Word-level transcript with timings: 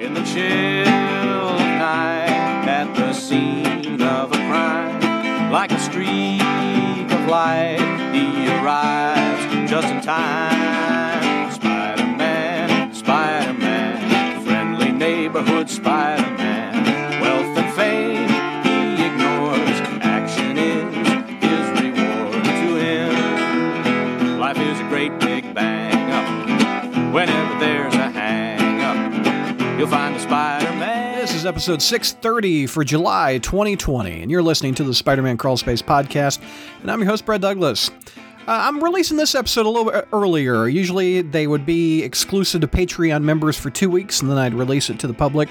in 0.00 0.12
the 0.12 0.22
chill 0.22 0.88
of 0.88 1.60
night 1.60 2.68
at 2.68 2.94
the 2.94 3.12
scene 3.12 4.02
of 4.02 4.30
a 4.30 4.36
crime. 4.36 5.50
Like 5.50 5.72
a 5.72 5.78
streak 5.78 7.10
of 7.10 7.26
light, 7.26 7.78
he 8.12 8.48
arrives 8.48 9.70
just 9.70 9.88
in 9.88 10.00
time. 10.02 11.52
Spider 11.52 12.06
Man, 12.16 12.94
Spider 12.94 13.58
Man, 13.58 14.44
friendly 14.44 14.92
neighborhood 14.92 15.70
Spider 15.70 16.25
is 31.46 31.48
episode 31.48 31.80
630 31.80 32.66
for 32.66 32.82
July 32.82 33.38
2020, 33.38 34.22
and 34.22 34.30
you're 34.30 34.42
listening 34.42 34.74
to 34.74 34.82
the 34.82 34.92
Spider 34.92 35.22
Man 35.22 35.36
Crawl 35.36 35.56
Space 35.56 35.80
podcast, 35.80 36.40
and 36.80 36.90
I'm 36.90 36.98
your 36.98 37.08
host, 37.08 37.24
Brad 37.24 37.40
Douglas. 37.40 37.88
Uh, 37.88 38.46
I'm 38.48 38.82
releasing 38.82 39.16
this 39.16 39.34
episode 39.36 39.64
a 39.64 39.68
little 39.68 39.92
bit 39.92 40.08
earlier. 40.12 40.66
Usually 40.66 41.22
they 41.22 41.46
would 41.46 41.64
be 41.64 42.02
exclusive 42.02 42.62
to 42.62 42.66
Patreon 42.66 43.22
members 43.22 43.56
for 43.56 43.70
two 43.70 43.88
weeks, 43.88 44.20
and 44.20 44.30
then 44.30 44.38
I'd 44.38 44.54
release 44.54 44.90
it 44.90 44.98
to 45.00 45.06
the 45.06 45.14
public. 45.14 45.48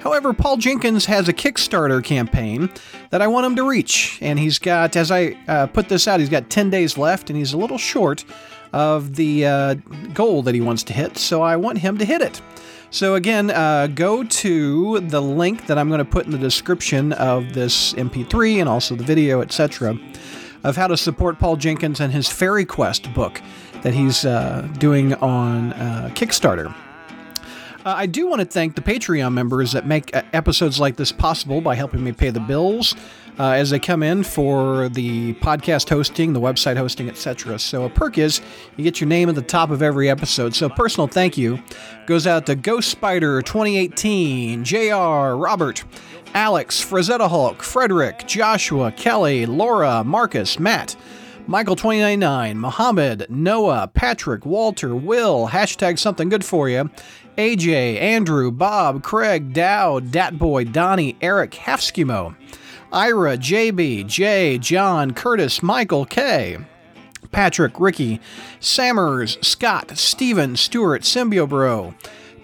However, 0.00 0.34
Paul 0.34 0.58
Jenkins 0.58 1.06
has 1.06 1.28
a 1.28 1.32
Kickstarter 1.32 2.04
campaign 2.04 2.68
that 3.08 3.22
I 3.22 3.26
want 3.26 3.46
him 3.46 3.56
to 3.56 3.66
reach, 3.66 4.18
and 4.20 4.38
he's 4.38 4.58
got, 4.58 4.94
as 4.94 5.10
I 5.10 5.38
uh, 5.48 5.68
put 5.68 5.88
this 5.88 6.06
out, 6.06 6.20
he's 6.20 6.28
got 6.28 6.50
10 6.50 6.68
days 6.68 6.98
left, 6.98 7.30
and 7.30 7.38
he's 7.38 7.54
a 7.54 7.58
little 7.58 7.78
short 7.78 8.24
of 8.74 9.16
the 9.16 9.46
uh, 9.46 9.74
goal 10.12 10.42
that 10.42 10.54
he 10.54 10.60
wants 10.60 10.82
to 10.84 10.92
hit, 10.92 11.16
so 11.16 11.40
I 11.40 11.56
want 11.56 11.78
him 11.78 11.96
to 11.98 12.04
hit 12.04 12.20
it. 12.20 12.42
So, 12.92 13.14
again, 13.14 13.50
uh, 13.50 13.86
go 13.86 14.24
to 14.24 14.98
the 14.98 15.22
link 15.22 15.66
that 15.68 15.78
I'm 15.78 15.88
going 15.88 15.98
to 15.98 16.04
put 16.04 16.26
in 16.26 16.32
the 16.32 16.38
description 16.38 17.12
of 17.12 17.52
this 17.52 17.92
MP3 17.92 18.58
and 18.58 18.68
also 18.68 18.96
the 18.96 19.04
video, 19.04 19.42
etc., 19.42 19.96
of 20.64 20.76
how 20.76 20.88
to 20.88 20.96
support 20.96 21.38
Paul 21.38 21.56
Jenkins 21.56 22.00
and 22.00 22.12
his 22.12 22.28
Fairy 22.28 22.64
Quest 22.64 23.14
book 23.14 23.40
that 23.82 23.94
he's 23.94 24.24
uh, 24.24 24.68
doing 24.78 25.14
on 25.14 25.72
uh, 25.74 26.10
Kickstarter. 26.14 26.74
Uh, 27.86 27.94
I 27.96 28.06
do 28.06 28.26
want 28.26 28.40
to 28.40 28.44
thank 28.44 28.74
the 28.74 28.82
Patreon 28.82 29.32
members 29.32 29.70
that 29.72 29.86
make 29.86 30.14
uh, 30.14 30.22
episodes 30.32 30.80
like 30.80 30.96
this 30.96 31.12
possible 31.12 31.60
by 31.60 31.76
helping 31.76 32.02
me 32.02 32.10
pay 32.10 32.30
the 32.30 32.40
bills 32.40 32.96
uh, 33.38 33.50
as 33.52 33.70
they 33.70 33.78
come 33.78 34.02
in 34.02 34.22
for 34.22 34.88
the 34.88 35.34
podcast 35.34 35.88
hosting, 35.88 36.32
the 36.32 36.40
website 36.40 36.76
hosting, 36.76 37.08
etc. 37.08 37.58
So 37.58 37.84
a 37.84 37.90
perk 37.90 38.18
is 38.18 38.40
you 38.76 38.84
get 38.84 39.00
your 39.00 39.08
name 39.08 39.28
at 39.28 39.34
the 39.34 39.42
top 39.42 39.70
of 39.70 39.82
every 39.82 40.10
episode. 40.10 40.54
So 40.54 40.68
personal 40.68 41.06
thank 41.06 41.38
you 41.38 41.62
goes 42.06 42.26
out 42.26 42.46
to 42.46 42.54
Ghost 42.54 42.88
Spider 42.90 43.40
2018, 43.42 44.64
JR, 44.64 45.34
Robert, 45.36 45.84
Alex, 46.34 46.84
Frazetta 46.84 47.28
Hulk, 47.28 47.62
Frederick, 47.62 48.26
Joshua, 48.26 48.92
Kelly, 48.92 49.46
Laura, 49.46 50.04
Marcus, 50.04 50.58
Matt. 50.58 50.96
Michael 51.46 51.74
299, 51.74 52.58
Mohammed, 52.58 53.26
Noah, 53.28 53.90
Patrick, 53.92 54.46
Walter, 54.46 54.94
Will, 54.94 55.48
hashtag 55.48 55.98
something 55.98 56.28
good 56.28 56.44
for 56.44 56.68
you, 56.68 56.88
AJ, 57.36 57.98
Andrew, 58.00 58.52
Bob, 58.52 59.02
Craig, 59.02 59.52
Dowd, 59.52 60.12
Datboy, 60.12 60.70
Donnie, 60.70 61.16
Eric, 61.20 61.52
Halfskimo, 61.52 62.36
Ira, 62.92 63.36
JB, 63.36 64.06
Jay, 64.06 64.58
John, 64.58 65.12
Curtis, 65.12 65.62
Michael, 65.62 66.04
K. 66.04 66.58
Patrick, 67.30 67.78
Ricky, 67.78 68.20
Sammers, 68.58 69.38
Scott, 69.40 69.96
Steven, 69.96 70.56
Stewart, 70.56 71.02
Symbiobro, 71.02 71.94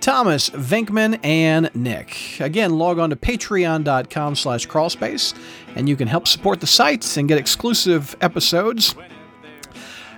Thomas, 0.01 0.51
Vinkman, 0.51 1.19
and 1.25 1.71
Nick. 1.75 2.39
Again, 2.39 2.79
log 2.79 2.99
on 2.99 3.11
to 3.11 3.17
patreon.com 3.17 4.37
slash 4.37 4.69
crawlspace, 4.69 5.35
and 5.75 5.89
you 5.89 5.97
can 5.97 6.07
help 6.07 6.29
support 6.29 6.61
the 6.61 6.67
site 6.67 7.17
and 7.17 7.27
get 7.27 7.39
exclusive 7.39 8.15
episodes 8.21 8.95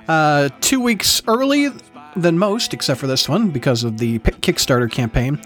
uh, 0.08 0.50
two 0.60 0.80
weeks 0.80 1.22
early 1.26 1.70
than 2.16 2.38
most, 2.38 2.74
except 2.74 3.00
for 3.00 3.06
this 3.06 3.28
one 3.28 3.50
because 3.50 3.84
of 3.84 3.98
the 3.98 4.18
Kickstarter 4.18 4.90
campaign. 4.90 5.40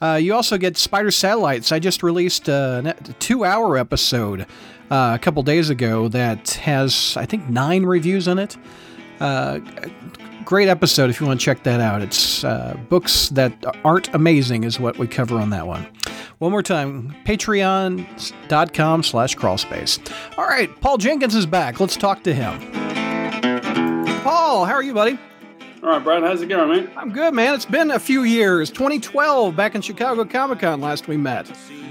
Uh, 0.00 0.14
you 0.20 0.34
also 0.34 0.58
get 0.58 0.76
Spider 0.76 1.10
Satellites. 1.10 1.72
I 1.72 1.78
just 1.78 2.02
released 2.02 2.48
a 2.48 2.94
two 3.18 3.44
hour 3.44 3.76
episode 3.76 4.42
uh, 4.90 5.12
a 5.14 5.18
couple 5.18 5.42
days 5.42 5.70
ago 5.70 6.08
that 6.08 6.50
has, 6.50 7.16
I 7.16 7.26
think, 7.26 7.48
nine 7.48 7.84
reviews 7.84 8.28
in 8.28 8.38
it. 8.38 8.56
Uh, 9.20 9.58
great 10.44 10.68
episode 10.68 11.10
if 11.10 11.20
you 11.20 11.26
want 11.26 11.40
to 11.40 11.44
check 11.44 11.64
that 11.64 11.80
out. 11.80 12.00
It's 12.02 12.44
uh, 12.44 12.76
books 12.88 13.28
that 13.30 13.52
aren't 13.84 14.14
amazing, 14.14 14.64
is 14.64 14.78
what 14.78 14.96
we 14.98 15.06
cover 15.06 15.36
on 15.38 15.50
that 15.50 15.66
one. 15.66 15.86
One 16.38 16.52
more 16.52 16.62
time, 16.62 17.14
patreon.com 17.24 19.02
slash 19.02 19.36
crawlspace. 19.36 20.12
All 20.38 20.46
right, 20.46 20.70
Paul 20.80 20.96
Jenkins 20.98 21.34
is 21.34 21.46
back. 21.46 21.80
Let's 21.80 21.96
talk 21.96 22.22
to 22.22 22.32
him. 22.32 22.60
Paul, 24.22 24.64
how 24.64 24.74
are 24.74 24.82
you, 24.82 24.94
buddy? 24.94 25.18
All 25.82 25.90
right, 25.90 26.02
Brad, 26.02 26.22
how's 26.24 26.42
it 26.42 26.48
going, 26.48 26.68
man? 26.70 26.90
I'm 26.96 27.12
good, 27.12 27.34
man. 27.34 27.54
It's 27.54 27.64
been 27.64 27.92
a 27.92 28.00
few 28.00 28.24
years. 28.24 28.68
2012, 28.70 29.54
back 29.54 29.74
in 29.76 29.80
Chicago 29.82 30.24
Comic 30.24 30.58
Con 30.60 30.80
last 30.80 31.06
we 31.06 31.16
met. 31.16 31.48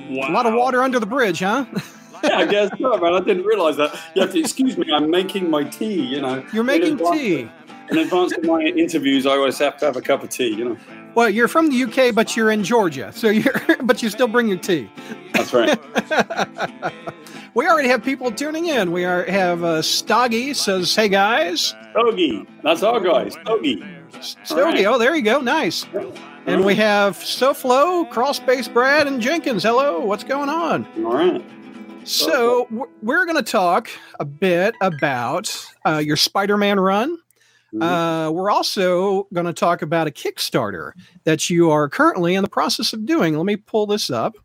Wow. 0.09 0.29
A 0.29 0.31
lot 0.33 0.45
of 0.45 0.53
water 0.53 0.83
under 0.83 0.99
the 0.99 1.05
bridge, 1.05 1.39
huh? 1.39 1.65
yeah, 2.23 2.39
I 2.39 2.45
guess 2.47 2.69
so, 2.77 2.97
man. 2.97 3.13
I 3.13 3.19
didn't 3.21 3.45
realize 3.45 3.77
that. 3.77 3.97
You 4.13 4.21
have 4.23 4.33
to 4.33 4.39
excuse 4.39 4.77
me. 4.77 4.91
I'm 4.93 5.09
making 5.09 5.49
my 5.49 5.63
tea. 5.63 6.01
You 6.01 6.19
know, 6.21 6.43
You're 6.51 6.61
In 6.61 6.65
making 6.67 6.93
advance- 6.93 7.17
tea. 7.17 7.49
In 7.89 7.97
advance 7.99 8.33
of 8.35 8.43
my 8.43 8.59
interviews, 8.61 9.25
I 9.25 9.31
always 9.31 9.57
have 9.59 9.77
to 9.77 9.85
have 9.85 9.95
a 9.95 10.01
cup 10.01 10.21
of 10.21 10.29
tea. 10.29 10.49
You 10.53 10.65
know, 10.65 10.77
Well, 11.17 11.31
you're 11.31 11.47
from 11.47 11.71
the 11.71 11.83
UK, 11.83 12.13
but 12.13 12.37
you're 12.37 12.51
in 12.51 12.63
Georgia, 12.63 13.11
so 13.11 13.29
you're 13.29 13.59
but 13.83 14.03
you 14.03 14.09
still 14.11 14.27
bring 14.27 14.47
your 14.47 14.59
tea. 14.59 14.87
that's 15.33 15.51
right. 15.51 15.79
We 17.55 17.65
already 17.67 17.89
have 17.89 18.03
people 18.03 18.31
tuning 18.31 18.67
in. 18.67 18.91
We 18.91 19.03
are 19.03 19.23
have 19.23 19.63
uh, 19.63 19.81
Stoggy 19.81 20.55
says, 20.55 20.95
"Hey 20.95 21.09
guys, 21.09 21.73
Stogie, 21.89 22.45
that's 22.61 22.83
our 22.83 22.99
guy. 22.99 23.29
Stogie. 23.29 23.83
Stogie. 24.43 24.61
right. 24.61 24.85
Oh, 24.85 24.99
there 24.99 25.15
you 25.15 25.23
go, 25.23 25.39
nice." 25.39 25.87
And 26.45 26.63
we 26.63 26.75
have 26.75 27.17
SoFlo, 27.17 28.07
Crawlspace 28.11 28.71
Brad, 28.71 29.07
and 29.07 29.19
Jenkins. 29.19 29.63
Hello, 29.63 30.01
what's 30.01 30.23
going 30.23 30.49
on? 30.49 30.85
All 31.03 31.15
right. 31.15 31.43
So 32.03 32.65
w- 32.65 32.91
we're 33.01 33.25
going 33.25 33.43
to 33.43 33.51
talk 33.51 33.89
a 34.19 34.25
bit 34.25 34.75
about 34.79 35.65
uh, 35.83 35.97
your 35.97 36.15
Spider-Man 36.15 36.79
run. 36.79 37.17
Mhm. 37.73 37.83
Uh, 37.83 38.31
we're 38.31 38.49
also 38.49 39.27
going 39.33 39.45
to 39.45 39.53
talk 39.53 39.81
about 39.81 40.07
a 40.07 40.11
Kickstarter 40.11 40.91
that 41.25 41.49
you 41.49 41.69
are 41.69 41.89
currently 41.89 42.35
in 42.35 42.43
the 42.43 42.49
process 42.49 42.93
of 42.93 43.05
doing. 43.05 43.35
Let 43.35 43.45
me 43.45 43.57
pull 43.57 43.85
this 43.85 44.09
up, 44.09 44.35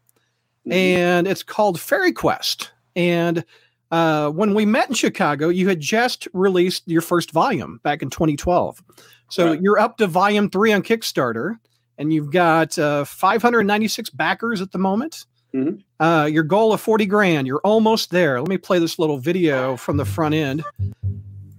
Mhm. 0.67 0.73
and 0.73 1.27
it's 1.29 1.43
called 1.43 1.81
Fairy 1.81 2.13
Quest. 2.13 2.73
And 2.97 3.45
uh, 3.93 4.31
when 4.31 4.55
we 4.55 4.65
met 4.67 4.89
in 4.89 4.95
Chicago, 4.95 5.49
you 5.51 5.69
had 5.69 5.79
just 5.79 6.27
released 6.33 6.83
your 6.87 7.03
first 7.03 7.31
volume 7.31 7.79
back 7.85 8.03
in 8.03 8.09
2012. 8.11 8.83
So 9.31 9.51
Right. 9.51 9.61
you're 9.63 9.79
up 9.79 9.99
to 9.99 10.07
volume 10.07 10.49
three 10.51 10.73
on 10.73 10.83
Kickstarter, 10.83 11.59
and 11.99 12.13
you've 12.13 12.31
got 12.33 12.79
uh, 12.79 13.05
596 13.05 14.09
backers 14.11 14.61
at 14.61 14.73
the 14.73 14.79
moment. 14.79 15.27
Mhm. 15.55 15.83
Uh, 16.01 16.27
your 16.33 16.43
goal 16.43 16.73
of 16.73 16.81
40 16.81 17.05
grand, 17.07 17.47
you're 17.47 17.61
almost 17.65 18.11
there. 18.11 18.41
Let 18.41 18.49
me 18.49 18.57
play 18.57 18.79
this 18.79 18.99
little 18.99 19.19
video 19.19 19.77
from 19.77 19.99
the 19.99 20.05
front 20.07 20.35
end, 20.35 20.65
uh, 20.83 21.03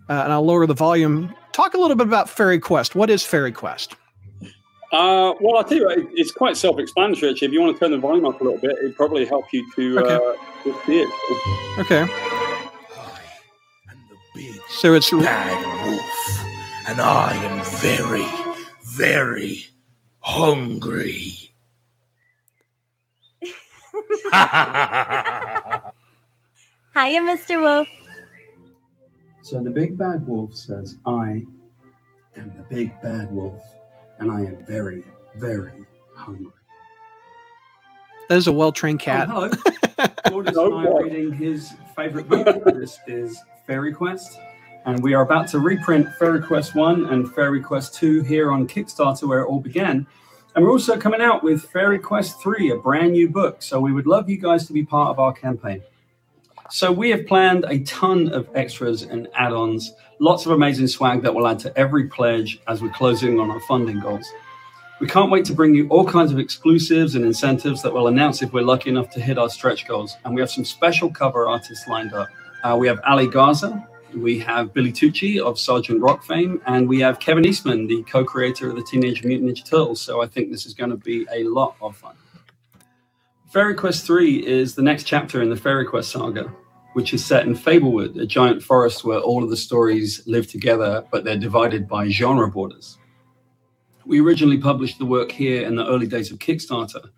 and 0.10 0.34
I'll 0.34 0.44
lower 0.46 0.66
the 0.66 0.74
volume. 0.74 1.34
Talk 1.54 1.74
a 1.76 1.78
little 1.78 1.96
bit 1.96 2.08
about 2.08 2.30
Fairy 2.30 2.60
Quest. 2.60 2.96
What 2.96 3.10
is 3.10 3.24
Fairy 3.24 3.52
Quest? 3.52 3.96
Uh, 4.92 5.34
well, 5.40 5.58
I'll 5.58 5.64
tell 5.64 5.78
you 5.78 5.86
what, 5.86 5.98
it- 5.98 6.08
it's 6.14 6.32
quite 6.32 6.56
self-explanatory. 6.58 7.32
Actually, 7.32 7.48
if 7.48 7.54
you 7.54 7.62
want 7.62 7.76
to 7.76 7.80
turn 7.80 7.92
the 7.92 7.98
volume 7.98 8.26
up 8.26 8.40
a 8.42 8.44
little 8.44 8.60
bit, 8.60 8.72
it'd 8.80 8.96
probably 8.96 9.26
help 9.26 9.46
you 9.52 9.68
to 9.76 10.00
Okay. 10.00 10.16
uh, 10.16 10.34
to 10.64 10.76
see 10.86 11.02
it. 11.02 11.10
Okay, 11.80 12.02
and 12.02 12.10
the 14.10 14.16
big 14.36 14.62
so 14.70 14.94
it's 14.94 15.10
bad 15.12 15.86
wolf, 15.88 16.46
and 16.88 17.02
I 17.02 17.34
am 17.34 17.64
very, 17.82 18.26
very 18.84 19.66
hungry. 20.20 21.52
Hiya, 26.96 27.22
Mr. 27.22 27.60
Wolf. 27.62 27.88
So 29.44 29.62
the 29.62 29.70
big 29.70 29.98
bad 29.98 30.26
wolf 30.26 30.56
says, 30.56 31.00
I 31.06 31.44
am 32.38 32.54
the 32.56 32.66
big 32.70 32.94
bad 33.02 33.30
wolf, 33.30 33.62
and 34.20 34.32
I 34.32 34.40
am 34.40 34.66
very, 34.66 35.04
very 35.36 35.86
hungry. 36.16 36.48
that 38.30 38.38
is 38.38 38.48
a 38.48 38.54
well 38.54 38.72
trained 38.72 39.02
oh, 39.02 39.06
cat. 39.06 39.28
Oh, 39.30 39.50
hello. 39.50 40.08
Gordon's 40.30 40.58
Oh, 40.58 40.78
and 40.78 40.88
I 40.88 40.90
boy. 40.90 40.98
are 40.98 41.04
reading 41.04 41.34
his 41.34 41.74
favourite 41.94 42.30
book. 42.30 42.64
this 42.74 42.98
is 43.06 43.38
Fairy 43.68 43.92
Quest. 43.94 44.40
And 44.86 45.04
we 45.04 45.14
are 45.14 45.24
about 45.24 45.50
to 45.50 45.60
reprint 45.60 46.08
Fairy 46.16 46.42
Quest 46.42 46.74
1 46.74 47.08
and 47.08 47.30
Fairy 47.36 47.62
Quest 47.62 47.96
2 47.96 48.22
here 48.24 48.50
on 48.50 48.66
Kickstarter, 48.66 49.28
where 49.28 49.42
it 49.42 49.48
all 49.48 49.60
began. 49.60 50.08
And 50.56 50.64
we're 50.64 50.72
also 50.72 50.98
coming 50.98 51.22
out 51.22 51.44
with 51.44 51.64
Fairy 51.64 52.00
Quest 52.00 52.42
3, 52.42 52.72
a 52.72 52.78
brand 52.78 53.12
new 53.12 53.28
book. 53.28 53.62
So 53.62 53.82
we 53.82 53.92
would 53.92 54.08
love 54.08 54.30
you 54.30 54.38
guys 54.38 54.68
to 54.68 54.74
be 54.74 54.86
part 54.86 55.10
of 55.10 55.20
our 55.20 55.34
campaign. 55.34 55.82
So 56.70 56.92
we 56.92 57.10
have 57.12 57.28
planned 57.28 57.66
a 57.68 57.80
ton 57.80 58.32
of 58.34 58.48
extras 58.56 59.04
and 59.04 59.28
add-ons, 59.36 59.94
lots 60.20 60.46
of 60.46 60.54
amazing 60.54 60.88
swag 60.88 61.22
that 61.22 61.34
will 61.34 61.48
add 61.48 61.60
to 61.60 61.78
every 61.78 62.08
pledge 62.08 62.60
as 62.68 62.82
we're 62.82 62.92
closing 62.92 63.40
on 63.40 63.52
our 63.52 63.60
funding 63.62 64.00
goals. 64.00 64.26
We 65.00 65.08
can't 65.08 65.30
wait 65.30 65.46
to 65.46 65.54
bring 65.54 65.76
you 65.76 65.88
all 65.90 66.06
kinds 66.06 66.32
of 66.32 66.40
exclusives 66.40 67.16
and 67.16 67.26
incentives 67.26 67.82
that 67.82 67.94
we'll 67.94 68.08
announce 68.08 68.42
if 68.42 68.54
we're 68.54 68.64
lucky 68.64 68.90
enough 68.90 69.10
to 69.12 69.20
hit 69.20 69.38
our 69.38 69.50
stretch 69.50 69.88
goals. 69.88 70.18
And 70.24 70.34
we 70.34 70.42
have 70.42 70.50
some 70.50 70.66
special 70.66 71.10
cover 71.10 71.48
artists 71.48 71.88
lined 71.88 72.14
up. 72.14 72.30
Uh, 72.64 72.78
we 72.80 72.88
have 72.88 73.00
Ale 73.08 73.28
Garza, 73.28 73.86
we 74.16 74.40
have 74.40 74.74
Billy 74.74 74.92
Tucci 74.92 75.40
of 75.40 75.60
Sergeant 75.60 76.00
Rock 76.02 76.24
fame, 76.24 76.62
and 76.66 76.88
we 76.88 77.00
have 77.02 77.20
Kevin 77.20 77.46
Eastman, 77.46 77.88
the 77.88 78.04
co 78.04 78.24
creator 78.24 78.70
of 78.70 78.76
the 78.76 78.84
Teenage 78.84 79.24
Mutant 79.24 79.52
Ninja 79.52 79.66
Turtles. 79.66 80.02
So 80.02 80.22
I 80.22 80.28
think 80.28 80.52
this 80.52 80.66
is 80.66 80.74
going 80.74 80.92
to 80.92 80.98
be 80.98 81.28
a 81.32 81.44
lot 81.44 81.76
of 81.82 81.96
fun. 81.98 82.16
Fairy 83.54 83.76
Quest 83.76 84.08
3 84.08 84.48
is 84.48 84.74
the 84.74 84.82
next 84.82 85.04
chapter 85.04 85.44
in 85.44 85.52
the 85.52 85.56
Fairy 85.56 85.86
Quest 85.86 86.10
saga, 86.10 86.52
which 86.94 87.14
is 87.14 87.24
set 87.24 87.46
in 87.46 87.54
Fablewood, 87.54 88.20
a 88.20 88.26
giant 88.26 88.64
forest 88.64 89.04
where 89.04 89.20
all 89.20 89.44
of 89.44 89.52
the 89.52 89.58
stories 89.58 90.24
live 90.26 90.48
together, 90.48 91.06
but 91.12 91.24
they're 91.24 91.38
divided 91.38 91.88
by 91.88 92.10
genre 92.10 92.50
borders. 92.50 92.98
We 94.08 94.22
originally 94.22 94.58
published 94.58 94.98
the 94.98 95.06
work 95.06 95.32
here 95.32 95.68
in 95.68 95.76
the 95.76 95.86
early 95.86 96.08
days 96.08 96.32
of 96.32 96.40
Kickstarter. 96.40 97.12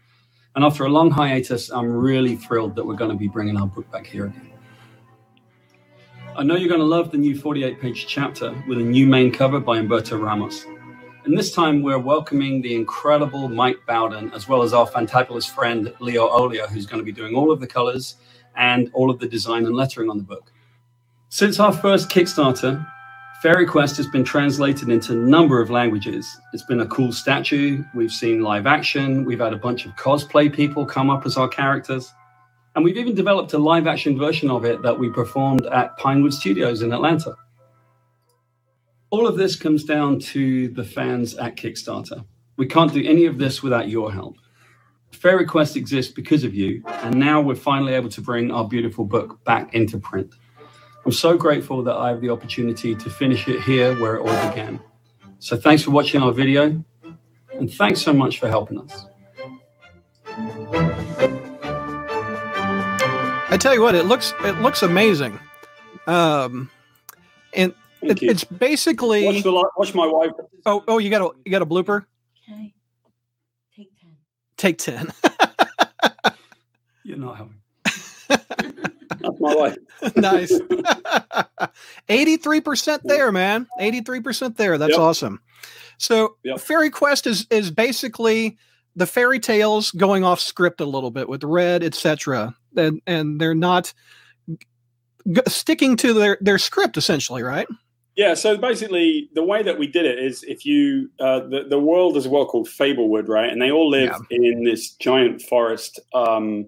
And 0.57 0.65
after 0.65 0.83
a 0.83 0.89
long 0.89 1.09
hiatus, 1.09 1.69
I'm 1.69 1.89
really 1.89 2.35
thrilled 2.35 2.75
that 2.75 2.85
we're 2.85 2.95
going 2.95 3.11
to 3.11 3.17
be 3.17 3.29
bringing 3.29 3.55
our 3.55 3.67
book 3.67 3.89
back 3.89 4.05
here 4.05 4.25
again. 4.25 4.51
I 6.35 6.43
know 6.43 6.57
you're 6.57 6.67
going 6.67 6.81
to 6.81 6.85
love 6.85 7.11
the 7.11 7.17
new 7.17 7.39
48 7.39 7.79
page 7.79 8.07
chapter 8.07 8.53
with 8.67 8.77
a 8.77 8.83
new 8.83 9.07
main 9.07 9.31
cover 9.31 9.61
by 9.61 9.77
Humberto 9.77 10.21
Ramos. 10.21 10.65
And 11.25 11.36
this 11.36 11.51
time 11.51 11.81
we're 11.81 11.98
welcoming 11.98 12.62
the 12.62 12.75
incredible 12.75 13.50
Mike 13.50 13.80
Bowden, 13.88 14.31
as 14.33 14.48
well 14.48 14.62
as 14.62 14.74
our 14.74 14.86
fantabulous 14.86 15.50
friend 15.50 15.92
Leo 16.00 16.30
Olea, 16.30 16.68
who's 16.68 16.86
going 16.86 17.00
to 17.00 17.04
be 17.04 17.12
doing 17.12 17.33
all 17.33 17.51
of 17.51 17.60
the 17.60 17.66
colors 17.66 18.18
and 18.56 18.92
all 18.94 19.10
of 19.10 19.18
the 19.18 19.27
design 19.27 19.66
and 19.66 19.75
lettering 19.75 20.07
on 20.07 20.18
the 20.18 20.24
book. 20.24 20.51
Since 21.30 21.60
our 21.60 21.74
first 21.74 22.12
Kickstarter, 22.12 22.86
Fairy 23.42 23.66
Quest 23.66 23.98
has 23.98 24.06
been 24.06 24.24
translated 24.24 24.89
into 24.89 25.13
a 25.13 25.16
number 25.16 25.60
of 25.60 25.72
languages. 25.72 26.27
It's 26.54 26.66
been 26.66 26.81
a 26.81 26.88
cool 26.88 27.12
statue. 27.12 27.83
We've 27.95 28.12
seen 28.12 28.44
live 28.44 28.68
action. 28.68 29.25
We've 29.25 29.39
had 29.39 29.51
a 29.51 29.57
bunch 29.57 29.88
of 29.88 29.95
cosplay 29.95 30.54
people 30.54 30.86
come 30.86 31.10
up 31.10 31.25
as 31.25 31.38
our 31.38 31.48
characters. 31.48 32.13
And 32.75 32.86
we've 32.86 32.98
even 32.98 33.16
developed 33.16 33.51
a 33.54 33.57
live 33.57 33.88
action 33.88 34.16
version 34.16 34.51
of 34.51 34.63
it 34.63 34.83
that 34.83 35.00
we 35.00 35.10
performed 35.10 35.66
at 35.66 35.98
Pinewood 35.98 36.36
Studios 36.36 36.83
in 36.83 36.94
Atlanta. 36.94 37.36
All 39.15 39.27
of 39.27 39.38
this 39.38 39.56
comes 39.56 39.85
down 39.85 40.19
to 40.35 40.67
the 40.67 40.83
fans 40.83 41.35
at 41.35 41.56
Kickstarter. 41.56 42.25
We 42.57 42.65
can't 42.65 42.91
do 42.91 43.01
any 43.01 43.27
of 43.27 43.38
this 43.38 43.63
without 43.63 43.88
your 43.88 44.12
help. 44.12 44.35
Fair 45.13 45.45
Quest 45.45 45.77
exists 45.77 46.12
because 46.12 46.44
of 46.44 46.53
you, 46.53 46.83
and 46.85 47.15
now 47.15 47.39
we're 47.39 47.56
finally 47.56 47.94
able 47.94 48.09
to 48.09 48.19
bring 48.19 48.51
our 48.51 48.67
beautiful 48.67 49.06
book 49.06 49.41
back 49.45 49.73
into 49.73 49.97
print. 49.97 50.35
I'm 51.06 51.13
so 51.13 51.38
grateful 51.38 51.81
that 51.83 51.95
I 51.95 52.09
have 52.09 52.19
the 52.19 52.29
opportunity 52.29 52.94
to 52.94 53.09
finish 53.09 53.47
it 53.47 53.62
here 53.62 53.97
where 54.01 54.15
it 54.15 54.19
all 54.19 54.50
began. 54.50 54.81
So 55.39 55.56
thanks 55.56 55.81
for 55.81 55.91
watching 55.91 56.21
our 56.21 56.33
video, 56.33 56.83
and 57.53 57.73
thanks 57.73 58.01
so 58.01 58.11
much 58.11 58.38
for 58.38 58.50
helping 58.50 58.81
us. 58.81 59.06
I 63.47 63.57
tell 63.57 63.73
you 63.73 63.81
what, 63.81 63.95
it 63.95 64.07
looks 64.07 64.33
it 64.41 64.59
looks 64.59 64.83
amazing. 64.83 65.39
Um, 66.06 66.69
and 67.53 67.73
Thank 68.07 68.18
it, 68.22 68.22
you. 68.25 68.31
it's 68.31 68.44
basically 68.44 69.25
Watch, 69.25 69.44
the, 69.44 69.52
watch 69.78 69.94
my 69.94 70.07
wife. 70.07 70.31
oh 70.66 70.84
oh 70.88 70.98
you 70.98 71.10
got 71.10 71.22
a 71.22 71.30
you 71.46 71.52
got 71.52 71.62
a 71.62 71.66
blooper. 71.66 72.06
Okay. 72.50 72.74
Take 73.75 73.90
10. 74.00 74.10
Take 74.57 74.78
ten. 74.78 75.12
You're 77.04 77.18
not 77.18 77.38
having. 77.38 77.56
That's 78.28 79.40
my 79.40 79.56
wife. 79.56 79.78
nice. 80.16 80.60
Eighty-three 82.10 82.62
percent 82.62 83.02
there, 83.06 83.31
man. 83.31 83.68
Eighty-three 83.80 84.22
percent 84.22 84.57
there. 84.57 84.78
That's 84.78 84.92
Yep. 84.92 85.00
awesome. 85.00 85.42
So, 85.98 86.36
Yep. 86.44 86.60
Fairy 86.60 86.90
Quest 86.90 87.28
is 87.28 87.48
is 87.50 87.72
basically 87.72 88.57
the 88.96 89.06
fairy 89.06 89.40
tales 89.40 89.92
going 89.92 90.24
off 90.24 90.40
script 90.40 90.80
a 90.81 90.86
little 90.86 91.12
bit 91.12 91.28
with 91.30 91.44
red, 91.44 91.84
etc. 91.84 92.56
And 92.78 93.02
and 93.07 93.40
they're 93.40 93.56
not 93.56 93.94
g- 94.50 95.42
sticking 95.48 95.96
to 95.98 96.13
their 96.13 96.38
their 96.42 96.57
script 96.57 96.98
essentially, 96.98 97.44
right? 97.44 97.68
Yeah, 98.15 98.33
so 98.33 98.57
basically, 98.57 99.29
the 99.33 99.44
way 99.44 99.62
that 99.62 99.77
we 99.77 99.88
did 99.88 100.06
it 100.06 100.19
is 100.19 100.44
if 100.44 100.65
you, 100.65 101.09
uh, 101.19 101.41
the, 101.41 101.65
the 101.69 101.79
world 101.79 102.15
is 102.15 102.27
well 102.27 102.45
called 102.45 102.69
Fablewood, 102.69 103.27
right? 103.27 103.50
And 103.51 103.62
they 103.62 103.71
all 103.71 103.89
live 103.89 104.15
in 104.29 104.63
this 104.63 104.91
giant 104.91 105.41
forest 105.41 106.00
um, 106.13 106.67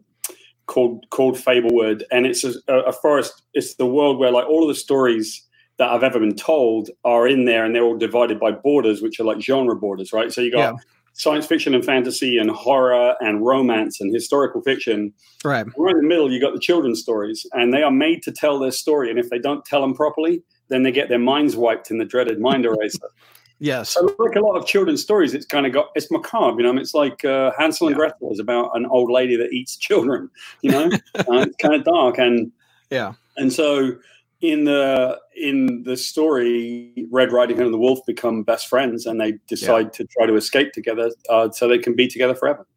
called 0.65 1.05
called 1.09 1.37
Fablewood. 1.37 2.03
And 2.11 2.25
it's 2.25 2.43
a, 2.43 2.53
a 2.67 2.91
forest, 2.91 3.43
it's 3.53 3.75
the 3.75 3.85
world 3.85 4.19
where 4.19 4.31
like 4.31 4.45
all 4.45 4.63
of 4.63 4.67
the 4.67 4.75
stories 4.75 5.41
that 5.77 5.89
I've 5.89 6.03
ever 6.03 6.19
been 6.19 6.35
told 6.35 6.89
are 7.05 7.27
in 7.27 7.45
there 7.45 7.63
and 7.63 7.73
they're 7.73 7.83
all 7.83 7.97
divided 7.97 8.39
by 8.39 8.51
borders, 8.51 9.01
which 9.01 9.19
are 9.19 9.23
like 9.23 9.39
genre 9.39 9.75
borders, 9.75 10.11
right? 10.11 10.33
So 10.33 10.41
you 10.41 10.51
got 10.51 10.73
Yeah. 10.73 10.79
science 11.13 11.45
fiction 11.45 11.73
and 11.73 11.85
fantasy 11.85 12.37
and 12.37 12.51
horror 12.51 13.15
and 13.21 13.45
romance 13.45 14.01
and 14.01 14.13
historical 14.13 14.61
fiction. 14.63 15.13
Right. 15.45 15.65
Right 15.77 15.95
in 15.95 16.01
the 16.01 16.07
middle, 16.07 16.29
you 16.29 16.41
got 16.41 16.53
the 16.53 16.59
children's 16.59 16.99
stories, 16.99 17.45
and 17.53 17.73
they 17.73 17.83
are 17.83 17.91
made 17.91 18.21
to 18.23 18.31
tell 18.31 18.59
their 18.59 18.71
story. 18.71 19.09
And 19.09 19.17
if 19.17 19.29
they 19.29 19.39
don't 19.39 19.63
tell 19.63 19.81
them 19.81 19.93
properly, 19.93 20.43
then 20.69 20.83
they 20.83 20.91
get 20.91 21.09
their 21.09 21.19
minds 21.19 21.55
wiped 21.55 21.91
in 21.91 21.97
the 21.97 22.05
dreaded 22.05 22.39
mind 22.39 22.65
eraser. 22.65 23.09
Yes. 23.59 23.89
so, 23.89 24.15
like 24.19 24.35
a 24.35 24.39
lot 24.39 24.55
of 24.55 24.67
children's 24.67 25.01
stories, 25.01 25.33
it's 25.33 25.45
kind 25.47 25.65
of 25.65 25.73
got 25.73 25.87
it's 25.95 26.11
macabre. 26.11 26.61
You 26.61 26.71
know, 26.71 26.79
it's 26.79 26.93
like 26.93 27.25
uh, 27.25 27.51
Hansel 27.57 27.87
and 27.87 27.95
Yeah. 27.95 28.01
Gretel 28.01 28.31
is 28.31 28.39
about 28.39 28.69
an 28.75 28.85
old 28.85 29.09
lady 29.09 29.35
that 29.35 29.51
eats 29.51 29.75
children. 29.77 30.29
You 30.61 30.71
know, 30.71 30.91
uh, 31.15 31.39
it's 31.41 31.55
kind 31.57 31.73
of 31.73 31.83
dark, 31.83 32.19
and 32.19 32.51
Yeah. 32.91 33.13
and 33.35 33.51
so 33.51 33.93
in 34.41 34.65
the 34.65 35.19
in 35.35 35.81
the 35.83 35.97
story, 35.97 37.07
Red 37.09 37.31
Riding 37.31 37.57
Hood 37.57 37.65
and 37.65 37.73
the 37.73 37.79
Wolf 37.79 37.99
become 38.05 38.43
best 38.43 38.67
friends, 38.67 39.07
and 39.07 39.19
they 39.19 39.33
decide 39.47 39.91
to 39.93 40.05
try 40.05 40.27
to 40.27 40.35
escape 40.35 40.71
together, 40.73 41.09
uh, 41.29 41.49
so 41.49 41.67
they 41.67 41.79
can 41.79 41.95
be 41.95 42.07
together 42.07 42.35
forever. 42.35 42.67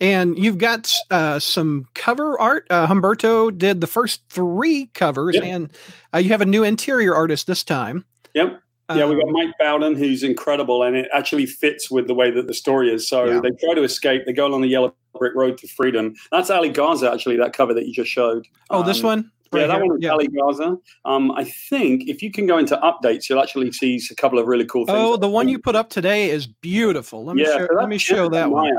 And 0.00 0.38
you've 0.38 0.58
got 0.58 0.94
uh, 1.10 1.38
some 1.40 1.86
cover 1.94 2.38
art. 2.40 2.66
Uh, 2.70 2.86
Humberto 2.86 3.56
did 3.56 3.80
the 3.80 3.86
first 3.88 4.22
three 4.30 4.86
covers, 4.94 5.34
Yep. 5.34 5.44
and 5.44 5.72
uh, 6.14 6.18
you 6.18 6.28
have 6.30 6.40
a 6.40 6.46
new 6.46 6.62
interior 6.62 7.14
artist 7.14 7.46
this 7.46 7.64
time. 7.64 8.04
Yep. 8.34 8.60
Yeah, 8.94 9.04
we've 9.04 9.18
got 9.18 9.26
Um, 9.26 9.32
Mike 9.34 9.50
Bowden, 9.60 9.96
who's 9.96 10.22
incredible, 10.22 10.82
and 10.82 10.96
it 10.96 11.08
actually 11.12 11.44
fits 11.44 11.90
with 11.90 12.06
the 12.06 12.14
way 12.14 12.30
that 12.30 12.46
the 12.46 12.54
story 12.54 12.90
is. 12.90 13.06
So 13.06 13.24
Yeah. 13.26 13.40
they 13.40 13.50
try 13.50 13.74
to 13.74 13.82
escape. 13.82 14.22
They 14.24 14.32
go 14.32 14.46
along 14.46 14.62
the 14.62 14.68
yellow 14.68 14.94
brick 15.18 15.34
road 15.34 15.58
to 15.58 15.68
freedom. 15.68 16.14
That's 16.30 16.48
Ale 16.48 16.70
Garza, 16.70 17.12
actually, 17.12 17.36
that 17.36 17.52
cover 17.52 17.74
that 17.74 17.86
you 17.86 17.92
just 17.92 18.10
showed. 18.10 18.46
Oh, 18.70 18.82
this 18.82 19.00
Um, 19.00 19.04
one. 19.06 19.30
yeah, 19.52 19.60
Right 19.60 19.66
that 19.66 19.76
here? 19.82 19.86
one 19.86 19.98
is 19.98 20.04
Ale 20.08 20.26
Garza. 20.28 20.76
Um, 21.04 21.32
I 21.32 21.44
think 21.44 22.08
if 22.08 22.22
you 22.22 22.30
can 22.30 22.46
go 22.46 22.56
into 22.56 22.76
updates, 22.76 23.28
you'll 23.28 23.40
actually 23.42 23.72
see 23.72 24.00
a 24.10 24.14
couple 24.14 24.38
of 24.38 24.46
really 24.46 24.64
cool 24.64 24.86
things. 24.86 24.96
Oh, 24.98 25.16
the 25.18 25.28
one 25.28 25.48
you 25.48 25.58
put 25.58 25.76
up 25.76 25.90
today 25.90 26.30
is 26.30 26.46
beautiful. 26.46 27.24
Let 27.26 27.36
me 27.36 27.42
yeah, 27.42 27.58
show, 27.58 27.66
so 27.66 27.74
let 27.74 27.88
me 27.90 27.98
show 27.98 28.28
that 28.30 28.50
one. 28.50 28.72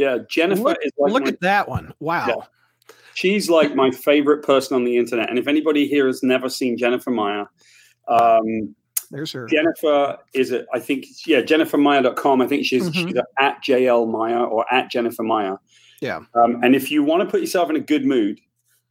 Maya. 0.00 0.16
Yeah, 0.18 0.24
Jennifer 0.28 0.62
Look, 0.62 0.78
is 0.82 0.92
like 0.98 1.12
look 1.12 1.22
my, 1.24 1.28
at 1.30 1.40
that 1.40 1.68
one. 1.68 1.92
Wow. 2.00 2.26
Yeah. 2.28 2.94
she's 3.14 3.50
like 3.50 3.74
my 3.74 3.90
favorite 3.90 4.42
person 4.44 4.74
on 4.76 4.84
the 4.84 4.96
internet. 4.96 5.28
And 5.28 5.38
if 5.38 5.46
anybody 5.48 5.86
here 5.86 6.06
has 6.06 6.22
never 6.22 6.48
seen 6.48 6.76
Jennifer 6.76 7.10
Meyer, 7.10 7.46
um, 8.08 8.74
There's 9.10 9.32
her. 9.32 9.46
Jennifer 9.46 10.18
is 10.34 10.52
it? 10.52 10.66
I 10.72 10.78
think 10.80 11.06
yeah, 11.26 11.42
JenniferMaya.com. 11.42 12.40
I 12.40 12.46
think 12.46 12.64
she's 12.64 12.88
Mhm. 12.88 12.94
she's 12.94 13.14
at 13.38 13.62
JL 13.62 14.06
Meyer 14.06 14.44
or 14.44 14.64
at 14.72 14.90
Jennifer 14.90 15.22
Meyer. 15.22 15.58
Yeah. 16.00 16.20
Um, 16.34 16.60
and 16.62 16.74
if 16.74 16.90
you 16.90 17.02
want 17.02 17.22
to 17.22 17.28
put 17.30 17.40
yourself 17.40 17.68
in 17.70 17.76
a 17.76 17.80
good 17.80 18.04
mood, 18.06 18.40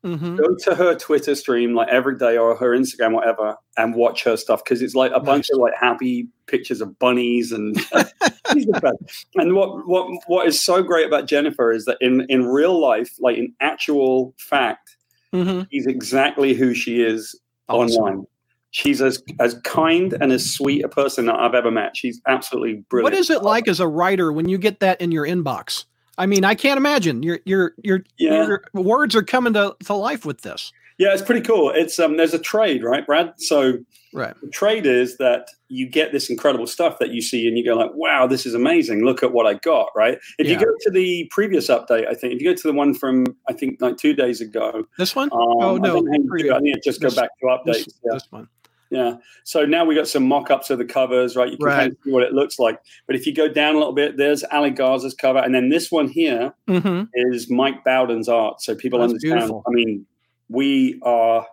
hmm 0.03 0.37
go 0.37 0.55
to 0.55 0.75
her 0.75 0.95
Twitter 0.95 1.35
stream 1.35 1.73
like 1.75 1.89
every 1.89 2.17
day 2.17 2.37
or 2.37 2.55
her 2.55 2.69
Instagram, 2.77 3.13
whatever, 3.13 3.55
and 3.77 3.95
watch 3.95 4.23
her 4.23 4.37
stuff 4.37 4.63
because 4.63 4.81
it's 4.81 4.95
like 4.95 5.11
a 5.13 5.19
bunch 5.19 5.49
of 5.51 5.59
like 5.59 5.73
happy 5.79 6.27
pictures 6.47 6.79
of 6.81 6.97
bunnies 6.99 7.51
and 7.51 7.77
she's 8.53 8.65
the 8.65 8.79
best. 8.81 9.25
And 9.35 9.55
what 9.55 9.87
what 9.87 10.07
what 10.27 10.47
is 10.47 10.63
so 10.63 10.81
great 10.81 11.05
about 11.05 11.27
Jennifer 11.27 11.71
is 11.71 11.85
that 11.85 11.97
in 11.99 12.25
in 12.29 12.45
real 12.45 12.79
life, 12.79 13.09
like 13.19 13.37
in 13.37 13.53
actual 13.59 14.33
fact, 14.37 14.95
hmm 15.33 15.61
she's 15.71 15.85
exactly 15.87 16.53
who 16.53 16.73
she 16.73 17.01
is 17.01 17.39
Awesome. 17.67 18.01
online. 18.01 18.25
She's 18.71 19.01
as 19.01 19.21
as 19.39 19.55
kind 19.63 20.13
and 20.13 20.31
as 20.31 20.53
sweet 20.53 20.83
a 20.85 20.89
person 20.89 21.25
that 21.25 21.35
I've 21.35 21.55
ever 21.55 21.71
met. 21.71 21.97
She's 21.97 22.21
absolutely 22.27 22.83
brilliant. 22.89 23.13
What 23.13 23.19
is 23.19 23.29
it 23.29 23.41
like 23.43 23.67
as 23.67 23.79
a 23.79 23.87
writer 23.87 24.31
when 24.31 24.47
you 24.47 24.57
get 24.57 24.79
that 24.79 25.01
in 25.01 25.11
your 25.11 25.25
inbox? 25.25 25.85
I 26.19 26.25
mean, 26.27 26.43
I 26.45 26.53
can't 26.53 26.77
imagine. 26.77 27.23
Your 27.23 27.39
your 27.45 27.73
your 27.83 28.01
Yeah. 28.19 28.45
your 28.45 28.61
words 28.73 29.15
are 29.15 29.23
coming 29.23 29.53
to, 29.53 29.75
to 29.85 29.93
life 29.93 30.25
with 30.25 30.41
this. 30.41 30.71
Yeah, 30.99 31.13
it's 31.13 31.21
pretty 31.21 31.39
cool. 31.41 31.69
It's 31.73 31.97
um, 31.97 32.17
there's 32.17 32.33
a 32.33 32.39
trade, 32.39 32.83
right, 32.83 33.05
Brad? 33.05 33.33
So 33.37 33.77
Right. 34.11 34.33
the 34.41 34.49
trade 34.49 34.85
is 34.85 35.15
that 35.17 35.47
you 35.69 35.87
get 35.87 36.11
this 36.11 36.29
incredible 36.29 36.67
stuff 36.67 36.97
that 36.99 37.11
you 37.11 37.21
see, 37.21 37.47
and 37.47 37.57
you 37.57 37.63
go 37.63 37.75
like, 37.75 37.91
"Wow, 37.93 38.27
this 38.27 38.45
is 38.45 38.53
amazing! 38.53 39.05
Look 39.05 39.23
at 39.23 39.31
what 39.31 39.45
I 39.47 39.53
got!" 39.53 39.87
Right? 39.95 40.17
If 40.37 40.47
Yeah. 40.47 40.53
you 40.59 40.65
go 40.65 40.71
to 40.81 40.89
the 40.91 41.25
previous 41.31 41.67
update, 41.69 42.05
I 42.07 42.15
think 42.15 42.33
if 42.33 42.41
you 42.41 42.49
go 42.49 42.55
to 42.55 42.67
the 42.67 42.73
one 42.73 42.93
from 42.93 43.25
I 43.47 43.53
think 43.53 43.79
like 43.81 43.95
two 43.97 44.13
days 44.13 44.41
ago, 44.41 44.83
This 44.97 45.15
one? 45.15 45.29
um, 45.31 45.39
oh 45.39 45.75
I 45.77 45.79
no. 45.79 45.93
don't 46.01 46.09
think. 46.11 46.51
I 46.51 46.59
need 46.59 46.73
to 46.73 46.81
just 46.83 46.99
go 47.01 47.07
This- 47.07 47.15
back 47.15 47.29
to 47.39 47.45
updates. 47.45 47.85
This, 47.85 47.99
yeah. 48.03 48.13
this 48.13 48.27
one. 48.29 48.49
Yeah. 48.91 49.17
So 49.43 49.65
now 49.65 49.85
we 49.85 49.93
got 49.93 50.07
some 50.07 50.23
mock-ups 50.27 50.69
of 50.71 50.79
the 50.79 50.85
covers, 50.85 51.35
right? 51.35 51.51
You 51.51 51.57
can 51.57 51.67
kind 51.67 51.91
of 51.91 51.97
see 52.03 52.11
what 52.11 52.23
it 52.23 52.33
looks 52.33 52.57
like. 52.57 52.79
But 53.05 53.15
if 53.15 53.27
you 53.27 53.33
go 53.33 53.47
down 53.47 53.75
a 53.75 53.77
little 53.77 53.93
bit, 53.93 54.17
there's 54.17 54.43
Ale 54.51 54.71
Garza's 54.71 55.13
cover, 55.13 55.39
and 55.39 55.53
then 55.53 55.69
this 55.69 55.91
one 55.91 56.07
here 56.07 56.53
hmm 56.67 57.03
is 57.13 57.49
Mike 57.51 57.83
Bowden's 57.83 58.27
art. 58.27 58.61
So 58.61 58.73
people 58.75 58.99
That's 58.99 59.11
understand. 59.11 59.33
beautiful. 59.39 59.63
I 59.67 59.71
mean, 59.71 60.05
we 60.49 60.99
are 61.03 61.45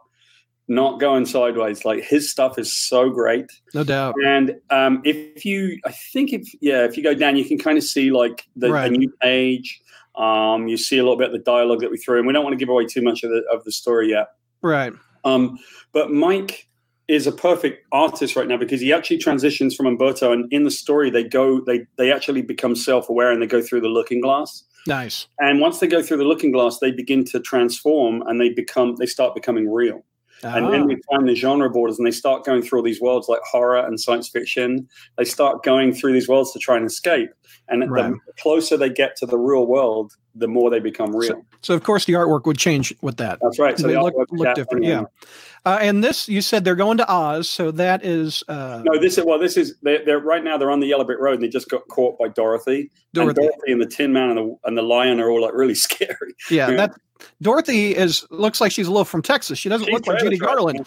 not 0.69 0.99
going 0.99 1.27
sideways. 1.27 1.85
Like 1.85 2.03
his 2.03 2.31
stuff 2.31 2.59
is 2.59 2.73
so 2.73 3.11
great. 3.11 3.47
No 3.75 3.85
doubt. 3.85 4.15
And 4.25 4.57
um, 4.71 5.03
if 5.05 5.45
you, 5.45 5.79
I 5.85 5.93
think 5.93 6.33
if 6.33 6.49
yeah, 6.63 6.85
if 6.85 6.97
you 6.97 7.03
go 7.03 7.15
down, 7.15 7.37
you 7.37 7.45
can 7.45 7.59
kind 7.59 7.77
of 7.79 7.85
see 7.85 8.11
like 8.11 8.45
the, 8.57 8.73
Right. 8.73 8.91
the 8.91 8.97
new 8.97 9.13
page. 9.21 9.81
Um, 10.17 10.67
you 10.69 10.79
see 10.79 10.97
a 10.97 11.03
little 11.03 11.19
bit 11.19 11.27
of 11.27 11.33
the 11.35 11.39
dialogue 11.41 11.81
that 11.81 11.91
we 11.91 11.99
threw, 11.99 12.17
and 12.17 12.27
we 12.27 12.33
don't 12.33 12.43
want 12.43 12.55
to 12.55 12.59
give 12.59 12.71
away 12.71 12.87
too 12.87 13.03
much 13.03 13.23
of 13.23 13.31
the 13.31 13.45
of 13.53 13.63
the 13.65 13.71
story 13.73 14.09
yet. 14.09 14.29
Right. 14.63 14.95
Um, 15.25 15.59
but 15.93 16.11
Mike 16.11 16.67
is 17.09 17.27
a 17.27 17.33
perfect 17.33 17.87
artist 17.93 18.35
right 18.35 18.49
now 18.49 18.57
because 18.57 18.81
he 18.81 18.93
actually 18.93 19.19
transitions 19.19 19.75
from 19.75 19.87
Humberto, 19.87 20.33
and 20.33 20.53
in 20.53 20.65
the 20.65 20.71
story 20.71 21.11
they 21.11 21.25
go 21.25 21.61
they 21.61 21.87
they 21.97 22.13
actually 22.13 22.43
become 22.43 22.75
self 22.75 23.09
aware 23.09 23.31
and 23.31 23.41
they 23.41 23.47
go 23.47 23.63
through 23.63 23.81
the 23.81 23.89
looking 23.89 24.21
glass. 24.21 24.65
Nice. 24.87 25.27
And 25.41 25.61
once 25.61 25.81
they 25.81 25.89
go 25.89 26.01
through 26.03 26.19
the 26.19 26.25
looking 26.25 26.53
glass, 26.53 26.79
they 26.79 26.93
begin 26.93 27.25
to 27.27 27.41
transform 27.41 28.23
and 28.23 28.41
they 28.41 28.51
become 28.51 28.97
they 28.97 29.07
start 29.07 29.35
becoming 29.35 29.71
real. 29.71 30.05
And 30.55 30.73
then 30.73 30.87
they 30.87 30.97
find 31.11 31.29
the 31.29 31.35
genre 31.35 31.69
borders 31.71 31.99
and 31.99 32.07
they 32.07 32.11
start 32.13 32.45
going 32.45 32.63
through 32.63 32.79
all 32.81 32.85
these 32.85 33.01
worlds 33.01 33.29
like 33.29 33.41
horror 33.51 33.79
and 33.79 33.99
science 33.99 34.29
fiction. 34.29 34.89
They 35.19 35.25
start 35.25 35.63
going 35.65 35.93
through 35.93 36.13
these 36.13 36.29
worlds 36.29 36.53
to 36.53 36.59
try 36.59 36.77
and 36.77 36.87
escape. 36.87 37.31
And 37.69 37.91
Right. 37.91 38.13
the 38.13 38.33
closer 38.41 38.77
they 38.77 38.91
get 38.91 39.17
to 39.17 39.27
the 39.27 39.39
real 39.39 39.67
world, 39.67 40.13
the 40.37 40.47
more 40.47 40.71
they 40.71 40.79
become 40.81 41.17
real. 41.17 41.43
so 41.63 41.75
of 41.75 41.83
course 41.83 42.05
the 42.05 42.13
artwork 42.13 42.45
would 42.45 42.59
change 42.59 42.95
with 43.01 43.17
that. 43.17 43.39
That's 43.43 43.59
right. 43.59 43.77
So 43.79 43.87
they 43.89 43.95
the 43.95 44.03
look, 44.03 44.15
look 44.31 44.55
different. 44.55 44.85
Yeah. 44.85 45.05
Uh, 45.65 45.79
and 45.81 46.05
this, 46.05 46.29
you 46.29 46.41
said 46.43 46.63
they're 46.65 46.77
going 46.77 46.97
to 46.99 47.11
Oz, 47.11 47.49
so 47.49 47.73
that 47.73 48.05
is 48.05 48.45
uh, 48.47 48.83
No, 48.85 49.01
this 49.01 49.19
is 49.19 49.25
well. 49.25 49.39
This 49.41 49.57
is 49.57 49.75
they're, 49.83 50.05
they're 50.05 50.21
right 50.21 50.45
now. 50.45 50.57
They're 50.57 50.71
on 50.71 50.79
the 50.79 50.87
Yellow 50.87 51.03
Brick 51.05 51.19
Road, 51.19 51.35
and 51.35 51.43
they 51.43 51.49
just 51.49 51.69
got 51.69 51.89
caught 51.89 52.17
by 52.21 52.29
Dorothy. 52.29 52.91
Dorothy. 53.15 53.29
And 53.41 53.51
Dorothy 53.51 53.73
and 53.73 53.81
the 53.83 53.87
Tin 53.87 54.13
Man 54.13 54.29
and 54.31 54.39
the 54.39 54.57
and 54.65 54.79
the 54.79 54.83
Lion 54.83 55.19
are 55.19 55.29
all 55.29 55.43
like 55.43 55.55
really 55.55 55.75
scary. 55.87 56.35
Yeah, 56.51 56.69
Yeah. 56.71 56.77
that 56.77 56.95
Dorothy 57.43 57.95
is 57.95 58.27
looks 58.31 58.61
like 58.61 58.73
she's 58.73 58.87
a 58.87 58.91
little 58.91 59.05
from 59.05 59.23
Texas. 59.23 59.59
She 59.59 59.69
doesn't 59.69 59.87
She's 59.87 59.95
look 59.95 60.07
like 60.07 60.19
Judy 60.21 60.39
Garland. 60.39 60.87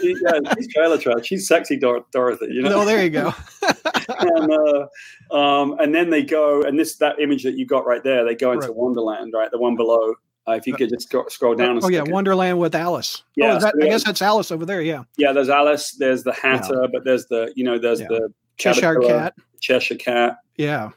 She, 0.00 0.16
yeah, 0.22 0.38
she's 0.56 0.72
trailer 0.72 0.98
trash. 0.98 1.26
She's 1.26 1.46
sexy 1.48 1.76
Dor- 1.76 2.04
Dorothy. 2.12 2.46
You 2.50 2.62
know. 2.62 2.70
No, 2.70 2.84
there 2.84 3.02
you 3.02 3.10
go. 3.10 3.32
and, 4.18 4.52
uh, 4.52 5.34
um, 5.36 5.76
and 5.78 5.94
then 5.94 6.10
they 6.10 6.22
go, 6.22 6.62
and 6.62 6.78
this 6.78 6.96
that 6.96 7.18
image 7.20 7.42
that 7.44 7.56
you 7.56 7.66
got 7.66 7.86
right 7.86 8.02
there, 8.02 8.24
they 8.24 8.34
go 8.34 8.52
into 8.52 8.68
Right. 8.68 8.76
Wonderland, 8.76 9.32
right? 9.34 9.50
The 9.50 9.58
one 9.58 9.76
below. 9.76 10.14
Uh, 10.48 10.52
if 10.52 10.66
you 10.66 10.74
could 10.74 10.88
just 10.88 11.14
scroll 11.28 11.54
down. 11.54 11.76
and 11.76 11.84
oh 11.84 11.88
yeah. 11.88 12.02
Wonderland 12.02 12.58
with 12.58 12.74
Alice. 12.74 13.22
Yeah, 13.36 13.52
oh, 13.52 13.56
is 13.58 13.62
that, 13.62 13.74
I 13.80 13.86
guess 13.86 14.04
that's 14.04 14.22
Alice 14.22 14.50
over 14.50 14.64
there. 14.64 14.80
Yeah, 14.80 15.04
yeah. 15.18 15.32
There's 15.32 15.50
Alice. 15.50 15.92
There's 15.92 16.24
the 16.24 16.32
Hatter, 16.32 16.88
but 16.92 17.04
there's 17.04 17.26
the 17.26 17.52
you 17.56 17.62
know 17.62 17.78
there's 17.78 18.00
Yeah. 18.00 18.08
the 18.08 18.32
Cheshire 18.56 18.98
Cat. 19.00 19.34
Cheshire 19.60 19.96
Cat. 19.96 20.38
Yeah, 20.56 20.90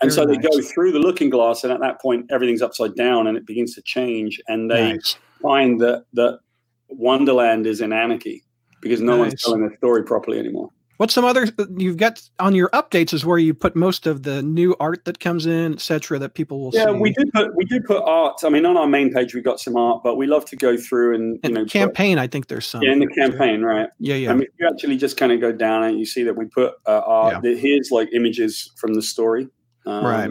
And 0.00 0.10
Very 0.10 0.12
so 0.12 0.26
they 0.26 0.36
nice. 0.36 0.46
go 0.48 0.62
through 0.62 0.92
the 0.92 0.98
looking 0.98 1.30
glass, 1.30 1.64
and 1.64 1.72
at 1.72 1.80
that 1.80 2.00
point, 2.00 2.26
everything's 2.30 2.62
upside 2.62 2.94
down, 2.94 3.26
and 3.26 3.36
it 3.36 3.46
begins 3.46 3.74
to 3.74 3.82
change. 3.82 4.40
And 4.48 4.70
they 4.70 4.92
nice. 4.92 5.16
find 5.42 5.80
that 5.80 6.04
that 6.14 6.40
Wonderland 6.88 7.66
is 7.66 7.80
in 7.80 7.92
anarchy 7.92 8.44
because 8.80 9.00
no 9.00 9.16
one's 9.16 9.42
telling 9.42 9.60
their 9.60 9.76
story 9.76 10.04
properly 10.04 10.38
anymore. 10.38 10.70
What's 10.98 11.12
some 11.12 11.26
other 11.26 11.46
you've 11.76 11.98
got 11.98 12.22
on 12.38 12.54
your 12.54 12.70
updates 12.70 13.12
is 13.12 13.24
where 13.24 13.36
you 13.36 13.52
put 13.52 13.76
most 13.76 14.06
of 14.06 14.22
the 14.22 14.42
new 14.42 14.74
art 14.80 15.04
that 15.04 15.20
comes 15.20 15.44
in, 15.44 15.74
etc. 15.74 16.18
That 16.18 16.32
people 16.32 16.58
will 16.60 16.70
Yeah, 16.72 16.86
see. 16.86 16.92
we 16.92 17.12
do 17.12 17.24
put 17.34 17.54
we 17.54 17.64
do 17.66 17.80
put 17.82 18.02
art. 18.02 18.38
I 18.44 18.48
mean, 18.48 18.64
on 18.64 18.78
our 18.78 18.86
main 18.86 19.12
page, 19.12 19.34
we 19.34 19.42
got 19.42 19.60
some 19.60 19.76
art, 19.76 20.02
but 20.02 20.16
we 20.16 20.26
love 20.26 20.46
to 20.46 20.56
go 20.56 20.76
through 20.78 21.14
and 21.14 21.34
you 21.34 21.40
And 21.44 21.54
know 21.54 21.62
put- 21.64 21.70
campaign, 21.72 22.18
I 22.18 22.26
think 22.26 22.46
there's 22.46 22.64
some. 22.66 22.82
yeah, 22.82 22.92
in 22.92 23.00
the 23.00 23.08
campaign, 23.08 23.60
right? 23.62 23.90
Yeah, 23.98 24.14
yeah. 24.14 24.30
I 24.30 24.34
mean, 24.34 24.44
if 24.44 24.48
you 24.58 24.66
actually 24.68 24.96
just 24.96 25.18
kind 25.18 25.32
of 25.32 25.40
go 25.40 25.52
down 25.52 25.82
and 25.84 25.98
you 25.98 26.06
see 26.06 26.22
that 26.22 26.34
we 26.34 26.46
put 26.46 26.74
uh, 26.86 27.02
art. 27.04 27.42
that 27.42 27.58
Here's 27.58 27.90
like 27.90 28.08
images 28.14 28.72
from 28.76 28.94
the 28.94 29.02
story. 29.02 29.48
Um, 29.84 30.04
Right. 30.04 30.30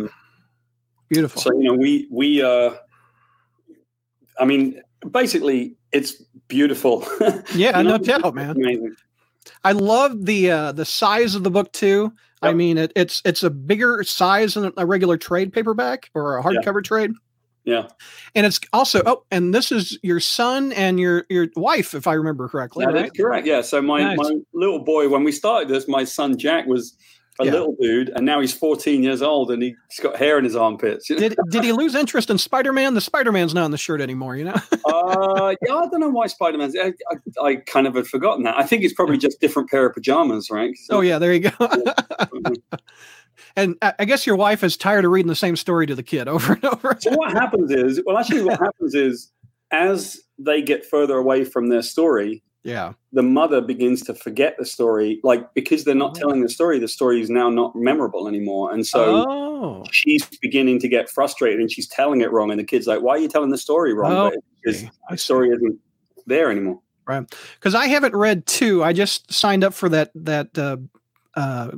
Beautiful. 1.09 1.41
So 1.43 1.51
you 1.53 1.65
know, 1.65 1.73
we 1.75 2.07
we 2.09 2.41
uh, 2.41 2.71
I 4.39 4.45
mean, 4.45 4.81
basically, 5.11 5.75
it's 5.91 6.13
beautiful. 6.47 7.07
yeah, 7.55 7.79
no 7.83 7.99
doubt, 7.99 8.33
man. 8.33 8.51
Amazing. 8.57 8.95
I 9.63 9.71
love 9.73 10.25
the 10.25 10.51
uh, 10.51 10.71
the 10.71 10.85
size 10.85 11.35
of 11.35 11.43
the 11.43 11.51
book 11.51 11.71
too. 11.71 12.13
I 12.41 12.53
mean, 12.53 12.77
it, 12.77 12.91
it's 12.95 13.21
it's 13.25 13.41
a 13.41 13.49
bigger 13.49 14.03
size 14.03 14.53
than 14.53 14.71
a 14.77 14.85
regular 14.85 15.17
trade 15.17 15.51
paperback 15.51 16.11
or 16.13 16.37
a 16.37 16.43
hardcover 16.43 16.83
trade. 16.83 17.11
Yeah, 17.63 17.87
And 18.35 18.45
it's 18.45 18.59
also 18.73 19.01
oh, 19.07 19.23
and 19.31 19.51
this 19.51 19.71
is 19.71 19.97
your 20.03 20.19
son 20.19 20.71
and 20.73 20.99
your 20.99 21.25
your 21.29 21.47
wife, 21.55 21.95
if 21.95 22.05
I 22.05 22.13
remember 22.13 22.47
correctly, 22.47 22.85
that 22.85 22.95
is 22.95 23.01
right? 23.01 23.11
correct. 23.17 23.47
Yeah. 23.47 23.61
So 23.61 23.81
my 23.81 24.01
Nice. 24.01 24.17
my 24.19 24.37
little 24.53 24.83
boy, 24.83 25.09
when 25.09 25.23
we 25.23 25.31
started 25.31 25.67
this, 25.67 25.87
my 25.87 26.03
son 26.03 26.37
Jack 26.37 26.67
was 26.67 26.95
a 27.39 27.45
Yeah. 27.45 27.51
little 27.51 27.75
dude, 27.79 28.09
and 28.09 28.25
now 28.25 28.39
he's 28.39 28.53
14 28.53 29.03
years 29.03 29.21
old, 29.21 29.51
and 29.51 29.61
he's 29.61 29.75
got 30.01 30.15
hair 30.15 30.37
in 30.37 30.43
his 30.43 30.55
armpits. 30.55 31.07
Did 31.07 31.35
did 31.49 31.63
he 31.63 31.71
lose 31.71 31.95
interest 31.95 32.29
in 32.29 32.37
Spider 32.37 32.71
Man? 32.71 32.93
The 32.93 33.01
Spider 33.01 33.31
Man's 33.31 33.53
not 33.53 33.63
on 33.65 33.71
the 33.71 33.77
shirt 33.77 33.99
anymore, 34.01 34.35
you 34.37 34.45
know. 34.45 34.53
uh, 34.85 35.55
yeah, 35.65 35.75
I 35.75 35.87
don't 35.87 35.99
know 35.99 36.09
why 36.09 36.27
Spider 36.27 36.57
Man's. 36.57 36.75
I, 36.77 36.93
I, 37.11 37.45
I 37.45 37.55
kind 37.57 37.87
of 37.87 37.95
had 37.95 38.07
forgotten 38.07 38.43
that. 38.43 38.57
I 38.57 38.63
think 38.63 38.83
it's 38.83 38.93
probably 38.93 39.17
just 39.17 39.39
different 39.41 39.69
pair 39.69 39.85
of 39.85 39.93
pajamas, 39.93 40.49
right? 40.49 40.73
oh 40.91 41.01
yeah, 41.01 41.19
there 41.19 41.33
you 41.33 41.49
go. 41.49 41.51
and 43.55 43.75
I, 43.81 43.93
I 43.99 44.05
guess 44.05 44.25
your 44.25 44.35
wife 44.35 44.63
is 44.63 44.77
tired 44.77 45.05
of 45.05 45.11
reading 45.11 45.27
the 45.29 45.35
same 45.35 45.55
story 45.55 45.85
to 45.87 45.95
the 45.95 46.03
kid 46.03 46.27
over 46.27 46.53
and 46.53 46.65
over. 46.65 46.97
So 46.99 47.11
what 47.15 47.31
happens 47.31 47.71
is, 47.71 48.01
well, 48.05 48.17
actually, 48.17 48.43
what 48.43 48.59
happens 48.63 48.95
is, 48.95 49.31
as 49.71 50.21
they 50.37 50.61
get 50.61 50.85
further 50.85 51.17
away 51.17 51.43
from 51.43 51.67
their 51.69 51.81
story, 51.81 52.43
Yeah, 52.65 52.93
the 53.13 53.21
mother 53.23 53.61
begins 53.61 54.01
to 54.03 54.13
forget 54.15 54.57
the 54.57 54.65
story, 54.65 55.19
like 55.23 55.53
because 55.53 55.83
they're 55.83 55.93
not 55.95 56.17
Oh. 56.17 56.19
telling 56.19 56.41
the 56.41 56.49
story. 56.49 56.79
The 56.79 56.87
story 56.87 57.21
is 57.21 57.29
now 57.29 57.49
not 57.49 57.75
memorable 57.75 58.27
anymore, 58.27 58.73
and 58.73 58.85
so. 58.85 59.23
oh, 59.29 59.83
She's 59.91 60.25
beginning 60.41 60.79
to 60.79 60.87
get 60.87 61.09
frustrated 61.09 61.59
and 61.59 61.71
she's 61.71 61.87
telling 61.87 62.21
it 62.21 62.31
wrong. 62.31 62.51
And 62.51 62.59
the 62.59 62.63
kid's 62.63 62.87
like, 62.87 63.01
Why 63.01 63.13
are 63.15 63.17
you 63.19 63.27
telling 63.27 63.49
the 63.51 63.57
story 63.57 63.93
wrong? 63.93 64.11
Oh, 64.11 64.31
Because 64.63 64.81
okay. 64.83 64.91
The 65.11 65.17
story 65.17 65.49
isn't 65.49 65.79
there 66.27 66.51
anymore. 66.51 66.79
Right 67.07 67.23
because 67.59 67.73
I 67.75 67.85
haven't 67.87 68.15
read 68.15 68.45
two. 68.47 68.83
I 68.83 68.91
just 68.93 69.31
signed 69.31 69.63
up 69.63 69.73
for 69.75 69.89
that 69.89 70.11
that 70.15 70.57
uh, 70.57 70.77
uh, 71.39 71.71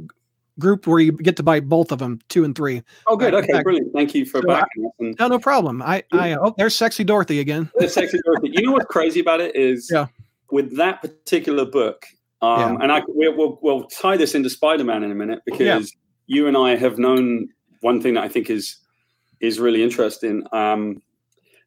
group 0.60 0.88
where 0.88 1.00
you 1.00 1.12
get 1.12 1.36
to 1.38 1.44
buy 1.44 1.60
both 1.60 1.92
of 1.92 2.00
them, 2.00 2.20
two 2.30 2.44
and 2.44 2.56
three. 2.56 2.82
Oh, 3.08 3.16
good. 3.16 3.34
Okay, 3.34 3.62
brilliant. 3.62 3.94
Thank 3.94 4.16
you 4.16 4.26
for 4.26 4.42
So 4.42 4.50
I- 4.50 4.62
backing 4.62 4.86
us. 4.86 4.92
And 5.00 5.16
No, 5.20 5.28
no 5.28 5.40
problem. 5.40 5.82
I, 5.82 6.04
I 6.12 6.34
oh, 6.36 6.56
there's 6.58 6.76
sexy 6.76 7.04
Dorothy 7.04 7.40
again. 7.42 7.70
the 7.76 7.88
sexy 7.90 8.20
Dorothy. 8.26 8.50
You 8.54 8.64
know 8.64 8.72
what's 8.72 8.86
crazy 8.86 9.20
about 9.20 9.40
it 9.42 9.56
is 9.56 9.90
Yeah. 9.94 10.08
With 10.52 10.76
that 10.78 11.02
particular 11.02 11.66
book, 11.66 12.06
um, 12.42 12.60
Yeah. 12.60 12.78
and 12.82 12.92
I 12.92 13.02
we'll, 13.08 13.36
we'll, 13.36 13.60
we'll 13.62 13.84
tie 13.88 14.18
this 14.18 14.36
into 14.36 14.50
Spider 14.50 14.84
Man 14.84 15.04
in 15.04 15.12
a 15.12 15.16
minute 15.16 15.42
because 15.46 15.92
you 16.28 16.48
and 16.48 16.56
I 16.58 16.76
have 16.76 16.98
known 16.98 17.50
one 17.82 18.02
thing 18.02 18.16
that 18.16 18.24
I 18.24 18.28
think 18.30 18.50
is 18.50 18.78
is 19.40 19.60
really 19.60 19.84
interesting. 19.84 20.44
Um, 20.52 21.02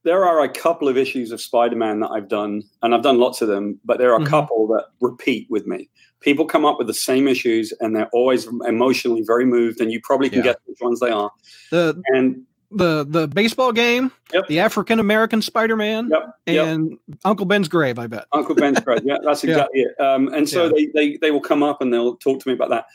there 0.03 0.25
are 0.25 0.41
a 0.43 0.49
couple 0.49 0.89
of 0.89 0.97
issues 0.97 1.31
of 1.31 1.41
Spider 1.41 1.77
Man 1.77 2.01
that 2.01 2.09
I've 2.11 2.29
done, 2.29 2.63
and 2.83 2.95
I've 2.95 3.03
done 3.03 3.19
lots 3.19 3.43
of 3.43 3.49
them, 3.49 3.79
but 3.85 3.99
there 3.99 4.13
are 4.13 4.17
a 4.21 4.25
Mhm. 4.25 4.29
couple 4.29 4.67
that 4.69 4.87
repeat 5.01 5.47
with 5.51 5.67
me. 5.67 5.89
People 6.21 6.47
come 6.47 6.65
up 6.65 6.79
with 6.79 6.87
the 6.87 6.95
same 6.95 7.29
issues, 7.29 7.73
and 7.81 7.95
they're 7.95 8.09
always 8.13 8.47
emotionally 8.67 9.23
very 9.23 9.45
moved, 9.45 9.81
and 9.81 9.93
you 9.93 10.01
probably 10.03 10.29
can 10.31 10.39
Yeah. 10.39 10.45
guess 10.45 10.57
which 10.67 10.79
ones 10.81 11.01
they 11.01 11.11
are. 11.11 11.31
The 11.71 12.01
And 12.09 12.45
the 12.71 13.05
the 13.09 13.27
baseball 13.29 13.73
game, 13.73 14.13
Yep. 14.33 14.47
the 14.49 14.61
African 14.61 15.01
American 15.01 15.43
Spider 15.43 15.77
Man, 15.77 16.09
yep, 16.11 16.35
yep. 16.47 16.67
and 16.69 16.99
Uncle 17.25 17.47
Ben's 17.47 17.69
grave. 17.69 17.99
I 17.99 18.07
bet. 18.07 18.27
Uncle 18.33 18.55
Ben's 18.55 18.81
grave. 18.81 19.01
Yeah, 19.05 19.19
that's 19.25 19.43
Yeah. 19.45 19.51
exactly 19.51 19.81
it. 19.83 20.01
Um, 20.01 20.29
and 20.33 20.49
so 20.49 20.67
Yeah. 20.67 20.73
they, 20.75 20.87
they 20.87 21.17
they 21.19 21.31
will 21.31 21.41
come 21.41 21.63
up 21.63 21.81
and 21.83 21.93
they'll 21.93 22.17
talk 22.17 22.41
to 22.41 22.49
me 22.49 22.55
about 22.55 22.71
that. 22.71 22.87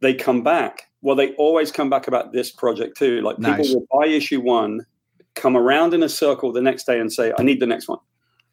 They 0.00 0.14
come 0.14 0.42
back. 0.42 0.84
Well, 1.02 1.16
they 1.16 1.32
always 1.34 1.70
come 1.70 1.90
back 1.90 2.08
about 2.08 2.32
this 2.32 2.50
project 2.50 2.96
too. 2.96 3.20
Like 3.20 3.36
people 3.36 3.52
Nice. 3.52 3.74
will 3.74 3.86
buy 3.92 4.06
issue 4.06 4.40
one, 4.40 4.84
come 5.34 5.56
around 5.56 5.92
in 5.94 6.02
a 6.02 6.08
circle 6.08 6.52
the 6.52 6.62
next 6.62 6.86
day 6.86 6.98
and 6.98 7.12
say, 7.12 7.32
"I 7.38 7.42
need 7.42 7.60
the 7.60 7.66
next 7.66 7.88
one." 7.88 7.98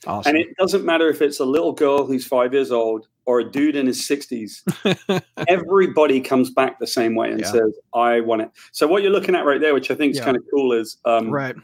Awesome. 0.08 0.30
And 0.36 0.38
it 0.38 0.56
doesn't 0.58 0.86
matter 0.86 1.10
if 1.10 1.22
it's 1.22 1.40
a 1.40 1.46
little 1.46 1.72
girl 1.74 2.06
who's 2.06 2.26
five 2.26 2.54
years 2.54 2.72
old 2.72 3.08
or 3.26 3.40
a 3.40 3.44
dude 3.44 3.76
in 3.76 3.88
his 3.88 4.06
sixties. 4.06 4.64
Everybody 5.48 6.22
comes 6.22 6.50
back 6.50 6.80
the 6.80 6.88
same 6.88 7.16
way 7.16 7.32
and 7.32 7.40
Yeah. 7.42 7.52
says, 7.52 7.74
"I 7.94 8.20
want 8.22 8.42
it." 8.44 8.52
So 8.72 8.88
what 8.88 9.04
you're 9.04 9.12
looking 9.12 9.36
at 9.36 9.46
right 9.46 9.60
there, 9.60 9.74
which 9.74 9.90
I 9.92 9.96
think 9.96 10.12
is 10.12 10.18
Yeah. 10.20 10.26
kind 10.26 10.38
of 10.38 10.44
cool, 10.54 10.74
is 10.74 10.98
um, 11.06 11.30
right. 11.30 11.56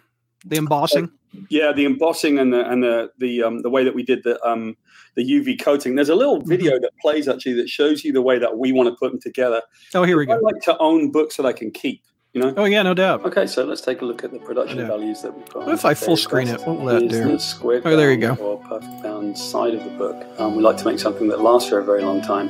The 0.45 0.57
embossing. 0.57 1.11
yeah, 1.49 1.71
the 1.71 1.85
embossing 1.85 2.39
and 2.39 2.51
the 2.51 2.67
and 2.69 2.83
the 2.83 3.11
the 3.19 3.43
um, 3.43 3.61
the 3.61 3.69
way 3.69 3.83
that 3.83 3.93
we 3.93 4.03
did 4.03 4.23
the 4.23 4.43
um, 4.47 4.75
the 5.15 5.23
UV 5.23 5.61
coating. 5.61 5.95
There's 5.95 6.09
a 6.09 6.15
little 6.15 6.39
Mm-hmm. 6.39 6.49
video 6.49 6.79
that 6.79 6.91
plays 7.01 7.27
actually 7.27 7.53
that 7.53 7.69
shows 7.69 8.03
you 8.03 8.11
the 8.11 8.21
way 8.23 8.39
that 8.39 8.57
we 8.57 8.71
want 8.71 8.89
to 8.89 8.95
put 8.95 9.11
them 9.11 9.21
together. 9.21 9.61
Oh, 9.93 10.03
here 10.03 10.17
we 10.17 10.23
I 10.23 10.25
go. 10.27 10.33
I 10.33 10.37
like 10.39 10.61
to 10.63 10.77
own 10.79 11.11
books 11.11 11.37
that 11.37 11.45
I 11.45 11.53
can 11.53 11.69
keep. 11.71 12.01
You 12.33 12.39
know. 12.39 12.53
Oh 12.55 12.63
yeah, 12.63 12.81
no 12.81 12.93
doubt. 12.93 13.25
Okay, 13.25 13.45
so 13.45 13.65
let's 13.65 13.81
take 13.81 14.01
a 14.01 14.05
look 14.05 14.23
at 14.23 14.31
the 14.31 14.39
production 14.39 14.87
values 14.87 15.21
that 15.21 15.35
we've 15.35 15.49
got. 15.49 15.65
What 15.65 15.73
if 15.73 15.83
I 15.83 15.93
full 15.93 16.15
screen 16.15 16.47
it? 16.47 16.61
What 16.61 16.79
will 16.79 16.85
that 16.85 17.09
do? 17.09 17.37
The 17.37 17.81
Oh, 17.83 17.97
there 17.97 18.09
you 18.11 18.17
go. 18.17 18.35
Or 18.35 18.57
perfect 18.59 19.03
bound 19.03 19.37
side 19.37 19.73
of 19.73 19.83
the 19.83 19.89
book. 19.89 20.25
Um, 20.39 20.55
we 20.55 20.63
like 20.63 20.77
to 20.77 20.85
make 20.85 20.97
something 20.97 21.27
that 21.27 21.41
lasts 21.41 21.67
for 21.69 21.79
a 21.79 21.83
very 21.83 22.01
long 22.03 22.21
time. 22.21 22.49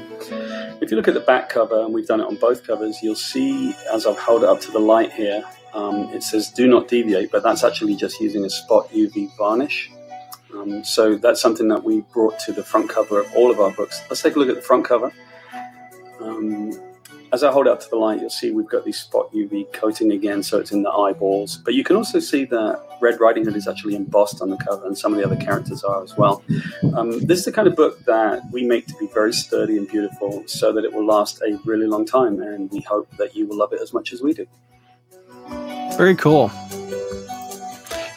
If 0.81 0.91
you 0.91 0.97
look 0.97 1.07
at 1.07 1.15
the 1.15 1.21
back 1.21 1.49
cover, 1.49 1.81
and 1.81 1.93
we've 1.95 2.05
done 2.05 2.21
it 2.21 2.27
on 2.27 2.35
both 2.35 2.65
covers, 2.65 3.01
you'll 3.01 3.15
see 3.15 3.73
as 3.91 4.05
I've 4.05 4.19
held 4.19 4.43
it 4.43 4.49
up 4.49 4.61
to 4.61 4.71
the 4.71 4.79
light 4.79 5.13
here, 5.13 5.43
um, 5.73 6.13
it 6.13 6.21
says 6.21 6.51
"Do 6.51 6.67
not 6.67 6.87
deviate," 6.87 7.31
but 7.31 7.41
that's 7.41 7.63
actually 7.63 7.95
just 7.95 8.21
using 8.21 8.45
a 8.45 8.51
spot 8.51 8.87
UV 8.91 9.35
varnish. 9.35 9.89
Um, 10.53 10.83
so 10.83 11.15
that's 11.15 11.41
something 11.41 11.69
that 11.69 11.83
we 11.83 12.01
brought 12.13 12.37
to 12.41 12.51
the 12.51 12.63
front 12.63 12.87
cover 12.87 13.21
of 13.21 13.33
all 13.35 13.49
of 13.49 13.59
our 13.59 13.71
books. 13.71 14.03
Let's 14.11 14.21
take 14.21 14.35
a 14.35 14.39
look 14.39 14.49
at 14.49 14.55
the 14.55 14.61
front 14.61 14.85
cover. 14.85 15.11
Um, 16.19 16.71
as 17.33 17.43
I 17.43 17.51
hold 17.51 17.67
it 17.67 17.71
up 17.71 17.79
to 17.81 17.89
the 17.89 17.95
light, 17.95 18.19
you'll 18.19 18.29
see 18.29 18.51
we've 18.51 18.67
got 18.67 18.83
the 18.83 18.91
spot 18.91 19.31
UV 19.33 19.71
coating 19.71 20.11
again, 20.11 20.43
so 20.43 20.59
it's 20.59 20.71
in 20.71 20.83
the 20.83 20.89
eyeballs. 20.91 21.57
But 21.57 21.73
you 21.75 21.83
can 21.83 21.95
also 21.95 22.19
see 22.19 22.43
that 22.45 22.81
Red 22.99 23.19
Riding 23.21 23.45
Hood 23.45 23.55
is 23.55 23.67
actually 23.67 23.95
embossed 23.95 24.41
on 24.41 24.49
the 24.49 24.57
cover, 24.57 24.85
and 24.85 24.97
some 24.97 25.13
of 25.13 25.19
the 25.19 25.25
other 25.25 25.37
characters 25.37 25.83
are 25.83 26.03
as 26.03 26.17
well. 26.17 26.43
Um, 26.95 27.19
this 27.21 27.39
is 27.39 27.45
the 27.45 27.51
kind 27.51 27.67
of 27.67 27.75
book 27.75 28.03
that 28.05 28.41
we 28.51 28.65
make 28.65 28.85
to 28.87 28.95
be 28.99 29.07
very 29.13 29.31
sturdy 29.33 29.77
and 29.77 29.87
beautiful, 29.87 30.43
so 30.45 30.73
that 30.73 30.83
it 30.83 30.91
will 30.91 31.05
last 31.05 31.41
a 31.41 31.57
really 31.63 31.87
long 31.87 32.05
time, 32.05 32.41
and 32.41 32.69
we 32.71 32.81
hope 32.81 33.09
that 33.17 33.35
you 33.35 33.47
will 33.47 33.57
love 33.57 33.71
it 33.71 33.81
as 33.81 33.93
much 33.93 34.11
as 34.11 34.21
we 34.21 34.33
do. 34.33 34.45
Very 35.97 36.15
cool. 36.15 36.49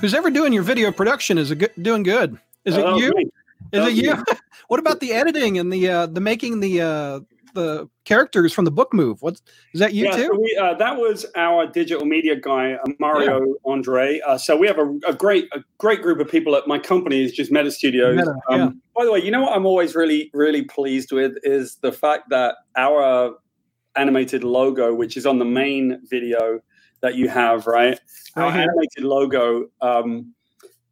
Who's 0.01 0.15
ever 0.15 0.31
doing 0.31 0.53
your 0.53 0.63
video 0.65 0.91
production 0.91 1.39
is 1.39 1.53
good, 1.55 1.71
doing 1.81 2.03
good? 2.03 2.37
Is 2.65 2.77
it 2.77 2.85
Oh, 2.85 2.97
you? 2.99 3.13
great. 3.13 3.29
Is 3.73 3.81
Oh, 3.81 3.87
it 3.87 3.95
you? 3.95 4.25
what 4.69 4.81
about 4.81 5.01
the 5.01 5.13
editing 5.13 5.59
and 5.59 5.73
the 5.73 5.89
uh, 5.89 6.07
the 6.07 6.21
making 6.21 6.61
the 6.61 6.81
uh, 6.83 7.21
the 7.55 7.89
characters 8.05 8.53
from 8.53 8.65
the 8.65 8.71
book 8.71 8.93
move? 8.93 9.23
What's 9.23 9.43
that 9.75 9.95
you 9.95 10.05
yeah, 10.05 10.17
too? 10.17 10.27
so 10.33 10.39
we, 10.39 10.59
uh, 10.61 10.75
that 10.75 10.97
was 10.97 11.27
our 11.37 11.67
digital 11.67 12.05
media 12.05 12.37
guy, 12.37 12.75
uh, 12.75 12.93
Mario 12.99 13.55
Andre. 13.65 14.21
Uh, 14.21 14.37
so 14.37 14.57
we 14.57 14.67
have 14.67 14.79
a, 14.79 14.99
a 15.07 15.15
great 15.15 15.49
a 15.53 15.65
great 15.79 16.03
group 16.03 16.21
of 16.21 16.29
people 16.29 16.55
at 16.57 16.67
my 16.67 16.79
company 16.79 17.25
is 17.25 17.33
just 17.33 17.51
Meta 17.51 17.71
Studios. 17.71 18.17
Meta, 18.17 18.35
um, 18.49 18.61
yeah. 18.61 18.71
By 18.95 19.05
the 19.05 19.13
way, 19.13 19.23
you 19.23 19.31
know 19.31 19.43
what 19.43 19.57
I'm 19.57 19.67
always 19.67 19.95
really 19.95 20.31
really 20.35 20.63
pleased 20.63 21.13
with 21.13 21.37
is 21.43 21.77
the 21.77 21.93
fact 21.93 22.29
that 22.31 22.57
our 22.77 23.37
animated 23.97 24.45
logo, 24.45 24.95
which 24.95 25.17
is 25.17 25.27
on 25.27 25.39
the 25.39 25.45
main 25.45 26.01
video 26.09 26.61
that 27.01 27.15
you 27.15 27.29
have, 27.29 27.67
right? 27.67 27.99
Our 28.37 28.51
animated 28.51 29.05
logo. 29.05 29.67
Um, 29.81 30.35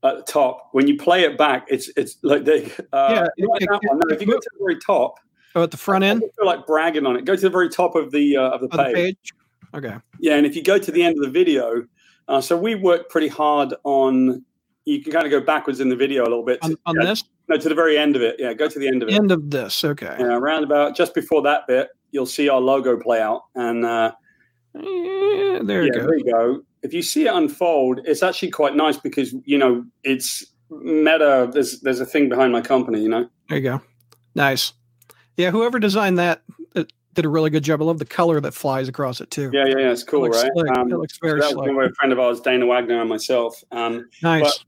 at 0.05 0.17
the 0.17 0.33
top, 0.33 0.69
when 0.73 0.89
you 0.89 0.97
play 0.97 1.23
it 1.23 1.39
back, 1.39 1.67
it's 1.69 1.91
it's 1.97 2.17
like 2.23 2.45
they 2.45 2.65
uh, 2.93 3.09
Yeah, 3.11 3.27
it- 3.37 3.63
it- 3.63 3.71
one. 3.89 3.99
No, 3.99 4.15
if 4.15 4.21
you 4.21 4.27
go 4.27 4.35
to 4.39 4.51
the 4.53 4.59
very 4.59 4.79
top, 4.81 5.19
Oh, 5.55 5.63
at 5.63 5.71
the 5.71 5.77
front 5.77 6.05
I 6.05 6.09
end 6.09 6.21
feel 6.21 6.47
like 6.47 6.67
bragging 6.67 7.07
on 7.07 7.17
it. 7.17 7.25
Go 7.25 7.35
to 7.37 7.41
the 7.41 7.51
very 7.51 7.69
top 7.69 7.95
of 7.95 8.11
the 8.11 8.37
uh, 8.37 8.51
of 8.51 8.61
the 8.61 8.67
of 8.67 8.71
the 8.73 8.79
page. 8.79 8.95
page. 8.95 9.33
Okay. 9.75 9.97
Yeah, 10.21 10.37
and 10.37 10.47
if 10.47 10.55
you 10.57 10.63
go 10.63 10.79
to 10.79 10.91
the 10.91 11.03
end 11.03 11.17
of 11.17 11.25
the 11.25 11.31
video, 11.31 11.85
uh, 12.29 12.41
so 12.41 12.57
we 12.57 12.75
worked 12.75 13.11
pretty 13.11 13.29
hard 13.29 13.75
on. 13.85 14.45
You 14.85 15.03
can 15.03 15.13
kind 15.13 15.25
of 15.25 15.31
go 15.31 15.41
backwards 15.41 15.81
in 15.81 15.89
the 15.89 15.97
video 15.97 16.23
a 16.23 16.25
little 16.25 16.45
bit. 16.45 16.59
On, 16.63 16.71
to, 16.71 16.79
on 16.87 16.97
yeah, 16.97 17.07
this 17.07 17.25
no, 17.49 17.57
to 17.57 17.69
the 17.69 17.75
very 17.75 17.97
end 17.97 18.17
of 18.17 18.23
it. 18.23 18.37
Yeah, 18.39 18.53
go 18.53 18.69
to 18.69 18.79
the 18.79 18.89
end 18.89 19.03
of 19.03 19.09
it. 19.09 19.15
end 19.15 19.31
of 19.31 19.51
this. 19.51 19.85
Okay. 19.85 20.17
Yeah, 20.19 20.37
around 20.37 20.65
about 20.65 20.97
just 20.97 21.15
before 21.15 21.43
that 21.43 21.67
bit, 21.67 21.89
you'll 22.11 22.27
see 22.27 22.49
our 22.49 22.61
logo 22.61 22.99
play 22.99 23.21
out, 23.21 23.43
and 23.55 23.85
uh, 23.85 24.13
Yeah, 24.75 25.61
there 25.63 25.85
you 25.85 25.93
go. 25.93 26.01
there 26.01 26.17
you 26.19 26.25
go. 26.25 26.63
If 26.83 26.93
you 26.93 27.03
see 27.03 27.27
it 27.27 27.35
unfold, 27.35 28.01
it's 28.05 28.23
actually 28.23 28.51
quite 28.51 28.75
nice 28.75 28.97
because 28.97 29.35
you 29.45 29.59
know 29.59 29.85
it's 30.03 30.45
meta. 30.71 31.49
There's 31.53 31.81
there's 31.81 32.01
a 32.01 32.07
thing 32.07 32.29
behind 32.29 32.53
my 32.53 32.61
company, 32.61 33.03
you 33.03 33.09
know. 33.09 33.29
There 33.49 33.59
you 33.59 33.65
go. 33.65 33.81
Nice. 34.35 34.73
Yeah, 35.37 35.51
whoever 35.51 35.79
designed 35.79 36.19
that 36.19 36.43
uh, 36.77 36.85
did 37.15 37.25
a 37.25 37.29
really 37.29 37.51
good 37.51 37.65
job. 37.65 37.81
I 37.81 37.85
love 37.85 37.99
the 37.99 38.05
color 38.05 38.41
that 38.41 38.55
flies 38.55 38.89
across 38.89 39.21
it 39.21 39.31
too. 39.31 39.51
Yeah, 39.53 39.67
yeah, 39.67 39.79
yeah. 39.79 39.91
It's 39.93 40.03
cool, 40.03 40.25
it 40.25 40.31
right? 40.31 40.51
slick. 40.55 40.77
Um, 40.77 40.93
it 40.93 40.97
looks 40.97 41.15
so 41.15 41.27
very 41.27 41.41
that 41.41 41.57
was 41.57 41.67
slick. 41.67 41.91
a 41.91 41.95
friend 41.95 42.13
of 42.13 42.19
ours, 42.19 42.41
Dana 42.41 42.67
Wagner, 42.67 43.01
and 43.01 43.09
myself. 43.09 43.63
Um, 43.73 44.09
Nice. 44.23 44.43
but- 44.43 44.65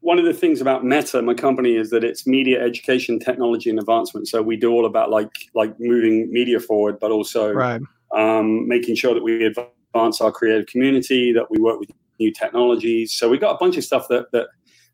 one 0.00 0.18
of 0.18 0.24
the 0.24 0.32
things 0.32 0.60
about 0.60 0.84
Meta, 0.84 1.20
my 1.22 1.34
company, 1.34 1.74
is 1.74 1.90
that 1.90 2.04
it's 2.04 2.26
media 2.26 2.62
education, 2.62 3.18
technology, 3.18 3.68
and 3.68 3.78
advancement. 3.80 4.28
So 4.28 4.42
we 4.42 4.56
do 4.56 4.70
all 4.70 4.86
about 4.86 5.10
like 5.10 5.30
like 5.54 5.74
moving 5.80 6.32
media 6.32 6.60
forward, 6.60 7.00
but 7.00 7.10
also 7.10 7.52
right. 7.52 7.80
um, 8.14 8.68
making 8.68 8.94
sure 8.94 9.12
that 9.12 9.22
we 9.22 9.44
advance 9.44 10.20
our 10.20 10.30
creative 10.30 10.66
community, 10.66 11.32
that 11.32 11.50
we 11.50 11.58
work 11.58 11.80
with 11.80 11.90
new 12.20 12.32
technologies. 12.32 13.12
So 13.12 13.28
we 13.28 13.38
got 13.38 13.56
a 13.56 13.58
bunch 13.58 13.76
of 13.76 13.84
stuff 13.84 14.06
that 14.08 14.30
that 14.32 14.48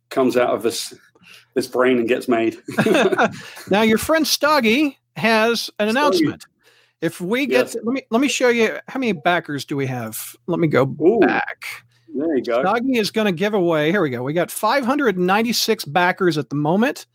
comes 0.08 0.36
out 0.36 0.50
of 0.50 0.62
this 0.62 0.94
this 1.54 1.66
brain 1.66 1.98
and 1.98 2.08
gets 2.08 2.26
made. 2.26 2.58
now 3.70 3.82
your 3.82 3.98
friend 3.98 4.26
Stoggy 4.26 4.96
has 5.16 5.70
an 5.78 5.88
announcement. 5.88 6.44
If 7.00 7.20
we 7.20 7.46
get, 7.46 7.66
Yes. 7.66 7.76
let 7.82 7.92
me 7.92 8.02
let 8.10 8.20
me 8.20 8.28
show 8.28 8.48
you 8.48 8.78
how 8.88 8.98
many 8.98 9.12
backers 9.12 9.64
do 9.64 9.76
we 9.76 9.86
have. 9.86 10.34
Let 10.46 10.58
me 10.58 10.68
go 10.68 10.82
Ooh, 11.02 11.18
back. 11.20 11.64
there 12.14 12.36
you 12.36 12.42
go. 12.42 12.62
Stoggy 12.62 12.96
is 12.98 13.10
going 13.10 13.26
to 13.26 13.32
give 13.32 13.52
away. 13.54 13.90
Here 13.90 14.00
we 14.00 14.10
go. 14.10 14.22
We 14.22 14.32
got 14.32 14.50
596 14.50 15.84
backers 15.86 16.38
at 16.38 16.48
the 16.50 16.56
moment. 16.56 17.06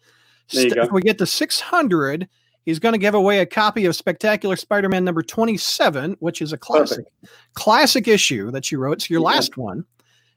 There 0.52 0.64
you 0.64 0.70
St- 0.70 0.76
go. 0.82 0.84
If 0.86 0.92
we 0.92 1.02
get 1.02 1.18
to 1.20 1.26
600, 1.26 2.28
he's 2.66 2.78
going 2.80 2.94
to 2.94 3.00
give 3.00 3.16
away 3.16 3.40
a 3.40 3.46
copy 3.46 3.86
of 3.86 3.96
Spectacular 3.96 4.56
Spider-Man 4.56 5.04
number 5.04 5.24
27, 5.24 6.16
which 6.20 6.42
is 6.42 6.54
a 6.54 6.58
classic, 6.58 7.06
classic 7.54 8.08
issue 8.08 8.52
that 8.52 8.72
you 8.72 8.78
wrote. 8.80 8.94
It's 8.98 9.10
your 9.10 9.22
Yeah. 9.22 9.28
last 9.28 9.58
one. 9.58 9.86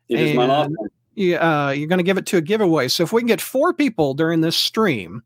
It 0.09 0.19
is 0.21 0.35
my 0.35 0.47
last 0.47 0.67
and- 0.67 0.77
one. 0.79 0.89
You, 1.15 1.37
uh, 1.37 1.75
you're 1.77 1.89
going 1.89 1.99
to 1.99 2.03
give 2.05 2.17
it 2.17 2.25
to 2.27 2.39
a 2.39 2.41
giveaway. 2.41 2.89
So 2.89 3.03
if 3.03 3.13
we 3.13 3.21
can 3.21 3.29
get 3.29 3.41
four 3.43 3.75
people 3.75 4.15
during 4.15 4.41
this 4.41 4.57
stream, 4.57 5.23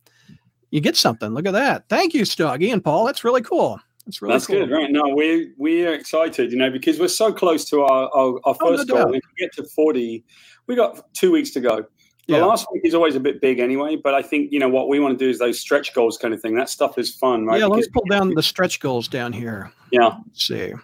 you 0.77 0.83
get 0.83 0.95
something. 0.95 1.31
Look 1.31 1.47
at 1.47 1.53
that. 1.53 1.89
Thank 1.89 2.13
you, 2.13 2.23
Stoggy 2.23 2.71
and 2.71 2.85
Paul. 2.85 3.07
That's 3.07 3.25
really 3.25 3.41
cool. 3.41 3.81
That's 4.05 4.21
really 4.21 4.33
cool. 4.33 4.35
That's 4.35 4.47
cool. 4.47 4.57
good, 4.67 4.71
right? 4.71 4.91
No, 4.91 5.15
we 5.17 5.53
we 5.57 5.87
are 5.87 5.95
excited, 5.95 6.53
you 6.53 6.59
know, 6.59 6.71
because 6.71 7.01
we're 7.01 7.09
so 7.09 7.33
close 7.33 7.65
to 7.71 7.81
our 7.81 8.11
our, 8.15 8.39
our 8.45 8.57
Oh, 8.61 8.71
no 8.71 8.77
first 8.77 8.89
goal. 8.89 9.15
If 9.15 9.23
we 9.25 9.45
get 9.45 9.53
to 9.55 9.65
forty, 9.75 10.23
we 10.67 10.77
got 10.77 11.13
two 11.15 11.33
weeks 11.33 11.51
to 11.53 11.61
go. 11.61 11.77
The 12.29 12.35
Yeah. 12.35 12.45
last 12.45 12.67
week 12.73 12.83
is 12.85 12.95
always 12.95 13.15
a 13.15 13.21
bit 13.21 13.41
big 13.41 13.59
anyway, 13.59 13.97
but 13.97 14.13
I 14.13 14.21
think 14.21 14.53
you 14.53 14.59
know 14.61 14.69
what 14.69 14.89
we 14.89 15.01
want 15.01 15.19
to 15.19 15.25
do 15.25 15.31
is 15.31 15.39
those 15.39 15.59
stretch 15.59 15.95
goals 15.95 16.19
kind 16.19 16.35
of 16.35 16.43
thing. 16.43 16.55
That 16.57 16.69
stuff 16.69 16.99
is 16.99 17.15
fun, 17.15 17.47
right? 17.47 17.59
Yeah, 17.59 17.67
let's 17.67 17.89
pull 17.89 18.05
down 18.11 18.35
the 18.35 18.43
stretch 18.43 18.79
goals 18.81 19.09
down 19.09 19.33
here. 19.33 19.73
yeah. 19.91 20.19
Let's 20.27 20.47
see. 20.47 20.75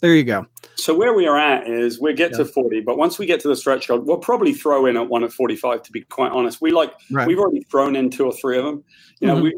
There 0.00 0.14
you 0.14 0.24
go. 0.24 0.46
So 0.76 0.94
where 0.94 1.12
we 1.12 1.26
are 1.26 1.36
at 1.36 1.68
is 1.68 2.00
we 2.00 2.14
get 2.14 2.30
Yeah. 2.32 2.38
to 2.38 2.44
forty, 2.46 2.80
but 2.80 2.96
once 2.96 3.18
we 3.18 3.26
get 3.26 3.40
to 3.40 3.48
the 3.48 3.56
stretch 3.56 3.88
goal, 3.88 3.98
we'll 4.00 4.16
probably 4.18 4.54
throw 4.54 4.86
in 4.86 4.96
at 4.96 5.08
one 5.08 5.24
at 5.24 5.32
forty-five. 5.32 5.82
To 5.82 5.92
be 5.92 6.02
quite 6.02 6.32
honest, 6.32 6.60
we 6.62 6.70
like 6.70 6.92
Right. 7.10 7.26
we've 7.26 7.38
already 7.38 7.62
thrown 7.64 7.96
in 7.96 8.08
two 8.10 8.24
or 8.24 8.32
three 8.32 8.56
of 8.58 8.64
them. 8.64 8.82
You 9.20 9.28
know, 9.28 9.36
Mhm. 9.36 9.42
we 9.42 9.54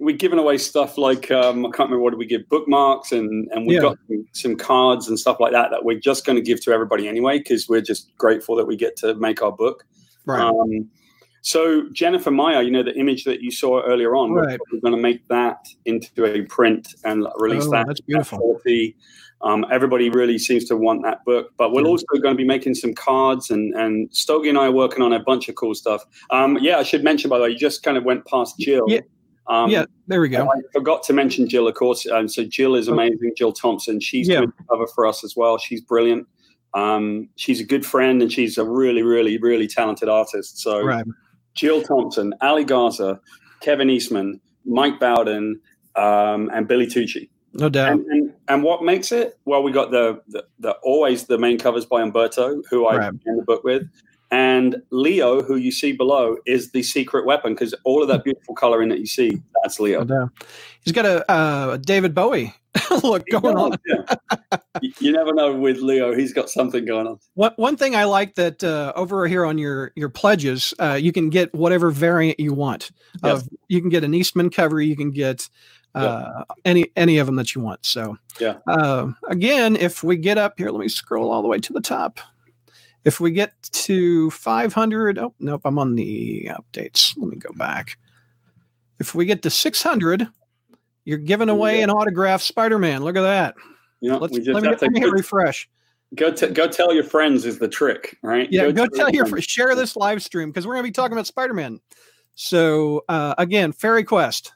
we've 0.00 0.18
given 0.18 0.38
away 0.38 0.56
stuff 0.58 0.96
like 0.96 1.30
um, 1.32 1.66
I 1.66 1.70
can't 1.70 1.88
remember 1.90 1.98
what 2.04 2.10
did 2.10 2.18
we 2.18 2.26
give 2.26 2.48
bookmarks 2.48 3.12
and 3.12 3.48
and 3.52 3.66
we 3.66 3.74
Yeah. 3.74 3.80
got 3.80 3.98
some, 4.32 4.54
cards 4.56 5.08
and 5.08 5.18
stuff 5.18 5.38
like 5.40 5.52
that 5.52 5.70
that 5.70 5.84
we're 5.84 5.98
just 5.98 6.24
going 6.24 6.36
to 6.36 6.42
give 6.42 6.60
to 6.62 6.72
everybody 6.72 7.08
anyway 7.08 7.38
because 7.38 7.68
we're 7.68 7.80
just 7.82 8.16
grateful 8.16 8.54
that 8.56 8.66
we 8.66 8.76
get 8.76 8.96
to 8.98 9.14
make 9.16 9.42
our 9.42 9.50
book. 9.52 9.84
Right. 10.24 10.40
Um, 10.40 10.88
so 11.42 11.82
Jennifer 11.92 12.30
Meyer, 12.30 12.62
you 12.62 12.70
know 12.70 12.84
the 12.84 12.94
image 12.96 13.24
that 13.24 13.40
you 13.42 13.50
saw 13.50 13.82
earlier 13.82 14.14
on, 14.14 14.30
Right. 14.32 14.58
we're 14.72 14.80
going 14.80 14.94
to 14.94 15.00
make 15.02 15.26
that 15.28 15.66
into 15.84 16.24
a 16.24 16.42
print 16.42 16.94
and 17.04 17.26
release 17.38 17.66
Oh, 17.66 17.70
that. 17.72 17.88
that's 17.88 17.98
at 18.00 18.06
beautiful. 18.06 18.38
40. 18.38 18.96
Um, 19.42 19.64
everybody 19.70 20.10
really 20.10 20.36
seems 20.38 20.64
to 20.66 20.76
want 20.76 21.02
that 21.04 21.24
book, 21.24 21.52
but 21.56 21.72
we're 21.72 21.84
also 21.84 22.04
going 22.20 22.34
to 22.34 22.36
be 22.36 22.44
making 22.44 22.74
some 22.74 22.92
cards, 22.92 23.50
and 23.50 23.72
and 23.74 24.08
Stogie 24.12 24.48
and 24.48 24.58
I 24.58 24.66
are 24.66 24.72
working 24.72 25.02
on 25.02 25.12
a 25.12 25.20
bunch 25.20 25.48
of 25.48 25.54
cool 25.54 25.74
stuff. 25.74 26.04
Um, 26.30 26.58
yeah, 26.60 26.78
I 26.78 26.82
should 26.82 27.04
mention 27.04 27.30
by 27.30 27.38
the 27.38 27.44
way, 27.44 27.50
you 27.50 27.56
just 27.58 27.82
kind 27.82 27.96
of 27.96 28.04
went 28.04 28.24
past 28.26 28.58
Jill. 28.58 28.84
Yeah. 28.88 29.00
Um, 29.46 29.70
yeah, 29.70 29.86
there 30.08 30.20
we 30.20 30.28
go. 30.28 30.46
I 30.50 30.60
forgot 30.74 31.02
to 31.04 31.12
mention 31.12 31.48
Jill, 31.48 31.68
of 31.68 31.74
course. 31.74 32.06
Um, 32.06 32.28
so 32.28 32.44
Jill 32.44 32.74
is 32.74 32.88
Oh. 32.88 32.92
amazing. 32.92 33.32
Jill 33.36 33.52
Thompson. 33.52 33.98
She's 34.00 34.28
Yeah. 34.28 34.38
doing 34.38 34.52
the 34.58 34.64
cover 34.68 34.86
for 34.88 35.06
us 35.06 35.24
as 35.24 35.36
well. 35.36 35.56
She's 35.56 35.80
brilliant. 35.80 36.26
Um, 36.74 37.30
she's 37.36 37.60
a 37.60 37.64
good 37.64 37.86
friend, 37.86 38.20
and 38.20 38.30
she's 38.30 38.58
a 38.58 38.64
really, 38.64 39.02
really, 39.02 39.38
really 39.38 39.66
talented 39.66 40.08
artist. 40.08 40.58
So 40.58 40.82
Right. 40.82 41.06
Jill 41.54 41.80
Thompson, 41.82 42.34
Ale 42.42 42.62
Garza, 42.64 43.20
Kevin 43.60 43.88
Eastman, 43.88 44.40
Mike 44.66 45.00
Bowden, 45.00 45.60
um, 45.96 46.50
and 46.52 46.68
Billy 46.68 46.86
Tucci. 46.86 47.28
No 47.58 47.68
doubt. 47.68 47.92
And, 47.92 48.06
and, 48.06 48.32
and 48.48 48.62
what 48.62 48.82
makes 48.82 49.12
it? 49.12 49.38
Well, 49.44 49.62
we 49.62 49.72
got 49.72 49.90
the, 49.90 50.22
the, 50.28 50.44
the 50.58 50.72
always 50.82 51.24
the 51.24 51.38
main 51.38 51.58
covers 51.58 51.84
by 51.84 52.02
Humberto, 52.02 52.62
who 52.70 52.86
I 52.86 52.96
Right. 52.96 53.12
in 53.26 53.36
the 53.36 53.42
book 53.42 53.64
with, 53.64 53.88
and 54.30 54.82
Leo, 54.90 55.42
who 55.42 55.56
you 55.56 55.72
see 55.72 55.92
below, 55.92 56.36
is 56.46 56.72
the 56.72 56.82
secret 56.82 57.24
weapon 57.24 57.54
because 57.54 57.74
all 57.84 58.02
of 58.02 58.08
that 58.08 58.24
beautiful 58.24 58.54
coloring 58.54 58.90
that 58.90 59.00
you 59.00 59.06
see, 59.06 59.40
that's 59.62 59.80
Leo. 59.80 60.04
No. 60.04 60.28
He's 60.82 60.92
got 60.92 61.06
a 61.06 61.30
uh, 61.30 61.78
David 61.78 62.14
Bowie 62.14 62.54
look 63.02 63.24
going 63.30 63.56
on. 63.56 63.78
Yeah. 63.86 64.58
you, 64.82 64.92
you 65.00 65.12
never 65.12 65.32
know 65.32 65.54
with 65.54 65.78
Leo; 65.78 66.14
he's 66.14 66.32
got 66.32 66.50
something 66.50 66.84
going 66.84 67.06
on. 67.06 67.18
One 67.34 67.52
one 67.56 67.76
thing 67.76 67.96
I 67.96 68.04
like 68.04 68.34
that 68.34 68.62
uh, 68.62 68.92
over 68.96 69.26
here 69.26 69.46
on 69.46 69.56
your 69.56 69.92
your 69.96 70.10
pledges, 70.10 70.74
uh, 70.78 70.98
you 71.00 71.12
can 71.12 71.30
get 71.30 71.54
whatever 71.54 71.90
variant 71.90 72.38
you 72.38 72.52
want. 72.52 72.90
Yes. 73.24 73.42
Of 73.42 73.48
you 73.68 73.80
can 73.80 73.88
get 73.88 74.04
an 74.04 74.14
Eastman 74.14 74.50
cover, 74.50 74.80
you 74.80 74.96
can 74.96 75.10
get 75.10 75.48
uh, 75.94 76.44
any 76.64 76.90
any 76.96 77.18
of 77.18 77.26
them 77.26 77.36
that 77.36 77.54
you 77.54 77.60
want. 77.60 77.84
So 77.84 78.16
Yeah. 78.40 78.58
Uh, 78.66 79.12
again, 79.28 79.74
if 79.76 80.02
we 80.04 80.16
get 80.16 80.38
up 80.38 80.54
here, 80.58 80.70
let 80.70 80.80
me 80.80 80.88
scroll 80.88 81.30
all 81.32 81.42
the 81.42 81.48
way 81.48 81.58
to 81.58 81.72
the 81.72 81.80
top. 81.80 82.20
If 83.04 83.20
we 83.20 83.30
get 83.30 83.52
to 83.62 84.30
500, 84.30 85.18
oh 85.18 85.34
nope, 85.40 85.62
I'm 85.64 85.78
on 85.78 85.94
the 85.94 86.50
updates. 86.52 87.14
Let 87.16 87.28
me 87.30 87.36
go 87.36 87.52
back. 87.54 87.96
If 88.98 89.14
we 89.14 89.24
get 89.24 89.42
to 89.42 89.50
600, 89.50 90.28
you're 91.04 91.18
giving 91.18 91.48
away 91.48 91.78
Yeah. 91.78 91.84
an 91.84 91.90
autographed 91.90 92.44
Spider-Man. 92.44 93.02
Look 93.02 93.16
at 93.16 93.22
that. 93.22 93.54
You 94.00 94.10
know, 94.10 94.18
Let's 94.18 94.32
we 94.34 94.40
just 94.40 94.50
let 94.50 94.62
me, 94.62 94.68
have 94.68 94.82
let 94.82 94.90
me 94.92 95.00
hit 95.00 95.10
refresh. 95.10 95.68
go, 96.14 96.30
t- 96.32 96.48
go 96.48 96.68
tell 96.68 96.92
your 96.94 97.04
friends 97.04 97.44
is 97.46 97.58
the 97.58 97.68
trick, 97.68 98.16
right? 98.22 98.46
Yeah, 98.50 98.70
go, 98.70 98.86
tell 98.86 99.10
your 99.10 99.26
friends. 99.26 99.44
Share 99.46 99.74
this 99.74 99.96
live 99.96 100.22
stream 100.22 100.50
because 100.50 100.66
we're 100.66 100.74
going 100.74 100.84
to 100.84 100.88
be 100.88 100.92
talking 100.92 101.12
about 101.14 101.26
Spider 101.26 101.54
Man. 101.54 101.80
So, 102.34 103.04
uh, 103.08 103.34
again, 103.38 103.72
Fairy 103.72 104.04
Quest. 104.04 104.52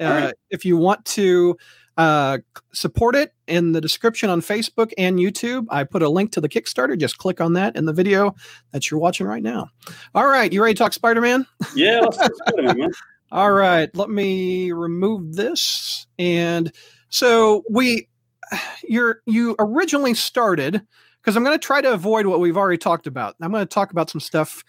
Uh, 0.00 0.04
right. 0.04 0.34
If 0.50 0.64
you 0.64 0.76
want 0.76 1.04
to 1.06 1.56
uh, 1.96 2.38
support 2.72 3.14
it 3.14 3.32
in 3.46 3.72
the 3.72 3.80
description 3.80 4.30
on 4.30 4.40
Facebook 4.40 4.92
and 4.98 5.18
YouTube, 5.18 5.66
I 5.70 5.84
put 5.84 6.02
a 6.02 6.08
link 6.08 6.32
to 6.32 6.40
the 6.40 6.48
Kickstarter. 6.48 6.98
Just 6.98 7.18
click 7.18 7.40
on 7.40 7.54
that 7.54 7.76
in 7.76 7.86
the 7.86 7.92
video 7.92 8.34
that 8.72 8.90
you're 8.90 9.00
watching 9.00 9.26
right 9.26 9.42
now. 9.42 9.68
All 10.14 10.26
right, 10.26 10.52
you 10.52 10.62
ready 10.62 10.74
to 10.74 10.78
talk 10.78 10.92
Spider 10.92 11.20
Man? 11.20 11.46
Yeah, 11.74 12.00
let's 12.00 12.16
talk 12.16 12.32
Spider-Man, 12.34 12.78
man. 12.78 12.90
All 13.32 13.52
right, 13.52 13.94
let 13.96 14.10
me 14.10 14.70
remove 14.72 15.34
this. 15.34 16.06
And 16.18 16.72
so 17.08 17.64
we 17.70 18.08
you're 18.88 19.20
you 19.26 19.56
originally 19.58 20.14
started 20.14 20.82
because 21.20 21.36
I'm 21.36 21.44
going 21.44 21.58
to 21.58 21.64
try 21.64 21.80
to 21.80 21.92
avoid 21.92 22.26
what 22.26 22.40
we've 22.40 22.56
already 22.56 22.78
talked 22.78 23.06
about. 23.06 23.34
I'm 23.40 23.50
going 23.50 23.62
to 23.62 23.66
talk 23.66 23.90
about 23.92 24.10
some 24.10 24.20
stuff 24.20 24.62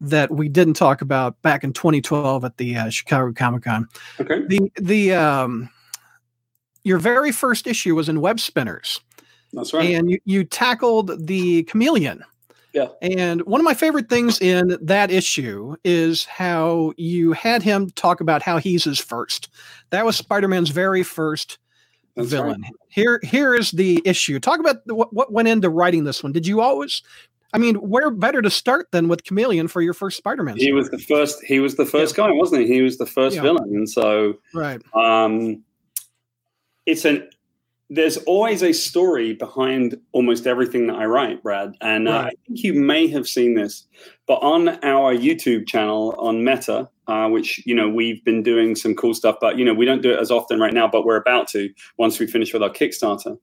that 0.00 0.30
we 0.30 0.48
didn't 0.48 0.74
talk 0.74 1.00
about 1.00 1.40
back 1.42 1.64
in 1.64 1.72
2012 1.72 2.44
at 2.44 2.56
the 2.56 2.76
uh, 2.76 2.90
Chicago 2.90 3.32
Comic 3.32 3.62
Con. 3.62 3.88
Okay. 4.20 4.44
The 4.46 4.72
the 4.80 5.14
um, 5.14 5.70
your 6.84 6.98
very 6.98 7.32
first 7.32 7.66
issue 7.66 7.94
was 7.94 8.08
in 8.08 8.20
Web 8.20 8.38
Spinners, 8.38 9.00
That's 9.52 9.72
right. 9.72 9.90
and 9.90 10.10
you, 10.10 10.18
you 10.24 10.44
tackled 10.44 11.26
the 11.26 11.64
chameleon. 11.64 12.22
Yeah. 12.74 12.88
And 13.00 13.40
one 13.42 13.60
of 13.60 13.64
my 13.64 13.72
favorite 13.72 14.08
things 14.08 14.40
in 14.40 14.76
that 14.82 15.10
issue 15.10 15.76
is 15.84 16.24
how 16.24 16.92
you 16.96 17.32
had 17.32 17.62
him 17.62 17.88
talk 17.90 18.20
about 18.20 18.42
how 18.42 18.58
he's 18.58 18.82
his 18.82 18.98
first. 18.98 19.48
That 19.90 20.04
was 20.04 20.16
Spider-Man's 20.16 20.70
very 20.70 21.04
first 21.04 21.58
That's 22.16 22.32
right. 22.32 22.42
villain. 22.42 22.64
Here, 22.88 23.20
here 23.22 23.54
is 23.54 23.70
the 23.70 24.02
issue. 24.04 24.40
Talk 24.40 24.58
about 24.58 24.84
the, 24.86 24.94
what, 24.96 25.12
what 25.12 25.32
went 25.32 25.46
into 25.46 25.70
writing 25.70 26.02
this 26.02 26.22
one. 26.24 26.32
Did 26.32 26.48
you 26.48 26.60
always? 26.60 27.00
I 27.54 27.58
mean, 27.58 27.76
where 27.76 28.10
better 28.10 28.42
to 28.42 28.50
start 28.50 28.90
than 28.90 29.06
with 29.06 29.22
Chameleon 29.22 29.68
for 29.68 29.80
your 29.80 29.94
first 29.94 30.16
Spider-Man? 30.16 30.56
He 30.56 30.72
was 30.72 30.90
the 30.90 30.98
first. 30.98 31.42
He 31.44 31.60
was 31.60 31.76
the 31.76 31.86
first 31.86 32.16
guy, 32.16 32.30
wasn't 32.32 32.62
he? 32.62 32.66
He 32.66 32.82
was 32.82 32.98
the 32.98 33.06
first 33.06 33.36
Yeah. 33.36 33.42
villain, 33.42 33.70
and 33.72 33.88
so 33.88 34.34
right. 34.52 34.82
um, 34.92 35.62
it's 36.84 37.04
an. 37.04 37.28
There's 37.90 38.16
always 38.16 38.62
a 38.62 38.72
story 38.72 39.34
behind 39.34 40.00
almost 40.10 40.48
everything 40.48 40.88
that 40.88 40.96
I 40.96 41.04
write, 41.04 41.44
Brad, 41.44 41.76
and 41.80 42.08
uh, 42.08 42.22
I 42.22 42.30
think 42.46 42.64
you 42.64 42.74
may 42.74 43.06
have 43.08 43.28
seen 43.28 43.54
this, 43.54 43.86
but 44.26 44.36
on 44.42 44.68
our 44.82 45.14
YouTube 45.14 45.68
channel 45.68 46.16
on 46.18 46.42
Meta, 46.42 46.88
uh, 47.06 47.28
which 47.28 47.64
you 47.66 47.74
know 47.74 47.88
we've 47.88 48.24
been 48.24 48.42
doing 48.42 48.74
some 48.74 48.96
cool 48.96 49.14
stuff, 49.14 49.36
but 49.40 49.58
you 49.58 49.64
know 49.64 49.74
we 49.74 49.84
don't 49.84 50.02
do 50.02 50.10
it 50.12 50.18
as 50.18 50.32
often 50.32 50.58
right 50.58 50.74
now, 50.74 50.88
but 50.88 51.04
we're 51.04 51.16
about 51.16 51.46
to 51.48 51.72
once 51.98 52.18
we 52.18 52.26
finish 52.26 52.52
with 52.52 52.64
our 52.64 52.70
Kickstarter. 52.70 53.38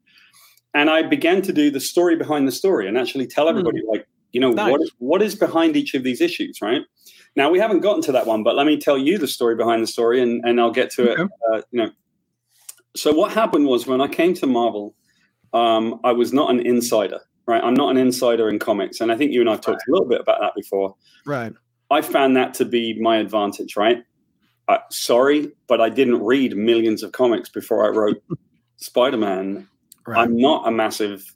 And 0.73 0.89
I 0.89 1.01
began 1.03 1.41
to 1.43 1.53
do 1.53 1.69
the 1.69 1.79
story 1.79 2.15
behind 2.15 2.47
the 2.47 2.51
story 2.51 2.87
and 2.87 2.97
actually 2.97 3.27
tell 3.27 3.49
everybody, 3.49 3.81
like, 3.87 4.07
you 4.31 4.39
know, 4.39 4.51
Nice. 4.51 4.71
what 4.71 4.81
what 4.99 5.21
is 5.21 5.35
behind 5.35 5.75
each 5.75 5.93
of 5.93 6.03
these 6.03 6.21
issues, 6.21 6.61
right? 6.61 6.81
Now 7.35 7.49
we 7.49 7.59
haven't 7.59 7.81
gotten 7.81 8.01
to 8.03 8.11
that 8.13 8.25
one, 8.25 8.43
but 8.43 8.55
let 8.55 8.65
me 8.65 8.77
tell 8.77 8.97
you 8.97 9.17
the 9.17 9.27
story 9.27 9.55
behind 9.55 9.83
the 9.83 9.87
story, 9.87 10.21
and 10.21 10.43
and 10.45 10.59
I'll 10.61 10.71
get 10.71 10.89
to 10.91 11.11
Okay. 11.11 11.23
it. 11.23 11.29
Uh, 11.53 11.61
you 11.71 11.83
know, 11.83 11.89
so 12.95 13.13
what 13.13 13.31
happened 13.31 13.65
was 13.67 13.87
when 13.87 14.01
I 14.01 14.07
came 14.07 14.33
to 14.35 14.47
Marvel, 14.47 14.95
um, 15.53 15.99
I 16.03 16.11
was 16.13 16.31
not 16.33 16.49
an 16.49 16.59
insider, 16.65 17.19
right? 17.47 17.61
I'm 17.63 17.73
not 17.73 17.91
an 17.91 17.97
insider 17.97 18.49
in 18.49 18.59
comics, 18.59 19.01
and 19.01 19.11
I 19.11 19.17
think 19.17 19.31
you 19.33 19.41
and 19.41 19.49
I've 19.49 19.61
talked 19.61 19.83
a 19.87 19.91
little 19.91 20.07
bit 20.07 20.21
about 20.21 20.39
that 20.41 20.53
before. 20.55 20.95
Right. 21.25 21.53
I 21.89 22.01
found 22.01 22.37
that 22.37 22.53
to 22.55 22.65
be 22.65 22.97
my 23.01 23.17
advantage, 23.17 23.75
right? 23.75 24.03
Uh, 24.69 24.77
sorry, 24.89 25.51
but 25.67 25.81
I 25.81 25.89
didn't 25.89 26.23
read 26.23 26.55
millions 26.55 27.03
of 27.03 27.11
comics 27.11 27.49
before 27.49 27.85
I 27.85 27.89
wrote 27.89 28.21
Spider 28.77 29.17
Man. 29.17 29.67
Right. 30.07 30.19
I'm 30.19 30.37
not 30.37 30.67
a 30.67 30.71
massive, 30.71 31.35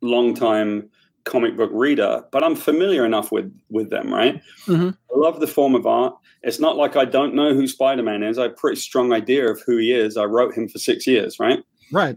long 0.00 0.34
time 0.34 0.90
comic 1.24 1.56
book 1.56 1.70
reader, 1.72 2.24
but 2.30 2.42
I'm 2.44 2.54
familiar 2.54 3.04
enough 3.04 3.32
with 3.32 3.52
with 3.70 3.90
them, 3.90 4.12
right? 4.12 4.40
Mhm. 4.66 4.96
I 5.14 5.18
love 5.18 5.40
the 5.40 5.46
form 5.46 5.74
of 5.74 5.86
art. 5.86 6.14
It's 6.42 6.60
not 6.60 6.76
like 6.76 6.96
I 6.96 7.04
don't 7.04 7.34
know 7.34 7.52
who 7.52 7.66
Spider 7.66 8.02
Man 8.02 8.22
is. 8.22 8.38
I 8.38 8.44
have 8.44 8.52
a 8.52 8.54
pretty 8.54 8.80
strong 8.80 9.12
idea 9.12 9.50
of 9.50 9.60
who 9.66 9.76
he 9.78 9.92
is. 9.92 10.16
I 10.16 10.24
wrote 10.24 10.54
him 10.54 10.68
for 10.68 10.78
six 10.78 11.06
years, 11.06 11.38
right? 11.40 11.62
right. 11.92 12.16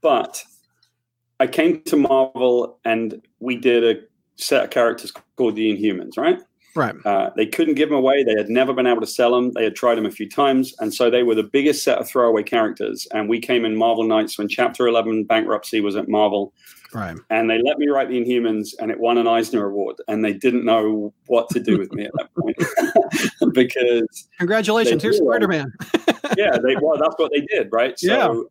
But 0.00 0.44
I 1.38 1.46
came 1.46 1.82
to 1.82 1.96
Marvel 1.96 2.78
and 2.84 3.22
we 3.38 3.56
did 3.56 3.84
a 3.84 4.00
set 4.36 4.64
of 4.64 4.70
characters 4.70 5.12
called 5.36 5.56
the 5.56 5.70
Inhumans, 5.74 6.18
right? 6.18 6.40
Right. 6.76 6.94
Uh, 7.04 7.30
they 7.36 7.46
couldn't 7.46 7.74
give 7.74 7.88
them 7.88 7.98
away. 7.98 8.22
They 8.22 8.34
had 8.36 8.48
never 8.48 8.72
been 8.72 8.86
able 8.86 9.00
to 9.00 9.06
sell 9.06 9.32
them. 9.32 9.52
They 9.52 9.64
had 9.64 9.74
tried 9.74 9.96
them 9.96 10.06
a 10.06 10.10
few 10.10 10.28
times. 10.28 10.74
And 10.78 10.94
so 10.94 11.10
they 11.10 11.22
were 11.24 11.34
the 11.34 11.42
biggest 11.42 11.82
set 11.82 11.98
of 11.98 12.08
throwaway 12.08 12.42
characters. 12.44 13.08
And 13.12 13.28
we 13.28 13.40
came 13.40 13.64
in 13.64 13.76
Marvel 13.76 14.04
Knights 14.04 14.38
when 14.38 14.48
Chapter 14.48 14.86
11 14.86 15.24
bankruptcy 15.24 15.80
was 15.80 15.96
at 15.96 16.08
Marvel. 16.08 16.52
Right. 16.94 17.16
And 17.28 17.50
they 17.50 17.60
let 17.62 17.78
me 17.78 17.88
write 17.88 18.08
the 18.08 18.20
Inhumans 18.24 18.70
and 18.78 18.90
it 18.90 19.00
won 19.00 19.18
an 19.18 19.26
Eisner 19.26 19.66
Award. 19.66 19.96
And 20.06 20.24
they 20.24 20.32
didn't 20.32 20.64
know 20.64 21.12
what 21.26 21.48
to 21.50 21.60
do 21.60 21.78
with 21.78 21.92
me 21.92 22.04
at 22.04 22.12
that 22.14 22.34
point 22.34 23.54
because 23.54 24.28
Congratulations. 24.38 25.02
Here's 25.02 25.18
do, 25.18 25.28
right? 25.28 25.42
Spider-Man. 25.42 25.72
yeah, 26.36 26.56
they 26.58 26.76
well, 26.80 26.98
that's 26.98 27.14
what 27.16 27.32
they 27.32 27.40
did, 27.42 27.68
right? 27.72 27.98
So 27.98 28.06
Yeah. 28.06 28.42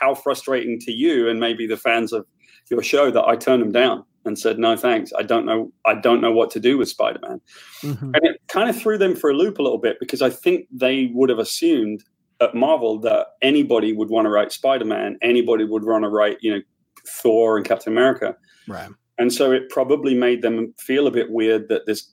how 0.00 0.14
frustrating 0.14 0.78
to 0.80 0.92
you 0.92 1.28
and 1.28 1.40
maybe 1.40 1.66
the 1.66 1.76
fans 1.76 2.12
of 2.12 2.26
your 2.70 2.82
show 2.82 3.10
that 3.10 3.24
I 3.24 3.36
turned 3.36 3.62
them 3.62 3.72
down 3.72 4.04
and 4.24 4.38
said, 4.38 4.58
no, 4.58 4.76
thanks. 4.76 5.12
I 5.18 5.22
don't 5.22 5.44
know. 5.44 5.72
I 5.84 5.94
don't 5.94 6.20
know 6.20 6.32
what 6.32 6.50
to 6.52 6.60
do 6.60 6.78
with 6.78 6.88
Spider-Man. 6.88 7.40
Mhm. 7.82 8.02
And 8.02 8.24
it 8.24 8.40
kind 8.48 8.70
of 8.70 8.80
threw 8.80 8.96
them 8.96 9.14
for 9.14 9.30
a 9.30 9.34
loop 9.34 9.58
a 9.58 9.62
little 9.62 9.78
bit 9.78 9.98
because 10.00 10.22
I 10.22 10.30
think 10.30 10.66
they 10.70 11.10
would 11.12 11.28
have 11.28 11.38
assumed 11.38 12.04
at 12.40 12.54
Marvel 12.54 12.98
that 13.00 13.28
anybody 13.42 13.92
would 13.92 14.10
want 14.10 14.26
to 14.26 14.30
write 14.30 14.52
Spider-Man, 14.52 15.18
anybody 15.22 15.64
would 15.64 15.84
want 15.84 16.04
to 16.04 16.08
write, 16.08 16.38
you 16.40 16.52
know, 16.52 16.60
Thor 17.06 17.56
and 17.56 17.66
Captain 17.66 17.92
America. 17.92 18.36
Right. 18.66 18.90
And 19.18 19.32
so 19.32 19.52
it 19.52 19.68
probably 19.68 20.14
made 20.14 20.42
them 20.42 20.74
feel 20.78 21.06
a 21.06 21.10
bit 21.10 21.30
weird 21.30 21.68
that 21.68 21.86
this 21.86 22.10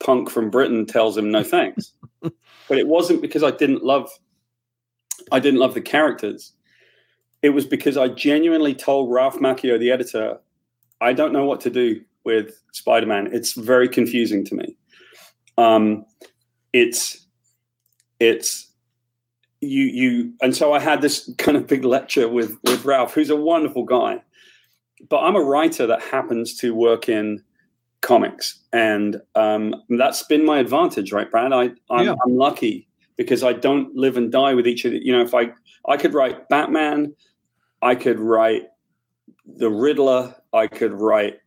punk 0.00 0.30
from 0.30 0.50
Britain 0.50 0.86
tells 0.86 1.16
him 1.16 1.30
no 1.30 1.42
thanks. 1.42 1.92
but 2.22 2.78
it 2.78 2.88
wasn't 2.88 3.22
because 3.22 3.42
I 3.42 3.50
didn't 3.50 3.84
love 3.84 4.10
I 5.32 5.38
didn't 5.38 5.60
love 5.60 5.74
the 5.74 5.80
characters. 5.80 6.52
It 7.42 7.50
was 7.50 7.66
because 7.66 7.96
I 7.96 8.08
genuinely 8.08 8.74
told 8.74 9.12
Ralph 9.12 9.38
Macchio, 9.38 9.78
the 9.78 9.90
editor, 9.90 10.38
I 11.00 11.12
don't 11.12 11.32
know 11.32 11.44
what 11.44 11.60
to 11.62 11.70
do 11.70 12.02
with 12.24 12.60
Spider-Man. 12.72 13.30
It's 13.32 13.52
very 13.52 13.88
confusing 13.88 14.44
to 14.46 14.54
me. 14.54 14.76
Um, 15.58 16.04
it's 16.72 17.26
it's 18.18 18.68
you 19.60 19.84
you 19.84 20.32
and 20.40 20.56
so 20.56 20.72
I 20.72 20.78
had 20.78 21.02
this 21.02 21.32
kind 21.38 21.56
of 21.56 21.66
big 21.66 21.84
lecture 21.84 22.28
with 22.28 22.56
with 22.64 22.84
Ralph, 22.84 23.14
who's 23.14 23.30
a 23.30 23.36
wonderful 23.36 23.84
guy 23.84 24.20
but 25.08 25.20
I'm 25.20 25.36
a 25.36 25.40
writer 25.40 25.86
that 25.86 26.02
happens 26.02 26.54
to 26.58 26.74
work 26.74 27.08
in 27.08 27.42
comics, 28.00 28.60
and 28.72 29.20
um, 29.34 29.74
that's 29.88 30.22
been 30.24 30.44
my 30.44 30.58
advantage, 30.58 31.12
right, 31.12 31.30
Brad? 31.30 31.52
I 31.52 31.70
I'm, 31.90 32.06
Yeah. 32.06 32.14
I'm 32.24 32.36
lucky 32.36 32.88
because 33.16 33.42
I 33.42 33.52
don't 33.52 33.94
live 33.94 34.16
and 34.16 34.30
die 34.30 34.54
with 34.54 34.66
each 34.66 34.84
of 34.84 34.92
the. 34.92 35.04
You 35.04 35.12
know, 35.12 35.22
if 35.22 35.34
I 35.34 35.52
I 35.88 35.96
could 35.96 36.14
write 36.14 36.48
Batman, 36.48 37.14
I 37.82 37.94
could 37.94 38.18
write 38.18 38.64
the 39.46 39.70
Riddler, 39.70 40.34
I 40.52 40.66
could 40.66 40.92
write 40.92 41.38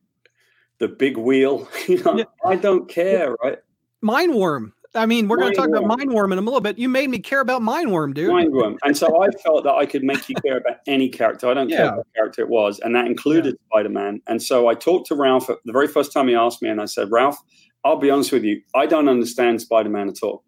the 0.79 0.87
Big 0.87 1.17
Wheel. 1.17 1.67
You 1.87 2.03
know, 2.03 2.17
Yeah. 2.17 2.25
I 2.45 2.55
don't 2.55 2.89
care, 2.89 3.35
right? 3.43 3.57
Mindworm. 4.03 4.71
I 4.95 5.05
mean, 5.07 5.27
we're 5.27 5.37
going 5.37 5.51
to 5.51 5.57
talk 5.57 5.69
about 5.69 5.83
Mindworm. 5.83 6.27
Mindworm 6.27 6.31
in 6.33 6.37
a 6.37 6.41
little 6.41 6.61
bit. 6.61 6.77
You 6.77 6.87
made 6.87 7.09
me 7.09 7.17
care 7.17 7.39
about 7.39 7.61
Mindworm, 7.61 8.13
dude. 8.13 8.29
Mindworm. 8.29 8.77
And 8.83 8.95
so 8.95 9.23
I 9.23 9.29
felt 9.43 9.63
that 9.63 9.73
I 9.73 9.85
could 9.85 10.03
make 10.03 10.29
you 10.29 10.35
care 10.35 10.57
about 10.57 10.77
any 10.87 11.09
character. 11.09 11.47
I 11.47 11.55
don't 11.55 11.69
care 11.69 11.95
what 11.95 12.05
character 12.15 12.41
it 12.43 12.49
was. 12.49 12.79
And 12.79 12.95
that 12.95 13.07
included 13.07 13.57
Spider 13.67 13.89
Man. 13.89 14.21
And 14.27 14.41
so 14.41 14.67
I 14.67 14.75
talked 14.75 15.07
to 15.07 15.15
Ralph 15.15 15.47
the 15.47 15.71
very 15.71 15.87
first 15.87 16.13
time 16.13 16.27
he 16.27 16.35
asked 16.35 16.61
me, 16.61 16.69
and 16.69 16.79
I 16.79 16.85
said, 16.85 17.09
Ralph, 17.11 17.37
I'll 17.83 17.97
be 17.97 18.11
honest 18.11 18.31
with 18.31 18.43
you, 18.43 18.61
I 18.75 18.85
don't 18.85 19.09
understand 19.09 19.61
Spider 19.61 19.89
Man 19.89 20.09
at 20.09 20.21
all. 20.21 20.43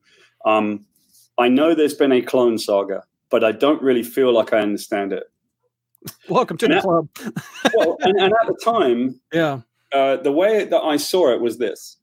Um, 0.46 0.86
I 1.40 1.50
know 1.50 1.74
there's 1.74 1.96
been 1.96 2.12
a 2.12 2.22
clone 2.22 2.58
saga, 2.58 3.04
but 3.32 3.44
I 3.44 3.52
don't 3.52 3.82
really 3.82 4.04
feel 4.04 4.32
like 4.32 4.54
I 4.54 4.60
understand 4.60 5.12
it. 5.12 5.24
Welcome 6.30 6.58
to 6.58 6.68
the 6.68 6.76
Yeah. 6.76 6.82
club. 6.82 7.10
Well, 7.74 8.00
and, 8.04 8.20
and 8.20 8.34
at 8.34 8.48
the 8.48 8.58
time, 8.64 9.22
Yeah. 9.34 9.62
uh, 9.94 10.18
the 10.18 10.32
way 10.32 10.66
that 10.66 10.82
I 10.82 10.98
saw 10.98 11.34
it 11.34 11.42
was 11.42 11.58
this. 11.60 11.98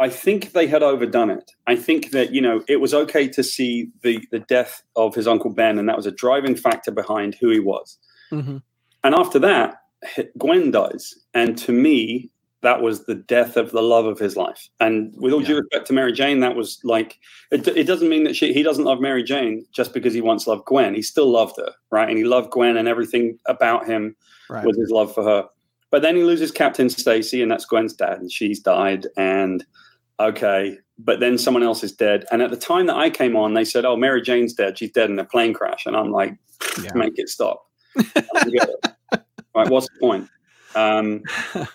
I 0.00 0.10
think 0.10 0.52
they 0.52 0.66
had 0.66 0.82
overdone 0.82 1.30
it. 1.30 1.52
I 1.66 1.76
think 1.76 2.12
that 2.12 2.32
you 2.32 2.42
know 2.42 2.62
it 2.68 2.78
was 2.78 2.94
okay 2.94 3.28
to 3.28 3.42
see 3.44 3.90
the 4.02 4.20
the 4.32 4.40
death 4.40 4.82
of 4.96 5.14
his 5.14 5.26
uncle 5.28 5.50
Ben, 5.50 5.78
and 5.78 5.88
that 5.88 5.96
was 5.96 6.06
a 6.06 6.12
driving 6.12 6.56
factor 6.56 6.90
behind 6.90 7.36
who 7.40 7.50
he 7.50 7.60
was. 7.60 7.98
hmm 8.30 8.58
And 9.04 9.14
after 9.14 9.38
that, 9.40 9.76
Gwen 10.38 10.70
dies, 10.72 11.14
and 11.34 11.58
to 11.58 11.72
me, 11.72 12.30
that 12.62 12.80
was 12.82 13.04
the 13.04 13.14
death 13.14 13.56
of 13.56 13.70
the 13.70 13.82
love 13.82 14.06
of 14.06 14.18
his 14.18 14.36
life. 14.36 14.68
And 14.80 15.12
with 15.16 15.32
all 15.32 15.40
due 15.40 15.58
respect 15.60 15.86
to 15.88 15.92
Mary 15.92 16.12
Jane, 16.12 16.40
that 16.40 16.56
was 16.56 16.80
like 16.84 17.18
it, 17.50 17.66
it 17.68 17.84
doesn't 17.86 18.08
mean 18.08 18.24
that 18.24 18.34
she 18.34 18.52
he 18.52 18.62
doesn't 18.62 18.84
love 18.84 19.00
Mary 19.00 19.22
Jane 19.22 19.66
just 19.72 19.92
because 19.92 20.14
he 20.14 20.20
once 20.20 20.46
loved 20.46 20.64
Gwen. 20.64 20.94
He 20.94 21.02
still 21.02 21.30
loved 21.30 21.56
her, 21.58 21.72
right? 21.90 22.08
And 22.08 22.18
he 22.18 22.24
loved 22.24 22.50
Gwen, 22.50 22.76
and 22.76 22.88
everything 22.88 23.38
about 23.46 23.86
him 23.86 24.16
Right. 24.48 24.64
was 24.64 24.76
his 24.76 24.90
love 24.90 25.12
for 25.14 25.24
her. 25.24 25.48
But 25.90 26.02
then 26.02 26.16
he 26.16 26.22
loses 26.22 26.50
Captain 26.50 26.88
Stacy, 26.88 27.42
and 27.42 27.50
that's 27.50 27.64
Gwen's 27.64 27.92
dad, 27.94 28.18
and 28.20 28.30
she's 28.30 28.60
died. 28.60 29.06
And 29.16 29.64
okay, 30.20 30.78
but 30.98 31.20
then 31.20 31.36
someone 31.38 31.62
else 31.62 31.84
is 31.84 31.92
dead. 31.92 32.24
And 32.32 32.42
at 32.42 32.50
the 32.50 32.56
time 32.56 32.86
that 32.86 32.96
I 32.96 33.10
came 33.10 33.36
on, 33.36 33.54
they 33.54 33.64
said, 33.64 33.84
"Oh, 33.84 33.96
Mary 33.96 34.22
Jane's 34.22 34.52
dead. 34.54 34.78
She's 34.78 34.90
dead 34.92 35.10
in 35.10 35.18
a 35.18 35.24
plane 35.24 35.52
crash." 35.52 35.84
And 35.86 35.96
I'm 35.96 36.10
like, 36.10 36.36
Yeah. 36.82 36.92
"Make 36.94 37.18
it 37.18 37.28
stop." 37.28 37.66
I 37.96 38.22
don't 38.34 38.52
get 38.52 38.68
it. 38.68 39.22
right? 39.54 39.68
What's 39.68 39.88
the 39.88 39.98
point? 40.00 40.28
Um, 40.74 41.22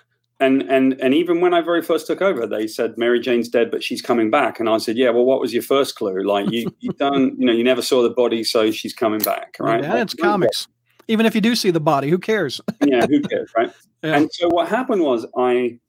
and 0.42 0.64
and 0.64 1.00
and 1.00 1.14
even 1.14 1.40
when 1.40 1.54
I 1.54 1.62
very 1.62 1.82
first 1.82 2.08
took 2.08 2.22
over, 2.22 2.46
they 2.46 2.68
said 2.68 2.98
Mary 2.98 3.20
Jane's 3.20 3.48
dead, 3.48 3.72
but 3.72 3.84
she's 3.84 4.02
coming 4.02 4.30
back. 4.30 4.60
And 4.60 4.68
I 4.68 4.78
said, 4.80 4.98
"Yeah, 4.98 5.12
well, 5.12 5.24
what 5.24 5.40
was 5.40 5.54
your 5.54 5.64
first 5.64 5.96
clue? 5.96 6.24
Like 6.24 6.52
you 6.52 6.76
you 6.80 6.92
don't 6.98 7.40
you 7.40 7.46
know 7.46 7.54
you 7.54 7.64
never 7.64 7.82
saw 7.82 8.02
the 8.02 8.10
body, 8.10 8.44
so 8.44 8.72
she's 8.72 8.94
coming 8.94 9.20
back, 9.20 9.56
right?" 9.60 9.84
Yeah, 9.84 9.94
Like, 9.94 10.02
it's 10.04 10.14
comics. 10.16 10.68
Even 11.08 11.26
if 11.26 11.36
you 11.36 11.42
do 11.42 11.56
see 11.56 11.72
the 11.72 11.80
body, 11.80 12.10
who 12.10 12.18
cares? 12.18 12.60
yeah, 12.86 13.06
who 13.08 13.22
cares, 13.22 13.52
right? 13.56 13.72
Yeah. 14.04 14.16
And 14.18 14.32
so 14.32 14.48
what 14.50 14.68
happened 14.68 15.04
was 15.04 15.26
I, 15.38 15.80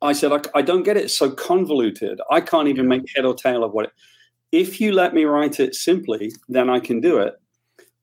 I 0.00 0.12
said 0.12 0.32
I, 0.32 0.40
I 0.58 0.62
don't 0.62 0.82
get 0.82 0.96
it. 0.96 1.04
It's 1.04 1.16
so 1.16 1.30
convoluted. 1.30 2.20
I 2.30 2.40
can't 2.40 2.68
even 2.68 2.88
make 2.88 3.02
head 3.14 3.24
or 3.24 3.34
tail 3.34 3.64
of 3.64 3.72
what. 3.72 3.86
It, 3.86 3.92
if 4.50 4.80
you 4.80 4.92
let 4.92 5.12
me 5.12 5.24
write 5.24 5.60
it 5.60 5.74
simply, 5.74 6.32
then 6.48 6.70
I 6.70 6.80
can 6.80 7.00
do 7.00 7.18
it. 7.18 7.34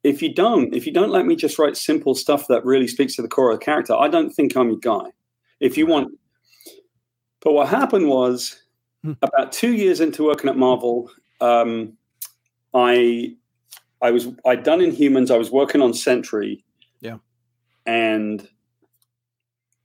if 0.04 0.22
you 0.22 0.32
don't, 0.32 0.76
if 0.76 0.86
you 0.86 0.94
don't 0.94 1.10
let 1.10 1.26
me 1.26 1.36
just 1.36 1.58
write 1.58 1.76
simple 1.76 2.14
stuff 2.14 2.48
that 2.50 2.64
really 2.64 2.88
speaks 2.88 3.16
to 3.16 3.24
the 3.24 3.28
core 3.28 3.52
of 3.52 3.60
the 3.60 3.66
character, 3.66 3.96
I 3.96 4.08
don't 4.08 4.30
think 4.30 4.56
I'm 4.56 4.70
your 4.70 4.78
guy. 4.78 5.10
If 5.60 5.78
you 5.78 5.86
want, 5.86 6.10
but 7.42 7.54
what 7.54 7.68
happened 7.68 8.08
was 8.10 8.62
Hmm. 9.04 9.14
about 9.22 9.52
two 9.52 9.74
years 9.74 10.00
into 10.02 10.24
working 10.26 10.50
at 10.50 10.58
Marvel, 10.58 11.12
um, 11.42 11.96
I 12.74 13.36
I 14.02 14.12
was 14.12 14.28
I'd 14.46 14.64
done 14.64 14.80
Inhumans. 14.80 15.30
I 15.32 15.38
was 15.38 15.52
working 15.52 15.82
on 15.82 15.94
Sentry. 15.94 16.64
Yeah. 17.02 17.18
And 17.86 18.48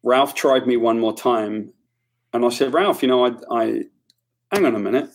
Ralph 0.02 0.34
tried 0.34 0.66
me 0.66 0.76
one 0.78 0.98
more 0.98 1.14
time, 1.14 1.72
and 2.32 2.44
I 2.44 2.48
said, 2.48 2.72
Ralph, 2.72 3.02
you 3.02 3.08
know, 3.08 3.26
I, 3.26 3.32
I 3.50 3.84
hang 4.52 4.64
on 4.64 4.74
a 4.74 4.78
minute. 4.78 5.10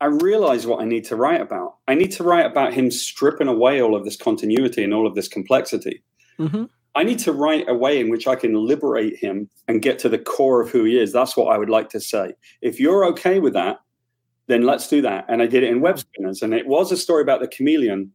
I 0.00 0.06
realize 0.06 0.66
what 0.66 0.80
I 0.82 0.84
need 0.84 1.04
to 1.04 1.16
write 1.16 1.40
about. 1.40 1.76
I 1.86 1.94
need 1.94 2.10
to 2.12 2.24
write 2.24 2.44
about 2.44 2.72
him 2.74 2.90
stripping 2.90 3.46
away 3.46 3.80
all 3.80 3.94
of 3.94 4.04
this 4.04 4.16
continuity 4.16 4.82
and 4.82 4.92
all 4.92 5.06
of 5.06 5.14
this 5.14 5.28
complexity. 5.28 6.02
hmm 6.38 6.64
I 6.94 7.04
need 7.04 7.18
to 7.20 7.32
write 7.32 7.68
a 7.68 7.74
way 7.74 7.98
in 8.00 8.10
which 8.10 8.26
I 8.26 8.36
can 8.36 8.54
liberate 8.54 9.16
him 9.16 9.48
and 9.66 9.80
get 9.80 9.98
to 10.00 10.08
the 10.08 10.18
core 10.18 10.60
of 10.60 10.70
who 10.70 10.84
he 10.84 10.98
is. 10.98 11.12
That's 11.12 11.36
what 11.36 11.52
I 11.52 11.56
would 11.56 11.70
like 11.70 11.88
to 11.90 12.00
say. 12.00 12.34
If 12.60 12.78
you're 12.78 13.06
okay 13.06 13.40
with 13.40 13.54
that, 13.54 13.78
then 14.48 14.62
let's 14.62 14.88
do 14.88 15.00
that. 15.02 15.24
And 15.28 15.40
I 15.40 15.46
did 15.46 15.62
it 15.62 15.70
in 15.70 15.80
Web 15.80 15.98
Spinners, 15.98 16.42
and 16.42 16.52
it 16.52 16.66
was 16.66 16.92
a 16.92 16.96
story 16.96 17.22
about 17.22 17.40
the 17.40 17.48
chameleon. 17.48 18.12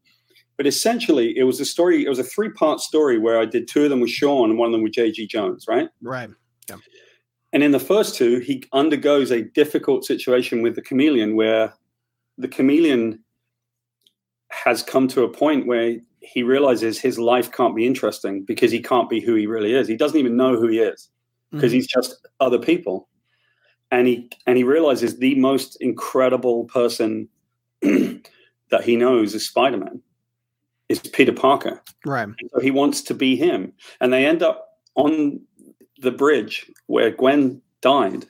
But 0.57 0.67
essentially, 0.67 1.37
it 1.37 1.43
was 1.43 1.59
a 1.59 1.65
story. 1.65 2.05
It 2.05 2.09
was 2.09 2.19
a 2.19 2.23
three-part 2.23 2.79
story 2.79 3.17
where 3.17 3.39
I 3.39 3.45
did 3.45 3.67
two 3.67 3.83
of 3.83 3.89
them 3.89 3.99
with 3.99 4.09
Sean 4.09 4.49
and 4.49 4.59
one 4.59 4.67
of 4.67 4.71
them 4.73 4.83
with 4.83 4.93
J.G. 4.93 5.27
Jones, 5.27 5.65
right? 5.67 5.89
Right. 6.01 6.29
And 7.53 7.63
in 7.63 7.71
the 7.71 7.79
first 7.79 8.15
two, 8.15 8.39
he 8.39 8.63
undergoes 8.73 9.31
a 9.31 9.43
difficult 9.43 10.03
situation 10.03 10.61
with 10.61 10.75
the 10.75 10.81
chameleon 10.81 11.35
where 11.35 11.73
the 12.37 12.47
chameleon 12.47 13.23
has 14.51 14.83
come 14.83 15.07
to 15.07 15.23
a 15.23 15.29
point 15.29 15.65
where 15.65 15.97
he 16.27 16.43
realizes 16.43 16.99
his 16.99 17.17
life 17.17 17.51
can't 17.51 17.75
be 17.75 17.85
interesting 17.85 18.43
because 18.43 18.71
he 18.71 18.81
can't 18.81 19.09
be 19.09 19.21
who 19.21 19.35
he 19.35 19.47
really 19.47 19.73
is. 19.73 19.87
He 19.87 19.95
doesn't 19.95 20.19
even 20.19 20.35
know 20.35 20.55
who 20.55 20.67
he 20.67 20.79
is 20.79 21.09
mm. 21.53 21.57
because 21.57 21.71
he's 21.71 21.87
just 21.87 22.27
other 22.39 22.59
people. 22.59 23.07
And 23.91 24.07
he 24.07 24.29
and 24.45 24.57
he 24.57 24.63
realizes 24.63 25.17
the 25.17 25.35
most 25.35 25.77
incredible 25.79 26.65
person 26.65 27.29
that 27.81 28.83
he 28.83 28.97
knows 28.97 29.33
is 29.33 29.47
Spider-Man 29.47 30.01
is 30.89 30.99
Peter 30.99 31.31
Parker. 31.31 31.81
Right. 32.05 32.27
So 32.53 32.59
he 32.59 32.71
wants 32.71 33.01
to 33.03 33.13
be 33.13 33.37
him. 33.37 33.71
And 34.01 34.11
they 34.11 34.25
end 34.25 34.43
up 34.43 34.79
on 34.95 35.39
the 35.99 36.11
bridge 36.11 36.69
where 36.87 37.11
Gwen 37.11 37.61
died. 37.81 38.25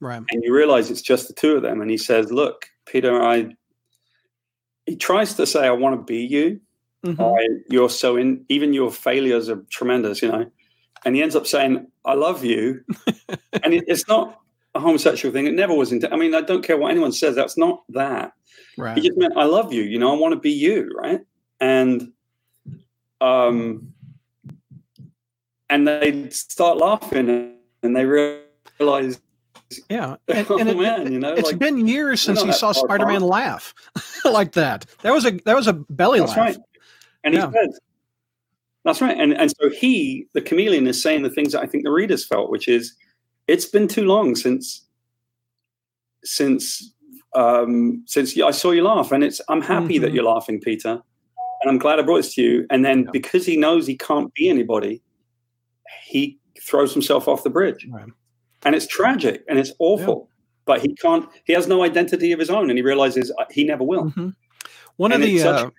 Right. 0.00 0.22
And 0.30 0.42
you 0.42 0.54
realize 0.54 0.90
it's 0.90 1.02
just 1.02 1.28
the 1.28 1.34
two 1.34 1.56
of 1.56 1.62
them. 1.62 1.80
And 1.80 1.90
he 1.90 1.98
says, 1.98 2.32
Look, 2.32 2.66
Peter, 2.86 3.22
I. 3.22 3.54
He 4.86 4.96
tries 4.96 5.34
to 5.34 5.46
say, 5.46 5.66
I 5.66 5.72
want 5.72 6.00
to 6.00 6.02
be 6.02 6.24
you. 6.24 6.60
Mhm. 7.06 7.38
I, 7.38 7.62
you're 7.70 7.90
so 7.90 8.16
in, 8.16 8.44
even 8.48 8.72
your 8.72 8.90
failures 8.90 9.48
are 9.48 9.62
tremendous, 9.70 10.20
you 10.22 10.28
know. 10.28 10.50
And 11.04 11.14
he 11.14 11.22
ends 11.22 11.36
up 11.36 11.46
saying, 11.46 11.86
I 12.04 12.14
love 12.14 12.44
you. 12.44 12.82
and 13.62 13.72
it, 13.72 13.84
it's 13.86 14.08
not 14.08 14.40
a 14.74 14.80
homosexual 14.80 15.32
thing. 15.32 15.46
It 15.46 15.54
never 15.54 15.74
was. 15.74 15.92
Into, 15.92 16.12
I 16.12 16.16
mean, 16.16 16.34
I 16.34 16.40
don't 16.40 16.62
care 16.64 16.76
what 16.76 16.90
anyone 16.90 17.12
says. 17.12 17.36
That's 17.36 17.56
not 17.56 17.82
that. 17.90 18.32
Right. 18.76 18.96
He 18.96 19.06
just 19.06 19.18
meant, 19.18 19.36
I 19.36 19.44
love 19.44 19.72
you. 19.72 19.82
You 19.82 19.98
know, 19.98 20.12
I 20.14 20.18
want 20.18 20.34
to 20.34 20.40
be 20.40 20.50
you, 20.50 20.90
right? 20.96 21.20
And 21.60 22.12
um, 23.20 23.92
and 25.70 25.86
they 25.86 26.28
start 26.30 26.78
laughing, 26.78 27.56
and 27.82 27.96
they 27.96 28.04
realize, 28.04 29.20
Yeah. 29.90 30.16
And, 30.28 30.46
oh 30.50 30.58
and 30.58 30.68
it, 30.68 30.76
man, 30.76 31.12
you 31.12 31.18
know, 31.18 31.32
it's 31.32 31.48
like 31.50 31.58
been 31.58 31.86
years 31.86 32.20
since 32.20 32.42
he 32.42 32.52
saw 32.52 32.72
Spider-Man 32.72 33.20
laugh 33.22 33.74
like 34.24 34.52
that. 34.52 34.86
That 35.02 35.12
was 35.12 35.26
a 35.26 35.32
that 35.44 35.56
was 35.56 35.66
a 35.66 35.72
belly 35.72 36.20
laugh. 36.20 36.36
right. 36.36 36.56
And 37.24 37.34
Yeah. 37.34 37.46
he 37.48 37.52
says, 37.52 37.78
that's 38.84 39.00
right. 39.00 39.18
And 39.18 39.32
and 39.34 39.50
so 39.60 39.68
he, 39.70 40.26
the 40.34 40.40
chameleon, 40.40 40.86
is 40.86 41.02
saying 41.02 41.22
the 41.22 41.30
things 41.30 41.52
that 41.52 41.62
I 41.62 41.66
think 41.66 41.84
the 41.84 41.90
readers 41.90 42.26
felt, 42.26 42.50
which 42.50 42.68
is, 42.68 42.94
it's 43.46 43.66
been 43.66 43.88
too 43.88 44.04
long 44.04 44.34
since 44.34 44.86
since 46.24 46.92
um, 47.34 48.02
since 48.06 48.38
I 48.40 48.50
saw 48.50 48.70
you 48.70 48.82
laugh, 48.82 49.12
and 49.12 49.22
it's 49.22 49.40
I'm 49.48 49.60
happy 49.60 49.98
that 49.98 50.10
Mhm. 50.10 50.14
you're 50.14 50.24
laughing, 50.24 50.60
Peter, 50.60 50.92
and 51.60 51.70
I'm 51.70 51.78
glad 51.78 51.98
I 51.98 52.02
brought 52.02 52.18
this 52.18 52.34
to 52.34 52.42
you. 52.42 52.66
And 52.70 52.84
then 52.84 53.04
Yeah. 53.04 53.10
because 53.12 53.44
he 53.44 53.56
knows 53.56 53.86
he 53.86 53.96
can't 53.96 54.32
be 54.34 54.48
anybody, 54.48 55.02
he 56.06 56.38
throws 56.60 56.92
himself 56.94 57.28
off 57.28 57.44
the 57.44 57.50
bridge, 57.50 57.86
Right. 57.90 58.08
and 58.64 58.74
it's 58.74 58.86
tragic 58.86 59.44
and 59.48 59.58
it's 59.58 59.72
awful. 59.78 60.28
But 60.64 60.80
he 60.82 60.94
can't. 60.94 61.28
He 61.44 61.52
has 61.54 61.66
no 61.66 61.82
identity 61.82 62.32
of 62.32 62.38
his 62.38 62.50
own, 62.50 62.68
and 62.70 62.78
he 62.78 62.82
realizes 62.82 63.30
uh, 63.38 63.44
he 63.50 63.64
never 63.64 63.84
will. 63.84 64.10
Mhm. 64.10 64.34
One 64.96 65.12
And 65.12 65.22
of 65.22 65.28
the 65.28 65.42
uh, 65.42 65.70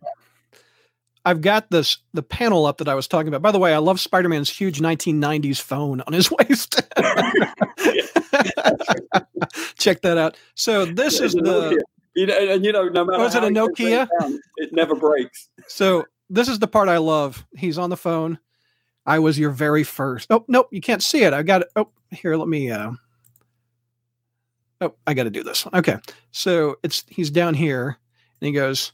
I've 1.30 1.42
got 1.42 1.70
this 1.70 2.00
the 2.16 2.24
panel 2.24 2.66
up 2.66 2.80
that 2.80 2.88
I 2.90 2.96
was 2.96 3.08
talking 3.08 3.28
about. 3.28 3.44
By 3.44 3.52
the 3.52 3.60
way, 3.60 3.72
I 3.72 3.78
love 3.78 4.00
Spider-Man's 4.00 4.50
huge 4.50 4.80
1990s 4.80 5.62
phone 5.62 6.02
on 6.02 6.14
his 6.14 6.32
waist. 6.40 6.82
Check 9.78 10.02
that 10.02 10.18
out. 10.18 10.38
So 10.56 10.86
this 10.86 11.20
is 11.20 11.34
the. 11.34 11.84
You 12.16 12.26
know, 12.26 12.36
and 12.36 12.66
you 12.66 12.72
know, 12.72 12.90
no 12.90 13.06
matter 13.06 13.22
Was 13.22 13.36
it 13.36 13.44
a 13.44 13.48
Nokia? 13.48 14.08
down, 14.20 14.40
it 14.58 14.74
never 14.74 14.96
breaks. 14.96 15.50
so 15.68 16.04
this 16.32 16.48
is 16.48 16.58
the 16.58 16.68
part 16.68 16.90
I 16.90 16.98
love. 16.98 17.46
He's 17.56 17.78
on 17.78 17.92
the 17.92 17.96
phone. 17.98 18.40
I 19.06 19.20
was 19.20 19.38
your 19.38 19.52
very 19.52 19.84
first. 19.84 20.32
Oh 20.32 20.44
nope, 20.48 20.70
you 20.72 20.82
can't 20.82 21.04
see 21.04 21.24
it. 21.24 21.34
I 21.34 21.44
got 21.44 21.62
it. 21.62 21.68
Oh 21.76 21.90
here, 22.10 22.36
let 22.36 22.48
me. 22.48 22.72
uh 22.72 22.94
Oh, 24.82 24.96
I 25.06 25.14
got 25.14 25.26
to 25.26 25.30
do 25.30 25.44
this 25.44 25.64
one. 25.64 25.76
Okay, 25.76 25.98
so 26.32 26.78
it's 26.82 27.04
he's 27.08 27.30
down 27.30 27.54
here, 27.54 27.98
and 28.42 28.48
he 28.48 28.52
goes, 28.52 28.94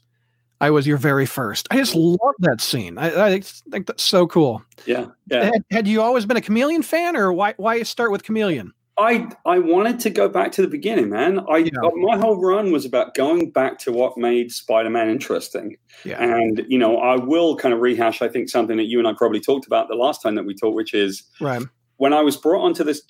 "I 0.60 0.70
was 0.70 0.86
your 0.86 0.96
very 0.96 1.26
first. 1.26 1.68
I 1.70 1.76
just 1.76 1.94
love 1.94 2.34
that 2.40 2.60
scene. 2.60 2.98
I, 2.98 3.34
I 3.34 3.40
think 3.40 3.86
that's 3.86 4.02
so 4.02 4.26
cool. 4.26 4.62
Yeah, 4.86 5.06
yeah. 5.30 5.44
Had, 5.44 5.64
had 5.70 5.88
you 5.88 6.02
always 6.02 6.26
been 6.26 6.36
a 6.36 6.40
Chameleon 6.42 6.82
fan, 6.82 7.16
or 7.16 7.32
why 7.32 7.54
why 7.56 7.82
start 7.82 8.10
with 8.10 8.24
Chameleon? 8.24 8.72
I 8.98 9.28
I 9.44 9.58
wanted 9.58 10.00
to 10.00 10.10
go 10.10 10.28
back 10.28 10.52
to 10.52 10.62
the 10.62 10.68
beginning, 10.68 11.10
man. 11.10 11.40
I 11.50 11.58
Yeah. 11.58 11.80
uh, 11.82 11.90
my 11.96 12.16
whole 12.16 12.40
run 12.40 12.72
was 12.72 12.86
about 12.86 13.14
going 13.14 13.50
back 13.50 13.78
to 13.80 13.92
what 13.92 14.16
made 14.16 14.50
Spider-Man 14.52 15.10
interesting. 15.10 15.76
Yeah, 16.04 16.22
And 16.22 16.64
you 16.68 16.78
know, 16.78 16.96
I 16.96 17.16
will 17.16 17.56
kind 17.56 17.74
of 17.74 17.80
rehash. 17.80 18.22
I 18.22 18.28
think 18.28 18.48
something 18.48 18.78
that 18.78 18.84
you 18.84 18.98
and 18.98 19.06
I 19.06 19.12
probably 19.12 19.40
talked 19.40 19.66
about 19.66 19.88
the 19.88 19.96
last 19.96 20.22
time 20.22 20.34
that 20.36 20.46
we 20.46 20.54
talked, 20.54 20.76
which 20.76 20.94
is 20.94 21.24
right. 21.40 21.62
when 21.98 22.14
I 22.14 22.22
was 22.22 22.36
brought 22.38 22.64
onto 22.64 22.84
this 22.84 23.02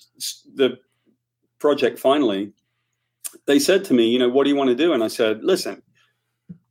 the 0.54 0.78
project 1.60 1.98
finally, 2.00 2.52
they 3.46 3.60
said 3.60 3.84
to 3.84 3.94
me, 3.94 4.08
you 4.08 4.18
know, 4.18 4.28
what 4.28 4.42
do 4.44 4.50
you 4.50 4.56
want 4.56 4.70
to 4.70 4.76
do? 4.76 4.92
And 4.92 5.04
I 5.04 5.08
said, 5.08 5.44
listen, 5.44 5.82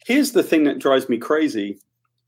here's 0.06 0.32
the 0.32 0.44
thing 0.44 0.64
that 0.66 0.80
drives 0.80 1.10
me 1.10 1.18
crazy. 1.18 1.80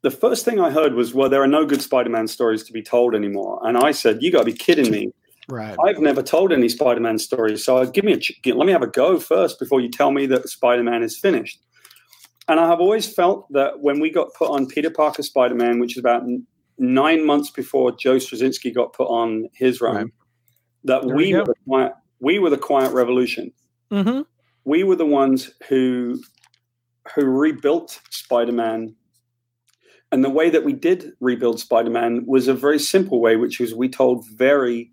The 0.01 0.11
first 0.11 0.45
thing 0.45 0.59
I 0.59 0.69
heard 0.69 0.93
was, 0.93 1.13
well, 1.13 1.29
there 1.29 1.41
are 1.41 1.47
no 1.47 1.65
good 1.65 1.81
Spider-Man 1.81 2.27
stories 2.27 2.63
to 2.65 2.73
be 2.73 2.81
told 2.81 3.15
anymore. 3.15 3.59
And 3.63 3.77
I 3.77 3.91
said, 3.91 4.21
you 4.21 4.31
got 4.31 4.39
to 4.39 4.45
be 4.45 4.53
kidding 4.53 4.91
me. 4.91 5.11
Right. 5.49 5.77
I've 5.83 5.99
never 5.99 6.21
told 6.21 6.51
any 6.51 6.69
Spider-Man 6.69 7.19
stories, 7.19 7.63
so 7.63 7.85
give 7.85 8.03
me 8.03 8.11
a 8.13 8.17
ch- 8.17 8.37
let 8.45 8.65
me 8.65 8.71
have 8.73 8.81
a 8.83 8.87
go 8.87 9.17
first 9.17 9.59
before 9.59 9.79
you 9.79 9.89
tell 9.89 10.11
me 10.11 10.25
that 10.27 10.49
Spider-Man 10.49 11.03
is 11.03 11.17
finished. 11.17 11.59
And 12.49 12.59
I 12.59 12.67
have 12.67 12.79
always 12.81 13.07
felt 13.11 13.51
that 13.53 13.79
when 13.79 13.99
we 13.99 14.09
got 14.09 14.33
put 14.33 14.49
on 14.49 14.67
Peter 14.67 14.89
Parker 14.89 15.23
Spider-Man, 15.23 15.79
which 15.79 15.93
is 15.93 15.99
about 15.99 16.23
n- 16.23 16.45
nine 16.77 17.25
months 17.25 17.49
before 17.49 17.91
Joe 17.93 18.17
Straczynski 18.17 18.73
got 18.75 18.93
put 18.93 19.07
on 19.07 19.47
his 19.53 19.79
run, 19.81 19.95
Right. 19.95 20.05
that 20.83 21.05
There 21.07 21.15
we 21.15 21.33
we 21.33 21.39
were 21.39 21.45
the 21.45 21.53
quiet 21.65 21.93
we 22.19 22.39
were 22.39 22.49
the 22.49 22.57
quiet 22.57 22.91
revolution. 22.93 23.51
Mm-hmm. 23.91 24.21
We 24.65 24.83
were 24.83 24.95
the 24.95 25.05
ones 25.05 25.51
who 25.69 26.19
who 27.15 27.25
rebuilt 27.25 27.99
Spider-Man. 28.09 28.95
And 30.11 30.23
the 30.23 30.29
way 30.29 30.49
that 30.49 30.63
we 30.63 30.73
did 30.73 31.13
rebuild 31.19 31.59
Spider-Man 31.59 32.25
was 32.25 32.47
a 32.47 32.53
very 32.53 32.79
simple 32.79 33.19
way, 33.19 33.35
which 33.35 33.59
was 33.59 33.75
we 33.75 33.89
told 33.89 34.25
very 34.35 34.91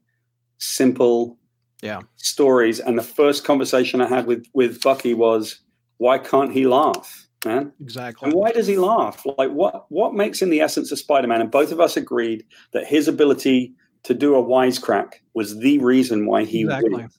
simple 0.59 1.39
Yeah. 1.83 2.01
stories. 2.17 2.81
And 2.81 2.99
the 2.99 3.03
first 3.03 3.45
conversation 3.45 4.01
I 4.01 4.09
had 4.09 4.27
with 4.27 4.45
with 4.55 4.83
Bucky 4.83 5.15
was, 5.15 5.61
why 5.99 6.19
can't 6.19 6.53
he 6.53 6.67
laugh, 6.67 7.29
man? 7.45 7.73
Exactly. 7.81 8.27
And 8.27 8.35
why 8.35 8.51
does 8.53 8.67
he 8.67 8.77
laugh? 8.77 9.25
Like 9.39 9.51
what 9.53 9.87
what 9.91 10.15
makes 10.15 10.43
him 10.43 10.51
the 10.51 10.61
essence 10.61 10.91
of 10.91 10.99
Spider-Man? 10.99 11.41
And 11.41 11.51
both 11.51 11.71
of 11.73 11.81
us 11.81 11.97
agreed 11.97 12.45
that 12.73 12.87
his 12.87 13.07
ability 13.07 13.75
to 14.05 14.15
do 14.15 14.35
a 14.35 14.43
wisecrack 14.43 15.15
was 15.35 15.59
the 15.59 15.79
reason 15.79 16.27
why 16.27 16.45
he 16.45 16.63
Exactly. 16.63 16.91
wins. 16.95 17.19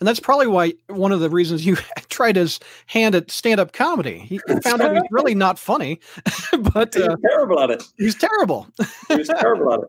And 0.00 0.06
that's 0.06 0.20
probably 0.20 0.46
why 0.46 0.74
one 0.88 1.10
of 1.12 1.20
the 1.20 1.28
reasons 1.30 1.66
you 1.66 1.76
tried 2.08 2.36
his 2.36 2.60
hand 2.86 3.14
at 3.14 3.30
stand-up 3.30 3.72
comedy. 3.72 4.18
He 4.18 4.38
found 4.62 4.80
out 4.80 4.94
he's 4.94 5.02
really 5.10 5.34
not 5.34 5.58
funny, 5.58 6.00
but 6.72 6.94
He's 6.94 7.04
uh, 7.04 7.16
terrible 7.28 7.60
at 7.60 7.70
it. 7.70 7.82
he's 7.98 8.14
terrible. 8.14 8.68
He 9.08 9.16
was 9.16 9.28
terrible 9.28 9.72
at 9.72 9.80
it. 9.80 9.88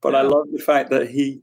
But 0.00 0.14
I 0.14 0.22
love 0.22 0.46
the 0.52 0.58
fact 0.62 0.90
that 0.90 1.10
he 1.10 1.42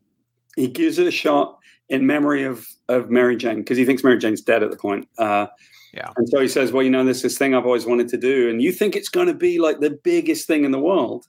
he 0.56 0.68
gives 0.68 0.98
it 0.98 1.06
a 1.06 1.12
shot 1.12 1.60
in 1.90 2.08
memory 2.08 2.44
of 2.44 2.66
of 2.90 3.10
Mary 3.12 3.36
Jane 3.38 3.58
because 3.58 3.78
he 3.78 3.86
thinks 3.86 4.04
Mary 4.04 4.18
Jane's 4.18 4.42
dead 4.42 4.64
at 4.64 4.72
the 4.72 4.78
point. 4.78 5.08
Uh, 5.20 5.46
Yeah. 5.94 6.10
And 6.18 6.28
so 6.28 6.40
he 6.42 6.48
says, 6.48 6.72
"Well, 6.72 6.82
you 6.84 6.90
know, 6.90 7.04
there's 7.06 7.22
this 7.22 7.38
thing 7.38 7.54
I've 7.54 7.66
always 7.68 7.86
wanted 7.86 8.08
to 8.10 8.18
do, 8.18 8.50
and 8.50 8.62
you 8.62 8.72
think 8.72 8.96
it's 8.96 9.10
going 9.10 9.28
to 9.28 9.34
be 9.36 9.60
like 9.60 9.80
the 9.80 9.92
biggest 9.92 10.48
thing 10.48 10.66
in 10.66 10.72
the 10.72 10.80
world." 10.80 11.28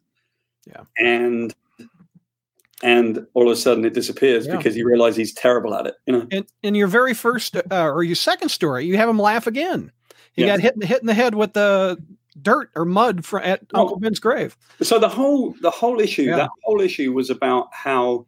Yeah. 0.66 0.84
And 0.98 1.54
and 2.82 3.26
all 3.34 3.46
of 3.50 3.52
a 3.52 3.56
sudden 3.56 3.84
it 3.84 3.94
disappears 3.94 4.46
Yeah. 4.46 4.56
because 4.56 4.74
he 4.74 4.82
realizes 4.84 5.16
he's 5.16 5.34
terrible 5.34 5.74
at 5.74 5.86
it. 5.86 5.94
You 6.06 6.12
know. 6.12 6.26
And 6.30 6.46
in 6.62 6.74
your 6.74 6.86
very 6.88 7.14
first 7.14 7.56
uh, 7.56 7.62
or 7.88 8.02
your 8.02 8.14
second 8.16 8.50
story, 8.50 8.86
you 8.86 8.96
have 8.96 9.08
him 9.08 9.18
laugh 9.18 9.46
again. 9.46 9.90
He 10.32 10.42
Yes. 10.44 10.56
got 10.58 10.62
hit 10.62 10.74
in 10.74 10.80
the 10.80 10.86
hit 10.86 11.00
in 11.00 11.06
the 11.06 11.14
head 11.14 11.34
with 11.34 11.52
the 11.54 11.98
dirt 12.40 12.70
or 12.76 12.84
mud 12.84 13.24
for, 13.24 13.40
at 13.40 13.62
Well- 13.72 13.82
Uncle 13.82 13.98
Ben's 13.98 14.20
grave. 14.20 14.56
So 14.82 14.98
the 14.98 15.08
whole 15.08 15.54
the 15.60 15.70
whole 15.70 15.98
issue 16.00 16.22
Yeah. 16.22 16.36
that 16.36 16.50
whole 16.62 16.80
issue 16.80 17.12
was 17.12 17.30
about 17.30 17.68
how 17.72 18.26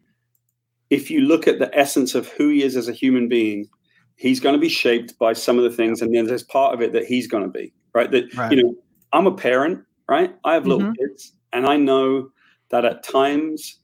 if 0.91 1.11
you 1.11 1.21
look 1.21 1.47
at 1.47 1.61
the 1.61 1.73
essence 1.79 2.17
of 2.17 2.27
who 2.31 2.49
he 2.49 2.65
is 2.65 2.75
as 2.77 2.89
a 2.89 2.93
human 2.93 3.29
being, 3.29 3.69
he's 4.17 4.41
going 4.41 4.55
to 4.55 4.61
be 4.61 4.69
shaped 4.69 5.17
by 5.21 5.33
some 5.33 5.57
of 5.57 5.63
the 5.63 5.71
things, 5.71 6.03
and 6.03 6.13
then 6.13 6.27
there's 6.27 6.43
part 6.43 6.75
of 6.75 6.81
it 6.83 6.93
that 6.93 7.05
he's 7.05 7.29
going 7.29 7.45
to 7.45 7.49
be 7.51 7.73
right. 7.95 8.11
That 8.11 8.35
Right. 8.37 8.51
you 8.51 8.63
know, 8.63 8.75
I'm 9.13 9.27
a 9.29 9.35
parent, 9.35 9.85
right? 10.09 10.35
I 10.45 10.55
have 10.55 10.67
little 10.67 10.89
Mhm. 10.89 10.97
kids, 10.99 11.33
and 11.53 11.65
I 11.67 11.77
know 11.77 12.31
that 12.71 12.85
at 12.85 13.03
times 13.05 13.79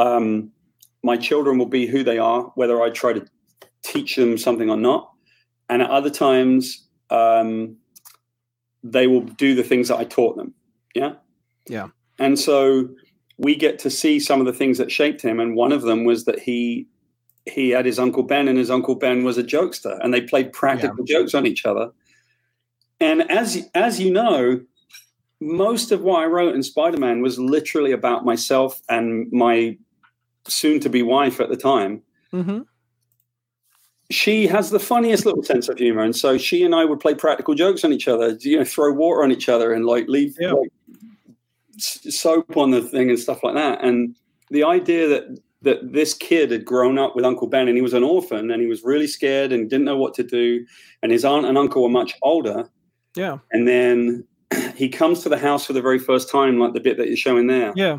um, 0.00 0.50
my 1.02 1.16
children 1.16 1.58
will 1.58 1.66
be 1.66 1.86
who 1.86 2.02
they 2.02 2.18
are, 2.18 2.42
whether 2.54 2.80
I 2.80 2.90
try 2.90 3.12
to 3.12 3.26
teach 3.82 4.16
them 4.16 4.38
something 4.38 4.70
or 4.70 4.76
not, 4.76 5.12
and 5.68 5.82
at 5.82 5.90
other 5.90 6.10
times 6.10 6.86
um, 7.10 7.76
they 8.82 9.06
will 9.06 9.22
do 9.22 9.54
the 9.54 9.62
things 9.62 9.88
that 9.88 9.98
I 9.98 10.04
taught 10.04 10.36
them. 10.36 10.54
Yeah. 10.94 11.12
Yeah. 11.68 11.88
And 12.18 12.38
so 12.38 12.88
we 13.38 13.54
get 13.56 13.78
to 13.80 13.90
see 13.90 14.20
some 14.20 14.40
of 14.40 14.46
the 14.46 14.52
things 14.52 14.78
that 14.78 14.90
shaped 14.90 15.22
him, 15.22 15.40
and 15.40 15.54
one 15.54 15.72
of 15.72 15.82
them 15.82 16.04
was 16.04 16.24
that 16.24 16.40
he 16.40 16.86
he 17.46 17.70
had 17.70 17.86
his 17.86 17.98
uncle 17.98 18.22
Ben, 18.22 18.48
and 18.48 18.58
his 18.58 18.70
uncle 18.70 18.94
Ben 18.94 19.24
was 19.24 19.38
a 19.38 19.42
jokester, 19.42 19.98
and 20.02 20.12
they 20.12 20.20
played 20.20 20.52
practical 20.52 21.04
jokes 21.04 21.34
on 21.34 21.46
each 21.46 21.64
other. 21.66 21.90
And 23.00 23.30
as 23.30 23.68
as 23.74 23.98
you 23.98 24.12
know, 24.12 24.60
most 25.40 25.90
of 25.90 26.02
what 26.02 26.22
I 26.22 26.26
wrote 26.26 26.54
in 26.54 26.62
Spider 26.62 26.98
Man 26.98 27.22
was 27.22 27.38
literally 27.38 27.92
about 27.92 28.24
myself 28.24 28.82
and 28.88 29.30
my 29.32 29.78
soon 30.46 30.80
to 30.80 30.88
be 30.88 31.02
wife 31.02 31.40
at 31.40 31.48
the 31.48 31.56
time. 31.56 32.02
hmm 32.30 32.60
She 34.10 34.46
has 34.48 34.70
the 34.70 34.80
funniest 34.80 35.24
little 35.26 35.42
sense 35.42 35.68
of 35.68 35.78
humor, 35.78 36.02
and 36.02 36.14
so 36.16 36.36
she 36.38 36.64
and 36.64 36.74
I 36.74 36.84
would 36.84 36.98
play 37.00 37.14
practical 37.14 37.54
jokes 37.54 37.84
on 37.84 37.92
each 37.92 38.08
other. 38.08 38.36
You 38.40 38.58
know, 38.58 38.64
throw 38.64 38.92
water 38.92 39.22
on 39.22 39.30
each 39.32 39.48
other, 39.48 39.72
and 39.72 39.86
like 39.86 40.08
leave 40.08 40.34
Yeah. 40.40 40.52
like, 40.52 40.70
soap 41.78 42.56
on 42.56 42.70
the 42.70 42.82
thing 42.82 43.08
and 43.08 43.18
stuff 43.18 43.42
like 43.42 43.54
that. 43.54 43.82
And 43.84 44.14
the 44.50 44.64
idea 44.64 45.08
that 45.08 45.38
that 45.62 45.92
this 45.92 46.14
kid 46.14 46.50
had 46.50 46.64
grown 46.64 46.98
up 46.98 47.14
with 47.14 47.22
Uncle 47.24 47.46
Ben 47.46 47.68
and 47.68 47.76
he 47.76 47.82
was 47.82 47.92
an 47.92 48.02
orphan 48.02 48.50
and 48.50 48.62
he 48.62 48.66
was 48.66 48.82
really 48.82 49.06
scared 49.06 49.52
and 49.52 49.68
didn't 49.68 49.84
know 49.84 49.96
what 49.98 50.14
to 50.14 50.22
do, 50.22 50.64
and 51.02 51.12
his 51.12 51.24
aunt 51.24 51.44
and 51.46 51.58
uncle 51.58 51.82
were 51.82 51.88
much 51.90 52.14
older. 52.22 52.68
Yeah. 53.14 53.38
And 53.52 53.68
then 53.68 54.24
he 54.74 54.88
comes 54.88 55.22
to 55.22 55.28
the 55.28 55.38
house 55.38 55.66
for 55.66 55.74
the 55.74 55.82
very 55.82 55.98
first 55.98 56.30
time, 56.30 56.58
like 56.58 56.72
the 56.72 56.80
bit 56.80 56.96
that 56.96 57.08
you're 57.08 57.16
showing 57.16 57.46
there 57.46 57.72
Yeah. 57.76 57.98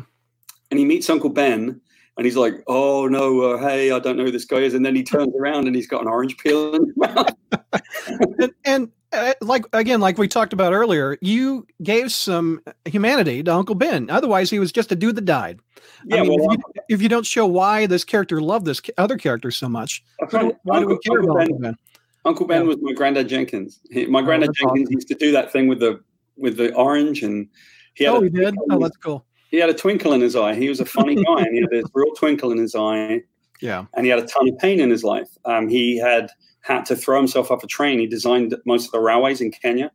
and 0.70 0.78
he 0.80 0.84
meets 0.84 1.08
Uncle 1.08 1.30
Ben, 1.30 1.80
and 2.16 2.26
he's 2.26 2.36
like, 2.36 2.54
"Oh 2.66 3.06
no, 3.08 3.40
uh, 3.40 3.58
hey, 3.58 3.90
I 3.90 3.98
don't 3.98 4.16
know 4.16 4.24
who 4.24 4.30
this 4.30 4.44
guy 4.44 4.58
is." 4.58 4.74
And 4.74 4.84
then 4.84 4.94
he 4.94 5.02
turns 5.02 5.34
around 5.38 5.66
and 5.66 5.74
he's 5.74 5.86
got 5.86 6.02
an 6.02 6.08
orange 6.08 6.36
peel 6.38 6.74
in 6.74 6.86
his 6.86 6.96
mouth. 6.96 7.34
and, 8.38 8.52
and 8.64 8.90
uh, 9.12 9.34
like 9.40 9.64
again, 9.72 10.00
like 10.00 10.18
we 10.18 10.28
talked 10.28 10.52
about 10.52 10.72
earlier, 10.72 11.18
you 11.20 11.66
gave 11.82 12.12
some 12.12 12.62
humanity 12.84 13.42
to 13.42 13.54
Uncle 13.54 13.74
Ben. 13.74 14.10
Otherwise, 14.10 14.50
he 14.50 14.58
was 14.58 14.72
just 14.72 14.92
a 14.92 14.96
dude 14.96 15.16
that 15.16 15.24
died. 15.24 15.60
Yeah, 16.06 16.18
I 16.18 16.22
mean, 16.22 16.40
well, 16.40 16.52
if, 16.52 16.58
you, 16.58 16.82
if 16.96 17.02
you 17.02 17.08
don't 17.08 17.26
show 17.26 17.46
why 17.46 17.86
this 17.86 18.04
character 18.04 18.40
loved 18.40 18.66
this 18.66 18.80
other 18.98 19.16
character 19.16 19.50
so 19.50 19.68
much, 19.68 20.04
why 20.18 20.28
found 20.28 20.42
do, 20.42 20.56
we 20.70 20.74
Uncle, 20.74 20.98
care 20.98 21.18
Uncle 21.20 21.30
about 21.30 21.38
Ben, 21.38 21.46
Uncle 21.46 21.58
Ben? 21.58 21.76
Uncle 22.24 22.46
Ben 22.46 22.62
Yeah. 22.62 22.68
was 22.68 22.78
my 22.80 22.92
granddad 22.92 23.28
Jenkins. 23.28 23.80
He, 23.90 24.06
my 24.06 24.22
granddad 24.22 24.50
that's 24.50 24.60
Jenkins 24.60 24.88
awesome. 24.88 24.94
used 24.94 25.08
to 25.08 25.14
do 25.14 25.32
that 25.32 25.52
thing 25.52 25.66
with 25.66 25.80
the 25.80 26.00
with 26.36 26.56
the 26.56 26.74
orange, 26.74 27.22
and 27.22 27.48
he 27.94 28.04
had 28.04 28.14
Oh, 28.14 28.20
a, 28.20 28.24
he 28.24 28.30
did. 28.30 28.54
Oh, 28.70 28.78
that's 28.78 28.96
cool. 28.96 29.26
He 29.52 29.58
had 29.58 29.70
a 29.70 29.74
twinkle 29.74 30.12
in 30.12 30.20
his 30.20 30.34
eye. 30.34 30.54
He 30.56 30.68
was 30.68 30.80
a 30.80 30.84
funny 30.84 31.14
guy, 31.26 31.42
and 31.42 31.54
he 31.54 31.60
had 31.60 31.70
this 31.70 31.84
real 31.94 32.12
twinkle 32.16 32.50
in 32.50 32.58
his 32.58 32.74
eye. 32.74 33.20
Yeah. 33.60 33.84
and 33.94 34.04
he 34.04 34.10
had 34.10 34.18
a 34.18 34.26
ton 34.26 34.48
of 34.48 34.58
pain 34.58 34.80
in 34.80 34.90
his 34.90 35.04
life. 35.04 35.28
Um, 35.44 35.68
he 35.68 35.96
had 35.96 36.30
had 36.62 36.84
to 36.86 36.96
throw 36.96 37.16
himself 37.18 37.48
off 37.52 37.62
a 37.62 37.68
train. 37.68 38.00
He 38.00 38.08
designed 38.08 38.56
most 38.66 38.86
of 38.86 38.90
the 38.90 38.98
railways 38.98 39.40
in 39.40 39.52
Kenya, 39.52 39.92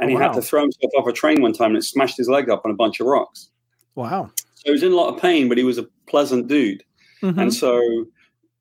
and 0.00 0.06
Oh, 0.06 0.08
he 0.08 0.16
wow. 0.16 0.22
had 0.22 0.32
to 0.32 0.42
throw 0.42 0.62
himself 0.62 0.90
off 0.98 1.06
a 1.06 1.12
train 1.12 1.40
one 1.40 1.52
time, 1.52 1.68
and 1.70 1.76
it 1.76 1.84
smashed 1.84 2.16
his 2.16 2.28
leg 2.28 2.50
up 2.50 2.62
on 2.64 2.72
a 2.72 2.74
bunch 2.74 2.98
of 2.98 3.06
rocks. 3.06 3.50
Wow. 3.94 4.32
So 4.56 4.62
he 4.64 4.70
was 4.72 4.82
in 4.82 4.90
a 4.90 4.96
lot 4.96 5.14
of 5.14 5.20
pain, 5.22 5.48
but 5.48 5.58
he 5.58 5.62
was 5.64 5.78
a 5.78 5.86
pleasant 6.08 6.48
dude. 6.48 6.82
Mhm. 7.22 7.40
And 7.40 7.54
so 7.54 7.80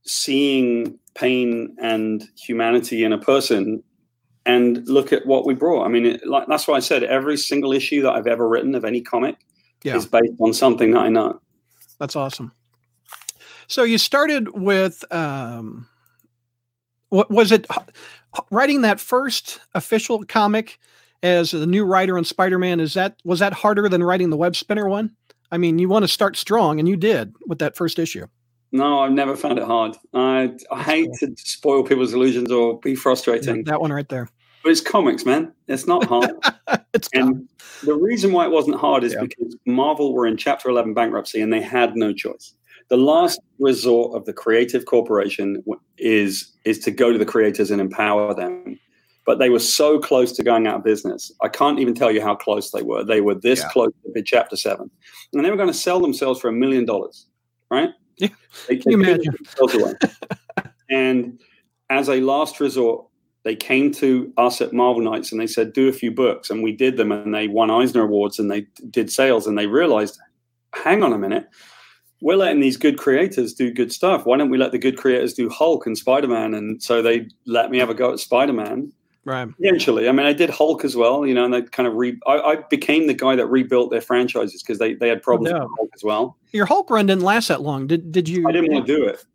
seeing 0.06 0.99
pain 1.15 1.75
and 1.82 2.23
humanity 2.38 3.03
in 3.03 3.13
a 3.13 3.17
person 3.17 3.82
and 4.45 4.86
look 4.88 5.13
at 5.13 5.25
what 5.25 5.45
we 5.45 5.53
brought. 5.53 5.86
I 5.86 5.88
mean, 5.89 6.06
it, 6.06 6.27
like 6.27 6.47
that's 6.47 6.67
why 6.67 6.75
I 6.75 6.79
said 6.79 7.03
every 7.03 7.38
single 7.38 7.71
issue 7.71 8.01
that 8.01 8.13
I've 8.13 8.27
ever 8.27 8.47
written 8.47 8.75
of 8.75 8.84
any 8.84 9.01
comic 9.01 9.38
Yeah. 9.84 9.96
is 9.96 10.06
based 10.06 10.34
on 10.39 10.54
something 10.54 10.91
that 10.91 11.00
I 11.00 11.10
know. 11.10 11.39
That's 12.00 12.15
awesome. 12.15 12.52
So 13.67 13.84
you 13.84 13.98
started 13.98 14.50
with 14.50 15.04
um, 15.13 15.88
what 17.10 17.30
was 17.30 17.52
it? 17.52 17.67
Writing 18.50 18.82
that 18.82 19.00
first 19.00 19.60
official 19.76 20.24
comic 20.26 20.80
as 21.22 21.52
the 21.52 21.67
new 21.67 21.86
writer 21.86 22.17
on 22.17 22.26
Spider-Man 22.26 22.80
is 22.80 22.96
that 22.96 23.15
was 23.24 23.39
that 23.39 23.54
harder 23.54 23.88
than 23.88 24.04
writing 24.04 24.30
the 24.30 24.38
web 24.38 24.56
spinner 24.56 24.89
one? 24.89 25.15
I 25.52 25.58
mean, 25.58 25.78
you 25.78 25.88
want 25.88 26.04
to 26.04 26.08
start 26.08 26.36
strong, 26.36 26.80
and 26.80 26.89
you 26.89 26.98
did 26.98 27.34
with 27.46 27.60
that 27.60 27.76
first 27.76 28.00
issue. 28.00 28.26
No, 28.72 29.02
I've 29.02 29.12
never 29.12 29.36
found 29.36 29.60
it 29.60 29.65
hard. 29.65 29.96
I, 30.15 30.56
I 30.72 30.82
hate 30.82 31.10
to 31.19 31.32
spoil 31.38 31.84
people's 31.84 32.13
illusions 32.13 32.52
or 32.52 32.80
be 32.80 32.96
frustrating, 32.96 33.63
That 33.65 33.80
one 33.80 33.93
right 33.93 34.10
there. 34.10 34.30
But 34.63 34.71
it's 34.71 34.82
comics, 34.82 35.26
man. 35.26 35.52
It's 35.67 35.88
not 35.88 36.06
hard. 36.06 36.32
It's 36.95 37.10
and 37.13 37.49
the 37.84 37.95
reason 37.95 38.32
why 38.32 38.45
it 38.45 38.52
wasn't 38.52 38.76
hard 38.76 39.04
is 39.04 39.13
Yeah. 39.13 39.21
because 39.21 39.56
Marvel 39.65 40.13
were 40.13 40.28
in 40.28 40.38
Chapter 40.38 40.69
11 40.69 40.93
bankruptcy 40.93 41.41
and 41.41 41.52
they 41.52 41.60
had 41.60 41.95
no 41.95 42.13
choice. 42.13 42.54
The 42.89 42.97
last 42.97 43.39
resort 43.58 44.15
of 44.15 44.26
the 44.26 44.34
creative 44.34 44.86
corporation 44.86 45.63
is 45.97 46.52
is 46.65 46.78
to 46.80 46.91
go 46.91 47.12
to 47.12 47.17
the 47.17 47.26
creators 47.26 47.71
and 47.71 47.82
empower 47.82 48.36
them. 48.36 48.80
But 49.26 49.39
they 49.39 49.49
were 49.49 49.58
so 49.60 49.97
close 49.97 50.32
to 50.34 50.43
going 50.43 50.67
out 50.67 50.76
of 50.76 50.84
business. 50.84 51.32
I 51.41 51.47
can't 51.47 51.80
even 51.80 51.95
tell 51.95 52.12
you 52.12 52.21
how 52.21 52.36
close 52.36 52.69
they 52.69 52.84
were. 52.84 53.04
They 53.04 53.21
were 53.21 53.36
this 53.36 53.62
Yeah. 53.62 53.69
close 53.69 53.91
to 54.15 54.21
Chapter 54.21 54.56
7. 54.56 54.91
And 55.34 55.43
they 55.43 55.49
were 55.49 55.58
going 55.58 55.69
to 55.69 55.73
sell 55.73 55.99
themselves 55.99 56.39
for 56.39 56.49
a 56.49 56.54
million 56.54 56.86
dollars, 56.86 57.26
right? 57.71 57.89
Yeah. 58.17 58.28
They, 58.67 58.78
Can 58.78 58.91
you 58.91 58.97
they 59.04 59.17
gave 59.17 59.26
imagine? 59.60 59.97
and 60.91 61.39
as 61.89 62.08
a 62.10 62.21
last 62.21 62.60
resort, 62.60 63.08
they 63.43 63.56
came 63.56 63.91
to 63.93 64.32
us 64.38 64.62
at 64.62 64.73
Marvel 64.73 65.01
Knights 65.03 65.32
and 65.32 65.39
they 65.41 65.47
said, 65.47 65.73
do 65.73 65.89
a 65.89 65.93
few 65.93 66.12
books. 66.12 66.49
And 66.49 66.63
we 66.63 66.71
did 66.71 66.97
them 66.97 67.12
and 67.12 67.34
they 67.34 67.47
won 67.47 67.69
Eisner 67.69 68.03
Awards 68.03 68.39
and 68.39 68.49
they 68.49 68.62
did 68.89 69.12
sales 69.12 69.47
and 69.47 69.58
they 69.58 69.67
realized, 69.67 70.17
hang 70.73 71.03
on 71.03 71.12
a 71.13 71.17
minute, 71.17 71.47
we're 72.21 72.38
letting 72.38 72.62
these 72.62 72.77
good 72.77 72.97
creators 72.97 73.53
do 73.53 73.69
good 73.71 73.91
stuff. 73.91 74.25
Why 74.25 74.38
don't 74.38 74.49
we 74.49 74.58
let 74.58 74.71
the 74.71 74.77
good 74.77 74.97
creators 74.97 75.34
do 75.34 75.49
Hulk 75.49 75.86
and 75.86 75.97
Spider 75.97 76.27
Man? 76.29 76.53
And 76.53 76.82
so 76.82 77.01
they 77.01 77.27
let 77.45 77.69
me 77.69 77.77
have 77.79 77.89
a 77.89 77.93
go 77.93 78.13
at 78.13 78.19
Spider 78.19 78.53
Man. 78.53 78.93
right. 79.25 79.49
Eventually, 79.60 80.08
I 80.08 80.13
mean, 80.13 80.25
I 80.25 80.32
did 80.32 80.49
Hulk 80.49 80.86
as 80.86 80.95
well, 80.95 81.25
you 81.25 81.34
know, 81.34 81.43
and 81.43 81.53
they 81.53 81.63
kind 81.63 81.86
of 81.86 81.95
re. 81.95 82.17
I, 82.25 82.38
I 82.39 82.56
became 82.69 83.08
the 83.08 83.13
guy 83.13 83.36
that 83.36 83.47
rebuilt 83.47 83.91
their 83.91 83.99
franchises 83.99 84.63
because 84.63 84.79
they, 84.79 84.93
they 84.93 85.10
had 85.10 85.21
problems 85.21 85.51
No. 85.51 85.60
with 85.63 85.69
Hulk 85.77 85.89
as 85.93 86.03
well. 86.06 86.38
Your 86.53 86.65
Hulk 86.65 86.89
run 86.89 87.08
didn't 87.08 87.23
last 87.23 87.49
that 87.49 87.62
long. 87.62 87.88
Did 87.88 88.13
did 88.13 88.29
you? 88.29 88.47
I 88.47 88.53
didn't 88.53 88.71
want 88.71 88.88
to 88.88 88.95
do 88.95 89.03
it. 89.06 89.25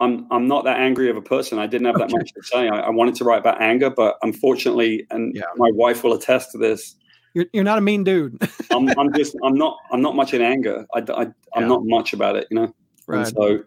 I'm 0.00 0.26
I'm 0.30 0.46
not 0.46 0.64
that 0.64 0.78
angry 0.78 1.08
of 1.08 1.16
a 1.16 1.22
person. 1.22 1.58
I 1.58 1.66
didn't 1.66 1.86
have 1.86 1.98
that 1.98 2.10
much 2.10 2.32
to 2.34 2.42
say. 2.42 2.68
I, 2.68 2.80
I 2.80 2.90
wanted 2.90 3.14
to 3.16 3.24
write 3.24 3.38
about 3.38 3.60
anger, 3.62 3.88
but 3.90 4.16
unfortunately, 4.22 5.06
and 5.10 5.34
Yeah. 5.34 5.42
my 5.56 5.70
wife 5.72 6.04
will 6.04 6.12
attest 6.12 6.52
to 6.52 6.58
this. 6.58 6.94
You're, 7.34 7.46
you're 7.52 7.64
not 7.64 7.78
a 7.78 7.80
mean 7.82 8.04
dude. 8.04 8.40
I'm, 8.72 8.88
I'm 8.98 9.12
just 9.14 9.36
I'm 9.42 9.54
not 9.54 9.76
I'm 9.92 10.02
not 10.02 10.14
much 10.14 10.34
in 10.34 10.42
anger. 10.42 10.86
I, 10.94 10.98
I 11.12 11.22
am 11.22 11.34
Yeah. 11.56 11.66
not 11.66 11.80
much 11.84 12.12
about 12.12 12.36
it, 12.36 12.46
you 12.50 12.56
know. 12.56 12.74
right. 13.06 13.26
And 13.26 13.28
so, 13.28 13.62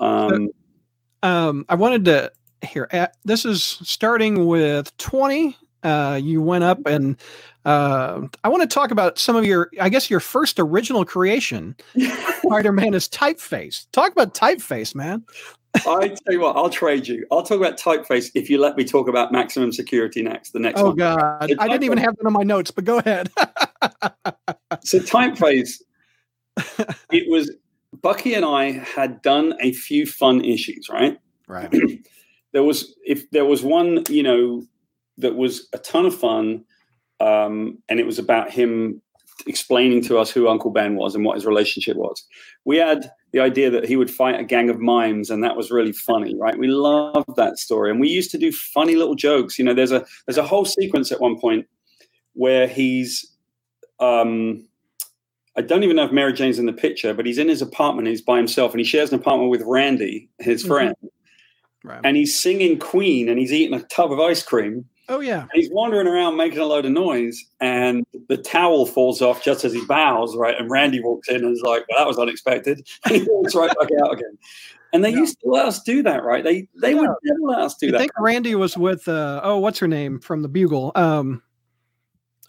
um, 0.00 0.48
um, 1.22 1.64
I 1.68 1.74
wanted 1.74 2.04
to 2.06 2.32
hear. 2.66 2.88
Uh, 2.92 3.06
this 3.24 3.44
is 3.44 3.62
starting 3.82 4.46
with 4.46 4.94
twenty. 4.98 5.56
Uh, 5.82 6.20
you 6.22 6.40
went 6.40 6.62
up 6.62 6.78
and 6.86 7.16
uh, 7.64 8.20
I 8.44 8.48
want 8.48 8.62
to 8.62 8.72
talk 8.72 8.92
about 8.92 9.18
some 9.18 9.34
of 9.34 9.44
your, 9.44 9.68
I 9.80 9.88
guess, 9.88 10.08
your 10.08 10.20
first 10.20 10.60
original 10.60 11.04
creation. 11.04 11.74
Spider-Man 12.44 12.94
is 12.94 13.08
typeface. 13.08 13.86
Talk 13.90 14.12
about 14.12 14.32
typeface, 14.32 14.94
man. 14.94 15.24
I 15.74 16.08
tell 16.08 16.18
you 16.28 16.40
what, 16.40 16.56
I'll 16.56 16.70
trade 16.70 17.08
you. 17.08 17.26
I'll 17.30 17.42
talk 17.42 17.58
about 17.58 17.78
typeface 17.78 18.30
if 18.34 18.50
you 18.50 18.58
let 18.58 18.76
me 18.76 18.84
talk 18.84 19.08
about 19.08 19.32
maximum 19.32 19.72
security 19.72 20.22
next. 20.22 20.50
The 20.50 20.58
next 20.58 20.80
Oh 20.80 20.86
one. 20.86 20.96
God, 20.96 21.50
It's 21.50 21.60
I 21.60 21.66
didn't 21.68 21.84
even 21.84 21.98
have 21.98 22.16
that 22.16 22.26
on 22.26 22.32
my 22.32 22.42
notes, 22.42 22.70
but 22.70 22.84
go 22.84 22.98
ahead. 22.98 23.30
So 24.84 24.98
typeface, 24.98 25.82
it 27.12 27.30
was 27.30 27.52
Bucky 28.00 28.34
and 28.34 28.44
I 28.44 28.72
had 28.72 29.22
done 29.22 29.54
a 29.60 29.72
few 29.72 30.06
fun 30.06 30.44
issues, 30.44 30.88
right? 30.90 31.18
right. 31.46 31.70
there 32.52 32.62
was 32.62 32.94
if 33.04 33.30
there 33.30 33.44
was 33.44 33.62
one 33.62 34.02
you 34.08 34.22
know 34.22 34.64
that 35.18 35.36
was 35.36 35.68
a 35.72 35.78
ton 35.78 36.06
of 36.06 36.14
fun 36.14 36.64
um, 37.20 37.78
and 37.88 38.00
it 38.00 38.06
was 38.06 38.18
about 38.18 38.50
him 38.50 39.00
explaining 39.46 40.02
to 40.02 40.18
us 40.18 40.30
who 40.30 40.48
uncle 40.48 40.70
ben 40.70 40.94
was 40.94 41.14
and 41.14 41.24
what 41.24 41.34
his 41.34 41.46
relationship 41.46 41.96
was 41.96 42.24
we 42.64 42.76
had 42.76 43.10
the 43.32 43.40
idea 43.40 43.70
that 43.70 43.86
he 43.86 43.96
would 43.96 44.10
fight 44.10 44.38
a 44.38 44.44
gang 44.44 44.68
of 44.70 44.78
mimes 44.78 45.30
and 45.30 45.42
that 45.42 45.56
was 45.56 45.70
really 45.70 45.92
funny 45.92 46.34
right 46.36 46.58
we 46.58 46.68
loved 46.68 47.34
that 47.36 47.58
story 47.58 47.90
and 47.90 47.98
we 48.00 48.08
used 48.08 48.30
to 48.30 48.38
do 48.38 48.52
funny 48.52 48.94
little 48.94 49.14
jokes 49.14 49.58
you 49.58 49.64
know 49.64 49.74
there's 49.74 49.92
a 49.92 50.04
there's 50.26 50.38
a 50.38 50.42
whole 50.46 50.64
sequence 50.64 51.10
at 51.10 51.20
one 51.20 51.38
point 51.38 51.66
where 52.34 52.66
he's 52.66 53.26
um 54.00 54.66
I 55.56 55.60
don't 55.60 55.82
even 55.82 55.96
know 55.96 56.04
if 56.04 56.12
Mary 56.12 56.32
Jane's 56.32 56.58
in 56.58 56.64
the 56.64 56.72
picture, 56.72 57.12
but 57.12 57.26
he's 57.26 57.36
in 57.36 57.46
his 57.46 57.60
apartment. 57.60 58.08
He's 58.08 58.22
by 58.22 58.38
himself, 58.38 58.72
and 58.72 58.80
he 58.80 58.84
shares 58.86 59.12
an 59.12 59.16
apartment 59.20 59.50
with 59.50 59.60
Randy, 59.66 60.30
his 60.38 60.64
Mhm. 60.64 60.66
friend 60.68 60.94
Right. 61.84 62.00
and 62.04 62.16
he's 62.16 62.40
singing 62.40 62.78
Queen 62.78 63.28
and 63.28 63.38
he's 63.38 63.52
eating 63.52 63.74
a 63.78 63.82
tub 63.82 64.10
of 64.12 64.18
ice 64.18 64.42
cream. 64.42 64.86
Oh 65.08 65.20
yeah. 65.20 65.46
He's 65.52 65.68
wandering 65.70 66.06
around 66.06 66.36
making 66.36 66.58
a 66.60 66.64
load 66.64 66.84
of 66.86 66.92
noise, 66.92 67.38
and 67.60 68.04
the 68.28 68.36
towel 68.36 68.86
falls 68.86 69.20
off 69.20 69.42
just 69.42 69.64
as 69.64 69.72
he 69.72 69.84
bows, 69.86 70.36
right? 70.36 70.54
And 70.58 70.70
Randy 70.70 71.00
walks 71.02 71.28
in 71.28 71.44
and 71.44 71.52
is 71.56 71.62
like, 71.62 71.84
"Well, 71.88 71.98
that 71.98 72.06
was 72.06 72.18
unexpected." 72.18 72.86
And 73.04 73.14
he 73.22 73.26
walks 73.28 73.54
right 73.54 73.70
back 73.80 73.88
out 74.02 74.12
again. 74.14 74.38
And 74.92 75.04
they 75.04 75.10
Yeah. 75.10 75.18
used 75.18 75.40
to 75.40 75.48
let 75.48 75.66
us 75.66 75.82
do 75.82 76.02
that, 76.04 76.22
right? 76.22 76.44
They 76.44 76.68
they 76.80 76.94
would 76.94 77.08
never 77.24 77.40
let 77.42 77.58
us 77.60 77.76
do 77.76 77.86
You 77.86 77.92
that. 77.92 77.98
I 77.98 78.00
think 78.00 78.12
Randy 78.18 78.54
was 78.54 78.76
with 78.78 79.08
uh 79.08 79.40
oh 79.42 79.58
what's 79.58 79.78
her 79.80 79.88
name 79.88 80.20
from 80.20 80.42
the 80.42 80.48
Bugle? 80.48 80.92
Um 80.94 81.42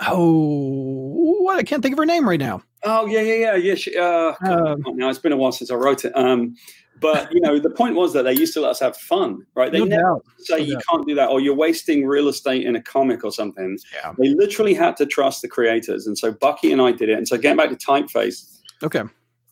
oh 0.07 1.41
what 1.41 1.57
I 1.57 1.63
can't 1.63 1.81
think 1.81 1.93
of 1.93 1.99
her 1.99 2.05
name 2.05 2.27
right 2.27 2.39
now. 2.39 2.61
Oh 2.83 3.05
yeah, 3.05 3.21
yeah, 3.21 3.35
yeah, 3.35 3.55
yeah. 3.55 3.75
She, 3.75 3.97
uh, 3.97 4.33
Um, 4.45 4.81
now 4.95 5.09
it's 5.09 5.19
been 5.19 5.31
a 5.31 5.37
while 5.37 5.51
since 5.53 5.71
I 5.71 5.75
wrote 5.75 6.03
it. 6.05 6.11
Um, 6.17 6.55
but 7.03 7.31
you 7.31 7.39
know, 7.39 7.59
the 7.59 7.69
point 7.69 7.95
was 7.95 8.13
that 8.13 8.23
they 8.23 8.33
used 8.33 8.53
to 8.55 8.61
let 8.61 8.71
us 8.71 8.79
have 8.79 8.97
fun, 8.97 9.45
right? 9.55 9.71
They 9.71 9.79
no 9.79 9.85
never 9.85 10.01
doubt. 10.01 10.23
say 10.39 10.57
no 10.57 10.63
you 10.63 10.73
doubt. 10.73 10.83
can't 10.89 11.07
do 11.07 11.13
that, 11.15 11.29
or 11.29 11.39
you're 11.39 11.53
wasting 11.55 12.07
real 12.07 12.27
estate 12.27 12.65
in 12.65 12.75
a 12.75 12.81
comic 12.81 13.23
or 13.23 13.31
something. 13.31 13.77
Yeah. 13.93 14.13
They 14.17 14.29
literally 14.29 14.73
had 14.73 14.97
to 14.97 15.05
trust 15.05 15.43
the 15.43 15.47
creators, 15.47 16.07
and 16.07 16.17
so 16.17 16.31
Bucky 16.31 16.71
and 16.71 16.81
I 16.81 16.91
did 16.93 17.09
it. 17.09 17.17
And 17.19 17.27
so 17.27 17.37
getting 17.37 17.57
back 17.57 17.69
to 17.69 17.75
typeface, 17.75 18.57
Okay. 18.81 19.03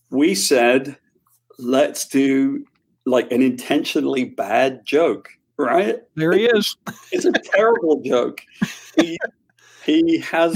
we 0.09 0.33
said, 0.33 0.97
let's 1.59 2.07
do 2.07 2.65
like 3.05 3.31
an 3.31 3.41
intentionally 3.41 4.23
bad 4.25 4.85
joke, 4.85 5.29
right? 5.57 5.97
There 6.15 6.31
he 6.33 6.45
is. 6.45 6.75
It's 7.11 7.25
a 7.25 7.31
terrible 7.31 8.01
joke. 8.03 8.41
He, 8.97 9.17
he 9.85 10.19
has 10.19 10.55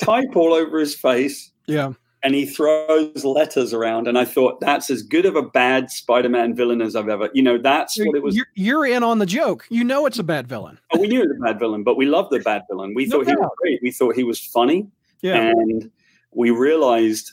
type 0.00 0.36
all 0.36 0.52
over 0.54 0.78
his 0.78 0.94
face 0.94 1.50
Yeah. 1.66 1.92
And 2.22 2.34
he 2.34 2.46
throws 2.46 3.24
letters 3.24 3.72
around. 3.72 4.08
And 4.08 4.18
I 4.18 4.24
thought 4.24 4.60
that's 4.60 4.90
as 4.90 5.02
good 5.02 5.26
of 5.26 5.36
a 5.36 5.42
bad 5.42 5.90
Spider 5.90 6.28
Man 6.28 6.54
villain 6.54 6.80
as 6.80 6.96
I've 6.96 7.08
ever, 7.08 7.28
you 7.34 7.42
know, 7.42 7.58
that's 7.58 7.98
what 7.98 8.16
it 8.16 8.22
was. 8.22 8.34
You're, 8.34 8.46
you're 8.54 8.86
in 8.86 9.02
on 9.02 9.18
the 9.18 9.26
joke. 9.26 9.66
You 9.68 9.84
know 9.84 10.06
it's 10.06 10.18
a 10.18 10.24
bad 10.24 10.48
villain. 10.48 10.78
Oh, 10.92 11.00
we 11.00 11.06
knew 11.08 11.22
it 11.22 11.28
was 11.28 11.36
a 11.36 11.44
bad 11.44 11.58
villain, 11.58 11.82
but 11.84 11.96
we 11.96 12.06
loved 12.06 12.32
the 12.32 12.40
bad 12.40 12.62
villain. 12.68 12.94
We 12.94 13.06
No 13.06 13.18
thought 13.18 13.28
he 13.28 13.34
was 13.36 13.50
great. 13.58 13.80
We 13.82 13.90
thought 13.90 14.16
he 14.16 14.24
was 14.24 14.40
funny. 14.40 14.88
Yeah. 15.20 15.36
And 15.36 15.90
we 16.32 16.50
realized 16.50 17.32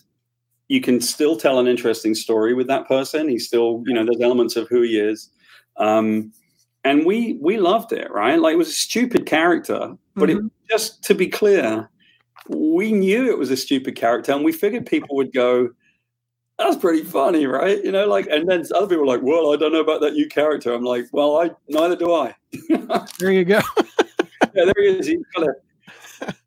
you 0.67 0.79
can 0.81 1.01
still 1.01 1.35
tell 1.35 1.59
an 1.59 1.67
interesting 1.67 2.15
story 2.15 2.53
with 2.53 2.67
that 2.67 2.87
person. 2.87 3.27
He's 3.27 3.47
still, 3.47 3.83
you 3.85 3.93
know, 3.93 4.05
there's 4.05 4.21
elements 4.21 4.55
of 4.55 4.67
who 4.69 4.81
he 4.81 4.99
is. 4.99 5.29
Um, 5.77 6.31
and 6.83 7.05
we 7.05 7.39
we 7.41 7.57
loved 7.57 7.93
it, 7.93 8.11
right? 8.11 8.39
Like 8.39 8.53
it 8.53 8.57
was 8.57 8.69
a 8.69 8.73
stupid 8.73 9.25
character, 9.25 9.95
but 10.15 10.29
Mm-hmm. 10.29 10.47
it 10.47 10.51
just 10.69 11.03
to 11.05 11.15
be 11.15 11.27
clear, 11.27 11.89
we 12.49 12.91
knew 12.91 13.29
it 13.29 13.37
was 13.37 13.51
a 13.51 13.57
stupid 13.57 13.95
character, 13.95 14.31
and 14.31 14.43
we 14.43 14.51
figured 14.51 14.85
people 14.85 15.15
would 15.15 15.33
go, 15.33 15.69
"That's 16.57 16.77
pretty 16.77 17.03
funny, 17.03 17.45
right?" 17.45 17.83
You 17.83 17.91
know, 17.91 18.07
like, 18.07 18.27
and 18.27 18.47
then 18.47 18.63
other 18.75 18.87
people 18.87 19.01
were 19.01 19.07
like, 19.07 19.21
"Well, 19.21 19.53
I 19.53 19.57
don't 19.57 19.73
know 19.73 19.81
about 19.81 20.01
that 20.01 20.13
new 20.13 20.27
character." 20.27 20.73
I'm 20.73 20.83
like, 20.83 21.05
"Well, 21.11 21.37
I 21.39 21.51
neither 21.69 21.95
do 21.95 22.13
I." 22.13 22.35
There 23.19 23.31
you 23.31 23.45
go. 23.45 23.61
yeah, 24.53 24.65
there 24.65 24.73
he 24.77 24.87
is. 24.87 25.07
He's 25.07 25.23
got 25.35 25.47
a, 25.47 25.53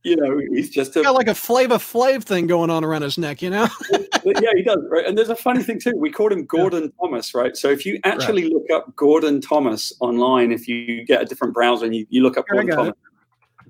you 0.03 0.17
know, 0.17 0.41
he's 0.53 0.71
just 0.71 0.97
a 0.97 1.03
Got 1.03 1.15
like 1.15 1.29
a 1.29 1.35
flavor 1.35 1.77
Flav 1.77 2.23
thing 2.23 2.47
going 2.47 2.71
on 2.71 2.85
around 2.85 3.03
his 3.03 3.19
neck, 3.19 3.43
you 3.43 3.51
know? 3.51 3.69
Yeah, 4.25 4.51
he 4.57 4.65
does. 4.65 4.79
Right. 4.91 5.07
And 5.07 5.17
there's 5.17 5.29
a 5.29 5.37
funny 5.37 5.63
thing 5.63 5.79
too. 5.79 5.93
We 5.97 6.11
called 6.11 6.33
him 6.33 6.47
Gordon 6.47 6.93
Thomas, 7.01 7.33
right? 7.33 7.57
So 7.57 7.71
if 7.71 7.87
you 7.87 8.01
actually 8.03 8.49
look 8.49 8.69
up 8.75 8.97
Gordon 8.97 9.41
Thomas 9.41 9.93
online, 10.01 10.51
if 10.51 10.67
you 10.67 11.05
get 11.05 11.23
a 11.23 11.25
different 11.25 11.55
browser 11.55 11.85
and 11.87 11.95
you, 11.95 12.07
you 12.11 12.25
look 12.25 12.37
up 12.37 12.45
Gordon 12.51 12.75
Thomas, 12.75 12.95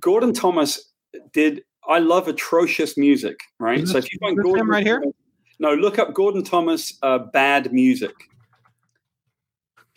Gordon 0.01 0.33
Thomas 0.33 0.93
did. 1.35 1.63
I 1.89 1.99
love 1.99 2.29
atrocious 2.29 2.97
music, 2.97 3.39
right? 3.59 3.81
Is 3.81 3.93
so 3.93 3.99
if 3.99 4.13
you 4.13 4.19
find 4.21 4.37
this 4.37 4.45
Gordon 4.45 4.67
right 4.67 4.85
here? 4.85 5.03
No, 5.59 5.75
look 5.75 5.99
up 5.99 6.15
Gordon 6.15 6.45
Thomas 6.45 6.99
uh, 7.03 7.19
bad 7.19 7.73
music. 7.73 8.15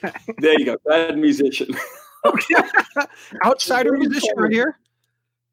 there 0.37 0.57
you 0.59 0.65
go, 0.65 0.77
bad 0.85 1.17
musician. 1.17 1.67
Outsider 3.45 3.89
Gordon 3.89 4.09
musician 4.09 4.35
Thomas. 4.35 4.43
right 4.43 4.51
here. 4.51 4.79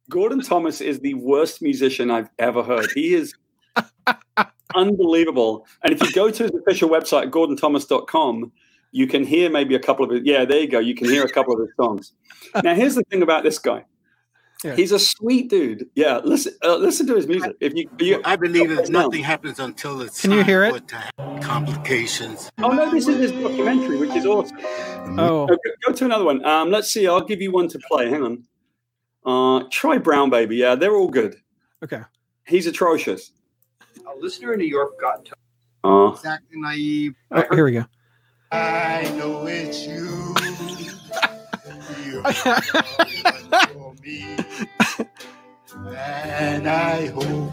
Gordon 0.09 0.41
Thomas 0.41 0.81
is 0.81 1.01
the 1.01 1.15
worst 1.15 1.63
musician 1.63 2.11
I've 2.11 2.31
ever 2.39 2.63
heard. 2.63 2.87
He 2.95 3.15
is 3.15 3.35
unbelievable. 4.75 5.67
And 5.83 5.93
if 5.93 6.01
you 6.01 6.13
go 6.13 6.31
to 6.31 6.43
his 6.45 6.53
official 6.53 6.89
website, 6.89 7.31
gordonthomas.com, 7.31 8.53
you 8.93 9.07
can 9.07 9.25
hear 9.25 9.51
maybe 9.51 9.75
a 9.75 9.81
couple 9.81 10.05
of 10.05 10.13
it. 10.13 10.25
Yeah, 10.25 10.45
there 10.45 10.61
you 10.61 10.69
go. 10.69 10.79
You 10.79 10.95
can 10.95 11.09
hear 11.09 11.25
a 11.25 11.29
couple 11.29 11.55
of 11.55 11.61
his 11.61 11.71
songs. 11.77 12.13
Now, 12.63 12.75
here's 12.75 12.95
the 12.95 13.03
thing 13.05 13.23
about 13.23 13.43
this 13.43 13.59
guy. 13.59 13.85
Yeah. 14.67 14.75
He's 14.75 14.91
a 14.91 14.99
sweet 14.99 15.49
dude. 15.49 15.89
Yeah, 15.95 16.19
listen, 16.25 16.53
uh, 16.65 16.75
listen 16.77 17.07
to 17.07 17.15
his 17.15 17.29
music. 17.29 17.55
If 17.61 17.73
you, 17.75 17.89
you 18.01 18.21
I 18.25 18.35
believe 18.35 18.69
that 18.71 18.89
No. 18.91 19.03
nothing 19.03 19.23
happens 19.23 19.61
until 19.61 20.01
it's 20.01 20.21
Can 20.21 20.33
you 20.33 20.43
hear 20.43 20.65
it? 20.65 20.83
complications. 21.41 22.51
oh 22.59 22.71
no, 22.73 22.91
this 22.91 23.07
is 23.07 23.19
his 23.19 23.31
documentary, 23.33 23.97
which 23.99 24.11
is 24.17 24.27
awesome. 24.27 24.59
Oh, 25.19 25.45
Uh, 25.45 25.47
go, 25.47 25.57
go 25.87 25.93
to 25.93 26.05
another 26.05 26.25
one. 26.25 26.45
Um, 26.45 26.71
let's 26.71 26.91
see. 26.91 27.07
I'll 27.07 27.21
give 27.25 27.41
you 27.41 27.53
one 27.53 27.69
to 27.69 27.79
play. 27.89 28.11
Hang 28.11 28.23
on. 28.25 28.43
Uh, 29.25 29.65
try 29.71 29.99
Brown 29.99 30.31
Baby. 30.31 30.57
Yeah, 30.57 30.75
they're 30.75 30.97
all 30.97 31.09
good. 31.11 31.37
okay. 31.85 32.03
He's 32.47 32.67
atrocious. 32.67 33.31
A 34.07 34.19
listener 34.21 34.53
in 34.55 34.59
New 34.59 34.67
York 34.67 35.01
got 35.01 35.29
Uh, 35.85 36.11
Exactly 36.13 36.61
naive. 36.61 37.15
Oh, 37.31 37.45
here 37.55 37.65
we 37.65 37.73
go. 37.73 37.85
I 38.51 39.13
know 39.17 39.47
it's 39.47 39.87
you. 39.87 40.35
One 41.87 42.33
for 43.73 43.95
me. 44.03 44.37
And 45.97 46.69
I 46.69 47.07
hope 47.07 47.53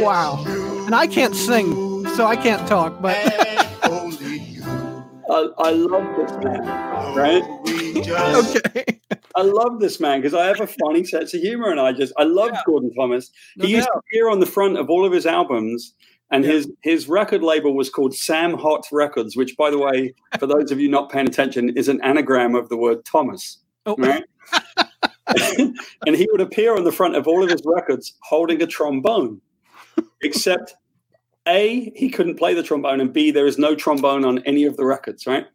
Wow. 0.00 0.44
you 0.46 0.84
And 0.86 0.94
I 0.94 1.06
can't 1.06 1.34
sing, 1.34 2.06
so 2.14 2.26
I 2.26 2.36
can't 2.36 2.66
talk, 2.68 3.00
but 3.02 3.16
you. 4.20 4.62
I, 5.30 5.48
I 5.58 5.70
love 5.72 6.06
this 6.16 6.32
man. 6.42 7.14
Right? 7.14 7.42
Okay. 8.36 9.00
I 9.36 9.42
love 9.42 9.78
this 9.80 10.00
man 10.00 10.20
because 10.20 10.32
I 10.34 10.46
have 10.46 10.60
a 10.60 10.66
funny 10.66 11.04
sense 11.04 11.34
of 11.34 11.40
humor, 11.40 11.70
and 11.70 11.78
I 11.78 11.92
just 11.92 12.12
I 12.16 12.22
love 12.24 12.50
Yeah. 12.54 12.62
Gordon 12.66 12.92
Thomas. 12.94 13.30
No 13.56 13.66
he 13.66 13.74
used 13.76 13.86
to 13.88 13.98
appear 13.98 14.30
on 14.30 14.40
the 14.40 14.46
front 14.46 14.78
of 14.78 14.88
all 14.88 15.04
of 15.04 15.12
his 15.12 15.26
albums, 15.26 15.94
and 16.30 16.44
Yeah. 16.44 16.52
his 16.52 16.70
his 16.82 17.08
record 17.08 17.42
label 17.42 17.74
was 17.74 17.90
called 17.90 18.14
Sam 18.14 18.54
Hot 18.54 18.86
Records, 18.92 19.36
which, 19.36 19.56
by 19.56 19.70
the 19.70 19.78
way, 19.78 20.14
for 20.38 20.46
those 20.46 20.70
of 20.70 20.80
you 20.80 20.88
not 20.88 21.10
paying 21.10 21.28
attention, 21.28 21.70
is 21.76 21.88
an 21.88 22.00
anagram 22.02 22.54
of 22.54 22.68
the 22.68 22.76
word 22.76 23.04
Thomas. 23.04 23.58
Oh, 23.86 23.94
Right? 23.98 24.24
and 26.06 26.16
he 26.16 26.26
would 26.32 26.40
appear 26.40 26.76
on 26.76 26.84
the 26.84 26.92
front 26.92 27.16
of 27.16 27.26
all 27.26 27.42
of 27.42 27.50
his 27.50 27.62
records 27.64 28.14
holding 28.22 28.62
a 28.62 28.66
trombone, 28.66 29.40
except 30.22 30.74
A, 31.46 31.90
he 31.96 32.08
couldn't 32.10 32.36
play 32.36 32.54
the 32.54 32.62
trombone, 32.62 33.00
and 33.00 33.12
B, 33.12 33.30
there 33.30 33.46
is 33.46 33.58
no 33.58 33.74
trombone 33.74 34.24
on 34.24 34.38
any 34.44 34.64
of 34.64 34.76
the 34.76 34.84
records, 34.84 35.26
right? 35.26 35.46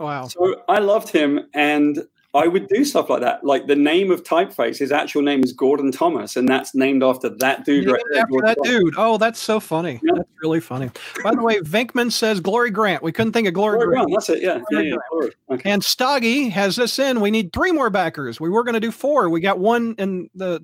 wow. 0.00 0.26
So 0.26 0.62
I 0.68 0.78
loved 0.80 1.08
him, 1.10 1.40
and 1.54 2.04
I 2.34 2.48
would 2.48 2.66
do 2.66 2.84
stuff 2.84 3.10
like 3.10 3.20
that. 3.20 3.44
Like 3.44 3.68
the 3.68 3.76
name 3.76 4.10
of 4.10 4.24
Typeface, 4.24 4.78
his 4.78 4.90
actual 4.90 5.22
name 5.22 5.44
is 5.44 5.52
Gordon 5.52 5.92
Thomas, 5.92 6.34
and 6.34 6.48
that's 6.48 6.74
named 6.74 7.04
after 7.04 7.28
that 7.28 7.64
dude. 7.64 7.86
Named 7.86 7.92
right 7.92 8.02
there, 8.10 8.22
after 8.22 8.40
that 8.42 8.56
Thomas. 8.56 8.70
dude. 8.70 8.94
Oh, 8.96 9.18
that's 9.18 9.38
so 9.38 9.60
funny. 9.60 10.00
Yeah. 10.02 10.14
That's 10.16 10.28
really 10.42 10.60
funny. 10.60 10.90
By 11.22 11.34
the 11.34 11.42
way, 11.42 11.60
Venkman 11.60 12.10
says 12.10 12.40
Glory 12.40 12.70
Grant. 12.70 13.04
We 13.04 13.12
couldn't 13.12 13.32
think 13.32 13.46
of 13.46 13.54
Glory 13.54 13.76
Glory 13.76 13.94
Grant. 13.94 14.06
Grant, 14.08 14.16
that's 14.20 14.28
it. 14.30 14.42
Yeah, 14.42 14.60
yeah, 14.72 14.80
yeah. 14.80 15.28
Okay. 15.50 15.70
And 15.70 15.80
Stoggy 15.80 16.50
has 16.50 16.74
this 16.74 16.98
in. 16.98 17.20
We 17.20 17.30
need 17.30 17.52
three 17.52 17.70
more 17.70 17.88
backers. 17.88 18.40
We 18.40 18.48
were 18.50 18.64
going 18.64 18.74
to 18.74 18.80
do 18.80 18.90
four. 18.90 19.30
We 19.30 19.40
got 19.40 19.60
one 19.60 19.94
in 19.98 20.28
the 20.34 20.60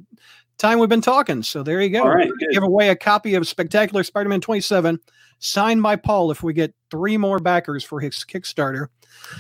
time 0.59 0.81
we've 0.81 0.89
been 0.89 1.01
talking. 1.01 1.43
So 1.43 1.63
there 1.63 1.81
you 1.81 1.91
go. 1.91 2.03
All 2.03 2.09
right, 2.09 2.27
We're 2.27 2.33
gonna 2.33 2.39
good. 2.39 2.53
Give 2.53 2.63
away 2.65 2.89
a 2.89 2.97
copy 2.97 3.35
of 3.35 3.47
Spectacular 3.47 4.03
Spider-Man 4.03 4.41
27, 4.41 4.99
signed 5.39 5.83
by 5.85 5.95
Paul. 5.97 6.33
If 6.33 6.43
we 6.43 6.53
get 6.53 6.75
three 6.91 7.17
more 7.17 7.39
backers 7.39 7.85
for 7.85 8.01
his 8.01 8.25
Kickstarter. 8.29 8.89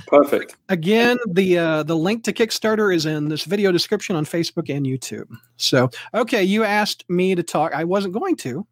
Perfect. 0.06 0.56
Again, 0.68 1.18
the 1.28 1.58
uh, 1.58 1.82
the 1.82 1.96
link 1.96 2.24
to 2.24 2.32
Kickstarter 2.32 2.94
is 2.94 3.06
in 3.06 3.28
this 3.28 3.44
video 3.44 3.72
description 3.72 4.16
on 4.16 4.24
Facebook 4.24 4.74
and 4.74 4.86
YouTube. 4.86 5.28
So, 5.56 5.90
okay, 6.14 6.42
you 6.44 6.64
asked 6.64 7.04
me 7.08 7.34
to 7.34 7.42
talk. 7.42 7.72
I 7.74 7.84
wasn't 7.84 8.14
going 8.14 8.36
to, 8.36 8.66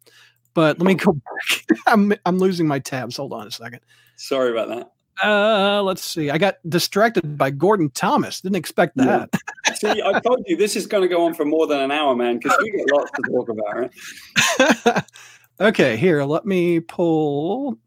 but 0.53 0.79
let 0.79 0.85
me 0.85 0.95
go 0.95 1.13
back. 1.13 1.77
I'm 1.87 2.13
I'm 2.25 2.37
losing 2.37 2.67
my 2.67 2.79
tabs. 2.79 3.17
Hold 3.17 3.33
on 3.33 3.47
a 3.47 3.51
second. 3.51 3.81
Sorry 4.15 4.51
about 4.51 4.69
that. 4.69 4.91
Uh, 5.21 5.83
let's 5.83 6.01
see. 6.03 6.29
I 6.29 6.37
got 6.37 6.55
distracted 6.69 7.37
by 7.37 7.49
Gordon 7.51 7.89
Thomas. 7.89 8.39
Didn't 8.39 8.55
expect 8.55 8.93
Yeah. 8.95 9.25
that. 9.31 9.75
See, 9.77 10.01
I 10.01 10.19
told 10.21 10.43
you 10.47 10.55
this 10.55 10.77
is 10.77 10.87
going 10.87 11.03
to 11.03 11.09
go 11.13 11.25
on 11.25 11.33
for 11.33 11.43
more 11.43 11.67
than 11.67 11.81
an 11.81 11.91
hour, 11.91 12.15
man, 12.15 12.37
because 12.37 12.57
we 12.61 12.71
get 12.71 12.89
lots 12.91 13.11
to 13.11 13.21
talk 13.29 13.49
about, 13.49 14.95
right? 14.95 15.03
okay, 15.59 15.97
here, 15.97 16.23
let 16.23 16.45
me 16.45 16.79
pull. 16.79 17.77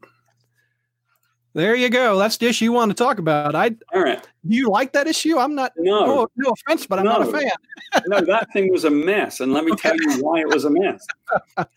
There 1.53 1.75
you 1.75 1.89
go. 1.89 2.17
That's 2.17 2.37
the 2.37 2.47
issue 2.47 2.65
you 2.65 2.71
want 2.71 2.89
to 2.89 2.95
talk 2.95 3.19
about. 3.19 3.53
I 3.53 3.75
all 3.93 4.01
right. 4.01 4.21
do 4.47 4.55
you 4.55 4.69
like 4.69 4.93
that 4.93 5.07
issue? 5.07 5.37
I'm 5.37 5.53
not. 5.53 5.71
No, 5.77 6.21
Oh, 6.21 6.27
no 6.35 6.51
offense, 6.51 6.87
but 6.87 6.99
I'm 6.99 7.05
not 7.05 7.21
a 7.21 7.25
fan. 7.25 7.51
no, 8.07 8.21
that 8.21 8.51
thing 8.53 8.71
was 8.71 8.85
a 8.85 8.89
mess, 8.89 9.39
and 9.39 9.53
let 9.53 9.63
me 9.63 9.75
tell 9.75 9.95
you 9.95 10.23
why 10.23 10.39
it 10.39 10.47
was 10.47 10.65
a 10.65 10.69
mess. 10.69 11.05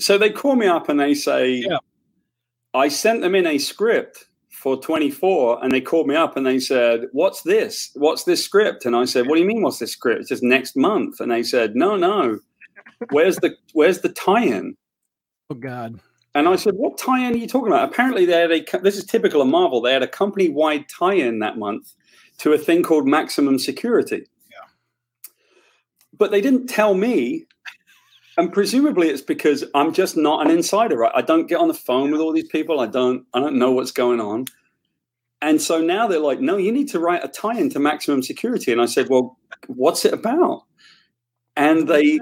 So 0.00 0.18
they 0.18 0.30
call 0.30 0.56
me 0.56 0.66
up 0.66 0.88
and 0.88 0.98
they 0.98 1.14
say, 1.14 1.50
Yeah. 1.50 1.78
I 2.74 2.88
sent 2.88 3.20
them 3.20 3.34
in 3.34 3.46
a 3.46 3.58
script 3.58 4.26
for 4.50 4.80
24, 4.80 5.62
and 5.62 5.72
they 5.72 5.80
called 5.80 6.08
me 6.08 6.16
up 6.16 6.36
and 6.36 6.46
they 6.46 6.58
said, 6.58 7.06
What's 7.12 7.42
this? 7.42 7.90
What's 7.94 8.24
this 8.24 8.44
script? 8.44 8.84
And 8.86 8.96
I 8.96 9.04
said, 9.04 9.26
What 9.26 9.36
do 9.36 9.40
you 9.40 9.46
mean, 9.46 9.62
what's 9.62 9.78
this 9.78 9.92
script? 9.92 10.20
It's 10.20 10.28
just 10.30 10.42
next 10.42 10.76
month. 10.76 11.20
And 11.20 11.30
they 11.30 11.42
said, 11.42 11.76
No, 11.76 11.96
no. 11.96 12.40
Where's 13.10 13.36
the 13.36 13.54
where's 13.72 14.00
the 14.00 14.08
tie-in? 14.08 14.76
Oh 15.50 15.54
God. 15.54 16.00
And 16.34 16.48
I 16.48 16.56
said, 16.56 16.74
"What 16.74 16.98
tie-in 16.98 17.34
are 17.34 17.36
you 17.36 17.46
talking 17.46 17.68
about?" 17.68 17.88
Apparently, 17.88 18.24
they 18.24 18.40
had 18.40 18.50
a. 18.50 18.78
This 18.80 18.96
is 18.96 19.04
typical 19.04 19.40
of 19.40 19.48
Marvel. 19.48 19.80
They 19.80 19.92
had 19.92 20.02
a 20.02 20.08
company-wide 20.08 20.88
tie-in 20.88 21.38
that 21.38 21.58
month 21.58 21.94
to 22.38 22.52
a 22.52 22.58
thing 22.58 22.82
called 22.82 23.06
Maximum 23.06 23.58
Security. 23.58 24.26
Yeah. 24.50 24.66
But 26.12 26.32
they 26.32 26.40
didn't 26.40 26.66
tell 26.66 26.94
me, 26.94 27.46
and 28.36 28.52
presumably 28.52 29.08
it's 29.08 29.22
because 29.22 29.64
I'm 29.74 29.92
just 29.92 30.16
not 30.16 30.44
an 30.44 30.50
insider. 30.50 30.96
Right? 30.96 31.12
I 31.14 31.22
don't 31.22 31.46
get 31.46 31.60
on 31.60 31.68
the 31.68 31.74
phone 31.74 32.10
with 32.10 32.20
all 32.20 32.32
these 32.32 32.48
people. 32.48 32.80
I 32.80 32.86
don't. 32.86 33.24
I 33.32 33.40
don't 33.40 33.56
know 33.56 33.70
what's 33.70 33.92
going 33.92 34.20
on. 34.20 34.46
And 35.40 35.60
so 35.60 35.80
now 35.80 36.08
they're 36.08 36.18
like, 36.18 36.40
"No, 36.40 36.56
you 36.56 36.72
need 36.72 36.88
to 36.88 36.98
write 36.98 37.24
a 37.24 37.28
tie-in 37.28 37.70
to 37.70 37.78
Maximum 37.78 38.22
Security." 38.22 38.72
And 38.72 38.80
I 38.80 38.86
said, 38.86 39.08
"Well, 39.08 39.38
what's 39.68 40.04
it 40.04 40.12
about?" 40.14 40.64
And 41.54 41.86
they 41.86 42.18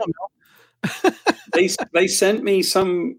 they 1.55 1.71
they 1.95 2.09
sent 2.09 2.43
me 2.45 2.63
some 2.63 3.19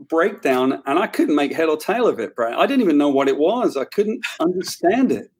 breakdown 0.00 0.82
and 0.86 0.98
I 0.98 1.06
couldn't 1.06 1.34
make 1.34 1.52
head 1.52 1.68
or 1.68 1.76
tail 1.76 2.06
of 2.06 2.18
it, 2.18 2.34
Brad. 2.34 2.54
I 2.54 2.66
didn't 2.66 2.82
even 2.82 2.98
know 2.98 3.08
what 3.08 3.28
it 3.28 3.38
was. 3.38 3.76
I 3.76 3.84
couldn't 3.84 4.24
understand 4.40 5.12
it. 5.12 5.30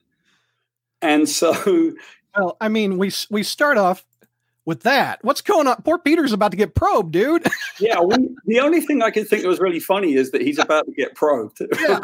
And 1.03 1.29
so 1.29 1.95
Well, 2.37 2.57
I 2.61 2.69
mean, 2.69 2.99
we 2.99 3.13
we 3.31 3.43
start 3.43 3.77
off 3.79 4.05
with 4.65 4.83
that. 4.83 5.23
What's 5.23 5.41
going 5.41 5.67
on? 5.67 5.77
Poor 5.83 5.99
Peter's 5.99 6.33
about 6.33 6.51
to 6.53 6.57
get 6.57 6.75
probed, 6.75 7.13
dude. 7.13 7.47
yeah, 7.79 8.01
we, 8.01 8.17
the 8.47 8.61
only 8.61 8.81
thing 8.81 9.03
I 9.03 9.11
could 9.11 9.29
think 9.29 9.43
that 9.43 9.49
was 9.49 9.61
really 9.61 9.81
funny 9.81 10.15
is 10.15 10.31
that 10.31 10.41
he's 10.41 10.59
about 10.61 10.87
to 10.87 10.93
get 10.93 11.15
probed. 11.15 11.61
Yeah. 11.81 12.01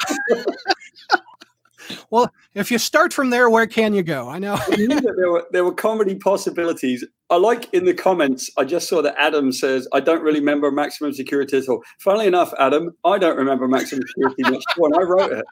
Well, 2.11 2.31
if 2.55 2.71
you 2.71 2.79
start 2.79 3.13
from 3.13 3.31
there, 3.31 3.49
where 3.51 3.67
can 3.67 3.95
you 3.95 4.03
go? 4.03 4.29
I 4.29 4.39
know. 4.39 4.55
I 4.55 4.77
knew 4.77 4.89
that 4.89 5.15
there 5.17 5.31
were 5.31 5.47
there 5.51 5.65
were 5.65 5.75
comedy 5.75 6.15
possibilities. 6.15 7.05
I 7.31 7.37
like 7.37 7.73
in 7.73 7.85
the 7.85 7.95
comments. 7.95 8.51
I 8.59 8.65
just 8.65 8.89
saw 8.89 9.03
that 9.03 9.15
Adam 9.19 9.53
says, 9.53 9.87
"I 9.93 10.01
don't 10.01 10.23
really 10.23 10.41
remember 10.41 10.71
Maximum 10.71 11.13
Security 11.13 11.59
at 11.59 11.69
all." 11.69 11.83
Funnily 11.99 12.27
enough, 12.27 12.53
Adam, 12.59 12.91
I 13.05 13.19
don't 13.19 13.37
remember 13.37 13.69
Maximum 13.69 14.05
Security 14.07 14.43
much 14.51 14.65
when 14.77 14.95
I 14.97 15.03
wrote 15.03 15.33
it. 15.33 15.45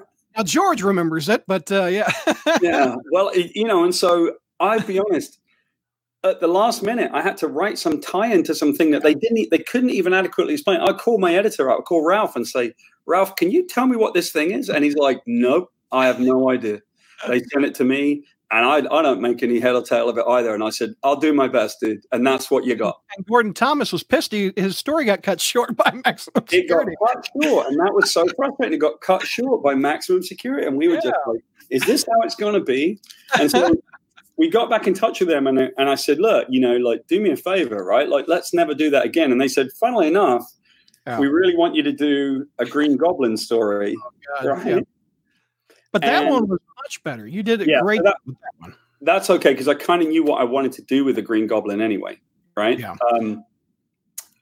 Now 0.36 0.44
George 0.44 0.82
remembers 0.82 1.28
it, 1.28 1.42
but 1.48 1.70
uh, 1.72 1.86
yeah, 1.86 2.08
yeah. 2.62 2.94
Well, 3.10 3.30
it- 3.30 3.50
you 3.56 3.64
know, 3.64 3.82
and 3.82 3.92
so 3.94 4.34
I'll 4.60 4.80
be 4.80 4.98
honest. 5.00 5.38
At 6.24 6.40
the 6.40 6.48
last 6.48 6.82
minute, 6.82 7.10
I 7.14 7.22
had 7.22 7.36
to 7.38 7.46
write 7.48 7.78
some 7.78 8.00
tie-in 8.00 8.42
to 8.44 8.54
something 8.54 8.90
that 8.90 9.04
they 9.04 9.14
didn't, 9.14 9.50
they 9.52 9.58
couldn't 9.58 9.90
even 9.90 10.12
adequately 10.12 10.54
explain. 10.54 10.80
I 10.80 10.92
call 10.92 11.18
my 11.18 11.32
editor 11.34 11.70
up, 11.70 11.78
I 11.78 11.82
call 11.82 12.04
Ralph, 12.04 12.34
and 12.34 12.44
say, 12.46 12.72
"Ralph, 13.08 13.34
can 13.36 13.50
you 13.50 13.66
tell 13.66 13.86
me 13.86 13.96
what 13.96 14.14
this 14.14 14.30
thing 14.30 14.52
is?" 14.52 14.68
And 14.68 14.84
he's 14.84 14.96
like, 14.96 15.20
"Nope, 15.26 15.68
I 15.90 16.06
have 16.06 16.20
no 16.20 16.50
idea." 16.50 16.80
They 17.26 17.40
sent 17.52 17.64
it 17.64 17.74
to 17.76 17.84
me, 17.84 18.22
and 18.52 18.64
I, 18.64 18.76
I 18.76 19.02
don't 19.02 19.20
make 19.20 19.42
any 19.42 19.58
head 19.58 19.74
or 19.74 19.82
tail 19.82 20.08
of 20.08 20.16
it 20.18 20.24
either. 20.28 20.54
And 20.54 20.62
I 20.62 20.70
said, 20.70 20.94
"I'll 21.02 21.16
do 21.16 21.32
my 21.32 21.48
best, 21.48 21.80
dude." 21.80 22.00
And 22.12 22.24
that's 22.26 22.50
what 22.50 22.64
you 22.64 22.76
got. 22.76 23.00
and 23.16 23.26
Gordon 23.26 23.52
Thomas 23.54 23.90
was 23.92 24.04
pissed. 24.04 24.30
He, 24.32 24.52
his 24.56 24.78
story 24.78 25.04
got 25.04 25.22
cut 25.22 25.40
short 25.40 25.76
by 25.76 25.90
Maximum 26.04 26.44
It 26.52 26.68
got 26.68 26.80
Security. 26.86 26.96
cut 27.04 27.28
short, 27.42 27.66
and 27.66 27.78
that 27.80 27.92
was 27.92 28.12
so 28.12 28.24
frustrating. 28.36 28.74
It 28.74 28.78
got 28.78 29.00
cut 29.00 29.22
short 29.22 29.62
by 29.64 29.74
maximum 29.74 30.22
security, 30.22 30.66
and 30.66 30.76
we 30.76 30.86
were 30.88 30.96
just 30.96 31.16
like, 31.26 31.40
"Is 31.70 31.82
this 31.84 32.06
how 32.08 32.20
it's 32.22 32.36
going 32.36 32.54
to 32.54 32.60
be?" 32.60 33.00
And 33.40 33.50
so 33.50 33.74
we 34.36 34.48
got 34.48 34.70
back 34.70 34.86
in 34.86 34.94
touch 34.94 35.18
with 35.18 35.28
them, 35.28 35.48
and 35.48 35.58
and 35.58 35.90
I 35.90 35.96
said, 35.96 36.20
"Look, 36.20 36.46
you 36.48 36.60
know, 36.60 36.76
like, 36.76 37.06
do 37.08 37.20
me 37.20 37.30
a 37.32 37.36
favor, 37.36 37.84
right? 37.84 38.08
Like, 38.08 38.26
let's 38.28 38.54
never 38.54 38.74
do 38.74 38.90
that 38.90 39.04
again." 39.04 39.32
And 39.32 39.40
they 39.40 39.48
said, 39.48 39.72
"Funnily 39.80 40.06
enough, 40.06 40.44
Yeah. 41.08 41.18
we 41.18 41.26
really 41.28 41.56
want 41.56 41.74
you 41.74 41.82
to 41.82 41.92
do 41.92 42.46
a 42.58 42.66
Green 42.66 42.96
Goblin 42.96 43.36
story." 43.36 43.96
God, 44.42 44.46
right? 44.46 44.66
yeah. 44.66 44.80
But 45.92 46.02
that 46.02 46.24
And- 46.24 46.30
one 46.30 46.48
was 46.48 46.60
much 46.84 47.02
better. 47.02 47.26
You 47.26 47.42
did 47.42 47.62
a 47.62 47.66
Yeah, 47.66 47.80
great 47.80 48.02
that- 48.04 48.16
that 48.26 48.34
one. 48.58 48.74
That's 49.00 49.30
okay 49.30 49.52
because 49.52 49.68
I 49.68 49.74
kind 49.74 50.02
of 50.02 50.08
knew 50.08 50.22
what 50.24 50.40
I 50.40 50.44
wanted 50.44 50.72
to 50.72 50.82
do 50.82 51.04
with 51.04 51.16
the 51.16 51.22
Green 51.22 51.46
Goblin 51.46 51.80
anyway, 51.80 52.20
right? 52.56 52.78
Yeah. 52.78 52.96
Um, 53.12 53.44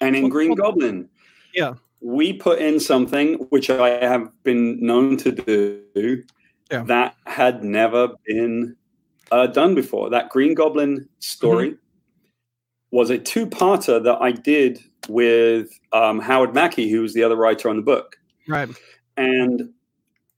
and 0.01 0.17
in 0.17 0.23
Well, 0.23 0.31
Green 0.31 0.49
well- 0.51 0.57
Goblin, 0.73 1.09
Yeah. 1.55 1.75
we 2.01 2.33
put 2.33 2.59
in 2.59 2.81
something 2.81 3.35
which 3.51 3.69
I 3.71 3.91
have 4.05 4.31
been 4.43 4.81
known 4.85 5.17
to 5.19 5.31
do 5.31 6.23
Yeah. 6.71 6.83
that 6.85 7.15
had 7.27 7.63
never 7.63 8.09
been 8.27 8.77
uh, 9.33 9.47
done 9.49 9.75
before. 9.75 10.09
That 10.11 10.31
Green 10.31 10.55
Goblin 10.55 11.09
story 11.19 11.71
Mm-hmm. 11.71 11.77
Was 12.93 13.11
a 13.11 13.19
two-parter 13.19 14.03
that 14.05 14.19
I 14.21 14.33
did 14.33 14.81
with 15.09 15.69
um, 15.93 16.21
Howard 16.21 16.55
Mackie, 16.55 16.91
who 16.91 17.03
was 17.03 17.15
the 17.15 17.23
other 17.23 17.37
writer 17.37 17.69
on 17.69 17.77
the 17.77 17.83
book 17.83 18.17
Right. 18.49 18.69
and 19.17 19.71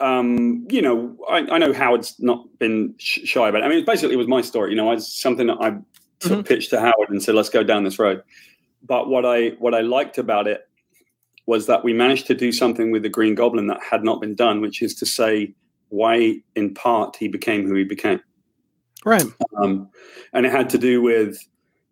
um, 0.01 0.67
you 0.71 0.81
know, 0.81 1.17
I, 1.29 1.39
I 1.39 1.59
know 1.59 1.73
Howard's 1.73 2.15
not 2.21 2.47
been 2.59 2.95
sh- 2.99 3.21
shy 3.25 3.49
about 3.49 3.63
it. 3.63 3.65
I 3.65 3.69
mean, 3.69 3.85
basically, 3.85 4.15
it 4.15 4.19
was 4.19 4.29
my 4.29 4.41
story. 4.41 4.71
You 4.71 4.77
know, 4.77 4.93
it's 4.93 5.13
something 5.13 5.49
that 5.49 5.59
I 5.61 5.77
sort 6.25 6.39
of 6.39 6.47
pitched 6.47 6.71
to 6.71 6.81
Howard 6.81 7.09
and 7.11 7.23
said, 7.23 7.35
"Let's 7.35 7.49
go 7.49 7.65
down 7.65 7.83
this 7.85 7.99
road." 7.99 8.23
But 8.85 9.09
what 9.09 9.27
I 9.27 9.51
what 9.59 9.75
I 9.75 9.81
liked 9.81 10.17
about 10.19 10.47
it 10.47 10.69
was 11.47 11.67
that 11.67 11.83
we 11.83 11.93
managed 11.93 12.27
to 12.29 12.35
do 12.35 12.53
something 12.53 12.93
with 12.93 13.03
the 13.03 13.09
Green 13.09 13.35
Goblin 13.35 13.67
that 13.69 13.83
had 13.83 14.05
not 14.05 14.21
been 14.21 14.35
done, 14.37 14.61
which 14.61 14.83
is 14.83 14.95
to 14.97 15.07
say 15.07 15.55
why, 15.89 16.37
in 16.55 16.75
part, 16.75 17.17
he 17.17 17.27
became 17.27 17.67
who 17.67 17.75
he 17.75 17.85
became. 17.85 18.21
Right. 19.05 19.25
Um, 19.61 19.89
and 20.33 20.45
it 20.47 20.53
had 20.53 20.69
to 20.71 20.79
do 20.79 21.01
with 21.03 21.39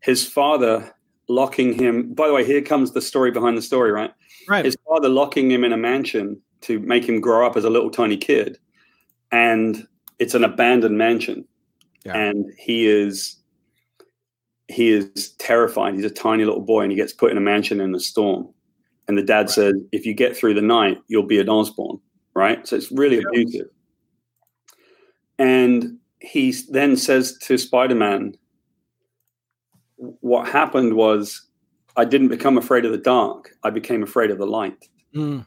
his 0.00 0.26
father 0.26 0.92
locking 1.28 1.72
him. 1.72 2.12
By 2.14 2.28
the 2.28 2.34
way, 2.34 2.44
here 2.44 2.62
comes 2.62 2.92
the 2.92 3.02
story 3.02 3.30
behind 3.30 3.56
the 3.56 3.62
story, 3.62 3.92
right? 3.92 4.12
Right. 4.48 4.64
His 4.64 4.76
father 4.86 5.08
locking 5.08 5.50
him 5.50 5.64
in 5.64 5.72
a 5.72 5.76
mansion 5.76 6.40
to 6.62 6.78
make 6.80 7.08
him 7.08 7.20
grow 7.20 7.46
up 7.46 7.56
as 7.56 7.64
a 7.64 7.70
little 7.70 7.90
tiny 7.90 8.16
kid. 8.16 8.58
And 9.32 9.86
it's 10.18 10.34
an 10.34 10.44
abandoned 10.44 10.96
mansion. 10.96 11.46
Yeah. 12.04 12.16
And 12.16 12.52
he 12.58 12.86
is 12.86 13.36
he 14.68 14.90
is 14.90 15.30
terrified. 15.38 15.94
He's 15.94 16.04
a 16.04 16.10
tiny 16.10 16.44
little 16.44 16.60
boy 16.60 16.82
and 16.82 16.90
he 16.90 16.96
gets 16.96 17.12
put 17.12 17.30
in 17.30 17.38
a 17.38 17.40
mansion 17.40 17.80
in 17.80 17.94
a 17.94 18.00
storm. 18.00 18.48
And 19.06 19.16
the 19.16 19.22
dad 19.22 19.48
says, 19.50 19.74
if 19.92 20.04
you 20.04 20.14
get 20.14 20.36
through 20.36 20.54
the 20.54 20.62
night, 20.62 20.98
you'll 21.06 21.22
be 21.26 21.38
an 21.38 21.48
Osborn." 21.48 22.00
right? 22.36 22.68
So 22.68 22.76
it's 22.76 22.92
really 22.92 23.18
abusive. 23.18 23.68
And 25.38 25.98
he 26.20 26.54
then 26.68 26.96
says 26.96 27.36
to 27.38 27.56
Spider-Man, 27.56 28.36
what 29.96 30.48
happened 30.48 30.94
was 30.94 31.42
I 31.96 32.04
didn't 32.04 32.28
become 32.28 32.58
afraid 32.58 32.84
of 32.84 32.92
the 32.92 32.98
dark. 32.98 33.50
I 33.62 33.70
became 33.70 34.02
afraid 34.02 34.30
of 34.30 34.38
the 34.38 34.46
light. 34.46 34.88
Mm. 35.14 35.46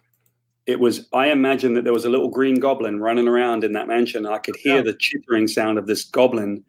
It 0.66 0.80
was, 0.80 1.08
I 1.14 1.28
imagined 1.32 1.78
that 1.78 1.84
there 1.84 1.93
was 1.93 2.06
a 2.06 2.10
little 2.10 2.30
green 2.30 2.60
goblin 2.60 3.00
running 3.00 3.28
around 3.28 3.64
in 3.64 3.74
that 3.74 3.88
mansion. 3.88 4.26
I 4.26 4.38
could 4.38 4.56
hear 4.56 4.78
Yeah. 4.78 4.82
the 4.84 4.93
chittering 4.93 5.47
sound 5.47 5.78
of 5.78 5.88
this 5.88 6.04
goblin. 6.04 6.64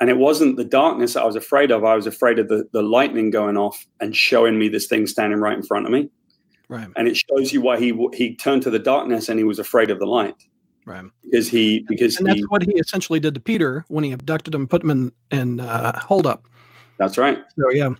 And 0.00 0.10
it 0.10 0.18
wasn't 0.18 0.56
the 0.56 0.64
darkness 0.64 1.14
that 1.14 1.22
I 1.22 1.26
was 1.26 1.36
afraid 1.36 1.70
of. 1.70 1.84
I 1.84 1.94
was 1.94 2.06
afraid 2.06 2.38
of 2.40 2.48
the, 2.48 2.68
the 2.72 2.82
lightning 2.82 3.30
going 3.30 3.56
off 3.56 3.86
and 4.00 4.14
showing 4.14 4.58
me 4.58 4.68
this 4.68 4.86
thing 4.86 5.06
standing 5.06 5.38
right 5.40 5.56
in 5.56 5.62
front 5.62 5.86
of 5.86 5.92
me. 5.92 6.10
Right. 6.68 6.88
And 6.96 7.06
it 7.06 7.16
shows 7.16 7.52
you 7.52 7.60
why 7.60 7.78
he 7.78 7.92
he 8.14 8.34
turned 8.34 8.62
to 8.62 8.70
the 8.70 8.78
darkness 8.78 9.28
and 9.28 9.38
he 9.38 9.44
was 9.44 9.58
afraid 9.58 9.90
of 9.90 9.98
the 9.98 10.06
light 10.06 10.34
Right. 10.86 11.04
because 11.22 11.46
he 11.48 11.84
because 11.88 12.18
And 12.18 12.26
he 12.28 12.34
that's 12.34 12.50
what 12.50 12.62
he 12.62 12.72
essentially 12.72 13.20
did 13.20 13.34
to 13.34 13.40
Peter 13.40 13.84
when 13.88 14.02
he 14.02 14.12
abducted 14.12 14.54
him, 14.54 14.66
put 14.66 14.82
him 14.82 14.90
in 14.90 15.12
in 15.30 15.60
uh, 15.60 15.98
hold 16.00 16.26
up. 16.26 16.48
That's 16.98 17.18
right. 17.18 17.38
So 17.58 17.70
yeah. 17.70 17.90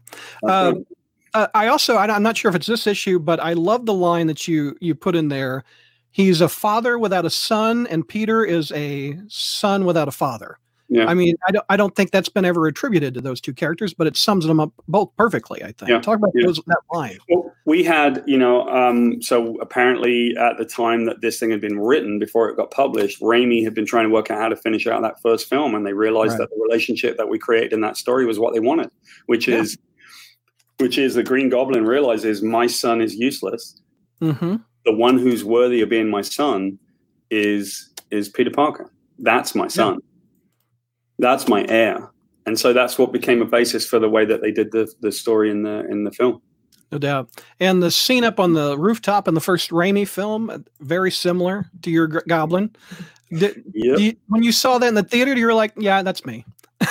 That's 0.43 0.53
Um, 0.53 0.75
right. 0.75 0.87
Uh, 1.35 1.49
I 1.53 1.67
also 1.67 1.97
I, 1.97 2.15
am 2.15 2.23
not 2.23 2.37
sure 2.37 2.49
if 2.49 2.55
it's 2.55 2.69
this 2.69 2.87
issue, 2.87 3.19
but 3.19 3.41
I 3.41 3.55
love 3.55 3.87
the 3.87 3.95
line 3.95 4.29
that 4.29 4.47
you 4.47 4.77
you 4.81 4.95
put 4.95 5.17
in 5.17 5.29
there. 5.29 5.65
He's 6.13 6.41
a 6.41 6.49
father 6.49 6.97
without 6.97 7.25
a 7.25 7.31
son, 7.31 7.89
and 7.89 8.07
Peter 8.07 8.45
is 8.45 8.71
a 8.71 9.19
son 9.27 9.85
without 9.85 10.07
a 10.07 10.13
father. 10.13 10.59
Yeah. 10.89 11.07
I 11.07 11.15
mean, 11.15 11.35
I 11.49 11.51
don't 11.51 11.65
I 11.71 11.77
don't 11.77 11.97
think 11.97 12.11
that's 12.11 12.29
been 12.29 12.45
ever 12.45 12.67
attributed 12.67 13.15
to 13.15 13.21
those 13.21 13.41
two 13.41 13.55
characters, 13.55 13.95
but 13.95 14.07
it 14.07 14.17
sums 14.17 14.47
them 14.47 14.61
up 14.61 14.71
both 14.87 15.11
perfectly. 15.17 15.63
I 15.63 15.73
think. 15.73 15.89
Yeah, 15.89 16.01
Talk 16.01 16.19
about 16.19 16.31
yeah. 16.35 16.47
those, 16.47 16.61
that 16.67 16.81
line. 16.93 17.19
Well, 17.29 17.53
we 17.65 17.83
had, 17.83 18.23
you 18.27 18.37
know, 18.37 18.69
um, 18.69 19.21
so 19.23 19.57
apparently 19.61 20.37
at 20.37 20.59
the 20.59 20.65
time 20.67 21.07
that 21.07 21.23
this 21.23 21.41
thing 21.41 21.51
had 21.51 21.61
been 21.61 21.79
written 21.81 22.19
before 22.19 22.51
it 22.51 22.57
got 22.57 22.71
published, 22.71 23.21
Raimi 23.23 23.65
had 23.65 23.75
been 23.75 23.87
trying 23.87 24.05
to 24.05 24.11
work 24.13 24.31
out 24.31 24.39
how 24.39 24.49
to 24.51 24.57
finish 24.57 24.87
out 24.87 25.01
that 25.03 25.21
first 25.23 25.49
film, 25.49 25.75
and 25.75 25.87
they 25.87 25.95
realized 25.95 26.33
Right. 26.33 26.41
that 26.41 26.51
the 26.51 26.63
relationship 26.63 27.17
that 27.17 27.29
we 27.29 27.39
created 27.39 27.73
in 27.73 27.81
that 27.81 27.97
story 27.97 28.27
was 28.27 28.39
what 28.39 28.53
they 28.53 28.61
wanted, 28.61 28.91
which 29.27 29.49
Yeah. 29.49 29.61
is, 29.61 29.79
which 30.79 30.99
is 30.99 31.15
the 31.15 31.23
Green 31.23 31.49
Goblin 31.49 31.87
realizes 31.87 32.43
my 32.43 32.67
son 32.67 33.01
is 33.01 33.15
useless. 33.17 33.81
Mm-hmm. 34.21 34.57
The 34.85 34.93
one 34.93 35.19
who's 35.19 35.45
worthy 35.45 35.81
of 35.81 35.89
being 35.89 36.11
my 36.11 36.21
son 36.23 36.79
is 37.31 37.91
is 38.11 38.29
Peter 38.29 38.51
Parker. 38.51 38.93
That's 39.19 39.55
my 39.55 39.67
son. 39.69 40.01
That's 41.19 41.49
my 41.49 41.65
heir. 41.69 42.11
And 42.47 42.59
so 42.59 42.73
that's 42.73 42.99
what 42.99 43.13
became 43.13 43.41
a 43.41 43.47
basis 43.47 43.87
for 43.87 43.99
the 43.99 44.09
way 44.09 44.25
that 44.27 44.43
they 44.43 44.51
did 44.51 44.71
the 44.73 44.93
the 45.01 45.11
story 45.13 45.51
in 45.51 45.63
the 45.63 45.87
in 45.91 46.05
the 46.05 46.11
film. 46.11 46.43
No 46.93 46.99
doubt. 46.99 47.31
And 47.59 47.83
the 47.83 47.91
scene 47.91 48.23
up 48.25 48.39
on 48.39 48.53
the 48.53 48.79
rooftop 48.79 49.27
in 49.27 49.35
the 49.35 49.41
first 49.41 49.71
Raimi 49.71 50.07
film, 50.07 50.65
very 50.81 51.11
similar 51.11 51.67
to 51.83 51.91
your 51.91 52.07
Goblin. 52.07 52.75
Did, 53.31 53.65
Yep. 53.75 53.99
you- 53.99 54.17
when 54.29 54.43
you 54.43 54.53
saw 54.53 54.79
that 54.79 54.87
in 54.87 54.95
the 54.95 55.03
theater, 55.03 55.35
you 55.35 55.47
were 55.47 55.55
like, 55.55 55.73
"Yeah, 55.77 56.03
that's 56.03 56.25
me." 56.27 56.45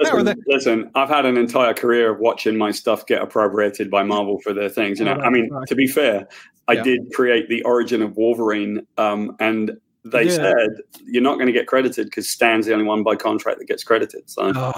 Listen, 0.00 0.42
listen, 0.46 0.90
I've 0.94 1.08
had 1.08 1.24
an 1.26 1.36
entire 1.36 1.72
career 1.74 2.10
of 2.12 2.18
watching 2.20 2.56
my 2.56 2.70
stuff 2.70 3.06
get 3.06 3.22
appropriated 3.22 3.90
by 3.90 4.02
Marvel 4.02 4.38
for 4.42 4.52
their 4.52 4.68
things. 4.68 4.98
You 4.98 5.04
know, 5.06 5.16
Oh, 5.18 5.24
I 5.24 5.30
mean, 5.30 5.50
to 5.66 5.74
be 5.74 5.86
fair, 5.86 6.26
I 6.66 6.74
Yeah. 6.74 6.82
did 6.82 7.12
create 7.14 7.48
the 7.48 7.62
origin 7.62 8.02
of 8.02 8.16
Wolverine, 8.16 8.86
um, 8.96 9.36
and 9.40 9.72
they 10.04 10.24
Yeah. 10.24 10.30
said 10.30 10.68
you're 11.04 11.22
not 11.22 11.34
going 11.34 11.46
to 11.46 11.52
get 11.52 11.66
credited 11.66 12.06
because 12.06 12.28
Stan's 12.28 12.66
the 12.66 12.72
only 12.72 12.84
one 12.84 13.02
by 13.02 13.16
contract 13.16 13.58
that 13.58 13.66
gets 13.66 13.84
credited. 13.84 14.28
So 14.30 14.52
Oh. 14.54 14.72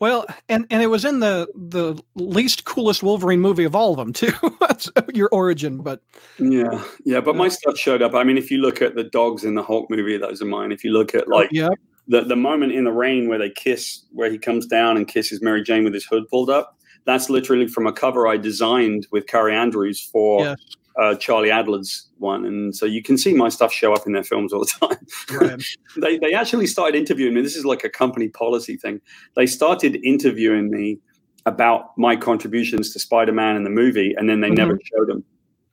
Well, 0.00 0.26
and 0.48 0.66
and 0.70 0.82
it 0.82 0.88
was 0.88 1.04
in 1.04 1.20
the 1.20 1.46
the 1.54 1.94
least 2.16 2.64
coolest 2.64 3.02
Wolverine 3.02 3.40
movie 3.40 3.64
of 3.64 3.74
all 3.76 3.92
of 3.92 3.96
them 3.96 4.12
too. 4.12 4.32
That's 4.60 4.90
your 5.14 5.28
origin, 5.30 5.78
but 5.78 6.02
Yeah, 6.38 6.82
yeah, 7.04 7.20
but 7.20 7.36
my 7.36 7.48
stuff 7.48 7.78
showed 7.78 8.02
up. 8.02 8.14
I 8.14 8.24
mean, 8.24 8.36
if 8.36 8.50
you 8.50 8.58
look 8.58 8.82
at 8.82 8.96
the 8.96 9.04
dogs 9.04 9.44
in 9.44 9.54
the 9.54 9.62
Hulk 9.62 9.88
movie, 9.90 10.18
those 10.18 10.42
are 10.42 10.46
mine. 10.46 10.72
If 10.72 10.84
you 10.84 10.92
look 10.92 11.14
at 11.14 11.24
oh, 11.28 11.36
like 11.36 11.50
yeah, 11.52 11.70
the 12.08 12.22
the 12.22 12.36
moment 12.36 12.72
in 12.72 12.84
the 12.84 12.92
rain 12.92 13.28
where 13.28 13.38
they 13.38 13.50
kiss, 13.50 14.02
where 14.12 14.30
he 14.30 14.36
comes 14.36 14.66
down 14.66 14.96
and 14.96 15.06
kisses 15.06 15.40
Mary 15.40 15.62
Jane 15.62 15.84
with 15.84 15.94
his 15.94 16.04
hood 16.04 16.28
pulled 16.28 16.50
up, 16.50 16.76
that's 17.06 17.30
literally 17.30 17.68
from 17.68 17.86
a 17.86 17.92
cover 17.92 18.26
I 18.26 18.36
designed 18.36 19.06
with 19.12 19.26
Kaare 19.26 19.52
Andrews 19.54 20.00
for 20.00 20.40
Yeah. 20.44 20.54
Uh, 21.00 21.14
Charlie 21.16 21.50
Adler's 21.50 22.08
one, 22.18 22.44
and 22.44 22.74
so 22.74 22.86
you 22.86 23.02
can 23.02 23.18
see 23.18 23.34
my 23.34 23.48
stuff 23.48 23.72
show 23.72 23.92
up 23.92 24.06
in 24.06 24.12
their 24.12 24.24
films 24.24 24.52
all 24.52 24.60
the 24.60 24.66
time. 24.88 25.38
right. 25.40 25.64
they 26.00 26.18
they 26.18 26.34
actually 26.34 26.66
started 26.66 26.96
interviewing 26.96 27.34
me. 27.34 27.42
This 27.42 27.56
is 27.56 27.64
like 27.64 27.84
a 27.84 27.88
company 27.90 28.28
policy 28.28 28.76
thing. 28.76 29.00
They 29.36 29.46
started 29.46 29.96
interviewing 30.04 30.70
me 30.70 30.98
about 31.46 31.96
my 31.98 32.16
contributions 32.16 32.92
to 32.92 32.98
Spider-Man 32.98 33.56
in 33.56 33.64
the 33.64 33.70
movie, 33.70 34.14
and 34.16 34.28
then 34.30 34.40
they 34.40 34.50
never 34.50 34.78
showed 34.82 35.08
them 35.08 35.24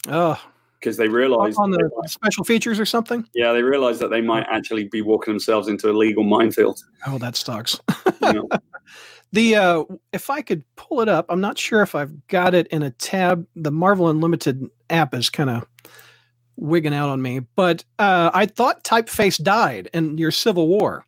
Oh, 0.09 0.37
because 0.79 0.97
they 0.97 1.07
realized 1.07 1.57
on 1.59 1.71
the 1.71 1.89
might- 1.95 2.09
special 2.09 2.43
features 2.43 2.79
or 2.79 2.85
something. 2.85 3.25
yeah 3.35 3.53
they 3.53 3.61
realized 3.63 3.99
that 4.01 4.09
they 4.09 4.19
might 4.21 4.45
actually 4.49 4.85
be 4.85 5.01
walking 5.01 5.31
themselves 5.33 5.67
into 5.67 5.89
a 5.89 5.93
legal 5.93 6.23
minefield. 6.23 6.79
Oh, 7.07 7.17
that 7.19 7.35
sucks. 7.35 7.79
You 8.21 8.33
know? 8.33 8.49
The 9.33 9.55
uh, 9.55 9.83
if 10.11 10.29
I 10.29 10.41
could 10.41 10.63
pull 10.75 10.99
it 10.99 11.07
up, 11.07 11.25
I'm 11.29 11.39
not 11.39 11.57
sure 11.57 11.81
if 11.81 11.95
I've 11.95 12.27
got 12.27 12.53
it 12.53 12.67
in 12.67 12.83
a 12.83 12.91
tab. 12.91 13.47
The 13.55 13.71
Marvel 13.71 14.09
Unlimited 14.09 14.67
app 14.91 15.13
is 15.13 15.29
kind 15.29 15.49
of 15.49 15.65
wigging 16.57 16.93
out 16.93 17.09
on 17.09 17.21
me, 17.21 17.39
but 17.55 17.83
uh, 17.99 18.29
I 18.33 18.45
thought 18.45 18.83
Typeface 18.83 19.41
died 19.41 19.89
in 19.93 20.17
your 20.17 20.31
Civil 20.31 20.67
War. 20.67 21.05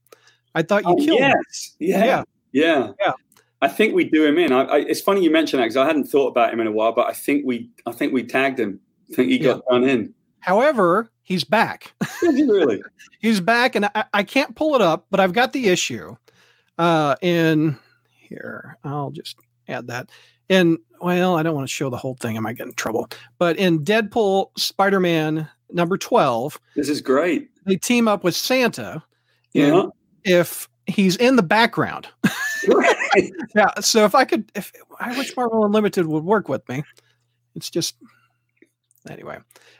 I 0.55 0.61
thought 0.61 0.83
you 0.83 0.89
Oh, 0.91 0.95
killed 0.95 1.19
him. 1.19 1.33
yes, 1.47 1.75
yeah, 1.79 2.05
Yeah. 2.05 2.23
yeah, 2.51 2.91
Yeah. 2.99 3.13
I 3.61 3.67
think 3.69 3.95
we 3.95 4.03
do 4.03 4.25
him 4.25 4.37
in. 4.37 4.51
I, 4.51 4.63
I, 4.63 4.77
it's 4.79 4.99
funny 5.01 5.23
you 5.23 5.31
mention 5.31 5.57
that 5.59 5.63
because 5.65 5.77
I 5.77 5.85
hadn't 5.85 6.05
thought 6.05 6.27
about 6.27 6.51
him 6.53 6.59
in 6.59 6.67
a 6.67 6.71
while, 6.71 6.91
but 6.91 7.07
I 7.07 7.13
think 7.13 7.43
we 7.45 7.69
I 7.85 7.91
think 7.91 8.13
we 8.13 8.23
tagged 8.23 8.59
him. 8.59 8.79
I 9.11 9.15
think 9.15 9.29
he 9.29 9.39
got 9.39 9.61
done 9.69 9.83
in. 9.87 10.13
However, 10.41 11.09
he's 11.21 11.43
back. 11.45 11.93
Really? 12.21 12.81
he's 13.21 13.39
back, 13.39 13.75
and 13.75 13.85
I, 13.85 14.03
I 14.13 14.23
can't 14.23 14.53
pull 14.55 14.75
it 14.75 14.81
up, 14.81 15.05
but 15.09 15.19
I've 15.21 15.31
got 15.33 15.53
the 15.53 15.67
issue. 15.69 16.15
Uh, 16.77 17.15
in 17.21 17.77
here, 18.17 18.77
I'll 18.83 19.11
just 19.11 19.37
add 19.69 19.87
that. 19.87 20.09
In 20.49 20.77
well, 21.03 21.35
I 21.37 21.43
don't 21.43 21.53
want 21.55 21.67
to 21.67 21.73
show 21.73 21.89
the 21.89 21.97
whole 21.97 22.15
thing. 22.19 22.37
I 22.37 22.39
might 22.39 22.57
get 22.57 22.67
in 22.67 22.73
trouble. 22.73 23.07
But 23.37 23.57
in 23.57 23.83
Deadpool, 23.83 24.49
Spider-Man 24.57 25.47
number 25.71 25.97
twelve, 25.97 26.59
This 26.75 26.89
is 26.89 27.01
great. 27.01 27.49
they 27.65 27.75
team 27.77 28.07
up 28.07 28.23
with 28.23 28.35
Santa. 28.35 29.03
Yeah. 29.53 29.83
If 30.23 30.67
he's 30.87 31.15
in 31.17 31.35
the 31.35 31.43
background, 31.43 32.07
Right. 32.67 33.31
yeah. 33.55 33.71
So 33.81 34.05
if 34.05 34.15
I 34.15 34.23
could, 34.25 34.49
if 34.55 34.71
I 34.99 35.17
wish 35.17 35.35
Marvel 35.35 35.65
Unlimited 35.65 36.07
would 36.07 36.23
work 36.23 36.47
with 36.47 36.67
me, 36.69 36.83
it's 37.55 37.69
just 37.69 37.95
anyway. 39.09 39.37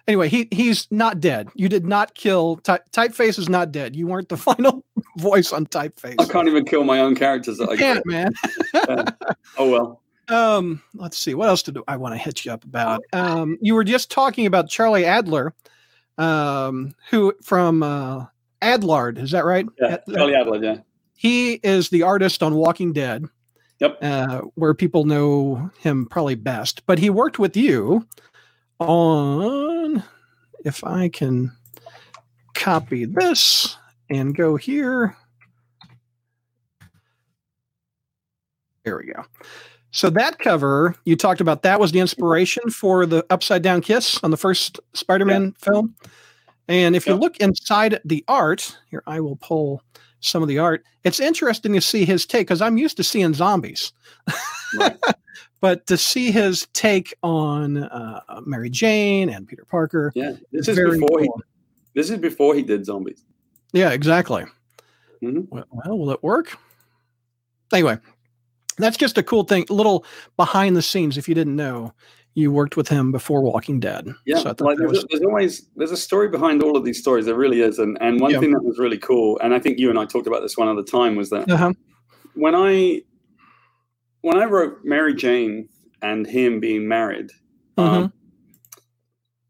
Anyway, 0.08 0.28
he 0.28 0.50
he's 0.52 0.86
not 0.92 1.22
dead. 1.22 1.48
You 1.56 1.70
did 1.70 1.86
not 1.86 2.14
kill 2.14 2.58
Ty- 2.58 2.82
Typeface. 2.92 3.40
Is 3.40 3.48
not 3.48 3.72
dead. 3.72 3.96
You 3.96 4.06
weren't 4.08 4.28
the 4.30 4.36
final 4.50 4.84
voice 5.18 5.54
on 5.54 5.66
Typeface. 5.68 6.16
I 6.20 6.26
can't 6.26 6.48
even 6.50 6.66
kill 6.66 6.84
my 6.84 7.00
own 7.00 7.16
characters 7.16 7.58
that 7.60 7.72
You 7.72 7.78
get. 7.78 8.04
can't, 8.04 8.06
man. 8.06 8.34
Oh 9.58 9.70
well. 9.70 10.02
Um, 10.30 10.82
let's 10.94 11.18
see. 11.18 11.34
What 11.34 11.50
else 11.50 11.64
did 11.64 11.78
I 11.88 11.98
want 11.98 12.14
to 12.14 12.18
hit 12.18 12.46
you 12.46 12.52
up 12.52 12.64
about? 12.64 13.02
Um, 13.12 13.58
you 13.62 13.76
were 13.76 13.84
just 13.84 14.10
talking 14.10 14.46
about 14.46 14.70
Charlie 14.70 15.06
Adler, 15.06 15.54
um, 16.18 16.96
who 17.10 17.34
from 17.42 17.84
uh, 17.84 18.26
Adlard. 18.62 19.18
Is 19.18 19.32
that 19.32 19.46
right? 19.46 19.66
Yeah. 19.80 19.98
Charlie 20.10 20.36
Adler. 20.36 20.64
Yeah. 20.64 20.78
he 21.16 21.54
is 21.56 21.90
the 21.90 22.04
artist 22.04 22.42
on 22.42 22.56
Walking 22.56 22.94
Dead. 22.94 23.26
Yep. 23.80 23.98
Uh, 24.02 24.42
where 24.56 24.74
people 24.74 25.04
know 25.04 25.70
him 25.80 26.06
probably 26.06 26.36
best. 26.36 26.86
But 26.86 27.00
he 27.00 27.10
worked 27.10 27.40
with 27.40 27.58
you 27.58 28.08
on, 28.80 30.04
if 30.64 30.84
I 30.86 31.10
can 31.10 31.52
copy 32.54 33.04
this 33.06 33.76
and 34.10 34.36
go 34.36 34.56
here. 34.56 35.18
There 38.86 38.98
we 38.98 39.12
go. 39.12 39.24
So 39.94 40.10
that 40.10 40.40
cover 40.40 40.96
you 41.06 41.16
talked 41.16 41.40
about 41.40 41.62
that 41.62 41.80
was 41.80 41.92
the 41.92 42.00
inspiration 42.00 42.70
for 42.72 43.06
the 43.06 43.24
upside 43.30 43.62
down 43.62 43.82
kiss 43.82 44.20
on 44.24 44.32
the 44.32 44.38
first 44.38 44.80
Spider-Man 44.94 45.54
film. 45.60 45.96
And 46.68 46.96
if 46.96 47.06
you 47.06 47.14
look 47.14 47.38
inside 47.38 48.00
the 48.04 48.24
art, 48.28 48.76
here 48.90 49.04
I 49.06 49.20
will 49.20 49.36
pull 49.36 49.84
some 50.20 50.42
of 50.42 50.48
the 50.48 50.58
art. 50.58 50.84
It's 51.04 51.20
interesting 51.20 51.74
to 51.74 51.82
see 51.82 52.06
his 52.06 52.26
take 52.26 52.48
because 52.48 52.62
I'm 52.62 52.78
used 52.78 52.98
to 52.98 53.04
seeing 53.04 53.34
zombies, 53.34 53.94
Right. 54.78 54.98
but 55.62 55.86
to 55.88 55.98
see 55.98 56.32
his 56.32 56.68
take 56.74 57.14
on 57.22 57.84
uh, 57.84 58.22
Mary 58.46 58.70
Jane 58.70 59.30
and 59.30 59.48
Peter 59.48 59.66
Parker. 59.66 60.12
Yeah. 60.16 60.34
This 60.52 60.68
is 60.68 60.76
before 60.76 61.20
he. 61.20 61.30
This 61.94 62.10
is 62.10 62.18
before 62.18 62.56
he 62.56 62.64
did 62.64 62.86
zombies. 62.86 63.24
Yeah, 63.74 63.92
exactly. 63.92 64.46
Mhm. 65.22 65.48
Well, 65.50 65.66
well, 65.70 65.98
will 66.00 66.12
it 66.12 66.24
work? 66.24 66.58
Anyway, 67.72 67.98
that's 68.78 68.98
just 68.98 69.18
a 69.18 69.24
cool 69.24 69.44
thing. 69.44 69.66
A 69.70 69.74
little 69.74 70.06
behind 70.38 70.76
the 70.76 70.82
scenes. 70.82 71.18
If 71.18 71.28
you 71.28 71.36
didn't 71.36 71.56
know, 71.56 71.94
you 72.36 72.52
worked 72.52 72.78
with 72.78 72.88
him 72.88 73.12
before 73.12 73.42
Walking 73.42 73.80
Dead. 73.80 74.08
Yeah, 74.26 74.38
So 74.38 74.50
I 74.50 74.54
thought 74.54 74.62
like 74.66 74.78
there's, 74.78 74.92
was, 74.92 75.06
there's 75.10 75.22
always 75.24 75.70
there's 75.76 75.92
a 75.92 75.98
story 75.98 76.30
behind 76.30 76.64
all 76.64 76.76
of 76.76 76.84
these 76.84 77.00
stories. 77.00 77.26
There 77.26 77.36
really 77.36 77.62
is, 77.62 77.80
and 77.80 77.98
and 78.02 78.20
one 78.20 78.32
Yeah. 78.32 78.40
thing 78.40 78.52
that 78.52 78.64
was 78.64 78.80
really 78.80 78.98
cool, 78.98 79.40
and 79.44 79.54
I 79.54 79.60
think 79.60 79.80
you 79.80 79.90
and 79.90 80.00
I 80.00 80.06
talked 80.06 80.28
about 80.28 80.42
this 80.42 80.58
one 80.58 80.68
other 80.68 80.84
time, 80.84 81.16
was 81.16 81.30
that 81.30 81.50
uh-huh. 81.50 81.74
when 82.34 82.56
I 82.56 83.02
when 84.22 84.38
I 84.38 84.46
wrote 84.46 84.80
Mary 84.84 85.14
Jane 85.14 85.70
and 86.02 86.26
him 86.26 86.60
being 86.60 86.88
married, 86.88 87.30
Mm-hmm. 87.78 88.04
um, 88.04 88.14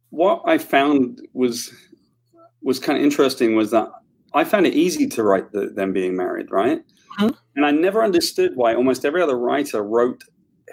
what 0.09 0.43
I 0.45 0.57
found 0.57 1.21
was 1.33 1.73
was 2.61 2.79
kind 2.79 2.97
of 2.97 3.03
interesting 3.03 3.55
was 3.55 3.71
that 3.71 3.89
I 4.33 4.43
found 4.45 4.65
it 4.65 4.73
easy 4.73 5.07
to 5.09 5.23
write 5.23 5.51
the, 5.51 5.67
them 5.67 5.91
being 5.93 6.15
married, 6.15 6.49
right? 6.51 6.81
And 7.19 7.65
I 7.65 7.71
never 7.71 8.03
understood 8.03 8.55
why 8.55 8.73
almost 8.75 9.05
every 9.05 9.21
other 9.21 9.37
writer 9.37 9.83
wrote 9.83 10.23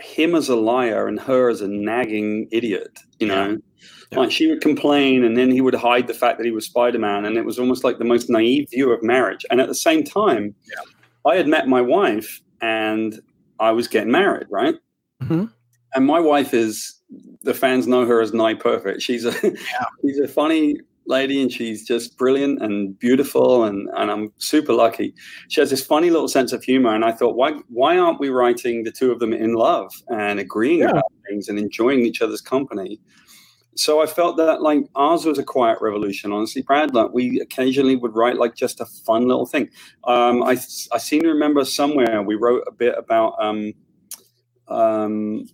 him 0.01 0.35
as 0.35 0.49
a 0.49 0.57
liar 0.57 1.07
and 1.09 1.19
her 1.21 1.49
as 1.51 1.61
a 1.61 1.69
nagging 1.69 2.49
idiot. 2.53 2.99
You 3.19 3.27
know, 3.29 3.59
Yeah. 4.13 4.19
like 4.19 4.31
she 4.31 4.47
would 4.49 4.61
complain, 4.61 5.25
and 5.25 5.37
then 5.37 5.51
he 5.51 5.61
would 5.61 5.75
hide 5.75 6.07
the 6.07 6.15
fact 6.15 6.39
that 6.39 6.45
he 6.45 6.51
was 6.53 6.65
Spider 6.67 6.99
Man, 6.99 7.25
and 7.25 7.37
it 7.37 7.45
was 7.45 7.59
almost 7.59 7.85
like 7.85 7.99
the 7.99 8.05
most 8.05 8.31
naive 8.31 8.69
view 8.71 8.91
of 8.93 9.03
marriage. 9.03 9.45
And 9.51 9.61
at 9.61 9.69
the 9.69 9.75
same 9.75 10.03
time, 10.05 10.55
I 11.27 11.35
had 11.37 11.47
met 11.49 11.69
my 11.69 11.81
wife, 11.81 12.41
and 12.61 13.21
I 13.59 13.73
was 13.73 13.89
getting 13.89 14.11
married, 14.11 14.47
right? 14.51 14.77
Mhm. 15.23 15.53
And 15.95 16.07
my 16.07 16.21
wife 16.21 16.55
is 16.55 16.95
the 17.43 17.53
fans 17.55 17.87
know 17.87 18.07
her 18.07 18.21
as 18.21 18.33
nigh 18.33 18.55
perfect. 18.55 19.03
She's 19.03 19.25
a 19.25 19.33
she's 20.03 20.19
a 20.19 20.29
funny 20.29 20.79
lady 21.11 21.43
and 21.43 21.53
she's 21.53 21.87
just 21.87 22.17
brilliant 22.17 22.63
and 22.63 22.99
beautiful 22.99 23.65
and, 23.65 23.89
and 23.97 24.11
I'm 24.11 24.33
super 24.39 24.73
lucky. 24.73 25.15
She 25.49 25.61
has 25.61 25.69
this 25.71 25.85
funny 25.85 26.09
little 26.11 26.29
sense 26.29 26.53
of 26.55 26.65
humor 26.65 26.95
and 26.95 27.05
I 27.05 27.13
thought 27.13 27.37
why 27.37 27.53
why 27.69 27.99
aren't 27.99 28.21
we 28.21 28.31
writing 28.31 28.85
the 28.85 28.93
two 28.93 29.13
of 29.13 29.19
them 29.21 29.33
in 29.35 29.53
love 29.55 29.93
and 30.09 30.41
agreeing 30.41 30.81
Yeah. 30.81 30.91
about 30.91 31.13
things 31.29 31.49
and 31.49 31.59
enjoying 31.59 32.01
each 32.07 32.23
other's 32.23 32.41
company? 32.41 33.01
So 33.77 34.03
I 34.03 34.07
felt 34.07 34.37
that 34.39 34.63
like 34.63 34.81
ours 34.95 35.25
was 35.25 35.39
a 35.39 35.45
quiet 35.45 35.79
revolution. 35.81 36.33
Honestly, 36.33 36.63
Brad, 36.63 36.95
like 36.95 37.11
we 37.15 37.41
occasionally 37.41 37.97
would 37.97 38.15
write 38.15 38.37
like 38.37 38.55
just 38.55 38.81
a 38.81 38.87
fun 39.07 39.27
little 39.29 39.47
thing. 39.47 39.69
Um, 40.05 40.43
I 40.43 40.53
I 40.93 40.99
seem 40.99 41.23
to 41.23 41.29
remember 41.29 41.65
somewhere 41.65 42.23
we 42.23 42.35
wrote 42.35 42.65
a 42.67 42.73
bit 42.73 42.95
about 42.99 43.35
um, 43.41 43.73
um, 44.69 45.47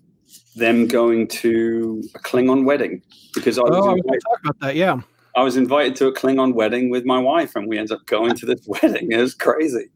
them 0.56 0.86
going 0.88 1.28
to 1.28 2.02
a 2.14 2.18
Klingon 2.20 2.64
wedding 2.64 3.02
because 3.34 3.58
I 3.58 3.62
was, 3.62 3.70
Oh, 3.72 3.74
I 3.74 3.78
was 3.78 3.86
going 3.86 3.98
invited, 3.98 4.20
to 4.20 4.26
talk 4.28 4.40
about 4.44 4.60
that. 4.60 4.76
Yeah. 4.76 5.00
I 5.36 5.42
was 5.42 5.56
invited 5.56 5.94
to 5.96 6.06
a 6.06 6.12
Klingon 6.14 6.54
wedding 6.54 6.88
with 6.90 7.04
my 7.04 7.18
wife, 7.18 7.54
and 7.54 7.68
we 7.68 7.76
ended 7.78 7.92
up 7.92 8.06
going 8.06 8.34
to 8.36 8.46
this 8.46 8.60
wedding. 8.66 9.12
It 9.12 9.18
was 9.18 9.34
crazy. 9.34 9.90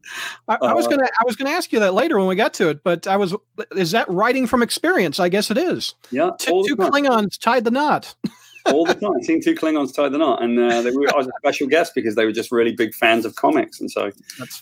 I, 0.47 0.57
I 0.61 0.73
was 0.73 0.85
Uh, 0.85 0.91
gonna 0.91 1.05
I 1.19 1.23
was 1.25 1.35
gonna 1.35 1.49
ask 1.49 1.73
you 1.73 1.79
that 1.79 1.93
later 1.93 2.17
when 2.19 2.27
we 2.27 2.35
got 2.35 2.53
to 2.55 2.69
it, 2.69 2.83
but 2.83 3.07
I 3.07 3.17
was 3.17 3.35
is 3.75 3.91
that 3.91 4.07
writing 4.09 4.45
from 4.47 4.61
experience? 4.61 5.19
I 5.19 5.29
guess 5.29 5.49
it 5.51 5.57
is. 5.57 5.95
Yeah, 6.11 6.29
Two, 6.37 6.63
two. 6.67 6.75
Klingons 6.77 7.37
tied 7.39 7.63
the 7.63 7.71
knot. 7.71 8.13
all 8.67 8.85
the 8.85 8.93
time. 9.03 9.23
Seeing 9.23 9.41
two 9.41 9.55
Klingons 9.55 9.91
tie 9.95 10.07
the 10.09 10.19
knot, 10.19 10.43
and 10.43 10.59
uh, 10.59 10.83
they 10.83 10.91
were, 10.91 11.11
I 11.11 11.17
was 11.17 11.25
a 11.25 11.31
special 11.39 11.65
guest 11.67 11.93
because 11.95 12.13
they 12.13 12.25
were 12.25 12.31
just 12.31 12.51
really 12.51 12.73
big 12.75 12.93
fans 12.93 13.25
of 13.25 13.35
comics, 13.35 13.81
and 13.81 13.89
so 13.89 14.11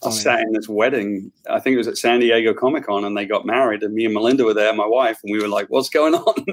I 0.06 0.10
sat 0.12 0.40
in 0.40 0.54
this 0.54 0.70
wedding. 0.70 1.30
I 1.50 1.60
think 1.60 1.74
it 1.74 1.78
was 1.78 1.90
at 1.90 1.98
San 1.98 2.22
Diego 2.22 2.54
Comic 2.54 2.86
Con, 2.86 3.04
and 3.04 3.18
they 3.18 3.26
got 3.26 3.46
married, 3.46 3.84
and 3.84 3.94
me 3.94 4.06
and 4.06 4.14
Melinda 4.14 4.46
were 4.46 4.54
there, 4.54 4.74
my 4.74 4.88
wife, 4.88 5.20
and 5.24 5.34
we 5.34 5.42
were 5.42 5.50
like, 5.50 5.68
"What's 5.68 5.90
going 5.90 6.16
on?" 6.16 6.46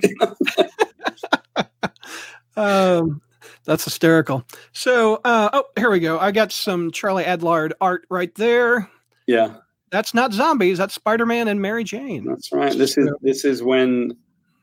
Um, 2.56 3.20
that's 3.66 3.84
hysterical. 3.84 4.44
So, 4.72 5.20
uh, 5.24 5.50
oh, 5.52 5.64
here 5.76 5.90
we 5.90 6.00
go. 6.00 6.18
I 6.18 6.30
got 6.32 6.52
some 6.52 6.90
Charlie 6.90 7.24
Adlard 7.24 7.72
art 7.80 8.06
right 8.10 8.34
there. 8.36 8.88
yeah, 9.26 9.56
That's 9.90 10.14
not 10.14 10.32
zombies. 10.32 10.78
That's 10.78 10.94
Spider 10.94 11.26
Man 11.26 11.48
and 11.48 11.60
Mary 11.60 11.84
Jane. 11.84 12.24
that's 12.24 12.52
right. 12.52 12.76
This 12.76 12.96
is 12.96 13.10
this 13.22 13.44
is 13.44 13.62
when 13.62 14.16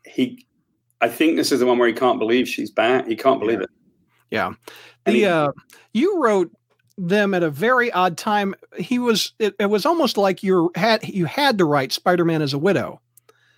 he. 0.05 0.45
I 1.01 1.09
think 1.09 1.35
this 1.35 1.51
is 1.51 1.59
the 1.59 1.65
one 1.65 1.77
where 1.79 1.87
he 1.89 1.93
can't 1.93 2.17
believe 2.17 2.47
she's 2.47 2.71
back. 2.71 3.07
He 3.07 3.15
can't 3.17 3.39
believe 3.39 3.59
it. 3.59 3.69
Yeah. 4.31 4.53
The 5.05 5.11
he- 5.11 5.25
uh, 5.25 5.51
you 5.93 6.21
wrote 6.23 6.49
them 6.97 7.33
at 7.33 7.43
a 7.43 7.49
very 7.49 7.91
odd 7.91 8.17
time. 8.17 8.55
He 8.77 8.99
was 8.99 9.33
it, 9.37 9.53
it 9.59 9.65
was 9.65 9.85
almost 9.85 10.17
like 10.17 10.43
you 10.43 10.71
had 10.75 11.07
you 11.07 11.25
had 11.25 11.57
to 11.57 11.65
write 11.65 11.91
Spider-Man 11.91 12.41
as 12.41 12.53
a 12.53 12.57
widow. 12.57 13.01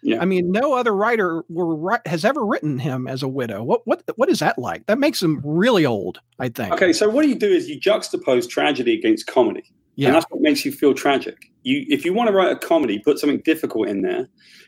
Yeah. 0.06 0.22
I 0.22 0.26
mean, 0.26 0.52
no 0.52 0.74
other 0.74 0.96
writer 0.96 1.44
were, 1.50 2.00
has 2.06 2.24
ever 2.24 2.46
written 2.46 2.78
him 2.78 3.08
as 3.08 3.24
a 3.24 3.28
widow. 3.28 3.64
What 3.64 3.82
what 3.88 4.04
what 4.18 4.30
is 4.30 4.38
that 4.38 4.60
like? 4.60 4.86
That 4.86 5.00
makes 5.00 5.20
him 5.20 5.42
really 5.44 5.84
old, 5.84 6.20
I 6.38 6.50
think. 6.50 6.72
Okay, 6.74 6.94
so 6.94 7.10
what 7.10 7.28
you 7.28 7.34
do 7.34 7.48
is 7.48 7.68
you 7.68 7.80
juxtapose 7.80 8.48
tragedy 8.48 8.94
against 8.94 9.26
comedy. 9.26 9.64
Yeah. 9.96 10.10
And 10.10 10.16
that's 10.16 10.28
what 10.30 10.42
makes 10.42 10.64
you 10.64 10.72
feel 10.72 10.94
tragic. 10.94 11.52
You, 11.64 11.84
if 11.90 12.06
you 12.06 12.14
want 12.14 12.28
to 12.28 12.36
write 12.36 12.52
a 12.52 12.56
comedy, 12.56 13.00
put 13.00 13.18
something 13.18 13.40
difficult 13.40 13.88
in 13.88 14.04
there. 14.04 14.28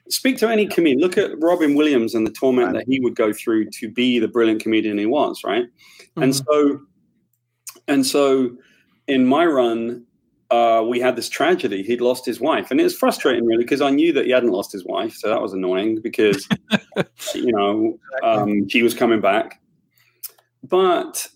Speak 0.09 0.37
to 0.37 0.49
any 0.49 0.65
comedian. 0.65 1.01
Look 1.01 1.19
at 1.19 1.39
Robin 1.39 1.75
Williams 1.75 2.15
and 2.15 2.25
the 2.25 2.31
torment 2.31 2.73
that 2.73 2.85
he 2.87 2.99
would 2.99 3.15
go 3.15 3.31
through 3.31 3.69
to 3.71 3.91
be 3.91 4.17
the 4.17 4.27
brilliant 4.27 4.63
comedian 4.63 4.97
he 4.97 5.05
was, 5.05 5.43
right? 5.43 5.65
And 6.15 6.33
Mhm. 6.33 6.45
so, 6.47 6.79
and 7.87 8.07
so, 8.07 8.57
in 9.07 9.27
my 9.27 9.45
run, 9.45 10.03
uh, 10.49 10.83
we 10.87 10.99
had 10.99 11.15
this 11.15 11.29
tragedy. 11.29 11.83
He'd 11.83 12.01
lost 12.01 12.25
his 12.25 12.39
wife, 12.39 12.71
and 12.71 12.79
it 12.79 12.83
was 12.83 12.97
frustrating, 12.97 13.45
really, 13.45 13.63
because 13.63 13.81
I 13.81 13.89
knew 13.89 14.13
that 14.13 14.25
he 14.25 14.31
hadn't 14.31 14.51
lost 14.51 14.71
his 14.71 14.85
wife, 14.85 15.13
so 15.13 15.29
that 15.29 15.41
was 15.41 15.53
annoying 15.53 16.01
because, 16.01 16.47
you 17.35 17.51
know, 17.51 17.99
um, 18.23 18.67
she 18.69 18.83
was 18.83 18.93
coming 18.93 19.19
back. 19.19 19.61
But 20.63 21.27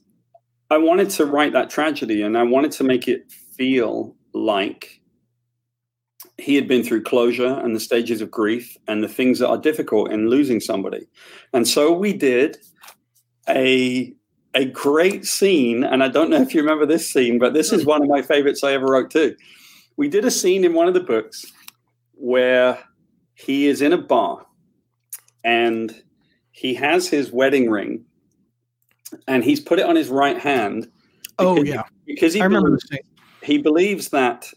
I 0.70 0.78
wanted 0.78 1.10
to 1.12 1.26
write 1.26 1.54
that 1.54 1.70
tragedy, 1.70 2.22
and 2.22 2.38
I 2.38 2.44
wanted 2.44 2.72
to 2.74 2.84
make 2.84 3.08
it 3.08 3.32
feel 3.58 4.16
like 4.34 5.02
he 6.38 6.56
had 6.56 6.68
been 6.68 6.84
through 6.84 7.04
closure 7.04 7.60
and 7.60 7.76
the 7.76 7.80
stages 7.80 8.22
of 8.22 8.32
grief 8.32 8.76
and 8.88 9.04
the 9.04 9.08
things 9.08 9.40
that 9.40 9.50
are 9.50 9.58
difficult 9.58 10.12
in 10.12 10.30
losing 10.30 10.60
somebody. 10.60 11.08
And 11.54 11.68
so 11.68 11.92
we 11.92 12.14
did 12.14 12.58
a 13.48 14.14
a 14.54 14.66
great 14.66 15.26
scene, 15.26 15.84
and 15.84 16.04
I 16.04 16.08
don't 16.10 16.30
know 16.30 16.42
if 16.42 16.54
you 16.54 16.62
remember 16.62 16.86
this 16.86 17.10
scene, 17.12 17.40
but 17.40 17.54
this 17.54 17.72
is 17.72 17.86
one 17.86 18.02
of 18.02 18.10
my 18.10 18.22
favorites 18.22 18.64
I 18.64 18.74
ever 18.74 18.86
wrote 18.88 19.10
too. 19.12 19.36
We 19.98 20.08
did 20.10 20.26
a 20.26 20.32
scene 20.32 20.64
in 20.66 20.74
one 20.74 20.88
of 20.88 20.94
the 20.94 21.00
books 21.00 21.46
where 22.14 22.78
he 23.34 23.68
is 23.68 23.82
in 23.82 23.94
a 23.94 23.98
bar 23.98 24.46
and 25.44 26.04
he 26.52 26.74
has 26.76 27.08
his 27.08 27.32
wedding 27.32 27.70
ring 27.70 28.04
and 29.28 29.44
he's 29.44 29.60
put 29.60 29.80
it 29.80 29.86
on 29.86 29.96
his 29.96 30.10
right 30.10 30.38
hand. 30.38 30.88
Oh 31.40 31.56
because- 31.56 31.70
yeah, 31.70 31.84
because 32.06 32.34
he 32.34 32.42
I 32.42 32.46
remember 32.46 32.70
believes- 32.70 32.90
he 33.44 33.58
believes 33.58 34.10
that 34.10 34.48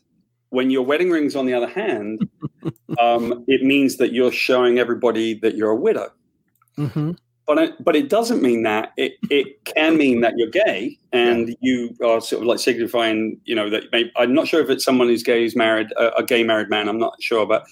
when 0.50 0.70
your 0.70 0.84
wedding 0.84 1.10
ring's 1.10 1.34
on 1.34 1.46
the 1.46 1.54
other 1.54 1.66
hand, 1.68 2.28
um, 3.00 3.44
it 3.48 3.62
means 3.62 3.96
that 3.96 4.12
you're 4.12 4.30
showing 4.32 4.78
everybody 4.78 5.34
that 5.40 5.56
you're 5.56 5.70
a 5.70 5.76
widow. 5.76 6.10
hmm 6.76 7.12
But 7.46 7.58
it, 7.58 7.84
but 7.84 7.94
it 7.94 8.08
doesn't 8.08 8.40
mean 8.40 8.62
that. 8.62 8.92
It 8.96 9.12
it 9.30 9.64
can 9.64 9.98
mean 9.98 10.22
that 10.22 10.34
you're 10.36 10.48
gay 10.48 10.98
and 11.12 11.54
you 11.60 11.94
are 12.02 12.20
sort 12.20 12.42
of 12.42 12.46
like 12.46 12.58
signifying, 12.58 13.38
you 13.44 13.54
know, 13.54 13.68
that 13.68 13.84
may, 13.92 14.10
I'm 14.16 14.32
not 14.32 14.48
sure 14.48 14.62
if 14.62 14.70
it's 14.70 14.84
someone 14.84 15.08
who's 15.08 15.22
gay 15.22 15.42
who's 15.42 15.54
married 15.54 15.88
a, 15.98 16.14
a 16.16 16.22
gay 16.24 16.42
married 16.42 16.70
man. 16.70 16.88
I'm 16.88 16.98
not 16.98 17.14
sure, 17.20 17.46
but 17.46 17.66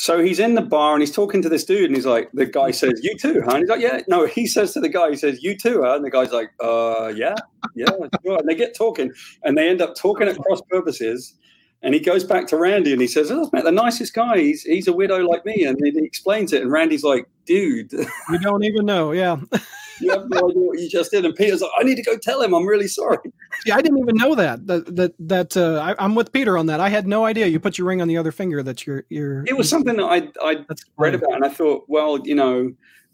so 0.00 0.22
he's 0.22 0.38
in 0.38 0.54
the 0.54 0.62
bar 0.62 0.94
and 0.94 1.02
he's 1.02 1.14
talking 1.14 1.42
to 1.42 1.48
this 1.50 1.62
dude 1.62 1.84
and 1.84 1.94
he's 1.94 2.06
like, 2.06 2.30
the 2.32 2.46
guy 2.46 2.70
says, 2.70 3.00
"You 3.02 3.14
too, 3.18 3.42
huh?" 3.44 3.56
And 3.56 3.58
he's 3.60 3.68
like, 3.68 3.80
"Yeah." 3.82 4.00
No, 4.08 4.24
he 4.26 4.46
says 4.46 4.72
to 4.72 4.80
the 4.80 4.88
guy, 4.88 5.10
he 5.10 5.16
says, 5.16 5.42
"You 5.42 5.54
too, 5.54 5.82
huh?" 5.84 5.96
And 5.96 6.04
the 6.04 6.10
guy's 6.10 6.32
like, 6.32 6.50
"Uh, 6.58 7.12
yeah, 7.14 7.34
yeah, 7.74 7.90
sure." 8.24 8.38
And 8.38 8.48
they 8.48 8.54
get 8.54 8.74
talking 8.74 9.12
and 9.44 9.58
they 9.58 9.68
end 9.68 9.82
up 9.82 9.94
talking 9.94 10.26
at 10.26 10.38
cross 10.38 10.62
purposes. 10.70 11.34
And 11.82 11.94
he 11.94 12.00
goes 12.00 12.24
back 12.24 12.46
to 12.48 12.56
Randy 12.56 12.92
and 12.92 13.00
he 13.00 13.06
says, 13.06 13.30
"Oh, 13.30 13.48
mate, 13.52 13.64
the 13.64 13.72
nicest 13.72 14.12
guy. 14.12 14.38
He's 14.38 14.62
he's 14.62 14.86
a 14.86 14.92
widow 14.92 15.26
like 15.26 15.44
me." 15.46 15.64
And 15.64 15.78
he 15.82 15.92
explains 16.04 16.52
it. 16.52 16.62
And 16.62 16.70
Randy's 16.70 17.04
like, 17.04 17.26
"Dude." 17.46 17.92
You 18.30 18.38
don't 18.38 18.64
even 18.64 18.84
know. 18.84 19.12
Yeah. 19.12 19.36
You 20.00 20.10
have 20.10 20.28
no 20.28 20.48
idea 20.48 20.62
what 20.62 20.78
you 20.78 20.88
just 20.88 21.10
did. 21.10 21.24
And 21.24 21.34
Peter's 21.34 21.60
like, 21.60 21.70
I 21.78 21.82
need 21.82 21.96
to 21.96 22.02
go 22.02 22.16
tell 22.16 22.40
him. 22.42 22.54
I'm 22.54 22.66
really 22.66 22.88
sorry. 22.88 23.18
See, 23.60 23.72
I 23.72 23.80
didn't 23.80 23.98
even 23.98 24.16
know 24.16 24.34
that. 24.34 24.66
That 24.66 24.96
that 24.96 25.14
that 25.18 25.56
uh, 25.56 25.80
I, 25.80 26.04
I'm 26.04 26.14
with 26.14 26.32
Peter 26.32 26.56
on 26.56 26.66
that. 26.66 26.80
I 26.80 26.88
had 26.88 27.06
no 27.06 27.24
idea. 27.24 27.46
You 27.46 27.60
put 27.60 27.78
your 27.78 27.86
ring 27.86 28.00
on 28.00 28.08
the 28.08 28.16
other 28.16 28.32
finger. 28.32 28.62
That 28.62 28.86
you're 28.86 29.04
you're. 29.08 29.44
It 29.46 29.56
was 29.56 29.68
something 29.68 29.96
that 29.96 30.04
I 30.04 30.28
I 30.46 30.64
That's 30.68 30.84
read 30.96 31.14
about, 31.14 31.34
and 31.34 31.44
I 31.44 31.48
thought, 31.48 31.84
well, 31.88 32.18
you 32.26 32.34
know, 32.34 32.72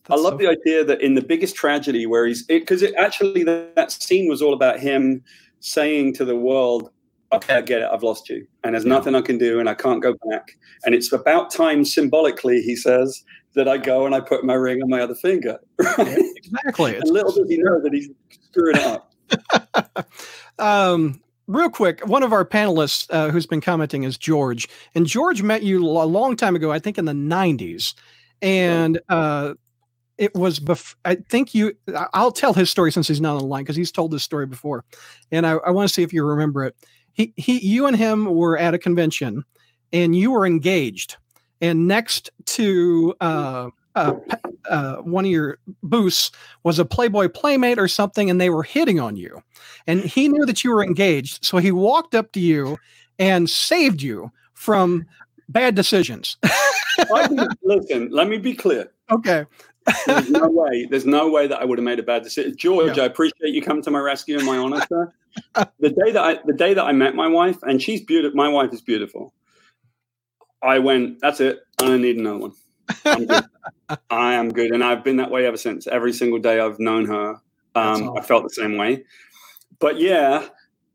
I 0.09 0.15
love 0.15 0.35
so 0.35 0.39
the 0.39 0.49
idea 0.49 0.85
that 0.85 1.01
in 1.01 1.15
the 1.15 1.23
biggest 1.23 1.57
tragedy 1.57 2.07
where 2.07 2.27
he's 2.27 2.45
because 2.45 2.83
it, 2.83 2.95
actually 2.95 3.43
that, 3.45 3.75
that 3.75 3.93
scene 3.93 4.29
was 4.29 4.41
all 4.41 4.55
about 4.55 4.79
him 4.79 5.23
saying 5.61 6.15
to 6.15 6.25
the 6.25 6.37
world, 6.37 6.91
"Okay, 7.37 7.55
I 7.55 7.61
get 7.61 7.83
it. 7.83 7.89
I've 7.93 8.03
lost 8.03 8.29
you, 8.29 8.47
and 8.65 8.75
there's 8.75 8.85
nothing 8.85 9.15
I 9.15 9.21
can 9.21 9.39
do, 9.39 9.61
and 9.61 9.69
I 9.69 9.75
can't 9.75 10.03
go 10.03 10.15
back." 10.31 10.57
And 10.85 10.95
it's 10.95 11.13
about 11.13 11.51
time, 11.51 11.85
symbolically, 11.85 12.63
he 12.63 12.77
says, 12.77 13.25
that 13.57 13.67
I 13.67 13.79
go 13.79 14.07
and 14.07 14.15
I 14.15 14.21
put 14.21 14.45
my 14.45 14.55
ring 14.55 14.81
on 14.83 14.89
my 14.89 15.01
other 15.01 15.17
finger. 15.17 15.59
Exactly. 16.47 16.95
and 16.95 17.11
little 17.11 17.33
does 17.33 17.49
he 17.49 17.57
know 17.57 17.83
that 17.83 17.93
he's 17.93 18.09
screwing 18.51 18.79
up. 18.79 19.13
um, 20.61 21.21
real 21.49 21.69
quick, 21.69 22.07
one 22.07 22.23
of 22.23 22.33
our 22.33 22.45
panelists 22.45 23.09
uh, 23.11 23.31
who's 23.31 23.47
been 23.47 23.61
commenting 23.61 24.05
is 24.05 24.17
George, 24.17 24.69
and 24.95 25.07
George 25.07 25.43
met 25.43 25.65
you 25.65 25.81
a 25.85 26.05
long 26.05 26.37
time 26.37 26.55
ago, 26.55 26.71
I 26.71 26.79
think 26.79 26.99
in 26.99 27.05
the 27.05 27.13
'90s, 27.13 27.95
and 28.43 29.01
uh, 29.09 29.55
it 30.19 30.37
was. 30.37 30.61
Bef- 30.61 30.95
I 31.05 31.17
think 31.17 31.53
you. 31.53 31.77
I'll 32.15 32.31
tell 32.31 32.55
his 32.55 32.71
story 32.71 32.93
since 32.93 33.09
he's 33.09 33.21
not 33.21 33.35
on 33.35 33.39
the 33.39 33.47
line 33.47 33.65
because 33.65 33.75
he's 33.75 33.91
told 33.91 34.13
this 34.13 34.23
story 34.23 34.47
before, 34.47 34.85
and 35.33 35.45
I, 35.45 35.55
I 35.55 35.71
want 35.71 35.89
to 35.89 35.93
see 35.93 36.05
if 36.05 36.13
you 36.13 36.25
remember 36.25 36.63
it. 36.63 36.77
He, 37.17 37.33
he, 37.37 37.59
you 37.59 37.87
and 37.87 37.97
him 37.97 38.27
were 38.27 38.59
at 38.59 38.75
a 38.75 38.79
convention, 38.79 39.45
and 39.93 40.15
you 40.15 40.31
were 40.31 40.47
engaged, 40.47 41.17
and 41.61 41.89
next 41.89 42.31
to. 42.47 43.15
Uh, 43.21 43.71
uh, 43.95 44.15
uh, 44.69 44.97
one 44.97 45.25
of 45.25 45.31
your 45.31 45.57
booths 45.83 46.31
was 46.65 46.79
a 46.79 46.85
Playboy 46.85 47.31
Playmate 47.31 47.79
or 47.79 47.89
something, 47.89 48.29
and 48.29 48.39
they 48.39 48.51
were 48.51 48.63
hitting 48.63 49.01
on 49.01 49.17
you. 49.17 49.43
And 49.87 50.01
he 50.01 50.29
knew 50.29 50.45
that 50.45 50.63
you 50.63 50.71
were 50.71 50.85
engaged, 50.85 51.43
so 51.43 51.57
he 51.57 51.73
walked 51.73 52.15
up 52.15 52.33
to 52.33 52.41
you 52.41 52.77
and 53.19 53.49
saved 53.49 54.03
you 54.03 54.31
from 54.53 55.07
bad 55.49 55.75
decisions. 55.75 56.37
Listen, 57.63 58.11
let 58.11 58.29
me 58.29 58.37
be 58.37 58.55
clear. 58.55 58.93
okay. 59.11 59.47
there's 60.07 60.31
no 60.31 60.49
way. 60.49 60.87
There's 60.91 61.07
no 61.07 61.31
way 61.31 61.47
that 61.47 61.61
I 61.61 61.65
would 61.65 61.79
have 61.79 61.85
made 61.85 62.01
a 62.01 62.03
bad 62.03 62.23
decision. 62.23 62.57
George, 62.57 62.99
I 62.99 63.05
appreciate 63.05 63.55
you 63.55 63.63
coming 63.63 63.83
to 63.85 63.91
my 63.91 64.01
rescue 64.01 64.37
and 64.37 64.45
my 64.45 64.57
honor, 64.57 64.85
sir. 64.89 65.13
The 65.81 65.91
day 65.91 66.13
that 66.13 66.23
I 66.23 66.39
the 66.45 66.53
day 66.53 66.75
that 66.75 66.85
I 66.85 66.93
met 66.93 67.15
my 67.15 67.29
wife, 67.29 67.63
and 67.63 67.81
she's 67.81 68.03
beautiful. 68.03 68.37
My 68.37 68.49
wife 68.49 68.73
is 68.73 68.83
beautiful. 68.83 69.33
I 70.63 70.79
went. 70.79 71.21
That's 71.21 71.41
it. 71.41 71.61
I 71.81 71.87
don't 71.87 72.03
need 72.03 72.17
another 72.17 72.39
one. 72.39 72.53
I'm 73.05 73.27
good. 73.27 73.45
I 74.11 74.35
am 74.35 74.53
good, 74.53 74.73
and 74.73 74.85
I've 74.85 75.03
been 75.05 75.17
that 75.17 75.31
way 75.31 75.47
ever 75.47 75.57
since. 75.57 75.87
Every 75.87 76.13
single 76.13 76.39
day 76.39 76.61
I've 76.61 76.79
known 76.79 77.07
her, 77.07 77.41
um, 77.75 78.17
I 78.17 78.21
felt 78.21 78.43
the 78.45 78.51
same 78.51 78.77
way. 78.77 79.05
But 79.79 79.99
yeah, 79.99 80.49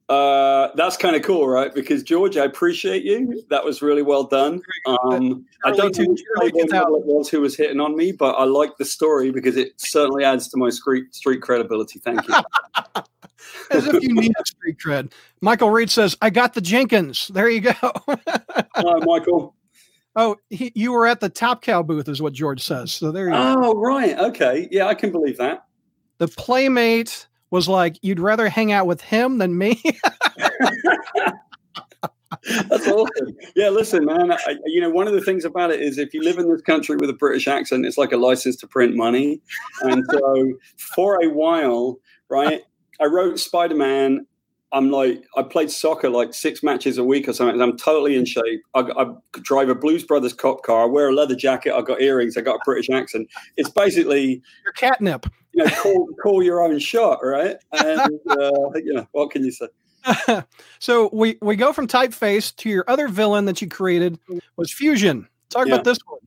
uh, 0.09 0.69
that's 0.75 0.97
kind 0.97 1.15
of 1.15 1.21
cool, 1.21 1.47
right? 1.47 1.73
Because 1.73 2.03
George, 2.03 2.35
I 2.35 2.43
appreciate 2.43 3.03
you. 3.03 3.43
That 3.49 3.63
was 3.63 3.81
really 3.81 4.01
well 4.01 4.25
done. 4.25 4.61
Um, 4.85 5.45
I 5.63 5.71
don't 5.71 5.97
know 5.97 6.05
which 6.11 6.19
two- 6.19 6.25
early 6.37 6.51
Playboy 6.51 6.67
2000s. 6.67 6.71
model 6.73 6.95
it 6.97 7.05
was 7.05 7.29
who 7.29 7.41
was 7.41 7.55
hitting 7.55 7.79
on 7.79 7.95
me, 7.95 8.11
but 8.11 8.33
I 8.33 8.43
like 8.43 8.75
the 8.77 8.85
story 8.85 9.31
because 9.31 9.55
it 9.55 9.71
certainly 9.77 10.25
adds 10.25 10.49
to 10.49 10.57
my 10.57 10.69
street 10.69 11.15
street 11.15 11.41
credibility. 11.41 11.99
Thank 11.99 12.27
you. 12.27 12.33
As 13.69 13.87
if 13.87 14.01
you 14.03 14.13
need 14.13 14.33
a 14.39 14.45
street 14.45 14.77
cred. 14.83 15.11
Michael 15.41 15.69
Reed 15.69 15.89
says, 15.89 16.17
I 16.21 16.29
got 16.29 16.53
the 16.53 16.61
Jenkins. 16.61 17.29
There 17.33 17.49
you 17.49 17.61
go. 17.61 17.73
Hi, 17.73 18.95
Michael. 19.05 19.55
oh, 20.15 20.35
he, 20.49 20.71
you 20.75 20.91
were 20.91 21.07
at 21.07 21.19
the 21.19 21.29
Top 21.29 21.61
Cow 21.61 21.83
booth, 21.83 22.07
is 22.09 22.21
what 22.21 22.33
George 22.33 22.61
says. 22.61 22.91
So 22.91 23.11
there 23.11 23.25
you 23.25 23.31
go. 23.31 23.55
Oh, 23.57 23.73
right. 23.79 24.17
Okay. 24.17 24.67
Yeah, 24.71 24.87
I 24.87 24.95
can 24.95 25.11
believe 25.11 25.37
that. 25.37 25.65
The 26.17 26.27
Playmate 26.27 27.27
was 27.49 27.67
like, 27.67 27.97
you'd 28.01 28.19
rather 28.19 28.49
hang 28.49 28.71
out 28.71 28.87
with 28.87 29.01
him 29.01 29.37
than 29.37 29.57
me. 29.57 29.81
That's 32.69 32.87
awesome. 32.87 33.35
Yeah, 33.55 33.69
listen, 33.69 34.05
man. 34.05 34.31
I, 34.31 34.55
you 34.65 34.81
know, 34.81 34.89
one 34.89 35.07
of 35.07 35.13
the 35.13 35.21
things 35.21 35.45
about 35.45 35.71
it 35.71 35.81
is 35.81 35.97
if 35.97 36.13
you 36.13 36.23
live 36.23 36.37
in 36.37 36.49
this 36.49 36.61
country 36.61 36.95
with 36.95 37.09
a 37.09 37.13
British 37.13 37.47
accent, 37.47 37.85
it's 37.85 37.97
like 37.97 38.11
a 38.11 38.17
license 38.17 38.55
to 38.57 38.67
print 38.67 38.95
money. 38.95 39.41
And 39.81 40.03
so, 40.09 40.53
for 40.77 41.23
a 41.23 41.29
while, 41.29 41.99
right, 42.29 42.61
I 43.01 43.05
wrote 43.05 43.39
Spider 43.39 43.75
Man. 43.75 44.25
I'm 44.73 44.89
like, 44.89 45.25
I 45.35 45.43
played 45.43 45.69
soccer 45.69 46.09
like 46.09 46.33
six 46.33 46.63
matches 46.63 46.97
a 46.97 47.03
week 47.03 47.27
or 47.27 47.33
something. 47.33 47.61
I'm 47.61 47.75
totally 47.75 48.15
in 48.15 48.23
shape. 48.23 48.61
I, 48.73 48.79
I 48.81 49.05
drive 49.41 49.67
a 49.67 49.75
Blues 49.75 50.05
Brothers 50.05 50.31
cop 50.31 50.63
car. 50.63 50.83
I 50.83 50.85
wear 50.85 51.09
a 51.09 51.13
leather 51.13 51.35
jacket. 51.35 51.73
I 51.73 51.81
got 51.81 51.99
earrings. 52.01 52.37
I 52.37 52.41
got 52.41 52.55
a 52.55 52.59
British 52.63 52.89
accent. 52.89 53.27
It's 53.57 53.69
basically, 53.69 54.41
Your 54.63 54.71
catnip. 54.73 55.25
you 55.53 55.65
know, 55.65 55.69
call, 55.71 56.07
call 56.23 56.43
your 56.43 56.63
own 56.63 56.79
shot, 56.79 57.19
right? 57.21 57.57
And 57.73 57.99
uh, 58.29 58.71
you 58.75 58.93
know, 58.93 59.05
what 59.11 59.31
can 59.31 59.43
you 59.43 59.51
say? 59.51 59.67
so 60.79 61.09
we 61.11 61.37
we 61.41 61.57
go 61.57 61.73
from 61.73 61.85
typeface 61.87 62.55
to 62.55 62.69
your 62.69 62.85
other 62.87 63.09
villain 63.09 63.45
that 63.45 63.61
you 63.61 63.67
created 63.67 64.17
was 64.55 64.71
Fusion. 64.71 65.27
Talk 65.49 65.67
Yeah. 65.67 65.73
about 65.73 65.83
this 65.83 65.97
one. 66.07 66.19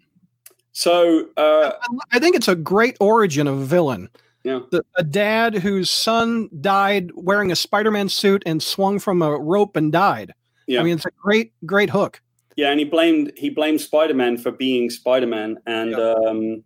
So, 0.72 1.28
uh, 1.36 1.72
I 2.12 2.18
think 2.18 2.36
it's 2.36 2.48
a 2.48 2.54
great 2.56 2.96
origin 3.00 3.46
of 3.46 3.58
a 3.58 3.64
villain. 3.64 4.10
Yeah. 4.44 4.60
The, 4.70 4.84
a 4.96 5.02
dad 5.02 5.54
whose 5.56 5.90
son 5.90 6.48
died 6.60 7.10
wearing 7.14 7.50
a 7.50 7.56
Spider-Man 7.56 8.08
suit 8.08 8.42
and 8.46 8.62
swung 8.62 8.98
from 8.98 9.22
a 9.22 9.36
rope 9.38 9.76
and 9.76 9.90
died. 9.90 10.32
Yeah. 10.66 10.80
I 10.80 10.84
mean, 10.84 10.94
it's 10.96 11.06
a 11.06 11.10
great, 11.22 11.52
great 11.66 11.90
hook. 11.90 12.20
Yeah, 12.56 12.70
and 12.70 12.78
he 12.78 12.84
blamed 12.84 13.32
he 13.36 13.50
blamed 13.50 13.80
Spider 13.80 14.14
Man 14.14 14.36
for 14.38 14.52
being 14.52 14.88
Spider 14.88 15.26
Man, 15.26 15.58
and 15.66 15.94
um, 15.96 16.62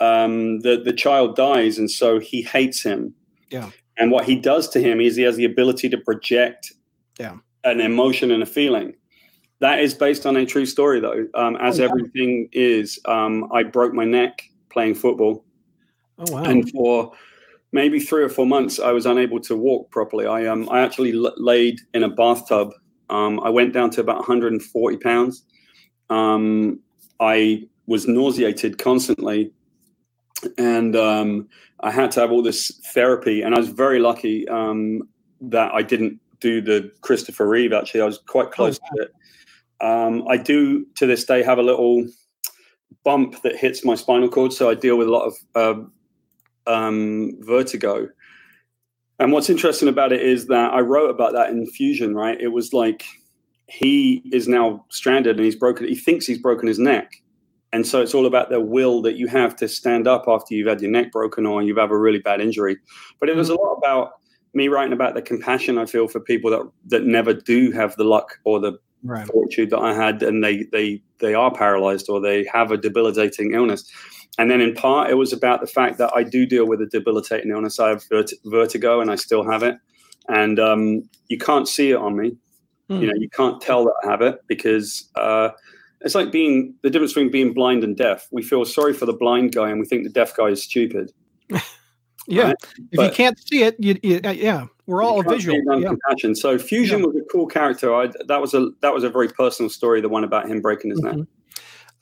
um, 0.00 0.60
the 0.60 0.80
the 0.84 0.92
child 0.92 1.34
dies, 1.34 1.78
and 1.78 1.90
so 1.90 2.18
he 2.20 2.42
hates 2.42 2.82
him. 2.82 3.12
Yeah. 3.50 3.70
And 3.98 4.10
what 4.10 4.24
he 4.24 4.36
does 4.36 4.68
to 4.70 4.80
him 4.80 5.00
is 5.00 5.16
he 5.16 5.22
has 5.22 5.36
the 5.36 5.44
ability 5.44 5.88
to 5.90 5.98
project 5.98 6.72
Yeah. 7.18 7.36
an 7.64 7.80
emotion 7.80 8.30
and 8.30 8.42
a 8.42 8.46
feeling. 8.46 8.94
That 9.60 9.80
is 9.80 9.92
based 9.92 10.24
on 10.24 10.36
a 10.36 10.46
true 10.46 10.66
story, 10.66 10.98
though, 11.00 11.26
um, 11.34 11.56
as 11.56 11.78
Oh, 11.78 11.84
wow. 11.84 11.90
everything 11.90 12.48
is. 12.52 12.98
Um, 13.04 13.50
I 13.52 13.62
broke 13.64 13.92
my 13.92 14.04
neck 14.04 14.42
playing 14.70 14.94
football, 14.94 15.44
Oh 16.28 16.32
wow. 16.32 16.44
and 16.44 16.70
for 16.70 17.12
maybe 17.72 17.98
three 17.98 18.22
or 18.22 18.28
four 18.28 18.46
months, 18.46 18.78
I 18.78 18.92
was 18.92 19.06
unable 19.06 19.40
to 19.40 19.56
walk 19.56 19.90
properly. 19.90 20.26
I 20.26 20.46
um, 20.46 20.68
I 20.70 20.80
actually 20.80 21.12
l- 21.12 21.34
laid 21.36 21.80
in 21.94 22.02
a 22.02 22.08
bathtub. 22.08 22.72
Um, 23.10 23.40
I 23.40 23.50
went 23.50 23.72
down 23.72 23.90
to 23.90 24.00
about 24.00 24.18
140 24.18 24.96
pounds. 24.98 25.44
Um, 26.10 26.80
I 27.20 27.64
was 27.86 28.06
nauseated 28.06 28.78
constantly, 28.78 29.52
and 30.58 30.94
um, 30.96 31.48
I 31.80 31.90
had 31.90 32.10
to 32.12 32.20
have 32.20 32.30
all 32.30 32.42
this 32.42 32.80
therapy. 32.94 33.42
And 33.42 33.54
I 33.54 33.58
was 33.58 33.68
very 33.68 33.98
lucky 33.98 34.48
um, 34.48 35.02
that 35.40 35.72
I 35.74 35.82
didn't 35.82 36.20
do 36.40 36.60
the 36.60 36.90
Christopher 37.00 37.48
Reeve. 37.48 37.72
Actually, 37.72 38.02
I 38.02 38.06
was 38.06 38.18
quite 38.18 38.50
close 38.50 38.78
to 38.78 39.02
it. 39.02 39.12
Um, 39.80 40.26
I 40.28 40.36
do 40.36 40.86
to 40.94 41.06
this 41.06 41.24
day 41.24 41.42
have 41.42 41.58
a 41.58 41.62
little 41.62 42.06
bump 43.04 43.42
that 43.42 43.56
hits 43.56 43.84
my 43.84 43.94
spinal 43.94 44.28
cord, 44.28 44.52
so 44.52 44.70
I 44.70 44.74
deal 44.74 44.96
with 44.96 45.08
a 45.08 45.10
lot 45.10 45.24
of 45.24 45.34
um, 45.54 45.92
um, 46.66 47.32
vertigo. 47.40 48.08
And 49.18 49.32
what's 49.32 49.50
interesting 49.50 49.88
about 49.88 50.12
it 50.12 50.20
is 50.20 50.46
that 50.46 50.72
I 50.72 50.80
wrote 50.80 51.10
about 51.10 51.32
that 51.34 51.50
in 51.50 51.66
Fusion, 51.66 52.14
right? 52.14 52.40
It 52.40 52.48
was 52.48 52.72
like 52.72 53.04
he 53.66 54.22
is 54.32 54.48
now 54.48 54.84
stranded 54.90 55.36
and 55.36 55.44
he's 55.44 55.56
broken, 55.56 55.86
he 55.86 55.94
thinks 55.94 56.26
he's 56.26 56.38
broken 56.38 56.66
his 56.66 56.78
neck. 56.78 57.12
And 57.72 57.86
so 57.86 58.02
it's 58.02 58.14
all 58.14 58.26
about 58.26 58.50
the 58.50 58.60
will 58.60 59.00
that 59.02 59.16
you 59.16 59.28
have 59.28 59.56
to 59.56 59.68
stand 59.68 60.06
up 60.06 60.24
after 60.28 60.54
you've 60.54 60.66
had 60.66 60.82
your 60.82 60.90
neck 60.90 61.10
broken 61.10 61.46
or 61.46 61.62
you've 61.62 61.78
had 61.78 61.90
a 61.90 61.96
really 61.96 62.18
bad 62.18 62.40
injury. 62.40 62.76
But 63.18 63.30
it 63.30 63.36
was 63.36 63.48
a 63.48 63.54
lot 63.54 63.74
about 63.74 64.12
me 64.54 64.68
writing 64.68 64.92
about 64.92 65.14
the 65.14 65.22
compassion 65.22 65.78
I 65.78 65.86
feel 65.86 66.08
for 66.08 66.20
people 66.20 66.50
that 66.50 66.70
that 66.88 67.04
never 67.04 67.32
do 67.32 67.70
have 67.72 67.96
the 67.96 68.04
luck 68.04 68.38
or 68.44 68.60
the 68.60 68.78
right. 69.02 69.26
fortune 69.26 69.68
that 69.70 69.78
I 69.78 69.94
had, 69.94 70.22
and 70.22 70.42
they 70.44 70.64
they 70.72 71.02
they 71.18 71.34
are 71.34 71.52
paralyzed 71.52 72.08
or 72.08 72.20
they 72.20 72.44
have 72.52 72.70
a 72.70 72.76
debilitating 72.76 73.54
illness. 73.54 73.90
And 74.38 74.50
then 74.50 74.60
in 74.60 74.74
part, 74.74 75.10
it 75.10 75.14
was 75.14 75.32
about 75.32 75.60
the 75.60 75.66
fact 75.66 75.98
that 75.98 76.10
I 76.14 76.22
do 76.22 76.46
deal 76.46 76.66
with 76.66 76.80
a 76.80 76.86
debilitating 76.86 77.50
illness. 77.50 77.78
I 77.78 77.90
have 77.90 78.04
vert- 78.08 78.32
vertigo, 78.46 79.00
and 79.00 79.10
I 79.10 79.16
still 79.16 79.48
have 79.50 79.62
it. 79.62 79.76
And 80.28 80.58
um, 80.58 81.08
you 81.28 81.36
can't 81.38 81.68
see 81.68 81.90
it 81.90 81.96
on 81.96 82.16
me. 82.16 82.36
Hmm. 82.88 83.00
You 83.00 83.06
know, 83.08 83.14
you 83.16 83.28
can't 83.28 83.60
tell 83.60 83.84
that 83.84 83.94
I 84.04 84.10
have 84.10 84.22
it 84.22 84.40
because 84.46 85.08
uh, 85.16 85.50
it's 86.00 86.14
like 86.14 86.32
being 86.32 86.74
the 86.82 86.90
difference 86.90 87.12
between 87.12 87.30
being 87.30 87.52
blind 87.52 87.84
and 87.84 87.96
deaf. 87.96 88.26
We 88.32 88.42
feel 88.42 88.64
sorry 88.64 88.94
for 88.94 89.04
the 89.06 89.12
blind 89.12 89.52
guy, 89.54 89.68
and 89.70 89.78
we 89.78 89.86
think 89.86 90.04
the 90.04 90.10
deaf 90.10 90.34
guy 90.36 90.46
is 90.48 90.62
stupid. 90.62 91.12
Yeah. 92.28 92.44
right? 92.44 92.56
If 92.92 93.00
you 93.00 93.10
can't 93.10 93.36
see 93.48 93.64
it, 93.64 93.74
you, 93.80 93.98
you 94.02 94.20
uh, 94.24 94.30
yeah, 94.30 94.66
we're 94.86 95.02
all 95.02 95.24
visual. 95.24 95.56
see 95.56 95.60
it 95.60 95.68
on 95.68 95.82
Yeah. 95.82 95.88
compassion. 95.88 96.36
So 96.36 96.56
Fusion 96.56 97.00
Yeah. 97.00 97.06
was 97.06 97.16
a 97.16 97.24
cool 97.32 97.46
character. 97.48 97.92
I, 97.92 98.12
that 98.28 98.40
was 98.40 98.54
a 98.54 98.68
that 98.80 98.94
was 98.94 99.02
a 99.02 99.10
very 99.10 99.28
personal 99.28 99.68
story. 99.68 100.00
The 100.00 100.08
one 100.08 100.22
about 100.22 100.48
him 100.48 100.60
breaking 100.60 100.90
his 100.92 101.00
neck. 101.00 101.16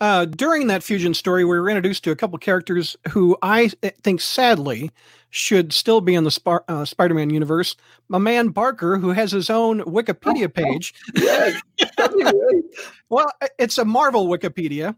Uh, 0.00 0.24
during 0.24 0.66
that 0.68 0.82
fusion 0.82 1.12
story, 1.12 1.44
we 1.44 1.58
were 1.58 1.68
introduced 1.68 2.04
to 2.04 2.10
a 2.10 2.16
couple 2.16 2.38
characters 2.38 2.96
who 3.10 3.36
I 3.42 3.68
think 4.02 4.20
sadly 4.20 4.90
should 5.28 5.72
still 5.72 6.00
be 6.00 6.14
in 6.14 6.24
the 6.24 6.30
Spar- 6.30 6.64
uh, 6.68 6.84
Spider-Man 6.84 7.30
universe. 7.30 7.76
My 8.08 8.18
man 8.18 8.48
Barker, 8.48 8.96
who 8.96 9.10
has 9.10 9.30
his 9.30 9.50
own 9.50 9.80
Wikipedia 9.82 10.52
page. 10.54 10.94
Yeah, 11.14 11.58
that'd 11.96 12.16
be 12.16 12.22
great. 12.22 12.64
Well, 13.10 13.30
it's 13.58 13.78
a 13.78 13.84
Marvel 13.84 14.26
Wikipedia. 14.26 14.96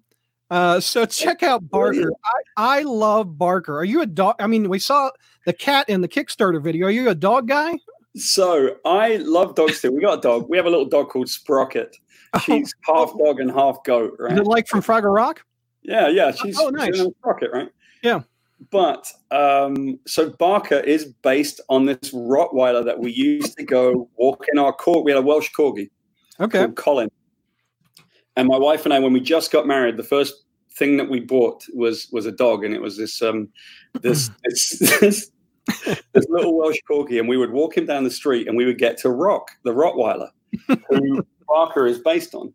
Uh, 0.51 0.79
so 0.81 1.07
check 1.07 1.43
out 1.43 1.69
Barker. 1.69 2.13
I, 2.57 2.79
I 2.79 2.83
love 2.83 3.39
Barker. 3.39 3.79
Are 3.79 3.85
you 3.85 4.03
a 4.03 4.07
dog? 4.07 4.37
I 4.39 4.47
mean, 4.47 4.69
we 4.69 4.79
saw 4.79 5.11
the 5.47 5.53
cat 5.53 5.89
in 5.89 6.03
the 6.03 6.09
Kickstarter 6.09 6.63
video. 6.63 6.87
Are 6.87 6.91
you 6.91 7.09
a 7.09 7.15
dog 7.15 7.49
guy? 7.49 7.79
So 8.15 8.77
I 8.85 9.17
love 9.17 9.55
dogs 9.55 9.81
too. 9.81 9.91
We 9.93 10.03
got 10.03 10.19
a 10.19 10.21
dog. 10.21 10.49
We 10.51 10.59
have 10.59 10.67
a 10.67 10.71
little 10.71 10.85
dog 10.85 11.09
called 11.09 11.31
Sprocket. 11.31 11.97
She's 12.43 12.72
half 12.87 13.12
dog 13.18 13.41
and 13.41 13.51
half 13.51 13.83
goat, 13.85 14.14
Is 14.14 14.18
right? 14.20 14.39
it 14.39 14.47
like 14.47 14.66
from 14.66 14.80
Fraggle 14.80 15.14
Rock? 15.14 15.45
Yeah, 15.83 16.09
yeah. 16.09 16.30
She's 16.33 16.57
Oh, 16.59 16.70
she's 16.70 16.99
nice. 16.99 17.01
a 17.01 17.11
Sprocket, 17.20 17.51
right? 17.53 17.68
Yeah. 18.03 18.22
But 18.70 19.07
um, 19.30 19.99
so 20.07 20.30
Barker 20.30 20.78
is 20.78 21.07
based 21.22 21.61
on 21.68 21.85
this 21.87 21.99
Rottweiler 22.12 22.85
that 22.85 23.01
we 23.01 23.11
used 23.12 23.57
to 23.59 23.64
go 23.64 24.09
walk 24.16 24.47
in 24.53 24.59
our 24.59 24.72
court. 24.72 25.05
We 25.05 25.11
had 25.11 25.18
a 25.18 25.22
Welsh 25.26 25.51
corgi 25.59 25.91
Okay. 26.41 26.68
Colin. 26.76 27.11
And 28.37 28.49
my 28.49 28.57
wife 28.57 28.85
and 28.85 28.95
I, 28.95 28.99
when 29.01 29.12
we 29.12 29.20
just 29.20 29.51
got 29.51 29.66
married, 29.66 29.97
the 29.97 30.03
first 30.05 30.35
thing 30.78 30.97
that 30.97 31.11
we 31.11 31.20
bought 31.20 31.64
was 31.74 32.09
was 32.12 32.24
a 32.24 32.33
dog, 32.33 32.64
and 32.64 32.72
it 32.72 32.80
was 32.80 32.97
this 32.97 33.20
um 33.20 33.49
this 34.01 34.30
this, 34.45 34.78
this, 35.01 35.30
this 36.12 36.26
little 36.30 36.57
Welsh 36.57 36.78
corgi, 36.91 37.18
and 37.18 37.28
we 37.28 37.37
would 37.37 37.51
walk 37.51 37.76
him 37.76 37.85
down 37.85 38.05
the 38.05 38.11
street, 38.11 38.49
and 38.49 38.57
we 38.57 38.64
would 38.64 38.78
get 38.78 38.97
to 38.99 39.11
Rock, 39.11 39.51
the 39.64 39.72
Rottweiler, 39.72 40.30
who 40.89 41.26
Barker 41.53 41.87
is 41.87 41.99
based 41.99 42.35
on. 42.35 42.53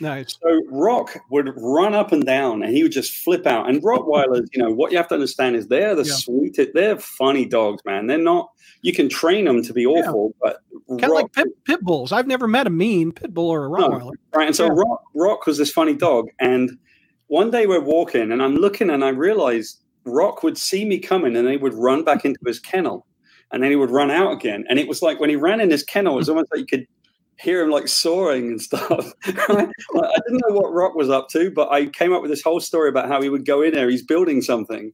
Nice. 0.00 0.38
So 0.42 0.62
Rock 0.70 1.18
would 1.30 1.52
run 1.56 1.94
up 1.94 2.12
and 2.12 2.24
down, 2.24 2.62
and 2.62 2.74
he 2.74 2.82
would 2.82 2.92
just 2.92 3.12
flip 3.24 3.46
out. 3.46 3.68
And 3.68 3.82
Rottweilers, 3.82 4.46
you 4.52 4.62
know, 4.62 4.70
what 4.70 4.90
you 4.90 4.96
have 4.96 5.08
to 5.08 5.14
understand 5.14 5.56
is 5.56 5.68
they're 5.68 5.94
the 5.94 6.04
Yeah. 6.04 6.14
sweetest. 6.14 6.70
They're 6.74 6.98
funny 6.98 7.44
dogs, 7.44 7.82
man. 7.84 8.06
They're 8.06 8.18
not. 8.18 8.50
You 8.82 8.92
can 8.92 9.08
train 9.08 9.46
them 9.46 9.62
to 9.62 9.72
be 9.72 9.86
awful, 9.86 10.34
but 10.40 10.58
Kind 10.88 11.04
of 11.04 11.10
like 11.10 11.32
pit, 11.32 11.48
pit 11.64 11.80
bulls. 11.80 12.12
I've 12.12 12.28
never 12.28 12.46
met 12.46 12.68
a 12.68 12.70
mean 12.70 13.10
pit 13.10 13.34
bull 13.34 13.50
or 13.50 13.66
a 13.66 13.68
No. 13.68 13.88
Rottweiler. 13.88 14.12
Right. 14.34 14.46
And 14.46 14.54
so 14.54 14.66
Yeah. 14.66 14.72
Rock, 14.74 15.02
Rock 15.14 15.46
was 15.46 15.58
this 15.58 15.72
funny 15.72 15.94
dog. 15.94 16.28
And 16.38 16.78
one 17.26 17.50
day 17.50 17.66
we're 17.66 17.80
walking 17.80 18.30
and 18.30 18.40
I'm 18.40 18.54
looking 18.54 18.90
and 18.90 19.04
I 19.04 19.08
realized 19.08 19.82
Rock 20.04 20.44
would 20.44 20.56
see 20.56 20.84
me 20.84 21.00
coming 21.00 21.34
and 21.34 21.48
he 21.48 21.56
would 21.56 21.74
run 21.74 22.04
back 22.04 22.24
into 22.24 22.38
his 22.46 22.60
kennel 22.60 23.04
and 23.50 23.62
then 23.62 23.70
he 23.70 23.76
would 23.76 23.90
run 23.90 24.12
out 24.12 24.32
again. 24.32 24.64
And 24.68 24.78
it 24.78 24.86
was 24.86 25.02
like 25.02 25.18
when 25.18 25.30
he 25.30 25.36
ran 25.36 25.60
in 25.60 25.70
his 25.70 25.82
kennel, 25.82 26.14
it 26.14 26.18
was 26.18 26.26
mm. 26.26 26.30
almost 26.30 26.52
like 26.52 26.60
you 26.60 26.66
could 26.66 26.86
hear 27.38 27.62
him 27.62 27.70
like 27.70 27.88
soaring 27.88 28.48
and 28.48 28.60
stuff. 28.62 29.12
Like, 29.26 29.68
I 29.94 30.18
didn't 30.26 30.42
know 30.48 30.54
what 30.54 30.72
Rock 30.72 30.94
was 30.94 31.10
up 31.10 31.28
to, 31.30 31.50
but 31.50 31.70
I 31.70 31.86
came 31.86 32.12
up 32.12 32.22
with 32.22 32.30
this 32.30 32.42
whole 32.42 32.60
story 32.60 32.88
about 32.88 33.08
how 33.08 33.20
he 33.22 33.28
would 33.28 33.44
go 33.46 33.62
in 33.62 33.72
there. 33.74 33.88
He's 33.88 34.02
building 34.04 34.42
something. 34.42 34.92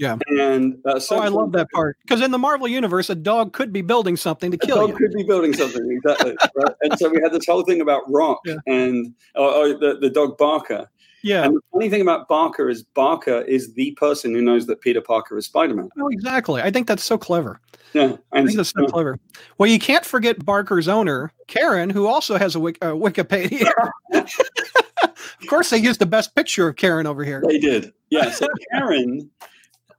Yeah. 0.00 0.16
And 0.26 0.76
uh, 0.86 0.98
Oh, 1.10 1.18
I 1.20 1.28
love 1.28 1.52
that 1.52 1.68
part 1.72 1.96
because 2.02 2.20
in 2.20 2.32
the 2.32 2.38
Marvel 2.38 2.66
universe, 2.66 3.08
a 3.10 3.14
dog 3.14 3.52
could 3.52 3.72
be 3.72 3.80
building 3.80 4.16
something 4.16 4.50
to 4.50 4.58
A 4.60 4.66
kill 4.66 4.76
dog 4.76 4.88
you. 4.90 4.96
could 4.96 5.12
be 5.12 5.22
building 5.22 5.52
something 5.52 5.88
exactly, 5.92 6.34
right? 6.56 6.74
and 6.82 6.98
so 6.98 7.08
we 7.08 7.20
had 7.22 7.32
this 7.32 7.46
whole 7.46 7.62
thing 7.62 7.80
about 7.80 8.02
Rock 8.10 8.40
Yeah. 8.44 8.56
and 8.66 9.14
or, 9.36 9.48
or 9.54 9.68
the 9.68 9.98
the 10.00 10.10
dog 10.10 10.36
Barker. 10.36 10.90
Yeah. 11.24 11.44
And 11.44 11.56
the 11.56 11.60
funny 11.72 11.88
thing 11.88 12.02
about 12.02 12.28
Barker 12.28 12.68
is 12.68 12.82
Barker 12.82 13.40
is 13.40 13.72
the 13.72 13.92
person 13.92 14.34
who 14.34 14.42
knows 14.42 14.66
that 14.66 14.82
Peter 14.82 15.00
Parker 15.00 15.38
is 15.38 15.46
Spider 15.46 15.74
Man. 15.74 15.88
Oh, 15.98 16.08
exactly. 16.08 16.60
I 16.60 16.70
think 16.70 16.86
that's 16.86 17.02
so 17.02 17.16
clever. 17.16 17.60
Yeah, 17.94 18.16
I 18.32 18.44
think 18.44 18.56
that's 18.56 18.70
so 18.70 18.86
clever. 18.86 19.18
Well, 19.56 19.70
you 19.70 19.78
can't 19.78 20.04
forget 20.04 20.44
Barker's 20.44 20.86
owner, 20.86 21.32
Karen, 21.46 21.88
who 21.88 22.06
also 22.06 22.36
has 22.36 22.54
a 22.54 22.60
wik- 22.60 22.76
uh, 22.82 22.88
Wikipedia. 22.92 23.70
of 24.12 25.46
course, 25.48 25.70
they 25.70 25.78
used 25.78 26.00
the 26.00 26.06
best 26.06 26.34
picture 26.34 26.68
of 26.68 26.76
Karen 26.76 27.06
over 27.06 27.24
here. 27.24 27.42
they 27.46 27.58
did. 27.58 27.92
Yeah, 28.10 28.30
so 28.30 28.46
Karen. 28.72 29.30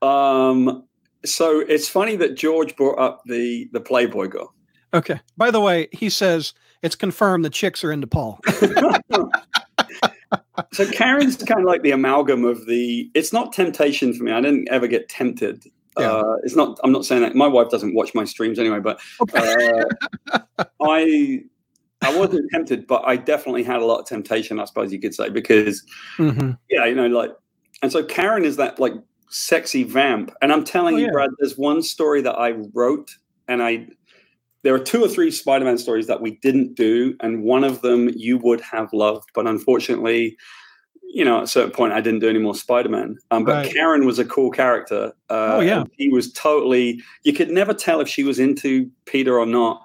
Um, 0.03 0.83
so 1.25 1.61
it's 1.61 1.89
funny 1.89 2.15
that 2.17 2.35
George 2.35 2.75
brought 2.75 2.99
up 2.99 3.23
the 3.25 3.67
the 3.73 3.79
Playboy 3.79 4.27
girl. 4.27 4.53
Okay. 4.93 5.19
By 5.37 5.49
the 5.49 5.59
way, 5.59 5.87
he 5.91 6.09
says 6.09 6.53
it's 6.83 6.95
confirmed 6.95 7.43
the 7.43 7.49
chicks 7.49 7.83
are 7.83 7.91
into 7.91 8.05
Paul. 8.07 8.39
So 10.73 10.89
Karen's 10.89 11.37
kind 11.37 11.59
of 11.61 11.65
like 11.65 11.81
the 11.83 11.91
amalgam 11.91 12.45
of 12.45 12.65
the. 12.65 13.09
It's 13.13 13.33
not 13.33 13.53
temptation 13.53 14.13
for 14.13 14.23
me. 14.23 14.31
I 14.31 14.41
didn't 14.41 14.67
ever 14.69 14.87
get 14.87 15.09
tempted. 15.09 15.63
Yeah. 15.97 16.11
Uh, 16.11 16.35
it's 16.43 16.55
not. 16.55 16.79
I'm 16.83 16.91
not 16.91 17.05
saying 17.05 17.21
that. 17.21 17.35
My 17.35 17.47
wife 17.47 17.69
doesn't 17.69 17.93
watch 17.95 18.13
my 18.13 18.25
streams 18.25 18.59
anyway, 18.59 18.79
but 18.79 18.99
uh, 19.33 19.85
I 20.81 21.43
I 22.01 22.17
wasn't 22.17 22.49
tempted, 22.51 22.87
but 22.87 23.03
I 23.05 23.15
definitely 23.15 23.63
had 23.63 23.81
a 23.81 23.85
lot 23.85 23.99
of 23.99 24.05
temptation. 24.05 24.59
I 24.59 24.65
suppose 24.65 24.91
you 24.91 24.99
could 24.99 25.15
say 25.15 25.29
because 25.29 25.83
hmm 26.17 26.51
yeah, 26.69 26.85
you 26.85 26.95
know, 26.95 27.07
like, 27.07 27.31
and 27.81 27.91
so 27.91 28.03
Karen 28.03 28.43
is 28.45 28.57
that 28.57 28.79
like 28.79 28.93
sexy 29.29 29.83
vamp, 29.83 30.33
and 30.41 30.51
I'm 30.51 30.63
telling 30.63 30.95
Oh, 30.95 30.97
you, 30.97 31.05
yeah. 31.05 31.11
Brad, 31.11 31.29
there's 31.39 31.57
one 31.57 31.81
story 31.81 32.21
that 32.21 32.35
I 32.35 32.51
wrote, 32.73 33.15
and 33.47 33.63
I. 33.63 33.87
There 34.65 34.73
are 34.73 34.79
two 34.79 35.03
or 35.05 35.07
three 35.07 35.29
Spider-Man 35.29 35.77
stories 35.77 36.07
that 36.07 36.21
we 36.21 36.31
didn't 36.41 36.73
do, 36.73 37.15
and 37.19 37.43
one 37.43 37.63
of 37.63 37.81
them 37.83 38.09
you 38.15 38.39
would 38.39 38.59
have 38.61 38.91
loved, 38.93 39.29
but 39.35 39.45
unfortunately, 39.45 40.35
you 41.07 41.23
know, 41.23 41.37
at 41.37 41.43
a 41.43 41.47
certain 41.47 41.69
point, 41.69 41.93
I 41.93 42.01
didn't 42.01 42.19
do 42.21 42.27
any 42.29 42.39
more 42.39 42.55
Spider-Man. 42.55 43.15
Um, 43.29 43.43
but 43.45 43.51
Right. 43.53 43.71
Karen 43.71 44.07
was 44.07 44.17
a 44.17 44.25
cool 44.25 44.49
character. 44.49 45.13
Uh, 45.29 45.57
Oh, 45.57 45.59
yeah. 45.59 45.83
He 45.97 46.09
was 46.09 46.33
totally. 46.33 46.99
You 47.23 47.31
could 47.31 47.51
never 47.51 47.75
tell 47.75 48.01
if 48.01 48.07
she 48.09 48.23
was 48.23 48.39
into 48.39 48.89
Peter 49.05 49.37
or 49.37 49.45
not, 49.45 49.83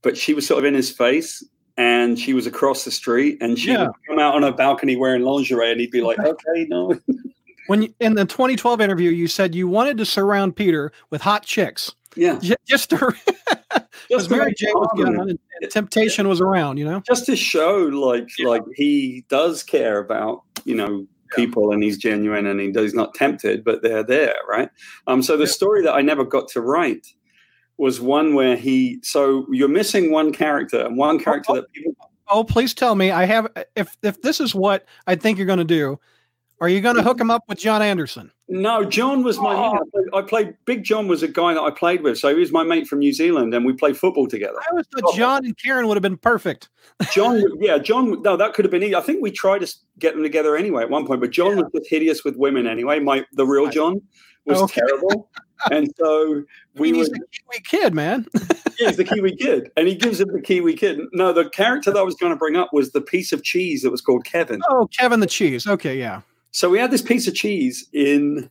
but 0.00 0.16
she 0.16 0.32
was 0.32 0.46
sort 0.46 0.60
of 0.60 0.64
in 0.64 0.72
his 0.72 0.90
face, 0.90 1.44
and 1.76 2.18
she 2.18 2.32
was 2.32 2.46
across 2.46 2.86
the 2.86 2.90
street, 2.90 3.36
and 3.42 3.58
she 3.58 3.72
Yeah. 3.72 3.82
would 3.88 3.92
come 4.08 4.18
out 4.18 4.34
on 4.34 4.44
a 4.44 4.50
balcony 4.52 4.96
wearing 4.96 5.20
lingerie, 5.22 5.70
and 5.72 5.78
he'd 5.78 5.90
be 5.90 6.00
like, 6.00 6.18
"Okay, 6.18 6.66
no." 6.70 6.98
When 7.66 7.82
you, 7.82 7.94
in 8.00 8.14
the 8.14 8.24
2012 8.24 8.80
interview, 8.80 9.10
you 9.10 9.28
said 9.28 9.54
you 9.54 9.68
wanted 9.68 9.98
to 9.98 10.06
surround 10.06 10.56
Peter 10.56 10.90
with 11.10 11.20
hot 11.20 11.44
chicks, 11.44 11.94
Yeah, 12.16 12.40
just 12.66 12.90
to 12.90 13.14
because 14.08 14.24
just 14.24 14.30
to, 14.30 14.36
Mary 14.36 14.46
make 14.48 14.56
Jane 14.56 14.72
was 14.74 14.88
fun 14.96 15.04
gone 15.14 15.28
and, 15.30 15.38
and 15.60 15.70
temptation 15.70 16.28
was 16.28 16.40
around. 16.40 16.78
You 16.78 16.84
know. 16.84 17.02
just 17.06 17.26
to 17.26 17.36
show 17.36 17.76
like 17.92 18.28
like 18.38 18.62
he 18.74 19.24
does 19.28 19.62
care 19.62 19.98
about 19.98 20.42
you 20.64 20.74
know 20.74 21.06
people 21.36 21.72
and 21.72 21.82
he's 21.82 21.96
genuine 21.96 22.46
and 22.46 22.58
he 22.60 22.72
does 22.72 22.92
not 22.92 23.14
tempted 23.14 23.62
but 23.62 23.82
they're 23.82 24.02
there 24.02 24.34
right 24.48 24.68
um 25.06 25.22
so 25.22 25.36
the 25.36 25.44
Yeah. 25.44 25.50
story 25.50 25.82
that 25.84 25.94
i 25.94 26.02
never 26.02 26.24
got 26.24 26.48
to 26.48 26.60
write 26.60 27.06
was 27.80 27.98
one 28.00 28.34
where 28.34 28.56
he. 28.56 29.00
So 29.02 29.46
you're 29.50 29.66
missing 29.68 30.12
one 30.12 30.32
character, 30.32 30.84
and 30.84 30.96
one 30.98 31.18
character 31.18 31.54
that 31.54 31.72
people. 31.72 31.94
Oh, 32.28 32.44
please 32.44 32.74
tell 32.74 32.94
me. 32.94 33.10
I 33.10 33.24
have. 33.24 33.48
If 33.74 33.96
if 34.02 34.20
this 34.22 34.38
is 34.38 34.54
what 34.54 34.84
I 35.06 35.16
think 35.16 35.38
you're 35.38 35.46
going 35.46 35.58
to 35.58 35.64
do, 35.64 35.98
are 36.60 36.68
you 36.68 36.80
going 36.82 36.96
to 36.96 37.02
hook 37.02 37.18
him 37.18 37.30
up 37.30 37.42
with 37.48 37.58
John 37.58 37.80
Anderson? 37.80 38.30
No, 38.52 38.84
John 38.84 39.22
was 39.22 39.38
my. 39.38 39.54
Oh. 39.54 39.74
I, 39.74 39.78
played, 39.92 40.08
I 40.12 40.22
played. 40.22 40.54
Big 40.64 40.82
John 40.82 41.06
was 41.06 41.22
a 41.22 41.28
guy 41.28 41.54
that 41.54 41.60
I 41.60 41.70
played 41.70 42.02
with, 42.02 42.18
so 42.18 42.28
he 42.34 42.34
was 42.34 42.50
my 42.50 42.64
mate 42.64 42.88
from 42.88 42.98
New 42.98 43.12
Zealand, 43.12 43.54
and 43.54 43.64
we 43.64 43.72
played 43.72 43.96
football 43.96 44.26
together. 44.26 44.58
I 44.60 44.66
always 44.72 44.86
thought 44.88 45.14
John 45.14 45.44
and 45.44 45.56
Karen 45.56 45.86
would 45.86 45.94
have 45.96 46.02
been 46.02 46.16
perfect. 46.16 46.68
John, 47.12 47.40
yeah, 47.60 47.78
John. 47.78 48.20
No, 48.22 48.36
that 48.36 48.54
could 48.54 48.64
have 48.64 48.72
been. 48.72 48.82
Easy. 48.82 48.96
I 48.96 49.02
think 49.02 49.22
we 49.22 49.30
tried 49.30 49.60
to 49.60 49.72
get 50.00 50.14
them 50.14 50.24
together 50.24 50.56
anyway 50.56 50.82
at 50.82 50.90
one 50.90 51.06
point, 51.06 51.20
but 51.20 51.30
John 51.30 51.56
was 51.56 51.66
just 51.74 51.88
hideous 51.88 52.24
with 52.24 52.36
women 52.36 52.66
anyway. 52.66 52.98
My 52.98 53.24
the 53.34 53.46
real 53.46 53.68
John 53.70 54.02
was 54.46 54.60
Okay. 54.62 54.80
terrible, 54.80 55.30
and 55.70 55.88
so 55.96 56.42
I 56.76 56.80
we 56.80 56.90
mean, 56.90 56.98
were. 56.98 57.04
he's 57.04 57.08
a 57.08 57.12
Kiwi 57.12 57.62
kid, 57.68 57.94
man. 57.94 58.26
Yeah, 58.34 58.48
he's 58.88 58.96
the 58.96 59.04
Kiwi 59.04 59.36
kid, 59.36 59.70
and 59.76 59.86
he 59.86 59.94
gives 59.94 60.20
him 60.20 60.32
the 60.32 60.40
Kiwi 60.42 60.74
kid. 60.74 60.98
No, 61.12 61.32
the 61.32 61.48
character 61.50 61.92
that 61.92 61.98
I 62.00 62.02
was 62.02 62.16
going 62.16 62.32
to 62.32 62.36
bring 62.36 62.56
up 62.56 62.70
was 62.72 62.90
the 62.90 63.00
piece 63.00 63.30
of 63.32 63.44
cheese 63.44 63.82
that 63.82 63.90
was 63.92 64.00
called 64.00 64.24
Kevin. 64.24 64.60
Oh, 64.68 64.88
Kevin 64.98 65.20
the 65.20 65.26
Cheese. 65.28 65.68
Okay, 65.68 65.96
yeah. 65.96 66.22
So 66.52 66.68
we 66.68 66.78
had 66.78 66.90
this 66.90 67.02
piece 67.02 67.26
of 67.28 67.34
cheese 67.34 67.88
in 67.92 68.50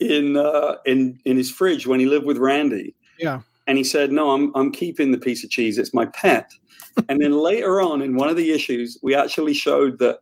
in 0.00 0.36
uh, 0.36 0.76
in 0.84 1.18
in 1.24 1.36
his 1.36 1.50
fridge 1.50 1.86
when 1.86 2.00
he 2.00 2.06
lived 2.06 2.26
with 2.26 2.38
Randy. 2.38 2.94
Yeah. 3.18 3.40
And 3.66 3.78
he 3.78 3.84
said, 3.84 4.12
"No, 4.12 4.30
I'm 4.30 4.54
I'm 4.54 4.70
keeping 4.72 5.12
the 5.12 5.18
piece 5.18 5.44
of 5.44 5.50
cheese. 5.50 5.78
It's 5.78 5.94
my 5.94 6.06
pet." 6.06 6.50
and 7.08 7.20
then 7.20 7.32
later 7.32 7.80
on 7.80 8.00
in 8.00 8.16
one 8.16 8.28
of 8.28 8.36
the 8.36 8.52
issues, 8.52 8.98
we 9.02 9.14
actually 9.14 9.54
showed 9.54 9.98
that 9.98 10.20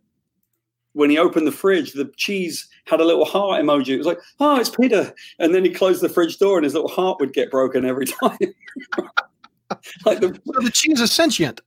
when 0.92 1.10
he 1.10 1.18
opened 1.18 1.46
the 1.46 1.52
fridge, 1.52 1.92
the 1.92 2.10
cheese 2.16 2.68
had 2.86 3.00
a 3.00 3.04
little 3.04 3.24
heart 3.24 3.62
emoji. 3.62 3.88
It 3.88 3.98
was 3.98 4.06
like, 4.06 4.20
"Oh, 4.40 4.58
it's 4.58 4.70
Peter." 4.70 5.14
And 5.38 5.54
then 5.54 5.64
he 5.64 5.70
closed 5.70 6.00
the 6.02 6.08
fridge 6.08 6.38
door, 6.38 6.56
and 6.58 6.64
his 6.64 6.74
little 6.74 6.88
heart 6.88 7.20
would 7.20 7.32
get 7.32 7.50
broken 7.50 7.84
every 7.84 8.06
time. 8.22 8.38
like 10.04 10.20
the 10.20 10.40
So 10.46 10.60
the 10.60 10.70
cheese 10.70 11.00
is 11.00 11.12
sentient. 11.12 11.60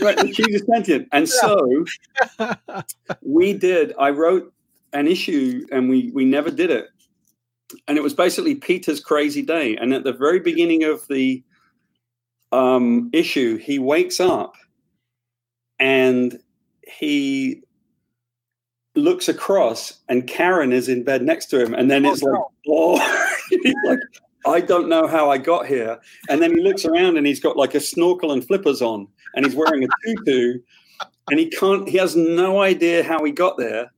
right, 0.00 0.16
the 0.16 0.32
cheese 0.32 0.60
is 0.60 0.66
sentient. 0.66 1.08
And 1.12 1.28
so 1.28 1.84
we 3.22 3.52
did. 3.52 3.94
I 3.98 4.10
wrote 4.10 4.53
an 4.94 5.06
issue, 5.06 5.66
and 5.70 5.90
we 5.90 6.10
we 6.14 6.24
never 6.24 6.50
did 6.50 6.70
it. 6.70 6.86
And 7.88 7.98
it 7.98 8.02
was 8.02 8.14
basically 8.14 8.54
Peter's 8.54 9.00
crazy 9.00 9.42
day. 9.42 9.76
And 9.76 9.92
at 9.92 10.04
the 10.04 10.12
very 10.12 10.38
beginning 10.38 10.84
of 10.84 11.06
the 11.08 11.42
um, 12.52 13.10
issue, 13.12 13.56
he 13.56 13.78
wakes 13.78 14.20
up 14.20 14.54
and 15.80 16.38
he 16.86 17.62
looks 18.94 19.28
across, 19.28 20.00
and 20.08 20.26
Karen 20.28 20.72
is 20.72 20.88
in 20.88 21.02
bed 21.02 21.22
next 21.22 21.46
to 21.46 21.62
him. 21.62 21.74
And 21.74 21.90
then 21.90 22.06
Oh, 22.06 22.12
it's 22.12 22.22
like, 22.22 22.40
oh, 22.68 23.32
like, 23.86 23.98
I 24.46 24.60
don't 24.60 24.88
know 24.88 25.06
how 25.08 25.30
I 25.30 25.38
got 25.38 25.66
here. 25.66 25.98
And 26.28 26.40
then 26.40 26.54
he 26.54 26.62
looks 26.62 26.84
around 26.84 27.16
and 27.16 27.26
he's 27.26 27.40
got 27.40 27.56
like 27.56 27.74
a 27.74 27.80
snorkel 27.80 28.30
and 28.30 28.46
flippers 28.46 28.82
on, 28.82 29.08
and 29.34 29.44
he's 29.44 29.56
wearing 29.56 29.84
a 29.84 29.88
tutu, 30.06 30.60
and 31.30 31.40
he 31.40 31.50
can't. 31.50 31.88
He 31.88 31.98
has 31.98 32.14
no 32.14 32.60
idea 32.62 33.02
how 33.02 33.24
he 33.24 33.32
got 33.32 33.58
there. 33.58 33.90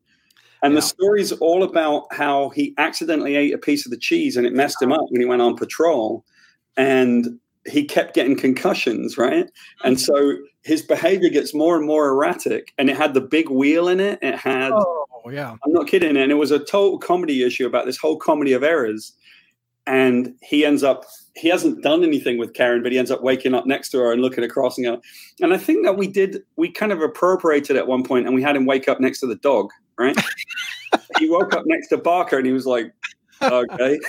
And 0.63 0.75
the 0.75 0.81
Yeah. 0.81 0.87
story's 0.87 1.33
all 1.33 1.63
about 1.63 2.07
how 2.13 2.51
he 2.51 2.75
accidentally 2.79 3.37
ate 3.37 3.55
a 3.55 3.59
piece 3.59 3.85
of 3.87 3.91
the 3.91 3.99
cheese 3.99 4.37
and 4.37 4.47
it 4.47 4.55
messed 4.55 4.81
him 4.81 4.93
up 4.93 5.07
when 5.11 5.21
he 5.21 5.27
went 5.27 5.43
on 5.43 5.57
patrol, 5.57 6.25
and 6.77 7.39
he 7.67 7.85
kept 7.85 8.15
getting 8.15 8.37
concussions, 8.37 9.19
right? 9.19 9.51
And 9.85 9.97
mm-hmm. 9.97 10.15
so 10.15 10.37
his 10.63 10.83
behavior 10.83 11.29
gets 11.29 11.53
more 11.55 11.77
and 11.77 11.87
more 11.87 12.09
erratic. 12.09 12.73
And 12.79 12.89
it 12.89 12.97
had 12.97 13.15
the 13.15 13.21
big 13.21 13.51
wheel 13.51 13.89
in 13.89 14.01
it. 14.01 14.19
It 14.23 14.37
had. 14.37 14.73
Oh, 14.73 15.31
yeah. 15.31 15.57
I'm 15.65 15.73
not 15.73 15.89
kidding. 15.89 16.17
And 16.17 16.31
it 16.31 16.37
was 16.37 16.53
a 16.53 16.59
total 16.61 16.99
comedy 16.99 17.43
issue 17.43 17.67
about 17.67 17.87
this 17.87 17.97
whole 17.97 18.17
comedy 18.17 18.53
of 18.53 18.63
errors. 18.63 19.13
And 19.89 20.35
he 20.43 20.65
ends 20.65 20.83
up, 20.83 21.05
he 21.35 21.49
hasn't 21.49 21.83
done 21.83 22.03
anything 22.03 22.39
with 22.39 22.55
Karen, 22.55 22.83
but 22.83 22.93
he 22.93 22.99
ends 22.99 23.11
up 23.11 23.23
waking 23.23 23.55
up 23.55 23.67
next 23.67 23.91
to 23.91 23.99
her 23.99 24.13
and 24.13 24.23
looking 24.23 24.43
across 24.43 24.77
and 24.77 24.85
going, 24.85 25.01
and 25.41 25.55
I 25.55 25.59
think 25.59 25.85
that 25.85 25.97
we 25.97 26.09
did, 26.09 26.43
we 26.57 26.71
kind 26.71 26.91
of 26.91 27.01
appropriated 27.03 27.77
at 27.77 27.87
one 27.87 28.03
point 28.03 28.27
and 28.27 28.35
we 28.35 28.43
had 28.43 28.57
him 28.57 28.67
wake 28.67 28.89
up 28.89 29.01
next 29.01 29.21
to 29.21 29.27
the 29.27 29.37
dog, 29.37 29.71
right? 29.99 30.17
he 31.19 31.29
woke 31.29 31.53
up 31.55 31.65
next 31.67 31.89
to 31.89 31.97
Barker 31.97 32.39
and 32.39 32.47
he 32.47 32.53
was 32.53 32.67
like, 32.67 32.93
okay. 33.43 33.99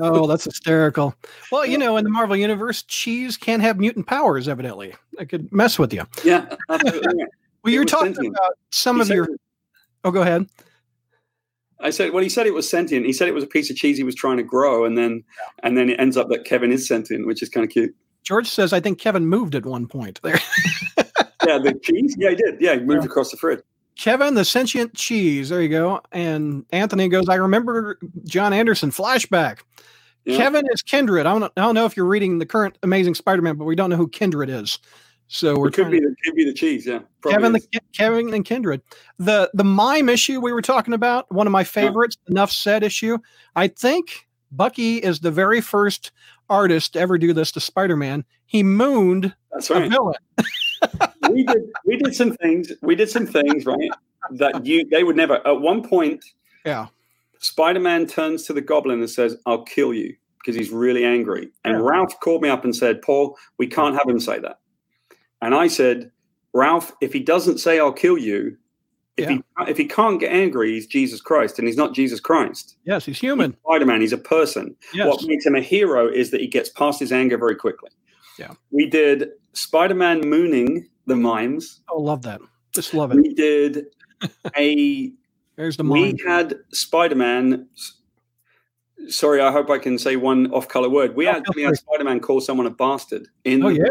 Oh, 0.00 0.26
that's 0.26 0.44
hysterical. 0.44 1.14
Well, 1.52 1.66
you 1.66 1.76
know, 1.76 1.98
in 1.98 2.04
the 2.04 2.10
Marvel 2.10 2.34
universe, 2.34 2.82
cheese 2.84 3.36
can 3.36 3.60
have 3.60 3.78
mutant 3.78 4.06
powers. 4.06 4.48
Evidently, 4.48 4.94
I 5.18 5.26
could 5.26 5.52
mess 5.52 5.78
with 5.78 5.92
you. 5.92 6.06
Yeah. 6.24 6.46
absolutely. 6.70 7.24
Well, 7.62 7.70
It 7.72 7.74
you're 7.76 7.84
talking 7.84 8.14
sentient. 8.14 8.34
about 8.34 8.52
some 8.70 8.96
He 8.96 9.02
of 9.02 9.08
your. 9.10 9.28
Oh, 10.02 10.10
go 10.10 10.22
ahead. 10.22 10.46
I 11.78 11.90
said, 11.90 12.12
well, 12.12 12.22
he 12.22 12.30
said 12.30 12.46
it 12.46 12.54
was 12.54 12.68
sentient. 12.68 13.04
He 13.04 13.12
said 13.12 13.28
it 13.28 13.34
was 13.34 13.44
a 13.44 13.46
piece 13.46 13.68
of 13.70 13.76
cheese 13.76 13.98
he 13.98 14.02
was 14.02 14.14
trying 14.14 14.38
to 14.38 14.42
grow. 14.42 14.84
And 14.86 14.96
then, 14.96 15.22
and 15.62 15.76
then 15.76 15.90
it 15.90 16.00
ends 16.00 16.16
up 16.16 16.28
that 16.30 16.44
Kevin 16.46 16.72
is 16.72 16.88
sentient, 16.88 17.26
which 17.26 17.42
is 17.42 17.48
kind 17.50 17.62
of 17.62 17.70
cute. 17.70 17.94
George 18.24 18.48
says, 18.48 18.72
I 18.72 18.80
think 18.80 18.98
Kevin 18.98 19.26
moved 19.26 19.54
at 19.54 19.66
one 19.66 19.86
point 19.86 20.20
there. 20.22 20.40
Yeah. 21.46 21.58
The 21.58 21.78
cheese. 21.84 22.16
Yeah, 22.18 22.30
he 22.30 22.36
did. 22.36 22.56
Yeah. 22.60 22.74
He 22.76 22.80
moved 22.80 23.02
Yeah. 23.04 23.10
across 23.10 23.30
the 23.30 23.36
fridge. 23.36 23.60
Kevin, 24.02 24.34
the 24.34 24.44
sentient 24.44 24.94
cheese. 24.94 25.50
There 25.50 25.62
you 25.62 25.68
go. 25.68 26.00
And 26.10 26.66
Anthony 26.72 27.08
goes, 27.08 27.28
I 27.28 27.36
remember 27.36 28.00
John 28.24 28.52
Anderson 28.52 28.90
flashback. 28.90 29.60
Yeah. 30.24 30.38
Kevin 30.38 30.64
is 30.72 30.82
Kindred. 30.82 31.24
I 31.24 31.38
don't, 31.38 31.44
I 31.56 31.60
don't 31.60 31.76
know 31.76 31.84
if 31.86 31.96
you're 31.96 32.06
reading 32.06 32.40
the 32.40 32.46
current 32.46 32.76
Amazing 32.82 33.14
Spider-Man, 33.14 33.54
but 33.54 33.64
we 33.64 33.76
don't 33.76 33.90
know 33.90 33.96
who 33.96 34.08
Kindred 34.08 34.50
is. 34.50 34.80
So 35.28 35.56
we're 35.56 35.68
It 35.68 35.74
could 35.74 35.92
be, 35.92 36.00
to, 36.00 36.08
the, 36.08 36.16
could 36.24 36.34
be 36.34 36.44
the 36.44 36.52
cheese. 36.52 36.84
Yeah. 36.84 36.98
Kevin, 37.24 37.54
is. 37.54 37.68
the, 37.70 37.80
Kevin 37.96 38.34
and 38.34 38.44
Kindred. 38.44 38.82
The 39.18 39.48
the 39.54 39.62
mime 39.62 40.08
issue 40.08 40.40
we 40.40 40.52
were 40.52 40.62
talking 40.62 40.94
about, 40.94 41.30
one 41.30 41.46
of 41.46 41.52
my 41.52 41.62
favorites, 41.62 42.16
enough 42.26 42.50
said 42.50 42.82
issue. 42.82 43.18
I 43.54 43.68
think 43.68 44.26
Bucky 44.50 44.96
is 44.98 45.20
the 45.20 45.30
very 45.30 45.60
first 45.60 46.10
artist 46.50 46.94
to 46.94 46.98
ever 46.98 47.18
do 47.18 47.32
this 47.32 47.52
to 47.52 47.60
Spider-Man. 47.60 48.24
He 48.46 48.64
mooned 48.64 49.32
That's 49.52 49.70
a 49.70 49.74
right. 49.74 49.88
villain. 49.88 50.16
we 51.32 51.44
did 51.44 51.62
we 51.84 51.96
did 51.96 52.14
some 52.14 52.32
things 52.36 52.72
we 52.82 52.94
did 52.94 53.08
some 53.10 53.26
things 53.26 53.66
right 53.66 53.90
that 54.32 54.64
you 54.64 54.84
they 54.90 55.04
would 55.04 55.16
never 55.16 55.46
at 55.46 55.60
one 55.60 55.82
point 55.82 56.24
Yeah. 56.64 56.86
spider-man 57.38 58.06
turns 58.06 58.44
to 58.44 58.52
the 58.52 58.60
goblin 58.60 59.00
and 59.00 59.10
says 59.10 59.36
i'll 59.46 59.62
kill 59.64 59.92
you 59.94 60.14
because 60.38 60.56
he's 60.56 60.70
really 60.70 61.04
angry 61.04 61.50
and 61.64 61.74
Yeah. 61.78 61.80
ralph 61.90 62.18
called 62.20 62.42
me 62.42 62.48
up 62.48 62.64
and 62.64 62.74
said 62.74 63.02
paul 63.02 63.36
we 63.58 63.66
can't 63.66 63.94
have 63.96 64.08
him 64.08 64.20
say 64.20 64.38
that 64.38 64.58
and 65.40 65.54
i 65.54 65.66
said 65.68 66.10
ralph 66.54 66.92
if 67.00 67.12
he 67.12 67.20
doesn't 67.20 67.58
say 67.58 67.78
i'll 67.78 67.92
kill 67.92 68.18
you 68.18 68.56
if 69.18 69.28
he 69.28 69.42
if 69.68 69.76
he 69.76 69.84
can't 69.84 70.20
get 70.20 70.32
angry 70.32 70.72
he's 70.72 70.86
jesus 70.86 71.20
christ 71.20 71.58
and 71.58 71.68
he's 71.68 71.76
not 71.76 71.94
jesus 71.94 72.18
christ 72.20 72.76
Yes, 72.84 73.04
he's 73.04 73.18
human. 73.20 73.50
He's 73.52 73.58
spider-man 73.60 74.00
he's 74.00 74.12
a 74.14 74.18
person 74.18 74.74
Yes. 74.94 75.06
what 75.08 75.22
makes 75.24 75.44
him 75.44 75.54
a 75.54 75.60
hero 75.60 76.08
is 76.08 76.30
that 76.30 76.40
he 76.40 76.46
gets 76.46 76.70
past 76.70 76.98
his 77.00 77.12
anger 77.12 77.36
very 77.36 77.54
quickly 77.56 77.90
Yeah. 78.38 78.52
we 78.70 78.88
did 78.88 79.30
spider-man 79.52 80.20
mooning 80.28 80.88
the 81.06 81.16
mimes 81.16 81.80
Oh, 81.90 82.00
love 82.00 82.22
that. 82.22 82.40
Just 82.72 82.94
love 82.94 83.12
it. 83.12 83.16
we 83.16 83.34
did 83.34 83.86
a 84.56 85.12
There's 85.56 85.76
the 85.76 85.84
we 85.84 86.16
had 86.26 86.54
spider-man 86.72 87.68
sorry 89.08 89.40
i 89.40 89.50
hope 89.50 89.68
i 89.68 89.78
can 89.78 89.98
say 89.98 90.14
one 90.16 90.50
off-color 90.52 90.88
word 90.88 91.16
we 91.16 91.26
Oh, 91.26 91.32
actually 91.32 91.62
feel 91.62 91.66
had 91.70 91.76
spider-man 91.76 92.20
call 92.20 92.40
someone 92.40 92.66
a 92.66 92.70
bastard 92.70 93.26
in 93.44 93.64
Oh 93.64 93.68
yeah. 93.68 93.82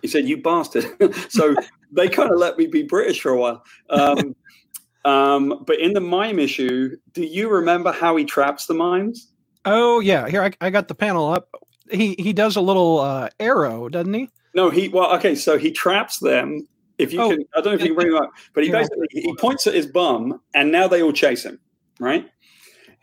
he 0.00 0.08
said 0.08 0.26
you 0.26 0.38
bastard 0.40 0.86
so 1.28 1.54
they 1.92 2.08
kind 2.08 2.30
of 2.30 2.38
let 2.38 2.56
me 2.56 2.66
be 2.66 2.82
british 2.82 3.20
for 3.20 3.32
a 3.32 3.38
while 3.38 3.62
um, 3.90 4.34
um, 5.04 5.62
but 5.66 5.78
in 5.78 5.92
the 5.92 6.00
mime 6.00 6.38
issue 6.38 6.96
do 7.12 7.22
you 7.22 7.48
remember 7.50 7.92
how 7.92 8.16
he 8.16 8.24
traps 8.24 8.66
the 8.66 8.74
mimes 8.74 9.32
Oh 9.68 9.98
yeah. 9.98 10.28
Here 10.28 10.44
I, 10.44 10.52
I 10.60 10.70
got 10.70 10.86
the 10.86 10.94
panel 10.94 11.26
up. 11.26 11.48
He 11.90 12.14
he 12.20 12.32
does 12.32 12.54
a 12.54 12.60
little 12.60 13.00
uh, 13.00 13.30
arrow, 13.40 13.88
doesn't 13.88 14.14
he? 14.14 14.30
No 14.56 14.70
he 14.70 14.88
well 14.88 15.14
okay 15.14 15.36
so 15.36 15.56
he 15.56 15.70
traps 15.70 16.18
them 16.18 16.66
if 16.98 17.12
you 17.12 17.20
Oh, 17.20 17.30
can 17.30 17.44
i 17.54 17.60
don't 17.60 17.66
know 17.66 17.72
if 17.74 17.80
you 17.82 17.88
can 17.88 17.94
bring 17.94 18.10
them 18.12 18.22
up 18.22 18.30
but 18.54 18.64
he 18.64 18.70
yeah. 18.70 18.78
basically 18.80 19.06
he 19.12 19.34
points 19.36 19.68
at 19.68 19.74
his 19.74 19.86
bum 19.86 20.40
and 20.54 20.72
now 20.72 20.88
they 20.88 21.02
all 21.02 21.12
chase 21.12 21.44
him 21.44 21.60
right 22.00 22.28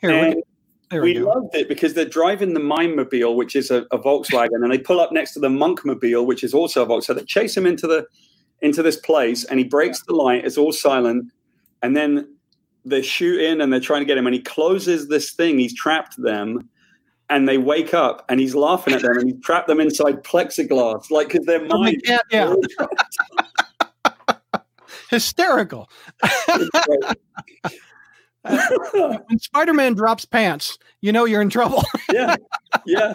Here 0.02 0.12
we 0.12 0.18
And 0.28 0.44
we, 1.02 1.14
we 1.14 1.20
loved 1.20 1.56
it 1.56 1.68
because 1.68 1.94
they're 1.94 2.06
driving 2.06 2.54
the 2.54 2.60
Mime-mobile, 2.60 3.36
which 3.36 3.56
is 3.56 3.72
a, 3.72 3.86
a 3.92 3.98
Volkswagen, 3.98 4.62
and 4.62 4.72
they 4.72 4.78
pull 4.78 5.00
up 5.00 5.12
next 5.12 5.34
to 5.34 5.40
the 5.40 5.50
Monk-mobile, 5.50 6.26
which 6.26 6.44
is 6.44 6.54
also 6.54 6.84
a 6.84 6.86
Volkswagen. 6.86 7.04
So 7.04 7.14
they 7.16 7.24
chase 7.24 7.58
him 7.58 7.66
into 7.66 7.88
the 7.88 8.06
into 8.62 8.84
this 8.84 8.98
place, 8.98 9.44
and 9.46 9.60
he 9.60 9.66
breaks 9.66 10.04
the 10.04 10.14
light. 10.14 10.46
It's 10.46 10.58
all 10.58 10.72
silent, 10.72 11.32
and 11.82 11.98
then 11.98 12.36
they 12.86 13.02
shoot 13.02 13.42
in, 13.42 13.62
and 13.62 13.74
they're 13.74 13.80
trying 13.80 14.02
to 14.02 14.06
get 14.06 14.18
him, 14.18 14.28
and 14.28 14.36
he 14.36 14.42
closes 14.42 15.08
this 15.08 15.32
thing. 15.32 15.58
He's 15.58 15.74
trapped 15.74 16.22
them, 16.22 16.70
and 17.34 17.48
they 17.50 17.58
wake 17.58 17.94
up, 17.94 18.24
and 18.30 18.40
he's 18.40 18.56
laughing 18.56 18.94
at 18.94 19.02
them, 19.02 19.18
and 19.18 19.28
he 19.28 19.34
trapped 19.42 19.68
them 19.68 19.80
inside 19.80 20.24
plexiglass, 20.24 21.10
like 21.12 21.30
because 21.30 21.46
they're 21.46 21.66
Oh, 21.70 21.84
they 21.84 21.98
yeah. 22.32 22.54
Hysterical. 25.10 25.90
when 28.44 29.40
Spider-Man 29.40 29.94
drops 29.94 30.26
pants, 30.26 30.78
you 31.02 31.12
know 31.12 31.26
you're 31.26 31.42
in 31.42 31.50
trouble. 31.50 31.84
yeah, 32.12 32.36
yeah. 32.86 33.14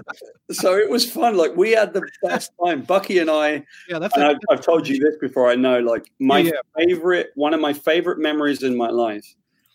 So 0.51 0.77
it 0.77 0.89
was 0.89 1.11
fun. 1.11 1.37
Like 1.37 1.55
we 1.57 1.73
had 1.73 1.93
the 1.93 2.09
best 2.23 2.51
time. 2.65 2.83
Bucky 2.83 3.19
and 3.19 3.31
I 3.31 3.65
yeah, 3.89 3.99
that's 3.99 4.15
and 4.15 4.25
a, 4.25 4.29
I've, 4.29 4.37
I've 4.51 4.61
told 4.61 4.89
you 4.89 4.99
this 4.99 5.17
before. 5.21 5.51
I 5.51 5.55
know, 5.55 5.81
like 5.81 6.11
my 6.19 6.39
Yeah, 6.39 6.53
favorite, 6.77 7.31
one 7.35 7.53
of 7.53 7.61
my 7.61 7.73
favorite 7.73 8.19
memories 8.19 8.63
in 8.63 8.77
my 8.77 8.89
life 8.89 9.27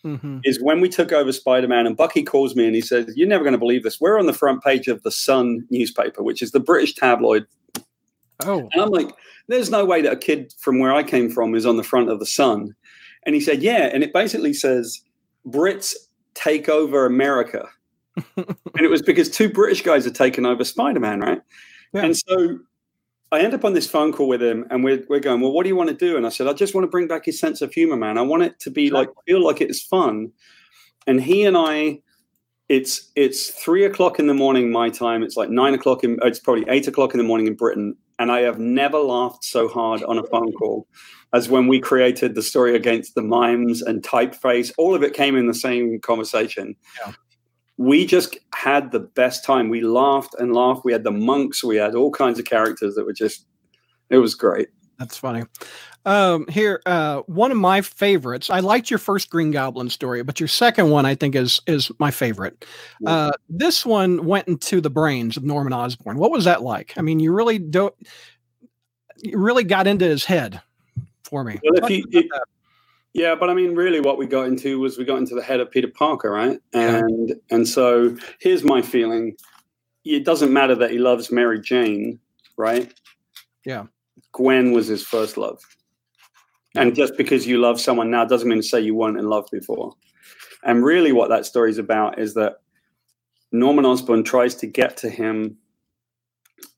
Mhm. 0.04 0.40
is 0.44 0.62
when 0.62 0.80
we 0.80 0.88
took 0.88 1.12
over 1.12 1.32
Spider-Man, 1.32 1.86
and 1.86 1.96
Bucky 1.96 2.22
calls 2.22 2.54
me 2.54 2.66
and 2.66 2.74
he 2.74 2.80
says, 2.82 3.12
"You're 3.16 3.28
never 3.28 3.42
going 3.42 3.52
to 3.52 3.58
believe 3.58 3.82
this. 3.82 4.00
We're 4.00 4.18
on 4.18 4.26
the 4.26 4.32
front 4.34 4.62
page 4.62 4.86
of 4.88 5.02
the 5.02 5.10
Sun 5.10 5.66
newspaper, 5.70 6.22
which 6.22 6.42
is 6.42 6.50
the 6.52 6.60
British 6.60 6.94
tabloid." 6.94 7.46
Oh, 8.44 8.68
And 8.72 8.82
I'm 8.82 8.90
like, 8.90 9.10
"There's 9.48 9.70
no 9.70 9.84
way 9.84 10.02
that 10.02 10.12
a 10.12 10.16
kid 10.16 10.52
from 10.58 10.78
where 10.78 10.92
I 10.92 11.02
came 11.02 11.30
from 11.30 11.54
is 11.54 11.64
on 11.66 11.76
the 11.76 11.82
front 11.84 12.10
of 12.10 12.18
the 12.18 12.26
Sun." 12.26 12.74
And 13.24 13.34
he 13.34 13.40
said, 13.40 13.62
"Yeah," 13.62 13.90
and 13.92 14.02
it 14.04 14.12
basically 14.12 14.52
says, 14.52 15.00
"Brits 15.48 15.94
take 16.34 16.68
over 16.68 17.06
America." 17.06 17.68
and 18.36 18.80
it 18.80 18.90
was 18.90 19.02
because 19.02 19.28
two 19.30 19.48
British 19.48 19.82
guys 19.82 20.04
had 20.04 20.14
taken 20.14 20.44
over 20.46 20.64
Spider-Man, 20.64 21.20
right? 21.20 21.40
Yeah. 21.92 22.04
And 22.04 22.16
so 22.16 22.58
I 23.34 23.40
end 23.40 23.54
up 23.54 23.64
on 23.64 23.74
this 23.74 23.88
phone 23.88 24.12
call 24.12 24.28
with 24.28 24.42
him, 24.42 24.66
and 24.70 24.84
we're, 24.84 25.04
we're 25.08 25.20
going, 25.20 25.40
Well, 25.40 25.52
what 25.52 25.64
do 25.64 25.68
you 25.68 25.76
want 25.76 25.90
to 25.90 25.96
do? 25.96 26.16
And 26.16 26.26
I 26.26 26.28
said, 26.28 26.46
I 26.46 26.52
just 26.52 26.74
want 26.74 26.84
to 26.84 26.90
bring 26.90 27.08
back 27.08 27.24
his 27.24 27.38
sense 27.38 27.60
of 27.62 27.72
humor, 27.72 27.96
man. 27.96 28.18
I 28.18 28.22
want 28.22 28.44
it 28.44 28.60
to 28.60 28.70
be 28.70 28.90
like, 28.90 29.08
feel 29.26 29.44
like 29.44 29.60
it's 29.60 29.82
fun. 29.82 30.32
And 31.06 31.20
he 31.22 31.44
and 31.44 31.56
I, 31.56 32.00
it's 32.68 33.10
it's 33.14 33.50
three 33.50 33.84
o'clock 33.84 34.18
in 34.18 34.26
the 34.26 34.34
morning, 34.34 34.72
my 34.72 34.88
time. 34.88 35.22
It's 35.22 35.36
like 35.36 35.50
nine 35.50 35.74
o'clock 35.74 36.02
in, 36.02 36.18
it's 36.22 36.40
probably 36.40 36.64
eight 36.68 36.88
o'clock 36.88 37.12
in 37.12 37.18
the 37.18 37.24
morning 37.24 37.46
in 37.46 37.54
Britain. 37.54 37.96
And 38.18 38.30
I 38.30 38.40
have 38.40 38.58
never 38.58 38.98
laughed 38.98 39.44
so 39.44 39.68
hard 39.68 40.02
on 40.04 40.18
a 40.18 40.24
phone 40.24 40.52
call 40.52 40.86
as 41.32 41.48
when 41.48 41.66
we 41.66 41.80
created 41.80 42.36
the 42.36 42.42
story 42.42 42.76
against 42.76 43.16
the 43.16 43.22
mimes 43.22 43.82
and 43.82 44.02
typeface. 44.02 44.72
All 44.78 44.94
of 44.94 45.02
it 45.02 45.12
came 45.12 45.36
in 45.36 45.48
the 45.48 45.54
same 45.54 46.00
conversation. 46.00 46.76
Yeah. 47.04 47.12
We 47.76 48.06
just 48.06 48.38
had 48.54 48.92
the 48.92 49.00
best 49.00 49.44
time. 49.44 49.68
We 49.68 49.80
laughed 49.80 50.34
and 50.38 50.54
laughed. 50.54 50.84
We 50.84 50.92
had 50.92 51.04
the 51.04 51.10
monks. 51.10 51.64
We 51.64 51.76
had 51.76 51.94
all 51.94 52.10
kinds 52.10 52.38
of 52.38 52.44
characters 52.44 52.94
that 52.94 53.04
were 53.04 53.12
just, 53.12 53.46
it 54.10 54.18
was 54.18 54.34
great. 54.34 54.68
that's 54.98 55.16
funny. 55.16 55.42
Um, 56.06 56.46
here, 56.48 56.82
uh, 56.86 57.22
one 57.22 57.50
of 57.50 57.56
my 57.56 57.80
favorites. 57.80 58.50
I 58.50 58.60
liked 58.60 58.90
your 58.90 58.98
first 58.98 59.30
Green 59.30 59.50
Goblin 59.50 59.88
story, 59.88 60.22
but 60.22 60.38
your 60.38 60.48
second 60.48 60.90
one 60.90 61.06
I 61.06 61.14
think 61.14 61.34
is 61.34 61.60
is 61.66 61.90
my 61.98 62.10
favorite. 62.10 62.66
Uh, 63.06 63.32
this 63.48 63.86
one 63.86 64.26
went 64.26 64.46
into 64.46 64.82
the 64.82 64.90
brains 64.90 65.38
of 65.38 65.44
Norman 65.44 65.72
Osborn. 65.72 66.18
What 66.18 66.30
was 66.30 66.44
that 66.44 66.62
like? 66.62 66.92
I 66.98 67.00
mean, 67.02 67.20
you 67.20 67.32
really 67.32 67.58
don't. 67.58 67.94
You 69.22 69.38
really 69.38 69.64
got 69.64 69.86
into 69.86 70.04
his 70.04 70.26
head 70.26 70.60
for 71.24 71.42
me. 71.42 71.58
Well, 71.64 71.84
if 71.84 71.90
you- 71.90 72.04
that. 72.28 72.44
Yeah, 73.14 73.36
but 73.36 73.48
I 73.48 73.54
mean, 73.54 73.76
really, 73.76 74.00
what 74.00 74.18
we 74.18 74.26
got 74.26 74.48
into 74.48 74.80
was 74.80 74.98
we 74.98 75.04
got 75.04 75.18
into 75.18 75.36
the 75.36 75.42
head 75.42 75.60
of 75.60 75.70
Peter 75.70 75.88
Parker, 75.88 76.30
right? 76.30 76.58
And 76.72 77.34
and 77.50 77.66
so 77.66 78.16
here's 78.40 78.64
my 78.64 78.82
feeling: 78.82 79.36
it 80.04 80.24
doesn't 80.24 80.52
matter 80.52 80.74
that 80.74 80.90
he 80.90 80.98
loves 80.98 81.30
Mary 81.30 81.60
Jane, 81.60 82.18
right? 82.56 82.92
Yeah. 83.64 83.84
Gwen 84.32 84.72
was 84.72 84.88
his 84.88 85.04
first 85.04 85.36
love, 85.36 85.62
and 86.74 86.96
just 86.96 87.16
because 87.16 87.46
you 87.46 87.58
love 87.58 87.80
someone 87.80 88.10
now 88.10 88.24
doesn't 88.24 88.48
mean 88.48 88.60
to 88.60 88.66
say 88.66 88.80
you 88.80 88.96
weren't 88.96 89.18
in 89.18 89.28
love 89.28 89.46
before. 89.52 89.94
And 90.64 90.84
really, 90.84 91.12
what 91.12 91.28
that 91.28 91.46
story 91.46 91.70
is 91.70 91.78
about 91.78 92.18
is 92.18 92.34
that 92.34 92.56
Norman 93.52 93.86
Osborn 93.86 94.24
tries 94.24 94.56
to 94.56 94.66
get 94.66 94.96
to 94.98 95.08
him 95.08 95.56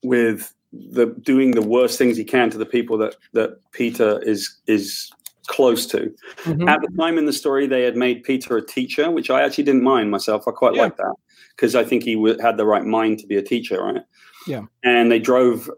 with 0.03 0.53
the 0.71 1.07
doing 1.21 1.51
the 1.51 1.61
worst 1.61 1.97
things 1.97 2.17
he 2.17 2.23
can 2.23 2.51
to 2.51 2.59
the 2.59 2.65
people 2.65 2.97
that 2.99 3.15
that 3.33 3.59
Peter 3.71 4.21
is 4.23 4.59
is 4.67 5.11
close 5.47 5.85
to. 5.87 6.13
Mhm. 6.43 6.67
At 6.69 6.81
the 6.81 6.89
time 6.97 7.17
in 7.17 7.25
the 7.25 7.33
story, 7.33 7.65
they 7.67 7.81
had 7.83 7.95
made 7.95 8.23
Peter 8.23 8.57
a 8.57 8.65
teacher, 8.65 9.09
which 9.09 9.29
I 9.29 9.41
actually 9.41 9.63
didn't 9.63 9.83
mind 9.83 10.11
myself. 10.11 10.47
I 10.47 10.51
quite 10.51 10.75
Yeah. 10.75 10.83
liked 10.83 10.97
that 10.97 11.15
because 11.55 11.75
I 11.75 11.83
think 11.83 12.03
he 12.03 12.15
w- 12.15 12.37
had 12.39 12.57
the 12.57 12.65
right 12.65 12.85
mind 12.85 13.19
to 13.19 13.27
be 13.27 13.35
a 13.37 13.41
teacher, 13.41 13.81
right? 13.81 14.03
Yeah. 14.47 14.63
And 14.83 15.11
they 15.11 15.19
drove, 15.19 15.69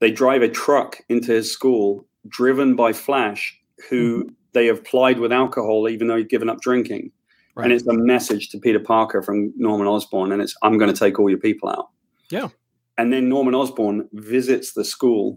they 0.00 0.10
drive 0.10 0.42
a 0.42 0.48
truck 0.48 0.98
into 1.08 1.32
his 1.32 1.50
school, 1.50 2.06
driven 2.28 2.74
by 2.74 2.92
Flash, 2.92 3.58
who 3.88 4.24
Mm-hmm. 4.24 4.28
they 4.52 4.66
have 4.66 4.82
plied 4.84 5.18
with 5.18 5.32
alcohol, 5.32 5.88
even 5.88 6.08
though 6.08 6.16
he'd 6.16 6.28
given 6.28 6.48
up 6.48 6.60
drinking. 6.60 7.12
Right. 7.54 7.64
And 7.64 7.72
it's 7.72 7.86
a 7.86 7.92
message 7.92 8.48
to 8.50 8.58
Peter 8.58 8.80
Parker 8.80 9.20
from 9.22 9.52
Norman 9.56 9.86
Osborn, 9.86 10.32
and 10.32 10.40
it's 10.40 10.54
I'm 10.62 10.78
going 10.78 10.92
to 10.92 10.98
take 10.98 11.18
all 11.20 11.28
your 11.28 11.38
people 11.38 11.68
out. 11.68 11.88
Yeah. 12.30 12.48
And 12.98 13.12
then 13.12 13.28
Norman 13.28 13.54
Osborn 13.54 14.08
visits 14.12 14.72
the 14.72 14.84
school 14.84 15.36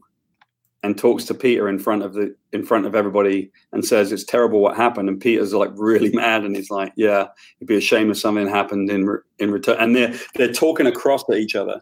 and 0.86 0.96
talks 0.96 1.26
to 1.26 1.34
Peter 1.34 1.68
in 1.68 1.80
front 1.80 2.04
of 2.04 2.14
the 2.14 2.36
in 2.54 2.64
front 2.64 2.86
of 2.86 2.94
everybody 2.94 3.52
and 3.72 3.84
says 3.84 4.12
it's 4.12 4.24
terrible 4.24 4.60
what 4.62 4.76
happened. 4.76 5.10
And 5.10 5.20
Peter's 5.20 5.52
like 5.52 5.72
really 5.74 6.12
mad, 6.14 6.44
and 6.44 6.56
he's 6.56 6.70
like, 6.70 6.94
"Yeah, 6.96 7.28
it'd 7.58 7.68
be 7.68 7.78
a 7.78 7.82
shame 7.82 8.12
if 8.12 8.20
something 8.20 8.48
happened 8.48 8.92
in 8.92 9.06
re- 9.08 9.20
in 9.40 9.50
return." 9.52 9.78
And 9.80 9.96
they're 9.96 10.14
they're 10.36 10.54
talking 10.54 10.86
across 10.86 11.28
at 11.30 11.38
each 11.38 11.56
other, 11.56 11.82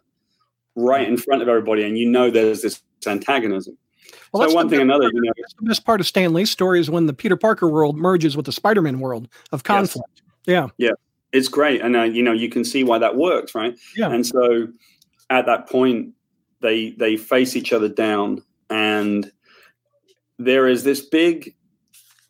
right 0.76 1.08
in 1.08 1.18
front 1.18 1.42
of 1.42 1.50
everybody, 1.50 1.84
and 1.84 1.98
you 1.98 2.10
know 2.10 2.32
there's 2.32 2.62
this 2.62 2.82
antagonism. 3.06 3.78
Well, 4.32 4.50
so 4.50 4.56
one 4.56 4.70
thing, 4.70 4.82
another, 4.82 5.04
part- 5.04 5.14
you 5.14 5.22
know, 5.22 5.34
the 5.60 5.68
best 5.68 5.86
part 5.86 6.00
of 6.00 6.08
Stan 6.08 6.34
Lee's 6.34 6.50
story 6.50 6.80
is 6.80 6.90
when 6.90 7.06
the 7.06 7.14
Peter 7.14 7.36
Parker 7.36 7.68
world 7.68 7.98
merges 7.98 8.36
with 8.38 8.46
the 8.46 8.52
Spider-Man 8.52 9.00
world 9.00 9.28
of 9.52 9.64
conflict. 9.64 10.24
Yeah. 10.46 10.68
Yeah. 10.78 10.92
it's 11.34 11.50
great, 11.50 11.82
and 11.82 11.96
uh, 11.96 12.04
you 12.04 12.24
know 12.24 12.32
you 12.32 12.48
can 12.48 12.64
see 12.64 12.84
why 12.86 13.00
that 13.00 13.18
works, 13.18 13.54
right? 13.54 13.78
Yeah. 13.98 14.12
And 14.12 14.26
so 14.26 14.70
at 15.30 15.46
that 15.46 15.70
point, 15.70 16.14
they 16.62 16.92
they 16.92 17.18
face 17.18 17.56
each 17.58 17.74
other 17.74 17.90
down, 17.90 18.42
and 18.70 19.32
there 20.40 20.68
is 20.68 20.84
this 20.84 21.02
big 21.02 21.56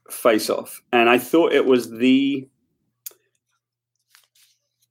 face 0.10 0.50
off. 0.50 0.82
And 0.92 1.10
I 1.10 1.18
thought 1.18 1.54
it 1.54 1.66
was 1.66 1.90
the 1.90 2.48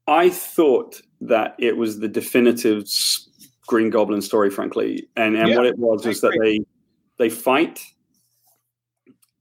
I 0.07 0.31
thought 0.31 1.01
that 1.21 1.55
it 1.59 1.77
was 1.77 2.01
the 2.01 2.09
definitive 2.09 2.85
Green 3.67 3.91
Goblin 3.91 4.21
story, 4.21 4.51
frankly. 4.51 5.09
And 5.17 5.37
and 5.37 5.51
Yeah, 5.51 5.57
what 5.57 5.67
it 5.67 5.79
was 5.79 6.05
is 6.07 6.21
that 6.21 6.37
they 6.41 6.61
they 7.19 7.31
fight 7.31 7.81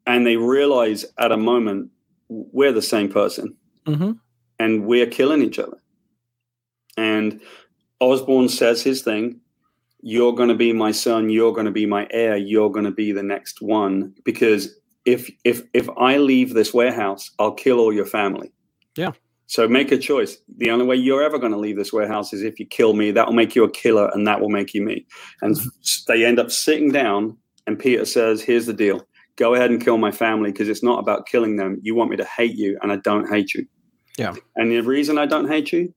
and 0.06 0.26
they 0.26 0.38
realize 0.38 1.06
at 1.18 1.32
a 1.32 1.38
moment 1.38 1.90
we're 2.30 2.72
the 2.72 2.82
same 2.82 3.10
person 3.10 3.56
hmm 3.86 4.12
and 4.60 4.86
we're 4.86 5.08
killing 5.08 5.42
each 5.42 5.58
other. 5.58 5.82
And 6.96 7.42
Osborn 8.00 8.48
says 8.48 8.84
his 8.84 9.02
thing. 9.02 9.42
You're 10.02 10.34
going 10.34 10.50
to 10.50 10.56
be 10.56 10.74
my 10.74 10.92
son. 10.92 11.30
You're 11.30 11.54
going 11.54 11.66
to 11.66 11.72
be 11.72 11.86
my 11.86 12.08
heir. 12.12 12.38
You're 12.38 12.72
going 12.72 12.86
to 12.86 12.92
be 12.92 13.12
the 13.12 13.24
next 13.24 13.62
one 13.62 14.14
because 14.24 14.76
if 15.06 15.30
if 15.44 15.64
if 15.74 15.90
I 15.98 16.18
leave 16.18 16.54
this 16.54 16.74
warehouse, 16.74 17.30
I'll 17.40 17.54
kill 17.54 17.80
all 17.80 17.94
your 17.94 18.06
family. 18.06 18.52
Yeah. 18.96 19.12
So 19.48 19.68
make 19.68 19.92
a 19.92 19.98
choice. 19.98 20.38
The 20.58 20.72
only 20.72 20.86
way 20.86 20.96
you're 20.96 21.24
ever 21.24 21.38
going 21.38 21.52
to 21.52 21.58
leave 21.58 21.76
this 21.76 21.92
warehouse 21.92 22.32
is 22.32 22.42
if 22.42 22.60
you 22.60 22.66
kill 22.66 22.94
me. 22.94 23.12
That 23.12 23.28
will 23.28 23.34
make 23.34 23.56
you 23.56 23.64
a 23.64 23.70
killer, 23.70 24.10
and 24.14 24.26
that 24.26 24.40
will 24.40 24.50
make 24.50 24.74
you 24.74 24.82
me. 24.82 25.06
And 25.42 25.56
mm-hmm. 25.56 25.68
they 26.08 26.26
end 26.26 26.40
up 26.40 26.52
sitting 26.52 26.92
down, 26.92 27.38
and 27.68 27.78
Peter 27.78 28.06
says, 28.06 28.42
"Here's 28.42 28.66
the 28.66 28.74
deal. 28.74 29.06
Go 29.36 29.54
ahead 29.54 29.72
and 29.72 29.84
kill 29.84 29.98
my 29.98 30.12
family 30.12 30.52
because 30.52 30.70
it's 30.70 30.84
not 30.84 31.00
about 31.00 31.26
killing 31.26 31.58
them. 31.58 31.80
You 31.82 31.96
want 31.96 32.12
me 32.12 32.18
to 32.18 32.26
hate 32.26 32.56
you, 32.56 32.78
and 32.82 32.92
I 32.92 32.98
don't 32.98 33.30
hate 33.30 33.54
you." 33.54 33.66
Yeah. 34.18 34.36
And 34.56 34.72
the 34.72 34.82
reason 34.82 35.18
I 35.18 35.26
don't 35.26 35.48
hate 35.48 35.72
you 35.74 35.94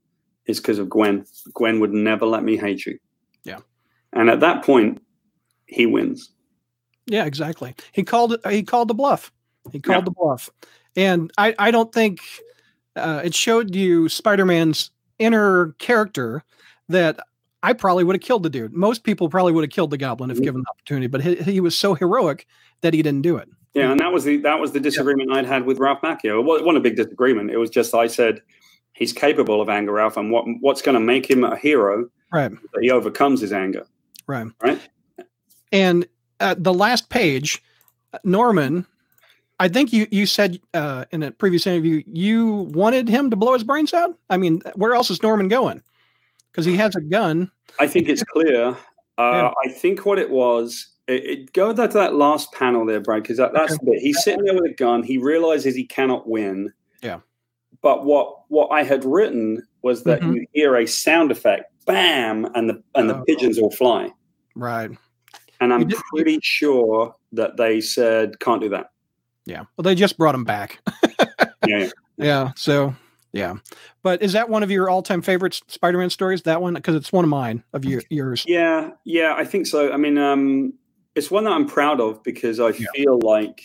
is 0.46 0.58
because 0.58 0.78
of 0.78 0.88
Gwen. 0.88 1.24
Gwen 1.54 1.78
would 1.80 1.92
never 1.92 2.26
let 2.26 2.42
me 2.42 2.56
hate 2.56 2.86
you. 2.86 2.98
Yeah. 3.44 3.60
And 4.14 4.30
at 4.30 4.40
that 4.40 4.64
point, 4.64 5.02
he 5.66 5.86
wins. 5.86 6.30
Yeah, 7.06 7.24
exactly. 7.26 7.74
He 7.92 8.02
called 8.02 8.32
it. 8.32 8.46
He 8.46 8.62
called 8.62 8.88
the 8.88 8.94
bluff. 8.94 9.30
He 9.72 9.80
called 9.80 9.98
Yeah. 10.02 10.04
the 10.04 10.10
bluff, 10.12 10.50
and 10.96 11.30
I, 11.38 11.54
I 11.58 11.70
don't 11.70 11.92
think 11.92 12.20
uh, 12.96 13.22
it 13.24 13.34
showed 13.34 13.74
you 13.74 14.08
Spider-Man's 14.08 14.90
inner 15.18 15.72
character 15.78 16.42
that 16.88 17.18
I 17.62 17.72
probably 17.72 18.04
would 18.04 18.14
have 18.14 18.22
killed 18.22 18.42
the 18.44 18.50
dude. 18.50 18.72
Most 18.72 19.04
people 19.04 19.28
probably 19.28 19.52
would 19.52 19.64
have 19.64 19.70
killed 19.70 19.90
the 19.90 19.96
Goblin 19.98 20.30
if 20.30 20.38
Mhm. 20.38 20.42
given 20.44 20.60
the 20.62 20.70
opportunity, 20.70 21.06
but 21.08 21.22
he, 21.22 21.34
he 21.36 21.60
was 21.60 21.76
so 21.76 21.94
heroic 21.94 22.46
that 22.82 22.94
he 22.94 23.02
didn't 23.02 23.22
do 23.22 23.36
it. 23.36 23.48
Yeah, 23.74 23.90
and 23.90 23.98
that 24.00 24.12
was 24.12 24.22
the 24.24 24.36
that 24.38 24.60
was 24.60 24.72
the 24.72 24.80
disagreement 24.80 25.32
I'd 25.32 25.46
had 25.46 25.66
with 25.66 25.78
Ralph 25.78 26.02
Macchio. 26.02 26.38
It 26.40 26.44
wasn't 26.44 26.76
a 26.76 26.80
big 26.80 26.94
disagreement. 26.96 27.50
It 27.50 27.56
was 27.58 27.70
just 27.70 27.94
I 27.94 28.06
said 28.06 28.40
he's 28.92 29.12
capable 29.12 29.60
of 29.60 29.68
anger, 29.68 29.92
Ralph, 29.92 30.16
and 30.16 30.30
what 30.30 30.44
what's 30.60 30.82
going 30.82 30.94
to 30.94 31.00
make 31.00 31.28
him 31.28 31.42
a 31.42 31.56
hero 31.56 32.08
Right. 32.32 32.50
that 32.50 32.82
he 32.82 32.90
overcomes 32.90 33.40
his 33.40 33.52
anger. 33.52 33.86
Right. 34.26 34.46
Right. 34.62 34.80
And 35.72 36.06
uh, 36.40 36.54
the 36.58 36.72
last 36.72 37.08
page, 37.10 37.62
Norman, 38.22 38.86
I 39.60 39.68
think 39.68 39.92
you 39.92 40.06
you 40.10 40.26
said 40.26 40.60
uh, 40.72 41.04
in 41.10 41.22
a 41.22 41.30
previous 41.30 41.66
interview 41.66 42.02
you 42.06 42.68
wanted 42.72 43.08
him 43.08 43.30
to 43.30 43.36
blow 43.36 43.54
his 43.54 43.64
brains 43.64 43.92
out. 43.94 44.18
I 44.30 44.36
mean, 44.36 44.62
where 44.74 44.94
else 44.94 45.10
is 45.10 45.22
Norman 45.22 45.48
going? 45.48 45.82
Because 46.50 46.64
he 46.66 46.76
has 46.76 46.94
a 46.94 47.00
gun. 47.00 47.50
I 47.80 47.86
think 47.86 48.08
it's 48.08 48.22
clear. 48.22 48.68
Uh, 48.68 48.76
Yeah. 49.18 49.50
I 49.64 49.68
think 49.68 50.06
what 50.06 50.18
it 50.18 50.30
was. 50.30 50.88
It, 51.06 51.24
it, 51.24 51.52
go 51.52 51.68
to 51.68 51.74
that, 51.74 51.90
to 51.90 51.98
that 51.98 52.14
last 52.14 52.50
panel 52.52 52.86
there, 52.86 52.98
Brad, 53.00 53.22
because 53.22 53.36
that, 53.36 53.52
that's 53.52 53.76
the 53.78 53.84
bit. 53.84 53.98
He's 54.00 54.22
sitting 54.24 54.42
there 54.44 54.54
with 54.54 54.64
a 54.70 54.74
gun. 54.74 55.02
He 55.02 55.18
realizes 55.18 55.74
he 55.74 55.84
cannot 55.84 56.26
win. 56.26 56.72
Yeah. 57.02 57.20
But 57.82 58.04
what 58.06 58.48
what 58.48 58.68
I 58.68 58.84
had 58.84 59.04
written 59.04 59.62
was 59.82 60.04
that 60.04 60.20
Mhm. 60.22 60.34
you 60.34 60.46
hear 60.54 60.76
a 60.76 60.86
sound 60.86 61.30
effect, 61.30 61.70
bam, 61.86 62.46
and 62.54 62.68
the 62.68 62.82
and 62.94 63.08
the 63.10 63.16
Oh. 63.18 63.24
pigeons 63.26 63.58
all 63.58 63.70
fly. 63.70 64.10
Right. 64.54 64.90
And 65.60 65.72
I'm 65.72 65.86
did- 65.88 65.98
pretty 66.14 66.38
sure 66.42 67.14
that 67.32 67.56
they 67.56 67.80
said 67.80 68.38
can't 68.40 68.60
do 68.60 68.68
that. 68.70 68.90
Yeah. 69.46 69.64
Well, 69.76 69.82
they 69.82 69.94
just 69.94 70.16
brought 70.18 70.34
him 70.34 70.44
back. 70.44 70.80
Yeah, 71.66 71.78
yeah. 71.78 71.90
Yeah. 72.18 72.50
So, 72.56 72.94
yeah. 73.32 73.54
But 74.02 74.20
is 74.22 74.34
that 74.34 74.50
one 74.50 74.62
of 74.62 74.70
your 74.70 74.90
all-time 74.90 75.22
favorite 75.22 75.58
Spider-Man 75.68 76.10
stories? 76.10 76.42
That 76.42 76.60
one, 76.60 76.74
because 76.74 76.94
it's 76.94 77.10
one 77.10 77.24
of 77.24 77.30
mine 77.30 77.64
of 77.72 77.86
your, 77.86 78.02
yours. 78.10 78.44
Yeah, 78.46 78.90
yeah, 79.04 79.34
I 79.34 79.46
think 79.46 79.66
so. 79.66 79.90
I 79.90 79.96
mean, 79.96 80.18
um, 80.18 80.74
it's 81.14 81.30
one 81.30 81.44
that 81.44 81.52
I'm 81.52 81.66
proud 81.66 82.00
of 82.02 82.22
because 82.22 82.60
I 82.60 82.68
Yeah. 82.68 82.86
feel 82.94 83.18
like 83.20 83.62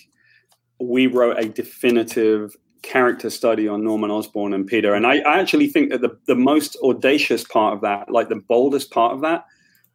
we 0.80 1.08
wrote 1.08 1.38
a 1.40 1.50
definitive 1.50 2.56
character 2.82 3.30
study 3.30 3.68
on 3.68 3.84
Norman 3.84 4.12
Osborn 4.12 4.54
and 4.54 4.66
Peter, 4.66 4.94
and 4.94 5.06
I, 5.06 5.20
I 5.20 5.40
actually 5.40 5.68
think 5.68 5.90
that 5.92 6.02
the 6.02 6.18
the 6.26 6.36
most 6.36 6.78
audacious 6.84 7.44
part 7.44 7.74
of 7.74 7.82
that, 7.82 8.12
like 8.12 8.30
the 8.30 8.42
boldest 8.48 8.92
part 8.92 9.14
of 9.14 9.22
that, 9.22 9.46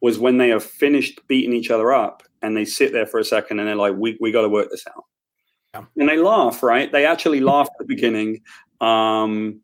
was 0.01 0.19
when 0.19 0.37
they 0.37 0.49
have 0.49 0.63
finished 0.63 1.19
beating 1.27 1.53
each 1.53 1.71
other 1.71 1.93
up 1.93 2.23
and 2.41 2.55
they 2.55 2.65
sit 2.65 2.91
there 2.93 3.05
for 3.05 3.19
a 3.19 3.23
second 3.23 3.59
and 3.59 3.67
they're 3.67 3.75
like, 3.75 3.95
"We 3.97 4.17
we 4.21 4.31
got 4.31 4.41
to 4.41 4.49
work 4.49 4.69
this 4.69 4.85
out," 4.95 5.05
Yeah. 5.73 5.85
and 5.97 6.09
they 6.09 6.17
laugh. 6.17 6.61
Right? 6.63 6.91
They 6.91 7.05
actually 7.05 7.39
laugh 7.41 7.67
at 7.67 7.77
the 7.79 7.85
beginning 7.85 8.41
um, 8.81 9.59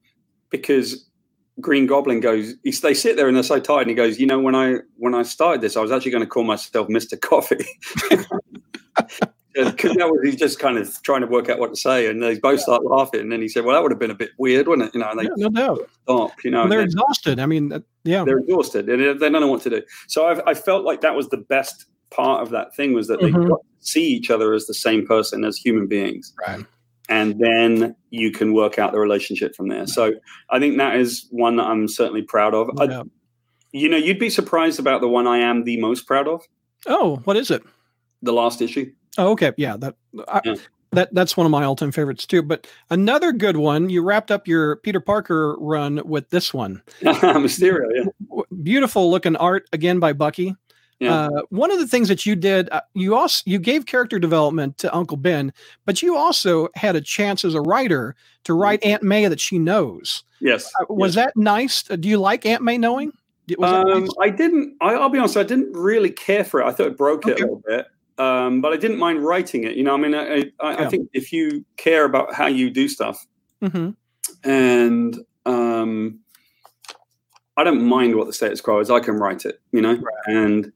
because 0.49 1.05
Green 1.59 1.85
Goblin 1.85 2.19
goes. 2.21 2.55
He, 2.63 2.71
they 2.71 2.93
sit 2.93 3.17
there 3.17 3.27
and 3.27 3.35
they're 3.35 3.43
so 3.43 3.59
tired, 3.59 3.81
and 3.81 3.89
he 3.89 3.95
goes, 3.95 4.19
"You 4.19 4.25
know, 4.27 4.39
when 4.39 4.55
I 4.55 4.77
when 4.97 5.13
I 5.13 5.23
started 5.23 5.61
this, 5.61 5.77
I 5.77 5.81
was 5.81 5.91
actually 5.91 6.11
going 6.11 6.23
to 6.23 6.29
call 6.29 6.43
myself 6.43 6.89
Mister 6.89 7.17
Coffee." 7.17 7.65
Because 9.53 9.95
that 9.95 10.07
was 10.09 10.19
he's 10.23 10.37
just 10.37 10.59
kind 10.59 10.77
of 10.77 11.01
trying 11.03 11.21
to 11.21 11.27
work 11.27 11.49
out 11.49 11.59
what 11.59 11.71
to 11.73 11.75
say, 11.79 12.07
and 12.09 12.21
they 12.23 12.39
both 12.39 12.61
start 12.61 12.85
laughing. 12.85 13.19
And 13.21 13.31
then 13.31 13.41
he 13.41 13.47
said, 13.49 13.65
"Well, 13.65 13.75
that 13.75 13.81
would 13.83 13.91
have 13.91 13.99
been 13.99 14.11
a 14.11 14.15
bit 14.15 14.31
weird, 14.37 14.67
wouldn't 14.67 14.87
it?" 14.89 14.93
You 14.95 15.01
know, 15.01 15.09
and 15.09 15.19
they 15.19 15.23
Yeah, 15.23 15.29
no 15.37 15.49
doubt. 15.49 15.89
stop. 16.03 16.31
You 16.43 16.51
know, 16.51 16.63
And 16.63 16.71
they're 16.71 16.79
and 16.79 16.87
exhausted. 16.87 17.39
I 17.39 17.45
mean, 17.45 17.83
yeah. 18.03 18.23
they're 18.23 18.37
exhausted 18.39 18.87
and 18.89 19.19
they 19.19 19.29
don't 19.29 19.41
know 19.41 19.47
what 19.47 19.61
to 19.63 19.69
do. 19.69 19.81
So 20.07 20.27
I've, 20.27 20.41
I 20.47 20.53
felt 20.53 20.85
like 20.85 21.01
that 21.01 21.15
was 21.15 21.27
the 21.29 21.37
best 21.37 21.85
part 22.11 22.41
of 22.41 22.49
that 22.51 22.75
thing 22.75 22.93
was 22.93 23.07
that 23.07 23.19
they 23.21 23.31
Mhm. 23.31 23.49
got 23.49 23.57
to 23.57 23.65
see 23.79 24.05
each 24.05 24.29
other 24.31 24.53
as 24.53 24.67
the 24.67 24.73
same 24.73 25.05
person 25.05 25.43
as 25.43 25.57
human 25.57 25.87
beings, 25.87 26.33
Right. 26.47 26.65
and 27.09 27.39
then 27.39 27.95
you 28.09 28.31
can 28.31 28.53
work 28.53 28.77
out 28.79 28.91
the 28.93 28.99
relationship 28.99 29.55
from 29.55 29.67
there. 29.69 29.87
So 29.87 30.13
I 30.49 30.59
think 30.59 30.77
that 30.77 30.95
is 30.97 31.27
one 31.31 31.55
that 31.57 31.63
I'm 31.67 31.87
certainly 31.87 32.21
proud 32.21 32.53
of. 32.53 32.69
No 32.75 33.01
I- 33.01 33.03
you 33.73 33.87
know, 33.87 33.97
you'd 33.97 34.19
be 34.19 34.29
surprised 34.29 34.79
about 34.79 34.99
the 35.01 35.07
one 35.07 35.27
I 35.27 35.37
am 35.39 35.63
the 35.63 35.79
most 35.79 36.05
proud 36.05 36.27
of, 36.27 36.41
Oh, 36.87 37.17
what 37.23 37.37
is 37.37 37.49
it? 37.51 37.63
the 38.21 38.33
last 38.33 38.61
issue. 38.61 38.91
Oh, 39.17 39.31
okay. 39.31 39.51
Yeah, 39.57 39.77
that 39.77 39.95
I, 40.27 40.41
Yeah. 40.45 40.55
that 40.91 41.13
that's 41.13 41.35
one 41.35 41.45
of 41.45 41.51
my 41.51 41.63
all-time 41.63 41.91
favorites 41.91 42.25
too. 42.25 42.41
But 42.41 42.67
another 42.89 43.31
good 43.31 43.57
one, 43.57 43.89
you 43.89 44.01
wrapped 44.03 44.31
up 44.31 44.47
your 44.47 44.77
Peter 44.77 44.99
Parker 44.99 45.55
run 45.59 46.01
with 46.05 46.29
this 46.29 46.53
one. 46.53 46.81
Mysterio, 47.01 47.87
yeah. 47.93 48.41
Beautiful 48.63 49.09
looking 49.11 49.35
art 49.35 49.67
again 49.73 49.99
by 49.99 50.13
Bucky. 50.13 50.55
Yeah. 50.99 51.15
Uh, 51.29 51.41
one 51.49 51.71
of 51.71 51.79
the 51.79 51.87
things 51.87 52.07
that 52.09 52.27
you 52.27 52.35
did, 52.35 52.69
uh, 52.69 52.81
you 52.93 53.15
also 53.15 53.41
you 53.47 53.57
gave 53.57 53.87
character 53.87 54.19
development 54.19 54.77
to 54.77 54.95
Uncle 54.95 55.17
Ben, 55.17 55.51
but 55.85 56.03
you 56.03 56.15
also 56.15 56.69
had 56.75 56.95
a 56.95 57.01
chance 57.01 57.43
as 57.43 57.55
a 57.55 57.61
writer 57.61 58.15
to 58.43 58.53
write 58.53 58.83
Aunt 58.83 59.01
May 59.01 59.27
that 59.27 59.39
she 59.39 59.57
knows. 59.57 60.23
Yes. 60.41 60.71
Uh, 60.79 60.93
was 60.93 61.15
that 61.15 61.35
nice? 61.35 61.89
Uh, 61.89 61.95
Do 61.95 62.07
you 62.07 62.19
like 62.19 62.45
Aunt 62.45 62.61
May 62.61 62.77
knowing? 62.77 63.11
Um, 63.63 64.01
nice? 64.01 64.09
I 64.21 64.29
didn't. 64.29 64.77
I, 64.79 64.93
I'll 64.93 65.09
be 65.09 65.17
honest. 65.17 65.37
I 65.37 65.43
didn't 65.43 65.73
really 65.73 66.11
care 66.11 66.43
for 66.43 66.61
it. 66.61 66.65
I 66.65 66.71
thought 66.71 66.87
it 66.87 66.97
broke 66.97 67.25
it 67.27 67.39
a 67.39 67.41
little 67.41 67.63
bit, 67.65 67.87
um, 68.21 68.61
but 68.61 68.71
I 68.71 68.77
didn't 68.77 68.99
mind 68.99 69.23
writing 69.25 69.63
it. 69.63 69.75
You 69.75 69.83
know, 69.83 69.93
I 69.93 69.97
mean, 69.97 70.13
I, 70.15 70.23
I, 70.59 70.75
I 70.75 70.81
Yeah. 70.81 70.89
think 70.89 71.09
if 71.13 71.31
you 71.33 71.65
care 71.77 72.05
about 72.05 72.33
how 72.33 72.47
you 72.47 72.69
do 72.69 72.87
stuff, 72.87 73.25
Mhm. 73.61 73.95
and 74.43 75.17
um, 75.45 76.19
I 77.57 77.63
don't 77.63 77.83
mind 77.83 78.15
what 78.15 78.27
the 78.27 78.33
status 78.33 78.61
quo 78.61 78.79
is. 78.79 78.89
I 78.89 78.99
can 78.99 79.15
write 79.15 79.45
it. 79.45 79.59
You 79.71 79.81
know, 79.81 79.97
and 80.27 80.71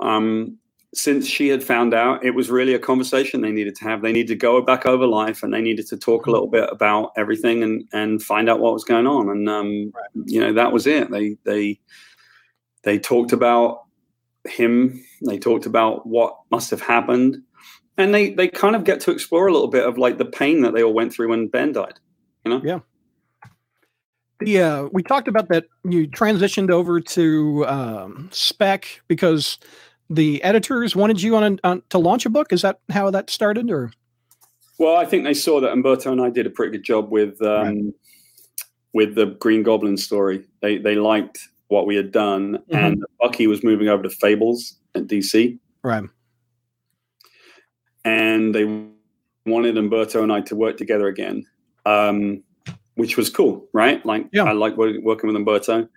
um, 0.00 0.58
since 0.94 1.26
she 1.26 1.48
had 1.48 1.64
found 1.64 1.94
out, 1.94 2.22
it 2.24 2.32
was 2.34 2.50
really 2.50 2.74
a 2.74 2.78
conversation 2.78 3.40
they 3.40 3.50
needed 3.52 3.74
to 3.76 3.84
have. 3.84 4.02
They 4.02 4.12
needed 4.12 4.28
to 4.28 4.36
go 4.36 4.60
back 4.60 4.84
over 4.84 5.06
life, 5.06 5.42
and 5.42 5.52
they 5.54 5.62
needed 5.62 5.86
to 5.88 5.96
talk 5.96 6.26
a 6.26 6.30
little 6.30 6.48
bit 6.48 6.68
about 6.70 7.12
everything 7.16 7.62
and 7.62 7.88
and 7.92 8.22
find 8.22 8.48
out 8.50 8.60
what 8.60 8.74
was 8.74 8.84
going 8.84 9.06
on. 9.06 9.30
And 9.30 9.48
um, 9.48 9.92
you 10.26 10.40
know, 10.40 10.52
that 10.52 10.72
was 10.72 10.86
it. 10.86 11.10
They 11.10 11.36
they 11.44 11.80
they 12.82 12.98
talked 12.98 13.32
about 13.32 13.84
him. 14.46 15.04
They 15.26 15.38
talked 15.38 15.66
about 15.66 16.06
what 16.06 16.36
must 16.50 16.70
have 16.70 16.80
happened, 16.80 17.42
and 17.96 18.14
they 18.14 18.30
they 18.30 18.48
kind 18.48 18.76
of 18.76 18.84
get 18.84 19.00
to 19.00 19.10
explore 19.10 19.46
a 19.46 19.52
little 19.52 19.68
bit 19.68 19.86
of 19.86 19.98
like 19.98 20.18
the 20.18 20.24
pain 20.24 20.62
that 20.62 20.74
they 20.74 20.82
all 20.82 20.92
went 20.92 21.12
through 21.12 21.28
when 21.28 21.48
Ben 21.48 21.72
died. 21.72 21.94
You 22.44 22.50
know, 22.50 22.62
Yeah. 22.64 22.80
The 24.40 24.60
uh, 24.60 24.88
we 24.92 25.02
talked 25.02 25.28
about 25.28 25.48
that 25.48 25.66
you 25.84 26.08
transitioned 26.08 26.70
over 26.70 27.00
to 27.00 27.66
um, 27.66 28.28
spec 28.32 29.00
because 29.06 29.58
the 30.10 30.42
editors 30.42 30.96
wanted 30.96 31.22
you 31.22 31.36
on, 31.36 31.44
a, 31.44 31.68
on 31.68 31.82
to 31.90 31.98
launch 31.98 32.26
a 32.26 32.30
book. 32.30 32.52
Is 32.52 32.62
that 32.62 32.80
how 32.90 33.10
that 33.10 33.30
started, 33.30 33.70
or 33.70 33.92
Well, 34.78 34.96
I 34.96 35.04
think 35.04 35.24
they 35.24 35.34
saw 35.34 35.60
that 35.60 35.72
Humberto 35.72 36.10
and 36.10 36.20
I 36.20 36.30
did 36.30 36.46
a 36.46 36.50
pretty 36.50 36.72
good 36.72 36.84
job 36.84 37.10
with 37.10 37.40
um, 37.40 37.94
with 38.92 39.14
the 39.14 39.26
Green 39.26 39.62
Goblin 39.62 39.96
story. 39.96 40.44
They 40.60 40.78
they 40.78 40.96
liked 40.96 41.48
what 41.72 41.86
we 41.86 41.96
had 41.96 42.12
done, 42.12 42.62
and 42.70 43.02
Bucky 43.20 43.46
was 43.46 43.64
moving 43.64 43.88
over 43.88 44.02
to 44.02 44.10
Fables 44.10 44.76
at 44.94 45.06
DC, 45.06 45.58
right? 45.82 46.04
and 48.04 48.54
they 48.54 48.64
wanted 49.46 49.76
Humberto 49.76 50.22
and 50.22 50.32
I 50.32 50.40
to 50.42 50.56
work 50.56 50.76
together 50.76 51.08
again, 51.08 51.44
um, 51.86 52.42
which 52.94 53.16
was 53.16 53.30
cool, 53.30 53.66
right? 53.72 54.04
Like 54.04 54.26
Yeah. 54.32 54.44
I 54.44 54.52
like 54.52 54.76
working 54.76 55.02
with 55.04 55.36
Humberto. 55.36 55.88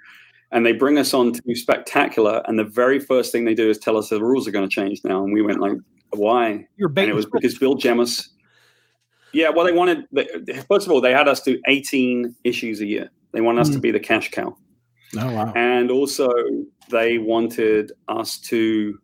And 0.51 0.65
they 0.65 0.71
bring 0.71 0.97
us 0.97 1.13
on 1.13 1.33
to 1.33 1.55
Spectacular, 1.55 2.41
and 2.45 2.57
the 2.57 2.63
very 2.63 2.99
first 2.99 3.31
thing 3.31 3.43
they 3.45 3.55
do 3.55 3.69
is 3.69 3.77
tell 3.77 3.97
us 3.97 4.09
the 4.09 4.21
rules 4.23 4.47
are 4.47 4.51
going 4.51 4.67
to 4.67 4.73
change 4.73 5.01
now. 5.03 5.23
And 5.23 5.33
we 5.33 5.41
went 5.41 5.59
like, 5.59 5.77
"Why?" 6.11 6.65
You're 6.77 6.93
and 6.95 7.09
it 7.09 7.15
was 7.15 7.25
because 7.25 7.57
Bill 7.57 7.75
Jemas. 7.75 8.29
Yeah, 9.33 9.49
well, 9.49 9.65
they 9.65 9.73
wanted. 9.73 10.05
First 10.69 10.85
of 10.85 10.93
all, 10.93 11.01
they 11.01 11.11
had 11.11 11.27
us 11.27 11.41
do 11.41 11.59
18 11.67 12.33
issues 12.45 12.79
a 12.79 12.85
year. 12.85 13.09
They 13.33 13.41
wanted 13.41 13.61
us 13.61 13.69
to 13.71 13.79
be 13.79 13.91
the 13.91 13.99
cash 13.99 14.31
cow, 14.31 14.55
oh 15.17 15.31
wow, 15.31 15.53
and 15.55 15.91
also 15.91 16.29
they 16.89 17.17
wanted 17.17 17.91
us 18.07 18.39
to. 18.39 18.99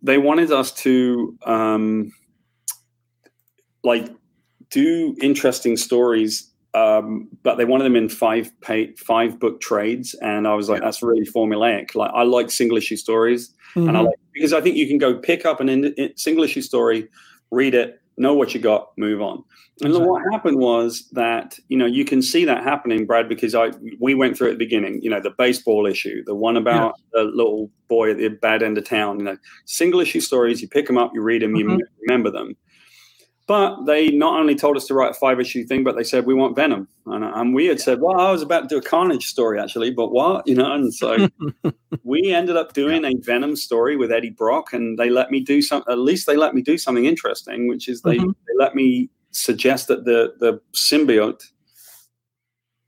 They 0.00 0.18
wanted 0.18 0.52
us 0.52 0.70
to, 0.84 1.36
um, 1.44 2.12
like, 3.82 4.08
do 4.70 5.16
interesting 5.20 5.76
stories, 5.76 6.52
um, 6.74 7.28
but 7.42 7.56
they 7.56 7.64
wanted 7.64 7.84
them 7.84 7.96
in 7.96 8.08
five 8.08 8.52
pay, 8.60 8.94
five 8.94 9.40
book 9.40 9.60
trades, 9.60 10.14
and 10.14 10.46
I 10.46 10.54
was 10.54 10.68
like, 10.68 10.82
that's 10.82 11.02
really 11.02 11.26
formulaic. 11.26 11.96
Like, 11.96 12.12
I 12.14 12.22
like 12.22 12.50
single 12.50 12.76
issue 12.76 12.96
stories 12.96 13.52
and 13.76 13.96
I 13.96 14.00
Mhm. 14.00 14.06
like 14.06 14.18
because 14.32 14.52
I 14.52 14.60
think 14.60 14.76
you 14.76 14.86
can 14.86 14.98
go 14.98 15.14
pick 15.18 15.44
up 15.44 15.60
an 15.60 15.68
in- 15.68 16.16
single 16.16 16.44
issue 16.44 16.62
story, 16.62 17.08
read 17.50 17.74
it, 17.74 17.97
know 18.18 18.34
what 18.34 18.54
you 18.54 18.60
got, 18.60 18.90
move 18.96 19.20
on. 19.22 19.44
And 19.82 19.94
then 19.94 20.04
what 20.04 20.22
happened 20.32 20.58
was 20.58 21.08
that 21.12 21.58
you 21.68 21.78
know 21.78 21.86
you 21.86 22.04
can 22.04 22.20
see 22.20 22.44
that 22.44 22.64
happening, 22.64 23.06
Brad, 23.06 23.28
because 23.28 23.54
I 23.54 23.70
we 24.00 24.14
went 24.14 24.36
through 24.36 24.48
it 24.48 24.52
at 24.52 24.58
the 24.58 24.64
beginning. 24.64 25.00
You 25.02 25.10
know 25.10 25.20
the 25.20 25.34
baseball 25.38 25.86
issue, 25.86 26.24
the 26.24 26.34
one 26.34 26.56
about 26.56 26.94
the 27.12 27.22
little 27.22 27.70
boy 27.88 28.10
at 28.10 28.18
the 28.18 28.28
bad 28.28 28.62
end 28.62 28.76
of 28.76 28.84
town. 28.84 29.18
You 29.20 29.24
know, 29.24 29.36
single 29.66 30.00
issue 30.00 30.20
stories. 30.20 30.60
You 30.60 30.68
pick 30.68 30.86
them 30.86 30.98
up, 30.98 31.12
you 31.14 31.22
read 31.22 31.42
them, 31.42 31.54
you 31.54 31.64
Mhm. 31.64 31.78
remember 32.06 32.30
them. 32.30 32.56
But 33.48 33.86
they 33.86 34.10
not 34.10 34.38
only 34.38 34.54
told 34.54 34.76
us 34.76 34.86
to 34.88 34.94
write 34.94 35.12
a 35.12 35.14
five 35.14 35.40
issue 35.40 35.64
thing, 35.64 35.82
but 35.82 35.96
they 35.96 36.04
said 36.04 36.26
we 36.26 36.34
want 36.34 36.54
Venom, 36.54 36.86
and, 37.06 37.24
and 37.24 37.54
we 37.54 37.64
had 37.64 37.80
said, 37.80 37.98
well, 38.00 38.20
I 38.20 38.30
was 38.30 38.42
about 38.42 38.60
to 38.60 38.68
do 38.68 38.76
a 38.76 38.82
Carnage 38.82 39.24
story 39.24 39.58
actually, 39.58 39.90
but 39.90 40.12
what 40.12 40.46
you 40.46 40.54
know, 40.54 40.70
and 40.70 40.92
so 40.94 41.26
we 42.04 42.30
ended 42.30 42.58
up 42.58 42.74
doing 42.74 43.06
a 43.06 43.14
Venom 43.22 43.56
story 43.56 43.96
with 43.96 44.12
Eddie 44.12 44.28
Brock, 44.30 44.74
and 44.74 44.98
they 44.98 45.08
let 45.08 45.30
me 45.30 45.40
do 45.40 45.62
some. 45.62 45.82
At 45.88 45.98
least 45.98 46.26
they 46.26 46.36
let 46.36 46.54
me 46.54 46.60
do 46.60 46.76
something 46.76 47.06
interesting, 47.06 47.68
which 47.68 47.88
is 47.88 48.02
they, 48.02 48.18
Mhm. 48.18 48.34
they 48.46 48.54
let 48.58 48.74
me 48.74 49.08
suggest 49.30 49.88
that 49.88 50.04
the 50.04 50.34
the 50.40 50.60
symbiote 50.74 51.42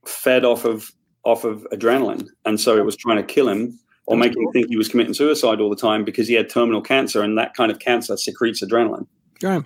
fed 0.05 0.45
off 0.45 0.63
of 0.63 0.91
off 1.23 1.43
of 1.43 1.65
adrenaline, 1.71 2.27
and 2.45 2.59
so 2.61 2.77
it 2.77 2.85
was 2.85 2.95
trying 2.95 3.17
to 3.17 3.23
kill 3.23 3.49
him 3.49 3.79
or 4.05 4.15
That's 4.15 4.29
make 4.29 4.37
him 4.37 4.51
think 4.51 4.67
he 4.69 4.77
was 4.77 4.89
committing 4.89 5.15
suicide 5.15 5.59
all 5.59 5.71
the 5.71 5.75
time 5.75 6.03
because 6.03 6.27
he 6.27 6.35
had 6.35 6.49
terminal 6.49 6.81
cancer, 6.81 7.23
and 7.23 7.35
that 7.39 7.55
kind 7.55 7.71
of 7.71 7.79
cancer 7.79 8.15
secretes 8.15 8.63
adrenaline. 8.63 9.07
Right. 9.41 9.63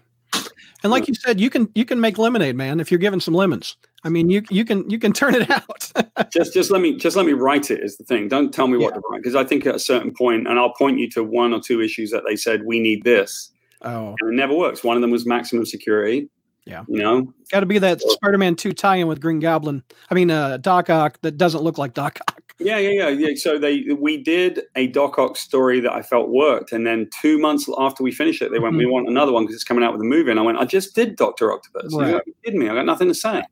And 0.86 0.92
like 0.92 1.08
you 1.08 1.16
said, 1.16 1.40
you 1.42 1.50
can 1.50 1.68
you 1.74 1.84
can 1.84 2.00
make 2.00 2.20
lemonade, 2.20 2.56
man, 2.56 2.80
if 2.80 2.92
you're 2.92 3.00
given 3.00 3.20
some 3.20 3.34
lemons. 3.34 3.76
I 4.04 4.10
mean, 4.10 4.30
you 4.30 4.44
you 4.52 4.64
can 4.64 4.88
you 4.88 5.00
can 5.00 5.14
turn 5.14 5.34
it 5.34 5.50
out. 5.50 5.92
just 6.32 6.54
just 6.54 6.70
let 6.70 6.80
me 6.80 6.96
just 6.96 7.18
let 7.18 7.26
me 7.26 7.34
write 7.34 7.72
it 7.72 7.84
is 7.84 7.98
the 7.98 8.04
thing. 8.04 8.28
Don't 8.28 8.54
tell 8.54 8.68
me 8.68 8.78
what 8.78 8.94
to 8.94 9.02
write 9.10 9.24
because 9.24 9.34
I 9.34 9.44
think 9.44 9.66
at 9.66 9.74
a 9.74 9.80
certain 9.80 10.14
point, 10.14 10.48
and 10.48 10.60
I'll 10.60 10.74
point 10.74 11.00
you 11.00 11.10
to 11.10 11.24
one 11.24 11.54
or 11.54 11.60
two 11.60 11.82
issues 11.82 12.12
that 12.12 12.22
they 12.28 12.36
said 12.36 12.66
we 12.66 12.80
need 12.80 13.04
this. 13.04 13.52
oh, 13.82 14.16
and 14.20 14.32
it 14.32 14.36
never 14.36 14.54
works. 14.54 14.84
One 14.84 14.96
of 14.96 15.02
them 15.02 15.10
was 15.10 15.26
maximum 15.26 15.66
security. 15.66 16.30
Yeah. 16.66 16.84
You 16.88 16.98
know, 16.98 17.34
got 17.52 17.60
to 17.60 17.66
be 17.66 17.78
that 17.80 18.02
Spider-Man 18.02 18.56
two 18.56 18.74
tie-in 18.74 19.08
with 19.08 19.22
Green 19.22 19.40
Goblin. 19.40 19.84
I 20.10 20.16
mean, 20.16 20.32
uh, 20.32 20.58
Doc 20.58 20.90
Ock 20.90 21.20
that 21.22 21.38
doesn't 21.38 21.62
look 21.62 21.78
like 21.78 21.94
Doc 21.94 22.20
Ock. 22.28 22.42
yeah, 22.60 22.78
yeah, 22.78 22.90
yeah, 22.90 23.10
yeah. 23.10 23.36
So 23.36 23.60
they 23.60 23.86
we 24.00 24.18
did 24.18 24.62
a 24.76 24.88
Doc 24.88 25.20
Ock 25.20 25.38
story 25.38 25.80
that 25.82 25.92
I 25.92 26.02
felt 26.02 26.30
worked, 26.30 26.72
and 26.72 26.86
then 26.86 27.08
two 27.22 27.38
months 27.38 27.70
after 27.78 28.02
we 28.04 28.12
finished 28.12 28.42
it, 28.42 28.52
they 28.52 28.60
went, 28.60 28.76
"We 28.76 28.88
want 28.88 29.08
another 29.08 29.32
one 29.32 29.44
because 29.44 29.56
it's 29.56 29.64
coming 29.64 29.84
out 29.84 29.94
with 29.94 30.02
a 30.02 30.06
movie." 30.06 30.32
And 30.32 30.40
I 30.40 30.44
went, 30.44 30.58
"I 30.58 30.66
just 30.66 30.96
did 30.96 31.18
Doctor 31.18 31.54
Octopus. 31.54 31.94
Right. 31.94 32.20
You 32.26 32.34
kidding 32.44 32.60
me? 32.60 32.68
I 32.68 32.74
got 32.74 32.86
nothing 32.86 33.10
to 33.10 33.16
say." 33.16 33.44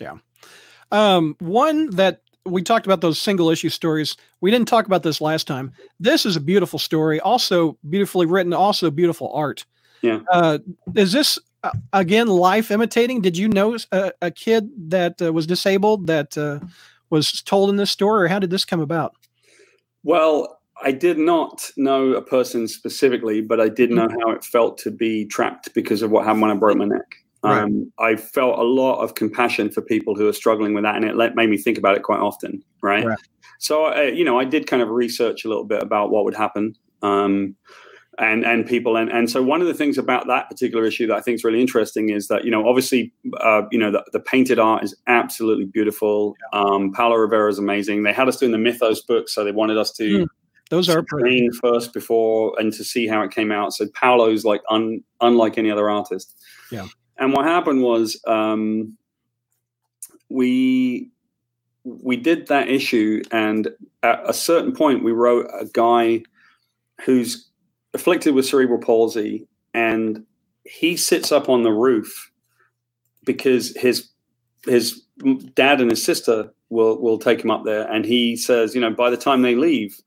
Yeah. 0.00 0.14
Um, 0.90 1.36
one 1.40 1.90
that 1.96 2.22
we 2.46 2.62
talked 2.62 2.86
about 2.86 3.00
those 3.00 3.20
single 3.20 3.50
issue 3.50 3.68
stories. 3.68 4.16
We 4.40 4.50
didn't 4.50 4.68
talk 4.68 4.86
about 4.86 5.02
this 5.02 5.20
last 5.20 5.46
time. 5.46 5.72
This 6.00 6.24
is 6.24 6.36
a 6.36 6.40
beautiful 6.40 6.78
story, 6.78 7.20
also 7.20 7.78
beautifully 7.88 8.26
written, 8.26 8.52
also 8.52 8.90
beautiful 8.90 9.30
art. 9.34 9.64
Yeah. 10.02 10.20
Uh, 10.30 10.58
is 10.96 11.12
this 11.12 11.38
uh, 11.62 11.72
again 11.92 12.28
life 12.28 12.70
imitating? 12.70 13.20
Did 13.20 13.36
you 13.36 13.48
know 13.48 13.76
a, 13.90 14.12
a 14.20 14.30
kid 14.30 14.70
that 14.90 15.20
uh, 15.22 15.32
was 15.32 15.46
disabled 15.46 16.06
that 16.06 16.36
uh, 16.36 16.60
was 17.10 17.42
told 17.42 17.70
in 17.70 17.76
this 17.76 17.90
story, 17.90 18.24
or 18.24 18.28
how 18.28 18.38
did 18.38 18.50
this 18.50 18.64
come 18.64 18.80
about? 18.80 19.14
Well, 20.02 20.58
I 20.82 20.92
did 20.92 21.18
not 21.18 21.70
know 21.76 22.14
a 22.14 22.22
person 22.22 22.66
specifically, 22.66 23.40
but 23.40 23.60
I 23.60 23.68
did 23.68 23.90
know 23.90 24.08
Mm-hmm. 24.08 24.20
how 24.20 24.30
it 24.30 24.44
felt 24.44 24.78
to 24.78 24.90
be 24.90 25.26
trapped 25.26 25.72
because 25.74 26.02
of 26.02 26.10
what 26.10 26.24
happened 26.24 26.42
when 26.42 26.50
I 26.50 26.54
broke 26.54 26.76
my 26.76 26.86
neck. 26.86 27.16
Right. 27.44 27.62
Um, 27.62 27.92
I 27.98 28.16
felt 28.16 28.58
a 28.58 28.62
lot 28.62 29.00
of 29.02 29.14
compassion 29.14 29.70
for 29.70 29.82
people 29.82 30.14
who 30.14 30.28
are 30.28 30.32
struggling 30.32 30.74
with 30.74 30.84
that, 30.84 30.96
and 30.96 31.04
it 31.04 31.16
let, 31.16 31.34
made 31.34 31.50
me 31.50 31.58
think 31.58 31.78
about 31.78 31.96
it 31.96 32.02
quite 32.02 32.20
often. 32.20 32.62
Right. 32.82 33.04
Right. 33.04 33.18
So, 33.58 33.94
uh, 33.94 34.00
you 34.02 34.24
know, 34.24 34.38
I 34.40 34.44
did 34.44 34.66
kind 34.66 34.82
of 34.82 34.88
research 34.88 35.44
a 35.44 35.48
little 35.48 35.64
bit 35.64 35.82
about 35.82 36.10
what 36.10 36.24
would 36.24 36.34
happen. 36.34 36.74
Um, 37.02 37.54
and 38.22 38.44
and 38.46 38.64
people 38.64 38.96
and 38.96 39.10
and 39.10 39.28
so 39.28 39.42
one 39.42 39.60
of 39.60 39.66
the 39.66 39.74
things 39.74 39.98
about 39.98 40.28
that 40.28 40.48
particular 40.48 40.84
issue 40.84 41.08
that 41.08 41.16
I 41.16 41.20
think 41.20 41.34
is 41.34 41.44
really 41.44 41.60
interesting 41.60 42.08
is 42.08 42.28
that 42.28 42.44
you 42.44 42.50
know 42.52 42.68
obviously 42.68 43.12
uh, 43.40 43.62
you 43.72 43.78
know 43.78 43.90
the, 43.90 44.04
the 44.12 44.20
painted 44.20 44.60
art 44.60 44.84
is 44.84 44.94
absolutely 45.08 45.64
beautiful. 45.64 46.36
Um, 46.52 46.92
Paolo 46.92 47.16
Rivera 47.16 47.50
is 47.50 47.58
amazing. 47.58 48.04
They 48.04 48.12
had 48.12 48.28
us 48.28 48.36
doing 48.36 48.52
the 48.52 48.58
Mythos 48.58 49.02
book, 49.02 49.28
so 49.28 49.42
they 49.44 49.50
wanted 49.52 49.76
us 49.76 49.92
to 49.94 50.02
Mm, 50.20 50.26
Those 50.70 50.88
are 50.88 51.02
pretty. 51.02 51.48
first 51.60 51.92
before 51.92 52.54
and 52.58 52.72
to 52.74 52.84
see 52.84 53.08
how 53.08 53.22
it 53.22 53.32
came 53.32 53.50
out. 53.50 53.72
So 53.74 53.88
Paolo's 53.88 54.44
like 54.44 54.62
un, 54.70 55.02
unlike 55.20 55.58
any 55.58 55.70
other 55.70 55.90
artist. 55.90 56.34
Yeah. 56.70 56.86
And 57.18 57.32
what 57.32 57.44
happened 57.44 57.82
was 57.82 58.20
um, 58.26 58.96
we 60.28 61.10
we 61.84 62.16
did 62.16 62.46
that 62.46 62.68
issue, 62.68 63.22
and 63.32 63.68
at 64.04 64.22
a 64.24 64.32
certain 64.32 64.72
point, 64.72 65.02
we 65.02 65.10
wrote 65.10 65.46
a 65.60 65.66
guy 65.66 66.22
who's 67.04 67.48
afflicted 67.94 68.34
with 68.34 68.46
cerebral 68.46 68.78
palsy, 68.78 69.46
and 69.74 70.24
he 70.64 70.96
sits 70.96 71.32
up 71.32 71.48
on 71.48 71.62
the 71.62 71.72
roof 71.72 72.30
because 73.24 73.74
his 73.76 74.08
his 74.66 75.02
dad 75.54 75.80
and 75.80 75.90
his 75.90 76.04
sister 76.04 76.52
will 76.70 77.00
will 77.00 77.18
take 77.18 77.42
him 77.42 77.50
up 77.50 77.64
there, 77.64 77.90
and 77.90 78.04
he 78.04 78.36
says, 78.36 78.74
you 78.74 78.80
know, 78.80 78.90
by 78.90 79.10
the 79.10 79.16
time 79.16 79.42
they 79.42 79.54
leave, 79.54 80.00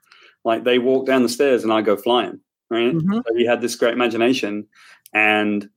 like 0.43 0.63
they 0.63 0.79
walk 0.79 1.05
down 1.05 1.23
the 1.23 1.29
stairs 1.29 1.63
and 1.63 1.71
I 1.73 1.81
go 1.81 1.95
flying. 1.95 2.39
Right. 2.69 2.93
Mhm. 2.93 3.23
So 3.27 3.35
he 3.35 3.45
had 3.45 3.61
this 3.61 3.75
great 3.75 3.93
imagination, 3.93 4.65
and 5.13 5.69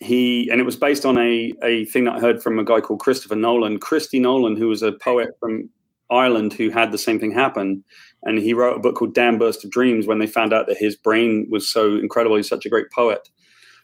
he 0.00 0.48
and 0.50 0.60
it 0.60 0.64
was 0.64 0.76
based 0.76 1.04
on 1.04 1.18
a 1.18 1.52
a 1.62 1.84
thing 1.86 2.04
that 2.04 2.14
I 2.14 2.20
heard 2.20 2.42
from 2.42 2.58
a 2.58 2.64
guy 2.64 2.80
called 2.80 3.00
Christopher 3.00 3.36
Nolan. 3.36 3.78
Christy 3.78 4.18
Nolan, 4.18 4.56
who 4.56 4.68
was 4.68 4.82
a 4.82 4.92
poet 4.92 5.30
from 5.38 5.68
Ireland 6.14 6.52
who 6.52 6.70
had 6.70 6.92
the 6.92 6.98
same 6.98 7.18
thing 7.18 7.32
happen, 7.32 7.84
and 8.22 8.38
he 8.38 8.54
wrote 8.54 8.76
a 8.76 8.80
book 8.80 8.96
called 8.96 9.14
Dam-Burst 9.14 9.64
of 9.64 9.70
Dreams 9.70 10.06
when 10.06 10.18
they 10.18 10.26
found 10.26 10.52
out 10.52 10.66
that 10.68 10.78
his 10.78 10.96
brain 10.96 11.46
was 11.50 11.68
so 11.68 11.96
incredible. 11.96 12.36
He's 12.36 12.48
such 12.48 12.66
a 12.66 12.70
great 12.70 12.90
poet. 12.90 13.28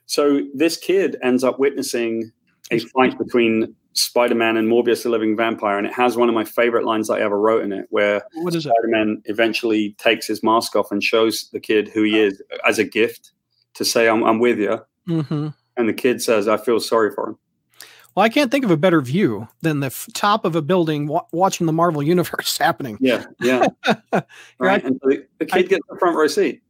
So 0.06 0.40
this 0.54 0.76
kid 0.76 1.16
ends 1.22 1.44
up 1.44 1.58
witnessing 1.58 2.32
a 2.70 2.78
fight 2.78 3.18
between 3.18 3.74
Spider-Man 3.94 4.56
and 4.56 4.68
Morbius, 4.68 5.02
the 5.02 5.08
living 5.08 5.36
vampire, 5.36 5.76
and 5.76 5.86
it 5.86 5.92
has 5.92 6.16
one 6.16 6.28
of 6.28 6.34
my 6.34 6.44
favorite 6.44 6.84
lines 6.84 7.10
I 7.10 7.20
ever 7.20 7.38
wrote 7.38 7.64
in 7.64 7.72
it, 7.72 7.86
where 7.90 8.22
What 8.34 8.54
is? 8.54 8.62
Spider-Man 8.62 9.22
eventually 9.24 9.96
takes 9.98 10.26
his 10.26 10.42
mask 10.42 10.76
off 10.76 10.92
and 10.92 11.02
shows 11.02 11.48
the 11.52 11.60
kid 11.60 11.88
who 11.88 12.02
he 12.04 12.20
is 12.20 12.40
as 12.66 12.78
a 12.78 12.84
gift 12.84 13.32
to 13.74 13.84
say, 13.84 14.08
"I'm, 14.08 14.22
I'm 14.22 14.38
with 14.38 14.58
you," 14.58 14.80
hmm 15.06 15.48
and 15.76 15.88
the 15.88 15.94
kid 15.94 16.22
says, 16.22 16.46
"I 16.46 16.56
feel 16.56 16.78
sorry 16.78 17.10
for 17.12 17.30
him." 17.30 17.38
Well, 18.14 18.24
I 18.24 18.28
can't 18.28 18.50
think 18.50 18.64
of 18.64 18.70
a 18.70 18.76
better 18.76 19.00
view 19.00 19.46
than 19.62 19.80
the 19.80 19.86
f- 19.86 20.08
top 20.14 20.44
of 20.44 20.56
a 20.56 20.62
building 20.62 21.06
wa- 21.06 21.24
watching 21.32 21.66
the 21.66 21.72
Marvel 21.72 22.02
universe 22.02 22.58
happening. 22.58 22.98
Yeah, 23.00 23.24
yeah, 23.40 23.66
right. 24.58 24.82
And 24.84 24.98
the, 25.02 25.26
the 25.38 25.46
kid 25.46 25.68
gets 25.68 25.86
the 25.88 25.96
front 25.98 26.16
row 26.16 26.26
seat. 26.26 26.62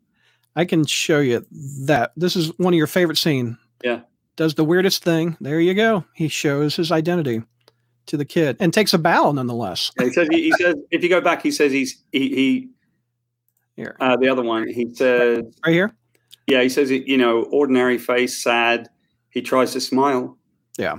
I 0.57 0.65
can 0.65 0.85
show 0.85 1.21
you 1.21 1.45
that. 1.87 2.12
This 2.17 2.37
is 2.37 2.49
one 2.59 2.75
of 2.75 2.79
your 2.79 2.87
favorite 2.87 3.17
scene. 3.19 3.57
Yeah. 3.83 4.01
Does 4.37 4.55
the 4.55 4.65
weirdest 4.65 5.03
thing. 5.05 5.37
There 5.41 5.61
you 5.61 5.75
go. 5.75 6.05
He 6.15 6.29
shows 6.29 6.75
his 6.77 6.91
identity 6.93 7.43
to 8.07 8.17
the 8.17 8.25
kid 8.25 8.57
and 8.61 8.73
takes 8.75 8.93
a 8.95 8.99
bow 8.99 9.33
nonetheless. 9.33 9.93
Yeah, 9.99 10.07
he 10.07 10.12
says, 10.12 10.29
he, 10.31 10.43
he 10.45 10.53
says, 10.53 10.75
if 10.91 11.03
you 11.03 11.09
go 11.09 11.21
back, 11.21 11.43
he 11.43 11.51
says 11.51 11.73
he's 11.73 12.03
he, 12.12 12.29
he 12.35 12.69
Here. 13.77 13.97
uh, 14.01 14.17
the 14.17 14.29
other 14.29 14.43
one. 14.43 14.67
He 14.69 14.93
says, 14.95 15.45
Right 15.65 15.73
here. 15.73 15.93
yeah, 16.47 16.62
he 16.62 16.69
says, 16.69 16.91
you 16.91 17.17
know, 17.19 17.43
ordinary 17.45 17.99
face, 17.99 18.43
sad. 18.43 18.89
He 19.31 19.43
tries 19.43 19.73
to 19.73 19.81
smile. 19.81 20.37
Yeah. 20.79 20.99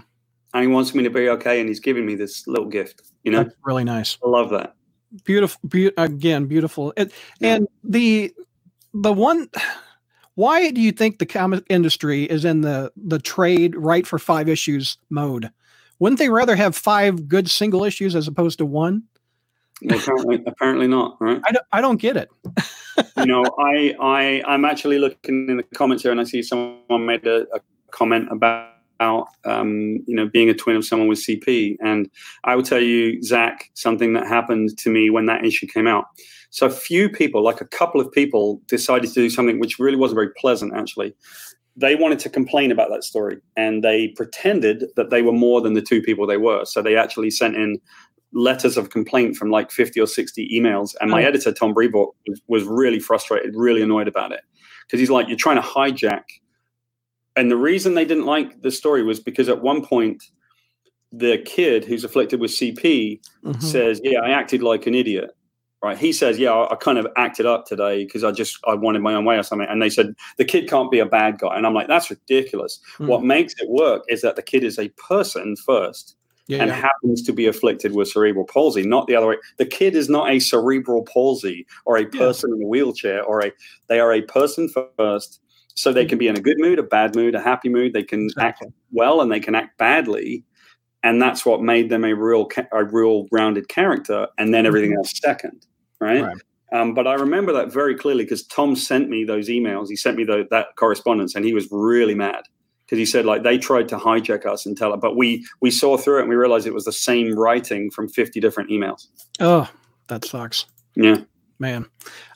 And 0.53 0.63
he 0.63 0.67
wants 0.67 0.93
me 0.93 1.03
to 1.03 1.09
be 1.09 1.29
okay, 1.29 1.59
and 1.59 1.69
he's 1.69 1.79
giving 1.79 2.05
me 2.05 2.15
this 2.15 2.47
little 2.47 2.67
gift. 2.67 3.01
You 3.23 3.31
know, 3.31 3.43
That's 3.43 3.55
really 3.63 3.83
nice. 3.83 4.17
I 4.23 4.29
love 4.29 4.49
that. 4.51 4.75
Beautiful. 5.23 5.59
Be- 5.67 5.91
again, 5.97 6.45
beautiful. 6.45 6.93
It, 6.97 7.11
and 7.41 7.67
the 7.83 8.33
the 8.93 9.13
one 9.13 9.49
why 10.35 10.71
do 10.71 10.81
you 10.81 10.91
think 10.91 11.19
the 11.19 11.25
comic 11.25 11.63
industry 11.69 12.23
is 12.23 12.45
in 12.45 12.61
the 12.61 12.91
the 12.95 13.19
trade 13.19 13.75
right 13.75 14.07
for 14.07 14.17
five 14.17 14.47
issues 14.47 14.97
mode? 15.09 15.51
Wouldn't 15.99 16.19
they 16.19 16.29
rather 16.29 16.55
have 16.55 16.75
five 16.75 17.27
good 17.27 17.49
single 17.49 17.83
issues 17.83 18.15
as 18.15 18.27
opposed 18.27 18.57
to 18.57 18.65
one? 18.65 19.03
Well, 19.83 19.99
apparently, 19.99 20.43
apparently 20.47 20.87
not, 20.87 21.17
right? 21.19 21.41
I 21.45 21.51
don't, 21.51 21.65
I 21.71 21.81
don't 21.81 21.97
get 21.97 22.17
it. 22.17 22.29
you 23.17 23.25
know, 23.25 23.43
I, 23.59 23.95
I, 24.01 24.43
I'm 24.47 24.65
actually 24.65 24.97
looking 24.97 25.47
in 25.49 25.57
the 25.57 25.63
comments 25.75 26.03
here, 26.03 26.11
and 26.11 26.19
I 26.19 26.23
see 26.23 26.41
someone 26.41 27.05
made 27.05 27.25
a, 27.27 27.41
a 27.53 27.59
comment 27.91 28.29
about, 28.31 28.70
um, 29.01 30.03
you 30.07 30.15
know, 30.15 30.27
being 30.27 30.49
a 30.49 30.53
twin 30.53 30.75
of 30.75 30.85
someone 30.85 31.07
with 31.07 31.19
CP, 31.19 31.77
and 31.81 32.09
I 32.43 32.55
will 32.55 32.63
tell 32.63 32.79
you, 32.81 33.21
Zach, 33.23 33.69
something 33.73 34.13
that 34.13 34.27
happened 34.27 34.77
to 34.77 34.89
me 34.89 35.09
when 35.09 35.25
that 35.25 35.45
issue 35.45 35.67
came 35.67 35.87
out. 35.87 36.05
So, 36.51 36.65
a 36.67 36.69
few 36.69 37.09
people, 37.09 37.43
like 37.43 37.61
a 37.61 37.65
couple 37.65 37.99
of 38.01 38.11
people, 38.11 38.61
decided 38.67 39.07
to 39.09 39.13
do 39.15 39.29
something 39.29 39.59
which 39.59 39.79
really 39.79 39.97
wasn't 39.97 40.17
very 40.17 40.31
pleasant, 40.37 40.73
actually. 40.75 41.13
They 41.77 41.95
wanted 41.95 42.19
to 42.19 42.29
complain 42.29 42.71
about 42.71 42.89
that 42.91 43.03
story, 43.03 43.37
and 43.55 43.83
they 43.83 44.09
pretended 44.09 44.85
that 44.97 45.09
they 45.09 45.21
were 45.21 45.31
more 45.31 45.61
than 45.61 45.73
the 45.73 45.81
two 45.81 46.01
people 46.01 46.27
they 46.27 46.37
were. 46.37 46.65
So, 46.65 46.81
they 46.81 46.95
actually 46.97 47.31
sent 47.31 47.55
in 47.55 47.79
letters 48.33 48.77
of 48.77 48.89
complaint 48.91 49.35
from 49.35 49.49
like 49.49 49.71
50 49.71 49.99
or 49.99 50.07
60 50.07 50.49
emails. 50.57 50.95
And 51.01 51.11
my 51.11 51.23
Oh. 51.23 51.27
editor, 51.27 51.51
Tom 51.51 51.73
Brevoort, 51.73 52.15
was, 52.27 52.41
was 52.47 52.63
really 52.63 52.99
frustrated, 52.99 53.53
really 53.55 53.81
annoyed 53.81 54.07
about 54.07 54.31
it. 54.31 54.41
Because 54.87 54.99
he's 55.01 55.09
like, 55.09 55.27
you're 55.27 55.37
trying 55.37 55.57
to 55.57 55.61
hijack. 55.61 56.23
And 57.35 57.49
the 57.49 57.57
reason 57.57 57.93
they 57.95 58.05
didn't 58.05 58.25
like 58.25 58.61
the 58.61 58.71
story 58.71 59.03
was 59.03 59.19
because 59.19 59.47
at 59.49 59.61
one 59.61 59.85
point, 59.85 60.23
the 61.13 61.37
kid 61.39 61.85
who's 61.85 62.03
afflicted 62.03 62.39
with 62.39 62.51
CP 62.51 63.19
Mhm. 63.43 63.61
says, 63.61 63.99
Yeah, 64.03 64.19
I 64.21 64.29
acted 64.31 64.61
like 64.63 64.87
an 64.87 64.95
idiot. 64.95 65.31
Right. 65.83 65.97
He 65.97 66.13
says, 66.13 66.37
Yeah, 66.37 66.51
I, 66.53 66.71
I 66.73 66.75
kind 66.75 66.97
of 66.97 67.07
acted 67.17 67.45
up 67.45 67.65
today 67.65 68.05
because 68.05 68.23
I 68.23 68.31
just 68.31 68.57
I 68.67 68.75
wanted 68.75 69.01
my 69.01 69.13
own 69.15 69.25
way 69.25 69.37
or 69.37 69.43
something. 69.43 69.67
And 69.69 69.81
they 69.81 69.89
said, 69.89 70.13
The 70.37 70.45
kid 70.45 70.69
can't 70.69 70.91
be 70.91 70.99
a 70.99 71.05
bad 71.05 71.39
guy. 71.39 71.57
And 71.57 71.65
I'm 71.65 71.73
like, 71.73 71.87
That's 71.87 72.09
ridiculous. 72.09 72.79
Hmm. 72.97 73.07
What 73.07 73.23
makes 73.23 73.53
it 73.59 73.67
work 73.69 74.03
is 74.07 74.21
that 74.21 74.35
the 74.35 74.41
kid 74.43 74.63
is 74.63 74.77
a 74.79 74.89
person 74.89 75.55
first 75.57 76.15
Yeah, 76.47 76.59
and 76.61 76.69
yeah. 76.69 76.75
happens 76.75 77.21
to 77.23 77.33
be 77.33 77.45
afflicted 77.47 77.93
with 77.95 78.07
cerebral 78.09 78.45
palsy, 78.45 78.83
not 78.83 79.07
the 79.07 79.15
other 79.15 79.27
way. 79.27 79.37
The 79.57 79.65
kid 79.65 79.95
is 79.95 80.07
not 80.07 80.29
a 80.29 80.39
cerebral 80.39 81.03
palsy 81.03 81.65
or 81.85 81.97
a 81.97 82.05
person 82.05 82.53
in 82.55 82.61
a 82.63 82.67
wheelchair 82.67 83.23
or 83.23 83.41
a 83.41 83.51
they 83.89 83.99
are 83.99 84.13
a 84.13 84.21
person 84.21 84.69
first. 84.97 85.40
So 85.75 85.93
they 85.93 86.05
can 86.05 86.17
be 86.17 86.27
in 86.27 86.37
a 86.37 86.41
good 86.41 86.59
mood, 86.59 86.79
a 86.79 86.83
bad 86.83 87.15
mood, 87.15 87.35
a 87.35 87.41
happy 87.41 87.69
mood. 87.69 87.93
They 87.93 88.03
can 88.03 88.29
act 88.39 88.63
well 88.91 89.21
and 89.21 89.31
they 89.31 89.39
can 89.39 89.55
act 89.55 89.77
badly, 89.77 90.43
and 91.03 91.21
that's 91.21 91.45
what 91.45 91.61
made 91.61 91.89
them 91.89 92.03
a 92.03 92.13
real 92.13 92.49
a 92.71 92.83
real 92.83 93.27
rounded 93.31 93.69
character. 93.69 94.27
And 94.37 94.53
then 94.53 94.65
everything 94.65 94.93
else 94.93 95.13
second, 95.19 95.65
right? 95.99 96.23
Right. 96.23 96.37
Um, 96.73 96.93
but 96.93 97.05
I 97.05 97.15
remember 97.15 97.51
that 97.53 97.71
very 97.71 97.95
clearly 97.95 98.23
because 98.23 98.45
Tom 98.47 98.75
sent 98.75 99.09
me 99.09 99.25
those 99.25 99.49
emails. 99.49 99.89
He 99.89 99.97
sent 99.97 100.15
me 100.15 100.23
the, 100.23 100.47
that 100.51 100.67
correspondence, 100.77 101.35
and 101.35 101.43
he 101.43 101.53
was 101.53 101.67
really 101.69 102.15
mad 102.15 102.43
because 102.85 102.97
he 102.97 103.05
said 103.05 103.25
like 103.25 103.43
they 103.43 103.57
tried 103.57 103.87
to 103.89 103.97
hijack 103.97 104.45
us 104.45 104.65
and 104.65 104.77
tell 104.77 104.93
it, 104.93 105.01
but 105.01 105.15
we 105.15 105.45
we 105.61 105.71
saw 105.71 105.97
through 105.97 106.19
it 106.19 106.21
and 106.21 106.29
we 106.29 106.35
realized 106.35 106.67
it 106.67 106.73
was 106.73 106.85
the 106.85 106.91
same 106.91 107.33
writing 107.37 107.91
from 107.91 108.07
fifty 108.07 108.39
different 108.39 108.69
emails. 108.69 109.07
Oh, 109.39 109.69
that 110.07 110.25
sucks. 110.25 110.65
Yeah, 110.95 111.21
Man. 111.61 111.85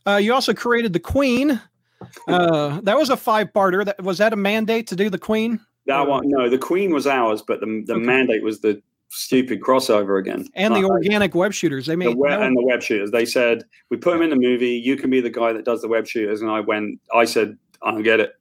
Uh, 0.06 0.18
you 0.18 0.34
also 0.34 0.54
created 0.54 0.94
the 0.94 1.00
Queen. 1.00 1.60
Uh, 2.28 2.80
that 2.82 2.98
was 2.98 3.10
a 3.10 3.18
five 3.18 3.52
parter. 3.54 3.86
That 3.86 4.02
was 4.04 4.18
that 4.18 4.34
a 4.34 4.36
mandate 4.36 4.88
to 4.88 4.96
do 4.96 5.10
the 5.10 5.18
Queen? 5.20 5.60
that 5.88 6.08
one. 6.08 6.24
No, 6.28 6.50
the 6.50 6.58
Queen 6.58 6.92
was 6.94 7.06
ours, 7.08 7.42
but 7.42 7.60
the 7.60 7.84
the 7.86 7.94
Okay. 7.96 8.04
mandate 8.06 8.44
was 8.44 8.62
the 8.62 8.82
stupid 9.10 9.62
crossover 9.62 10.20
again. 10.20 10.48
And 10.56 10.76
the 10.76 10.84
organic 10.84 11.36
web 11.36 11.54
shooters. 11.54 11.86
They 11.86 11.94
the 11.94 11.98
made 11.98 12.18
web, 12.18 12.32
that 12.40 12.42
and 12.42 12.58
the 12.58 12.64
web 12.64 12.82
shooters. 12.82 13.12
They 13.12 13.26
said 13.26 13.64
we 13.90 13.98
put 13.98 14.16
him 14.16 14.22
in 14.24 14.30
the 14.32 14.36
movie. 14.36 14.72
You 14.72 14.98
can 14.98 15.10
be 15.10 15.22
the 15.22 15.30
guy 15.30 15.54
that 15.54 15.64
does 15.66 15.82
the 15.82 15.88
web 15.88 16.08
shooters, 16.08 16.42
and 16.42 16.50
I 16.50 16.60
went. 16.60 17.00
I 17.14 17.26
said 17.26 17.58
I 17.84 17.92
don't 17.92 18.04
get 18.04 18.20
it. 18.20 18.34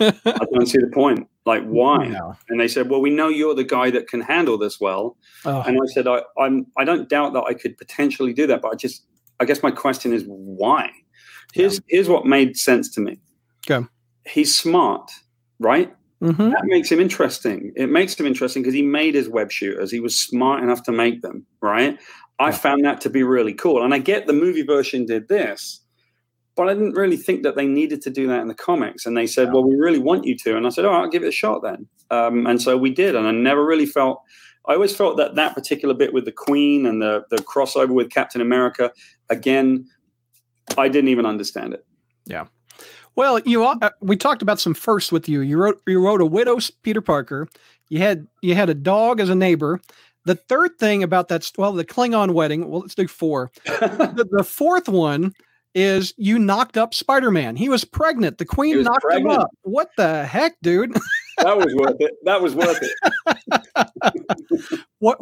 I 0.00 0.10
don't 0.52 0.66
see 0.66 0.78
the 0.78 0.90
point. 0.92 1.28
Like 1.46 1.64
why? 1.64 2.08
No. 2.08 2.34
And 2.48 2.60
they 2.60 2.68
said, 2.68 2.90
well, 2.90 3.00
we 3.00 3.10
know 3.10 3.28
you're 3.28 3.54
the 3.54 3.64
guy 3.64 3.90
that 3.90 4.08
can 4.08 4.20
handle 4.20 4.58
this 4.58 4.78
well. 4.80 5.16
Oh, 5.46 5.62
And 5.62 5.78
I 5.80 5.86
said, 5.94 6.06
I, 6.06 6.20
I'm, 6.38 6.66
I 6.76 6.84
don't 6.84 7.08
doubt 7.08 7.32
that 7.32 7.44
I 7.44 7.54
could 7.54 7.78
potentially 7.78 8.34
do 8.34 8.46
that, 8.48 8.60
but 8.60 8.72
I 8.72 8.74
just, 8.74 9.04
I 9.40 9.46
guess 9.46 9.62
my 9.62 9.70
question 9.70 10.12
is 10.12 10.24
why? 10.26 10.90
Here's, 11.54 11.80
here's 11.88 12.08
what 12.08 12.26
made 12.26 12.56
sense 12.56 12.90
to 12.94 13.00
me. 13.00 13.18
Go. 13.66 13.88
He's 14.26 14.54
smart, 14.54 15.10
right? 15.58 15.92
mhm. 16.22 16.50
That 16.50 16.64
makes 16.64 16.90
him 16.90 16.98
interesting. 17.00 17.72
It 17.76 17.88
makes 17.90 18.18
him 18.18 18.26
interesting 18.26 18.62
because 18.62 18.74
he 18.74 18.82
made 18.82 19.14
his 19.14 19.28
web 19.28 19.52
shooters. 19.52 19.90
He 19.90 20.00
was 20.00 20.18
smart 20.18 20.62
enough 20.64 20.82
to 20.84 20.92
make 20.92 21.22
them, 21.22 21.46
right? 21.60 21.96
I 22.40 22.46
Yeah. 22.50 22.56
found 22.56 22.84
that 22.84 23.00
to 23.02 23.10
be 23.10 23.22
really 23.22 23.54
cool. 23.54 23.82
And 23.84 23.94
I 23.94 23.98
get 23.98 24.26
the 24.26 24.32
movie 24.32 24.62
version 24.62 25.06
did 25.06 25.28
this, 25.28 25.80
but 26.56 26.68
I 26.68 26.74
didn't 26.74 26.94
really 26.94 27.16
think 27.16 27.44
that 27.44 27.54
they 27.54 27.66
needed 27.68 28.02
to 28.02 28.10
do 28.10 28.26
that 28.26 28.40
in 28.40 28.48
the 28.48 28.54
comics. 28.54 29.06
And 29.06 29.16
they 29.16 29.26
said, 29.28 29.46
Yeah. 29.48 29.52
well, 29.54 29.64
we 29.64 29.76
really 29.76 30.00
want 30.00 30.24
you 30.24 30.36
to. 30.38 30.56
And 30.56 30.66
I 30.66 30.70
said, 30.70 30.84
oh, 30.84 30.90
I'll 30.92 31.08
give 31.08 31.22
it 31.22 31.28
a 31.28 31.32
shot 31.32 31.62
then. 31.62 31.86
Um, 32.10 32.46
and 32.48 32.60
so 32.60 32.76
we 32.76 32.90
did. 32.90 33.14
And 33.14 33.26
I 33.26 33.30
never 33.30 33.64
really 33.64 33.86
felt, 33.86 34.20
I 34.66 34.74
always 34.74 34.94
felt 34.96 35.16
that 35.18 35.36
that 35.36 35.54
particular 35.54 35.94
bit 35.94 36.12
with 36.12 36.24
the 36.24 36.32
Queen 36.32 36.84
and 36.86 37.00
the, 37.00 37.24
the 37.30 37.36
crossover 37.38 37.90
with 37.90 38.10
Captain 38.10 38.40
America, 38.40 38.92
again, 39.30 39.86
I 40.76 40.88
didn't 40.88 41.08
even 41.08 41.26
understand 41.26 41.74
it. 41.74 41.84
Yeah. 42.26 42.46
Well, 43.16 43.40
you 43.40 43.64
all- 43.64 43.78
uh, 43.82 43.90
we 44.00 44.16
talked 44.16 44.42
about 44.42 44.60
some 44.60 44.74
firsts 44.74 45.10
with 45.10 45.28
you. 45.28 45.40
You 45.40 45.58
wrote 45.58 45.82
you 45.86 46.00
wrote 46.04 46.20
a 46.20 46.26
widow's 46.26 46.70
Peter 46.70 47.00
Parker. 47.00 47.48
You 47.88 47.98
had 47.98 48.26
you 48.42 48.54
had 48.54 48.68
a 48.70 48.74
dog 48.74 49.20
as 49.20 49.28
a 49.28 49.34
neighbor. 49.34 49.80
The 50.24 50.34
third 50.34 50.78
thing 50.78 51.02
about 51.02 51.28
that, 51.28 51.50
well, 51.56 51.72
the 51.72 51.84
Klingon 51.84 52.32
wedding. 52.34 52.68
Well, 52.68 52.82
let's 52.82 52.94
do 52.94 53.08
four. 53.08 53.50
the, 53.64 54.28
the 54.30 54.44
fourth 54.44 54.88
one 54.88 55.32
is 55.74 56.12
you 56.16 56.38
knocked 56.38 56.76
up 56.76 56.92
Spider 56.92 57.30
Man. 57.30 57.56
He 57.56 57.68
was 57.68 57.84
pregnant. 57.84 58.38
The 58.38 58.44
Queen 58.44 58.82
knocked 58.82 59.02
pregnant. 59.02 59.32
him 59.32 59.40
up. 59.40 59.50
What 59.62 59.90
the 59.96 60.24
heck, 60.26 60.56
dude? 60.62 60.92
that 61.38 61.56
was 61.56 61.74
worth 61.74 61.96
it. 62.00 62.12
That 62.24 62.42
was 62.42 62.54
worth 62.54 62.78
it. 62.82 64.80
what? 64.98 65.18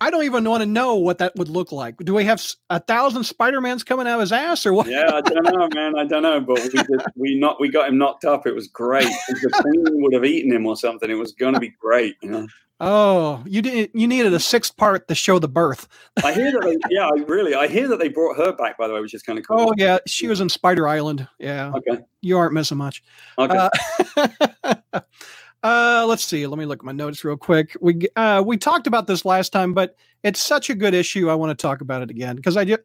I 0.00 0.10
don't 0.10 0.24
even 0.24 0.44
want 0.44 0.62
to 0.62 0.66
know 0.66 0.96
what 0.96 1.18
that 1.18 1.34
would 1.36 1.48
look 1.48 1.70
like. 1.72 1.96
Do 1.98 2.14
we 2.14 2.24
have 2.24 2.44
a 2.68 2.80
thousand 2.80 3.24
Spider 3.24 3.60
Mans 3.60 3.84
coming 3.84 4.06
out 4.06 4.14
of 4.14 4.20
his 4.20 4.32
ass, 4.32 4.66
or 4.66 4.72
what? 4.72 4.88
Yeah, 4.88 5.08
I 5.12 5.20
don't 5.20 5.44
know, 5.44 5.68
man. 5.74 5.96
I 5.96 6.04
don't 6.04 6.22
know, 6.22 6.40
but 6.40 6.60
we 6.62 6.68
just, 6.70 7.06
we 7.16 7.38
not 7.38 7.60
we 7.60 7.68
got 7.68 7.88
him 7.88 7.98
knocked 7.98 8.24
up. 8.24 8.46
It 8.46 8.54
was 8.54 8.66
great. 8.68 9.08
The 9.28 9.50
queen 9.62 9.84
would 10.02 10.12
have 10.12 10.24
eaten 10.24 10.52
him 10.52 10.66
or 10.66 10.76
something, 10.76 11.10
it 11.10 11.14
was 11.14 11.32
going 11.32 11.54
to 11.54 11.60
be 11.60 11.72
great. 11.80 12.16
You 12.22 12.30
know. 12.30 12.46
Oh, 12.80 13.42
you 13.46 13.62
did. 13.62 13.90
You 13.94 14.08
needed 14.08 14.34
a 14.34 14.40
sixth 14.40 14.76
part 14.76 15.06
to 15.06 15.14
show 15.14 15.38
the 15.38 15.48
birth. 15.48 15.86
I 16.24 16.32
hear 16.32 16.50
that. 16.50 16.60
They, 16.62 16.76
yeah, 16.94 17.06
I 17.06 17.12
really. 17.28 17.54
I 17.54 17.68
hear 17.68 17.86
that 17.88 18.00
they 18.00 18.08
brought 18.08 18.36
her 18.36 18.52
back. 18.52 18.76
By 18.76 18.88
the 18.88 18.94
way, 18.94 19.00
which 19.00 19.14
is 19.14 19.22
kind 19.22 19.38
of 19.38 19.46
cool. 19.46 19.60
Oh 19.70 19.74
yeah, 19.76 19.98
she 20.08 20.26
was 20.26 20.40
in 20.40 20.48
Spider 20.48 20.88
Island. 20.88 21.26
Yeah, 21.38 21.72
Okay. 21.76 22.02
you 22.20 22.36
aren't 22.36 22.52
missing 22.52 22.76
much. 22.78 23.04
Okay. 23.38 23.68
Uh, 24.16 25.00
uh, 25.64 26.04
let's 26.06 26.24
see. 26.24 26.46
Let 26.46 26.58
me 26.58 26.66
look 26.66 26.80
at 26.80 26.84
my 26.84 26.92
notes 26.92 27.24
real 27.24 27.36
quick. 27.36 27.76
We 27.80 28.06
uh, 28.16 28.42
we 28.46 28.56
talked 28.56 28.86
about 28.86 29.06
this 29.06 29.24
last 29.24 29.50
time, 29.52 29.72
but 29.74 29.96
it's 30.22 30.40
such 30.40 30.70
a 30.70 30.74
good 30.74 30.94
issue. 30.94 31.30
I 31.30 31.34
want 31.34 31.56
to 31.58 31.60
talk 31.60 31.80
about 31.80 32.02
it 32.02 32.10
again 32.10 32.36
because 32.36 32.56
I 32.56 32.64
just 32.64 32.82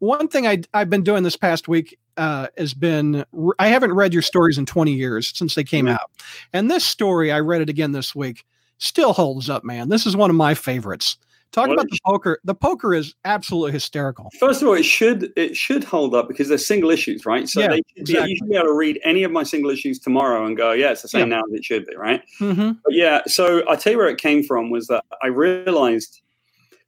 one 0.00 0.28
thing 0.28 0.46
I 0.46 0.62
I've 0.74 0.90
been 0.90 1.02
doing 1.04 1.22
this 1.22 1.36
past 1.36 1.68
week 1.68 1.98
uh, 2.16 2.48
has 2.58 2.74
been 2.74 3.24
I 3.58 3.68
haven't 3.68 3.92
read 3.94 4.12
your 4.12 4.22
stories 4.22 4.58
in 4.58 4.66
20 4.66 4.92
years 4.92 5.32
since 5.36 5.54
they 5.54 5.64
came 5.64 5.86
Mhm. 5.86 5.92
out, 5.94 6.10
and 6.52 6.70
this 6.70 6.84
story 6.84 7.30
I 7.32 7.40
read 7.40 7.62
it 7.62 7.70
again 7.70 7.92
this 7.92 8.14
week 8.14 8.44
still 8.78 9.12
holds 9.12 9.48
up, 9.48 9.64
man. 9.64 9.88
This 9.88 10.04
is 10.04 10.16
one 10.16 10.28
of 10.28 10.36
my 10.36 10.54
favorites. 10.54 11.16
Talk 11.52 11.68
Well, 11.68 11.74
about 11.74 11.88
the 11.90 11.98
poker. 12.04 12.38
The 12.44 12.54
poker 12.54 12.92
is 12.94 13.14
absolutely 13.24 13.72
hysterical. 13.72 14.30
First 14.38 14.60
of 14.62 14.68
all, 14.68 14.74
it 14.74 14.84
should 14.84 15.32
it 15.36 15.56
should 15.56 15.84
hold 15.84 16.14
up 16.14 16.28
because 16.28 16.48
they're 16.48 16.58
single 16.58 16.90
issues, 16.90 17.24
right? 17.24 17.48
So 17.48 17.60
Yeah, 17.60 17.68
they 17.68 17.76
should 17.76 17.84
be, 17.94 18.00
exactly. 18.02 18.30
you 18.30 18.36
should 18.36 18.48
be 18.50 18.56
able 18.56 18.66
to 18.66 18.72
read 18.74 19.00
any 19.04 19.22
of 19.24 19.32
my 19.32 19.42
single 19.42 19.70
issues 19.70 19.98
tomorrow 19.98 20.44
and 20.44 20.56
go, 20.56 20.72
yeah, 20.72 20.90
it's 20.90 21.02
the 21.02 21.08
same 21.08 21.28
now 21.30 21.38
as 21.48 21.52
it 21.54 21.64
should 21.64 21.86
be, 21.86 21.96
right? 21.96 22.22
hmm 22.38 22.72
But 22.84 22.92
yeah, 22.94 23.22
so 23.26 23.62
I 23.70 23.76
tell 23.76 23.92
you 23.92 23.98
where 23.98 24.08
it 24.08 24.18
came 24.18 24.42
from 24.42 24.70
was 24.70 24.86
that 24.88 25.02
I 25.22 25.28
realized 25.28 26.20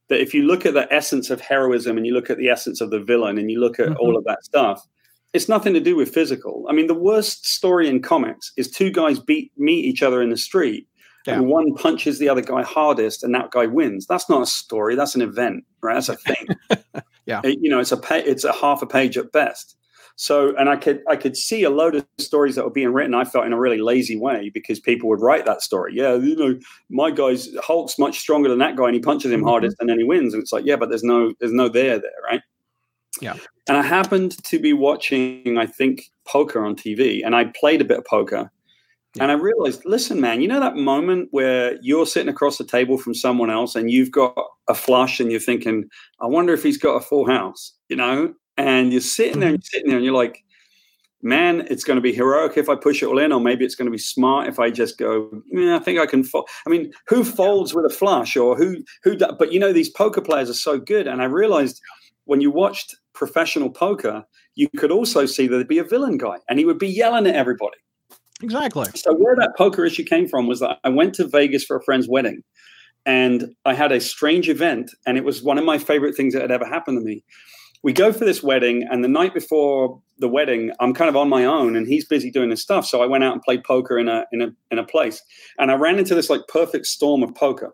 that 0.09 0.21
if 0.21 0.33
you 0.33 0.43
look 0.43 0.65
at 0.65 0.73
the 0.73 0.91
essence 0.93 1.29
of 1.29 1.39
heroism 1.41 1.97
and 1.97 2.05
you 2.05 2.13
look 2.13 2.29
at 2.29 2.37
the 2.37 2.49
essence 2.49 2.81
of 2.81 2.89
the 2.91 2.99
villain 2.99 3.37
and 3.37 3.49
you 3.49 3.59
look 3.59 3.79
at 3.79 3.89
Mhm. 3.89 3.95
all 3.99 4.17
of 4.17 4.23
that 4.25 4.43
stuff, 4.43 4.85
it's 5.33 5.47
nothing 5.47 5.73
to 5.75 5.79
do 5.79 5.95
with 5.95 6.11
physical. 6.13 6.65
I 6.69 6.73
mean, 6.73 6.87
the 6.87 6.95
worst 6.95 7.45
story 7.47 7.87
in 7.87 8.01
comics 8.01 8.51
is 8.57 8.69
two 8.69 8.89
guys 8.91 9.19
beat 9.19 9.51
meet 9.57 9.85
each 9.85 10.01
other 10.03 10.21
in 10.21 10.29
the 10.29 10.37
street 10.37 10.87
Yeah. 11.29 11.35
and 11.37 11.47
one 11.47 11.73
punches 11.75 12.19
the 12.19 12.27
other 12.29 12.41
guy 12.41 12.63
hardest 12.63 13.23
and 13.23 13.33
that 13.35 13.51
guy 13.51 13.65
wins. 13.65 14.05
That's 14.07 14.29
not 14.29 14.41
a 14.41 14.45
story. 14.45 14.95
That's 14.95 15.15
an 15.15 15.21
event, 15.21 15.63
right? 15.81 15.93
That's 15.95 16.09
a 16.09 16.15
thing. 16.15 16.47
Yeah. 17.25 17.41
It- 17.43 17.59
you 17.61 17.69
know, 17.69 17.79
it's 17.79 17.91
a 17.91 17.97
pa- 17.97 18.15
it's 18.25 18.43
a 18.43 18.51
half 18.51 18.81
a 18.81 18.87
page 18.87 19.15
at 19.17 19.31
best. 19.31 19.75
So, 20.15 20.53
and 20.57 20.67
I 20.67 20.75
could 20.75 21.01
I 21.07 21.15
could 21.15 21.37
see 21.37 21.63
a 21.63 21.69
load 21.69 21.93
of 21.95 22.05
stories 22.17 22.55
that 22.55 22.65
were 22.65 22.71
being 22.71 22.91
written. 22.91 23.13
I 23.13 23.23
felt 23.23 23.45
in 23.45 23.53
a 23.53 23.59
really 23.59 23.77
lazy 23.77 24.17
way 24.17 24.49
because 24.53 24.79
people 24.79 25.07
would 25.09 25.21
write 25.21 25.45
that 25.45 25.61
story. 25.61 25.93
Yeah, 25.95 26.15
you 26.15 26.35
know, 26.35 26.59
my 26.89 27.11
guy's 27.11 27.47
Hulk's 27.63 27.99
much 27.99 28.17
stronger 28.19 28.49
than 28.49 28.57
that 28.59 28.75
guy, 28.75 28.85
and 28.85 28.95
he 28.95 28.99
punches 28.99 29.31
him 29.31 29.41
Mhm. 29.43 29.49
hardest, 29.49 29.77
and 29.79 29.87
then 29.87 29.99
he 29.99 30.03
wins. 30.03 30.33
And 30.33 30.41
it's 30.41 30.51
like, 30.51 30.65
yeah, 30.65 30.75
but 30.75 30.89
there's 30.89 31.03
no 31.03 31.33
there's 31.39 31.53
no 31.53 31.69
there 31.69 31.99
there, 31.99 32.19
right? 32.29 32.41
Yeah. 33.21 33.35
And 33.67 33.77
I 33.77 33.83
happened 33.83 34.43
to 34.45 34.59
be 34.59 34.73
watching, 34.73 35.57
I 35.59 35.67
think, 35.67 36.09
poker 36.25 36.65
on 36.65 36.75
TV, 36.75 37.21
and 37.23 37.35
I 37.35 37.45
played 37.45 37.79
a 37.79 37.85
bit 37.85 37.99
of 37.99 38.05
poker. 38.05 38.51
Yeah. 39.15 39.23
And 39.23 39.31
I 39.31 39.35
realized, 39.35 39.81
listen, 39.85 40.21
man, 40.21 40.39
you 40.39 40.47
know 40.47 40.59
that 40.59 40.75
moment 40.75 41.29
where 41.31 41.77
you're 41.81 42.05
sitting 42.05 42.29
across 42.29 42.57
the 42.57 42.63
table 42.63 42.97
from 42.97 43.15
someone 43.15 43.49
else 43.49 43.75
and 43.75 43.89
you've 43.89 44.11
got 44.11 44.35
a 44.67 44.75
flush 44.75 45.19
and 45.19 45.31
you're 45.31 45.39
thinking, 45.39 45.89
I 46.21 46.27
wonder 46.27 46.53
if 46.53 46.61
he's 46.61 46.77
got 46.77 46.95
a 46.95 47.01
full 47.01 47.25
house, 47.25 47.73
you 47.89 47.95
know? 47.95 48.35
And 48.57 48.91
you're 48.91 49.01
sitting 49.01 49.39
there 49.39 49.49
and 49.49 49.57
mm-hmm. 49.57 49.61
you're 49.63 49.79
sitting 49.79 49.87
there 49.87 49.97
and 49.97 50.05
you're 50.05 50.13
like, 50.13 50.43
man, 51.23 51.65
it's 51.69 51.83
going 51.83 51.97
to 51.97 52.01
be 52.01 52.13
heroic 52.13 52.55
if 52.55 52.69
I 52.69 52.75
push 52.75 53.01
it 53.01 53.07
all 53.07 53.17
in, 53.19 53.31
or 53.31 53.41
maybe 53.41 53.65
it's 53.65 53.75
going 53.75 53.87
to 53.87 53.91
be 53.91 53.97
smart 53.97 54.47
if 54.47 54.59
I 54.59 54.69
just 54.69 54.97
go, 54.97 55.41
yeah, 55.51 55.75
I 55.75 55.79
think 55.79 55.99
I 55.99 56.05
can 56.05 56.23
fold. 56.23 56.47
I 56.67 56.69
mean, 56.69 56.93
who 57.07 57.23
folds 57.23 57.73
with 57.73 57.85
a 57.85 57.89
flush 57.89 58.37
or 58.37 58.55
who, 58.55 58.83
who, 59.03 59.15
do- 59.15 59.35
but 59.37 59.51
you 59.51 59.59
know, 59.59 59.73
these 59.73 59.89
poker 59.89 60.21
players 60.21 60.49
are 60.49 60.53
so 60.53 60.77
good. 60.77 61.07
And 61.07 61.21
I 61.21 61.25
realized 61.25 61.81
when 62.25 62.41
you 62.41 62.51
watched 62.51 62.95
professional 63.13 63.71
poker, 63.71 64.23
you 64.55 64.69
could 64.77 64.91
also 64.91 65.25
see 65.25 65.47
that 65.47 65.55
there'd 65.55 65.67
be 65.67 65.79
a 65.79 65.83
villain 65.83 66.17
guy 66.17 66.37
and 66.47 66.59
he 66.59 66.65
would 66.65 66.79
be 66.79 66.87
yelling 66.87 67.25
at 67.25 67.35
everybody. 67.35 67.77
Exactly. 68.41 68.85
So 68.95 69.13
where 69.13 69.35
that 69.35 69.57
poker 69.57 69.85
issue 69.85 70.03
came 70.03 70.27
from 70.27 70.47
was 70.47 70.59
that 70.61 70.79
I 70.83 70.89
went 70.89 71.13
to 71.15 71.27
Vegas 71.27 71.63
for 71.63 71.75
a 71.77 71.83
friend's 71.83 72.07
wedding, 72.07 72.43
and 73.05 73.53
I 73.65 73.73
had 73.73 73.91
a 73.91 73.99
strange 73.99 74.49
event, 74.49 74.91
and 75.05 75.17
it 75.17 75.23
was 75.23 75.43
one 75.43 75.57
of 75.57 75.65
my 75.65 75.77
favorite 75.77 76.15
things 76.15 76.33
that 76.33 76.41
had 76.41 76.51
ever 76.51 76.65
happened 76.65 76.99
to 76.99 77.05
me. 77.05 77.23
We 77.81 77.93
go 77.93 78.11
for 78.11 78.25
this 78.25 78.43
wedding, 78.43 78.85
and 78.89 79.03
the 79.03 79.09
night 79.09 79.33
before 79.33 80.01
the 80.19 80.27
wedding, 80.27 80.71
I'm 80.79 80.93
kind 80.93 81.09
of 81.09 81.15
on 81.15 81.29
my 81.29 81.45
own, 81.45 81.75
and 81.75 81.87
he's 81.87 82.05
busy 82.05 82.29
doing 82.29 82.49
his 82.49 82.61
stuff. 82.61 82.85
So 82.85 83.01
I 83.01 83.05
went 83.05 83.23
out 83.23 83.33
and 83.33 83.41
played 83.41 83.63
poker 83.63 83.97
in 83.97 84.07
a 84.07 84.25
in 84.31 84.41
a 84.41 84.49
in 84.71 84.79
a 84.79 84.83
place, 84.83 85.21
and 85.57 85.71
I 85.71 85.75
ran 85.75 85.99
into 85.99 86.15
this 86.15 86.29
like 86.29 86.41
perfect 86.47 86.85
storm 86.87 87.23
of 87.23 87.35
poker. 87.35 87.73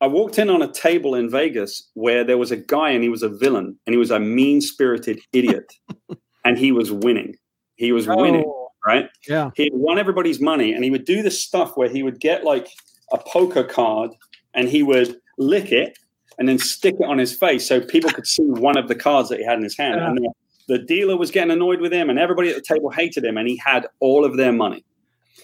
I 0.00 0.06
walked 0.06 0.38
in 0.38 0.48
on 0.48 0.62
a 0.62 0.72
table 0.72 1.16
in 1.16 1.28
Vegas 1.28 1.90
where 1.94 2.22
there 2.22 2.38
was 2.38 2.52
a 2.52 2.56
guy, 2.56 2.90
and 2.90 3.02
he 3.02 3.08
was 3.08 3.22
a 3.22 3.28
villain, 3.28 3.76
and 3.86 3.94
he 3.94 3.98
was 3.98 4.12
a 4.12 4.20
mean 4.20 4.60
spirited 4.60 5.20
idiot, 5.32 5.72
and 6.44 6.56
he 6.56 6.70
was 6.70 6.92
winning. 6.92 7.34
He 7.74 7.92
was 7.92 8.08
winning, 8.08 8.44
Oh, 8.46 8.57
right? 8.92 9.06
yeah. 9.28 9.50
he 9.54 9.70
won 9.72 9.96
everybody's 9.98 10.40
money 10.40 10.72
and 10.74 10.82
he 10.84 10.90
would 10.90 11.04
do 11.04 11.18
this 11.22 11.36
stuff 11.48 11.70
where 11.76 11.88
he 11.96 12.02
would 12.06 12.18
get 12.28 12.38
like 12.52 12.66
a 13.12 13.18
poker 13.18 13.64
card 13.64 14.10
and 14.54 14.68
he 14.68 14.82
would 14.82 15.10
lick 15.38 15.70
it 15.72 15.90
and 16.38 16.48
then 16.48 16.58
stick 16.58 16.94
it 17.02 17.04
on 17.12 17.18
his 17.18 17.32
face 17.44 17.62
so 17.68 17.80
people 17.80 18.10
could 18.10 18.26
see 18.26 18.42
one 18.68 18.76
of 18.78 18.86
the 18.88 18.94
cards 18.94 19.28
that 19.28 19.38
he 19.40 19.44
had 19.44 19.58
in 19.58 19.64
his 19.64 19.76
hand 19.76 19.96
Yeah. 20.00 20.06
and 20.08 20.16
the, 20.18 20.30
the 20.72 20.78
dealer 20.94 21.16
was 21.16 21.30
getting 21.30 21.50
annoyed 21.58 21.80
with 21.80 21.92
him 21.92 22.10
and 22.10 22.18
everybody 22.18 22.48
at 22.50 22.56
the 22.56 22.62
table 22.74 22.90
hated 22.90 23.24
him 23.24 23.36
and 23.36 23.46
he 23.48 23.56
had 23.64 23.86
all 24.00 24.24
of 24.24 24.36
their 24.36 24.52
money 24.52 24.84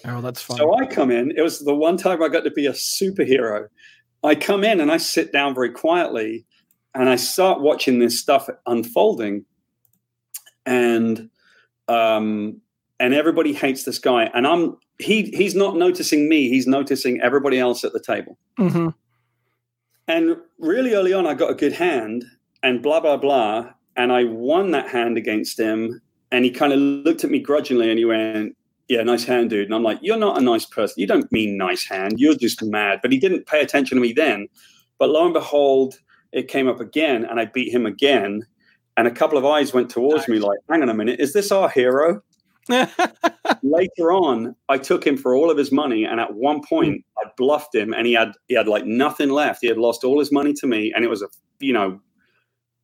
Oh, 0.07 0.21
that's 0.21 0.41
fun. 0.41 0.57
so 0.57 0.75
i 0.77 0.85
come 0.85 1.09
in 1.11 1.31
it 1.39 1.41
was 1.41 1.59
the 1.69 1.73
one 1.87 1.97
time 1.97 2.21
i 2.21 2.27
got 2.35 2.43
to 2.43 2.51
be 2.51 2.65
a 2.67 2.73
superhero 2.73 3.67
i 4.23 4.35
come 4.35 4.63
in 4.63 4.79
and 4.81 4.91
i 4.91 4.97
sit 4.97 5.31
down 5.31 5.55
very 5.55 5.71
quietly 5.71 6.45
and 6.93 7.09
i 7.09 7.15
start 7.15 7.61
watching 7.61 7.97
this 7.99 8.19
stuff 8.19 8.47
unfolding 8.67 9.45
and 10.65 11.29
um 11.87 12.61
and 12.99 13.13
everybody 13.13 13.53
hates 13.53 13.83
this 13.83 13.99
guy. 13.99 14.29
And 14.33 14.47
i'm 14.47 14.77
he 14.99 15.23
he's 15.23 15.55
not 15.55 15.75
noticing 15.75 16.29
me 16.29 16.49
he's 16.49 16.67
noticing 16.67 17.19
everybody 17.21 17.59
else 17.59 17.83
at 17.83 17.93
the 17.93 17.99
table. 17.99 18.37
Hmm 18.57 18.89
and 20.07 20.37
really 20.59 20.93
early 20.93 21.13
on 21.13 21.25
i 21.27 21.33
got 21.33 21.51
a 21.51 21.55
good 21.55 21.73
hand 21.73 22.25
and 22.63 22.81
blah 22.81 22.99
blah 22.99 23.17
blah 23.17 23.69
and 23.95 24.11
i 24.11 24.23
won 24.23 24.71
that 24.71 24.89
hand 24.89 25.17
against 25.17 25.59
him. 25.59 26.01
And 26.31 26.43
he 26.43 26.51
kind 26.51 26.73
of 26.73 26.79
looked 26.79 27.23
at 27.23 27.29
me 27.29 27.39
grudgingly 27.39 27.89
and 27.89 27.97
he 27.97 28.05
went 28.05 28.57
yeah 28.87 29.03
nice 29.03 29.23
hand 29.23 29.49
dude. 29.49 29.67
And 29.67 29.75
i'm 29.75 29.83
like 29.83 29.99
you're 30.01 30.17
not 30.17 30.37
a 30.37 30.41
nice 30.41 30.65
person. 30.65 30.95
You 30.97 31.07
don't 31.07 31.31
mean 31.31 31.57
nice 31.57 31.87
hand. 31.87 32.19
You're 32.19 32.35
just 32.35 32.61
mad. 32.63 32.99
But 33.01 33.11
he 33.11 33.19
didn't 33.19 33.45
pay 33.45 33.61
attention 33.61 33.95
to 33.95 34.01
me 34.01 34.11
then. 34.11 34.47
But 34.97 35.09
lo 35.09 35.23
and 35.25 35.33
behold 35.33 35.95
it 36.31 36.49
came 36.49 36.67
up 36.67 36.81
again 36.81 37.23
and 37.25 37.39
i 37.39 37.45
beat 37.45 37.73
him 37.73 37.85
again. 37.85 38.45
And 38.97 39.07
a 39.07 39.11
couple 39.11 39.37
of 39.37 39.45
eyes 39.45 39.73
went 39.73 39.89
towards 39.89 40.27
me 40.27 40.39
like 40.39 40.59
hang 40.69 40.81
on 40.81 40.89
a 40.89 40.93
minute. 40.93 41.19
Is 41.19 41.33
this 41.33 41.51
our 41.51 41.69
hero 41.69 42.21
later 43.63 44.11
on 44.11 44.55
i 44.69 44.77
took 44.77 45.05
him 45.05 45.15
for 45.15 45.35
all 45.35 45.51
of 45.51 45.57
his 45.57 45.71
money 45.71 46.03
and 46.03 46.19
at 46.19 46.33
one 46.33 46.57
hmm. 46.57 46.63
point 46.67 47.05
i 47.23 47.29
bluffed 47.37 47.75
him 47.75 47.93
and 47.93 48.07
he 48.07 48.13
had 48.13 48.31
he 48.47 48.55
had 48.55 48.67
like 48.67 48.85
nothing 48.85 49.29
left 49.29 49.59
he 49.61 49.67
had 49.67 49.77
lost 49.77 50.03
all 50.03 50.19
his 50.19 50.31
money 50.31 50.53
to 50.53 50.67
me 50.67 50.91
and 50.95 51.05
it 51.05 51.09
was 51.09 51.21
a 51.21 51.27
you 51.59 51.73
know 51.73 51.99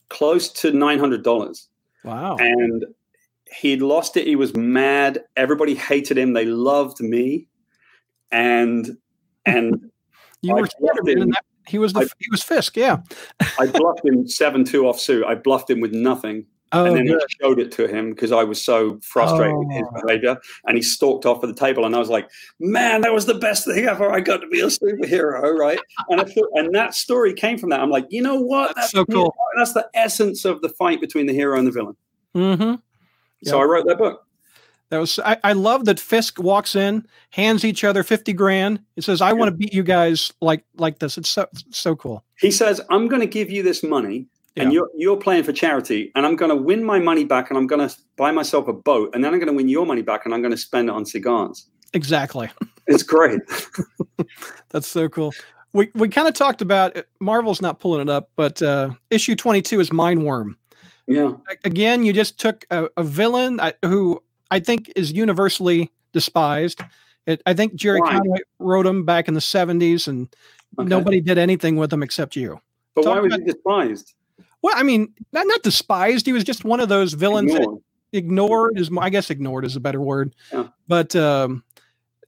close 0.09 0.49
to 0.49 0.71
$900 0.73 1.67
wow. 2.03 2.35
and 2.37 2.85
he'd 3.59 3.81
lost 3.81 4.17
it 4.17 4.27
he 4.27 4.35
was 4.35 4.55
mad 4.55 5.23
everybody 5.37 5.73
hated 5.73 6.17
him 6.17 6.33
they 6.33 6.45
loved 6.45 6.99
me 6.99 7.47
and 8.31 8.97
and 9.45 9.75
You 10.43 10.57
I 10.57 10.61
were 10.61 10.67
him. 11.05 11.29
that, 11.29 11.43
he 11.67 11.77
was 11.77 11.93
the 11.93 11.99
I- 12.01 12.07
he 12.17 12.27
was 12.31 12.41
Fisk. 12.41 12.75
Yeah. 12.75 13.01
i 13.59 13.67
bluffed 13.67 14.03
him 14.03 14.25
7-2 14.25 14.85
off 14.85 14.99
suit. 14.99 15.23
i 15.25 15.35
bluffed 15.35 15.69
him 15.69 15.81
with 15.81 15.93
nothing 15.93 16.45
Oh, 16.73 16.85
and 16.85 16.95
then 16.95 17.05
good. 17.07 17.21
I 17.21 17.25
showed 17.41 17.59
it 17.59 17.71
to 17.73 17.87
him 17.87 18.11
because 18.11 18.31
I 18.31 18.43
was 18.43 18.63
so 18.63 18.99
frustrated 19.03 19.57
with 19.57 19.71
his 19.71 19.87
Oh. 19.93 20.01
behavior. 20.05 20.37
And 20.65 20.77
he 20.77 20.81
stalked 20.81 21.25
off 21.25 21.43
of 21.43 21.49
the 21.49 21.55
table, 21.55 21.85
and 21.85 21.95
I 21.95 21.99
was 21.99 22.09
like, 22.09 22.29
"Man, 22.59 23.01
that 23.01 23.13
was 23.13 23.25
the 23.25 23.33
best 23.35 23.65
thing 23.65 23.85
ever! 23.85 24.09
I 24.11 24.19
got 24.21 24.37
to 24.37 24.47
be 24.47 24.61
a 24.61 24.67
superhero, 24.67 25.53
right?" 25.53 25.79
And 26.09 26.21
I 26.21 26.23
thought, 26.23 26.49
and 26.53 26.73
that 26.73 26.93
story 26.93 27.33
came 27.33 27.57
from 27.57 27.69
that. 27.71 27.81
I'm 27.81 27.89
like, 27.89 28.05
you 28.09 28.21
know 28.21 28.35
what? 28.39 28.75
That's 28.75 28.91
so 28.91 29.05
cool. 29.05 29.35
That's 29.57 29.73
the 29.73 29.87
essence 29.93 30.45
of 30.45 30.61
the 30.61 30.69
fight 30.69 31.01
between 31.01 31.25
the 31.25 31.33
hero 31.33 31.57
and 31.57 31.67
the 31.67 31.71
villain. 31.71 31.95
hmm 32.33 32.75
So 33.43 33.57
Yep. 33.57 33.61
I 33.61 33.63
wrote 33.63 33.87
that 33.87 33.97
book. 33.97 34.25
That 34.91 34.99
was 34.99 35.19
I, 35.19 35.37
I 35.43 35.53
love 35.53 35.85
that 35.85 35.99
Fisk 35.99 36.37
walks 36.39 36.75
in, 36.75 37.05
hands 37.31 37.63
each 37.63 37.83
other 37.83 38.03
fifty 38.03 38.33
grand. 38.33 38.81
It 38.95 39.03
says, 39.03 39.21
"I 39.21 39.33
want 39.33 39.47
to 39.49 39.55
beat 39.55 39.73
you 39.73 39.83
guys 39.83 40.31
like 40.41 40.63
like 40.77 40.99
this." 40.99 41.17
It's 41.17 41.29
so 41.29 41.47
so 41.69 41.95
cool. 41.95 42.23
He 42.39 42.51
says, 42.51 42.81
"I'm 42.89 43.07
going 43.07 43.21
to 43.21 43.27
give 43.27 43.49
you 43.49 43.63
this 43.63 43.83
money, 43.83 44.27
and 44.57 44.73
you're 44.73 44.89
you're 44.95 45.17
playing 45.17 45.43
for 45.43 45.53
charity, 45.53 46.11
and 46.15 46.25
I'm 46.25 46.35
going 46.35 46.49
to 46.49 46.55
win 46.55 46.83
my 46.83 46.99
money 46.99 47.23
back, 47.23 47.49
and 47.49 47.57
I'm 47.57 47.67
going 47.67 47.87
to 47.87 47.95
buy 48.17 48.31
myself 48.31 48.67
a 48.67 48.73
boat, 48.73 49.11
and 49.13 49.23
then 49.23 49.33
I'm 49.33 49.39
going 49.39 49.47
to 49.47 49.53
win 49.55 49.69
your 49.69 49.85
money 49.85 50.01
back, 50.01 50.25
and 50.25 50.33
I'm 50.33 50.41
going 50.41 50.51
to 50.51 50.57
spend 50.57 50.89
it 50.89 50.95
on 50.95 51.05
cigars. 51.05 51.67
Exactly. 51.93 52.49
It's 52.87 53.03
great. 53.03 53.39
That's 54.69 54.87
so 54.87 55.07
cool. 55.07 55.33
We 55.71 55.89
we 55.93 56.09
kind 56.09 56.27
of 56.27 56.33
talked 56.33 56.61
about 56.61 56.97
Marvel's 57.19 57.61
not 57.61 57.79
pulling 57.79 58.01
it 58.01 58.09
up, 58.09 58.31
but 58.35 58.61
uh, 58.61 58.89
issue 59.11 59.35
22 59.35 59.79
is 59.79 59.89
Mindworm. 59.91 60.55
Yeah, 61.07 61.33
Again, 61.63 62.03
you 62.03 62.11
just 62.11 62.39
took 62.39 62.65
a, 62.71 62.89
a 62.97 63.03
villain 63.03 63.59
uh, 63.59 63.71
who 63.85 64.21
I 64.49 64.59
think 64.59 64.91
is 64.95 65.11
universally 65.11 65.91
despised. 66.11 66.81
It, 67.27 67.41
I 67.45 67.53
think 67.53 67.75
Jerry 67.75 68.01
Why? 68.01 68.13
Conway 68.13 68.39
wrote 68.59 68.85
him 68.87 69.05
back 69.05 69.27
in 69.27 69.35
the 69.35 69.39
70s, 69.39 70.07
and 70.07 70.27
Okay. 70.79 70.87
nobody 70.87 71.21
did 71.21 71.37
anything 71.37 71.75
with 71.75 71.91
him 71.93 72.01
except 72.01 72.35
you. 72.35 72.59
But 72.95 73.03
talk 73.03 73.15
why 73.15 73.21
was 73.21 73.35
he 73.35 73.43
despised? 73.43 74.13
Well, 74.61 74.73
I 74.77 74.83
mean, 74.83 75.13
not 75.33 75.47
not 75.47 75.63
despised. 75.63 76.25
He 76.25 76.33
was 76.33 76.43
just 76.43 76.63
one 76.63 76.79
of 76.79 76.89
those 76.89 77.13
villains 77.13 77.51
that 77.53 77.61
Ignored. 77.61 77.81
ignored 78.13 78.79
is 78.79 78.89
I 78.99 79.09
guess 79.09 79.29
ignored 79.29 79.65
is 79.65 79.75
a 79.75 79.79
better 79.79 80.01
word. 80.01 80.35
Yeah. 80.53 80.67
But 80.87 81.15
um, 81.15 81.63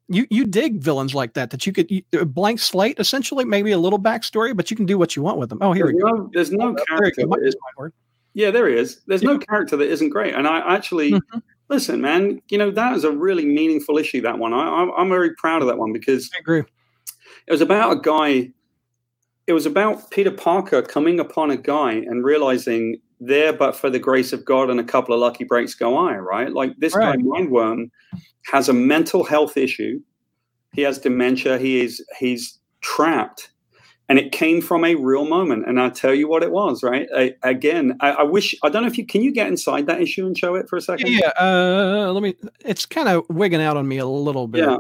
you 0.09 0.25
you 0.29 0.45
dig 0.45 0.81
villains 0.81 1.13
like 1.13 1.33
that 1.33 1.51
that 1.51 1.65
you 1.67 1.73
could 1.73 1.89
you, 1.91 2.01
blank 2.25 2.59
slate 2.59 2.99
essentially 2.99 3.45
maybe 3.45 3.71
a 3.71 3.77
little 3.77 3.99
backstory, 3.99 4.55
but 4.55 4.71
you 4.71 4.77
can 4.77 4.85
do 4.85 4.97
what 4.97 5.15
you 5.15 5.21
want 5.21 5.37
with 5.37 5.49
them. 5.49 5.59
Oh, 5.61 5.73
here 5.73 5.85
There's 5.85 5.95
we 5.95 6.01
go. 6.01 6.09
no, 6.09 6.29
there's 6.33 6.51
no 6.51 6.69
Oh, 6.69 6.85
character. 6.87 7.21
that 7.27 7.39
is- 7.43 7.55
My 7.55 7.81
word. 7.83 7.93
yeah, 8.33 8.51
there 8.51 8.67
he 8.67 8.75
is. 8.75 9.01
There's 9.07 9.23
no 9.23 9.37
character 9.37 9.77
that 9.77 9.89
isn't 9.89 10.09
great. 10.09 10.33
And 10.33 10.47
I 10.47 10.59
actually 10.75 11.11
Mhm. 11.11 11.41
listen, 11.69 12.01
man. 12.01 12.41
You 12.49 12.57
know 12.57 12.71
that 12.71 12.95
is 12.95 13.03
a 13.03 13.11
really 13.11 13.45
meaningful 13.45 13.97
issue. 13.97 14.21
That 14.21 14.39
one. 14.39 14.53
I, 14.53 14.67
I'm, 14.81 14.91
I'm 14.97 15.09
very 15.09 15.35
proud 15.35 15.61
of 15.61 15.67
that 15.67 15.77
one 15.77 15.93
because 15.93 16.31
I 16.35 16.39
agree. 16.39 16.63
it 17.47 17.51
was 17.51 17.61
about 17.61 17.93
a 17.97 17.99
guy. 18.01 18.49
It 19.45 19.53
was 19.53 19.65
about 19.65 20.09
Peter 20.11 20.31
Parker 20.31 20.81
coming 20.81 21.19
upon 21.19 21.51
a 21.51 21.57
guy 21.57 21.93
and 21.93 22.23
realizing 22.23 22.97
there, 23.19 23.53
but 23.53 23.75
for 23.75 23.89
the 23.89 23.99
grace 23.99 24.31
of 24.33 24.45
God 24.45 24.69
and 24.69 24.79
a 24.79 24.83
couple 24.83 25.13
of 25.13 25.19
lucky 25.19 25.43
breaks 25.43 25.75
go 25.75 25.97
I. 25.97 26.15
Right, 26.17 26.51
like 26.51 26.73
this 26.77 26.95
Right. 26.95 27.17
guy 27.17 27.23
Mindworm 27.23 27.89
has 28.45 28.69
a 28.69 28.73
mental 28.73 29.23
health 29.23 29.57
issue. 29.57 29.99
He 30.73 30.81
has 30.81 30.97
dementia. 30.97 31.57
He 31.57 31.81
is 31.81 32.03
he's 32.17 32.57
trapped, 32.81 33.51
and 34.09 34.17
it 34.17 34.31
came 34.31 34.59
from 34.61 34.83
a 34.85 34.95
real 34.95 35.25
moment. 35.25 35.67
And 35.67 35.79
I'll 35.79 35.91
tell 35.91 36.13
you 36.15 36.27
what 36.27 36.41
it 36.41 36.51
was. 36.51 36.81
Right, 36.81 37.07
I, 37.15 37.33
again, 37.43 37.97
I, 37.99 38.11
I 38.11 38.23
wish 38.23 38.55
I 38.63 38.69
don't 38.69 38.81
know 38.83 38.87
if 38.87 38.97
you 38.97 39.05
can 39.05 39.21
you 39.21 39.31
get 39.31 39.47
inside 39.47 39.87
that 39.87 40.01
issue 40.01 40.25
and 40.25 40.37
show 40.37 40.55
it 40.55 40.67
for 40.69 40.77
a 40.77 40.81
second. 40.81 41.07
Yeah, 41.09 41.31
uh, 41.39 42.11
let 42.13 42.23
me. 42.23 42.35
It's 42.65 42.85
kind 42.85 43.07
of 43.09 43.23
wigging 43.29 43.61
out 43.61 43.77
on 43.77 43.87
me 43.87 43.97
a 43.97 44.07
little 44.07 44.47
bit. 44.47 44.65
Yeah, 44.65 44.77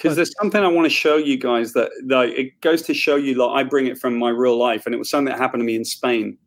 because 0.00 0.16
there's 0.16 0.32
something 0.40 0.62
I 0.62 0.68
want 0.68 0.86
to 0.86 0.90
show 0.90 1.16
you 1.16 1.36
guys 1.36 1.74
that, 1.74 1.90
that 2.06 2.30
it 2.30 2.58
goes 2.62 2.80
to 2.82 2.94
show 2.94 3.16
you 3.16 3.34
like 3.34 3.50
I 3.50 3.68
bring 3.68 3.86
it 3.86 3.98
from 3.98 4.18
my 4.18 4.30
real 4.30 4.56
life, 4.56 4.86
and 4.86 4.94
it 4.94 4.98
was 4.98 5.10
something 5.10 5.30
that 5.30 5.38
happened 5.38 5.60
to 5.60 5.64
me 5.64 5.76
in 5.76 5.84
Spain. 5.84 6.38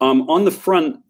Um, 0.00 0.28
on 0.30 0.44
the 0.44 0.50
front 0.50 1.00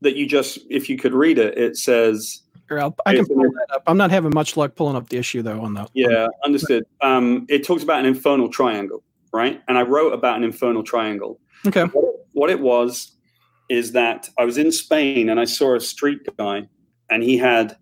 that 0.00 0.16
you 0.16 0.26
just, 0.26 0.60
if 0.70 0.88
you 0.88 0.96
could 0.96 1.12
read 1.12 1.38
it, 1.38 1.58
it 1.58 1.76
says, 1.76 2.42
I'll, 2.70 2.94
i 3.04 3.16
can 3.16 3.26
pull 3.26 3.36
that 3.36 3.66
up. 3.74 3.82
I'm 3.88 3.96
not 3.96 4.12
having 4.12 4.30
much 4.32 4.56
luck 4.56 4.76
pulling 4.76 4.94
up 4.94 5.08
the 5.08 5.16
issue 5.16 5.42
though 5.42 5.60
on 5.60 5.74
the. 5.74 5.88
"Yeah, 5.92 6.28
understood." 6.44 6.84
Um, 7.00 7.46
it 7.48 7.66
talks 7.66 7.82
about 7.82 7.98
an 7.98 8.06
infernal 8.06 8.48
triangle, 8.48 9.02
right? 9.32 9.60
And 9.66 9.76
I 9.76 9.82
wrote 9.82 10.12
about 10.12 10.36
an 10.36 10.44
infernal 10.44 10.84
triangle. 10.84 11.40
Okay. 11.66 11.86
What 12.32 12.48
it 12.48 12.60
was 12.60 13.16
is 13.68 13.90
that 13.92 14.28
I 14.38 14.44
was 14.44 14.56
in 14.56 14.70
Spain 14.70 15.30
and 15.30 15.40
I 15.40 15.46
saw 15.46 15.74
a 15.74 15.80
street 15.80 16.20
guy, 16.38 16.68
and 17.10 17.24
he 17.24 17.36
had 17.36 17.76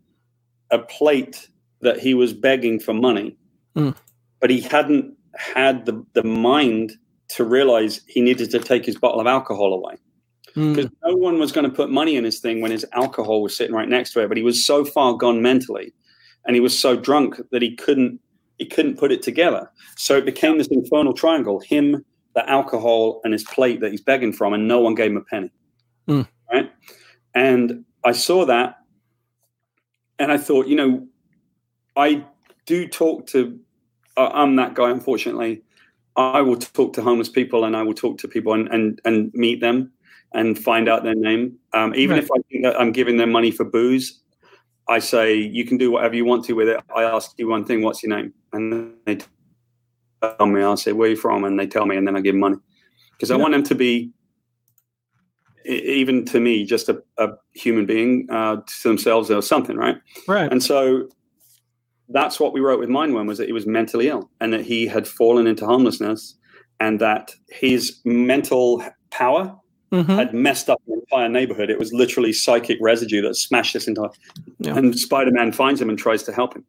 a 0.70 0.78
plate 0.78 1.48
that 1.80 1.98
he 1.98 2.14
was 2.14 2.32
begging 2.32 2.80
for 2.80 2.92
money, 2.94 3.36
Mm. 3.76 3.94
but 4.40 4.50
he 4.50 4.60
hadn't 4.60 5.14
had 5.36 5.86
the, 5.86 6.04
the 6.14 6.24
mind 6.24 6.92
to 7.28 7.44
realize 7.44 8.00
he 8.06 8.20
needed 8.20 8.50
to 8.50 8.58
take 8.58 8.84
his 8.84 8.96
bottle 8.98 9.20
of 9.20 9.26
alcohol 9.26 9.72
away 9.72 9.96
Mm, 10.54 10.74
because 10.74 10.90
no 11.04 11.14
one 11.14 11.38
was 11.38 11.52
going 11.52 11.68
to 11.68 11.74
put 11.74 11.90
money 11.90 12.16
in 12.16 12.24
his 12.24 12.40
thing 12.40 12.60
when 12.60 12.70
his 12.70 12.84
alcohol 12.92 13.42
was 13.42 13.56
sitting 13.56 13.74
right 13.74 13.88
next 13.88 14.12
to 14.12 14.22
it. 14.22 14.28
But 14.28 14.36
he 14.36 14.42
was 14.42 14.64
so 14.64 14.84
far 14.84 15.14
gone 15.14 15.42
mentally, 15.42 15.92
and 16.46 16.56
he 16.56 16.60
was 16.60 16.76
so 16.76 16.96
drunk 16.96 17.40
that 17.52 17.62
he 17.62 17.76
couldn't 17.76 18.20
he 18.58 18.66
couldn't 18.66 18.98
put 18.98 19.12
it 19.12 19.22
together. 19.22 19.70
So 19.96 20.16
it 20.16 20.24
became 20.24 20.58
this 20.58 20.68
infernal 20.68 21.12
triangle: 21.12 21.60
him, 21.60 22.04
the 22.34 22.48
alcohol, 22.48 23.20
and 23.24 23.32
his 23.32 23.44
plate 23.44 23.80
that 23.80 23.90
he's 23.90 24.00
begging 24.00 24.32
from, 24.32 24.52
and 24.52 24.66
no 24.66 24.80
one 24.80 24.94
gave 24.94 25.10
him 25.10 25.18
a 25.18 25.22
penny. 25.22 25.50
Hmm. 26.06 26.22
Right? 26.52 26.72
And 27.34 27.84
I 28.04 28.12
saw 28.12 28.46
that, 28.46 28.78
and 30.18 30.32
I 30.32 30.38
thought, 30.38 30.66
you 30.66 30.76
know, 30.76 31.06
I 31.98 32.24
do 32.64 32.86
talk 32.88 33.26
to. 33.28 33.58
Uh, 34.16 34.30
I'm 34.32 34.56
that 34.56 34.74
guy, 34.74 34.90
unfortunately. 34.90 35.62
I 36.16 36.40
will 36.40 36.56
talk 36.56 36.92
to 36.94 37.02
homeless 37.02 37.28
people, 37.28 37.64
and 37.64 37.76
I 37.76 37.82
will 37.82 37.94
talk 37.94 38.18
to 38.18 38.28
people 38.28 38.54
and 38.54 38.68
and, 38.68 39.00
and 39.04 39.32
meet 39.34 39.60
them 39.60 39.92
and 40.32 40.58
find 40.58 40.88
out 40.88 41.02
their 41.02 41.14
name. 41.14 41.58
Um, 41.74 41.94
even 41.94 42.16
Right. 42.16 42.24
if 42.24 42.30
I 42.30 42.36
think 42.50 42.64
that 42.64 42.80
I'm 42.80 42.92
giving 42.92 43.16
them 43.16 43.30
money 43.30 43.50
for 43.50 43.64
booze, 43.64 44.20
I 44.88 45.00
say 45.00 45.34
you 45.34 45.64
can 45.64 45.76
do 45.76 45.90
whatever 45.90 46.14
you 46.14 46.24
want 46.24 46.44
to 46.46 46.52
with 46.54 46.68
it. 46.68 46.80
I 46.94 47.02
ask 47.02 47.32
you 47.36 47.48
one 47.48 47.64
thing: 47.64 47.82
what's 47.82 48.02
your 48.02 48.16
name? 48.16 48.32
And 48.52 48.94
they 49.04 49.18
tell 50.22 50.46
me. 50.46 50.62
I'll 50.62 50.76
say 50.76 50.92
where 50.92 51.08
are 51.08 51.10
you 51.10 51.16
from, 51.16 51.44
and 51.44 51.58
they 51.58 51.66
tell 51.66 51.86
me, 51.86 51.96
and 51.96 52.06
then 52.06 52.16
I 52.16 52.20
give 52.20 52.34
them 52.34 52.40
money 52.40 52.56
because 53.12 53.30
I 53.32 53.36
want 53.36 53.52
them 53.52 53.64
to 53.64 53.74
be, 53.74 54.12
even 55.64 56.24
to 56.26 56.38
me, 56.38 56.64
just 56.64 56.88
a, 56.88 57.02
a 57.18 57.30
human 57.54 57.86
being 57.86 58.28
uh, 58.30 58.56
to 58.56 58.88
themselves 58.88 59.30
or 59.30 59.42
something, 59.42 59.76
right? 59.76 59.96
right. 60.28 60.50
And 60.52 60.62
so 60.62 61.08
that's 62.10 62.40
what 62.40 62.52
we 62.52 62.60
wrote 62.60 62.78
with 62.80 62.88
Mindworm 62.88 63.26
was 63.26 63.38
that 63.38 63.46
he 63.46 63.52
was 63.52 63.66
mentally 63.66 64.08
ill 64.08 64.30
and 64.40 64.52
that 64.52 64.62
he 64.64 64.86
had 64.86 65.06
fallen 65.06 65.46
into 65.46 65.66
homelessness 65.66 66.36
and 66.80 67.00
that 67.00 67.32
his 67.50 68.00
mental 68.04 68.82
power 69.10 69.54
Mhm. 69.92 70.04
had 70.16 70.34
messed 70.34 70.68
up 70.68 70.80
the 70.86 70.94
entire 70.94 71.28
neighborhood. 71.30 71.70
It 71.70 71.78
was 71.78 71.92
literally 71.94 72.32
psychic 72.32 72.76
residue 72.80 73.22
that 73.22 73.34
smashed 73.36 73.72
this 73.72 73.88
entire. 73.88 74.10
Yeah. 74.58 74.76
And 74.76 74.98
Spider-Man 74.98 75.52
finds 75.52 75.80
him 75.80 75.88
and 75.88 75.98
tries 75.98 76.22
to 76.24 76.32
help 76.32 76.54
him. 76.54 76.64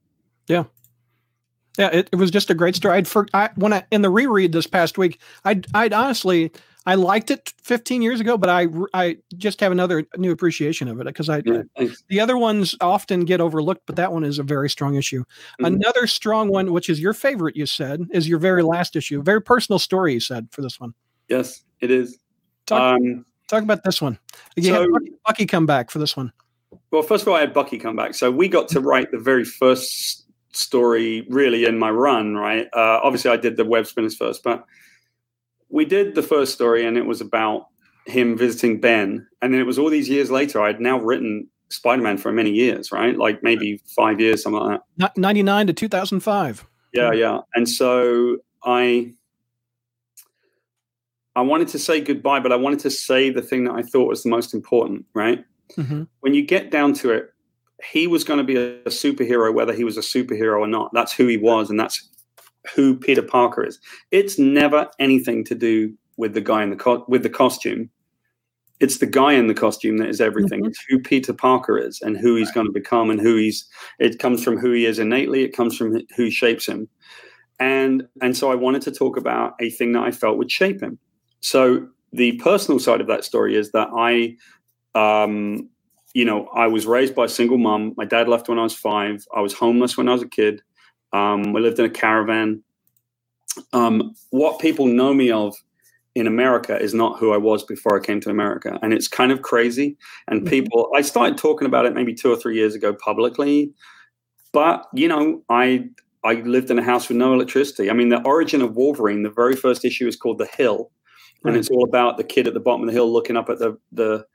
Yeah, 1.78 1.88
it, 1.94 2.10
it 2.11 2.16
was 2.18 2.30
just 2.32 2.49
a 2.49 2.53
great 2.53 2.76
story. 2.76 2.95
I'd 2.98 3.07
for, 3.07 3.26
I, 3.34 3.49
when 3.56 3.72
I 3.72 3.84
in 3.91 4.02
the 4.02 4.10
reread 4.10 4.52
this 4.52 4.68
past 4.68 4.98
week, 4.98 5.20
I'd 5.45 5.66
I'd 5.74 5.94
honestly 5.94 6.52
I 6.85 6.95
liked 6.95 7.30
it 7.30 7.53
15 7.64 8.01
years 8.01 8.19
ago, 8.19 8.38
but 8.38 8.49
I 8.49 8.68
I 8.93 9.18
just 9.38 9.60
have 9.60 9.72
another 9.72 10.06
new 10.18 10.31
appreciation 10.31 10.88
of 10.88 10.99
it 10.99 11.06
because 11.06 11.30
I 11.30 11.41
Yeah, 11.45 11.64
the 12.07 12.19
other 12.19 12.38
ones 12.38 12.73
often 12.81 13.26
get 13.26 13.41
overlooked, 13.41 13.81
but 13.85 13.95
that 13.97 14.11
one 14.14 14.23
is 14.23 14.39
a 14.39 14.43
very 14.43 14.69
strong 14.69 14.95
issue. 14.95 15.23
Mhm. 15.61 15.68
Another 15.68 16.07
strong 16.07 16.49
one, 16.49 16.72
which 16.72 16.89
is 16.89 16.99
your 16.99 17.14
favorite, 17.14 17.56
you 17.56 17.65
said, 17.65 18.01
is 18.11 18.27
your 18.27 18.39
very 18.39 18.64
last 18.64 18.95
issue. 18.95 19.22
Very 19.22 19.41
personal 19.41 19.77
story, 19.80 20.14
you 20.14 20.19
said 20.19 20.47
for 20.51 20.61
this 20.61 20.80
one. 20.80 20.93
Yes, 21.27 21.64
it 21.81 21.91
is. 21.91 22.18
Talk, 22.65 22.93
Um, 22.95 23.26
talk 23.47 23.61
about 23.64 23.84
this 23.84 24.01
one. 24.01 24.18
You 24.56 24.64
so- 24.64 24.89
Bucky, 24.91 25.11
Bucky 25.26 25.45
come 25.45 25.65
back 25.65 25.91
for 25.91 25.99
this 25.99 26.15
one. 26.15 26.31
Well, 26.91 27.01
first 27.03 27.23
of 27.23 27.27
all, 27.27 27.35
I 27.35 27.41
had 27.41 27.53
Bucky 27.53 27.77
come 27.77 27.95
back. 27.95 28.14
So 28.15 28.31
we 28.31 28.47
got 28.47 28.68
to 28.69 28.80
write 28.80 29.11
the 29.11 29.18
very 29.19 29.43
first 29.43 30.26
story 30.53 31.26
really 31.30 31.65
in 31.65 31.77
my 31.77 31.89
run, 31.91 32.35
right? 32.35 32.68
Uh, 32.73 32.99
obviously, 33.03 33.30
I 33.31 33.38
did 33.38 33.57
the 33.57 33.65
web 33.65 33.85
spinners 33.85 34.15
first, 34.15 34.43
but 34.43 34.64
we 35.70 35.86
did 35.86 36.16
the 36.16 36.24
first 36.24 36.54
story 36.54 36.86
and 36.86 36.98
it 36.98 37.06
was 37.06 37.22
about 37.22 37.68
him 38.06 38.38
visiting 38.38 38.80
Ben. 38.80 39.28
And 39.41 39.54
then 39.54 39.62
it 39.62 39.66
was 39.66 39.78
all 39.78 39.90
these 39.90 40.10
years 40.10 40.32
later, 40.32 40.62
I'd 40.62 40.82
now 40.82 41.00
written 41.00 41.48
Spider 41.70 42.02
Man 42.02 42.18
for 42.18 42.32
many 42.32 42.52
years, 42.52 42.91
right? 42.91 43.16
Like 43.18 43.44
maybe 43.44 43.82
five 43.96 44.20
years, 44.20 44.44
something 44.44 44.62
like 44.62 44.82
that. 44.98 45.18
99 45.18 45.68
to 45.68 45.74
2005. 45.74 46.68
Yeah, 46.94 47.12
yeah. 47.12 47.40
And 47.56 47.70
so 47.70 48.38
I. 48.64 49.14
I 51.36 51.41
wanted 51.41 51.70
to 51.70 51.80
say 51.80 52.02
goodbye, 52.02 52.40
but 52.41 52.52
I 52.52 52.58
wanted 52.58 52.80
to 52.80 52.90
say 52.90 53.30
the 53.30 53.41
thing 53.41 53.64
that 53.66 53.74
I 53.74 53.84
thought 53.84 54.10
was 54.10 54.24
the 54.24 54.30
most 54.30 54.54
important, 54.54 55.06
right? 55.14 55.46
Mhm. 55.78 56.08
when 56.22 56.34
you 56.34 56.41
get 56.41 56.72
down 56.72 56.94
to 56.96 57.12
it, 57.12 57.30
he 57.91 58.08
was 58.08 58.24
going 58.24 58.40
to 58.40 58.44
be 58.44 58.56
a 58.56 58.84
superhero, 58.86 59.54
whether 59.54 59.72
he 59.72 59.84
was 59.84 59.98
a 59.98 60.02
superhero 60.02 60.60
or 60.60 60.68
not. 60.68 60.90
That's 60.94 61.14
who 61.14 61.28
he 61.28 61.38
was, 61.38 61.70
and 61.70 61.80
that's 61.80 62.10
who 62.76 62.96
Peter 62.96 63.22
Parker 63.22 63.64
is. 63.66 63.80
It's 64.12 64.38
never 64.40 64.88
anything 65.00 65.44
to 65.46 65.56
do 65.56 65.94
with 66.18 66.34
the 66.34 66.41
guy 66.41 66.64
in 66.64 66.70
the 66.70 66.76
co- 66.76 67.06
with 67.08 67.24
the 67.24 67.30
costume. 67.30 67.90
It's 68.80 69.00
the 69.00 69.06
guy 69.06 69.34
in 69.34 69.48
the 69.48 69.54
costume 69.54 69.98
that 69.98 70.08
is 70.10 70.22
everything. 70.22 70.64
Mhm. 70.64 70.68
It's 70.68 70.84
who 70.88 71.00
Peter 71.00 71.34
Parker 71.34 71.78
is 71.78 72.00
and 72.02 72.18
who 72.18 72.36
he's 72.36 72.52
going 72.52 72.66
to 72.68 72.72
become, 72.72 73.10
and 73.10 73.20
who 73.20 73.36
he's. 73.36 73.68
It 74.00 74.20
comes 74.20 74.44
from 74.44 74.58
who 74.58 74.72
he 74.72 74.86
is 74.86 75.00
innately. 75.00 75.44
It 75.44 75.56
comes 75.56 75.76
from 75.76 76.00
who 76.16 76.32
shapes 76.32 76.66
him, 76.68 76.88
and 77.60 78.08
and 78.22 78.36
so 78.38 78.52
I 78.52 78.56
wanted 78.56 78.82
to 78.84 78.91
talk 78.91 79.18
about 79.18 79.54
a 79.60 79.70
thing 79.72 79.91
that 79.94 80.04
I 80.04 80.12
felt 80.12 80.38
would 80.38 80.52
shape 80.52 80.82
him. 80.82 80.98
So 81.41 81.88
the 82.14 82.34
personal 82.38 82.80
side 82.80 83.02
of 83.02 83.08
that 83.08 83.24
story 83.26 83.56
is 83.56 83.72
that 83.72 83.90
I 83.96 84.36
um, 84.96 85.70
you 86.14 86.26
know, 86.26 86.48
I 86.56 86.68
was 86.68 86.88
raised 86.88 87.14
by 87.16 87.26
a 87.26 87.30
single 87.30 87.58
mom. 87.60 87.94
My 87.96 88.06
dad 88.06 88.28
left 88.28 88.50
when 88.50 88.58
I 88.60 88.64
was 88.64 88.74
five. 88.74 89.24
I 89.36 89.41
was 89.41 89.54
homeless 89.54 89.98
when 89.98 90.10
I 90.10 90.14
was 90.14 90.24
a 90.24 90.28
kid. 90.28 90.62
Um, 91.14 91.53
we 91.53 91.61
lived 91.61 91.80
in 91.80 91.86
a 91.86 91.90
caravan. 91.90 92.64
Um, 93.73 94.14
what 94.30 94.60
people 94.60 94.86
know 94.86 95.14
me 95.14 95.31
of 95.31 95.56
in 96.15 96.27
America 96.27 96.80
is 96.80 96.94
not 96.94 97.19
who 97.19 97.34
I 97.34 97.38
was 97.38 97.64
before 97.64 97.98
I 97.98 98.03
came 98.03 98.19
to 98.22 98.30
America. 98.30 98.80
And 98.81 98.94
it's 98.94 99.07
kind 99.07 99.31
of 99.31 99.41
crazy. 99.41 99.98
And 100.27 100.41
Mhm. 100.41 100.49
people, 100.49 100.91
I 100.95 101.02
started 101.02 101.38
talking 101.38 101.65
about 101.68 101.86
it 101.86 101.94
maybe 101.94 102.14
two 102.14 102.31
or 102.31 102.36
three 102.36 102.56
years 102.56 102.76
ago 102.76 102.94
publicly. 102.94 103.72
But, 104.52 104.88
you 104.94 105.07
know, 105.07 105.44
I, 105.49 105.90
I 106.23 106.34
lived 106.34 106.72
in 106.72 106.80
a 106.80 106.84
house 106.84 107.07
with 107.07 107.18
no 107.18 107.34
electricity. 107.34 107.90
I 107.90 107.94
mean, 107.94 108.10
the 108.10 108.23
origin 108.23 108.61
of 108.61 108.76
Wolverine, 108.76 109.23
the 109.23 109.30
very 109.30 109.56
first 109.56 109.86
issue 109.86 110.07
is 110.07 110.15
called 110.15 110.40
The 110.40 110.48
Hill. 110.57 110.91
and 111.45 111.56
it's 111.56 111.69
all 111.69 111.86
about 111.86 112.18
the 112.18 112.23
kid 112.23 112.48
at 112.48 112.53
the 112.53 112.60
bottom 112.60 112.81
of 112.81 112.88
the 112.88 112.94
hill 112.94 113.10
looking 113.11 113.38
up 113.38 113.49
at 113.49 113.60
the 113.60 113.77
the 113.94 114.26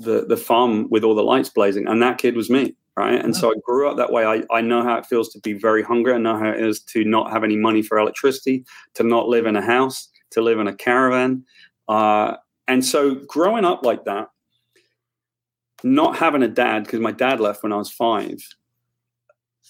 the, 0.00 0.24
the 0.26 0.36
farm 0.36 0.88
with 0.90 1.04
all 1.04 1.14
the 1.14 1.22
lights 1.22 1.48
blazing, 1.50 1.86
and 1.86 2.02
that 2.02 2.18
kid 2.18 2.34
was 2.34 2.50
me, 2.50 2.74
right? 3.00 3.24
And 3.24 3.34
so 3.34 3.50
I 3.50 3.54
grew 3.64 3.88
up 3.88 3.96
that 3.96 4.12
way. 4.12 4.24
I, 4.24 4.42
I 4.52 4.60
know 4.60 4.82
how 4.82 4.96
it 4.98 5.06
feels 5.06 5.30
to 5.30 5.40
be 5.40 5.54
very 5.54 5.82
hungry. 5.82 6.12
I 6.12 6.18
know 6.18 6.38
how 6.38 6.50
it 6.50 6.60
is 6.60 6.80
to 6.92 7.04
not 7.04 7.30
have 7.30 7.44
any 7.44 7.56
money 7.56 7.82
for 7.82 7.98
electricity, 7.98 8.64
to 8.94 9.02
not 9.02 9.28
live 9.28 9.46
in 9.46 9.56
a 9.56 9.62
house, 9.62 10.08
to 10.32 10.42
live 10.42 10.58
in 10.58 10.66
a 10.66 10.74
caravan. 10.74 11.44
Uh, 11.88 12.36
and 12.68 12.84
so 12.84 13.14
growing 13.26 13.64
up 13.64 13.84
like 13.84 14.04
that, 14.04 14.28
not 15.82 16.16
having 16.16 16.42
a 16.42 16.48
dad 16.48 16.84
because 16.84 17.00
my 17.00 17.12
dad 17.12 17.40
left 17.40 17.62
when 17.62 17.72
I 17.72 17.76
was 17.76 17.90
five. 17.90 18.38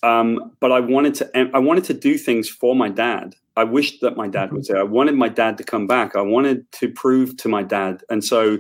Um, 0.02 0.52
but 0.61 0.73
I 0.73 0.81
wanted 0.81 1.15
to 1.16 1.31
I 1.55 1.59
wanted 1.59 1.85
to 1.85 1.94
do 1.94 2.16
things 2.16 2.48
for 2.48 2.74
my 2.74 2.89
dad. 2.89 3.35
I 3.57 3.65
wished 3.65 4.01
that 4.01 4.16
my 4.16 4.28
dad 4.28 4.52
was 4.52 4.69
there. 4.69 4.78
I 4.78 4.85
wanted 4.85 5.15
my 5.15 5.28
dad 5.28 5.59
to 5.59 5.65
come 5.65 5.86
back. 5.86 6.16
I 6.16 6.23
wanted 6.23 6.70
to 6.73 6.89
prove 6.89 7.36
to 7.39 7.48
my 7.48 7.62
dad. 7.62 8.02
And 8.09 8.24
so 8.24 8.59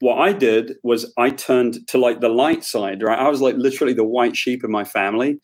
what 0.00 0.16
I 0.18 0.32
did 0.32 0.76
was 0.82 1.12
I 1.16 1.30
turned 1.30 1.86
to 1.88 1.98
like 1.98 2.20
the 2.20 2.28
light 2.28 2.64
side, 2.64 3.02
right? 3.02 3.18
I 3.18 3.28
was 3.28 3.40
like 3.40 3.56
literally 3.56 3.92
the 3.92 4.04
white 4.04 4.36
sheep 4.36 4.64
in 4.64 4.70
my 4.70 4.84
family. 4.84 5.38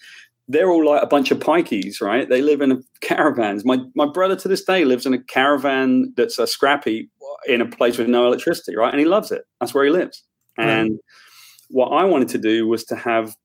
They're 0.49 0.71
all 0.71 0.87
like 0.87 1.03
a 1.03 1.07
bunch 1.07 1.31
of 1.31 1.39
pikeys, 1.39 2.01
right? 2.01 2.29
They 2.29 2.41
live 2.41 2.61
in 2.61 2.83
caravans. 3.01 3.65
My 3.65 3.79
my 3.95 4.07
brother 4.07 4.37
to 4.37 4.49
this 4.49 4.65
day 4.65 4.85
lives 4.85 5.07
in 5.07 5.15
a 5.15 5.23
caravan 5.23 6.13
that's 6.17 6.39
a 6.39 6.47
scrappy 6.47 7.11
in 7.47 7.61
a 7.61 7.67
place 7.67 7.99
with 7.99 8.09
no 8.09 8.27
electricity, 8.27 8.77
right? 8.77 8.91
And 8.91 9.01
he 9.01 9.07
loves 9.07 9.31
it. 9.31 9.45
That's 9.61 9.75
where 9.75 9.85
he 9.85 9.91
lives. 9.91 10.23
And 10.59 10.99
what 11.69 11.89
I 11.89 12.05
wanted 12.05 12.29
to 12.29 12.39
do 12.39 12.67
was 12.67 12.85
to 12.85 12.97
have 12.97 13.37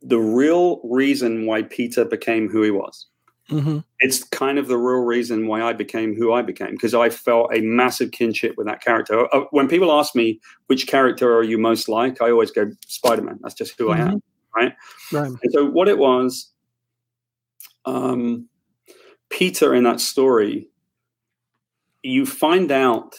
the 0.00 0.18
real 0.18 0.80
reason 0.84 1.44
why 1.44 1.62
Peter 1.62 2.04
became 2.04 2.48
who 2.48 2.62
he 2.62 2.70
was. 2.70 3.06
Mm-hmm. 3.50 3.78
It's 3.98 4.22
kind 4.24 4.58
of 4.58 4.68
the 4.68 4.78
real 4.78 5.04
reason 5.04 5.46
why 5.46 5.62
I 5.62 5.72
became 5.72 6.14
who 6.14 6.32
I 6.32 6.42
became 6.42 6.70
because 6.70 6.94
I 6.94 7.10
felt 7.10 7.54
a 7.54 7.60
massive 7.60 8.12
kinship 8.12 8.54
with 8.56 8.66
that 8.66 8.80
character. 8.80 9.32
Uh, 9.34 9.44
When 9.50 9.68
people 9.68 9.92
ask 9.92 10.14
me 10.14 10.40
which 10.68 10.86
character 10.86 11.36
are 11.36 11.42
you 11.42 11.58
most 11.58 11.88
like, 11.88 12.22
I 12.22 12.30
always 12.30 12.50
go 12.50 12.70
Spider 12.86 13.22
Man. 13.22 13.40
That's 13.42 13.54
just 13.54 13.74
who 13.76 13.90
I 13.90 13.98
am, 13.98 14.22
right? 14.56 14.72
Right. 15.12 15.32
And 15.42 15.52
so 15.52 15.66
what 15.66 15.88
it 15.88 15.98
was, 15.98 16.52
um, 17.84 18.48
Peter 19.30 19.74
in 19.74 19.84
that 19.84 20.00
story, 20.00 20.68
you 22.02 22.24
find 22.26 22.70
out 22.70 23.16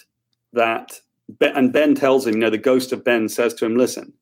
that, 0.54 1.00
Ben, 1.30 1.56
and 1.56 1.74
Ben 1.74 1.94
tells 1.94 2.26
him, 2.26 2.36
you 2.36 2.40
know, 2.40 2.50
the 2.50 2.58
ghost 2.58 2.92
of 2.92 3.04
Ben 3.04 3.30
says 3.30 3.54
to 3.56 3.66
him, 3.66 3.76
listen, 3.76 4.14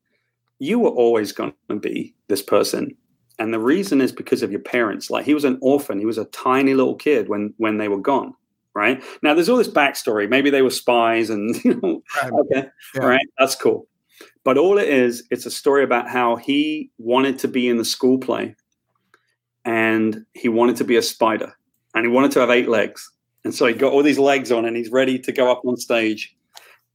you 0.60 0.80
were 0.80 0.90
always 0.90 1.32
going 1.32 1.54
to 1.70 1.76
be 1.76 2.16
this 2.28 2.42
person. 2.42 2.96
And 3.40 3.54
the 3.54 3.60
reason 3.60 4.02
is 4.02 4.12
because 4.12 4.44
of 4.44 4.52
your 4.52 4.60
parents. 4.60 5.10
Like 5.10 5.26
he 5.26 5.34
was 5.34 5.46
an 5.46 5.58
orphan. 5.62 5.98
He 5.98 6.06
was 6.06 6.18
a 6.18 6.26
tiny 6.26 6.74
little 6.74 6.96
kid 6.96 7.30
when 7.30 7.54
when 7.58 7.78
they 7.78 7.88
were 7.88 8.00
gone. 8.02 8.34
Right 8.76 9.02
now, 9.24 9.34
there's 9.34 9.50
all 9.50 9.58
this 9.58 9.68
backstory. 9.70 10.30
Maybe 10.30 10.50
they 10.50 10.62
were 10.62 10.70
spies, 10.70 11.30
and 11.30 11.56
you 11.66 11.80
know, 11.82 12.04
Right. 12.22 12.32
okay, 12.34 12.68
Yeah. 12.96 13.02
all 13.02 13.08
right, 13.10 13.26
that's 13.40 13.56
cool. 13.56 13.88
But 14.44 14.58
all 14.58 14.78
it 14.78 14.88
is, 14.90 15.24
it's 15.32 15.46
a 15.46 15.52
story 15.52 15.84
about 15.84 16.08
how 16.10 16.36
he 16.36 16.92
wanted 16.98 17.40
to 17.40 17.48
be 17.48 17.68
in 17.68 17.78
the 17.78 17.86
school 17.86 18.18
play, 18.20 18.56
and 19.66 20.26
he 20.34 20.50
wanted 20.50 20.76
to 20.78 20.84
be 20.84 20.98
a 20.98 21.02
spider, 21.02 21.54
and 21.96 22.06
he 22.06 22.12
wanted 22.12 22.32
to 22.32 22.40
have 22.40 22.50
eight 22.50 22.70
legs, 22.70 23.10
and 23.44 23.54
so 23.54 23.66
he 23.66 23.74
got 23.74 23.92
all 23.92 24.04
these 24.04 24.20
legs 24.20 24.52
on, 24.52 24.66
and 24.66 24.76
he's 24.78 24.92
ready 24.92 25.18
to 25.20 25.32
go 25.32 25.52
up 25.52 25.62
on 25.66 25.76
stage, 25.78 26.36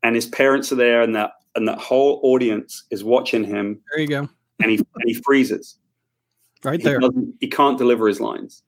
and 0.02 0.14
his 0.14 0.26
parents 0.26 0.70
are 0.72 0.76
there, 0.76 1.02
and 1.02 1.14
that 1.16 1.32
and 1.56 1.68
that 1.68 1.78
whole 1.78 2.20
audience 2.24 2.84
is 2.90 3.04
watching 3.04 3.44
him, 3.44 3.80
There 3.92 4.00
you 4.00 4.08
go. 4.08 4.28
and 4.60 4.70
he 4.70 4.76
and 4.76 5.04
he 5.06 5.14
freezes. 5.14 5.78
Right 6.64 6.80
He 6.80 6.84
there. 6.84 7.00
He 7.40 7.48
can't 7.48 7.76
deliver 7.78 8.08
his 8.08 8.20
lines. 8.20 8.62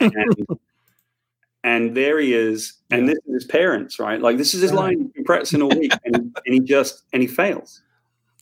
and, 0.00 0.46
and 1.64 1.96
there 1.96 2.18
he 2.18 2.34
is. 2.34 2.74
And 2.90 3.08
this 3.08 3.18
is 3.26 3.34
his 3.34 3.44
parents, 3.44 3.98
right? 3.98 4.20
Like 4.20 4.36
this 4.36 4.54
is 4.54 4.60
his 4.62 4.70
Yeah. 4.70 4.76
line 4.76 4.98
he's 5.00 5.12
been 5.12 5.24
practicing 5.24 5.62
all 5.62 5.70
week. 5.70 5.92
And, 6.04 6.14
and 6.44 6.54
he 6.54 6.60
just 6.60 7.04
and 7.12 7.22
he 7.22 7.28
fails. 7.28 7.82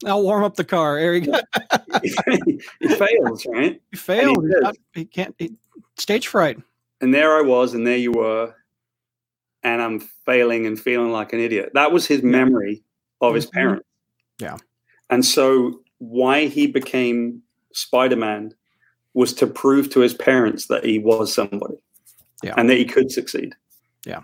I'll 0.05 0.23
warm 0.23 0.45
up 0.45 0.57
the 0.57 0.65
car. 0.65 0.99
There 1.01 1.15
he, 1.15 1.21
he 2.81 2.89
fails, 2.89 3.47
right? 3.47 3.81
He 3.91 3.97
failed. 3.97 4.45
he 4.45 4.55
He, 4.95 5.01
he 5.01 5.05
can't. 5.07 5.35
He, 5.39 5.53
stage 5.97 6.27
fright. 6.27 6.59
And 7.01 7.15
there 7.15 7.37
I 7.37 7.43
was, 7.43 7.75
and 7.75 7.87
there 7.87 7.97
you 7.97 8.13
were, 8.13 8.55
and 9.63 9.81
I'm 9.83 10.01
failing 10.27 10.67
and 10.67 10.79
feeling 10.79 11.13
like 11.13 11.33
an 11.33 11.41
idiot. 11.41 11.71
That 11.75 11.93
was 11.93 12.07
his 12.07 12.23
memory 12.23 12.83
of 13.21 13.35
his 13.35 13.47
Mhm. 13.47 13.53
parents. 13.53 13.87
Yeah. 14.39 14.57
And 15.11 15.25
so 15.25 15.81
why 15.99 16.47
he 16.47 16.67
became 16.67 17.43
Spider-Man 17.73 18.53
was 19.17 19.33
to 19.33 19.47
prove 19.47 19.89
to 19.91 20.01
his 20.01 20.15
parents 20.15 20.67
that 20.67 20.85
he 20.85 20.99
was 20.99 21.33
somebody. 21.33 21.75
Yeah. 22.45 22.55
And 22.57 22.69
that 22.69 22.77
he 22.77 22.85
could 22.85 23.11
succeed. 23.11 23.55
Yeah. 24.05 24.21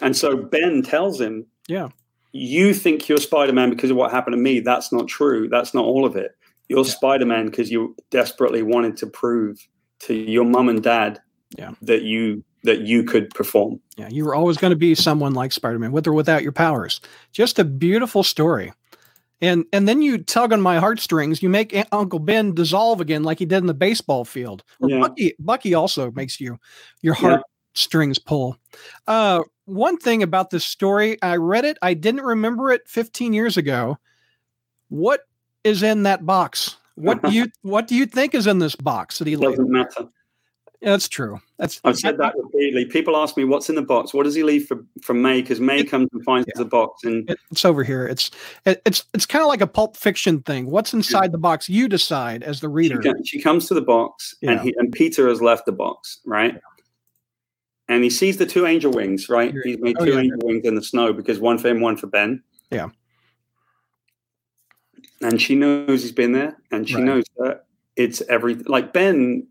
And 0.00 0.16
so 0.16 0.34
Ben 0.36 0.82
tells 0.82 1.20
him, 1.20 1.46
Yeah. 1.68 1.90
You 2.32 2.72
think 2.74 3.08
you're 3.08 3.18
Spider-Man 3.18 3.70
because 3.70 3.90
of 3.90 3.96
what 3.96 4.12
happened 4.12 4.34
to 4.34 4.40
me. 4.40 4.60
That's 4.60 4.92
not 4.92 5.08
true. 5.08 5.48
That's 5.48 5.74
not 5.74 5.84
all 5.84 6.06
of 6.06 6.16
it. 6.16 6.32
You're 6.68 6.84
Yeah. 6.84 6.90
Spider-Man 6.90 7.46
because 7.46 7.70
you 7.70 7.94
desperately 8.10 8.62
wanted 8.62 8.96
to 8.98 9.06
prove 9.06 9.58
to 10.00 10.14
your 10.14 10.44
mum 10.44 10.68
and 10.70 10.82
dad 10.82 11.20
Yeah. 11.56 11.72
that 11.82 12.02
you 12.02 12.42
that 12.62 12.80
you 12.80 13.02
could 13.04 13.30
perform. 13.30 13.80
Yeah, 13.96 14.08
you 14.10 14.24
were 14.24 14.34
always 14.34 14.58
going 14.58 14.70
to 14.70 14.76
be 14.76 14.94
someone 14.94 15.32
like 15.32 15.50
Spider-Man, 15.50 15.92
with 15.92 16.06
or 16.06 16.12
without 16.12 16.42
your 16.42 16.52
powers. 16.52 17.00
Just 17.32 17.58
a 17.58 17.64
beautiful 17.64 18.22
story. 18.22 18.70
And 19.42 19.64
and 19.72 19.88
then 19.88 20.02
you 20.02 20.18
tug 20.18 20.52
on 20.52 20.60
my 20.60 20.78
heartstrings. 20.78 21.42
You 21.42 21.48
make 21.48 21.74
Uncle 21.92 22.18
Ben 22.18 22.54
dissolve 22.54 23.00
again, 23.00 23.22
like 23.22 23.38
he 23.38 23.46
did 23.46 23.58
in 23.58 23.66
the 23.66 23.74
baseball 23.74 24.24
field. 24.24 24.62
Or 24.80 24.90
Yeah. 24.90 25.00
Bucky, 25.00 25.34
Bucky 25.38 25.74
also 25.74 26.10
makes 26.10 26.40
you 26.40 26.58
your 27.02 27.16
Yeah. 27.22 27.38
heartstrings 27.74 28.18
pull. 28.18 28.56
Uh, 29.06 29.42
one 29.64 29.96
thing 29.96 30.22
about 30.22 30.50
this 30.50 30.64
story, 30.64 31.16
I 31.22 31.36
read 31.36 31.64
it. 31.64 31.78
I 31.80 31.94
didn't 31.94 32.22
remember 32.24 32.70
it 32.70 32.82
15 32.86 33.32
years 33.32 33.56
ago. 33.56 33.96
What 34.88 35.20
is 35.64 35.82
in 35.82 36.02
that 36.02 36.26
box? 36.26 36.76
What 36.96 37.22
do 37.22 37.30
you 37.32 37.46
what 37.62 37.88
do 37.88 37.94
you 37.94 38.04
think 38.06 38.34
is 38.34 38.46
in 38.46 38.58
this 38.58 38.76
box 38.76 39.18
that 39.18 39.26
he 39.26 39.34
It 39.34 39.38
left? 39.40 39.56
doesn't 39.56 39.72
matter. 40.82 40.92
That's 40.92 41.08
true. 41.08 41.40
That's 41.58 41.80
I've 41.84 41.98
said 41.98 42.18
that 42.18 42.34
repeatedly. 42.36 42.86
People 42.86 43.16
ask 43.16 43.36
me 43.36 43.44
what's 43.44 43.68
in 43.68 43.74
the 43.74 43.82
box. 43.82 44.14
What 44.14 44.24
does 44.24 44.34
he 44.34 44.42
leave 44.42 44.66
for 44.66 44.84
from 45.02 45.20
May? 45.22 45.40
Because 45.42 45.60
May 45.60 45.84
comes 45.84 46.08
and 46.12 46.24
finds 46.24 46.48
the 46.54 46.64
box, 46.64 47.04
and 47.04 47.34
it's 47.50 47.64
over 47.64 47.84
here. 47.84 48.06
It's 48.06 48.30
it, 48.64 48.80
it's 48.86 49.04
it's 49.14 49.26
kind 49.26 49.42
of 49.42 49.48
like 49.48 49.60
a 49.60 49.66
pulp 49.66 49.96
fiction 49.96 50.42
thing. 50.42 50.70
What's 50.70 50.94
inside 50.94 51.32
the 51.32 51.38
box? 51.38 51.68
You 51.68 51.88
decide 51.88 52.42
as 52.42 52.60
the 52.60 52.68
reader. 52.68 52.98
co- 53.00 53.12
she 53.24 53.40
comes 53.40 53.66
to 53.68 53.74
the 53.74 53.82
box, 53.82 54.34
Yeah. 54.40 54.52
and 54.52 54.60
he 54.60 54.74
and 54.78 54.92
Peter 54.92 55.28
has 55.28 55.42
left 55.42 55.66
the 55.66 55.72
box, 55.72 56.20
right? 56.24 56.58
And 57.88 58.04
he 58.04 58.10
sees 58.10 58.36
the 58.36 58.46
two 58.46 58.66
angel 58.66 58.92
wings, 58.92 59.28
right? 59.28 59.52
He's 59.64 59.78
made 59.78 59.96
oh, 59.98 60.04
two 60.04 60.12
yeah. 60.12 60.20
angel 60.20 60.38
wings 60.44 60.64
in 60.64 60.76
the 60.76 60.82
snow 60.82 61.12
because 61.12 61.40
one 61.40 61.58
for 61.58 61.68
him, 61.68 61.80
one 61.80 61.96
for 61.96 62.06
Ben. 62.06 62.42
Yeah. 62.70 62.88
And 65.22 65.42
she 65.42 65.54
knows 65.56 66.02
he's 66.02 66.12
been 66.12 66.32
there, 66.32 66.56
and 66.70 66.88
she 66.88 66.94
Right. 66.94 67.04
knows 67.04 67.24
that 67.38 67.66
it's 67.96 68.22
every 68.30 68.54
Like 68.54 68.92
Ben 68.92 69.46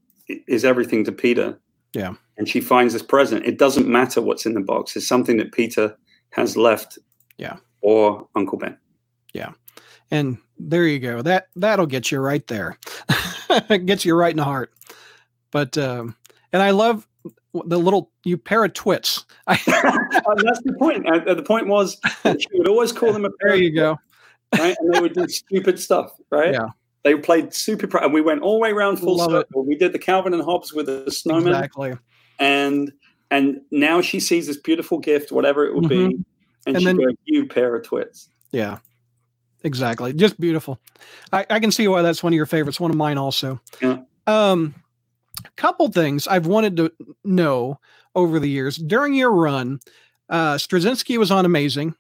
is 0.48 0.66
everything 0.66 1.04
to 1.06 1.12
Peter. 1.12 1.60
Yeah. 1.94 2.14
And 2.38 2.48
she 2.48 2.62
finds 2.62 2.94
this 2.94 3.04
present. 3.04 3.46
It 3.46 3.58
doesn't 3.58 3.88
matter 3.88 4.22
what's 4.22 4.46
in 4.46 4.54
the 4.54 4.62
box. 4.62 4.96
It's 4.96 5.08
something 5.08 5.38
that 5.38 5.52
Peter 5.52 5.98
has 6.32 6.56
left. 6.56 6.98
Yeah. 7.38 7.58
Or 7.82 8.28
Uncle 8.36 8.58
Ben. 8.58 8.78
Yeah. 9.34 9.52
And 10.12 10.38
there 10.58 10.86
you 10.86 11.00
go. 11.00 11.22
That 11.22 11.48
that'll 11.56 11.86
get 11.86 12.12
you 12.12 12.20
right 12.20 12.46
there. 12.48 12.78
gets 13.86 14.06
you 14.06 14.16
right 14.16 14.32
in 14.32 14.38
the 14.38 14.44
heart. 14.44 14.74
But 15.52 15.78
um, 15.78 16.16
and 16.52 16.62
I 16.62 16.72
love 16.72 17.08
the 17.54 17.80
little 17.80 18.12
you 18.24 18.38
pair 18.38 18.64
of 18.64 18.74
twits. 18.74 19.26
I, 19.48 19.58
that's 19.66 20.62
the 20.64 20.76
point. 20.78 21.08
Uh, 21.08 21.34
the 21.34 21.44
point 21.44 21.68
was 21.68 22.00
that 22.24 22.42
she 22.42 22.48
would 22.54 22.68
always 22.68 22.92
call 22.92 23.14
them 23.14 23.26
a 23.26 23.30
pair 23.30 23.52
there 23.52 23.56
you 23.58 23.74
go. 23.74 23.98
right? 24.58 24.76
And 24.80 24.94
they 24.94 25.00
would 25.00 25.14
do 25.14 25.28
stupid 25.28 25.80
stuff, 25.80 26.12
right? 26.32 26.54
Yeah. 26.54 26.68
They 27.04 27.16
played 27.16 27.54
super, 27.54 27.98
and 27.98 28.14
we 28.14 28.22
went 28.22 28.42
all 28.42 28.56
the 28.56 28.60
way 28.60 28.72
around 28.72 28.98
full 28.98 29.18
Love 29.18 29.32
it. 29.34 29.48
circle. 29.48 29.66
We 29.66 29.76
did 29.76 29.94
the 29.94 30.00
Calvin 30.00 30.34
and 30.34 30.44
Hobbes 30.44 30.74
with 30.74 30.88
the 30.88 31.10
snowman, 31.12 31.54
Exactly. 31.54 31.94
and 32.40 32.92
and 33.32 33.62
now 33.72 34.02
she 34.02 34.20
sees 34.20 34.48
this 34.48 34.58
beautiful 34.58 34.98
gift, 35.00 35.32
whatever 35.32 35.66
it 35.66 35.74
will 35.74 35.88
be, 35.88 36.04
and, 36.06 36.26
And 36.66 36.80
she 36.80 36.86
then- 36.86 36.98
goes, 36.98 37.14
"You 37.26 37.48
pair 37.48 37.76
of 37.76 37.84
twits." 37.86 38.30
Yeah. 38.52 38.80
Exactly. 39.64 40.14
Just 40.14 40.40
beautiful. 40.40 40.80
I, 41.34 41.46
I 41.50 41.60
can 41.60 41.70
see 41.72 41.88
why 41.90 42.02
that's 42.02 42.24
one 42.24 42.32
of 42.32 42.38
your 42.38 42.46
favorites. 42.46 42.80
One 42.80 42.92
of 42.92 42.98
mine 42.98 43.18
also. 43.18 43.60
Yeah. 43.82 44.00
Um, 44.26 44.74
a 45.46 45.50
couple 45.58 45.90
things 45.92 46.28
I've 46.28 46.48
wanted 46.48 46.78
to 46.78 46.92
know 47.26 47.78
over 48.16 48.40
the 48.40 48.48
years. 48.50 48.78
During 48.78 49.14
your 49.14 49.32
run, 49.32 49.80
uh, 50.30 50.56
Straczynski 50.56 51.18
was 51.18 51.30
on 51.30 51.46
Amazing. 51.46 51.94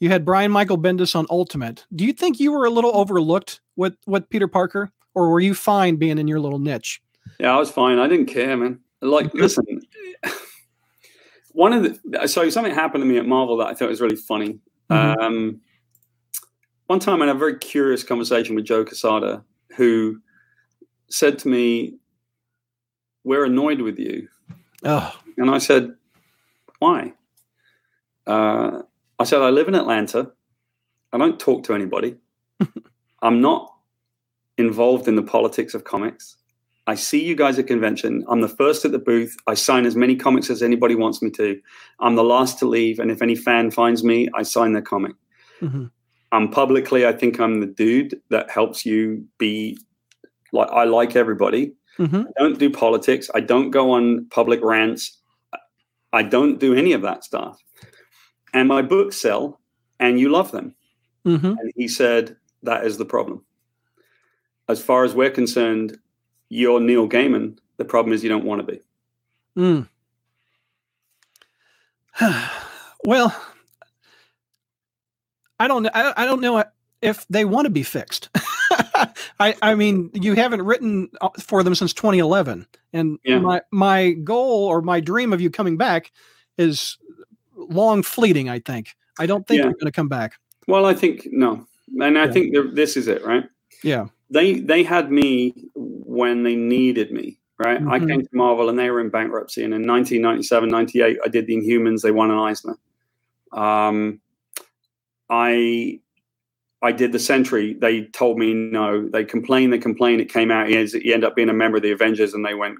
You 0.00 0.08
had 0.08 0.24
Brian 0.24 0.50
Michael 0.50 0.78
Bendis 0.78 1.14
on 1.14 1.26
Ultimate. 1.28 1.84
Do 1.94 2.06
you 2.06 2.14
think 2.14 2.40
you 2.40 2.52
were 2.52 2.64
a 2.64 2.70
little 2.70 2.96
overlooked 2.96 3.60
with 3.76 3.94
with 4.06 4.28
Peter 4.30 4.48
Parker, 4.48 4.90
or 5.14 5.30
were 5.30 5.40
you 5.40 5.54
fine 5.54 5.96
being 5.96 6.18
in 6.18 6.26
your 6.26 6.40
little 6.40 6.58
niche? 6.58 7.02
Yeah, 7.38 7.54
I 7.54 7.58
was 7.58 7.70
fine. 7.70 7.98
I 7.98 8.08
didn't 8.08 8.26
care, 8.26 8.56
man. 8.56 8.80
Like, 9.02 9.32
listen, 9.34 9.64
one 11.52 11.74
of 11.74 12.00
the 12.04 12.26
so 12.26 12.48
something 12.48 12.74
happened 12.74 13.02
to 13.02 13.06
me 13.06 13.18
at 13.18 13.26
Marvel 13.26 13.58
that 13.58 13.66
I 13.66 13.74
thought 13.74 13.90
was 13.90 14.00
really 14.00 14.16
funny. 14.16 14.58
Mhm. 14.90 15.20
Um, 15.22 15.60
one 16.86 16.98
time 16.98 17.22
I 17.22 17.26
had 17.26 17.36
a 17.36 17.38
very 17.38 17.56
curious 17.58 18.02
conversation 18.02 18.56
with 18.56 18.64
Joe 18.64 18.84
Quesada, 18.84 19.44
who 19.76 20.20
said 21.10 21.38
to 21.40 21.48
me, 21.48 21.98
"We're 23.22 23.44
annoyed 23.44 23.82
with 23.82 23.98
you," 23.98 24.28
Oh, 24.82 25.14
and 25.36 25.50
I 25.50 25.58
said, 25.58 25.94
"Why?" 26.78 27.12
Uh, 28.26 28.82
I 29.20 29.24
said, 29.24 29.42
I 29.42 29.50
live 29.50 29.68
in 29.68 29.74
Atlanta. 29.74 30.32
I 31.12 31.18
don't 31.18 31.38
talk 31.38 31.62
to 31.64 31.74
anybody. 31.74 32.16
I'm 33.22 33.42
not 33.42 33.70
involved 34.56 35.08
in 35.08 35.16
the 35.16 35.22
politics 35.22 35.74
of 35.74 35.84
comics. 35.84 36.36
I 36.86 36.94
see 36.94 37.22
you 37.22 37.36
guys 37.36 37.58
at 37.58 37.66
convention. 37.66 38.24
I'm 38.28 38.40
the 38.40 38.48
first 38.48 38.84
at 38.86 38.92
the 38.92 38.98
booth. 38.98 39.36
I 39.46 39.52
sign 39.52 39.84
as 39.84 39.94
many 39.94 40.16
comics 40.16 40.48
as 40.48 40.62
anybody 40.62 40.94
wants 40.94 41.20
me 41.20 41.30
to. 41.32 41.60
I'm 42.00 42.14
the 42.16 42.24
last 42.24 42.58
to 42.60 42.66
leave. 42.66 42.98
And 42.98 43.10
if 43.10 43.20
any 43.20 43.36
fan 43.36 43.70
finds 43.70 44.02
me, 44.02 44.28
I 44.34 44.42
sign 44.42 44.72
their 44.72 44.82
comic. 44.82 45.12
hmm 45.60 45.86
I'm 46.32 46.48
publicly, 46.48 47.04
I 47.06 47.12
think 47.12 47.40
I'm 47.40 47.60
the 47.60 47.66
dude 47.66 48.14
that 48.30 48.50
helps 48.50 48.86
you 48.86 49.26
be 49.38 49.76
like, 50.52 50.70
I 50.70 50.84
like 50.84 51.16
everybody. 51.16 51.72
hmm 51.98 52.22
I 52.22 52.40
don't 52.40 52.58
do 52.58 52.70
politics. 52.70 53.28
I 53.34 53.40
don't 53.40 53.70
go 53.70 53.90
on 53.90 54.26
public 54.30 54.60
rants. 54.62 55.18
I 56.12 56.22
don't 56.22 56.58
do 56.58 56.72
any 56.74 56.92
of 56.92 57.02
that 57.02 57.24
stuff. 57.24 57.60
And 58.52 58.68
my 58.68 58.82
books 58.82 59.16
sell 59.16 59.60
and 59.98 60.18
you 60.18 60.28
love 60.28 60.50
them. 60.52 60.74
hmm 61.24 61.34
And 61.34 61.72
he 61.76 61.88
said, 61.88 62.36
That 62.62 62.84
is 62.86 62.98
the 62.98 63.04
problem. 63.04 63.44
As 64.68 64.82
far 64.82 65.04
as 65.04 65.14
we're 65.14 65.30
concerned, 65.30 65.98
you're 66.48 66.80
Neil 66.80 67.08
Gaiman. 67.08 67.58
The 67.76 67.84
problem 67.84 68.12
is 68.12 68.22
you 68.22 68.28
don't 68.28 68.44
want 68.44 68.66
to 68.66 68.72
be. 68.72 68.80
Mm. 69.56 69.88
well, 73.04 73.34
I 75.58 75.68
don't. 75.68 75.86
I, 75.94 76.12
I 76.16 76.24
don't 76.24 76.40
know 76.40 76.64
if 77.02 77.26
they 77.28 77.44
want 77.44 77.66
to 77.66 77.70
be 77.70 77.82
fixed. 77.82 78.30
I, 79.40 79.54
I 79.62 79.74
mean, 79.74 80.10
you 80.14 80.34
haven't 80.34 80.62
written 80.62 81.10
uh, 81.20 81.30
for 81.38 81.62
them 81.62 81.74
since 81.74 81.92
2011, 81.94 82.66
and 82.92 83.18
Yeah. 83.24 83.38
my 83.38 83.62
my 83.70 84.12
goal 84.12 84.66
or 84.66 84.82
my 84.82 85.00
dream 85.00 85.32
of 85.32 85.40
you 85.40 85.50
coming 85.50 85.76
back 85.76 86.12
is 86.58 86.98
long 87.70 88.02
fleeting. 88.02 88.48
I 88.48 88.58
think. 88.58 88.94
I 89.18 89.26
don't 89.26 89.46
think 89.46 89.58
Yeah. 89.58 89.64
you're 89.64 89.72
going 89.74 89.86
to 89.86 89.92
come 89.92 90.08
back. 90.08 90.34
Well, 90.68 90.84
I 90.86 90.94
think 90.94 91.28
no. 91.32 91.66
And 92.00 92.18
I 92.18 92.26
Yeah. 92.26 92.32
think 92.32 92.54
this 92.74 92.96
is 92.96 93.08
it, 93.08 93.24
right? 93.24 93.44
Yeah. 93.82 94.06
They 94.30 94.60
they 94.60 94.82
had 94.82 95.10
me 95.10 95.54
when 95.74 96.42
they 96.44 96.54
needed 96.54 97.10
me, 97.10 97.38
right? 97.58 97.78
I 97.82 97.98
Mhm. 97.98 98.08
came 98.08 98.22
to 98.22 98.28
Marvel 98.32 98.68
and 98.68 98.78
they 98.78 98.90
were 98.90 99.00
in 99.00 99.08
bankruptcy. 99.08 99.64
And 99.64 99.74
in 99.74 99.82
1997, 99.82 100.68
98, 100.68 101.18
I 101.24 101.28
did 101.28 101.46
the 101.46 101.56
Inhumans. 101.56 102.02
They 102.02 102.12
won 102.12 102.30
an 102.30 102.38
Eisner. 102.38 102.76
Um, 103.52 104.20
I 105.28 106.00
I 106.82 106.92
did 106.92 107.12
the 107.12 107.18
Sentry. 107.18 107.74
They 107.74 108.04
told 108.06 108.38
me 108.38 108.54
no. 108.54 109.06
They 109.06 109.22
complained. 109.24 109.70
They 109.72 109.78
complained. 109.78 110.22
It 110.22 110.32
came 110.32 110.50
out. 110.50 110.68
He, 110.68 110.76
ended 110.78 111.24
up 111.24 111.36
being 111.36 111.50
a 111.50 111.52
member 111.52 111.76
of 111.76 111.82
the 111.82 111.90
Avengers, 111.92 112.32
and 112.32 112.42
they 112.44 112.54
went, 112.54 112.78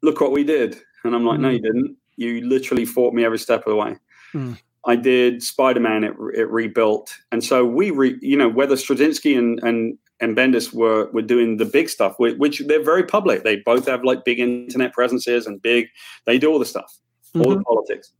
"Look 0.00 0.20
what 0.20 0.30
we 0.30 0.44
did." 0.44 0.80
And 1.02 1.12
I'm 1.14 1.24
like, 1.24 1.40
"No, 1.40 1.50
you 1.50 1.58
didn't. 1.58 1.96
You 2.16 2.46
literally 2.46 2.84
fought 2.84 3.14
me 3.14 3.24
every 3.24 3.38
step 3.38 3.60
of 3.66 3.70
the 3.70 3.76
way." 3.76 3.96
Mm. 4.34 4.58
I 4.86 4.96
did 4.96 5.42
Spider 5.42 5.80
Man. 5.80 6.04
It, 6.04 6.14
it 6.36 6.50
rebuilt, 6.50 7.14
and 7.32 7.42
so 7.42 7.64
we, 7.64 7.90
re, 7.90 8.16
you 8.20 8.36
know, 8.36 8.48
whether 8.48 8.76
Straczynski 8.76 9.36
and 9.38 9.58
and 9.62 9.96
and 10.20 10.36
Bendis 10.36 10.72
were 10.74 11.10
were 11.12 11.22
doing 11.22 11.56
the 11.56 11.64
big 11.64 11.88
stuff, 11.88 12.16
whi- 12.18 12.34
which 12.36 12.60
they're 12.66 12.82
very 12.84 13.02
public. 13.04 13.44
They 13.44 13.56
both 13.56 13.86
have 13.86 14.04
like 14.04 14.24
big 14.24 14.38
internet 14.40 14.92
presences 14.92 15.46
and 15.46 15.60
big. 15.62 15.88
They 16.26 16.38
do 16.38 16.50
all 16.52 16.58
the 16.58 16.66
stuff, 16.66 16.98
all 17.34 17.54
the 17.54 17.62
politics. 17.64 18.12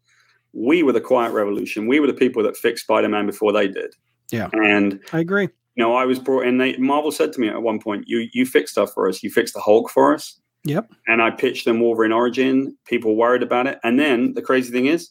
We 0.52 0.82
were 0.82 0.92
the 0.92 1.00
quiet 1.00 1.32
revolution. 1.32 1.86
We 1.86 2.00
were 2.00 2.06
the 2.06 2.14
people 2.14 2.42
that 2.44 2.56
fixed 2.56 2.84
Spider 2.84 3.08
Man 3.08 3.26
before 3.26 3.52
they 3.52 3.68
did. 3.68 3.92
Yeah. 4.30 4.48
and 4.52 5.00
I 5.12 5.20
agree. 5.20 5.48
you 5.76 5.82
know, 5.84 5.94
I 5.94 6.06
was 6.06 6.18
brought 6.18 6.46
in. 6.46 6.56
They 6.58 6.76
Marvel 6.78 7.12
said 7.12 7.32
to 7.34 7.40
me 7.40 7.48
at 7.48 7.60
one 7.60 7.78
point, 7.78 8.04
"You 8.06 8.28
you 8.32 8.46
fix 8.46 8.70
stuff 8.70 8.92
for 8.94 9.06
us. 9.08 9.22
You 9.22 9.30
fix 9.30 9.52
the 9.52 9.60
Hulk 9.60 9.90
for 9.90 10.14
us." 10.14 10.40
Yep. 10.64 10.92
And 11.06 11.20
I 11.22 11.30
pitched 11.30 11.64
them 11.66 11.80
Wolverine 11.80 12.12
Origin. 12.12 12.76
People 12.86 13.16
worried 13.16 13.42
about 13.42 13.66
it, 13.66 13.78
and 13.84 13.98
then 13.98 14.32
the 14.34 14.42
crazy 14.42 14.72
thing 14.72 14.86
is, 14.86 15.10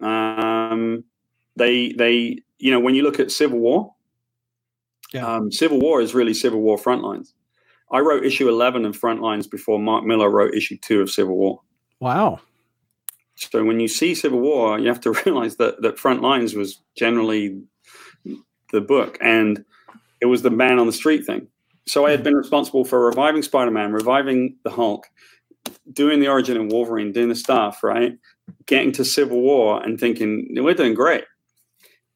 um, 0.00 1.04
they 1.56 1.92
they 1.92 2.38
you 2.58 2.70
know 2.70 2.80
when 2.80 2.94
you 2.94 3.02
look 3.02 3.20
at 3.20 3.30
Civil 3.30 3.58
War, 3.58 3.94
Yeah. 5.12 5.26
um, 5.26 5.52
Civil 5.52 5.80
War 5.80 6.00
is 6.00 6.14
really 6.14 6.34
Civil 6.34 6.60
War 6.60 6.78
Frontlines. 6.78 7.32
I 7.92 7.98
wrote 8.00 8.24
issue 8.24 8.48
eleven 8.48 8.84
of 8.86 8.98
Frontlines 8.98 9.50
before 9.50 9.78
Mark 9.78 10.04
Millar 10.04 10.30
wrote 10.30 10.54
issue 10.54 10.78
two 10.80 11.00
of 11.02 11.10
Civil 11.10 11.36
War. 11.36 11.60
Wow. 12.00 12.40
So 13.34 13.64
when 13.64 13.80
you 13.80 13.88
see 13.88 14.14
Civil 14.14 14.40
War, 14.40 14.78
you 14.78 14.88
have 14.88 15.00
to 15.00 15.12
realize 15.26 15.56
that 15.56 15.82
that 15.82 15.96
Frontlines 15.96 16.56
was 16.56 16.80
generally 16.96 17.62
the 18.72 18.80
book, 18.80 19.18
and 19.20 19.64
it 20.22 20.26
was 20.26 20.40
the 20.42 20.50
man 20.50 20.78
on 20.78 20.86
the 20.86 20.92
street 20.92 21.26
thing. 21.26 21.48
So 21.90 22.06
I 22.06 22.12
had 22.12 22.22
been 22.22 22.36
responsible 22.36 22.84
for 22.84 23.04
reviving 23.04 23.42
Spider-Man, 23.42 23.92
reviving 23.92 24.56
the 24.62 24.70
Hulk, 24.70 25.08
doing 25.92 26.20
the 26.20 26.28
origin 26.28 26.56
of 26.56 26.70
Wolverine, 26.70 27.10
doing 27.10 27.28
the 27.28 27.34
stuff, 27.34 27.82
right? 27.82 28.16
Getting 28.66 28.92
to 28.92 29.04
Civil 29.04 29.40
War 29.40 29.82
and 29.82 29.98
thinking 29.98 30.46
we're 30.52 30.74
doing 30.74 30.94
great. 30.94 31.24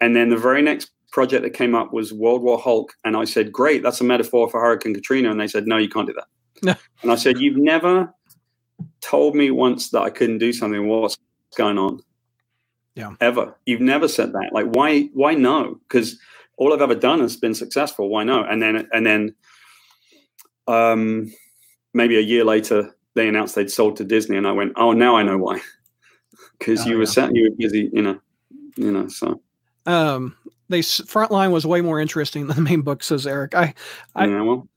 And 0.01 0.15
then 0.15 0.29
the 0.29 0.37
very 0.37 0.63
next 0.63 0.93
project 1.11 1.43
that 1.43 1.55
came 1.55 1.75
up 1.75 1.93
was 1.93 2.13
World 2.13 2.43
War 2.43 2.57
Hulk, 2.57 2.93
and 3.05 3.17
I 3.17 3.25
said, 3.25 3.53
"Great, 3.53 3.83
that's 3.83 4.01
a 4.01 4.05
metaphor 4.05 4.49
for 4.49 4.61
Hurricane 4.61 4.95
Katrina." 4.95 5.31
And 5.31 5.41
they 5.41 5.49
said, 5.49 5.67
"No, 5.67 5.77
you 5.77 5.89
can't 5.89 6.07
do 6.07 6.13
that." 6.15 6.29
No. 6.63 6.75
and 7.03 7.11
I 7.11 7.17
said, 7.17 7.41
"You've 7.41 7.57
never 7.57 8.15
told 9.01 9.35
me 9.35 9.51
once 9.51 9.91
that 9.91 10.03
I 10.03 10.11
couldn't 10.11 10.39
do 10.39 10.53
something. 10.53 10.87
What's 10.89 11.17
going 11.57 11.79
on?" 11.79 12.01
Yeah. 12.95 13.15
Ever. 13.21 13.57
You've 13.67 13.81
never 13.81 14.07
said 14.07 14.33
that. 14.35 14.51
Like, 14.53 14.67
why? 14.67 15.11
Why 15.15 15.35
no? 15.35 15.81
Because 15.89 16.17
all 16.59 16.73
I've 16.73 16.83
ever 16.83 16.95
done 16.95 17.21
has 17.21 17.37
been 17.37 17.55
successful. 17.55 18.09
Why 18.09 18.23
no? 18.23 18.45
And 18.45 18.63
then, 18.63 18.89
and 18.93 19.05
then, 19.05 19.35
um, 20.66 21.32
maybe 21.93 22.16
a 22.16 22.20
year 22.20 22.45
later, 22.45 22.95
they 23.15 23.28
announced 23.28 23.55
they'd 23.55 23.70
sold 23.70 23.97
to 23.97 24.05
Disney, 24.05 24.36
and 24.36 24.47
I 24.47 24.53
went, 24.53 24.73
"Oh, 24.77 24.93
now 24.93 25.16
I 25.16 25.23
know 25.23 25.39
why." 25.39 25.61
Because 26.59 26.86
Oh, 26.86 26.89
you 26.91 26.97
were 26.97 27.03
yeah. 27.05 27.11
set, 27.11 27.35
you 27.35 27.51
were 27.51 27.57
busy, 27.57 27.91
you 27.93 28.01
know, 28.01 28.20
you 28.77 28.91
know. 28.93 29.09
So 29.09 29.41
Um, 29.86 30.36
they 30.69 30.81
frontline 30.81 31.51
was 31.51 31.66
way 31.66 31.81
more 31.81 32.01
interesting 32.01 32.47
than 32.47 32.57
the 32.57 32.62
main 32.62 32.82
book, 32.82 33.03
says 33.03 33.27
Eric. 33.27 33.55
I 33.55 33.74
I- 34.15 34.27
yeah, 34.27 34.41
well, 34.43 34.69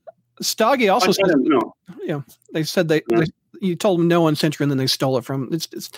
Stoggy 0.41 0.91
also 0.91 1.09
I 1.09 1.11
says 1.11 1.29
don't 1.29 1.47
know. 1.47 2.23
they 2.51 2.63
said 2.63 2.87
they, 2.87 3.01
Yeah. 3.09 3.19
they 3.19 3.25
you 3.61 3.75
told 3.75 3.99
them 3.99 4.07
no 4.07 4.25
on 4.25 4.35
Sentry 4.35 4.63
and 4.63 4.71
then 4.71 4.77
they 4.77 4.87
stole 4.87 5.17
it 5.17 5.23
from 5.25 5.49
it's, 5.51 5.67
it's 5.71 5.89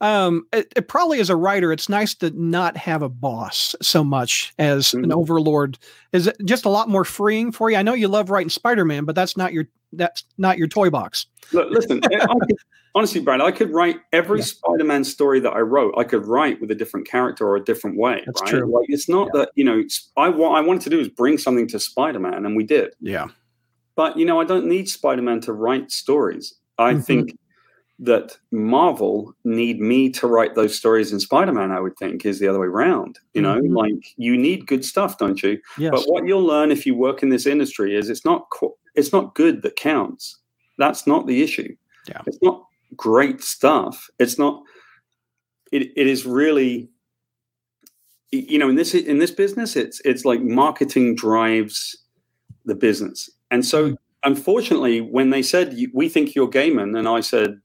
um 0.00 0.46
it, 0.52 0.72
it 0.76 0.88
probably 0.88 1.20
as 1.20 1.28
a 1.30 1.36
writer 1.36 1.72
it's 1.72 1.88
nice 1.88 2.14
to 2.14 2.30
not 2.30 2.76
have 2.76 3.02
a 3.02 3.08
boss 3.08 3.74
so 3.82 4.04
much 4.04 4.52
as 4.58 4.94
an 4.94 5.06
Mhm. 5.06 5.12
overlord 5.12 5.78
is 6.12 6.26
it 6.28 6.36
just 6.44 6.64
a 6.64 6.68
lot 6.68 6.88
more 6.88 7.04
freeing 7.04 7.50
for 7.52 7.70
you 7.70 7.76
i 7.76 7.82
know 7.82 7.94
you 7.94 8.06
love 8.08 8.30
writing 8.30 8.48
spider-man 8.50 9.04
but 9.04 9.14
that's 9.14 9.36
not 9.36 9.52
your 9.52 9.66
that's 9.92 10.24
not 10.38 10.56
your 10.58 10.68
toy 10.68 10.90
box 10.90 11.26
Look, 11.52 11.70
listen. 11.70 12.00
I 12.04 12.08
could, 12.46 12.58
honestly, 12.94 13.22
Brad, 13.22 13.40
I 13.40 13.50
could 13.52 13.70
write 13.72 14.00
every 14.12 14.40
Yeah. 14.40 14.44
Spider-Man 14.44 15.02
story 15.02 15.40
that 15.40 15.52
I 15.54 15.60
wrote. 15.60 15.94
I 15.96 16.04
could 16.04 16.26
write 16.26 16.60
with 16.60 16.70
a 16.70 16.74
different 16.74 17.08
character 17.08 17.48
or 17.48 17.56
a 17.56 17.64
different 17.64 17.96
way. 17.96 18.22
That's 18.26 18.42
right? 18.42 18.50
true. 18.50 18.66
Like 18.70 18.84
it's 18.90 19.08
not 19.08 19.32
that 19.32 19.48
you 19.54 19.64
know. 19.64 19.78
it's- 19.78 20.10
I 20.18 20.28
what 20.28 20.50
I 20.50 20.60
wanted 20.60 20.82
to 20.82 20.90
do 20.90 21.00
is 21.00 21.08
bring 21.08 21.38
something 21.38 21.66
to 21.68 21.80
Spider-Man, 21.80 22.44
and 22.44 22.54
we 22.54 22.64
did. 22.64 22.92
yeah 23.00 23.28
But 23.96 24.18
you 24.18 24.26
know, 24.26 24.38
I 24.38 24.44
don't 24.44 24.66
need 24.66 24.90
Spider-Man 24.90 25.40
to 25.42 25.54
write 25.54 25.90
stories. 25.90 26.52
I 26.76 26.92
Mhm. 26.92 27.04
think 27.06 27.38
that 28.00 28.36
Marvel 28.52 29.34
need 29.44 29.80
me 29.80 30.08
to 30.10 30.28
write 30.28 30.54
those 30.54 30.76
stories 30.76 31.12
in 31.12 31.18
Spider-Man. 31.18 31.72
I 31.72 31.80
would 31.80 31.96
think 31.96 32.24
is 32.24 32.38
the 32.38 32.46
other 32.46 32.60
way 32.60 32.68
around. 32.68 33.18
You 33.34 33.42
know, 33.42 33.60
Mhm. 33.60 33.74
like 33.76 34.14
you 34.16 34.36
need 34.36 34.66
good 34.68 34.84
stuff, 34.84 35.18
don't 35.18 35.42
you? 35.42 35.58
yes 35.78 35.90
But 35.90 36.04
what 36.06 36.26
you'll 36.26 36.44
learn 36.44 36.70
if 36.70 36.86
you 36.86 36.94
work 36.94 37.22
in 37.24 37.28
this 37.28 37.46
industry 37.46 37.96
is 37.96 38.08
it's 38.08 38.24
not 38.24 38.46
it's 38.94 39.12
not 39.12 39.34
good 39.34 39.62
that 39.62 39.76
counts. 39.76 40.38
That's 40.76 41.06
not 41.06 41.26
the 41.26 41.42
issue. 41.42 41.74
Yeah. 42.08 42.22
It's 42.26 42.38
not 42.42 42.64
great 42.96 43.42
stuff. 43.42 44.08
It's 44.18 44.38
not. 44.38 44.62
It, 45.72 45.92
it 45.96 46.06
is 46.06 46.24
really. 46.24 46.88
You 48.30 48.58
know, 48.58 48.68
in 48.68 48.74
this 48.76 48.94
in 48.94 49.18
this 49.18 49.30
business, 49.30 49.74
it's 49.74 50.00
it's 50.04 50.24
like 50.24 50.40
marketing 50.42 51.14
drives 51.14 51.96
the 52.66 52.74
business, 52.74 53.30
and 53.50 53.64
so 53.64 53.96
unfortunately, 54.24 55.00
when 55.00 55.30
they 55.30 55.42
said 55.42 55.74
we 55.94 56.08
think 56.10 56.34
you're 56.34 56.50
Gaiman, 56.50 56.96
and 56.98 57.08
I 57.08 57.20
said 57.20 57.60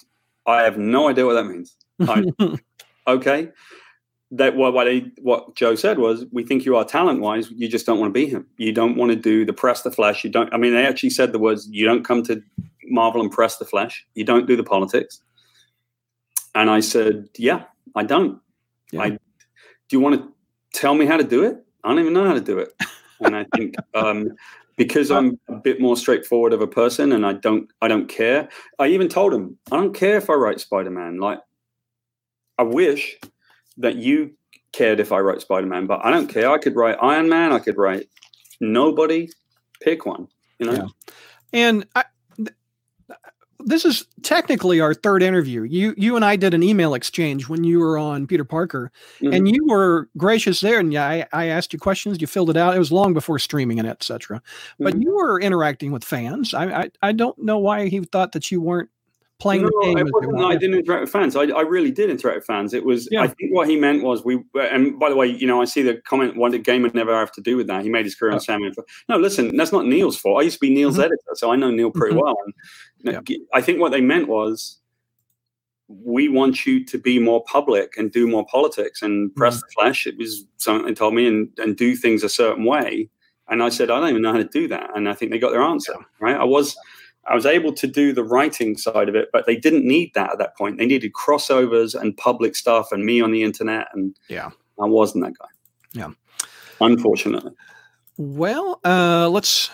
I 0.46 0.64
have 0.64 0.78
no 0.78 1.08
idea 1.10 1.26
what 1.26 1.34
that 1.34 1.46
means. 1.46 1.76
I, 2.02 2.26
okay. 3.08 3.50
That 4.32 4.56
what 4.56 4.74
what, 4.74 4.86
they, 4.86 5.12
what 5.22 5.56
joe 5.56 5.76
said 5.76 6.00
was 6.00 6.26
we 6.32 6.44
think 6.44 6.66
you 6.66 6.76
are 6.76 6.84
talent 6.84 7.22
wise 7.22 7.52
you 7.52 7.68
just 7.68 7.86
don't 7.86 8.00
want 8.00 8.10
to 8.10 8.20
be 8.20 8.26
him. 8.26 8.48
You 8.58 8.72
don't 8.72 8.96
want 8.96 9.12
to 9.12 9.16
do 9.16 9.46
the 9.46 9.54
press 9.54 9.84
the 9.84 9.92
flesh. 9.92 10.24
You 10.24 10.32
don't 10.32 10.52
i 10.54 10.58
mean 10.58 10.74
they 10.74 10.88
actually 10.88 11.12
said 11.12 11.32
the 11.32 11.40
words 11.40 11.68
you 11.70 11.86
don't 11.86 12.04
come 12.04 12.24
to 12.24 12.42
marvel 12.86 13.22
and 13.22 13.32
press 13.32 13.58
the 13.58 13.66
flesh. 13.66 14.06
You 14.16 14.24
don't 14.24 14.48
do 14.48 14.56
the 14.56 14.64
politics. 14.64 15.22
And 16.56 16.70
i 16.72 16.80
said 16.80 17.30
yeah 17.38 17.66
i 17.96 18.04
don't. 18.04 18.40
Yeah. 18.92 19.04
i 19.04 19.10
do 19.10 19.20
you 19.92 20.00
want 20.00 20.20
to 20.20 20.80
tell 20.80 20.96
me 20.96 21.06
how 21.06 21.18
to 21.18 21.24
do 21.24 21.44
it? 21.44 21.64
I 21.84 21.90
don't 21.90 22.00
even 22.00 22.14
know 22.14 22.26
how 22.26 22.34
to 22.34 22.42
do 22.42 22.58
it. 22.58 22.74
And 23.20 23.36
i 23.36 23.46
think 23.56 23.76
um 23.94 24.32
because 24.78 25.12
i'm 25.12 25.40
a 25.48 25.56
bit 25.56 25.80
more 25.80 25.96
straightforward 25.96 26.54
of 26.54 26.62
a 26.62 26.68
person 26.68 27.12
and 27.12 27.26
i 27.26 27.34
don't 27.34 27.70
i 27.82 27.88
don't 27.88 28.08
care 28.08 28.50
i 28.80 28.88
even 28.88 29.08
told 29.08 29.34
him 29.34 29.58
i 29.72 29.78
don't 29.78 29.94
care 29.94 30.18
if 30.18 30.30
i 30.30 30.34
write 30.34 30.60
spider-man 30.60 31.20
like 31.20 31.40
I 32.58 32.64
wish 32.64 33.18
that 33.78 33.96
you 33.96 34.32
cared 34.72 35.00
if 35.00 35.12
I 35.12 35.20
wrote 35.20 35.42
Spider 35.42 35.68
Man, 35.68 35.86
but 35.88 36.04
I 36.04 36.12
don't 36.12 36.28
care. 36.28 36.52
I 36.52 36.58
could 36.58 36.76
write 36.76 36.98
Iron 37.02 37.30
Man. 37.30 37.52
I 37.52 37.60
could 37.60 37.78
write 37.78 38.08
nobody. 38.60 39.30
Pick 39.82 40.06
one. 40.06 40.28
You 40.60 40.68
know. 40.68 40.74
Yeah. 40.74 41.14
and 41.54 41.86
I, 41.96 42.06
this 43.66 43.86
is 43.86 44.06
technically 44.22 44.80
our 44.80 44.94
third 44.94 45.24
interview. 45.24 45.64
You 45.64 45.94
you 45.98 46.16
and 46.16 46.24
I 46.26 46.36
did 46.36 46.54
an 46.54 46.64
email 46.64 46.94
exchange 46.94 47.48
when 47.50 47.64
you 47.64 47.80
were 47.80 47.98
on 47.98 48.28
Peter 48.28 48.44
Parker, 48.46 48.92
Mhm. 49.22 49.36
and 49.36 49.48
you 49.50 49.66
were 49.68 50.10
gracious 50.18 50.62
there. 50.62 50.80
And 50.80 50.92
yeah, 50.94 51.06
I, 51.08 51.26
I 51.34 51.46
asked 51.48 51.74
you 51.74 51.80
questions. 51.80 52.20
You 52.22 52.28
filled 52.28 52.50
it 52.50 52.58
out. 52.58 52.76
It 52.76 52.80
was 52.80 52.92
long 52.92 53.14
before 53.14 53.40
streaming 53.40 53.80
and 53.80 53.88
etc. 53.88 54.42
But 54.80 54.96
Mhm. 54.96 55.04
you 55.04 55.16
were 55.16 55.40
interacting 55.40 55.92
with 55.92 56.04
fans. 56.04 56.54
I, 56.54 56.66
I 56.84 56.92
I 57.02 57.12
don't 57.12 57.38
know 57.40 57.58
why 57.60 57.88
he 57.88 58.00
thought 58.02 58.32
that 58.34 58.52
you 58.52 58.62
weren't 58.62 58.90
playing 59.44 59.62
No, 59.64 59.70
the 59.70 59.94
game. 59.96 59.98
it 60.08 60.44
I 60.46 60.56
didn't 60.56 60.80
interact 60.80 61.02
with 61.02 61.10
fans. 61.12 61.36
I, 61.36 61.44
I 61.44 61.62
really 61.62 61.92
did 61.92 62.10
interact 62.10 62.38
with 62.38 62.46
fans. 62.46 62.74
It 62.74 62.84
was, 62.86 63.08
Yeah. 63.12 63.22
I 63.22 63.28
think 63.28 63.54
what 63.54 63.68
he 63.70 63.76
meant 63.80 64.02
was 64.02 64.24
we, 64.24 64.40
and 64.56 64.98
by 64.98 65.10
the 65.10 65.16
way, 65.16 65.28
you 65.28 65.46
know, 65.46 65.62
I 65.62 65.66
see 65.66 65.82
the 65.84 65.96
comment, 66.08 66.38
what 66.38 66.54
did 66.54 66.64
Gaiman 66.64 66.94
never 66.94 67.14
have 67.14 67.32
to 67.34 67.42
do 67.42 67.58
with 67.58 67.68
that? 67.68 67.84
He 67.84 67.90
made 67.90 68.06
his 68.06 68.16
career 68.16 68.32
on 68.32 68.38
Oh. 68.38 68.40
Sandman. 68.40 68.74
No, 69.10 69.18
listen, 69.18 69.56
that's 69.58 69.72
not 69.72 69.86
Neil's 69.86 70.18
fault. 70.18 70.40
I 70.42 70.44
used 70.46 70.56
to 70.56 70.62
be 70.62 70.74
Neil's 70.74 70.98
Mhm. 70.98 71.04
editor, 71.06 71.32
so 71.36 71.52
I 71.52 71.56
know 71.58 71.70
Neil 71.72 71.92
pretty 71.92 72.16
Mhm. 72.16 72.22
well. 72.24 72.38
And 72.46 72.54
know, 73.14 73.22
I 73.54 73.62
think 73.62 73.80
what 73.80 73.92
they 73.92 74.02
meant 74.02 74.28
was, 74.28 74.80
we 75.90 76.30
want 76.30 76.66
you 76.66 76.84
to 76.86 76.98
be 76.98 77.20
more 77.20 77.44
public 77.44 77.98
and 77.98 78.12
do 78.12 78.26
more 78.26 78.46
politics 78.46 79.02
and 79.02 79.36
press 79.36 79.60
the 79.62 79.68
flesh. 79.76 80.08
It 80.08 80.18
was 80.18 80.46
something 80.58 80.88
they 80.88 80.94
told 80.94 81.14
me 81.14 81.28
and, 81.28 81.50
and 81.58 81.76
do 81.76 81.96
things 81.96 82.24
a 82.24 82.30
certain 82.30 82.64
way. 82.64 83.10
And 83.50 83.62
I 83.62 83.68
said, 83.70 83.92
I 83.92 84.00
don't 84.00 84.10
even 84.10 84.22
know 84.22 84.32
how 84.32 84.38
to 84.38 84.46
do 84.46 84.68
that. 84.70 84.90
And 84.96 85.08
I 85.10 85.14
think 85.14 85.32
they 85.32 85.38
got 85.38 85.52
their 85.52 85.62
answer, 85.62 85.94
right? 86.22 86.38
I 86.38 86.46
was, 86.46 86.76
I 87.28 87.36
was 87.36 87.46
able 87.46 87.72
to 87.74 87.88
do 87.88 88.12
the 88.12 88.24
writing 88.24 88.78
side 88.78 89.08
of 89.08 89.16
it, 89.16 89.30
but 89.32 89.46
they 89.46 89.56
didn't 89.56 89.88
need 89.88 90.14
that 90.14 90.32
at 90.34 90.38
that 90.40 90.58
point. 90.58 90.78
They 90.78 90.86
needed 90.86 91.14
crossovers 91.14 92.00
and 92.00 92.16
public 92.18 92.56
stuff 92.56 92.92
and 92.92 93.06
me 93.06 93.22
on 93.22 93.32
the 93.32 93.44
internet. 93.44 93.88
And 93.94 94.16
Yeah. 94.28 94.52
I 94.82 94.86
wasn't 94.86 95.24
that 95.24 95.38
guy. 95.38 95.48
Yeah. 95.94 96.10
Unfortunately. 96.82 97.52
Well, 98.18 98.80
uh, 98.84 99.30
let's 99.30 99.70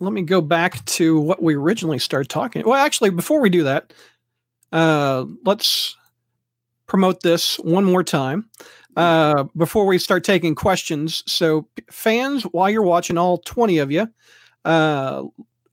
let 0.00 0.12
me 0.12 0.22
go 0.22 0.40
back 0.40 0.84
to 0.86 1.20
what 1.20 1.42
we 1.42 1.54
originally 1.54 1.98
started 1.98 2.28
talking. 2.28 2.62
Well, 2.64 2.74
actually, 2.74 3.10
before 3.10 3.40
we 3.40 3.50
do 3.50 3.64
that, 3.64 3.92
uh, 4.72 5.26
let's 5.44 5.96
promote 6.86 7.22
this 7.22 7.56
one 7.56 7.84
more 7.84 8.02
time 8.02 8.48
uh, 8.96 9.44
before 9.56 9.86
we 9.86 9.98
start 9.98 10.24
taking 10.24 10.54
questions. 10.54 11.22
So, 11.26 11.68
fans, 11.90 12.44
while 12.44 12.70
you're 12.70 12.82
watching, 12.82 13.18
all 13.18 13.38
20 13.38 13.78
of 13.78 13.90
you, 13.90 14.08
uh, 14.64 15.24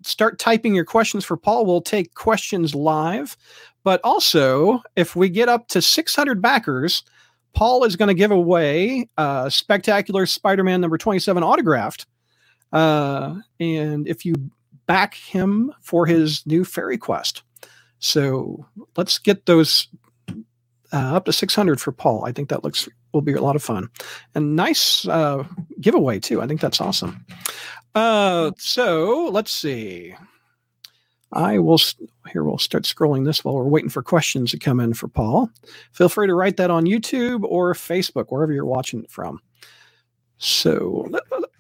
start 0.04 0.40
typing 0.40 0.76
your 0.76 0.86
questions 0.86 1.26
for 1.26 1.38
Paul. 1.38 1.66
We'll 1.66 1.82
take 1.82 2.14
questions 2.14 2.74
live. 2.76 3.38
But 3.84 4.02
also, 4.04 4.82
if 4.96 5.16
we 5.16 5.30
get 5.30 5.50
up 5.50 5.68
to 5.70 5.82
600 5.82 6.42
backers, 6.42 7.04
Paul 7.54 7.84
is 7.84 7.96
going 7.96 8.08
to 8.08 8.14
give 8.14 8.32
away 8.32 9.10
uh, 9.18 9.50
Spectacular 9.50 10.26
Spider 10.26 10.64
Man 10.64 10.82
number 10.82 10.98
27 10.98 11.44
autographed. 11.44 12.06
Uh, 12.72 13.36
and 13.60 14.08
if 14.08 14.26
you 14.26 14.36
back 14.86 15.14
him 15.14 15.72
for 15.82 16.06
his 16.06 16.46
new 16.46 16.66
Fairy 16.66 16.98
Quest. 16.98 17.44
So 18.00 18.66
let's 18.98 19.20
get 19.20 19.46
those 19.46 19.88
uh, 20.92 21.16
up 21.16 21.26
to 21.26 21.34
600 21.34 21.80
for 21.80 21.92
Paul. 21.92 22.26
I 22.26 22.32
think 22.32 22.50
that 22.50 22.64
looks 22.64 22.90
will 23.14 23.22
be 23.22 23.34
a 23.34 23.42
lot 23.42 23.56
of 23.56 23.64
fun 23.64 23.90
and 24.36 24.56
nice 24.56 25.08
uh, 25.08 25.44
giveaway 25.82 26.20
too. 26.20 26.42
I 26.42 26.48
think 26.48 26.62
that's 26.62 26.82
awesome. 26.82 27.26
Uh, 27.96 28.52
so 28.58 29.30
let's 29.32 29.52
see. 29.52 30.16
I 31.32 31.60
will 31.60 31.80
here. 32.32 32.44
We'll 32.44 32.58
start 32.58 32.84
scrolling 32.84 33.26
this 33.26 33.44
while 33.46 33.56
we're 33.56 33.64
waiting 33.64 33.90
for 33.90 34.02
questions 34.02 34.52
to 34.52 34.58
come 34.60 34.80
in 34.80 34.94
for 34.94 35.08
Paul. 35.08 35.50
Feel 35.92 36.10
free 36.10 36.28
to 36.28 36.34
write 36.34 36.58
that 36.58 36.72
on 36.72 36.86
YouTube 36.86 37.44
or 37.44 37.74
Facebook, 37.74 38.26
wherever 38.30 38.52
you're 38.52 38.66
watching 38.66 39.04
it 39.04 39.12
from. 39.12 39.40
So 40.40 41.08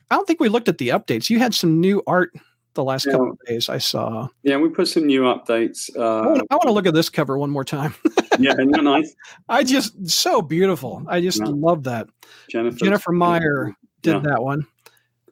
I 0.10 0.16
don't 0.16 0.26
think 0.26 0.40
we 0.40 0.50
looked 0.50 0.70
at 0.70 0.78
the 0.80 0.90
updates. 0.90 1.30
You 1.30 1.38
had 1.40 1.54
some 1.54 1.80
new 1.80 2.02
art 2.08 2.32
the 2.74 2.84
last 2.84 3.06
Yeah. 3.06 3.12
couple 3.14 3.32
of 3.32 3.40
days. 3.46 3.70
I 3.70 3.78
saw. 3.78 4.28
Yeah, 4.44 4.58
we 4.58 4.70
put 4.70 4.88
some 4.88 5.06
new 5.06 5.22
updates. 5.24 5.90
I 5.96 6.00
Uh, 6.02 6.30
want, 6.30 6.48
I 6.50 6.56
want 6.56 6.64
to 6.68 6.72
look 6.72 6.88
at 6.88 6.94
this 6.96 7.10
cover 7.10 7.38
one 7.38 7.50
more 7.52 7.66
time. 7.66 7.94
yeah, 8.40 8.54
isn't 8.54 8.72
that 8.72 8.84
nice? 8.84 9.14
I 9.50 9.64
just 9.64 10.08
so 10.10 10.42
beautiful. 10.42 11.04
I 11.08 11.22
just 11.22 11.40
Yeah. 11.40 11.48
love 11.50 11.84
that. 11.84 12.08
Jennifer. 12.50 12.78
Jennifer 12.78 13.12
Meyer 13.12 13.76
did 14.02 14.14
Yeah. 14.14 14.20
that 14.32 14.42
one. 14.44 14.66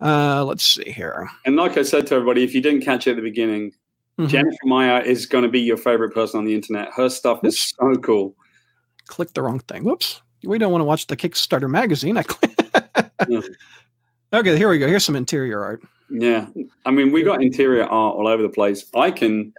Uh, 0.02 0.44
let's 0.46 0.64
see 0.64 0.92
here. 0.92 1.30
And 1.46 1.56
like 1.56 1.78
I 1.78 1.82
said 1.84 2.08
to 2.08 2.16
everybody, 2.16 2.44
if 2.44 2.54
you 2.54 2.62
didn't 2.62 2.82
catch 2.82 3.08
it 3.08 3.12
at 3.12 3.16
the 3.16 3.22
beginning, 3.22 3.74
Mhm. 4.20 4.30
Jennifer 4.30 4.58
Meyer 4.66 5.02
is 5.02 5.26
going 5.28 5.44
to 5.44 5.50
be 5.50 5.60
your 5.60 5.78
favorite 5.78 6.12
person 6.14 6.40
on 6.40 6.46
the 6.46 6.56
internet. 6.56 6.90
Her 6.96 7.08
stuff 7.10 7.40
is 7.44 7.60
so 7.78 7.96
cool. 7.98 8.36
Click 9.08 9.34
the 9.34 9.42
wrong 9.44 9.60
thing. 9.60 9.84
Whoops. 9.84 10.22
We 10.44 10.58
don't 10.58 10.72
want 10.72 10.82
to 10.82 10.86
watch 10.86 11.08
the 11.08 11.16
Kickstarter 11.16 11.70
magazine. 11.70 12.18
I 12.18 12.24
Yeah. 13.30 13.42
okay, 14.34 14.58
here 14.58 14.70
we 14.70 14.80
go. 14.80 14.88
Here's 14.88 15.04
some 15.06 15.16
interior 15.16 15.64
art. 15.64 15.82
Yeah, 16.10 16.48
I 16.86 16.92
mean, 16.92 17.12
we 17.12 17.22
got 17.24 17.44
interior 17.44 17.84
art 17.84 18.16
all 18.16 18.28
over 18.28 18.42
the 18.42 18.50
place. 18.50 18.86
I 18.96 19.12
can, 19.12 19.54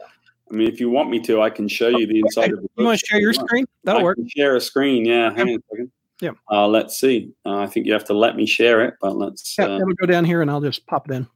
I 0.51 0.55
mean, 0.55 0.66
if 0.66 0.81
you 0.81 0.89
want 0.89 1.10
me 1.10 1.20
to, 1.20 1.43
I 1.43 1.51
can 1.51 1.69
show 1.69 1.89
you 1.89 2.06
the 2.06 2.20
inside 2.20 2.52
of 2.52 2.62
the. 2.62 2.69
You 2.78 2.85
want 2.86 2.98
to 2.98 3.06
share 3.06 3.20
your 3.20 3.35
screen? 3.35 3.66
That'll 3.85 4.01
I 4.01 4.05
work. 4.05 4.19
share 4.35 4.56
a 4.56 4.60
screen. 4.60 5.05
Yeah, 5.05 5.31
hang 5.35 5.48
on 5.51 5.56
a 5.56 5.59
second. 5.70 5.93
Yep. 6.20 6.36
Uh, 6.51 6.66
let's 6.66 6.99
see. 6.99 7.32
Uh, 7.47 7.59
I 7.59 7.66
think 7.66 7.86
you 7.86 7.93
have 7.93 8.05
to 8.07 8.15
let 8.15 8.35
me 8.36 8.45
share 8.47 8.85
it, 8.85 8.95
but 9.01 9.16
let's. 9.16 9.57
Yeah, 9.59 9.66
Uh, 9.66 9.77
it'll 9.77 9.95
go 9.95 10.07
down 10.07 10.24
here 10.24 10.43
and 10.43 10.51
I'll 10.51 10.61
just 10.61 10.86
pop 10.86 11.09
it 11.11 11.15
in. 11.15 11.27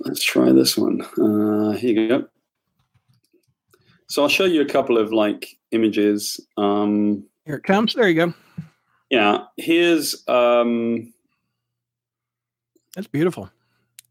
let's 0.00 0.22
try 0.22 0.52
this 0.52 0.76
one. 0.76 1.00
Uh, 1.18 1.72
here 1.72 2.00
you 2.00 2.08
go. 2.08 2.26
So 4.08 4.22
I'll 4.22 4.28
show 4.28 4.44
you 4.44 4.60
a 4.60 4.66
couple 4.66 4.98
of 4.98 5.12
like 5.12 5.56
images. 5.70 6.40
Um, 6.56 7.24
Here 7.46 7.56
it 7.56 7.62
comes. 7.64 7.94
There 7.94 8.08
you 8.08 8.14
go. 8.26 8.34
yeah, 9.10 9.44
here's 9.56 10.26
um, 10.28 11.12
That's 12.94 13.06
beautiful. 13.06 13.50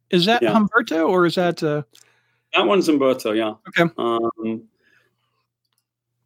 Is 0.10 0.26
that 0.26 0.42
Yeah. 0.42 0.54
Humberto 0.54 1.08
or 1.10 1.26
is 1.26 1.36
that 1.36 1.62
uh 1.64 1.84
That 2.56 2.66
one's 2.66 2.88
Humberto, 2.88 3.36
yeah. 3.36 3.54
Okay. 3.70 3.94
Um, 3.98 4.64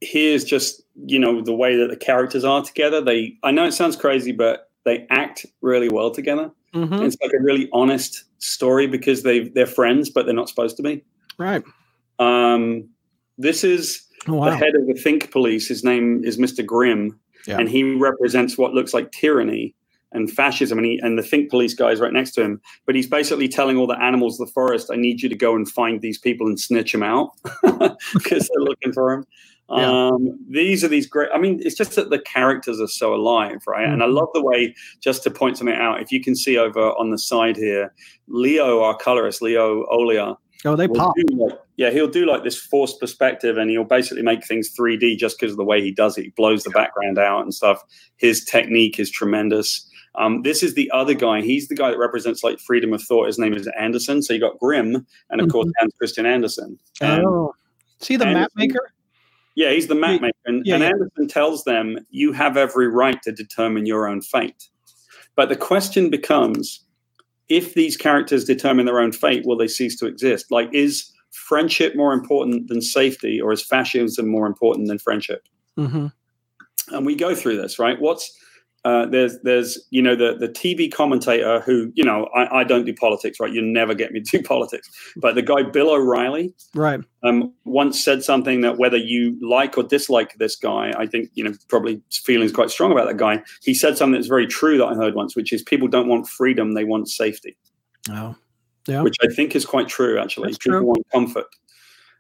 here's 0.01 0.43
just 0.43 0.81
you 1.05 1.19
know 1.19 1.41
the 1.41 1.53
way 1.53 1.75
that 1.75 1.89
the 1.89 1.95
characters 1.97 2.43
are 2.43 2.63
together. 2.63 3.01
They, 3.01 3.37
I 3.43 3.51
know 3.51 3.65
it 3.65 3.73
sounds 3.73 3.95
crazy, 3.95 4.31
but 4.31 4.69
they 4.85 5.05
act 5.09 5.45
really 5.61 5.89
well 5.89 6.11
together. 6.11 6.51
mhm, 6.73 7.03
It's 7.05 7.17
like 7.21 7.33
a 7.33 7.41
really 7.43 7.69
honest 7.73 8.23
story 8.39 8.87
because 8.87 9.23
they 9.23 9.49
they're 9.49 9.65
friends, 9.67 10.09
but 10.09 10.25
they're 10.25 10.35
not 10.35 10.49
supposed 10.49 10.77
to 10.77 10.83
be. 10.83 11.03
right? 11.37 11.63
Um, 12.19 12.89
this 13.37 13.63
is 13.63 14.03
Oh, 14.27 14.43
the 14.43 14.55
head 14.55 14.75
of 14.75 14.87
the 14.87 14.93
Think 14.95 15.31
Police. 15.31 15.67
His 15.67 15.83
name 15.83 16.23
is 16.25 16.37
Mr. 16.37 16.65
Grimm, 16.65 17.17
Yeah. 17.45 17.59
and 17.59 17.69
he 17.69 17.93
represents 17.93 18.57
what 18.57 18.73
looks 18.73 18.93
like 18.93 19.11
tyranny 19.11 19.73
and 20.11 20.29
fascism. 20.31 20.77
And 20.79 20.85
he 20.87 20.99
and 20.99 21.17
the 21.17 21.23
Think 21.23 21.49
Police 21.49 21.73
guy 21.75 21.91
is 21.91 21.99
right 21.99 22.11
next 22.11 22.31
to 22.31 22.41
him. 22.41 22.59
But 22.85 22.95
he's 22.95 23.07
basically 23.07 23.47
telling 23.47 23.77
all 23.77 23.87
the 23.87 24.01
animals 24.01 24.39
of 24.39 24.47
the 24.47 24.53
forest, 24.53 24.89
"I 24.91 24.95
need 24.95 25.21
you 25.21 25.29
to 25.29 25.35
go 25.35 25.55
and 25.55 25.69
find 25.69 26.01
these 26.01 26.17
people 26.17 26.47
and 26.47 26.59
snitch 26.59 26.91
them 26.91 27.03
out 27.03 27.29
because 28.13 28.49
they're 28.49 28.63
looking 28.63 28.91
for 28.91 29.13
him." 29.13 29.25
Yeah. 29.69 30.07
Um, 30.07 30.39
these 30.49 30.83
are 30.83 30.87
these 30.87 31.05
great. 31.07 31.29
I 31.33 31.37
mean, 31.39 31.59
it's 31.63 31.75
just 31.75 31.95
that 31.95 32.09
the 32.09 32.19
characters 32.19 32.79
are 32.79 32.87
so 32.87 33.13
alive, 33.13 33.59
right? 33.67 33.85
And 33.87 34.01
I 34.01 34.05
Mhm. 34.07 34.13
love 34.13 34.29
the 34.33 34.41
way. 34.41 34.73
Just 35.01 35.23
to 35.23 35.31
point 35.31 35.57
something 35.57 35.75
out, 35.75 36.01
if 36.01 36.11
you 36.11 36.21
can 36.21 36.35
see 36.35 36.57
over 36.57 36.79
on 36.97 37.09
the 37.09 37.17
side 37.17 37.57
here, 37.57 37.93
Leo, 38.29 38.81
our 38.81 38.95
colorist, 38.95 39.41
Leo 39.41 39.85
Olea, 39.89 40.37
Oh, 40.65 40.75
they 40.77 40.87
pop. 40.87 41.13
like- 41.31 41.59
yeah, 41.75 41.89
he'll 41.91 42.07
do 42.07 42.25
like 42.25 42.43
this 42.43 42.55
forced 42.57 42.99
perspective, 42.99 43.57
and 43.57 43.69
he'll 43.69 43.83
basically 43.83 44.23
make 44.23 44.45
things 44.45 44.69
3D 44.69 45.17
just 45.17 45.37
because 45.37 45.51
of 45.51 45.57
the 45.57 45.65
way 45.65 45.81
he 45.81 45.91
does 45.91 46.17
it. 46.17 46.23
He 46.23 46.29
blows 46.37 46.63
the 46.63 46.69
background 46.71 47.19
out 47.19 47.41
and 47.43 47.53
stuff. 47.53 47.83
His 48.15 48.45
technique 48.45 48.99
is 48.99 49.11
tremendous. 49.11 49.83
Um, 50.15 50.41
this 50.41 50.63
is 50.63 50.73
the 50.73 50.89
other 50.91 51.13
guy. 51.13 51.41
He's 51.41 51.67
the 51.67 51.75
guy 51.75 51.91
that 51.91 51.99
represents 51.99 52.43
like 52.43 52.57
freedom 52.59 52.91
of 52.93 53.03
thought. 53.03 53.27
His 53.27 53.37
name 53.37 53.53
is 53.53 53.67
Anderson. 53.79 54.23
So 54.23 54.33
you 54.33 54.39
got 54.39 54.57
Grimm, 54.59 55.05
and 55.29 55.41
of 55.41 55.49
course 55.51 55.69
Hans 55.77 55.93
Christian 55.97 56.25
Andersen. 56.25 56.79
And, 57.01 57.23
Oh. 57.27 57.53
See 57.99 58.15
the 58.15 58.25
map 58.25 58.51
maker? 58.55 58.91
Yeah, 59.57 59.71
he's 59.71 59.87
the 59.87 59.95
map 59.95 60.21
maker, 60.21 60.37
and, 60.45 60.65
yeah, 60.65 60.75
and 60.75 60.83
yeah. 60.83 60.89
Anderson 60.89 61.27
tells 61.27 61.63
them 61.63 61.97
you 62.11 62.31
have 62.31 62.57
every 62.57 62.87
right 62.87 63.21
to 63.23 63.31
determine 63.31 63.87
your 63.87 64.07
own 64.07 64.21
fate. 64.21 64.69
But 65.35 65.49
the 65.49 65.55
question 65.55 66.09
becomes: 66.09 66.85
if 67.49 67.73
these 67.73 67.97
characters 67.97 68.45
determine 68.45 68.85
their 68.85 68.99
own 68.99 69.11
fate, 69.11 69.45
will 69.45 69.57
they 69.57 69.67
cease 69.67 69.97
to 69.97 70.05
exist? 70.05 70.51
Like, 70.51 70.69
is 70.73 71.11
friendship 71.31 71.95
more 71.95 72.13
important 72.13 72.67
than 72.67 72.81
safety, 72.83 73.41
or 73.41 73.51
is 73.51 73.63
fascism 73.63 74.27
more 74.27 74.45
important 74.45 74.87
than 74.87 74.99
friendship? 74.99 75.47
hmm 75.75 76.07
and 76.89 77.05
we 77.05 77.15
go 77.15 77.35
through 77.35 77.57
this 77.57 77.79
right 77.79 77.99
what's 77.99 78.37
uh, 78.87 79.05
there's 79.13 79.33
there's 79.41 79.69
you 79.89 80.01
know 80.01 80.15
the 80.15 80.29
the 80.43 80.47
TV 80.47 80.89
commentator 80.91 81.59
who 81.65 81.91
you 81.95 82.03
know 82.09 82.25
I, 82.35 82.59
I 82.59 82.63
don't 82.63 82.85
do 82.85 82.93
politics 82.93 83.39
right 83.39 83.51
you 83.51 83.61
never 83.61 83.93
get 84.01 84.11
me 84.13 84.21
to 84.21 84.37
do 84.37 84.43
politics 84.53 84.87
but 85.17 85.35
the 85.35 85.41
guy 85.41 85.61
Bill 85.63 85.89
O'Reilly 85.89 86.53
Right. 86.73 87.01
um, 87.23 87.53
once 87.65 87.95
said 88.07 88.23
something 88.23 88.61
that 88.61 88.77
whether 88.77 88.97
you 88.97 89.37
like 89.41 89.77
or 89.77 89.83
dislike 89.83 90.31
this 90.37 90.55
guy 90.55 90.93
I 90.97 91.05
think 91.07 91.29
you 91.33 91.43
know 91.43 91.53
probably 91.69 92.01
feelings 92.29 92.51
quite 92.53 92.69
strong 92.69 92.91
about 92.91 93.07
that 93.07 93.17
guy 93.17 93.35
he 93.63 93.73
said 93.73 93.97
something 93.97 94.13
that's 94.19 94.27
very 94.37 94.47
true 94.47 94.77
that 94.77 94.85
I 94.85 94.93
heard 94.95 95.15
once 95.15 95.35
which 95.35 95.51
is 95.51 95.61
people 95.63 95.87
don't 95.87 96.07
want 96.07 96.27
freedom 96.27 96.73
they 96.73 96.85
want 96.85 97.09
safety 97.09 97.57
Oh. 98.09 98.35
Yeah. 98.87 99.01
which 99.01 99.17
I 99.21 99.27
think 99.35 99.53
is 99.55 99.65
quite 99.65 99.89
true 99.89 100.17
actually 100.17 100.47
That's 100.51 100.59
people 100.59 100.79
true. 100.79 100.87
want 100.87 101.03
comfort 101.11 101.47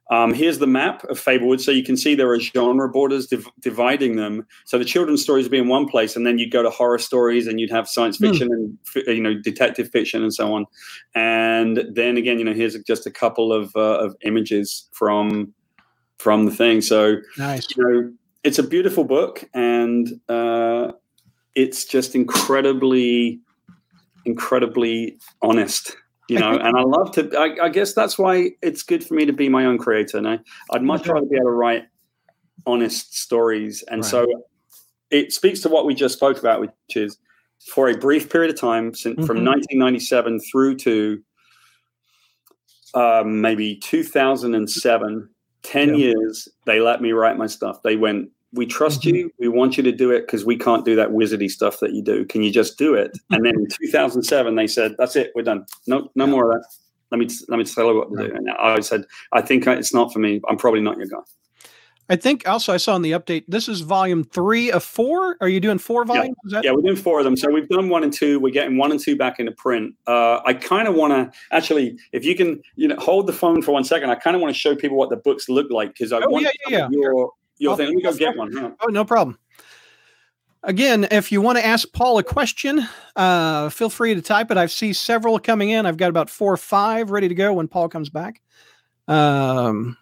Um, 0.09 0.33
here's 0.33 0.59
the 0.59 0.67
map 0.67 1.03
of 1.05 1.19
Fablewood, 1.19 1.59
so 1.59 1.71
you 1.71 1.83
can 1.83 1.97
see 1.97 2.15
there 2.15 2.31
are 2.31 2.39
genre 2.39 2.89
borders 2.89 3.27
div- 3.27 3.49
dividing 3.59 4.15
them. 4.15 4.47
So 4.65 4.77
the 4.77 4.85
children's 4.85 5.21
stories 5.21 5.45
would 5.45 5.51
be 5.51 5.57
in 5.57 5.67
one 5.67 5.87
place, 5.87 6.15
and 6.15 6.25
then 6.25 6.37
you'd 6.37 6.51
go 6.51 6.63
to 6.63 6.69
horror 6.69 6.97
stories, 6.97 7.45
and 7.45 7.59
you'd 7.59 7.71
have 7.71 7.89
science 7.89 8.17
fiction 8.17 8.49
and 8.51 8.77
you 9.07 9.21
know 9.21 9.33
detective 9.33 9.89
fiction 9.89 10.23
and 10.23 10.33
so 10.33 10.53
on. 10.53 10.65
And 11.13 11.83
then 11.93 12.15
again, 12.15 12.39
you 12.39 12.45
know, 12.45 12.53
here's 12.53 12.77
just 12.83 13.05
a 13.05 13.11
couple 13.11 13.51
of 13.51 13.75
uh, 13.75 13.99
of 13.99 14.15
images 14.23 14.87
from 14.93 15.53
from 16.17 16.45
the 16.45 16.51
thing. 16.51 16.81
So 16.81 17.17
Nice. 17.37 17.67
you 17.75 17.83
know, 17.83 18.13
it's 18.43 18.59
a 18.59 18.63
beautiful 18.63 19.03
book, 19.03 19.43
and 19.53 20.07
uh, 20.29 20.93
it's 21.53 21.83
just 21.85 22.15
incredibly, 22.15 23.41
incredibly 24.25 25.17
honest. 25.41 25.97
You 26.29 26.39
know, 26.39 26.57
and 26.57 26.75
I 26.77 26.81
love 26.83 27.11
to. 27.13 27.31
I, 27.37 27.65
I 27.65 27.69
guess 27.69 27.93
that's 27.93 28.17
why 28.19 28.51
it's 28.61 28.83
good 28.83 29.03
for 29.05 29.13
me 29.13 29.25
to 29.25 29.33
be 29.33 29.47
my 29.49 29.65
own 29.65 29.77
creator. 29.77 30.21
I'd 30.71 30.83
much 30.83 31.07
rather 31.07 31.25
be 31.25 31.35
able 31.37 31.45
to 31.45 31.51
write 31.51 31.83
honest 32.65 33.17
stories, 33.17 33.83
and 33.83 34.01
Right. 34.01 34.09
so 34.11 34.25
it 35.09 35.31
speaks 35.31 35.61
to 35.61 35.69
what 35.69 35.85
we 35.85 35.93
just 35.95 36.15
spoke 36.15 36.37
about, 36.37 36.59
which 36.59 36.71
is 36.95 37.17
for 37.73 37.87
a 37.89 37.97
brief 37.97 38.29
period 38.29 38.53
of 38.53 38.59
time, 38.59 38.93
since, 38.93 39.25
from 39.25 39.37
Mhm. 39.37 39.45
1997 39.45 40.39
through 40.51 40.75
to 40.75 41.23
um, 42.93 43.41
maybe 43.41 43.75
2007, 43.75 45.29
10 45.63 45.89
Yeah. 45.89 45.95
years, 45.95 46.47
they 46.65 46.79
let 46.79 47.01
me 47.01 47.11
write 47.11 47.37
my 47.37 47.45
stuff. 47.47 47.81
They 47.83 47.95
went, 47.95 48.29
We 48.53 48.65
trust 48.65 49.03
you. 49.05 49.31
We 49.39 49.49
want 49.49 49.75
you 49.77 49.83
to 49.83 49.91
do 49.91 50.11
it 50.11 50.21
because 50.21 50.45
we 50.45 50.57
can't 50.57 50.85
do 50.85 50.95
that 50.95 51.09
wizardy 51.09 51.49
stuff 51.49 51.79
that 51.81 51.93
you 51.93 52.01
do. 52.01 52.25
Can 52.25 52.43
you 52.43 52.51
just 52.51 52.77
do 52.77 52.93
it? 52.93 53.11
And 53.29 53.45
then 53.45 53.55
in 53.55 53.67
2007, 53.85 54.55
they 54.55 54.67
said, 54.67 54.95
That's 54.97 55.15
it. 55.15 55.31
We're 55.35 55.43
done. 55.43 55.65
No, 55.85 56.09
no 56.15 56.25
more 56.27 56.51
of 56.51 56.61
that. 56.61 56.67
Let 57.11 57.19
me 57.19 57.27
let 57.49 57.57
me 57.57 57.63
tell 57.65 57.87
you 57.87 57.95
what 57.97 58.09
to 58.11 58.27
do. 58.27 58.35
And 58.35 58.49
I 58.51 58.79
said, 58.81 59.03
I 59.33 59.41
think 59.41 59.65
it's 59.67 59.93
not 59.93 60.11
for 60.13 60.19
me. 60.19 60.41
I'm 60.49 60.57
probably 60.57 60.81
not 60.81 60.97
your 60.97 61.07
guy. 61.07 61.17
I 62.09 62.15
think 62.15 62.47
also 62.47 62.73
I 62.73 62.77
saw 62.77 62.95
in 62.95 63.01
the 63.01 63.11
update. 63.11 63.43
This 63.49 63.67
is 63.67 63.81
volume 63.81 64.23
three 64.23 64.71
of 64.71 64.81
four. 64.81 65.35
Are 65.41 65.49
you 65.49 65.59
doing 65.59 65.77
four 65.77 66.05
volumes? 66.05 66.37
Is 66.45 66.53
that- 66.53 66.63
Yeah, 66.63 66.71
we're 66.71 66.81
doing 66.81 66.95
four 66.95 67.19
of 67.19 67.25
them. 67.25 67.35
So 67.35 67.51
we've 67.51 67.67
done 67.67 67.89
one 67.89 68.03
and 68.03 68.13
two. 68.13 68.39
We're 68.39 68.53
getting 68.53 68.77
one 68.77 68.91
and 68.91 68.99
two 68.99 69.17
back 69.17 69.39
into 69.41 69.51
print. 69.51 69.93
Uh, 70.07 70.39
I 70.45 70.53
kind 70.53 70.87
of 70.87 70.95
want 70.95 71.11
to 71.11 71.37
actually, 71.51 71.97
if 72.13 72.23
you 72.23 72.33
can, 72.33 72.61
you 72.77 72.87
know, 72.87 72.95
hold 72.97 73.27
the 73.27 73.33
phone 73.33 73.61
for 73.61 73.73
one 73.73 73.83
second. 73.83 74.09
I 74.09 74.15
kind 74.15 74.37
of 74.37 74.41
want 74.41 74.53
to 74.53 74.57
show 74.59 74.73
people 74.73 74.95
what 74.97 75.09
the 75.09 75.17
books 75.17 75.49
look 75.49 75.69
like 75.69 75.89
because 75.89 76.13
I 76.13 76.19
Oh, 76.21 76.29
want 76.29 76.43
yeah, 76.45 76.51
yeah, 76.69 76.77
yeah. 76.77 76.87
your 76.91 77.31
thing. 77.59 77.87
Let 77.87 77.95
me 77.95 78.01
go 78.01 78.13
get 78.13 78.35
one. 78.35 78.75
Oh, 78.79 78.87
no 78.87 79.05
problem. 79.05 79.37
Again, 80.63 81.07
if 81.11 81.31
you 81.31 81.39
want 81.41 81.57
to 81.57 81.65
ask 81.65 81.91
Paul 81.93 82.17
a 82.17 82.23
question, 82.23 82.85
uh, 83.15 83.69
feel 83.69 83.89
free 83.89 84.15
to 84.15 84.21
type 84.21 84.51
it. 84.51 84.57
I've 84.57 84.71
seen 84.71 84.93
several 84.93 85.39
coming 85.39 85.69
in. 85.69 85.85
I've 85.85 85.97
got 85.97 86.09
about 86.09 86.29
four 86.29 86.51
or 86.51 86.57
five 86.57 87.11
ready 87.11 87.27
to 87.29 87.35
go 87.35 87.53
when 87.53 87.67
Paul 87.67 87.87
comes 87.89 88.09
back. 88.09 88.41
Um, 89.07 89.95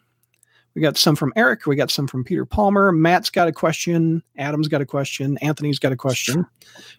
we 0.74 0.82
got 0.82 0.98
some 0.98 1.16
from 1.16 1.32
Eric. 1.36 1.68
We 1.68 1.76
got 1.76 1.92
some 1.92 2.08
from 2.08 2.24
Peter 2.24 2.46
Palmer. 2.46 2.92
Matt's 2.92 3.30
got 3.30 3.48
a 3.48 3.52
question. 3.52 4.24
Adam's 4.38 4.68
got 4.68 4.82
a 4.82 4.86
question. 4.86 5.38
Anthony's 5.42 5.78
got 5.80 5.92
a 5.92 5.96
question. 5.96 6.46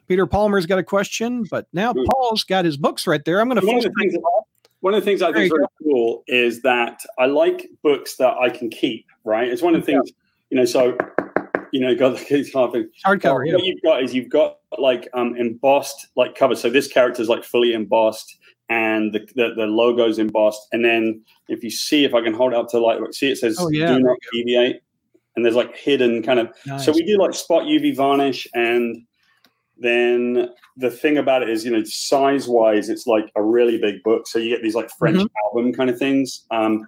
Peter 0.07 0.27
Palmer's 0.27 0.67
got 0.67 0.79
a 0.79 0.85
question. 0.85 1.45
But 1.51 1.67
now 1.73 1.93
Hmm. 1.93 2.05
Paul's 2.11 2.45
got 2.45 2.65
his 2.65 2.77
books 2.77 3.07
right 3.07 3.25
there. 3.25 3.41
I'm 3.41 3.49
going 3.49 3.61
to 3.61 3.67
One 3.67 3.77
of 3.77 3.83
the 3.83 3.93
things 4.01 4.17
one 4.81 4.95
of 4.95 5.01
the 5.01 5.05
things 5.05 5.23
I 5.23 5.33
think 5.33 5.47
is 5.47 5.51
very 5.51 5.67
cool 5.83 6.23
is 6.29 6.63
that 6.63 7.01
I 7.19 7.27
like 7.27 7.69
books 7.83 8.17
that 8.17 8.35
I 8.39 8.49
can 8.51 8.71
keep. 8.71 9.07
Right, 9.25 9.49
it's 9.49 9.63
one 9.63 9.75
of 9.75 9.81
the 9.81 9.87
things 9.87 10.13
you 10.51 10.57
know. 10.57 10.65
So 10.65 10.97
you 11.73 11.81
know, 11.81 11.91
you 11.91 11.97
got 11.97 12.21
it's 12.31 12.53
hard 12.53 12.73
thing. 12.73 12.89
hardcover. 13.05 13.35
What 13.39 13.47
Yeah. 13.47 13.57
you've 13.63 13.83
got 13.83 14.03
is 14.03 14.15
you've 14.15 14.29
got 14.31 14.59
like 14.79 15.09
um 15.15 15.37
embossed 15.37 16.07
like 16.17 16.35
cover. 16.37 16.55
So 16.55 16.71
this 16.71 16.89
character 16.89 17.23
is 17.23 17.29
like 17.29 17.45
fully 17.45 17.73
embossed, 17.73 18.39
and 18.69 19.13
the, 19.13 19.21
the 19.35 19.55
the 19.57 19.67
logo's 19.67 20.19
embossed. 20.19 20.69
And 20.73 20.85
then 20.85 21.23
if 21.49 21.63
you 21.65 21.71
see, 21.71 22.05
if 22.05 22.15
I 22.15 22.23
can 22.23 22.35
hold 22.35 22.53
it 22.53 22.59
up 22.59 22.69
to 22.71 22.79
like 22.79 22.99
see, 23.13 23.31
it 23.31 23.39
says 23.39 23.57
Oh, 23.61 23.69
yeah, 23.69 23.89
"Do 23.89 24.01
not 24.01 24.17
deviate," 24.33 24.81
and 25.35 25.45
there's 25.45 25.57
like 25.57 25.77
hidden 25.77 26.23
kind 26.23 26.41
of. 26.41 26.49
Nice. 26.67 26.85
So 26.85 26.93
we 26.93 27.05
do 27.05 27.19
like 27.19 27.35
spot 27.35 27.65
UV 27.65 27.97
varnish, 27.97 28.47
and 28.55 29.05
then 29.79 30.49
the 30.79 30.91
thing 30.91 31.19
about 31.19 31.43
it 31.43 31.51
is, 31.51 31.65
you 31.65 31.71
know, 31.71 31.83
size 31.85 32.49
wise, 32.49 32.89
it's 32.89 33.07
like 33.07 33.31
a 33.37 33.43
really 33.43 33.79
big 33.79 34.03
book. 34.03 34.27
So 34.27 34.39
you 34.39 34.51
get 34.51 34.63
these 34.63 34.75
like 34.75 34.91
French 34.99 35.19
Mhm. 35.19 35.29
album 35.45 35.73
kind 35.73 35.91
of 35.91 35.99
things. 35.99 36.45
Um, 36.51 36.87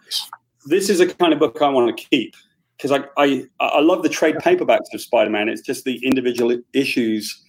this 0.66 0.88
is 0.88 1.00
a 1.00 1.06
kind 1.06 1.32
of 1.32 1.38
book 1.38 1.60
I 1.60 1.68
want 1.68 1.94
to 1.96 2.06
keep 2.10 2.34
because 2.78 2.92
I, 2.92 3.04
I 3.22 3.44
I 3.60 3.80
love 3.80 4.02
the 4.02 4.08
trade 4.08 4.36
paperbacks 4.36 4.92
of 4.94 5.00
Spider 5.00 5.30
Man. 5.30 5.48
It's 5.48 5.60
just 5.62 5.84
the 5.84 6.02
individual 6.04 6.56
issues. 6.72 7.44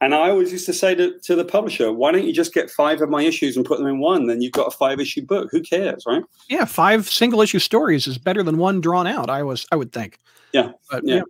And 0.00 0.16
I 0.16 0.30
always 0.30 0.50
used 0.50 0.66
to 0.66 0.72
say 0.72 0.96
to, 0.96 1.16
to 1.20 1.36
the 1.36 1.44
publisher, 1.44 1.92
why 1.92 2.10
don't 2.10 2.24
you 2.24 2.32
just 2.32 2.52
get 2.52 2.68
five 2.68 3.00
of 3.02 3.08
my 3.08 3.22
issues 3.22 3.56
and 3.56 3.64
put 3.64 3.78
them 3.78 3.86
in 3.86 4.00
one? 4.00 4.26
Then 4.26 4.42
you've 4.42 4.50
got 4.50 4.66
a 4.66 4.70
five 4.76 4.98
issue 4.98 5.24
book. 5.24 5.48
Who 5.52 5.60
cares, 5.60 6.02
right? 6.08 6.24
yeah, 6.48 6.64
five 6.64 7.08
single 7.08 7.40
issue 7.40 7.60
stories 7.60 8.08
is 8.08 8.18
better 8.18 8.42
than 8.42 8.58
one 8.58 8.80
drawn 8.80 9.06
out. 9.06 9.30
I 9.30 9.44
was, 9.44 9.64
I 9.70 9.76
would 9.76 9.92
think. 9.92 10.18
Yeah, 10.52 10.72
but 10.90 11.06
yeah. 11.06 11.22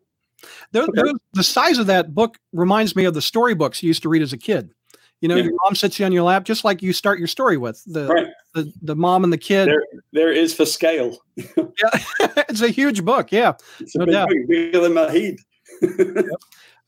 yeah, 0.73 0.81
Okay. 0.83 1.03
tho- 1.03 1.19
the 1.35 1.43
size 1.45 1.77
of 1.77 1.87
that 1.89 2.15
book 2.15 2.39
reminds 2.55 2.97
me 2.97 3.05
of 3.05 3.13
the 3.13 3.21
storybooks 3.21 3.83
you 3.83 3.89
used 3.89 4.03
to 4.05 4.09
read 4.09 4.23
as 4.23 4.33
a 4.33 4.39
kid. 4.39 4.73
You 5.21 5.29
know, 5.29 5.37
Yeah. 5.37 5.45
your 5.45 5.53
mom 5.65 5.75
sits 5.75 5.99
you 6.01 6.07
on 6.07 6.13
your 6.13 6.23
lap, 6.23 6.45
just 6.45 6.65
like 6.65 6.81
you 6.83 6.95
start 6.95 7.19
your 7.19 7.29
story 7.29 7.59
with 7.59 7.83
the 7.87 8.07
Right. 8.07 8.27
The, 8.55 8.73
the 8.83 8.95
mom 8.97 9.25
and 9.25 9.33
the 9.33 9.39
kid. 9.39 9.67
There, 9.69 9.83
there 10.13 10.33
is 10.33 10.55
for 10.55 10.67
scale. 10.67 11.19
Yeah, 11.57 11.91
it's 12.49 12.61
a 12.63 12.69
huge 12.69 13.05
book. 13.05 13.33
Yeah. 13.33 13.55
It's 13.81 13.95
No 13.97 14.05
big 14.07 14.13
doubt. 14.13 14.29
book, 14.29 14.39
bigger 14.49 14.81
than 14.81 14.93
Mahid. 14.93 15.39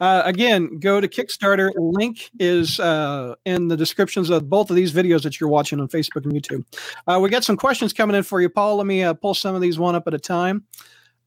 Uh, 0.01 0.23
again, 0.25 0.79
go 0.81 1.01
to 1.01 1.07
Kickstarter. 1.09 1.71
Link 1.77 2.31
is 2.41 2.81
uh, 2.81 3.37
in 3.45 3.69
the 3.69 3.77
descriptions 3.77 4.29
of 4.29 4.51
both 4.51 4.69
of 4.71 4.77
these 4.77 4.93
videos 4.93 5.23
that 5.23 5.41
you're 5.41 5.49
watching 5.49 5.81
on 5.81 5.89
Facebook 5.89 6.25
and 6.25 6.33
YouTube. 6.33 6.65
Uh, 7.07 7.19
we 7.21 7.31
got 7.31 7.45
some 7.45 7.57
questions 7.57 7.93
coming 7.93 8.17
in 8.17 8.23
for 8.25 8.41
you, 8.41 8.49
Paul. 8.49 8.77
Let 8.77 8.87
me 8.87 9.03
uh, 9.05 9.15
pull 9.15 9.35
some 9.35 9.55
of 9.55 9.61
these 9.61 9.79
one 9.79 9.95
up 9.95 10.07
at 10.09 10.15
a 10.15 10.19
time. 10.19 10.65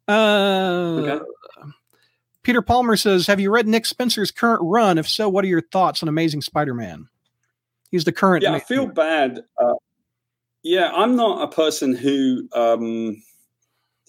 Uh, 0.08 1.02
Okay. 1.02 1.26
Peter 2.44 2.62
Palmer 2.62 2.96
says, 2.96 3.28
"Have 3.28 3.40
you 3.42 3.52
read 3.52 3.68
Nick 3.68 3.86
Spencer's 3.86 4.32
current 4.32 4.62
run? 4.64 4.98
If 4.98 5.08
so, 5.10 5.28
what 5.28 5.44
are 5.44 5.50
your 5.50 5.62
thoughts 5.62 6.02
on 6.02 6.08
Amazing 6.08 6.42
Spider-Man?" 6.42 7.08
He's 7.92 8.06
the 8.06 8.14
current. 8.14 8.44
Yeah, 8.44 8.54
I 8.54 8.60
feel 8.60 8.86
bad. 8.86 9.42
Uh, 9.62 9.74
yeah, 10.68 10.92
I'm 10.94 11.16
not 11.16 11.42
a 11.42 11.48
person 11.48 11.96
who 11.96 12.48
um, 12.54 13.24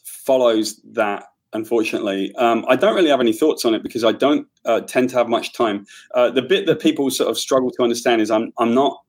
follows 0.04 0.80
that. 0.92 1.24
Unfortunately, 1.54 2.34
um, 2.34 2.66
I 2.68 2.76
don't 2.76 2.94
really 2.94 3.08
have 3.08 3.20
any 3.20 3.32
thoughts 3.32 3.64
on 3.64 3.74
it 3.74 3.82
because 3.82 4.04
I 4.04 4.12
don't 4.12 4.46
uh, 4.66 4.82
tend 4.82 5.08
to 5.10 5.16
have 5.16 5.28
much 5.28 5.54
time. 5.54 5.86
Uh, 6.14 6.30
the 6.30 6.42
bit 6.42 6.66
that 6.66 6.78
people 6.80 7.08
sort 7.10 7.30
of 7.30 7.38
struggle 7.38 7.70
to 7.70 7.82
understand 7.82 8.20
is 8.20 8.30
I'm 8.30 8.52
I'm 8.58 8.74
not 8.74 9.02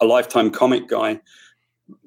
a 0.00 0.04
lifetime 0.04 0.50
comic 0.50 0.88
guy. 0.88 1.20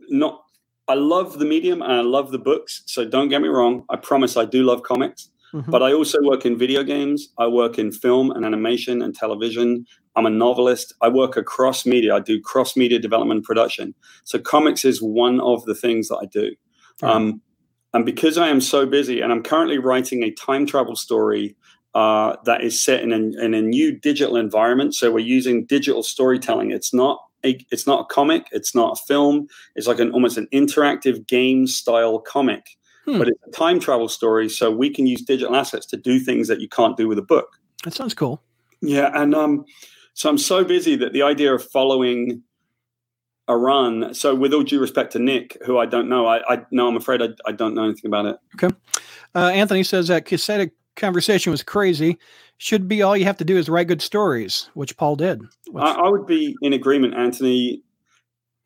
Not 0.10 0.44
I 0.88 0.94
love 0.94 1.40
the 1.40 1.46
medium 1.46 1.82
and 1.82 1.92
I 1.92 2.02
love 2.02 2.32
the 2.32 2.38
books. 2.38 2.84
So 2.86 3.04
don't 3.04 3.30
get 3.30 3.42
me 3.42 3.48
wrong. 3.48 3.84
I 3.90 3.96
promise 3.96 4.38
I 4.38 4.46
do 4.46 4.64
love 4.64 4.84
comics. 4.84 5.30
Mhm. 5.54 5.70
But 5.72 5.84
I 5.84 5.94
also 5.94 6.22
work 6.22 6.46
in 6.46 6.58
video 6.58 6.84
games. 6.84 7.30
I 7.38 7.48
work 7.48 7.80
in 7.80 7.92
film 7.92 8.32
and 8.32 8.46
animation 8.46 9.02
and 9.02 9.16
television. 9.16 9.86
I'm 10.16 10.26
a 10.26 10.30
novelist. 10.30 10.94
I 11.02 11.10
work 11.10 11.38
across 11.38 11.86
media. 11.86 12.16
I 12.16 12.20
do 12.20 12.42
cross 12.42 12.76
media 12.76 13.00
development 13.00 13.38
and 13.38 13.46
production. 13.46 13.94
So 14.24 14.40
comics 14.40 14.84
is 14.84 15.02
one 15.02 15.40
of 15.40 15.64
the 15.66 15.76
things 15.76 16.08
that 16.10 16.18
I 16.18 16.26
do. 16.26 16.56
Um, 17.04 17.42
and 17.94 18.06
because 18.06 18.38
I 18.38 18.50
am 18.50 18.60
so 18.60 18.86
busy, 18.86 19.22
and 19.22 19.32
I'm 19.32 19.44
currently 19.44 19.78
writing 19.78 20.24
a 20.24 20.32
time 20.32 20.66
travel 20.66 20.96
story 20.96 21.56
uh, 21.94 22.36
that 22.46 22.62
is 22.62 22.84
set 22.84 23.02
in 23.02 23.12
a, 23.12 23.44
in 23.44 23.54
a 23.54 23.62
new 23.62 23.98
digital 23.98 24.36
environment. 24.36 24.96
So 24.96 25.12
we're 25.12 25.20
using 25.20 25.66
digital 25.66 26.04
storytelling. 26.04 26.72
It's 26.72 26.94
not 26.94 27.20
a, 27.46 27.64
it's 27.72 27.88
not 27.88 28.02
a 28.02 28.06
comic. 28.14 28.48
It's 28.52 28.76
not 28.76 29.00
a 29.00 29.06
film. 29.08 29.48
It's 29.76 29.88
like 29.88 30.00
an 30.00 30.12
almost 30.12 30.38
an 30.38 30.48
interactive 30.52 31.26
game 31.28 31.68
style 31.68 32.20
comic 32.20 32.77
Hmm. 33.08 33.20
but 33.20 33.30
it's 33.30 33.40
a 33.48 33.52
time 33.52 33.80
travel 33.80 34.10
story, 34.10 34.50
so 34.50 34.70
we 34.70 34.90
can 34.90 35.08
use 35.08 35.22
digital 35.22 35.56
assets 35.56 35.86
to 35.88 35.98
do 35.98 36.20
things 36.20 36.50
that 36.50 36.60
you 36.60 36.68
can't 36.68 36.98
do 36.98 37.08
with 37.08 37.18
a 37.18 37.24
book. 37.24 37.48
that 37.86 37.94
sounds 37.94 38.14
cool. 38.14 38.44
Yeah, 38.82 39.12
and 39.14 39.34
um, 39.34 39.66
so 40.14 40.30
I'm 40.30 40.38
so 40.38 40.64
busy 40.64 40.96
that 40.98 41.14
the 41.14 41.22
idea 41.22 41.54
of 41.54 41.64
following 41.64 42.44
a 43.48 43.58
run. 43.58 44.14
So, 44.14 44.36
with 44.36 44.54
all 44.54 44.64
due 44.64 44.80
respect 44.80 45.14
to 45.14 45.20
Nick, 45.20 45.58
who 45.66 45.78
I 45.78 45.86
don't 45.86 46.10
know, 46.10 46.26
I, 46.26 46.42
I 46.54 46.66
no, 46.72 46.88
I'm 46.88 46.98
afraid 46.98 47.22
I, 47.22 47.30
I 47.46 47.52
don't 47.52 47.74
know 47.74 47.86
anything 47.86 48.10
about 48.10 48.26
it. 48.26 48.38
Uh, 49.36 49.50
Anthony 49.50 49.84
says 49.84 50.08
that 50.10 50.28
Quesada 50.28 50.70
conversation 50.96 51.52
was 51.52 51.64
crazy. 51.64 52.18
Should 52.58 52.88
be 52.88 53.02
all 53.02 53.16
you 53.16 53.26
have 53.26 53.38
to 53.38 53.46
do 53.46 53.58
is 53.58 53.70
write 53.70 53.88
good 53.88 54.02
stories, 54.02 54.70
which 54.74 54.98
Paul 54.98 55.16
did. 55.16 55.42
I, 55.76 55.92
I 55.92 56.10
would 56.10 56.26
be 56.26 56.58
in 56.62 56.74
agreement, 56.74 57.14
Anthony. 57.14 57.84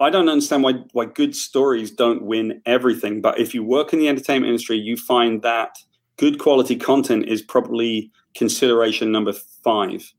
I 0.02 0.10
don't 0.10 0.30
understand 0.30 0.64
why 0.64 0.74
why 0.94 1.06
good 1.06 1.36
stories 1.36 1.92
don't 1.92 2.24
win 2.24 2.62
everything, 2.66 3.22
but 3.22 3.40
if 3.40 3.54
you 3.54 3.64
work 3.64 3.94
in 3.94 4.00
the 4.00 4.10
entertainment 4.10 4.50
industry, 4.50 4.78
you 4.78 4.98
find 4.98 5.42
that 5.44 5.78
good 6.18 6.40
quality 6.40 6.76
content 6.76 7.28
is 7.28 7.42
probably 7.42 8.12
consideration 8.36 9.12
number 9.12 9.34
five. 9.64 10.12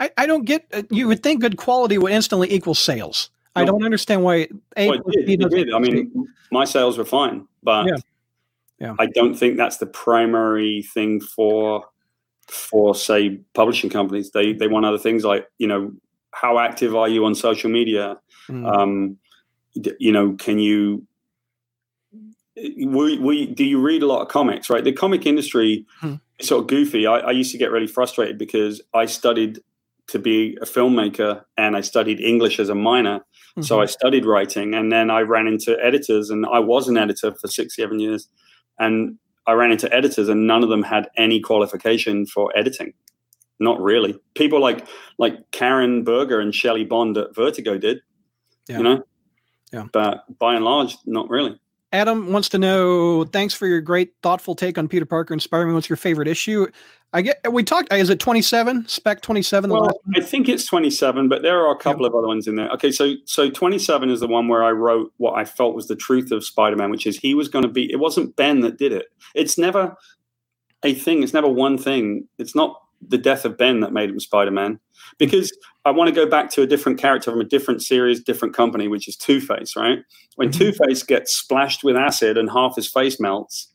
I, 0.00 0.10
I 0.16 0.26
don't 0.26 0.44
get. 0.44 0.66
Uh, 0.72 0.82
you 0.90 1.08
would 1.08 1.22
think 1.22 1.40
good 1.40 1.56
quality 1.56 1.98
would 1.98 2.12
instantly 2.12 2.52
equal 2.52 2.74
sales. 2.74 3.30
I 3.56 3.64
don't 3.64 3.84
understand 3.84 4.22
why 4.22 4.48
A 4.76 4.88
Well, 4.88 5.00
it 5.06 5.26
did, 5.26 5.42
it 5.42 5.50
did. 5.50 5.72
I 5.74 5.80
mean, 5.80 6.28
my 6.52 6.64
sales 6.64 6.96
were 6.96 7.04
fine, 7.04 7.46
but 7.62 7.86
Yeah. 7.86 7.96
Yeah. 8.80 8.94
I 8.98 9.06
don't 9.06 9.34
think 9.34 9.56
that's 9.56 9.78
the 9.78 9.86
primary 9.86 10.82
thing 10.94 11.20
for 11.20 11.84
for 12.46 12.94
say 12.94 13.40
publishing 13.54 13.90
companies. 13.90 14.30
They 14.30 14.52
they 14.52 14.68
want 14.68 14.86
other 14.86 14.98
things 14.98 15.24
like 15.24 15.46
you 15.58 15.66
know 15.66 15.92
how 16.40 16.58
active 16.58 16.94
are 16.94 17.08
you 17.08 17.24
on 17.24 17.34
social 17.34 17.70
media? 17.70 18.16
Mm. 18.48 18.66
Um, 18.66 19.16
you 19.98 20.12
know, 20.12 20.34
can 20.34 20.58
you 20.58 21.06
we, 22.56 23.18
we 23.18 23.46
do 23.46 23.64
you 23.64 23.80
read 23.80 24.02
a 24.02 24.06
lot 24.06 24.20
of 24.22 24.28
comics 24.28 24.68
right 24.68 24.82
the 24.82 24.92
comic 24.92 25.26
industry 25.26 25.86
Hmm. 26.00 26.14
is 26.38 26.48
sort 26.48 26.62
of 26.62 26.66
goofy 26.66 27.06
I, 27.06 27.18
I 27.18 27.30
used 27.30 27.52
to 27.52 27.58
get 27.58 27.70
really 27.70 27.86
frustrated 27.86 28.36
because 28.36 28.80
i 28.94 29.06
studied 29.06 29.60
to 30.08 30.18
be 30.18 30.58
a 30.60 30.64
filmmaker 30.64 31.42
and 31.56 31.76
i 31.76 31.80
studied 31.80 32.20
english 32.20 32.58
as 32.58 32.68
a 32.68 32.74
minor 32.74 33.20
so 33.60 33.80
i 33.80 33.86
studied 33.86 34.24
writing 34.24 34.74
and 34.74 34.90
then 34.90 35.08
i 35.10 35.20
ran 35.20 35.46
into 35.46 35.76
editors 35.80 36.30
and 36.30 36.46
i 36.46 36.58
was 36.58 36.88
an 36.88 36.96
editor 36.96 37.32
for 37.40 37.46
six 37.46 37.76
seven 37.76 38.00
years 38.00 38.28
and 38.80 39.16
i 39.46 39.52
ran 39.52 39.70
into 39.70 39.92
editors 39.94 40.28
and 40.28 40.46
none 40.48 40.64
of 40.64 40.68
them 40.68 40.82
had 40.82 41.08
any 41.16 41.38
qualification 41.40 42.26
for 42.26 42.50
editing 42.56 42.92
not 43.60 43.80
really 43.80 44.18
people 44.34 44.60
like 44.60 44.86
like 45.18 45.50
karen 45.50 46.04
berger 46.04 46.40
and 46.40 46.54
shelly 46.54 46.84
bond 46.84 47.16
at 47.16 47.34
vertigo 47.34 47.76
did 47.78 47.98
Yeah. 48.68 48.78
you 48.78 48.82
know 48.84 49.02
Yeah. 49.72 49.84
but 49.92 50.24
by 50.38 50.54
and 50.54 50.64
large 50.64 50.96
not 51.06 51.28
really 51.28 51.58
Adam 51.90 52.32
wants 52.32 52.50
to 52.50 52.58
know. 52.58 53.24
Thanks 53.24 53.54
for 53.54 53.66
your 53.66 53.80
great, 53.80 54.12
thoughtful 54.22 54.54
take 54.54 54.76
on 54.76 54.88
Peter 54.88 55.06
Parker 55.06 55.32
and 55.32 55.40
Spider-Man. 55.40 55.74
What's 55.74 55.88
your 55.88 55.96
favorite 55.96 56.28
issue? 56.28 56.66
I 57.14 57.22
get. 57.22 57.50
We 57.50 57.64
talked. 57.64 57.90
Is 57.90 58.10
it 58.10 58.20
twenty-seven? 58.20 58.86
Spec 58.88 59.22
twenty-seven. 59.22 59.70
Well. 59.70 59.98
I 60.14 60.20
think 60.20 60.50
it's 60.50 60.66
27, 60.66 61.30
but 61.30 61.40
there 61.40 61.64
are 61.64 61.72
a 61.72 61.78
couple 61.78 62.04
of 62.04 62.14
other 62.14 62.26
ones 62.26 62.46
in 62.46 62.56
there. 62.56 62.68
Okay, 62.72 62.90
so 62.92 63.14
so 63.24 63.48
27 63.48 64.10
is 64.10 64.20
the 64.20 64.26
one 64.26 64.48
where 64.48 64.62
I 64.62 64.70
wrote 64.70 65.14
what 65.16 65.32
I 65.38 65.46
felt 65.46 65.74
was 65.74 65.88
the 65.88 65.96
truth 65.96 66.30
of 66.30 66.44
Spider-Man, 66.44 66.90
which 66.90 67.06
is 67.06 67.16
he 67.16 67.32
was 67.32 67.48
going 67.48 67.62
to 67.64 67.70
be. 67.70 67.90
It 67.90 68.00
wasn't 68.00 68.36
Ben 68.36 68.60
that 68.60 68.76
did 68.76 68.92
it. 68.92 69.06
It's 69.34 69.56
never 69.56 69.96
a 70.82 70.92
thing. 70.92 71.22
It's 71.22 71.32
never 71.32 71.48
one 71.48 71.78
thing. 71.78 72.28
It's 72.36 72.54
not 72.54 72.78
the 73.06 73.18
death 73.18 73.44
of 73.44 73.56
Ben 73.56 73.80
that 73.80 73.92
made 73.92 74.10
him 74.10 74.20
Spider-Man. 74.20 74.80
Because 75.18 75.56
I 75.84 75.90
want 75.90 76.08
to 76.08 76.14
go 76.14 76.26
back 76.28 76.50
to 76.52 76.62
a 76.62 76.66
different 76.66 76.98
character 76.98 77.30
from 77.30 77.40
a 77.40 77.44
different 77.44 77.82
series, 77.82 78.22
different 78.22 78.54
company, 78.54 78.88
which 78.88 79.08
is 79.08 79.16
Two 79.16 79.40
Face. 79.40 79.74
Right? 79.76 80.00
When 80.36 80.48
Mhm. 80.50 80.58
Two 80.58 80.72
Face 80.72 81.02
gets 81.02 81.34
splashed 81.34 81.84
with 81.84 81.96
acid 81.96 82.36
and 82.36 82.50
half 82.50 82.76
his 82.76 82.88
face 82.90 83.18
melts, 83.20 83.68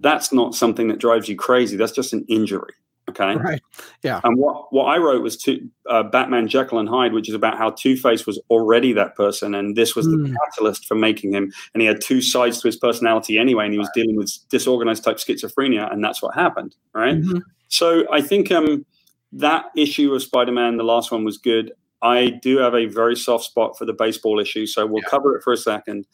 that's 0.00 0.32
not 0.32 0.54
something 0.54 0.88
that 0.88 0.98
drives 0.98 1.28
you 1.28 1.36
crazy. 1.36 1.76
That's 1.76 1.92
just 1.92 2.12
an 2.12 2.24
injury. 2.28 2.72
Okay. 3.10 3.36
right. 3.36 3.60
Yeah. 4.02 4.22
And 4.24 4.38
what, 4.38 4.72
what 4.72 4.84
I 4.86 4.96
wrote 4.96 5.22
was 5.22 5.36
to, 5.42 5.60
uh, 5.90 6.04
Batman 6.04 6.48
Jekyll 6.48 6.78
and 6.78 6.88
Hyde, 6.88 7.12
which 7.12 7.28
is 7.28 7.34
about 7.34 7.58
how 7.58 7.68
Two 7.70 7.98
Face 7.98 8.26
was 8.26 8.40
already 8.48 8.94
that 8.94 9.14
person, 9.14 9.54
and 9.54 9.76
this 9.76 9.94
was 9.94 10.06
the 10.06 10.16
Mm. 10.16 10.34
catalyst 10.46 10.86
for 10.86 10.94
making 10.94 11.34
him. 11.34 11.52
And 11.74 11.82
he 11.82 11.86
had 11.86 12.00
two 12.00 12.22
sides 12.22 12.62
to 12.62 12.68
his 12.68 12.76
personality 12.76 13.36
anyway, 13.38 13.64
and 13.66 13.74
he 13.74 13.78
was 13.78 13.90
dealing 13.94 14.16
with 14.16 14.32
disorganized 14.48 15.04
type 15.04 15.18
schizophrenia, 15.18 15.92
and 15.92 16.02
that's 16.02 16.22
what 16.22 16.34
happened, 16.34 16.76
right? 16.94 17.20
Mhm. 17.20 17.42
So 17.74 18.04
I 18.12 18.20
think 18.20 18.52
um, 18.52 18.86
that 19.32 19.64
issue 19.76 20.14
of 20.14 20.22
Spider 20.22 20.52
Man, 20.52 20.76
the 20.76 20.84
last 20.84 21.10
one, 21.10 21.24
was 21.24 21.38
good. 21.38 21.72
I 22.00 22.38
do 22.40 22.58
have 22.58 22.72
a 22.72 22.86
very 22.86 23.16
soft 23.16 23.44
spot 23.44 23.76
for 23.76 23.84
the 23.84 23.92
baseball 23.92 24.38
issue, 24.38 24.64
so 24.64 24.86
we'll 24.86 25.02
cover 25.02 25.34
it 25.34 25.42
for 25.42 25.52
a 25.52 25.56
second. 25.56 26.06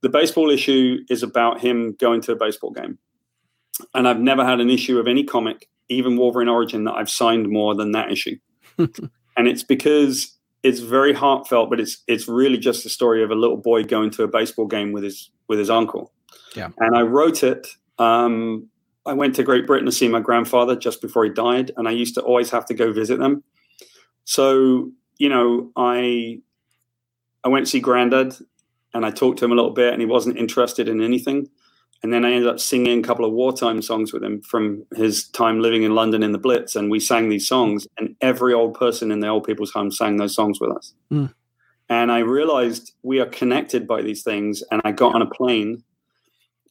The 0.00 0.08
baseball 0.08 0.48
issue 0.48 1.00
is 1.10 1.22
about 1.22 1.60
him 1.60 1.94
going 2.00 2.22
to 2.22 2.32
a 2.32 2.36
baseball 2.36 2.70
game. 2.70 2.98
And 3.92 4.08
I've 4.08 4.20
never 4.20 4.46
had 4.46 4.60
an 4.60 4.70
issue 4.70 4.98
of 4.98 5.06
any 5.06 5.24
comic, 5.24 5.68
even 5.90 6.16
Wolverine 6.16 6.48
Origin, 6.48 6.84
that 6.84 6.94
I've 6.94 7.10
signed 7.10 7.50
more 7.50 7.74
than 7.74 7.92
that 7.92 8.10
issue. 8.10 8.36
and 8.78 9.46
it's 9.46 9.62
because 9.62 10.38
it's 10.62 10.80
very 10.80 11.12
heartfelt, 11.12 11.68
but 11.68 11.80
it's 11.80 12.02
it's 12.06 12.28
really 12.28 12.56
just 12.56 12.82
the 12.82 12.88
story 12.88 13.22
of 13.22 13.30
a 13.30 13.34
little 13.34 13.58
boy 13.58 13.84
going 13.84 14.10
to 14.12 14.22
a 14.22 14.28
baseball 14.28 14.66
game 14.66 14.92
with 14.92 15.04
his 15.04 15.30
with 15.48 15.58
his 15.58 15.68
uncle. 15.68 16.14
Yeah. 16.56 16.70
And 16.78 16.96
I 16.96 17.02
wrote 17.02 17.42
it. 17.42 17.66
Um, 17.98 18.70
I 19.06 19.12
went 19.12 19.34
to 19.36 19.42
Great 19.42 19.66
Britain 19.66 19.86
to 19.86 19.92
see 19.92 20.08
my 20.08 20.20
grandfather 20.20 20.76
just 20.76 21.02
before 21.02 21.24
he 21.24 21.30
died, 21.30 21.72
and 21.76 21.86
I 21.86 21.90
used 21.90 22.14
to 22.14 22.22
always 22.22 22.50
have 22.50 22.66
to 22.66 22.74
go 22.74 22.92
visit 22.92 23.18
them. 23.18 23.42
So 24.24 24.90
you 25.18 25.28
know, 25.28 25.70
I 25.76 26.40
I 27.42 27.48
went 27.48 27.66
to 27.66 27.70
see 27.70 27.80
Grandad, 27.80 28.34
and 28.92 29.04
I 29.04 29.10
talked 29.10 29.38
to 29.40 29.44
him 29.44 29.52
a 29.52 29.56
little 29.56 29.70
bit, 29.70 29.92
and 29.92 30.00
he 30.00 30.06
wasn't 30.06 30.38
interested 30.38 30.88
in 30.88 31.02
anything. 31.02 31.48
And 32.02 32.12
then 32.12 32.24
I 32.24 32.32
ended 32.32 32.50
up 32.50 32.60
singing 32.60 32.98
a 32.98 33.02
couple 33.02 33.24
of 33.24 33.32
wartime 33.32 33.80
songs 33.80 34.12
with 34.12 34.22
him 34.22 34.42
from 34.42 34.84
his 34.94 35.26
time 35.28 35.60
living 35.60 35.84
in 35.84 35.94
London 35.94 36.22
in 36.22 36.32
the 36.32 36.38
Blitz. 36.38 36.76
And 36.76 36.90
we 36.90 37.00
sang 37.00 37.30
these 37.30 37.48
songs, 37.48 37.86
and 37.96 38.14
every 38.20 38.52
old 38.52 38.74
person 38.74 39.10
in 39.10 39.20
the 39.20 39.28
old 39.28 39.44
people's 39.44 39.70
home 39.70 39.90
sang 39.90 40.18
those 40.18 40.34
songs 40.34 40.60
with 40.60 40.70
us. 40.76 40.92
Mm. 41.10 41.32
And 41.88 42.12
I 42.12 42.18
realized 42.18 42.92
we 43.02 43.20
are 43.20 43.26
connected 43.26 43.86
by 43.86 44.02
these 44.02 44.22
things. 44.22 44.62
And 44.70 44.82
I 44.84 44.92
got 44.92 45.14
on 45.14 45.22
a 45.22 45.26
plane, 45.26 45.82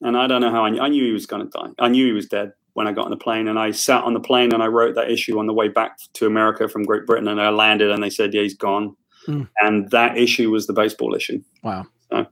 and 0.04 0.18
I 0.18 0.28
don't 0.28 0.42
know 0.42 0.52
how 0.52 0.66
I 0.66 0.70
knew, 0.70 0.82
I 0.82 0.90
knew 0.90 1.04
he 1.04 1.12
was 1.12 1.26
going 1.26 1.44
to 1.44 1.50
die. 1.50 1.70
I 1.80 1.88
knew 1.88 2.06
he 2.06 2.12
was 2.12 2.28
dead 2.28 2.52
when 2.74 2.88
I 2.88 2.92
got 2.92 3.06
on 3.06 3.12
the 3.12 3.18
plane. 3.18 3.48
And 3.48 3.58
I 3.58 3.72
sat 3.72 4.04
on 4.04 4.14
the 4.14 4.20
plane 4.20 4.54
and 4.54 4.62
I 4.62 4.68
wrote 4.68 4.96
that 4.96 5.10
issue 5.12 5.40
on 5.40 5.48
the 5.48 5.54
way 5.54 5.68
back 5.68 5.98
to 6.14 6.26
America 6.28 6.68
from 6.68 6.84
Great 6.84 7.06
Britain. 7.06 7.28
And 7.28 7.42
I 7.42 7.50
landed, 7.50 7.90
and 7.92 8.04
they 8.04 8.10
said, 8.10 8.34
Yeah, 8.34 8.42
he's 8.42 8.56
gone. 8.56 8.96
Mm. 9.28 9.48
And 9.62 9.90
that 9.92 10.18
issue 10.18 10.52
was 10.52 10.68
the 10.68 10.74
baseball 10.74 11.16
issue. 11.16 11.42
Wow. 11.64 11.86
So- 12.12 12.28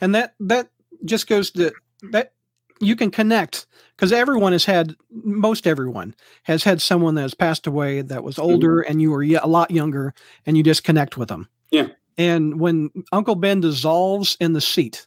And 0.00 0.14
that 0.14 0.34
that 0.40 0.68
just 1.04 1.26
goes 1.26 1.50
to 1.52 1.72
that 2.10 2.32
you 2.80 2.96
can 2.96 3.10
connect 3.10 3.66
because 3.94 4.12
everyone 4.12 4.52
has 4.52 4.64
had 4.64 4.96
most 5.10 5.66
everyone 5.66 6.14
has 6.44 6.64
had 6.64 6.80
someone 6.80 7.14
that 7.16 7.22
has 7.22 7.34
passed 7.34 7.66
away 7.66 8.00
that 8.00 8.24
was 8.24 8.38
older 8.38 8.80
and 8.80 9.02
you 9.02 9.10
were 9.10 9.22
a 9.22 9.46
lot 9.46 9.70
younger 9.70 10.14
and 10.46 10.56
you 10.56 10.62
just 10.62 10.82
connect 10.84 11.18
with 11.18 11.28
them. 11.28 11.48
Yeah. 11.70 11.88
And 12.16 12.58
when 12.58 12.90
Uncle 13.12 13.34
Ben 13.34 13.60
dissolves 13.60 14.36
in 14.40 14.54
the 14.54 14.60
seat, 14.60 15.06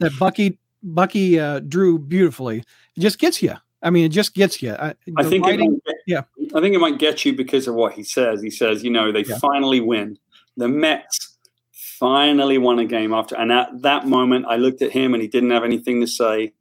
that 0.00 0.18
Bucky 0.18 0.58
Bucky 0.84 1.40
uh, 1.40 1.60
drew 1.60 1.98
beautifully, 1.98 2.58
it 2.58 3.00
just 3.00 3.18
gets 3.18 3.42
you. 3.42 3.54
I 3.82 3.90
mean, 3.90 4.04
it 4.04 4.10
just 4.10 4.34
gets 4.34 4.62
you. 4.62 4.72
I, 4.72 4.94
I 5.16 5.22
the 5.22 5.28
think 5.30 5.46
it 5.46 5.58
might 5.58 5.84
get, 5.84 5.96
yeah. 6.06 6.22
I 6.54 6.60
think 6.60 6.74
it 6.74 6.78
might 6.78 6.98
get 6.98 7.24
you 7.24 7.34
because 7.34 7.66
of 7.68 7.74
what 7.74 7.92
he 7.92 8.02
says. 8.02 8.40
He 8.42 8.50
says, 8.50 8.82
you 8.84 8.90
know, 8.90 9.12
they 9.12 9.24
Yeah. 9.24 9.38
finally 9.38 9.80
win. 9.80 10.18
The 10.56 10.68
Mets 10.68 11.36
finally 11.72 12.58
won 12.58 12.78
a 12.78 12.84
game 12.84 13.12
after, 13.12 13.36
and 13.36 13.50
at 13.52 13.82
that 13.82 14.06
moment, 14.06 14.46
I 14.48 14.56
looked 14.56 14.82
at 14.82 14.92
him 14.92 15.14
and 15.14 15.22
he 15.22 15.28
didn't 15.28 15.50
have 15.50 15.64
anything 15.64 16.00
to 16.00 16.06
say, 16.06 16.52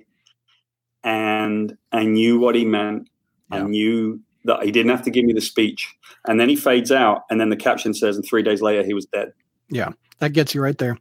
and 1.03 1.77
I 1.91 2.05
knew 2.05 2.39
what 2.39 2.55
he 2.55 2.65
meant. 2.65 3.09
I 3.51 3.59
knew 3.61 4.19
that 4.45 4.63
he 4.63 4.71
didn't 4.71 4.91
have 4.91 5.03
to 5.03 5.11
give 5.11 5.25
me 5.25 5.33
the 5.33 5.41
speech, 5.41 5.87
and 6.27 6.39
then 6.39 6.49
he 6.49 6.55
fades 6.55 6.91
out, 6.91 7.23
and 7.29 7.39
then 7.39 7.49
the 7.49 7.55
caption 7.55 7.93
says, 7.93 8.15
and 8.15 8.25
three 8.25 8.41
days 8.41 8.61
later, 8.61 8.83
he 8.83 8.93
was 8.93 9.05
dead. 9.05 9.31
Yeah, 9.69 9.91
that 10.19 10.33
gets 10.33 10.55
you 10.55 10.61
right 10.61 10.77
there. 10.77 10.97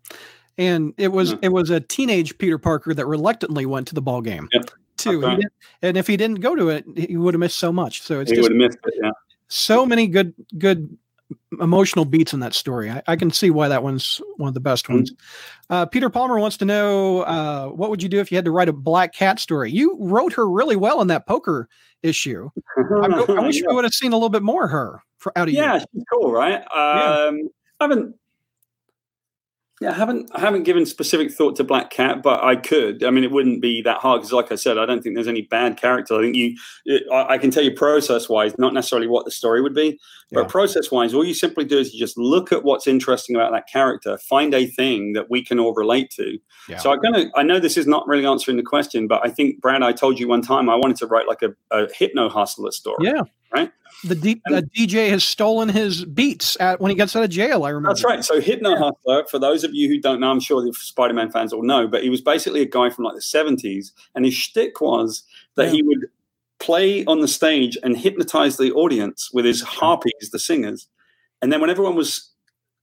And 0.59 0.93
it 0.99 1.09
was 1.12 1.33
Yeah. 1.33 1.39
it 1.43 1.53
was 1.53 1.70
a 1.70 1.81
teenage 1.81 2.37
Peter 2.39 2.59
Parker 2.59 2.93
that 2.95 3.07
reluctantly 3.07 3.66
went 3.66 3.89
to 3.89 3.95
the 3.95 4.03
ball 4.03 4.20
game 4.20 4.49
Yep. 4.53 4.70
too. 4.97 5.20
Right. 5.23 5.43
and 5.83 5.97
if 5.97 6.07
he 6.07 6.16
didn't 6.16 6.41
go 6.41 6.55
to 6.55 6.69
it, 6.69 6.85
he 6.97 7.16
would 7.16 7.35
have 7.35 7.41
missed 7.41 7.59
so 7.59 7.73
much. 7.73 8.03
So 8.03 8.20
it's 8.20 8.31
he 8.31 8.37
just 8.37 8.49
would 8.51 8.61
have 8.61 8.69
missed 8.70 8.79
it. 8.87 8.95
Yeah. 9.03 9.11
so 9.49 9.85
many 9.87 10.07
good 10.07 10.35
good 10.59 10.97
emotional 11.61 12.05
beats 12.05 12.35
in 12.35 12.41
that 12.41 12.53
story. 12.53 12.91
I, 12.91 13.03
I 13.07 13.16
can 13.16 13.31
see 13.31 13.49
why 13.49 13.69
that 13.69 13.83
one's 13.83 14.20
one 14.37 14.49
of 14.49 14.55
the 14.55 14.61
best 14.61 14.85
Mm-hmm. 14.85 14.95
ones. 14.97 15.12
Uh, 15.70 15.87
Peter 15.87 16.11
Palmer 16.11 16.39
wants 16.39 16.59
to 16.59 16.66
know 16.66 17.20
uh, 17.23 17.69
what 17.69 17.89
would 17.89 18.03
you 18.03 18.09
do 18.11 18.20
if 18.20 18.31
you 18.31 18.37
had 18.37 18.45
to 18.45 18.51
write 18.51 18.69
a 18.69 18.73
Black 18.74 19.15
Cat 19.15 19.39
story? 19.41 19.70
You 19.70 19.97
wrote 19.99 20.35
her 20.35 20.47
really 20.49 20.77
well 20.77 21.01
in 21.01 21.09
that 21.09 21.27
poker 21.27 21.69
issue. 22.03 22.51
I, 22.77 22.83
I 23.29 23.41
wish 23.47 23.61
Yeah. 23.62 23.69
we 23.69 23.74
would 23.74 23.85
have 23.85 23.95
seen 23.95 24.12
a 24.12 24.16
little 24.16 24.29
bit 24.29 24.43
more 24.43 24.65
of 24.65 24.70
her 24.73 25.03
for 25.19 25.37
out 25.39 25.49
of 25.49 25.55
yeah, 25.55 25.74
you. 25.77 25.81
she's 25.95 26.05
cool, 26.12 26.31
right? 26.33 26.61
Um, 26.61 27.49
I 27.81 27.85
haven't. 27.85 28.15
Yeah, 29.82 29.90
I 29.90 29.94
haven't. 29.94 30.30
I 30.34 30.40
haven't 30.40 30.62
given 30.62 30.86
specific 30.86 31.32
thought 31.32 31.56
to 31.56 31.64
Black 31.64 31.90
Cat, 31.90 32.22
but 32.22 32.42
I 32.42 32.56
could. 32.56 33.02
I 33.02 33.10
mean, 33.10 33.24
it 33.24 33.30
wouldn't 33.32 33.60
be 33.60 33.82
that 33.82 33.98
hard 33.98 34.20
because, 34.20 34.32
like 34.32 34.52
I 34.52 34.54
said, 34.54 34.78
I 34.78 34.86
don't 34.86 35.02
think 35.02 35.14
there's 35.16 35.28
any 35.28 35.42
bad 35.42 35.76
character. 35.76 36.14
I 36.14 36.22
think 36.22 36.36
you. 36.36 36.56
It, 36.84 37.02
I, 37.12 37.34
I 37.34 37.38
can 37.38 37.50
tell 37.50 37.62
you 37.64 37.72
process-wise, 37.74 38.56
not 38.59 38.74
necessarily 38.74 39.09
what 39.09 39.24
the 39.24 39.30
story 39.30 39.60
would 39.60 39.74
be, 39.74 39.98
Yeah. 40.30 40.42
but 40.42 40.48
process-wise, 40.48 41.14
all 41.14 41.24
you 41.24 41.34
simply 41.34 41.64
do 41.64 41.78
is 41.78 41.92
you 41.92 41.98
just 41.98 42.16
look 42.16 42.52
at 42.52 42.62
what's 42.64 42.86
interesting 42.86 43.34
about 43.34 43.52
that 43.52 43.66
character, 43.66 44.18
find 44.18 44.54
a 44.54 44.66
thing 44.66 45.14
that 45.14 45.30
we 45.30 45.44
can 45.44 45.59
all 45.59 45.74
relate 45.74 46.10
to. 46.12 46.38
Yeah. 46.68 46.78
So 46.78 46.92
I'm 46.92 47.00
gonna. 47.00 47.30
I 47.34 47.42
know 47.42 47.59
this 47.59 47.76
is 47.76 47.86
not 47.86 48.06
really 48.06 48.24
answering 48.24 48.56
the 48.59 48.62
question, 48.62 49.09
but 49.09 49.20
I 49.24 49.30
think 49.30 49.60
Brad, 49.60 49.82
I 49.82 49.92
told 49.92 50.18
you 50.20 50.28
one 50.28 50.42
time 50.42 50.70
I 50.70 50.76
wanted 50.76 50.96
to 50.98 51.06
write 51.06 51.26
like 51.26 51.42
a, 51.42 51.54
a 51.70 51.92
hypno 51.92 52.28
hustler 52.28 52.70
story. 52.70 53.06
Yeah. 53.06 53.22
Right? 53.55 53.70
The, 54.05 54.15
D, 54.16 54.43
DJ 54.77 55.11
has 55.11 55.23
stolen 55.23 55.69
his 55.69 56.05
beats 56.05 56.57
at 56.59 56.81
when 56.81 56.91
he 56.91 56.97
gets 56.97 57.15
out 57.15 57.23
of 57.23 57.31
jail. 57.31 57.65
I 57.65 57.69
remember. 57.70 57.91
That's 57.91 58.03
right. 58.05 58.24
So 58.24 58.41
Hypno 58.41 58.77
Hustler, 58.77 59.27
for 59.31 59.39
those 59.39 59.62
of 59.62 59.74
you 59.74 59.89
who 59.89 60.01
don't 60.01 60.19
know, 60.19 60.31
I'm 60.31 60.41
sure 60.41 60.61
the 60.61 60.73
Spider-Man 60.73 61.31
fans 61.31 61.53
all 61.53 61.62
know, 61.62 61.87
but 61.87 62.03
he 62.03 62.11
was 62.11 62.20
basically 62.20 62.62
a 62.62 62.66
guy 62.66 62.91
from 62.91 63.05
like 63.05 63.15
the 63.15 63.20
70s, 63.20 63.93
and 64.15 64.24
his 64.24 64.35
shtick 64.35 64.81
was 64.81 65.23
that 65.55 65.66
Yeah. 65.66 65.73
he 65.73 65.83
would 65.85 66.07
play 66.59 67.05
on 67.05 67.20
the 67.20 67.29
stage 67.29 67.79
and 67.83 67.97
hypnotize 67.97 68.57
the 68.57 68.73
audience 68.73 69.31
with 69.33 69.45
his 69.45 69.61
harpies, 69.62 70.31
the 70.33 70.39
singers, 70.39 70.89
and 71.41 71.53
then 71.53 71.61
when 71.61 71.70
everyone 71.70 71.95
was 71.95 72.31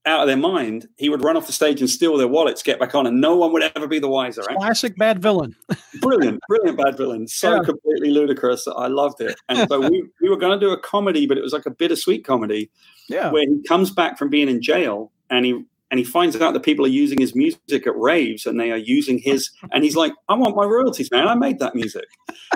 out 0.06 0.20
of 0.20 0.26
their 0.26 0.36
mind, 0.36 0.88
he 0.96 1.08
would 1.10 1.22
run 1.22 1.36
off 1.36 1.46
the 1.46 1.52
stage 1.52 1.80
and 1.80 1.90
steal 1.90 2.16
their 2.16 2.26
wallets, 2.28 2.62
get 2.62 2.78
back 2.80 2.94
on, 2.94 3.06
and 3.06 3.20
no 3.20 3.36
one 3.36 3.52
would 3.52 3.62
ever 3.76 3.86
be 3.86 3.98
the 3.98 4.08
wiser. 4.08 4.40
Right? 4.42 4.56
Classic 4.56 4.96
bad 4.96 5.20
villain. 5.20 5.54
brilliant, 6.00 6.40
brilliant 6.48 6.78
bad 6.78 6.96
villain. 6.96 7.28
So 7.28 7.56
Yeah. 7.56 7.62
completely 7.64 8.10
ludicrous. 8.10 8.66
I 8.66 8.86
loved 8.86 9.20
it. 9.20 9.38
And 9.50 9.68
so 9.68 9.80
we, 9.80 10.02
we 10.22 10.30
were 10.30 10.38
going 10.38 10.58
to 10.58 10.64
do 10.66 10.72
a 10.72 10.78
comedy, 10.78 11.26
but 11.26 11.36
it 11.36 11.42
was 11.42 11.52
like 11.52 11.66
a 11.66 11.70
bittersweet 11.70 12.24
comedy 12.24 12.70
Yeah. 13.08 13.30
where 13.30 13.42
he 13.42 13.62
comes 13.68 13.90
back 13.90 14.16
from 14.18 14.30
being 14.30 14.48
in 14.48 14.62
jail 14.62 15.12
and 15.28 15.44
he 15.44 15.62
and 15.92 15.98
he 15.98 16.04
finds 16.04 16.40
out 16.40 16.54
that 16.54 16.62
people 16.62 16.84
are 16.84 16.88
using 16.88 17.18
his 17.20 17.34
music 17.34 17.84
at 17.84 17.96
raves 17.96 18.46
and 18.46 18.60
they 18.60 18.70
are 18.70 18.76
using 18.76 19.18
his 19.18 19.50
and 19.72 19.82
he's 19.82 19.96
like, 19.96 20.12
I 20.28 20.34
want 20.34 20.54
my 20.54 20.64
royalties, 20.64 21.10
man. 21.10 21.26
I 21.26 21.34
made 21.34 21.58
that 21.58 21.74
music. 21.74 22.04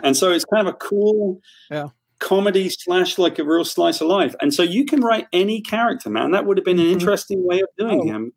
And 0.05 0.17
so 0.17 0.31
it's 0.31 0.45
kind 0.45 0.67
of 0.69 0.75
a 0.75 0.77
cool 0.79 1.41
Yeah. 1.71 1.89
Comedy 2.25 2.69
slash 2.71 3.19
like 3.19 3.39
a 3.39 3.45
real 3.45 3.65
slice 3.65 4.01
of 4.01 4.09
life. 4.09 4.35
And 4.41 4.53
so 4.55 4.63
you 4.63 4.85
can 4.87 5.01
write 5.03 5.27
any 5.33 5.61
character, 5.61 6.09
man. 6.09 6.31
That 6.31 6.47
would 6.47 6.57
have 6.57 6.65
been 6.65 6.79
an 6.79 6.87
Mhm. 6.87 6.93
interesting 6.93 7.45
way 7.47 7.61
of 7.61 7.69
doing 7.79 8.01
Oh. 8.01 8.05
him. 8.15 8.33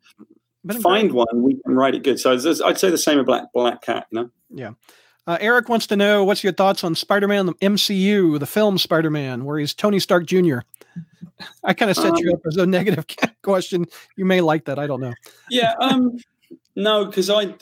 find 0.82 1.12
one, 1.12 1.26
we 1.42 1.54
can 1.64 1.74
write 1.74 1.94
it 1.94 2.02
good. 2.02 2.20
So 2.20 2.30
I'd 2.32 2.78
say 2.78 2.90
the 2.90 2.98
same 2.98 3.16
with 3.16 3.26
Black 3.26 3.44
Black 3.54 3.80
Cat. 3.80 4.06
You 4.10 4.20
know, 4.20 4.30
Yeah. 4.50 4.70
Uh, 5.26 5.38
Eric 5.40 5.68
wants 5.70 5.86
to 5.86 5.96
know 5.96 6.24
what's 6.24 6.44
your 6.44 6.52
thoughts 6.52 6.84
on 6.84 6.94
Spider-Man 6.94 7.46
the 7.46 7.54
MCU, 7.62 8.38
the 8.38 8.46
film 8.46 8.76
Spider-Man, 8.76 9.44
where 9.46 9.58
he's 9.58 9.72
Tony 9.72 9.98
Stark 9.98 10.26
Jr. 10.26 10.58
I 11.64 11.72
kind 11.72 11.90
of 11.90 11.96
set 11.96 12.18
you 12.18 12.30
Um, 12.30 12.34
up 12.34 12.40
as 12.46 12.56
a 12.58 12.66
negative 12.66 13.06
question. 13.42 13.86
You 14.16 14.26
may 14.26 14.40
like 14.42 14.66
that. 14.66 14.78
I 14.78 14.86
don't 14.86 15.00
know. 15.00 15.14
yeah. 15.48 15.74
Um, 15.80 16.18
no, 16.76 17.06
because 17.06 17.30
I. 17.30 17.54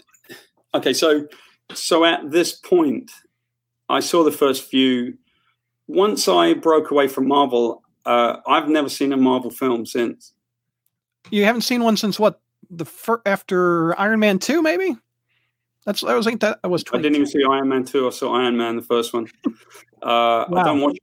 Okay, 0.74 0.92
so 0.92 1.26
so 1.74 2.04
at 2.04 2.30
this 2.30 2.52
point, 2.52 3.10
I 3.88 4.00
saw 4.00 4.24
the 4.24 4.32
first 4.32 4.64
few. 4.68 5.16
Once 5.88 6.28
I 6.28 6.54
broke 6.54 6.90
away 6.90 7.08
from 7.08 7.28
Marvel, 7.28 7.82
uh, 8.04 8.38
I've 8.46 8.68
never 8.68 8.88
seen 8.88 9.12
a 9.12 9.16
Marvel 9.16 9.50
film 9.50 9.86
since. 9.86 10.32
You 11.30 11.44
haven't 11.44 11.62
seen 11.62 11.82
one 11.82 11.96
since 11.96 12.18
what 12.18 12.40
the 12.70 12.84
fir- 12.84 13.22
after 13.26 13.98
Iron 13.98 14.20
Man 14.20 14.38
two, 14.38 14.62
maybe. 14.62 14.96
That's 15.84 16.02
I 16.02 16.14
was 16.14 16.26
think 16.26 16.40
that 16.40 16.58
was 16.68 16.84
I 16.92 16.96
didn't 16.96 17.14
even 17.14 17.26
see 17.26 17.44
Iron 17.48 17.68
Man 17.68 17.84
two. 17.84 18.06
I 18.06 18.10
saw 18.10 18.34
Iron 18.34 18.56
Man 18.56 18.76
the 18.76 18.82
first 18.82 19.12
one. 19.12 19.28
Uh, 20.02 20.44
I 20.54 20.62
don't 20.62 20.80
watch. 20.82 20.96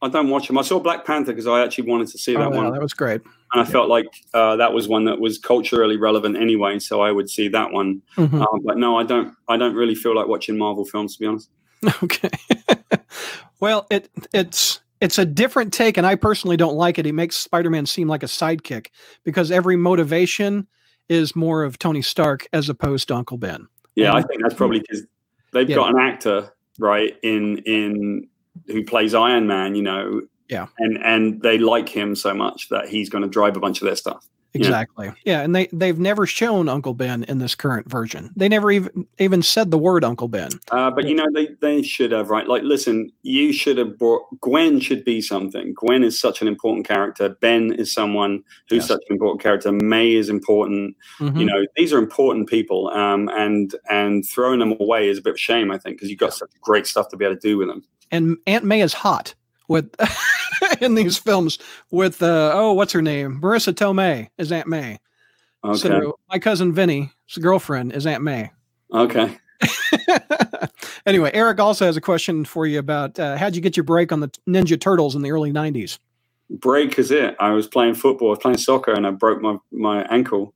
I 0.00 0.08
don't 0.08 0.30
watch 0.30 0.46
them. 0.48 0.56
I 0.58 0.62
saw 0.62 0.80
Black 0.80 1.04
Panther 1.04 1.32
because 1.32 1.46
I 1.46 1.62
actually 1.62 1.88
wanted 1.88 2.08
to 2.08 2.18
see 2.18 2.32
that 2.34 2.40
Oh, 2.48 2.50
yeah, 2.52 2.62
one, 2.62 2.72
that 2.72 2.80
was 2.80 2.94
great. 2.94 3.20
and 3.52 3.62
I 3.62 3.64
felt 3.64 3.88
like 3.88 4.06
uh, 4.32 4.56
that 4.56 4.72
was 4.72 4.88
one 4.88 5.04
that 5.04 5.20
was 5.20 5.38
culturally 5.38 5.96
relevant 5.98 6.36
anyway. 6.36 6.78
So 6.78 7.00
I 7.02 7.12
would 7.12 7.28
see 7.28 7.48
that 7.48 7.72
one. 7.72 8.00
Mhm. 8.16 8.42
Uh, 8.42 8.58
but 8.64 8.78
no, 8.78 8.96
I 8.98 9.04
don't. 9.04 9.34
I 9.48 9.58
don't 9.58 9.74
really 9.74 9.94
feel 9.94 10.14
like 10.16 10.26
watching 10.26 10.56
Marvel 10.56 10.84
films 10.86 11.14
to 11.16 11.20
be 11.20 11.26
honest. 11.26 11.50
Okay. 12.02 12.30
well, 13.60 13.86
it 13.90 14.08
it's 14.32 14.80
it's 15.00 15.18
a 15.18 15.24
different 15.24 15.72
take, 15.72 15.96
and 15.96 16.06
I 16.06 16.14
personally 16.14 16.56
don't 16.56 16.74
like 16.74 16.98
it. 16.98 17.04
He 17.04 17.12
makes 17.12 17.36
Spider-Man 17.36 17.86
seem 17.86 18.08
like 18.08 18.22
a 18.22 18.26
sidekick 18.26 18.88
because 19.24 19.50
every 19.50 19.76
motivation 19.76 20.66
is 21.08 21.36
more 21.36 21.62
of 21.64 21.78
Tony 21.78 22.02
Stark 22.02 22.46
as 22.52 22.68
opposed 22.68 23.08
to 23.08 23.14
Uncle 23.14 23.38
Ben. 23.38 23.66
Yeah, 23.94 24.14
I 24.14 24.22
think 24.22 24.42
that's 24.42 24.54
probably 24.54 24.80
because 24.80 25.04
they've 25.52 25.68
Yeah. 25.68 25.76
got 25.76 25.90
an 25.94 26.00
actor 26.00 26.52
right 26.78 27.16
in 27.22 27.58
in 27.58 28.28
who 28.66 28.84
plays 28.84 29.14
Iron 29.14 29.46
Man. 29.46 29.74
You 29.74 29.82
know. 29.82 30.22
Yeah. 30.48 30.66
And 30.78 30.98
and 31.04 31.42
they 31.42 31.58
like 31.58 31.90
him 31.90 32.14
so 32.16 32.32
much 32.32 32.70
that 32.70 32.88
he's 32.88 33.10
going 33.10 33.20
to 33.22 33.28
drive 33.28 33.56
a 33.56 33.60
bunch 33.60 33.82
of 33.82 33.86
their 33.86 33.96
stuff. 33.96 34.26
Yeah. 34.54 34.60
Exactly. 34.60 35.12
Yeah, 35.24 35.42
and 35.42 35.54
they 35.54 35.66
they've 35.74 35.98
never 35.98 36.24
shown 36.26 36.68
Uncle 36.70 36.94
Ben 36.94 37.22
in 37.24 37.38
this 37.38 37.54
current 37.54 37.88
version. 37.88 38.30
They 38.34 38.48
never 38.48 38.70
even 38.70 39.06
even 39.18 39.42
said 39.42 39.70
the 39.70 39.76
word 39.78 40.04
Uncle 40.04 40.26
Ben. 40.26 40.48
Uh, 40.70 40.90
but 40.90 41.06
you 41.06 41.14
know 41.14 41.26
they, 41.34 41.48
they 41.60 41.82
should 41.82 42.12
have 42.12 42.30
right. 42.30 42.48
Like, 42.48 42.62
listen, 42.62 43.12
you 43.22 43.52
should 43.52 43.76
have 43.76 43.98
brought 43.98 44.22
Gwen. 44.40 44.80
Should 44.80 45.04
be 45.04 45.20
something. 45.20 45.74
Gwen 45.74 46.02
is 46.02 46.18
such 46.18 46.40
an 46.40 46.48
important 46.48 46.88
character. 46.88 47.28
Ben 47.40 47.72
is 47.74 47.92
someone 47.92 48.42
who's 48.70 48.78
Yes. 48.78 48.88
such 48.88 49.02
an 49.10 49.12
important 49.14 49.42
character. 49.42 49.70
May 49.70 50.14
is 50.14 50.30
important. 50.30 50.96
Mhm. 51.20 51.38
You 51.38 51.44
know, 51.44 51.66
these 51.76 51.92
are 51.92 51.98
important 51.98 52.48
people. 52.48 52.88
Um, 52.88 53.28
and 53.36 53.74
and 53.90 54.24
throwing 54.26 54.60
them 54.60 54.74
away 54.80 55.08
is 55.10 55.18
a 55.18 55.22
bit 55.22 55.30
of 55.32 55.34
a 55.34 55.38
shame, 55.38 55.70
I 55.70 55.76
think, 55.76 55.96
because 55.98 56.08
you've 56.08 56.18
got 56.20 56.32
such 56.32 56.50
great 56.62 56.86
stuff 56.86 57.08
to 57.10 57.16
be 57.18 57.26
able 57.26 57.36
to 57.36 57.40
do 57.40 57.58
with 57.58 57.68
them. 57.68 57.84
and 58.10 58.38
Aunt 58.46 58.64
May 58.64 58.80
is 58.80 58.94
hot 58.94 59.34
with 59.68 59.94
in 60.80 60.94
these 60.94 61.18
films 61.18 61.58
with 61.90 62.22
uh, 62.22 62.52
oh 62.54 62.72
what's 62.72 62.92
her 62.92 63.02
name 63.02 63.40
Marisa 63.40 63.72
Tomei 63.72 64.28
is 64.38 64.50
Aunt 64.50 64.66
May. 64.66 64.98
Okay. 65.64 65.78
So 65.78 66.18
my 66.30 66.38
cousin 66.38 66.72
Vinny's 66.72 67.10
girlfriend 67.40 67.92
is 67.92 68.06
Aunt 68.06 68.22
May. 68.22 68.50
okay. 68.92 69.36
anyway, 71.06 71.30
Eric 71.34 71.60
also 71.60 71.86
has 71.86 71.96
a 71.96 72.00
question 72.00 72.44
for 72.44 72.66
you 72.66 72.78
about 72.78 73.18
uh, 73.18 73.36
how'd 73.36 73.56
you 73.56 73.60
get 73.60 73.76
your 73.76 73.84
break 73.84 74.12
on 74.12 74.20
the 74.20 74.28
Ninja 74.48 74.80
Turtles 74.80 75.14
in 75.14 75.22
the 75.22 75.32
early 75.32 75.52
'90s? 75.52 75.98
Break 76.50 76.98
is 76.98 77.10
it. 77.10 77.36
I 77.38 77.50
was 77.50 77.66
playing 77.66 77.94
football, 77.94 78.28
I 78.28 78.30
was 78.30 78.38
playing 78.38 78.58
soccer, 78.58 78.92
and 78.92 79.06
I 79.06 79.10
broke 79.10 79.40
my 79.40 79.58
my 79.72 80.04
ankle. 80.04 80.54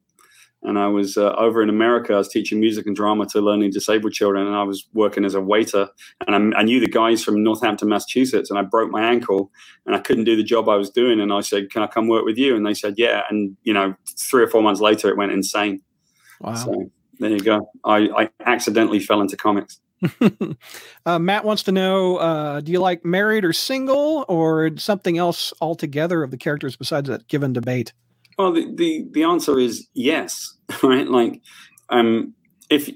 And 0.65 0.79
I 0.79 0.87
was 0.87 1.17
uh, 1.17 1.33
over 1.33 1.63
in 1.63 1.69
America. 1.69 2.15
I 2.15 2.19
was 2.19 2.29
teaching 2.29 2.61
music 2.61 2.87
and 2.87 2.95
drama 2.95 3.27
to 3.27 3.41
learning 3.41 3.73
disabled 3.73 4.13
children, 4.13 4.47
and 4.47 4.55
I 4.55 4.63
was 4.63 4.87
working 4.93 5.25
as 5.25 5.35
a 5.35 5.41
waiter. 5.41 5.89
And 6.27 6.55
I, 6.55 6.61
I 6.61 6.63
knew 6.63 6.79
the 6.79 6.89
guys 6.89 7.25
from 7.25 7.43
Northampton, 7.43 7.89
Massachusetts, 7.89 8.49
and 8.49 8.59
I 8.59 8.63
broke 8.63 8.91
my 8.91 9.03
ankle, 9.03 9.51
and 9.87 9.97
I 9.97 9.99
couldn't 9.99 10.25
do 10.25 10.37
the 10.37 10.45
job 10.45 10.69
I 10.69 10.77
was 10.77 10.91
doing. 10.91 11.21
And 11.21 11.33
I 11.33 11.41
said, 11.41 11.71
"Can 11.71 11.83
I 11.83 11.89
come 11.89 12.07
work 12.07 12.25
with 12.25 12.39
you?" 12.39 12.55
And 12.55 12.65
they 12.65 12.75
said, 12.75 12.95
"Yeah." 12.97 13.23
And 13.29 13.57
you 13.65 13.75
know, 13.75 13.95
three 14.19 14.45
or 14.45 14.49
four 14.49 14.63
months 14.63 14.81
later, 14.81 15.09
it 15.09 15.17
went 15.17 15.33
insane. 15.33 15.81
Wow. 16.41 16.55
So 16.55 16.91
there 17.19 17.31
you 17.31 17.41
go. 17.41 17.71
I, 17.85 18.09
I 18.17 18.29
accidentally 18.47 19.01
fell 19.01 19.21
into 19.21 19.37
comics. 19.37 19.81
uh, 21.07 21.19
Matt 21.19 21.45
wants 21.45 21.63
to 21.65 21.73
know: 21.73 22.17
uh, 22.17 22.61
Do 22.61 22.73
you 22.73 22.81
like 22.81 23.05
married 23.05 23.45
or 23.45 23.53
single, 23.53 24.25
or 24.29 24.71
something 24.77 25.19
else 25.19 25.53
altogether 25.61 26.23
of 26.23 26.31
the 26.31 26.37
characters 26.37 26.77
besides 26.77 27.09
that 27.09 27.29
given 27.29 27.53
debate? 27.53 27.93
Well, 28.39 28.53
the, 28.53 28.67
the, 28.75 29.07
the 29.13 29.25
answer 29.25 29.59
is 29.59 29.89
yes, 29.95 30.57
right? 30.85 31.09
Like, 31.09 31.41
um, 31.91 32.35
if 32.71 32.91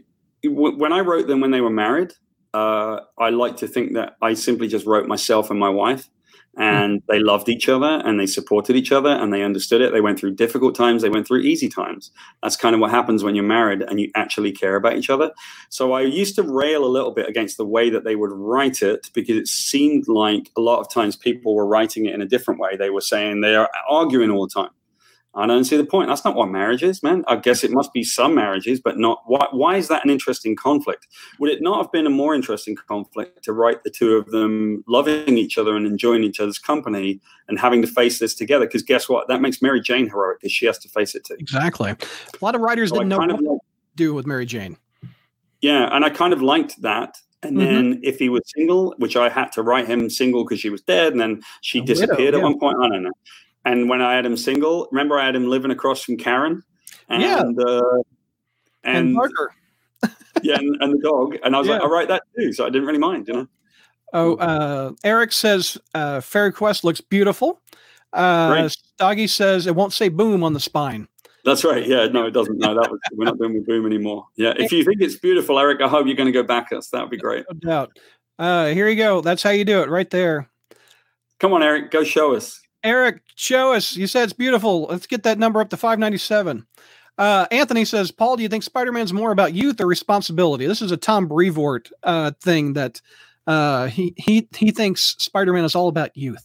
w- 0.44 0.78
when 0.78 0.92
I 0.92 1.00
wrote 1.00 1.28
them 1.28 1.40
when 1.40 1.52
they 1.52 1.62
were 1.62 1.70
married, 1.70 2.12
uh, 2.54 3.00
I 3.18 3.30
like 3.30 3.58
to 3.58 3.68
think 3.68 3.94
that 3.94 4.16
I 4.22 4.34
simply 4.34 4.68
just 4.68 4.86
wrote 4.86 5.08
myself 5.08 5.50
and 5.50 5.60
my 5.60 5.70
wife, 5.70 6.08
and 6.58 7.02
they 7.08 7.20
loved 7.20 7.48
each 7.48 7.70
other 7.70 8.02
and 8.04 8.20
they 8.20 8.26
supported 8.26 8.76
each 8.76 8.92
other 8.92 9.10
and 9.10 9.32
they 9.32 9.44
understood 9.44 9.80
it. 9.80 9.92
They 9.92 10.02
went 10.02 10.18
through 10.20 10.34
difficult 10.34 10.74
times, 10.74 11.02
they 11.02 11.08
went 11.08 11.26
through 11.28 11.40
easy 11.42 11.70
times. 11.70 12.10
That's 12.42 12.56
kind 12.56 12.74
of 12.74 12.82
what 12.82 12.90
happens 12.90 13.24
when 13.24 13.36
you're 13.36 13.44
married 13.44 13.82
and 13.82 14.00
you 14.00 14.10
actually 14.16 14.52
care 14.52 14.76
about 14.76 14.98
each 14.98 15.10
other. 15.10 15.30
So 15.70 15.92
I 15.94 16.02
used 16.02 16.34
to 16.36 16.42
rail 16.44 16.84
a 16.84 16.88
little 16.90 17.12
bit 17.12 17.30
against 17.30 17.58
the 17.58 17.66
way 17.66 17.90
that 17.92 18.04
they 18.04 18.16
would 18.16 18.32
write 18.32 18.82
it 18.82 19.08
because 19.14 19.36
it 19.38 19.48
seemed 19.48 20.08
like 20.08 20.50
a 20.58 20.60
lot 20.60 20.80
of 20.80 20.90
times 20.92 21.16
people 21.16 21.54
were 21.56 21.66
writing 21.66 22.06
it 22.06 22.14
in 22.14 22.22
a 22.22 22.26
different 22.26 22.60
way. 22.60 22.76
They 22.76 22.90
were 22.90 23.00
saying 23.02 23.40
they 23.42 23.54
are 23.56 23.70
arguing 23.88 24.30
all 24.32 24.48
the 24.48 24.54
time. 24.62 24.70
I 25.36 25.46
don't 25.46 25.64
see 25.64 25.76
the 25.76 25.84
point. 25.84 26.08
That's 26.08 26.24
not 26.24 26.34
what 26.34 26.48
marriage 26.48 26.82
is, 26.82 27.02
man. 27.02 27.22
I 27.28 27.36
guess 27.36 27.62
it 27.62 27.70
must 27.70 27.92
be 27.92 28.02
some 28.02 28.34
marriages, 28.34 28.80
but 28.80 28.98
not. 28.98 29.22
Why, 29.26 29.46
why 29.50 29.76
is 29.76 29.88
that 29.88 30.02
an 30.02 30.10
interesting 30.10 30.56
conflict? 30.56 31.06
Would 31.38 31.50
it 31.50 31.60
not 31.62 31.76
have 31.82 31.92
been 31.92 32.06
a 32.06 32.10
more 32.10 32.34
interesting 32.34 32.74
conflict 32.74 33.44
to 33.44 33.52
write 33.52 33.84
the 33.84 33.90
two 33.90 34.16
of 34.16 34.30
them 34.30 34.82
loving 34.88 35.36
each 35.36 35.58
other 35.58 35.76
and 35.76 35.86
enjoying 35.86 36.24
each 36.24 36.40
other's 36.40 36.58
company 36.58 37.20
and 37.48 37.58
having 37.58 37.82
to 37.82 37.88
face 37.88 38.18
this 38.18 38.34
together? 38.34 38.64
Because 38.66 38.82
guess 38.82 39.08
what? 39.08 39.28
That 39.28 39.42
makes 39.42 39.60
Mary 39.60 39.80
Jane 39.80 40.08
heroic 40.08 40.40
because 40.40 40.52
she 40.52 40.64
has 40.64 40.78
to 40.78 40.88
face 40.88 41.14
it 41.14 41.24
too. 41.24 41.36
Exactly. 41.38 41.90
A 41.90 41.96
lot 42.40 42.54
of 42.54 42.62
writers 42.62 42.88
So 42.88 42.96
didn't 42.96 43.10
know 43.10 43.18
what 43.18 43.30
of 43.30 43.38
to 43.40 43.58
do 43.94 44.14
with 44.14 44.26
Mary 44.26 44.46
Jane. 44.46 44.78
Yeah, 45.60 45.88
and 45.94 46.04
I 46.04 46.10
kind 46.10 46.32
of 46.32 46.40
liked 46.40 46.80
that. 46.82 47.18
And 47.42 47.56
Mhm. 47.58 47.60
then 47.60 48.00
if 48.02 48.18
he 48.18 48.30
was 48.30 48.42
single, 48.56 48.94
which 48.98 49.16
I 49.16 49.28
had 49.28 49.52
to 49.52 49.62
write 49.62 49.86
him 49.86 50.08
single 50.08 50.44
because 50.44 50.60
she 50.60 50.70
was 50.70 50.80
dead, 50.80 51.12
and 51.12 51.20
then 51.20 51.42
she 51.60 51.78
A 51.78 51.82
widow, 51.82 51.94
disappeared 51.94 52.34
at 52.34 52.42
one 52.42 52.58
point. 52.58 52.76
I 52.80 52.88
don't 52.88 53.02
know. 53.02 53.12
And 53.66 53.88
when 53.88 54.00
I 54.00 54.14
had 54.14 54.24
him 54.24 54.36
single, 54.36 54.88
remember 54.92 55.18
I 55.18 55.26
had 55.26 55.34
him 55.34 55.48
living 55.50 55.72
across 55.72 56.00
from 56.02 56.16
Karen, 56.16 56.62
and 57.08 57.22
Yeah. 57.22 57.40
uh, 57.40 57.80
And, 58.84 59.08
and, 59.08 59.16
Parker. 59.16 59.52
yeah, 60.42 60.54
and, 60.56 60.80
and 60.80 60.94
the 60.94 61.02
dog, 61.02 61.36
and 61.42 61.54
I 61.54 61.58
was 61.58 61.66
like, 61.68 61.80
Yeah. 61.80 61.84
I'll 61.84 61.92
write 61.92 62.06
that 62.08 62.22
too. 62.38 62.52
So 62.52 62.64
I 62.64 62.70
didn't 62.70 62.86
really 62.86 63.00
mind, 63.00 63.26
you 63.26 63.34
know. 63.34 63.48
Oh, 64.12 64.36
uh, 64.36 64.92
Eric 65.02 65.32
says 65.32 65.76
uh, 65.94 66.20
Fairy 66.20 66.52
Quest 66.52 66.84
looks 66.84 67.00
beautiful. 67.00 67.60
Uh. 68.12 68.68
Doggy 68.98 69.26
says 69.26 69.66
it 69.66 69.74
won't 69.74 69.92
say 69.92 70.08
boom 70.08 70.44
on 70.44 70.54
the 70.54 70.60
spine. 70.60 71.08
That's 71.44 71.64
right. 71.64 71.86
Yeah, 71.86 72.06
no, 72.06 72.26
it 72.26 72.30
doesn't. 72.30 72.58
No, 72.58 72.74
that 72.74 72.90
was 72.90 72.98
we're 73.12 73.24
not 73.24 73.38
doing 73.38 73.54
with 73.54 73.66
Boom 73.66 73.84
anymore. 73.84 74.26
Yeah, 74.36 74.54
if 74.56 74.72
you 74.72 74.84
think 74.84 75.00
it's 75.00 75.16
beautiful, 75.16 75.58
Eric, 75.58 75.80
I 75.80 75.88
hope 75.88 76.06
you're 76.06 76.16
going 76.16 76.26
to 76.26 76.32
go 76.32 76.42
back 76.42 76.72
us. 76.72 76.88
That 76.90 77.02
would 77.02 77.10
be 77.10 77.18
great. 77.18 77.44
No 77.52 77.58
doubt. 77.58 77.98
Uh, 78.38 78.66
here 78.68 78.88
you 78.88 78.96
go. 78.96 79.20
That's 79.20 79.42
how 79.42 79.50
you 79.50 79.64
do 79.64 79.82
it 79.82 79.88
right 79.88 80.08
there. 80.10 80.48
Come 81.38 81.52
on, 81.52 81.62
Eric, 81.62 81.90
go 81.90 82.02
show 82.04 82.34
us. 82.34 82.60
Eric, 82.86 83.22
show 83.34 83.72
us. 83.72 83.96
You 83.96 84.06
said 84.06 84.24
it's 84.24 84.32
beautiful. 84.32 84.84
Let's 84.84 85.06
get 85.06 85.24
that 85.24 85.38
number 85.38 85.60
up 85.60 85.70
to 85.70 85.76
597. 85.76 86.66
Uh, 87.18 87.46
Anthony 87.50 87.84
says, 87.84 88.10
Paul, 88.10 88.36
do 88.36 88.42
you 88.42 88.48
think 88.48 88.62
Spider 88.62 88.92
Man's 88.92 89.12
more 89.12 89.32
about 89.32 89.54
youth 89.54 89.80
or 89.80 89.86
responsibility? 89.86 90.66
This 90.66 90.82
is 90.82 90.92
a 90.92 90.96
Tom 90.96 91.26
Brevoort 91.26 91.90
uh, 92.02 92.30
thing 92.40 92.74
that 92.74 93.00
uh, 93.46 93.86
he, 93.86 94.14
he, 94.16 94.48
he 94.54 94.70
thinks 94.70 95.16
Spider 95.18 95.52
Man 95.52 95.64
is 95.64 95.74
all 95.74 95.88
about 95.88 96.16
youth. 96.16 96.44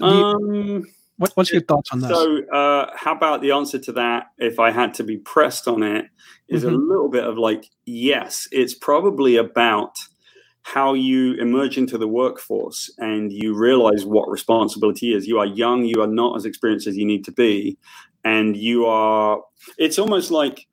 Um. 0.00 0.84
what, 1.18 1.32
what's 1.34 1.52
your 1.52 1.60
thoughts 1.62 1.90
on 1.92 2.00
this? 2.00 2.10
So, 2.10 2.44
uh, 2.46 2.90
how 2.96 3.14
about 3.14 3.40
the 3.42 3.52
answer 3.52 3.78
to 3.78 3.92
that? 3.92 4.28
If 4.38 4.58
I 4.58 4.70
had 4.70 4.94
to 4.94 5.04
be 5.04 5.16
pressed 5.18 5.68
on 5.68 5.82
it, 5.82 6.06
is 6.48 6.64
a 6.64 6.68
Mhm. 6.68 6.88
little 6.88 7.08
bit 7.08 7.24
of 7.24 7.38
like, 7.38 7.66
yes, 7.84 8.48
it's 8.50 8.74
probably 8.74 9.36
about 9.36 9.94
how 10.62 10.94
you 10.94 11.34
emerge 11.34 11.78
into 11.78 11.96
the 11.98 12.08
workforce 12.08 12.90
and 12.98 13.32
you 13.32 13.54
realize 13.54 14.04
what 14.04 14.28
responsibility 14.28 15.14
is. 15.14 15.26
You 15.26 15.38
are 15.38 15.46
young, 15.46 15.84
you 15.84 16.02
are 16.02 16.06
not 16.06 16.36
as 16.36 16.44
experienced 16.44 16.86
as 16.86 16.96
you 16.96 17.06
need 17.06 17.24
to 17.24 17.32
be, 17.32 17.78
and 18.24 18.56
you 18.56 18.86
are. 18.86 19.42
It's 19.78 19.98
almost 19.98 20.30
like 20.30 20.66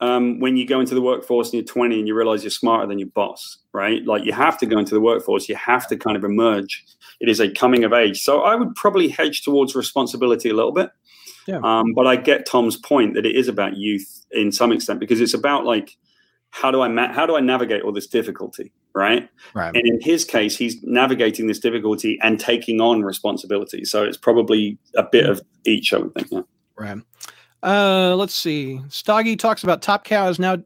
um, 0.00 0.40
when 0.40 0.56
you 0.56 0.66
go 0.66 0.80
into 0.80 0.94
the 0.94 1.00
workforce 1.00 1.48
and 1.48 1.54
you're 1.54 1.64
20 1.64 1.98
and 1.98 2.08
you 2.08 2.14
realize 2.14 2.42
you're 2.42 2.50
smarter 2.50 2.88
than 2.88 2.98
your 2.98 3.08
boss, 3.08 3.58
right? 3.72 4.04
Like 4.04 4.24
you 4.24 4.32
have 4.32 4.58
to 4.58 4.66
go 4.66 4.76
into 4.76 4.94
the 4.94 5.00
workforce, 5.00 5.48
you 5.48 5.54
have 5.54 5.86
to 5.88 5.96
kind 5.96 6.16
of 6.16 6.24
emerge. 6.24 6.84
It 7.20 7.28
is 7.28 7.38
a 7.38 7.48
coming 7.48 7.84
of 7.84 7.92
age. 7.92 8.20
So 8.20 8.42
I 8.42 8.56
would 8.56 8.74
probably 8.74 9.08
hedge 9.08 9.42
towards 9.42 9.76
responsibility 9.76 10.50
a 10.50 10.54
little 10.54 10.72
bit. 10.72 10.90
Yeah. 11.46 11.60
Um, 11.62 11.94
but 11.94 12.06
I 12.06 12.16
get 12.16 12.46
Tom's 12.46 12.76
point 12.76 13.14
that 13.14 13.24
it 13.24 13.36
is 13.36 13.46
about 13.46 13.76
youth 13.76 14.26
in 14.32 14.50
some 14.50 14.72
extent 14.72 14.98
because 14.98 15.20
it's 15.20 15.34
about 15.34 15.64
like 15.64 15.96
how 16.50 16.70
do 16.70 16.82
I 16.82 16.88
ma- 16.88 17.12
how 17.12 17.24
do 17.24 17.36
I 17.36 17.40
navigate 17.40 17.82
all 17.82 17.92
this 17.92 18.06
difficulty, 18.06 18.72
right? 18.94 19.28
right. 19.54 19.74
And 19.74 19.86
in 19.86 20.00
his 20.00 20.24
case, 20.24 20.56
he's 20.56 20.82
navigating 20.82 21.46
this 21.46 21.58
difficulty 21.58 22.18
and 22.22 22.38
taking 22.38 22.80
on 22.80 23.02
responsibility. 23.02 23.84
So 23.84 24.04
it's 24.04 24.16
probably 24.16 24.78
a 24.96 25.02
bit 25.02 25.28
of 25.28 25.40
each, 25.64 25.92
I 25.92 25.98
would 25.98 26.14
think. 26.14 26.28
Yeah. 26.30 26.42
Right. 26.76 26.98
Uh, 27.62 28.16
let's 28.16 28.34
see. 28.34 28.80
Stoggy 28.88 29.38
talks 29.38 29.62
about 29.62 29.82
Top 29.82 30.04
Cow 30.04 30.28
is 30.28 30.38
now 30.38 30.56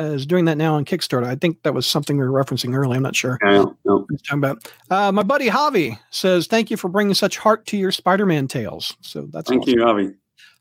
uh, 0.00 0.04
is 0.04 0.26
doing 0.26 0.46
that 0.46 0.56
now 0.56 0.74
on 0.74 0.84
Kickstarter. 0.84 1.26
I 1.26 1.34
think 1.34 1.62
that 1.62 1.74
was 1.74 1.86
something 1.86 2.16
we 2.16 2.26
were 2.26 2.44
referencing 2.44 2.74
earlier. 2.74 2.96
I'm 2.96 3.02
not 3.02 3.14
sure. 3.16 3.38
Yeah, 3.44 3.64
no. 3.84 4.06
talking 4.26 4.38
about. 4.38 4.72
Uh, 4.90 5.12
my 5.12 5.22
buddy 5.22 5.48
Javi 5.48 5.98
says, 6.10 6.46
"Thank 6.46 6.70
you 6.70 6.76
for 6.76 6.88
bringing 6.88 7.14
such 7.14 7.36
heart 7.36 7.66
to 7.66 7.76
your 7.76 7.92
Spider-Man 7.92 8.48
tales." 8.48 8.96
So 9.02 9.26
that's 9.30 9.48
Thank 9.50 9.62
awesome. 9.62 9.74
you, 9.78 9.84
Javi. 9.84 10.14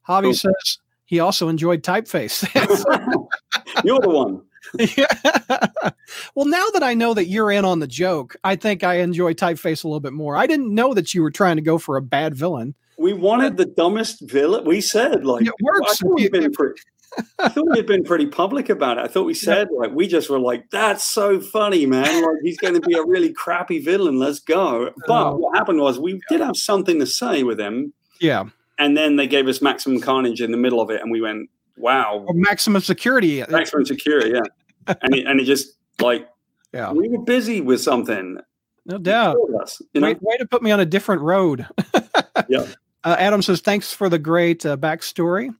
Javi 0.07 0.23
Cool. 0.23 0.33
says 0.33 0.79
he 1.05 1.19
also 1.19 1.47
enjoyed 1.47 1.83
typeface. 1.83 2.43
You're 3.83 3.99
the 3.99 4.09
one. 4.09 4.41
Yeah. 4.79 5.05
well, 6.35 6.45
now 6.45 6.65
that 6.73 6.83
I 6.83 6.93
know 6.93 7.13
that 7.13 7.25
you're 7.25 7.51
in 7.51 7.65
on 7.65 7.79
the 7.79 7.87
joke, 7.87 8.35
I 8.43 8.55
think 8.55 8.83
I 8.83 8.95
enjoy 8.95 9.33
typeface 9.33 9.83
a 9.83 9.87
little 9.87 9.99
bit 9.99 10.13
more. 10.13 10.35
I 10.37 10.47
didn't 10.47 10.73
know 10.73 10.93
that 10.93 11.13
you 11.13 11.21
were 11.21 11.31
trying 11.31 11.57
to 11.57 11.61
go 11.61 11.77
for 11.77 11.97
a 11.97 12.01
bad 12.01 12.35
villain. 12.35 12.75
We 12.97 13.13
wanted 13.13 13.57
the 13.57 13.65
dumbest 13.65 14.21
villain. 14.21 14.65
We 14.65 14.79
said 14.81 15.25
like 15.25 15.45
It 15.45 15.53
works. 15.61 15.91
I 15.91 15.93
thought 16.07 16.15
we'd 16.15 16.31
been 16.31 16.51
pretty. 16.51 16.79
I 17.37 17.49
thought 17.49 17.67
we 17.69 17.77
had 17.77 17.85
been 17.85 18.03
pretty 18.03 18.25
public 18.25 18.69
about 18.69 18.97
it. 18.97 19.01
I 19.01 19.07
thought 19.07 19.25
we 19.25 19.35
said 19.35 19.67
like 19.77 19.91
we 19.91 20.07
just 20.07 20.29
were 20.31 20.39
like, 20.39 20.69
"That's 20.71 21.03
so 21.03 21.39
funny, 21.39 21.85
man! 21.85 22.23
Like 22.23 22.37
he's 22.41 22.57
going 22.57 22.73
to 22.73 22.81
be 22.81 22.95
a 22.95 23.03
really 23.05 23.31
crappy 23.31 23.79
villain. 23.79 24.17
Let's 24.17 24.39
go." 24.39 24.89
But 25.07 25.27
Oh. 25.33 25.35
what 25.37 25.55
happened 25.55 25.79
was 25.79 25.99
we 25.99 26.19
did 26.29 26.41
have 26.41 26.57
something 26.57 26.99
to 26.99 27.05
say 27.05 27.43
with 27.43 27.59
him, 27.59 27.93
Yeah. 28.19 28.45
and 28.79 28.97
then 28.97 29.17
they 29.17 29.27
gave 29.27 29.47
us 29.47 29.61
maximum 29.61 30.01
carnage 30.01 30.41
in 30.41 30.49
the 30.51 30.57
middle 30.57 30.81
of 30.81 30.89
it, 30.89 31.01
and 31.01 31.11
we 31.11 31.21
went, 31.21 31.49
"Wow, 31.77 32.25
Or 32.27 32.33
maximum 32.33 32.81
security. 32.81 33.43
maximum 33.49 33.85
security!" 33.85 34.31
Yeah, 34.31 34.93
and 35.01 35.15
it, 35.15 35.25
and 35.27 35.39
it 35.39 35.45
just 35.45 35.73
like 35.99 36.27
Yeah. 36.73 36.91
we 36.91 37.09
were 37.09 37.19
busy 37.23 37.61
with 37.61 37.81
something. 37.81 38.37
No 38.85 38.97
doubt. 38.97 39.37
Us, 39.61 39.81
you 39.93 40.01
know? 40.01 40.07
Way, 40.07 40.15
way 40.21 40.37
to 40.37 40.45
put 40.45 40.61
me 40.61 40.71
on 40.71 40.79
a 40.79 40.85
different 40.85 41.21
road. 41.21 41.65
Yeah. 42.49 42.65
Uh, 43.03 43.15
Adam 43.19 43.41
says, 43.41 43.61
thanks 43.61 43.93
for 43.93 44.09
the 44.09 44.17
great 44.19 44.65
uh, 44.65 44.75
backstory. 44.75 45.53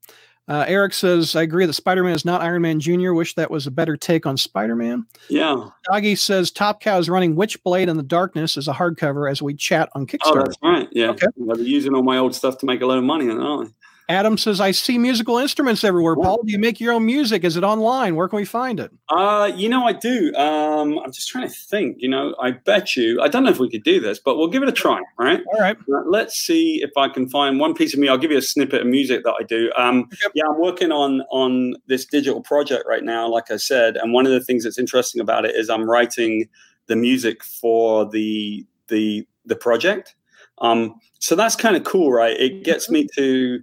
Uh, 0.48 0.66
Eric 0.68 0.94
says, 0.94 1.36
I 1.36 1.44
agree 1.44 1.66
that 1.66 1.74
Spider 1.74 2.04
Man 2.04 2.14
is 2.14 2.26
not 2.26 2.42
Iron 2.42 2.62
Man 2.64 2.80
Jr. 2.80 3.14
Wish 3.14 3.36
that 3.36 3.50
was 3.52 3.68
a 3.68 3.72
better 3.72 3.96
take 3.96 4.26
on 4.26 4.36
Spider 4.38 4.76
Man. 4.76 5.06
Yeah. 5.30 5.68
Doggy 5.90 6.16
says, 6.16 6.52
Top 6.52 6.82
Cow 6.82 6.98
is 6.98 7.10
running 7.10 7.36
Witchblade 7.36 7.88
in 7.88 7.96
the 7.98 8.04
Darkness 8.04 8.58
as 8.58 8.68
a 8.68 8.74
hardcover 8.74 9.30
as 9.30 9.42
we 9.42 9.54
chat 9.54 9.90
on 9.94 10.08
Kickstarter. 10.08 10.20
Oh, 10.42 10.44
that's 10.44 10.58
right. 10.64 10.90
Yeah. 10.92 11.12
Okay. 11.12 11.28
They're 11.38 11.58
using 11.60 11.94
all 11.96 12.04
my 12.04 12.18
old 12.18 12.34
stuff 12.36 12.58
to 12.60 12.66
make 12.66 12.82
a 12.82 12.86
load 12.86 12.98
of 12.98 13.04
money, 13.06 13.30
aren't 13.30 13.70
they? 13.70 13.74
Adam 14.10 14.38
says, 14.38 14.60
I 14.60 14.72
see 14.72 14.98
musical 14.98 15.38
instruments 15.38 15.84
everywhere. 15.84 16.16
Paul, 16.16 16.42
do 16.44 16.52
you 16.52 16.60
make 16.60 16.80
your 16.80 16.94
own 16.94 17.06
music? 17.06 17.44
Is 17.44 17.56
it 17.56 17.64
online? 17.64 18.16
Where 18.16 18.28
can 18.28 18.38
we 18.38 18.46
find 18.46 18.80
it? 18.80 18.92
Uh, 19.08 19.50
you 19.56 19.70
know, 19.70 19.86
I 19.86 19.94
do. 19.94 20.34
Um, 20.36 21.00
I'm 21.00 21.12
just 21.12 21.30
trying 21.30 21.48
to 21.48 21.54
think. 21.54 21.98
You 22.00 22.10
know, 22.10 22.36
I 22.42 22.52
bet 22.52 22.98
you. 22.98 23.22
I 23.22 23.30
don't 23.30 23.44
know 23.44 23.50
if 23.50 23.60
we 23.60 23.70
could 23.70 23.84
do 23.84 24.02
this, 24.02 24.20
but 24.20 24.38
we'll 24.38 24.50
give 24.50 24.62
it 24.62 24.68
a 24.68 24.74
try. 24.74 25.00
Right. 25.18 25.42
All 25.54 25.60
right. 25.60 25.78
Uh, 25.78 26.02
Let's 26.06 26.36
see 26.36 26.82
if 26.84 26.92
I 26.98 27.08
can 27.08 27.30
find 27.30 27.60
one 27.60 27.74
piece 27.74 27.94
of 27.94 28.00
me. 28.00 28.10
I'll 28.10 28.18
give 28.18 28.32
you 28.32 28.38
a 28.38 28.42
snippet 28.42 28.82
of 28.82 28.88
music 28.88 29.24
that 29.24 29.36
I 29.40 29.44
do. 29.44 29.72
Um, 29.78 30.10
Yeah, 30.36 30.44
I'm 30.50 30.60
working 30.60 30.92
on 30.92 31.22
on 31.32 31.76
this 31.88 32.06
digital 32.06 32.42
project 32.42 32.84
right 32.88 33.04
now. 33.04 33.28
Like 33.30 33.52
I 33.52 33.58
said, 33.58 33.96
and 33.96 34.12
one 34.12 34.26
of 34.26 34.34
the 34.34 34.42
things 34.42 34.66
that's 34.66 34.78
interesting 34.78 35.22
about 35.22 35.46
it 35.46 35.56
is 35.56 35.70
I'm 35.70 35.90
writing 35.90 36.50
the 36.88 36.96
music 36.98 37.44
for 37.44 38.10
the 38.10 38.66
the 38.90 39.26
the 39.46 39.56
project. 39.56 40.16
Um, 40.60 40.96
so 41.20 41.36
that's 41.36 41.56
kind 41.56 41.76
of 41.76 41.84
cool, 41.84 42.12
right? 42.12 42.38
It 42.38 42.64
gets 42.64 42.90
me 42.90 43.08
to 43.16 43.62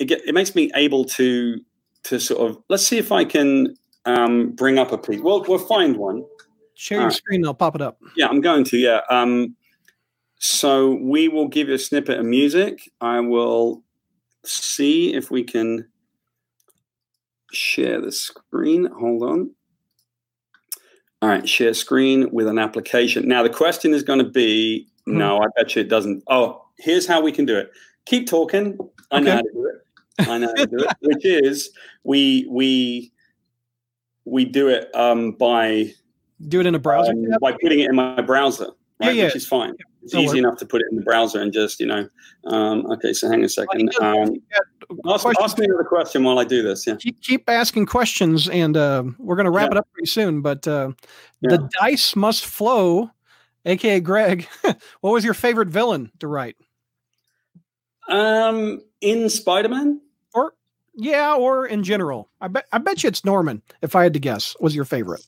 it 0.00 0.06
get 0.06 0.26
it 0.26 0.34
makes 0.34 0.56
me 0.56 0.70
able 0.74 1.04
to 1.04 1.60
to 2.04 2.18
sort 2.18 2.50
of 2.50 2.58
let's 2.68 2.84
see 2.84 2.98
if 2.98 3.12
I 3.12 3.24
can 3.24 3.76
um, 4.06 4.50
bring 4.52 4.78
up 4.78 4.90
a 4.90 4.98
piece. 4.98 5.20
Well, 5.20 5.44
we'll 5.46 5.58
find 5.58 5.96
one. 5.96 6.24
Share 6.74 6.98
your 6.98 7.08
right. 7.08 7.16
screen, 7.16 7.46
I'll 7.46 7.54
pop 7.54 7.74
it 7.74 7.82
up. 7.82 8.00
Yeah, 8.16 8.26
I'm 8.26 8.40
going 8.40 8.64
to. 8.64 8.78
Yeah. 8.78 9.02
Um, 9.10 9.54
so 10.38 10.94
we 10.94 11.28
will 11.28 11.46
give 11.46 11.68
you 11.68 11.74
a 11.74 11.78
snippet 11.78 12.18
of 12.18 12.24
music. 12.24 12.90
I 13.02 13.20
will 13.20 13.84
see 14.46 15.14
if 15.14 15.30
we 15.30 15.44
can 15.44 15.86
share 17.52 18.00
the 18.00 18.10
screen. 18.10 18.86
Hold 18.86 19.22
on. 19.22 19.50
All 21.20 21.28
right, 21.28 21.46
share 21.46 21.74
screen 21.74 22.30
with 22.32 22.46
an 22.46 22.58
application. 22.58 23.28
Now 23.28 23.42
the 23.42 23.50
question 23.50 23.92
is 23.92 24.02
going 24.02 24.20
to 24.20 24.30
be 24.30 24.88
no, 25.06 25.38
I 25.38 25.46
bet 25.56 25.74
you 25.74 25.82
it 25.82 25.88
doesn't. 25.88 26.22
Oh, 26.28 26.64
here's 26.78 27.06
how 27.06 27.20
we 27.20 27.32
can 27.32 27.44
do 27.44 27.58
it. 27.58 27.70
Keep 28.06 28.28
talking. 28.28 28.78
I 29.10 29.20
know 29.20 29.32
how 29.32 29.42
to 29.42 29.50
do 29.52 29.66
it. 29.66 29.74
I 30.28 30.38
know 30.38 30.48
how 30.48 30.54
to 30.54 30.66
do 30.66 30.78
it. 30.78 30.96
Which 31.00 31.24
is 31.24 31.70
we 32.04 32.46
we 32.50 33.12
we 34.24 34.44
do 34.44 34.68
it 34.68 34.94
um, 34.94 35.32
by 35.32 35.92
Do 36.48 36.60
it 36.60 36.66
in 36.66 36.74
a 36.74 36.78
browser. 36.78 37.12
um, 37.12 37.26
by 37.40 37.52
putting 37.60 37.80
it 37.80 37.88
in 37.90 37.96
my 37.96 38.20
browser, 38.20 38.68
Yeah, 39.00 39.06
right, 39.06 39.16
yeah. 39.16 39.24
which 39.26 39.36
is 39.36 39.46
fine. 39.46 39.74
It's 40.02 40.14
easy 40.14 40.38
enough 40.38 40.56
to 40.58 40.66
put 40.66 40.80
it 40.80 40.86
in 40.90 40.96
the 40.96 41.02
browser 41.02 41.40
and 41.42 41.52
just, 41.52 41.78
you 41.78 41.84
know. 41.86 42.08
Um, 42.44 42.90
okay, 42.92 43.12
so 43.12 43.28
hang 43.28 43.44
a 43.44 43.48
second. 43.50 43.90
Um, 44.00 44.34
ask, 45.06 45.26
ask 45.42 45.58
me 45.58 45.66
another 45.66 45.84
question 45.84 46.24
while 46.24 46.38
I 46.38 46.44
do 46.44 46.62
this. 46.62 46.86
Yeah. 46.86 46.94
keep, 46.96 47.20
keep 47.20 47.48
asking 47.50 47.84
questions 47.86 48.48
and 48.48 48.78
uh, 48.78 49.02
we're 49.18 49.36
going 49.36 49.44
to 49.44 49.50
wrap 49.50 49.68
Yeah. 49.70 49.76
it 49.76 49.78
up 49.78 49.88
pretty 49.92 50.06
soon 50.08 50.40
but 50.40 50.66
uh, 50.66 50.92
Yeah. 51.42 51.56
the 51.56 51.68
dice 51.80 52.16
must 52.16 52.46
flow 52.46 53.10
aka 53.66 54.00
greg 54.00 54.48
what 55.02 55.10
was 55.12 55.22
your 55.22 55.34
favorite 55.34 55.68
villain 55.68 56.10
to 56.20 56.26
write 56.28 56.56
Um, 58.08 58.80
in 59.02 59.28
Spider 59.28 59.68
Man, 59.68 60.00
yeah 60.94 61.34
or 61.34 61.66
in 61.66 61.82
general 61.82 62.28
i 62.40 62.48
bet 62.48 62.66
i 62.72 62.78
bet 62.78 63.02
you 63.02 63.08
it's 63.08 63.24
norman 63.24 63.62
if 63.82 63.94
i 63.94 64.02
had 64.02 64.12
to 64.12 64.18
guess 64.20 64.56
was 64.60 64.74
your 64.74 64.84
favorite 64.84 65.24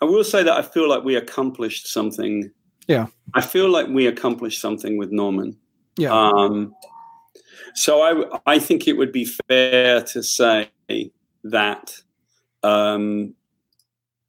I 0.00 0.04
will 0.04 0.24
say 0.24 0.42
that 0.42 0.56
I 0.56 0.62
feel 0.62 0.88
like 0.88 1.04
we 1.04 1.16
accomplished 1.16 1.88
something. 1.88 2.50
Yeah. 2.88 3.06
I 3.34 3.40
feel 3.40 3.68
like 3.68 3.88
we 3.88 4.06
accomplished 4.06 4.60
something 4.60 4.96
with 4.96 5.10
Norman. 5.10 5.56
Yeah. 5.96 6.12
Um, 6.12 6.74
so 7.74 8.02
I 8.02 8.54
I 8.54 8.58
think 8.58 8.86
it 8.86 8.94
would 8.94 9.12
be 9.12 9.24
fair 9.24 10.02
to 10.02 10.22
say 10.22 10.70
that 11.44 11.94
um, 12.62 13.34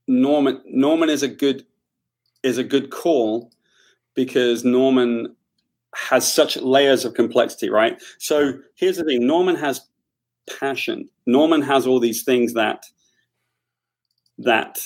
Norman 0.07 0.61
Norman 0.65 1.09
is 1.09 1.23
a 1.23 1.27
good 1.27 1.65
is 2.43 2.57
a 2.57 2.63
good 2.63 2.89
call 2.89 3.51
because 4.15 4.63
Norman 4.63 5.35
has 5.95 6.31
such 6.31 6.57
layers 6.57 7.05
of 7.05 7.13
complexity, 7.13 7.69
right? 7.69 8.01
So 8.17 8.53
here's 8.75 8.97
the 8.97 9.03
thing: 9.03 9.27
Norman 9.27 9.55
has 9.55 9.81
passion. 10.59 11.09
Norman 11.25 11.61
has 11.61 11.85
all 11.87 11.99
these 11.99 12.23
things 12.23 12.53
that 12.53 12.85
that 14.39 14.79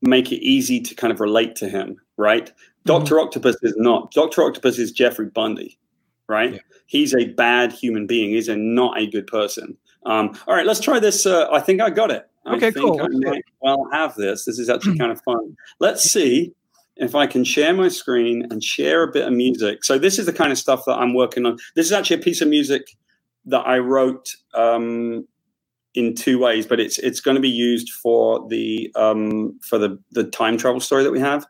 make 0.00 0.32
it 0.32 0.42
easy 0.44 0.80
to 0.80 0.94
kind 0.94 1.12
of 1.12 1.20
relate 1.20 1.54
to 1.56 1.68
him, 1.68 1.96
right? 2.16 2.52
Doctor 2.84 3.20
Octopus 3.20 3.56
is 3.62 3.74
not. 3.76 4.10
Doctor 4.12 4.42
Octopus 4.42 4.78
is 4.78 4.90
Jeffrey 4.90 5.26
Bundy, 5.26 5.78
right? 6.26 6.54
Yeah. 6.54 6.58
He's 6.86 7.14
a 7.14 7.26
bad 7.26 7.72
human 7.72 8.06
being. 8.06 8.30
He's 8.30 8.48
a 8.48 8.56
not 8.56 8.98
a 9.00 9.06
good 9.06 9.26
person. 9.28 9.76
Um, 10.04 10.36
all 10.48 10.54
right, 10.54 10.66
let's 10.66 10.80
try 10.80 10.98
this. 10.98 11.24
Uh, 11.24 11.48
I 11.52 11.60
think 11.60 11.80
I 11.80 11.90
got 11.90 12.10
it. 12.10 12.28
I 12.44 12.54
Okay, 12.56 12.72
think 12.72 12.84
cool. 12.84 13.00
I 13.00 13.04
Let's 13.04 13.14
see 13.14 13.20
it. 13.26 13.30
might 13.30 13.44
well 13.60 13.88
have 13.92 14.16
this. 14.16 14.44
This 14.44 14.58
is 14.58 14.68
actually 14.68 14.98
kind 14.98 15.12
of 15.12 15.20
fun. 15.22 15.56
Let's 15.78 16.02
see 16.02 16.52
if 16.96 17.14
I 17.14 17.26
can 17.28 17.44
share 17.44 17.72
my 17.72 17.86
screen 17.88 18.46
and 18.50 18.62
share 18.64 19.04
a 19.04 19.12
bit 19.12 19.26
of 19.28 19.32
music. 19.32 19.84
So 19.84 19.96
this 19.98 20.18
is 20.18 20.26
the 20.26 20.32
kind 20.32 20.50
of 20.50 20.58
stuff 20.58 20.82
that 20.86 20.98
I'm 20.98 21.14
working 21.14 21.46
on. 21.46 21.56
This 21.76 21.86
is 21.86 21.92
actually 21.92 22.16
a 22.16 22.22
piece 22.24 22.40
of 22.40 22.48
music 22.48 22.96
that 23.46 23.66
I 23.66 23.78
wrote 23.78 24.34
um, 24.54 25.26
in 25.94 26.14
two 26.14 26.38
ways, 26.38 26.66
but 26.66 26.80
it's 26.80 26.98
it's 26.98 27.20
going 27.20 27.34
to 27.34 27.40
be 27.40 27.48
used 27.50 27.90
for 27.90 28.46
the 28.48 28.90
um, 28.96 29.58
for 29.62 29.78
the 29.78 29.98
the 30.12 30.24
time 30.24 30.56
travel 30.56 30.80
story 30.80 31.02
that 31.04 31.12
we 31.12 31.20
have. 31.20 31.46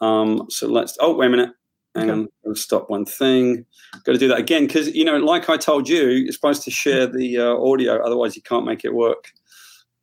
Um, 0.00 0.46
so 0.50 0.66
let's. 0.68 0.96
Oh, 1.00 1.14
wait 1.14 1.26
a 1.26 1.30
minute. 1.30 1.50
Hang 1.94 2.10
Okay. 2.10 2.20
on. 2.20 2.28
I'll 2.46 2.54
stop 2.54 2.90
one 2.90 3.06
thing. 3.06 3.64
Got 4.04 4.12
to 4.12 4.18
do 4.18 4.28
that 4.28 4.38
again 4.38 4.66
because 4.66 4.94
you 4.94 5.04
know, 5.04 5.16
like 5.16 5.48
I 5.48 5.56
told 5.56 5.88
you, 5.88 6.08
you're 6.08 6.32
supposed 6.32 6.62
to 6.64 6.70
share 6.70 7.06
the 7.06 7.38
uh, 7.38 7.56
audio. 7.56 8.04
Otherwise, 8.04 8.36
you 8.36 8.42
can't 8.42 8.66
make 8.66 8.84
it 8.84 8.92
work. 8.94 9.32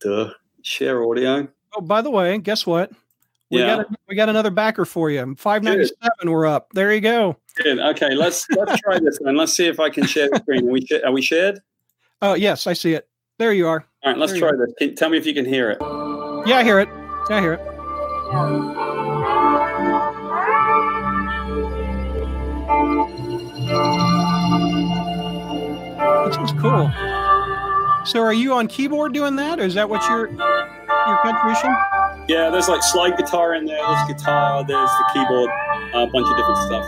Duh. 0.01 0.31
Share 0.63 1.03
audio. 1.03 1.47
oh 1.75 1.81
by 1.81 2.01
the 2.01 2.09
way 2.09 2.37
guess 2.37 2.65
what 2.65 2.89
we 3.53 3.59
Yeah. 3.59 3.77
got 3.77 3.79
a, 3.91 3.95
we 4.09 4.15
got 4.15 4.29
another 4.29 4.49
backer 4.51 4.83
for 4.85 5.09
you 5.09 5.35
597 5.37 6.31
we're 6.31 6.45
up 6.45 6.69
there 6.73 6.93
you 6.93 7.01
go 7.01 7.37
Good. 7.55 7.77
Okay, 7.79 8.15
let's 8.15 8.47
let's 8.49 8.81
try 8.81 8.97
this 8.99 9.19
then. 9.23 9.35
Let's 9.37 9.53
see 9.53 9.67
if 9.67 9.79
I 9.79 9.91
can 9.91 10.07
share 10.07 10.27
the 10.27 10.39
screen. 10.39 10.67
Are 10.67 10.71
we, 10.71 10.87
are 11.05 11.11
we 11.11 11.21
shared? 11.21 11.59
oh 12.23 12.33
yes 12.33 12.65
i 12.67 12.73
see 12.73 12.93
it 12.93 13.07
there 13.37 13.53
you 13.53 13.67
are 13.67 13.85
All 14.03 14.11
right, 14.11 14.19
let's 14.19 14.31
There 14.33 14.41
try 14.41 14.51
this. 14.57 14.73
Can, 14.79 14.95
tell 14.95 15.09
me 15.09 15.17
if 15.17 15.25
you 15.25 15.33
can 15.33 15.45
hear 15.45 15.69
it. 15.71 15.77
yeah 16.47 16.57
i 16.57 16.63
hear 16.63 16.79
it 16.79 16.89
yeah, 17.29 17.37
i 17.37 17.41
hear 17.41 17.53
it 17.53 18.73
This 26.25 26.37
is 26.37 26.51
cool. 26.59 26.91
So, 28.05 28.21
are 28.21 28.33
you 28.33 28.53
on 28.53 28.67
keyboard 28.67 29.13
doing 29.13 29.35
that, 29.37 29.59
or 29.59 29.63
is 29.63 29.73
that 29.75 29.89
what 29.89 30.01
your 30.09 30.29
your 30.31 31.17
contribution? 31.21 31.75
Yeah, 32.27 32.49
there's 32.49 32.69
like 32.69 32.81
slide 32.83 33.17
guitar 33.17 33.53
in 33.53 33.65
there. 33.65 33.77
There's 33.85 34.07
guitar. 34.07 34.63
There's 34.65 34.89
the 34.89 35.09
keyboard. 35.13 35.49
a 35.93 36.07
bunch 36.07 36.27
of 36.27 36.37
different 36.37 36.59
stuff. 36.59 36.85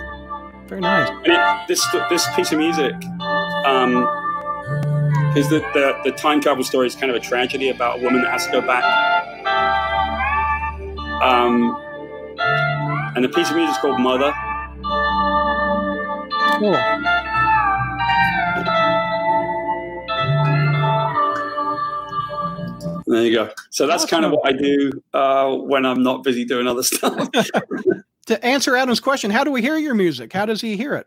Very 0.68 0.82
nice. 0.82 1.10
And 1.10 1.28
it, 1.28 1.68
this 1.68 1.86
this 2.10 2.28
piece 2.36 2.52
of 2.52 2.58
music, 2.58 2.94
um, 3.66 4.08
because 5.28 5.50
the, 5.50 5.60
the 5.74 5.96
the 6.06 6.12
time 6.12 6.42
travel 6.42 6.64
story 6.64 6.88
is 6.88 6.96
kind 6.96 7.12
of 7.12 7.16
a 7.16 7.20
tragedy 7.20 7.70
about 7.70 8.00
a 8.00 8.04
woman 8.04 8.22
that 8.22 8.32
has 8.32 8.46
to 8.48 8.52
go 8.52 8.62
back. 8.62 8.84
Um, 11.22 11.76
and 13.16 13.24
the 13.24 13.30
piece 13.30 13.50
of 13.50 13.56
music 13.56 13.76
is 13.76 13.78
called 13.80 14.00
Mother. 14.00 14.34
Cool. 16.60 17.15
There 23.08 23.24
you 23.24 23.34
go. 23.34 23.52
So 23.70 23.88
that's 23.88 24.06
kind 24.06 24.26
of 24.26 24.32
what 24.32 24.48
I 24.48 24.52
do 24.52 24.92
uh, 25.14 25.52
when 25.56 25.86
I'm 25.86 26.02
not 26.02 26.24
busy 26.24 26.46
doing 26.46 26.68
other 26.68 26.84
stuff. 26.84 27.30
To 28.28 28.44
answer 28.44 28.76
Adam's 28.76 29.00
question, 29.00 29.30
how 29.30 29.44
do 29.44 29.52
we 29.52 29.62
hear 29.62 29.78
your 29.78 29.94
music? 29.94 30.34
How 30.34 30.48
does 30.48 30.60
he 30.60 30.76
hear 30.76 30.96
it? 30.96 31.06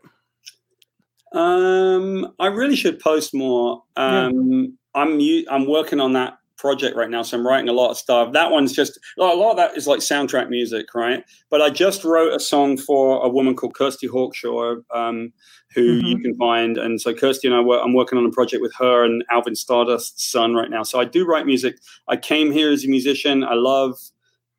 Um, 1.33 2.33
I 2.39 2.47
really 2.47 2.77
should 2.77 2.97
post 2.99 3.33
more. 3.33 3.83
Um, 3.97 4.77
I'm 4.95 5.19
u- 5.19 5.45
I'm 5.51 5.67
working 5.67 5.99
on 5.99 6.13
that 6.13 6.37
project 6.57 6.95
right 6.95 7.09
now, 7.09 7.21
so 7.21 7.37
I'm 7.37 7.45
writing 7.45 7.67
a 7.67 7.73
lot 7.73 7.91
of 7.91 7.97
stuff. 7.97 8.31
That 8.31 8.51
one's 8.51 8.71
just 8.71 8.97
a 9.17 9.23
lot 9.23 9.51
of 9.51 9.57
that 9.57 9.75
is 9.75 9.85
like 9.85 9.99
soundtrack 9.99 10.49
music, 10.49 10.95
right? 10.95 11.23
But 11.49 11.61
I 11.61 11.69
just 11.69 12.05
wrote 12.05 12.33
a 12.33 12.39
song 12.39 12.77
for 12.77 13.21
a 13.21 13.29
woman 13.29 13.53
called 13.55 13.75
Kirsty 13.75 14.07
Hawkshaw, 14.07 14.77
um, 14.93 15.33
who 15.75 15.81
you 16.03 16.19
can 16.19 16.35
find, 16.37 16.77
and 16.77 16.99
so 16.99 17.13
Kirsty 17.13 17.47
and 17.47 17.55
I 17.55 17.61
work. 17.61 17.81
I'm 17.83 17.93
working 17.93 18.17
on 18.17 18.25
a 18.25 18.31
project 18.31 18.61
with 18.61 18.73
her 18.79 19.03
and 19.03 19.23
Alvin 19.31 19.55
Stardust's 19.55 20.25
son 20.29 20.55
right 20.55 20.69
now. 20.69 20.83
So 20.83 20.99
I 20.99 21.05
do 21.05 21.25
write 21.25 21.45
music. 21.45 21.77
I 22.07 22.17
came 22.17 22.51
here 22.51 22.71
as 22.71 22.83
a 22.83 22.87
musician. 22.87 23.43
I 23.43 23.53
love 23.53 23.97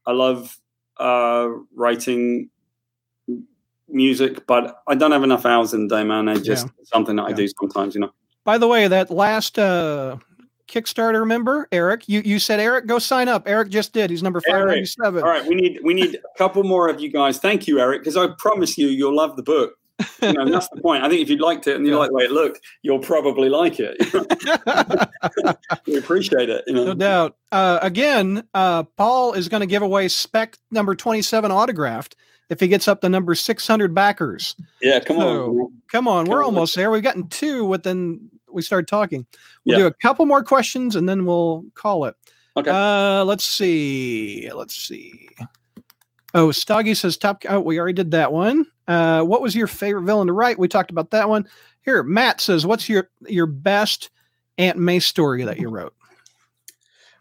I 0.07 0.13
love 0.13 0.59
uh, 0.99 1.49
writing 1.75 2.51
music, 3.89 4.47
but 4.47 4.83
I 4.87 4.95
don't 4.95 5.13
have 5.13 5.25
enough 5.25 5.45
hours 5.45 5.75
in 5.75 5.89
the 5.89 5.97
day, 5.97 6.05
man. 6.05 6.29
I 6.29 6.37
just 6.37 6.69
something 6.85 7.17
that 7.17 7.25
I 7.25 7.33
do 7.33 7.49
sometimes, 7.49 7.95
you 7.95 8.01
know. 8.01 8.11
By 8.45 8.59
the 8.59 8.69
way, 8.69 8.89
that 8.89 9.11
last 9.11 9.59
uh, 9.59 10.17
Kickstarter 10.69 11.27
member, 11.27 11.69
Eric, 11.73 12.09
you, 12.09 12.23
you 12.25 12.39
said 12.39 12.61
Eric, 12.61 12.87
go 12.87 12.99
sign 12.99 13.29
up. 13.29 13.49
Eric 13.49 13.69
just 13.69 13.93
did. 13.93 14.11
He's 14.11 14.23
number 14.23 14.41
five 14.41 14.67
ninety 14.67 14.87
seven. 14.87 15.23
All 15.23 15.29
right, 15.29 15.45
we 15.45 15.55
need 15.55 15.81
we 15.83 15.95
need 15.95 16.15
a 16.15 16.39
couple 16.39 16.63
more 16.63 16.89
of 16.89 17.01
you 17.01 17.11
guys. 17.11 17.39
Thank 17.39 17.67
you, 17.67 17.81
Eric, 17.81 18.03
because 18.03 18.17
I 18.17 18.29
promise 18.39 18.79
you, 18.79 18.89
you'll 18.89 19.15
love 19.15 19.37
the 19.37 19.43
book. 19.43 19.75
You 20.23 20.33
know, 20.33 20.49
that's 20.51 20.69
the 20.69 20.81
point. 20.81 21.03
I 21.05 21.09
think 21.09 21.21
if 21.23 21.31
you 21.31 21.37
liked 21.39 21.67
it 21.67 21.77
and 21.77 21.87
you 21.87 21.93
Yeah. 21.93 21.99
like 21.99 22.11
the 22.11 22.15
way 22.15 22.25
it 22.25 22.31
looked, 22.33 22.61
you'll 22.83 22.99
probably 22.99 23.49
like 23.49 23.77
it. 23.79 23.97
we 25.87 25.97
appreciate 25.97 26.49
it. 26.49 26.65
You 26.67 26.75
know. 26.75 26.85
No 26.87 26.95
doubt. 26.95 27.37
Uh, 27.53 27.79
again, 27.83 28.45
uh, 28.55 28.83
Paul 28.85 29.33
is 29.35 29.49
going 29.49 29.61
to 29.61 29.67
give 29.67 29.83
away 29.83 30.09
spec 30.09 30.57
number 30.71 30.95
27 30.95 31.51
autographed 31.51 32.17
if 32.49 32.61
he 32.61 32.69
gets 32.69 32.89
up 32.89 33.01
to 33.03 33.09
number 33.09 33.35
600 33.35 33.95
backers. 33.95 34.57
Yeah, 34.83 35.01
come 35.01 35.19
So, 35.19 35.45
on. 35.45 35.73
Come 35.91 36.09
on, 36.09 36.27
we're 36.27 36.39
on. 36.39 36.45
almost 36.47 36.75
there. 36.77 36.91
We've 36.91 37.03
gotten 37.03 37.29
two 37.29 37.65
within 37.65 38.31
we 38.53 38.63
started 38.63 38.89
talking. 38.89 39.27
We'll 39.65 39.77
Yeah. 39.79 39.83
do 39.85 39.87
a 39.87 39.93
couple 39.95 40.27
more 40.27 40.43
questions 40.43 40.97
and 40.97 41.09
then 41.09 41.25
we'll 41.25 41.65
call 41.75 42.07
it. 42.07 42.15
Okay. 42.57 42.71
Uh, 42.71 43.25
let's 43.25 43.45
see. 43.45 44.51
Let's 44.53 44.75
see. 44.75 45.29
Oh, 46.35 46.49
Stoggy 46.49 46.97
says 46.97 47.17
top. 47.17 47.43
Oh, 47.49 47.61
we 47.61 47.79
already 47.79 47.95
did 47.95 48.13
that 48.13 48.33
one. 48.33 48.67
Uh, 48.87 49.23
what 49.23 49.43
was 49.43 49.55
your 49.55 49.67
favorite 49.67 50.05
villain 50.05 50.29
to 50.29 50.33
write? 50.33 50.59
We 50.59 50.69
talked 50.69 50.91
about 50.91 51.11
that 51.11 51.29
one. 51.29 51.49
Here, 51.83 52.03
Matt 52.03 52.41
says, 52.41 52.67
"What's 52.67 52.89
your 52.89 53.11
your 53.27 53.47
best 53.47 54.11
Aunt 54.59 54.79
May 54.79 55.01
story 55.01 55.45
that 55.45 55.59
you 55.59 55.69
wrote?" 55.69 55.95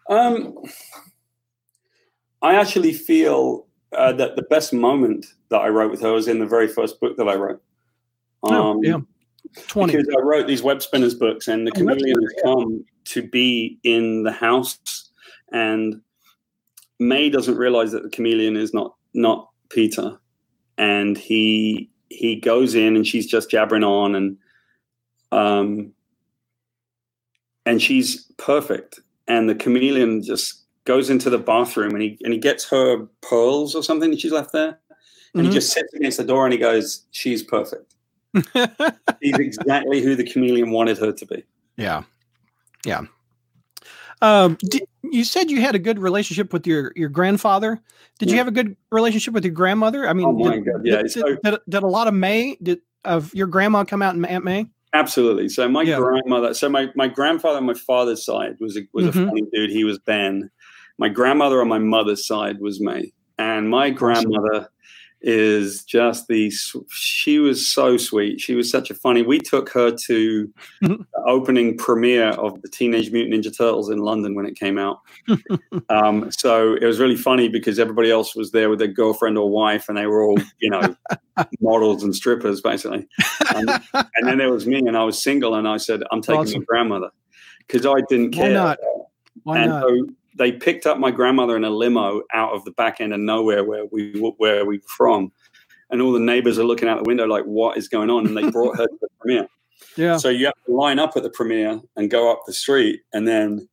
Um, 0.10 0.56
I 2.42 2.56
actually 2.56 2.94
feel 2.94 3.68
uh, 3.94 4.14
that 4.14 4.36
the 4.36 4.44
best 4.44 4.74
moment 4.74 5.26
that 5.50 5.62
I 5.62 5.70
wrote 5.70 5.92
with 5.92 6.02
her 6.02 6.14
was 6.14 6.28
in 6.28 6.40
the 6.40 6.46
very 6.46 6.68
first 6.68 7.00
book 7.00 7.18
that 7.18 7.28
I 7.28 7.36
wrote. 7.36 7.62
Oh, 8.44 8.80
yeah. 8.84 9.00
Twenty. 9.68 9.98
Because 9.98 10.16
I 10.16 10.22
wrote 10.22 10.48
these 10.48 10.62
web 10.62 10.82
spinners 10.82 11.16
books, 11.16 11.48
and 11.48 11.66
the 11.66 11.72
Oh, 11.76 11.80
chameleon 11.80 12.22
has 12.22 12.44
come 12.44 12.86
to 13.06 13.22
be 13.28 13.80
in 13.84 14.24
the 14.24 14.32
house, 14.32 14.78
and 15.52 16.02
May 17.00 17.30
doesn't 17.30 17.58
realize 17.58 17.92
that 17.92 18.04
the 18.04 18.10
chameleon 18.10 18.56
is 18.56 18.74
not 18.74 18.96
not 19.14 19.50
Peter, 19.70 20.18
and 20.78 21.18
he 21.18 21.90
he 22.10 22.36
goes 22.36 22.76
in, 22.76 22.96
and 22.96 23.06
she's 23.06 23.28
just 23.28 23.50
jabbering 23.52 23.84
on, 23.84 24.16
and 24.16 24.38
um, 25.32 25.92
and 27.66 27.82
she's 27.82 28.24
perfect, 28.38 29.00
and 29.28 29.50
the 29.50 29.56
chameleon 29.56 30.24
just 30.24 30.64
goes 30.86 31.10
into 31.10 31.30
the 31.30 31.38
bathroom, 31.38 31.94
and 31.94 32.02
he 32.02 32.18
and 32.24 32.34
he 32.34 32.40
gets 32.40 32.68
her 32.70 33.06
pearls 33.22 33.76
or 33.76 33.84
something 33.84 34.10
that 34.12 34.20
she's 34.20 34.32
left 34.32 34.52
there, 34.54 34.80
and 35.36 35.44
he 35.44 35.50
Mhm. 35.50 35.54
just 35.54 35.72
sits 35.74 35.94
against 35.94 36.18
the 36.18 36.24
door, 36.24 36.46
and 36.46 36.54
he 36.54 36.60
goes, 36.60 37.06
"She's 37.12 37.44
perfect." 37.44 37.96
he's 39.22 39.38
exactly 39.40 40.02
who 40.02 40.16
the 40.16 40.24
chameleon 40.24 40.72
wanted 40.72 40.98
her 40.98 41.12
to 41.12 41.26
be. 41.26 41.44
Yeah, 41.78 42.04
yeah. 42.86 43.02
Um, 44.22 44.58
di- 44.62 44.86
you 45.04 45.24
said 45.24 45.50
you 45.50 45.62
had 45.62 45.76
a 45.76 45.80
good 45.80 46.00
relationship 46.00 46.52
with 46.54 46.68
your 46.68 46.92
your 46.96 47.10
grandfather. 47.10 47.80
Did 48.20 48.30
you 48.32 48.38
have 48.38 48.48
a 48.48 48.52
good 48.52 48.76
relationship 48.92 49.34
with 49.34 49.46
your 49.46 49.54
grandmother? 49.54 50.08
I 50.08 50.14
mean, 50.14 50.26
Oh 50.28 50.52
did, 50.52 50.66
God, 50.66 50.82
yeah, 50.84 51.02
Did, 51.04 51.12
so- 51.12 51.24
did, 51.24 51.40
did, 51.44 51.60
did 51.70 51.84
a 51.84 51.88
lot 51.88 52.08
of 52.08 52.14
May 52.14 52.58
did 52.62 52.80
of 53.06 53.34
your 53.34 53.48
grandma 53.48 53.86
come 53.86 54.02
out 54.02 54.14
in 54.16 54.26
Aunt 54.26 54.44
May? 54.44 54.68
Absolutely. 54.94 55.48
So 55.50 55.70
my 55.70 55.84
Yeah. 55.84 55.98
grandmother, 55.98 56.54
so 56.54 56.68
my, 56.68 56.90
my 56.96 57.08
grandfather 57.08 57.58
on 57.58 57.66
my 57.66 57.76
father's 57.76 58.26
side 58.26 58.58
was 58.60 58.76
a, 58.76 58.82
was 58.92 59.06
Mhm. 59.06 59.10
a 59.10 59.28
funny 59.28 59.44
dude. 59.54 59.70
He 59.70 59.84
was 59.86 60.00
Ben. 60.00 60.50
My 60.98 61.08
grandmother 61.10 61.62
on 61.62 61.68
my 61.70 61.78
mother's 61.80 62.26
side 62.28 62.60
was 62.60 62.82
May, 62.82 63.14
and 63.38 63.70
my 63.70 63.90
grandmother 63.92 64.68
is 65.22 65.84
just 65.84 66.28
the. 66.28 66.52
She 66.90 67.40
was 67.40 67.68
so 67.68 67.98
sweet. 67.98 68.40
She 68.40 68.56
was 68.56 68.70
such 68.70 68.90
a 68.90 68.96
funny. 68.96 69.22
We 69.22 69.40
took 69.40 69.70
her 69.70 69.92
to 69.92 70.54
the 70.82 71.06
opening 71.26 71.78
premiere 71.78 72.30
of 72.30 72.62
the 72.62 72.70
Teenage 72.70 73.12
Mutant 73.12 73.44
Ninja 73.44 73.56
Turtles 73.56 73.90
in 73.90 74.00
London 74.00 74.36
when 74.36 74.46
it 74.46 74.58
came 74.58 74.78
out. 74.78 75.00
um, 75.90 76.32
so 76.32 76.74
it 76.74 76.86
was 76.86 77.00
really 77.00 77.16
funny 77.16 77.50
because 77.50 77.80
everybody 77.80 78.12
else 78.12 78.36
was 78.36 78.52
there 78.52 78.70
with 78.70 78.80
their 78.80 78.88
girlfriend 78.88 79.38
or 79.38 79.50
wife, 79.50 79.90
and 79.90 79.98
they 79.98 80.08
were 80.08 80.24
all 80.24 80.38
you 80.60 80.70
know 80.70 80.96
models 81.62 82.04
and 82.04 82.16
strippers 82.16 82.62
basically. 82.62 83.08
And, 83.56 83.70
and 83.94 84.28
then 84.28 84.38
there 84.38 84.52
was 84.52 84.66
me, 84.66 84.80
and 84.80 84.98
I 84.98 85.04
was 85.04 85.22
single, 85.22 85.56
and 85.56 85.68
I 85.68 85.78
said, 85.78 86.04
"I'm 86.12 86.22
taking 86.22 86.42
Awesome. 86.42 86.60
my 86.62 86.66
grandmother," 86.66 87.10
because 87.68 87.86
I 87.86 88.02
didn't 88.10 88.32
care 88.32 88.46
Why 88.46 88.54
not? 88.54 88.78
Why 89.44 89.58
and 89.60 89.70
not? 89.70 89.84
so 89.84 90.08
they 90.40 90.54
picked 90.54 90.88
up 90.88 90.98
my 90.98 91.12
grandmother 91.12 91.56
in 91.56 91.64
a 91.64 91.70
limo 91.70 92.24
out 92.34 92.54
of 92.54 92.66
the 92.66 92.72
back 92.72 93.00
end 93.00 93.14
of 93.14 93.20
nowhere 93.20 93.64
where 93.64 93.86
we 93.92 94.14
where 94.38 94.66
we 94.66 94.78
were 94.78 94.84
from, 94.88 95.32
and 95.92 96.02
all 96.02 96.12
the 96.12 96.20
neighbors 96.20 96.58
are 96.58 96.64
looking 96.64 96.88
out 96.88 97.04
the 97.04 97.08
window 97.08 97.26
like, 97.26 97.44
"What 97.44 97.78
is 97.78 97.88
going 97.88 98.10
on?" 98.10 98.26
And 98.26 98.36
they 98.36 98.50
brought 98.50 98.78
her 98.78 98.88
to 98.88 98.98
the 99.00 99.08
premiere. 99.20 99.48
yeah. 99.98 100.18
So 100.18 100.30
you 100.30 100.46
have 100.46 100.56
to 100.66 100.74
line 100.74 100.98
up 100.98 101.16
at 101.16 101.24
the 101.24 101.30
premiere 101.30 101.80
and 101.96 102.10
go 102.10 102.32
up 102.32 102.42
the 102.48 102.54
street, 102.54 103.02
and 103.14 103.28
then 103.28 103.68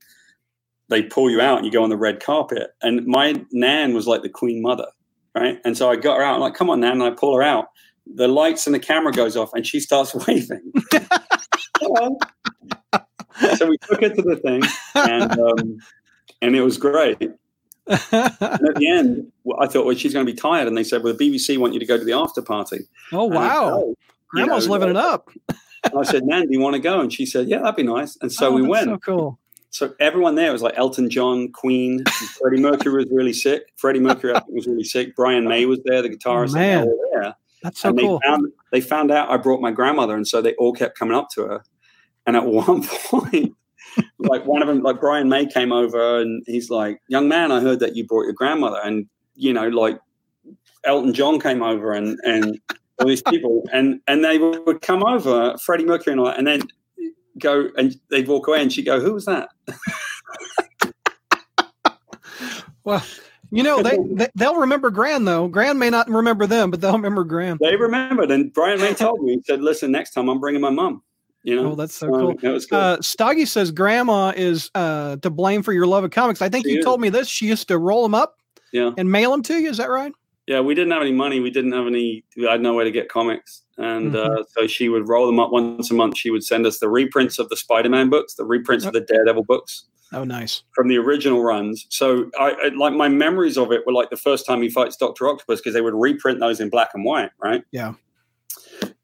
they 0.89 1.03
pull 1.03 1.31
you 1.31 1.41
out 1.41 1.57
and 1.57 1.65
you 1.65 1.73
go 1.73 1.83
on 1.83 1.91
the 1.91 1.97
red 1.97 2.21
carpet. 2.21 2.71
And 2.83 3.07
my 3.07 3.43
nan 3.53 3.95
was 3.95 4.07
like 4.07 4.23
the 4.23 4.29
queen 4.29 4.61
mother, 4.61 4.87
right? 5.35 5.59
And 5.65 5.77
so 5.77 5.91
I 5.91 5.97
got 5.97 6.19
her 6.19 6.23
out, 6.23 6.35
I'm 6.35 6.41
like, 6.41 6.55
come 6.55 6.71
on, 6.71 6.81
nan, 6.81 6.93
and 6.93 7.03
I 7.03 7.11
pull 7.11 7.35
her 7.35 7.43
out. 7.43 7.67
The 8.15 8.29
lights 8.29 8.67
and 8.67 8.75
the 8.75 8.81
camera 8.81 9.13
goes 9.13 9.37
off, 9.37 9.53
and 9.53 9.67
she 9.67 9.81
starts 9.81 10.15
waving. 10.27 10.73
So 13.59 13.67
we 13.67 13.77
took 13.79 14.01
her 14.01 14.09
to 14.09 14.23
the 14.23 14.37
thing, 14.37 14.63
and 14.95 15.39
um, 15.39 15.79
and 16.43 16.55
it 16.57 16.63
was 16.63 16.77
great. 16.79 17.19
And 17.89 18.03
at 18.13 18.75
the 18.75 18.89
end, 18.91 19.31
I 19.61 19.69
thought, 19.69 19.87
well, 19.87 19.95
she's 19.95 20.13
going 20.13 20.27
to 20.27 20.33
be 20.33 20.37
tired, 20.37 20.67
and 20.67 20.77
they 20.77 20.83
said, 20.83 21.05
well, 21.05 21.15
the 21.15 21.31
BBC 21.31 21.57
want 21.57 21.73
you 21.73 21.79
to 21.79 21.87
go 21.87 21.97
to 21.97 22.05
the 22.05 22.15
after 22.15 22.43
party. 22.43 22.81
oh 23.13 23.27
And 23.31 23.39
I 23.39 23.43
said, 23.47 23.55
wow, 23.55 23.71
"Oh." 23.75 23.95
grandma's 24.29 24.69
living 24.69 24.89
it 24.89 24.97
up. 24.97 25.31
And 25.85 25.93
I 25.97 26.03
said, 26.03 26.25
Nan, 26.25 26.47
do 26.47 26.53
you 26.53 26.59
want 26.59 26.75
to 26.75 26.81
go? 26.81 26.99
And 26.99 27.13
she 27.13 27.25
said, 27.27 27.47
Yeah, 27.47 27.59
that'd 27.61 27.77
be 27.77 27.85
nice. 27.85 28.19
And 28.21 28.33
so 28.33 28.49
Oh, 28.49 28.53
we 28.57 28.63
went. 28.63 28.87
So 28.87 28.99
cool. 28.99 29.39
So 29.71 29.95
everyone 30.01 30.35
there 30.35 30.51
was 30.51 30.63
like 30.63 30.75
Elton 30.77 31.09
John, 31.11 31.53
Queen, 31.53 32.03
Freddie 32.41 32.61
Mercury 32.61 33.05
was 33.05 33.07
really 33.13 33.33
sick. 33.33 33.63
Freddie 33.77 34.01
Mercury 34.01 34.35
I 34.35 34.41
think, 34.41 34.53
was 34.57 34.67
really 34.67 34.83
sick. 34.83 35.15
Brian 35.15 35.47
May 35.47 35.65
was 35.67 35.79
there, 35.85 36.03
the 36.03 36.09
guitarist. 36.09 36.55
man. 36.55 36.93
there. 37.13 37.37
That's 37.63 37.79
so 37.81 37.91
and 37.91 38.01
cool. 38.01 38.19
they 38.19 38.27
found 38.27 38.53
they 38.73 38.81
found 38.81 39.11
out 39.13 39.31
I 39.31 39.37
brought 39.37 39.61
my 39.61 39.71
grandmother, 39.71 40.17
and 40.17 40.27
so 40.27 40.43
they 40.43 40.55
all 40.55 40.73
kept 40.73 40.99
coming 40.99 41.15
up 41.17 41.29
to 41.35 41.43
her. 41.43 41.63
And 42.27 42.35
at 42.37 42.47
one 42.47 42.83
point, 43.05 43.55
like 44.19 44.47
one 44.47 44.63
of 44.63 44.69
them, 44.69 44.83
like 44.83 45.01
Brian 45.01 45.29
May 45.29 45.47
came 45.47 45.73
over, 45.73 46.21
and 46.21 46.43
he's 46.47 46.71
like, 46.71 47.01
"Young 47.09 47.29
man, 47.29 47.53
I 47.53 47.61
heard 47.61 47.81
that 47.81 47.97
you 47.97 48.07
brought 48.07 48.25
your 48.25 48.33
grandmother." 48.33 48.81
And 48.83 49.07
you 49.35 49.53
know, 49.53 49.69
like 49.69 49.99
Elton 50.85 51.13
John 51.13 51.41
came 51.41 51.63
over, 51.63 51.93
and 51.93 52.19
and 52.25 52.61
all 52.99 53.07
these 53.07 53.23
people, 53.23 53.65
and 53.73 54.01
and 54.07 54.25
they 54.25 54.39
would 54.39 54.81
come 54.81 55.05
over, 55.05 55.57
Freddie 55.59 55.85
Mercury 55.85 56.13
and 56.13 56.21
all 56.21 56.27
that, 56.27 56.39
and 56.39 56.47
then 56.47 56.63
go 57.39 57.69
and 57.77 57.97
they'd 58.11 58.29
walk 58.29 58.49
away, 58.49 58.63
and 58.63 58.73
she'd 58.73 58.87
go, 58.87 59.01
"Who 59.01 59.15
was 59.15 59.27
that?" 59.27 59.49
Well, 62.87 63.05
you 63.51 63.65
know 63.65 63.83
they, 63.83 63.99
they 64.13 64.29
they'll 64.37 64.61
remember 64.61 64.91
Gran 64.91 65.25
though. 65.25 65.49
Gran 65.49 65.77
may 65.77 65.91
not 65.91 66.09
remember 66.09 66.47
them, 66.47 66.71
but 66.71 66.81
they'll 66.81 66.93
remember 66.93 67.25
Gran. 67.25 67.59
They 67.61 67.75
remembered, 67.75 68.31
and 68.31 68.53
Brian 68.53 68.81
May 68.81 68.95
told 68.95 69.23
me, 69.23 69.35
he 69.35 69.43
said, 69.45 69.61
"Listen, 69.61 69.91
next 69.91 70.13
time 70.13 70.29
I'm 70.29 70.39
bringing 70.39 70.61
my 70.61 70.71
mum." 70.71 71.03
You 71.47 71.55
know, 71.55 71.73
Oh, 71.73 71.75
that's 71.77 71.95
so 71.95 72.09
cool. 72.09 72.31
It 72.43 72.49
was. 72.49 72.67
Uh, 72.73 72.97
Stoggy 72.99 73.47
says 73.47 73.71
grandma 73.71 74.33
is 74.37 74.69
uh, 74.75 75.17
to 75.19 75.31
blame 75.31 75.63
for 75.63 75.73
your 75.73 75.87
love 75.87 76.03
of 76.03 76.11
comics. 76.11 76.43
I 76.43 76.49
think 76.49 76.67
She 76.67 76.73
you 76.73 76.79
is. 76.81 76.85
told 76.85 77.01
me 77.01 77.09
this. 77.09 77.29
She 77.29 77.47
used 77.47 77.69
to 77.69 77.79
roll 77.79 78.03
them 78.03 78.15
up 78.17 78.37
yeah. 78.73 78.91
and 78.99 79.11
mail 79.11 79.31
them 79.31 79.43
to 79.45 79.55
you. 79.59 79.71
Is 79.71 79.77
that 79.77 79.89
right? 79.89 80.13
Yeah, 80.49 80.61
we 80.61 80.75
didn't 80.75 80.91
have 80.93 81.03
any 81.03 81.13
money. 81.13 81.39
We 81.41 81.51
didn't 81.51 81.71
have 81.73 81.87
any. 81.87 82.25
I 82.49 82.53
had 82.53 82.61
no 82.63 82.75
way 82.75 82.83
to 82.85 82.91
get 82.91 83.09
comics, 83.09 83.63
and 83.79 84.13
Mm-hmm. 84.13 84.41
uh, 84.41 84.43
so 84.57 84.67
she 84.67 84.89
would 84.89 85.09
roll 85.09 85.27
them 85.27 85.39
up 85.41 85.51
once 85.53 85.89
a 85.91 85.95
month. 85.95 86.17
She 86.19 86.31
would 86.31 86.43
send 86.45 86.67
us 86.67 86.79
the 86.81 86.89
reprints 86.89 87.39
of 87.39 87.49
the 87.49 87.57
Spider-Man 87.57 88.11
books, 88.11 88.35
the 88.35 88.45
reprints 88.45 88.85
of 88.85 88.93
the 88.93 89.01
Daredevil 89.01 89.45
books 89.45 89.87
Oh, 90.13 90.25
nice. 90.25 90.63
from 90.73 90.87
the 90.89 90.99
original 90.99 91.43
runs. 91.45 91.87
So, 91.91 92.31
I, 92.39 92.51
I 92.63 92.69
like 92.77 92.93
my 92.95 93.09
memories 93.09 93.57
of 93.59 93.71
it 93.73 93.85
were 93.87 93.93
like 93.93 94.11
the 94.11 94.17
first 94.17 94.47
time 94.47 94.63
he 94.63 94.69
fights 94.71 94.97
Doctor 94.97 95.29
Octopus 95.29 95.61
because 95.61 95.75
they 95.75 95.81
would 95.81 95.95
reprint 95.95 96.39
those 96.41 96.61
in 96.61 96.71
black 96.71 96.91
and 96.95 97.05
white, 97.05 97.31
right? 97.41 97.63
Yeah. 97.73 97.95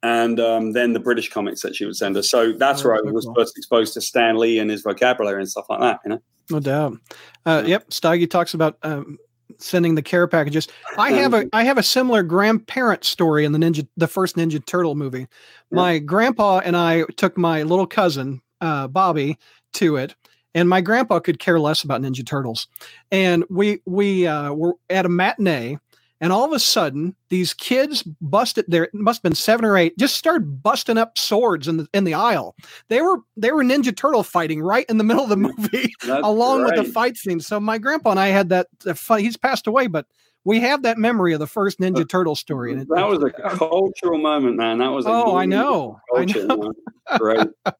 And 0.02 0.40
um, 0.40 0.72
then 0.72 0.92
the 0.92 1.00
British 1.00 1.30
comics 1.30 1.62
that 1.62 1.76
she 1.76 1.84
would 1.84 1.96
send 1.96 2.16
us. 2.16 2.28
So 2.30 2.52
that's 2.52 2.84
Oh, 2.84 2.88
where 2.88 2.96
I 2.96 3.10
was 3.10 3.24
cool. 3.24 3.34
first 3.34 3.56
exposed 3.56 3.94
to 3.94 4.00
Stan 4.00 4.36
Lee 4.36 4.58
and 4.58 4.70
his 4.70 4.82
vocabulary 4.82 5.40
and 5.40 5.48
stuff 5.50 5.66
like 5.68 5.80
that. 5.80 6.00
You 6.04 6.10
know, 6.10 6.18
No 6.50 6.60
doubt. 6.60 6.98
Uh, 7.46 7.62
yep, 7.66 7.92
Staggy 7.92 8.26
talks 8.26 8.54
about 8.54 8.76
um, 8.82 9.18
sending 9.58 9.94
the 9.94 10.02
care 10.02 10.26
packages. 10.26 10.68
I 10.98 11.12
have 11.22 11.34
a 11.34 11.46
I 11.52 11.64
have 11.64 11.78
a 11.78 11.82
similar 11.82 12.22
grandparent 12.22 13.04
story 13.04 13.44
in 13.44 13.52
the 13.52 13.58
Ninja 13.58 13.86
the 13.96 14.08
first 14.08 14.36
Ninja 14.36 14.64
Turtle 14.64 14.94
movie. 14.94 15.26
My 15.70 15.98
grandpa 15.98 16.58
and 16.58 16.76
I 16.76 17.04
took 17.16 17.38
my 17.38 17.62
little 17.62 17.86
cousin 17.86 18.40
uh, 18.60 18.88
Bobby 18.88 19.38
to 19.74 19.96
it, 19.96 20.14
and 20.54 20.68
my 20.68 20.80
grandpa 20.80 21.18
could 21.20 21.38
care 21.38 21.58
less 21.58 21.82
about 21.82 22.02
Ninja 22.02 22.26
Turtles. 22.26 22.66
And 23.10 23.44
we 23.48 23.80
we 23.86 24.26
uh, 24.26 24.52
were 24.52 24.74
at 24.90 25.06
a 25.06 25.08
matinee. 25.08 25.78
And 26.22 26.32
all 26.32 26.44
of 26.44 26.52
a 26.52 26.60
sudden, 26.60 27.16
these 27.30 27.52
kids 27.52 28.04
busted. 28.20 28.66
There 28.68 28.88
must 28.94 29.18
have 29.18 29.22
been 29.24 29.34
seven 29.34 29.64
or 29.64 29.76
eight. 29.76 29.98
Just 29.98 30.16
started 30.16 30.62
busting 30.62 30.96
up 30.96 31.18
swords 31.18 31.66
in 31.66 31.78
the 31.78 31.88
in 31.92 32.04
the 32.04 32.14
aisle. 32.14 32.54
They 32.88 33.02
were 33.02 33.18
they 33.36 33.50
were 33.50 33.64
Ninja 33.64 33.94
Turtle 33.94 34.22
fighting 34.22 34.62
right 34.62 34.86
in 34.88 34.98
the 34.98 35.04
middle 35.12 35.24
of 35.24 35.30
the 35.30 35.36
movie 35.36 35.92
along 36.06 36.62
with 36.62 36.76
the 36.76 36.84
fight 36.84 37.16
scene. 37.16 37.40
So 37.40 37.58
my 37.58 37.76
grandpa 37.76 38.12
and 38.12 38.20
I 38.20 38.28
had 38.28 38.50
that. 38.50 38.68
Fight. 38.96 39.22
He's 39.24 39.36
passed 39.36 39.66
away, 39.66 39.88
but 39.88 40.06
we 40.44 40.60
have 40.60 40.82
that 40.82 40.96
memory 40.96 41.32
of 41.32 41.40
the 41.40 41.48
first 41.48 41.80
Ninja 41.80 42.08
Turtle 42.08 42.36
story. 42.36 42.74
That 42.74 43.08
was 43.08 43.22
a 43.24 43.30
cultural 43.56 44.18
moment, 44.18 44.56
man. 44.56 44.78
That 44.78 44.92
was. 44.92 45.06
A 45.06 45.08
oh, 45.08 45.36
I 45.36 45.44
know, 45.46 45.98
I 46.16 46.24
know. 46.24 46.72
Great. 47.18 47.48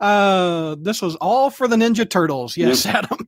Uh, 0.00 0.76
this 0.78 1.02
was 1.02 1.16
all 1.16 1.50
for 1.50 1.66
the 1.66 1.74
Ninja 1.74 2.08
Turtles. 2.08 2.56
Yes, 2.56 2.86
Adam. 2.86 3.18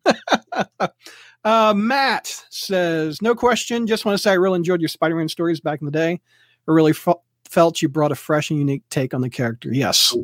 Uh, 1.44 1.74
Matt 1.76 2.44
says, 2.50 3.20
no 3.22 3.34
question. 3.34 3.86
Just 3.86 4.04
want 4.04 4.16
to 4.16 4.22
say 4.22 4.30
I 4.30 4.34
really 4.34 4.56
enjoyed 4.56 4.80
your 4.80 4.88
Spider-Man 4.88 5.28
stories 5.28 5.60
back 5.60 5.80
in 5.80 5.84
the 5.86 5.90
day. 5.90 6.20
I 6.68 6.72
really 6.72 6.92
fe- 6.92 7.14
felt 7.46 7.80
you 7.82 7.88
brought 7.88 8.12
a 8.12 8.14
fresh 8.16 8.50
and 8.50 8.58
unique 8.58 8.82
take 8.90 9.14
on 9.14 9.20
the 9.20 9.30
character. 9.30 9.70
Yes. 9.72 10.14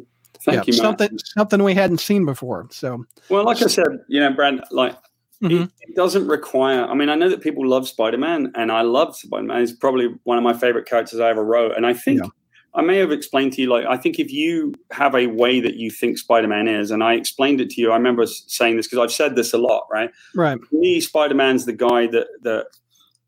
Thank 0.44 0.58
yeah, 0.58 0.62
you, 0.66 0.72
Matt. 0.74 0.82
something 0.98 1.18
something 1.24 1.62
we 1.64 1.74
hadn't 1.74 1.98
seen 1.98 2.24
before. 2.24 2.68
So 2.70 3.04
Well, 3.30 3.44
like 3.44 3.62
I 3.62 3.66
said, 3.66 3.86
you 4.06 4.20
know, 4.20 4.32
Brad, 4.32 4.60
like 4.70 4.96
Mhm. 5.42 5.64
it, 5.64 5.70
it 5.80 5.96
doesn't 5.96 6.26
require. 6.28 6.84
I 6.84 6.94
mean, 6.94 7.08
I 7.08 7.14
know 7.14 7.28
that 7.28 7.40
people 7.40 7.66
love 7.66 7.88
Spider 7.88 8.18
Man, 8.18 8.52
and 8.54 8.70
I 8.70 8.82
love 8.82 9.16
Spider 9.16 9.42
Man. 9.42 9.58
He's 9.60 9.72
probably 9.72 10.14
one 10.24 10.38
of 10.38 10.44
my 10.44 10.52
favorite 10.54 10.86
characters 10.86 11.18
I 11.20 11.30
ever 11.30 11.44
wrote. 11.44 11.76
And 11.76 11.84
I 11.86 11.94
think 11.94 12.20
Yeah. 12.22 12.28
I 12.76 12.82
may 12.82 12.98
have 12.98 13.10
explained 13.10 13.54
to 13.54 13.62
you, 13.62 13.68
like, 13.70 13.86
I 13.86 13.96
think 13.96 14.18
if 14.18 14.30
you 14.30 14.74
have 14.90 15.14
a 15.14 15.28
way 15.28 15.60
that 15.60 15.76
you 15.76 15.90
think 15.90 16.18
Spider 16.18 16.46
Man 16.46 16.68
is, 16.68 16.90
and 16.90 17.02
I 17.02 17.14
explained 17.14 17.60
it 17.60 17.70
to 17.70 17.80
you, 17.80 17.90
I 17.90 17.96
remember 17.96 18.26
saying 18.26 18.76
this 18.76 18.86
because 18.86 19.02
I've 19.02 19.12
said 19.12 19.34
this 19.34 19.54
a 19.54 19.58
lot, 19.58 19.86
right? 19.90 20.10
right. 20.34 20.58
To 20.58 20.78
me, 20.78 21.00
Spider 21.00 21.34
Man's 21.34 21.64
the 21.64 21.72
guy 21.72 22.06
that 22.08 22.26
that 22.42 22.66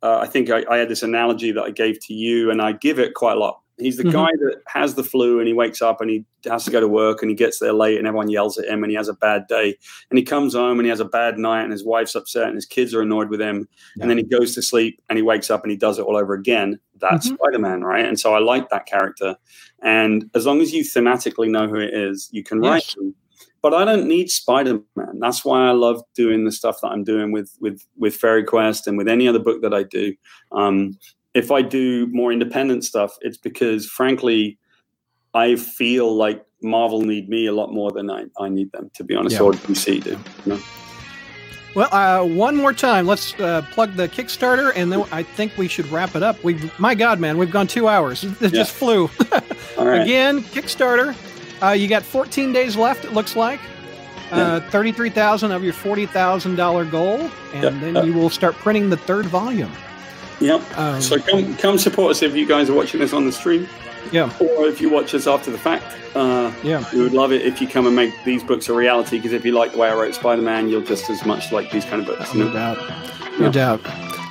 uh, 0.02 0.18
I 0.18 0.26
think 0.26 0.50
I, 0.50 0.64
I 0.70 0.76
had 0.76 0.90
this 0.90 1.02
analogy 1.02 1.50
that 1.52 1.62
I 1.62 1.70
gave 1.70 1.98
to 2.06 2.14
you, 2.14 2.50
and 2.50 2.60
I 2.60 2.72
give 2.72 2.98
it 2.98 3.14
quite 3.14 3.36
a 3.36 3.40
lot. 3.40 3.60
He's 3.78 3.96
the 3.96 4.02
Mhm. 4.05 4.12
guy 4.12 4.30
that 4.40 4.62
has 4.66 4.94
the 4.94 5.05
flu 5.05 5.38
and 5.38 5.46
he 5.46 5.55
wakes 5.55 5.80
up 5.80 6.00
and 6.00 6.10
he 6.10 6.24
has 6.44 6.64
to 6.64 6.70
go 6.70 6.80
to 6.80 6.88
work 6.88 7.22
and 7.22 7.30
he 7.30 7.34
gets 7.36 7.59
there 7.59 7.72
late 7.72 7.98
and 7.98 8.06
everyone 8.06 8.28
yells 8.30 8.59
at 8.59 8.66
him 8.66 8.82
and 8.82 8.90
he 8.90 8.96
has 8.96 9.09
a 9.09 9.14
bad 9.14 9.46
day 9.48 9.76
and 10.10 10.18
he 10.18 10.24
comes 10.24 10.55
home 10.55 10.78
and 10.78 10.86
he 10.86 10.90
has 10.90 11.00
a 11.00 11.05
bad 11.05 11.38
night 11.38 11.62
and 11.62 11.72
his 11.72 11.84
wife's 11.84 12.14
upset 12.14 12.46
and 12.48 12.55
his 12.56 12.66
kids 12.66 12.92
are 12.94 13.02
annoyed 13.02 13.28
with 13.30 13.40
him 13.40 13.68
and 14.00 14.10
then 14.10 14.16
he 14.18 14.24
goes 14.24 14.55
to 14.55 14.62
sleep 14.62 15.00
and 15.09 15.16
he 15.16 15.22
wakes 15.22 15.50
up 15.50 15.62
and 15.62 15.70
he 15.70 15.76
does 15.76 15.98
it 15.98 16.02
all 16.02 16.16
over 16.16 16.34
again. 16.34 16.78
That's 17.00 17.28
Mhm. 17.30 17.34
Spider 17.34 17.59
Man, 17.60 17.82
right? 17.82 18.05
And 18.05 18.18
so 18.18 18.34
I 18.34 18.40
like 18.40 18.68
that 18.70 18.86
character. 18.86 19.36
And 19.82 20.28
as 20.34 20.44
long 20.46 20.60
as 20.60 20.72
you 20.74 20.82
thematically 20.82 21.48
know 21.48 21.68
who 21.68 21.76
it 21.76 21.94
is, 21.94 22.28
you 22.32 22.42
can 22.42 22.60
write 22.60 22.84
Yes. 22.86 22.94
them. 22.94 23.14
But 23.60 23.74
I 23.74 23.84
don't 23.84 24.06
need 24.06 24.30
Spider 24.30 24.80
Man. 24.96 25.18
That's 25.18 25.44
why 25.44 25.68
I 25.68 25.72
love 25.72 26.00
doing 26.14 26.44
the 26.44 26.52
stuff 26.52 26.80
that 26.82 26.88
I'm 26.88 27.02
doing 27.05 27.32
with 27.32 27.50
with 27.60 27.80
with 27.96 28.14
Fairy 28.14 28.44
Quest 28.44 28.86
and 28.86 28.96
with 28.96 29.09
any 29.09 29.26
other 29.26 29.40
book 29.40 29.62
that 29.62 29.74
I 29.74 29.82
do. 29.82 30.14
Um, 30.52 30.96
if 31.39 31.51
I 31.51 31.62
do 31.62 32.06
more 32.09 32.32
independent 32.32 32.85
stuff, 32.85 33.16
it's 33.20 33.36
because 33.39 33.86
frankly, 33.86 34.59
I 35.35 35.56
feel 35.56 36.12
like 36.15 36.44
Marvel 36.62 37.02
need 37.02 37.28
me 37.28 37.47
a 37.47 37.52
lot 37.52 37.73
more 37.73 37.90
than 37.93 38.10
I, 38.10 38.24
I 38.39 38.48
need 38.48 38.73
them, 38.73 38.90
to 38.94 39.05
be 39.05 39.15
honest, 39.15 39.36
Yeah. 39.36 39.43
or 39.43 39.52
DC 39.52 40.02
do. 40.02 40.10
You 40.10 40.19
know? 40.47 40.60
Well, 41.74 41.89
uh, 41.94 42.24
one 42.27 42.56
more 42.56 42.73
time, 42.73 43.06
let's 43.06 43.35
uh, 43.39 43.62
plug 43.70 43.94
the 43.94 44.09
Kickstarter, 44.09 44.73
and 44.74 44.90
then 44.90 45.05
I 45.12 45.23
think 45.23 45.56
we 45.56 45.69
should 45.69 45.86
wrap 45.93 46.16
it 46.16 46.23
up. 46.23 46.43
We, 46.43 46.59
my 46.78 46.94
God, 46.94 47.20
man, 47.20 47.39
we've 47.39 47.51
gone 47.52 47.66
two 47.69 47.86
hours. 47.89 48.24
It 48.40 48.40
Yeah. 48.40 48.48
just 48.48 48.73
flew. 48.73 49.09
All 49.78 49.86
right. 49.86 50.01
Again, 50.02 50.43
Kickstarter. 50.43 51.15
Uh, 51.62 51.70
you 51.73 51.86
got 51.89 52.02
14 52.02 52.52
days 52.52 52.74
left. 52.77 53.05
It 53.05 53.12
looks 53.12 53.36
like. 53.36 53.60
Uh, 54.31 54.60
Thirty-three 54.69 55.09
thousand 55.09 55.52
of 55.52 55.65
your 55.65 55.73
forty 55.73 56.05
thousand 56.05 56.56
dollar 56.56 56.85
goal, 56.85 57.19
and 57.55 57.62
Yeah. 57.65 57.70
then 57.93 58.06
you 58.06 58.12
will 58.12 58.28
start 58.28 58.55
printing 58.56 58.90
the 58.90 58.97
third 58.97 59.24
volume. 59.24 59.73
Yep. 60.40 60.78
Um, 60.78 61.01
So 61.01 61.19
come 61.19 61.56
come 61.56 61.78
support 61.78 62.10
us 62.12 62.23
if 62.23 62.35
you 62.36 62.47
guys 62.47 62.70
are 62.70 62.74
watching 62.74 63.01
this 63.01 63.12
on 63.12 63.24
the 63.27 63.32
stream, 63.32 63.69
yeah, 64.12 64.31
or 64.40 64.66
if 64.66 64.81
you 64.81 64.89
watch 64.90 65.15
us 65.15 65.27
after 65.27 65.51
the 65.51 65.59
fact. 65.59 65.85
Uh, 66.15 66.52
yeah, 66.62 66.85
we 66.93 67.02
would 67.02 67.12
love 67.12 67.32
it 67.32 67.43
if 67.43 67.60
you 67.60 67.69
come 67.69 67.86
and 67.86 67.94
make 67.94 68.12
these 68.24 68.43
books 68.43 68.69
a 68.69 68.73
reality. 68.73 69.16
Because 69.19 69.32
if 69.32 69.44
you 69.44 69.52
like 69.52 69.73
the 69.73 69.78
way 69.78 69.89
I 69.90 69.94
wrote 69.94 70.15
Spider 70.15 70.43
Man, 70.43 70.69
you'll 70.69 70.82
just 70.82 71.10
as 71.10 71.24
much 71.27 71.52
like 71.52 71.70
these 71.70 71.85
kind 71.85 72.01
of 72.01 72.06
books. 72.06 72.32
you 72.35 72.44
no 72.44 72.52
doubt, 72.52 72.78
no 73.39 73.47
Yeah. 73.47 73.51
doubt. 73.52 73.81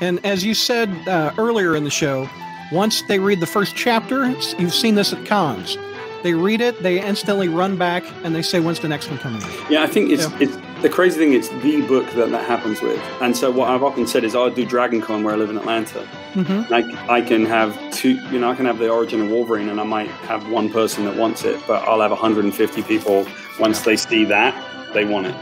And 0.02 0.20
as 0.26 0.44
you 0.46 0.54
said 0.54 0.90
uh, 1.08 1.32
earlier 1.38 1.76
in 1.76 1.84
the 1.84 1.90
show, 1.90 2.30
once 2.72 3.02
they 3.08 3.20
read 3.20 3.40
the 3.40 3.48
first 3.48 3.76
chapter, 3.76 4.28
you've 4.60 4.74
seen 4.74 4.96
this 4.96 5.12
at 5.14 5.26
cons. 5.26 5.78
They 6.24 6.34
read 6.34 6.62
it, 6.62 6.82
they 6.84 7.00
instantly 7.02 7.48
run 7.48 7.78
back, 7.78 8.04
and 8.24 8.34
they 8.36 8.42
say, 8.42 8.60
"When's 8.60 8.80
the 8.80 8.88
next 8.90 9.10
one 9.10 9.20
coming?" 9.20 9.42
Yeah, 9.70 9.84
I 9.84 9.88
think 9.88 10.12
it's 10.12 10.24
Yeah. 10.24 10.38
it's 10.40 10.58
the 10.82 10.90
crazy 10.90 11.20
thing. 11.20 11.34
It's 11.34 11.49
the 11.49 11.82
book 11.82 12.10
that 12.12 12.30
that 12.32 12.45
happens 12.45 12.82
with. 12.82 12.99
And 13.22 13.36
so 13.36 13.52
what 13.52 13.70
I've 13.70 13.84
often 13.84 14.08
said 14.08 14.24
is, 14.24 14.36
I'll 14.36 14.49
do 14.49 14.66
Dragon 14.66 15.02
Con 15.02 15.24
where 15.24 15.34
I 15.34 15.38
live 15.38 15.49
in 15.49 15.58
Atlanta. 15.58 16.08
Mm-hmm. 16.34 16.72
Like 16.72 16.86
I 17.10 17.22
can 17.22 17.45
have 17.45 17.78
two, 17.91 18.16
you 18.30 18.40
know, 18.40 18.52
I 18.52 18.56
can 18.56 18.66
have 18.66 18.78
the 18.78 18.90
origin 18.90 19.22
of 19.22 19.30
Wolverine, 19.30 19.70
and 19.70 19.80
I 19.80 19.84
might 19.84 20.10
have 20.10 20.49
one 20.49 20.70
person 20.70 21.06
that 21.06 21.16
wants 21.16 21.44
it, 21.44 21.62
but 21.68 21.88
I'll 21.88 22.02
have 22.02 22.12
150 22.12 22.84
people. 22.84 23.26
Once 23.60 23.82
they 23.82 23.98
see 23.98 24.24
that, 24.26 24.94
they 24.94 25.04
want 25.06 25.28
it, 25.28 25.36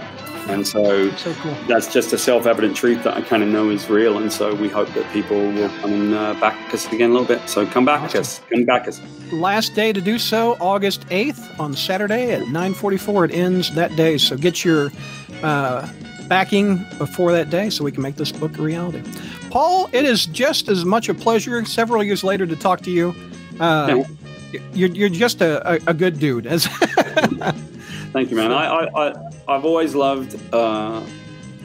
and 0.48 0.66
so 0.68 1.10
So 1.12 1.34
cool. 1.36 1.56
that's 1.68 1.92
just 1.92 2.14
a 2.14 2.18
self-evident 2.18 2.76
truth 2.76 3.04
that 3.04 3.16
I 3.16 3.22
kind 3.22 3.42
of 3.44 3.50
know 3.50 3.70
is 3.70 3.90
real. 3.90 4.18
And 4.18 4.32
so 4.32 4.54
we 4.56 4.70
hope 4.70 4.90
that 4.94 5.12
people 5.14 5.38
will 5.38 5.70
come 5.80 5.92
and 5.94 6.14
uh, 6.14 6.34
back 6.36 6.74
us 6.74 6.86
again 6.92 7.10
a 7.10 7.14
little 7.14 7.28
bit. 7.28 7.48
So 7.50 7.66
come 7.66 7.86
back 7.86 8.02
Awesome. 8.02 8.22
us, 8.22 8.42
come 8.52 8.66
back 8.66 8.88
us. 8.88 9.02
last 9.32 9.74
day 9.76 9.92
to 9.92 10.02
do 10.02 10.20
so 10.20 10.56
august 10.60 11.02
8th 11.10 11.60
on 11.60 11.74
saturday 11.76 12.32
at 12.32 12.42
9.44 12.44 13.30
it 13.30 13.34
ends 13.36 13.74
that 13.76 13.96
day 13.96 14.18
so 14.20 14.38
get 14.38 14.64
your 14.64 14.92
uh, 15.42 15.88
backing 16.28 16.78
before 17.00 17.32
that 17.32 17.50
day 17.50 17.70
so 17.72 17.84
we 17.84 17.92
can 17.92 18.04
make 18.04 18.16
this 18.16 18.32
book 18.32 18.58
a 18.60 18.62
reality 18.62 19.02
paul 19.50 19.90
it 19.94 20.06
is 20.06 20.28
just 20.28 20.70
as 20.70 20.86
much 20.86 21.10
a 21.10 21.14
pleasure 21.14 21.64
several 21.66 22.04
years 22.04 22.24
later 22.24 22.46
to 22.46 22.56
talk 22.56 22.82
to 22.82 22.92
you 22.92 23.16
uh, 23.60 24.04
you're, 24.74 24.90
you're 24.90 25.10
just 25.10 25.42
a, 25.42 25.74
a, 25.74 25.80
a 25.88 25.94
good 25.94 26.20
dude 26.20 26.46
as 26.46 26.68
Thank 28.16 28.30
you, 28.32 28.38
man. 28.38 28.54
I, 28.54 28.66
I, 28.66 29.08
I 29.10 29.14
I've 29.50 29.66
always 29.66 29.94
loved. 29.94 30.32
Uh, 30.54 31.02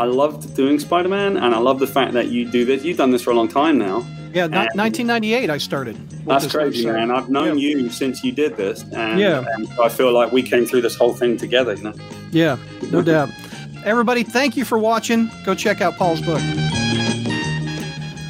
I 0.01 0.05
loved 0.05 0.57
doing 0.57 0.81
Spider-Man, 0.81 1.37
and 1.37 1.55
I 1.55 1.59
love 1.59 1.79
the 1.79 1.87
fact 1.87 2.13
that 2.15 2.27
you 2.27 2.51
do 2.51 2.65
this. 2.65 2.83
You've 2.83 2.97
done 2.97 3.13
this 3.13 3.23
for 3.23 3.31
a 3.31 3.35
long 3.35 3.47
time 3.47 3.79
now. 3.79 3.99
yeah 4.33 4.47
ni- 4.49 4.57
And- 4.57 4.75
1998 4.75 5.49
i 5.51 5.59
started 5.59 5.97
That's 6.27 6.47
crazy, 6.51 6.85
website. 6.85 6.93
man. 6.95 7.11
I've 7.13 7.29
known 7.29 7.57
Yeah. 7.57 7.69
you 7.77 7.91
since 7.91 8.25
you 8.25 8.33
did 8.33 8.57
this, 8.57 8.83
and, 8.93 9.21
Yeah. 9.21 9.45
and 9.55 9.69
I 9.81 9.89
feel 9.89 10.13
like 10.13 10.33
we 10.33 10.43
came 10.43 10.65
through 10.67 10.81
this 10.83 10.97
whole 10.97 11.15
thing 11.15 11.37
together. 11.37 11.75
You 11.75 11.85
know. 11.85 11.95
yeah 12.33 12.57
no 12.91 13.01
doubt 13.03 13.29
everybody 13.85 14.23
thank 14.25 14.57
you 14.59 14.65
for 14.65 14.79
watching 14.79 15.31
go 15.47 15.55
check 15.55 15.81
out 15.81 15.93
paul's 15.97 16.21
book 16.21 16.41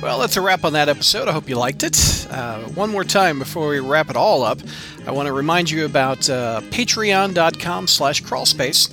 Well, 0.03 0.19
that's 0.19 0.37
a 0.37 0.41
wrap 0.41 0.65
on 0.65 0.73
that 0.73 0.89
episode. 0.89 1.29
I 1.29 1.33
hope 1.33 1.47
you 1.47 1.57
liked 1.57 1.83
it. 1.83 2.27
Uh, 2.31 2.61
one 2.71 2.89
more 2.89 3.05
time 3.05 3.39
before 3.39 3.69
we 3.69 3.81
wrap 3.81 4.09
it 4.09 4.17
all 4.17 4.43
up, 4.43 4.59
I 5.07 5.11
want 5.11 5.27
to 5.27 5.33
remind 5.33 5.71
you 5.71 5.85
about 5.85 6.29
uh, 6.31 6.63
patreon.com 6.71 7.87
slash 7.87 8.23
crawlspace. 8.23 8.91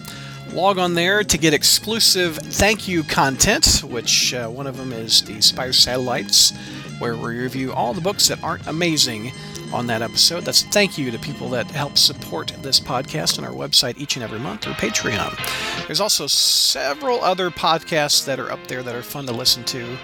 Log 0.53 0.77
on 0.77 0.95
there 0.95 1.23
to 1.23 1.37
get 1.37 1.53
exclusive 1.53 2.35
thank 2.35 2.89
you 2.89 3.03
content, 3.03 3.83
which 3.85 4.33
uh, 4.33 4.49
one 4.49 4.67
of 4.67 4.75
them 4.75 4.91
is 4.91 5.21
the 5.23 5.39
Spire 5.39 5.71
Satellites, 5.71 6.51
where 6.99 7.15
we 7.15 7.37
review 7.37 7.73
all 7.73 7.93
the 7.93 8.01
books 8.01 8.27
that 8.27 8.43
aren't 8.43 8.65
amazing 8.67 9.31
on 9.73 9.87
that 9.87 10.01
episode. 10.01 10.41
That's 10.43 10.63
a 10.63 10.67
thank 10.67 10.97
you 10.97 11.11
to 11.11 11.19
people 11.19 11.49
that 11.49 11.69
help 11.71 11.97
support 11.97 12.53
this 12.61 12.79
podcast 12.79 13.37
on 13.37 13.45
our 13.45 13.51
website 13.51 13.97
each 13.97 14.15
and 14.15 14.23
every 14.23 14.39
month 14.39 14.61
through 14.61 14.73
Patreon. 14.73 15.87
There's 15.87 16.01
also 16.01 16.27
several 16.27 17.21
other 17.21 17.49
podcasts 17.49 18.25
that 18.25 18.39
are 18.39 18.51
up 18.51 18.65
there 18.67 18.83
that 18.83 18.95
are 18.95 19.03
fun 19.03 19.25
to 19.25 19.33
listen 19.33 19.63
to 19.65 19.97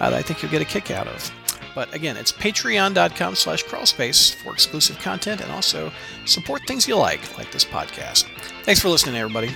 uh, 0.00 0.10
that 0.10 0.14
I 0.14 0.22
think 0.22 0.42
you'll 0.42 0.50
get 0.50 0.62
a 0.62 0.66
kick 0.66 0.90
out 0.90 1.06
of. 1.08 1.30
But 1.74 1.92
again, 1.94 2.16
it's 2.16 2.32
patreon.com 2.32 3.34
slash 3.34 3.64
crawlspace 3.64 4.34
for 4.34 4.52
exclusive 4.52 4.98
content 4.98 5.42
and 5.42 5.52
also 5.52 5.92
support 6.24 6.62
things 6.66 6.88
you 6.88 6.96
like, 6.96 7.36
like 7.36 7.52
this 7.52 7.66
podcast. 7.66 8.24
Thanks 8.64 8.80
for 8.80 8.88
listening, 8.88 9.16
everybody. 9.16 9.54